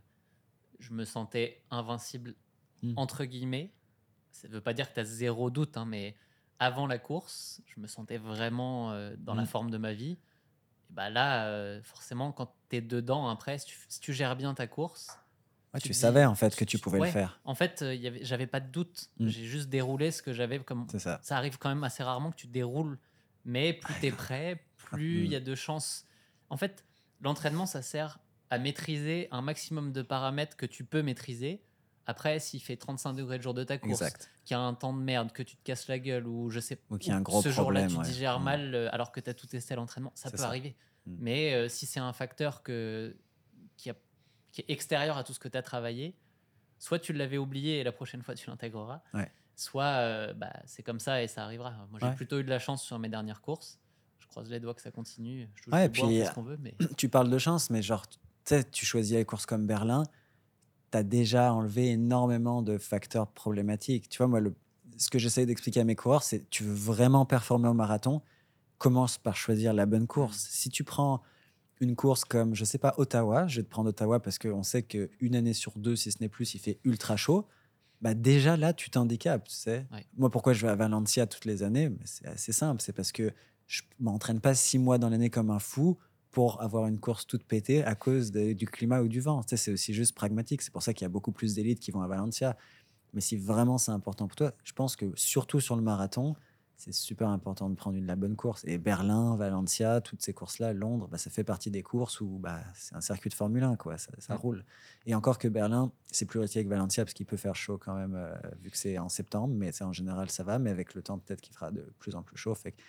je 0.78 0.92
me 0.92 1.04
sentais 1.04 1.62
invincible, 1.70 2.34
Mm. 2.82 2.92
entre 2.96 3.24
guillemets. 3.24 3.72
Ça 4.32 4.48
ne 4.48 4.52
veut 4.52 4.60
pas 4.60 4.74
dire 4.74 4.88
que 4.88 4.94
tu 4.94 5.00
as 5.00 5.04
zéro 5.04 5.48
doute, 5.50 5.76
hein, 5.78 5.86
mais 5.86 6.14
avant 6.58 6.86
la 6.86 6.98
course, 6.98 7.60
je 7.66 7.80
me 7.80 7.86
sentais 7.86 8.18
vraiment 8.18 8.92
euh, 8.92 9.14
dans 9.18 9.34
la 9.34 9.42
Mm. 9.42 9.46
forme 9.46 9.70
de 9.70 9.78
ma 9.78 9.92
vie. 9.94 10.18
Et 10.88 10.92
bah 10.92 11.08
là, 11.10 11.46
euh, 11.48 11.82
forcément, 11.82 12.32
quand 12.32 12.54
tu 12.68 12.76
es 12.76 12.80
dedans, 12.80 13.28
après, 13.28 13.58
si 13.58 13.66
tu, 13.66 13.76
si 13.88 14.00
tu 14.00 14.12
gères 14.12 14.36
bien 14.36 14.54
ta 14.54 14.66
course, 14.66 15.18
Ouais, 15.74 15.80
Tu 15.80 15.92
savais 15.92 16.20
dis- 16.20 16.26
en 16.26 16.34
fait 16.34 16.56
que 16.56 16.64
tu 16.64 16.78
pouvais 16.78 16.98
Ouais. 17.00 17.08
le 17.08 17.12
faire. 17.12 17.38
en 17.44 17.54
fait, 17.54 17.82
euh, 17.82 17.94
j'avais 18.22 18.46
pas 18.46 18.60
de 18.60 18.68
doute. 18.70 19.10
Mm. 19.18 19.26
J'ai 19.28 19.44
juste 19.44 19.68
déroulé 19.68 20.10
ce 20.10 20.22
que 20.22 20.32
j'avais 20.32 20.58
comme. 20.60 20.86
Ça. 20.98 21.18
Ça 21.22 21.36
arrive 21.36 21.58
quand 21.58 21.68
même 21.68 21.84
assez 21.84 22.02
rarement 22.02 22.30
que 22.30 22.36
tu 22.36 22.46
déroules, 22.46 22.98
mais 23.44 23.74
plus 23.74 23.92
tu 24.00 24.06
es 24.06 24.10
prêt, 24.12 24.64
plus 24.76 25.24
il 25.24 25.32
y 25.32 25.36
a 25.36 25.40
de 25.40 25.54
chances. 25.54 26.06
En 26.48 26.56
fait, 26.56 26.82
l'entraînement, 27.20 27.66
ça 27.66 27.82
sert 27.82 28.18
à 28.50 28.58
maîtriser 28.58 29.28
un 29.30 29.42
maximum 29.42 29.92
de 29.92 30.02
paramètres 30.02 30.56
que 30.56 30.66
tu 30.66 30.84
peux 30.84 31.02
maîtriser. 31.02 31.62
Après, 32.06 32.38
s'il 32.38 32.62
fait 32.62 32.76
35 32.76 33.14
degrés 33.14 33.36
le 33.38 33.42
jour 33.42 33.54
de 33.54 33.64
ta 33.64 33.78
course, 33.78 34.04
qu'il 34.44 34.54
y 34.54 34.58
a 34.58 34.60
un 34.60 34.74
temps 34.74 34.92
de 34.94 35.00
merde, 35.00 35.32
que 35.32 35.42
tu 35.42 35.56
te 35.56 35.62
casses 35.64 35.88
la 35.88 35.98
gueule, 35.98 36.26
ou 36.28 36.50
je 36.50 36.60
sais 36.60 36.78
Ou 36.90 36.98
qu'il 36.98 37.10
y 37.10 37.12
a 37.12 37.16
un 37.16 37.20
gros 37.20 37.42
ce 37.42 37.48
jour-là, 37.48 37.88
tu 37.88 37.96
ouais. 37.96 38.04
digères 38.04 38.38
Mm. 38.38 38.44
mal 38.44 38.74
euh, 38.76 38.88
alors 38.92 39.10
que 39.10 39.18
tu 39.18 39.28
as 39.28 39.34
tout 39.34 39.48
testé 39.48 39.74
à 39.74 39.76
l'entraînement, 39.76 40.12
ça 40.14 40.30
peut 40.30 40.36
ça. 40.36 40.46
arriver. 40.46 40.76
Mm. 41.06 41.16
Mais 41.18 41.54
euh, 41.54 41.68
si 41.68 41.84
c'est 41.86 41.98
un 41.98 42.12
facteur 42.12 42.62
que, 42.62 43.16
qui, 43.76 43.90
a- 43.90 43.96
qui 44.52 44.60
est 44.60 44.70
extérieur 44.70 45.16
à 45.16 45.24
tout 45.24 45.32
ce 45.32 45.40
que 45.40 45.48
tu 45.48 45.58
as 45.58 45.62
travaillé, 45.62 46.16
soit 46.78 47.00
tu 47.00 47.12
l'avais 47.12 47.38
oublié 47.38 47.80
et 47.80 47.84
la 47.84 47.90
prochaine 47.92 48.22
fois 48.22 48.36
tu 48.36 48.48
l'intégreras, 48.50 49.02
Ouais. 49.12 49.32
soit 49.56 49.84
euh, 49.84 50.32
bah, 50.32 50.52
c'est 50.66 50.84
comme 50.84 51.00
ça 51.00 51.24
et 51.24 51.26
ça 51.26 51.42
arrivera. 51.42 51.72
Moi 51.90 51.98
j'ai 52.00 52.12
plutôt 52.14 52.38
eu 52.38 52.44
de 52.44 52.50
la 52.50 52.60
chance 52.60 52.84
sur 52.84 53.00
mes 53.00 53.08
dernières 53.08 53.40
courses. 53.40 53.80
Je 54.26 54.30
croise 54.30 54.50
les 54.50 54.60
doigts 54.60 54.74
que 54.74 54.82
ça 54.82 54.90
continue. 54.90 55.48
Je 55.55 55.62
touche 55.62 55.72
Ouais, 55.72 55.88
du 55.88 56.00
bois, 56.00 56.08
on 56.36 56.42
puis, 56.42 56.50
veut, 56.50 56.58
mais 56.60 56.74
tu 56.96 57.08
parles 57.08 57.30
de 57.30 57.38
chance, 57.38 57.70
mais 57.70 57.82
genre, 57.82 58.06
tu 58.08 58.18
sais, 58.44 58.64
tu 58.64 58.84
choisis 58.84 59.14
les 59.14 59.24
courses 59.24 59.46
comme 59.46 59.66
Berlin, 59.66 60.05
tu 60.92 60.98
as 60.98 61.02
déjà 61.02 61.52
enlevé 61.52 61.90
énormément 61.90 62.62
de 62.62 62.78
facteurs 62.78 63.28
problématiques. 63.28 64.08
Tu 64.08 64.18
vois, 64.18 64.26
moi, 64.26 64.40
le, 64.40 64.55
ce 64.98 65.10
que 65.10 65.18
j'essaie 65.18 65.46
d'expliquer 65.46 65.80
à 65.80 65.84
mes 65.84 65.96
coureurs, 65.96 66.22
c'est 66.22 66.48
tu 66.50 66.64
veux 66.64 66.74
vraiment 66.74 67.24
performer 67.24 67.68
au 67.68 67.74
marathon, 67.74 68.20
commence 68.78 69.18
par 69.18 69.36
choisir 69.36 69.72
la 69.72 69.86
bonne 69.86 70.06
course. 70.06 70.46
Si 70.50 70.68
tu 70.68 70.84
prends 70.84 71.22
une 71.80 71.94
course 71.96 72.24
comme, 72.24 72.55
je 72.55 72.64
sais 72.64 72.78
pas, 72.78 72.94
Ottawa, 72.98 73.46
je 73.46 73.60
vais 73.60 73.62
te 73.64 73.68
prendre 73.70 73.90
Ottawa 73.90 74.20
parce 74.20 74.38
qu'on 74.38 74.62
sait 74.62 74.82
qu'une 74.82 75.34
année 75.34 75.52
sur 75.52 75.72
deux, 75.78 75.96
si 75.96 76.10
ce 76.12 76.18
n'est 76.20 76.28
plus, 76.28 76.55
il 76.55 76.58
fait 76.58 76.78
ultra 76.84 77.16
chaud. 77.16 77.46
Bah 78.02 78.12
déjà 78.14 78.56
là, 78.56 78.72
tu 78.74 78.90
t'handicapes, 78.90 79.48
tu 79.48 79.55
sais. 79.55 79.86
Ouais. 79.92 80.06
Moi, 80.16 80.30
pourquoi 80.30 80.52
je 80.52 80.64
vais 80.66 80.70
à 80.70 80.74
Valencia 80.76 81.26
toutes 81.26 81.46
les 81.46 81.62
années? 81.62 81.90
C'est 82.05 82.26
assez 82.26 82.52
simple, 82.52 82.82
c'est 82.82 82.92
parce 82.92 83.10
que 83.12 83.32
je 83.66 83.82
m'entraîne 84.00 84.40
pas 84.40 84.54
six 84.54 84.78
mois 84.78 84.98
dans 84.98 85.08
l'année 85.08 85.30
comme 85.30 85.50
un 85.50 85.58
fou 85.58 85.98
pour 86.30 86.60
avoir 86.60 86.86
une 86.86 86.98
course 87.00 87.26
toute 87.26 87.44
pétée 87.44 87.82
à 87.84 87.94
cause 87.94 88.30
de- 88.30 88.52
du 88.52 88.66
climat 88.66 89.00
ou 89.00 89.08
du 89.08 89.20
vent. 89.20 89.42
Tu 89.42 89.50
sais, 89.50 89.56
c'est 89.56 89.72
aussi 89.72 89.94
juste 89.94 90.14
pragmatique. 90.14 90.62
C'est 90.62 90.72
pour 90.72 90.82
ça 90.82 90.92
qu'il 90.92 91.04
y 91.04 91.06
a 91.06 91.08
beaucoup 91.10 91.32
plus 91.32 91.54
d'élites 91.54 91.80
qui 91.80 91.90
vont 91.90 92.02
à 92.02 92.08
Valencia. 92.08 92.56
Mais 93.14 93.20
si 93.22 93.36
vraiment 93.36 93.78
c'est 93.78 93.92
important 93.92 94.26
pour 94.28 94.36
toi, 94.36 94.52
je 94.62 94.72
pense 94.72 94.96
que 94.96 95.06
surtout 95.14 95.60
sur 95.60 95.76
le 95.76 95.82
marathon, 95.82 96.36
c'est 96.76 96.92
super 96.92 97.30
important 97.30 97.70
de 97.70 97.74
prendre 97.74 97.96
une, 97.96 98.04
la 98.04 98.16
bonne 98.16 98.36
course. 98.36 98.62
Et 98.66 98.76
Berlin, 98.76 99.34
Valencia, 99.36 100.02
toutes 100.02 100.20
ces 100.20 100.34
courses-là, 100.34 100.74
Londres, 100.74 101.08
bah, 101.10 101.16
ça 101.16 101.30
fait 101.30 101.42
partie 101.44 101.70
des 101.70 101.82
courses 101.82 102.20
où 102.20 102.38
bah, 102.38 102.60
c'est 102.74 102.94
un 102.94 103.00
circuit 103.00 103.30
de 103.30 103.34
Formule 103.34 103.62
1, 103.62 103.76
quoi, 103.76 103.96
ça, 103.96 104.10
ça 104.18 104.36
roule. 104.36 104.62
Et 105.06 105.14
encore 105.14 105.38
que 105.38 105.48
Berlin, 105.48 105.90
c'est 106.12 106.26
plus 106.26 106.38
risqué 106.38 106.62
que 106.62 106.68
Valencia 106.68 107.02
parce 107.04 107.14
qu'il 107.14 107.24
peut 107.24 107.38
faire 107.38 107.56
chaud 107.56 107.78
quand 107.78 107.94
même, 107.94 108.14
euh, 108.14 108.34
vu 108.60 108.70
que 108.70 108.76
c'est 108.76 108.98
en 108.98 109.08
septembre, 109.08 109.54
mais 109.56 109.72
en 109.82 109.92
général 109.94 110.30
ça 110.30 110.44
va, 110.44 110.58
mais 110.58 110.68
avec 110.68 110.94
le 110.94 111.00
temps, 111.00 111.18
peut-être 111.18 111.40
qu'il 111.40 111.54
fera 111.54 111.70
de 111.70 111.80
plus 111.98 112.14
en 112.14 112.22
plus 112.22 112.36
chaud. 112.36 112.54
Fait 112.54 112.72
que, 112.72 112.82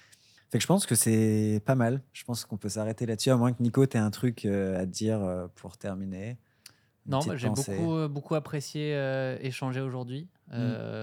fait 0.50 0.58
que 0.58 0.62
je 0.62 0.68
pense 0.68 0.86
que 0.86 0.96
c'est 0.96 1.62
pas 1.66 1.76
mal. 1.76 2.02
Je 2.14 2.24
pense 2.24 2.46
qu'on 2.46 2.58
peut 2.58 2.70
s'arrêter 2.70 3.06
là-dessus, 3.06 3.30
à 3.30 3.38
moins 3.38 3.54
que 3.54 3.62
Nico, 3.62 3.86
tu 3.86 3.98
aies 3.98 4.00
un 4.00 4.12
truc 4.12 4.46
euh, 4.46 4.80
à 4.80 4.86
dire 4.86 5.22
euh, 5.22 5.48
pour 5.56 5.78
terminer. 5.78 6.38
Non, 7.06 7.22
j'ai 7.36 7.50
beaucoup, 7.50 8.08
beaucoup 8.10 8.36
apprécié 8.36 8.92
échanger 9.42 9.80
aujourd'hui. 9.80 10.28
Mmh. 10.52 10.58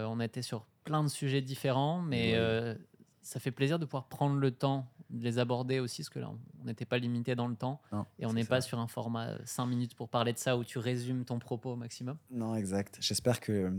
On 0.07 0.21
a 0.21 0.25
été 0.27 0.43
sur 0.43 0.67
plein 0.85 1.03
de 1.03 1.09
sujets 1.09 1.41
différents, 1.41 2.01
mais 2.01 2.35
euh, 2.35 2.75
ça 3.23 3.41
fait 3.41 3.51
plaisir 3.51 3.79
de 3.79 3.85
pouvoir 3.85 4.07
prendre 4.07 4.37
le 4.37 4.51
temps 4.51 4.87
de 5.11 5.23
les 5.23 5.39
aborder 5.39 5.81
aussi, 5.81 6.03
parce 6.03 6.11
que 6.11 6.19
là, 6.19 6.31
on 6.61 6.65
n'était 6.65 6.85
pas 6.85 6.99
limité 6.99 7.35
dans 7.35 7.49
le 7.49 7.57
temps. 7.57 7.81
et 8.19 8.27
on 8.27 8.33
n'est 8.33 8.45
pas 8.45 8.61
sur 8.61 8.79
un 8.79 8.87
format 8.87 9.37
5 9.45 9.67
minutes 9.67 9.95
pour 9.95 10.09
parler 10.09 10.33
de 10.33 10.39
ça 10.39 10.57
où 10.57 10.65
tu 10.65 10.79
résumes 10.79 11.25
ton 11.25 11.39
propos 11.39 11.73
au 11.73 11.77
maximum. 11.77 12.17
Non, 12.31 12.55
exact. 12.55 12.99
J'espère 13.01 13.41
que 13.41 13.53
euh, 13.53 13.71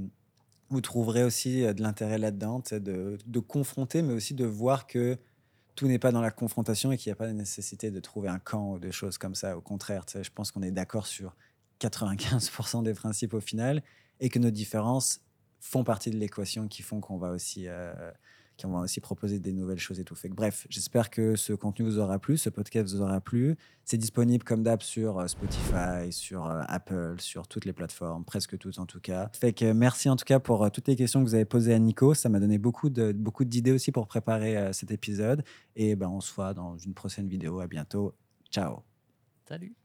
vous 0.69 0.81
trouverez 0.81 1.23
aussi 1.23 1.63
euh, 1.63 1.73
de 1.73 1.81
l'intérêt 1.81 2.17
là-dedans, 2.17 2.61
de, 2.71 3.17
de 3.25 3.39
confronter, 3.39 4.01
mais 4.01 4.13
aussi 4.13 4.33
de 4.33 4.45
voir 4.45 4.87
que 4.87 5.17
tout 5.75 5.87
n'est 5.87 5.99
pas 5.99 6.11
dans 6.11 6.21
la 6.21 6.31
confrontation 6.31 6.91
et 6.91 6.97
qu'il 6.97 7.09
n'y 7.09 7.13
a 7.13 7.17
pas 7.17 7.27
de 7.27 7.33
nécessité 7.33 7.91
de 7.91 7.99
trouver 7.99 8.29
un 8.29 8.39
camp 8.39 8.73
ou 8.73 8.79
des 8.79 8.91
choses 8.91 9.17
comme 9.17 9.35
ça. 9.35 9.57
Au 9.57 9.61
contraire, 9.61 10.05
je 10.13 10.29
pense 10.33 10.51
qu'on 10.51 10.61
est 10.61 10.71
d'accord 10.71 11.05
sur 11.05 11.35
95% 11.81 12.83
des 12.83 12.93
principes 12.93 13.33
au 13.33 13.41
final 13.41 13.83
et 14.19 14.29
que 14.29 14.39
nos 14.39 14.51
différences 14.51 15.21
font 15.59 15.83
partie 15.83 16.11
de 16.11 16.17
l'équation 16.17 16.67
qui 16.67 16.81
font 16.81 17.01
qu'on 17.01 17.17
va 17.17 17.31
aussi 17.31 17.67
euh, 17.67 18.11
qu'on 18.61 18.69
va 18.69 18.79
aussi 18.79 18.99
proposer 18.99 19.39
des 19.39 19.51
nouvelles 19.51 19.79
choses 19.79 19.99
et 19.99 20.03
tout. 20.03 20.15
Fait 20.15 20.29
bref, 20.29 20.65
j'espère 20.69 21.09
que 21.09 21.35
ce 21.35 21.53
contenu 21.53 21.85
vous 21.85 21.99
aura 21.99 22.19
plu, 22.19 22.37
ce 22.37 22.49
podcast 22.49 22.93
vous 22.93 23.01
aura 23.01 23.21
plu. 23.21 23.55
C'est 23.83 23.97
disponible 23.97 24.43
comme 24.43 24.63
d'hab 24.63 24.81
sur 24.81 25.19
euh, 25.19 25.27
Spotify, 25.27 26.11
sur 26.11 26.45
euh, 26.45 26.61
Apple, 26.67 27.15
sur 27.19 27.47
toutes 27.47 27.65
les 27.65 27.73
plateformes, 27.73 28.23
presque 28.25 28.57
toutes 28.57 28.79
en 28.79 28.85
tout 28.85 28.99
cas. 28.99 29.29
Fait 29.33 29.61
merci 29.73 30.09
en 30.09 30.15
tout 30.15 30.25
cas 30.25 30.39
pour 30.39 30.69
toutes 30.71 30.87
les 30.87 30.95
questions 30.95 31.23
que 31.23 31.27
vous 31.27 31.35
avez 31.35 31.45
posées 31.45 31.73
à 31.73 31.79
Nico. 31.79 32.13
Ça 32.13 32.29
m'a 32.29 32.39
donné 32.39 32.57
beaucoup 32.57 32.89
de 32.89 33.11
beaucoup 33.11 33.45
d'idées 33.45 33.71
aussi 33.71 33.91
pour 33.91 34.07
préparer 34.07 34.73
cet 34.73 34.91
épisode. 34.91 35.43
Et 35.75 35.95
ben 35.95 36.07
on 36.07 36.21
se 36.21 36.33
voit 36.33 36.53
dans 36.53 36.77
une 36.77 36.93
prochaine 36.93 37.27
vidéo. 37.27 37.59
À 37.59 37.67
bientôt. 37.67 38.13
Ciao. 38.51 38.83
Salut. 39.47 39.84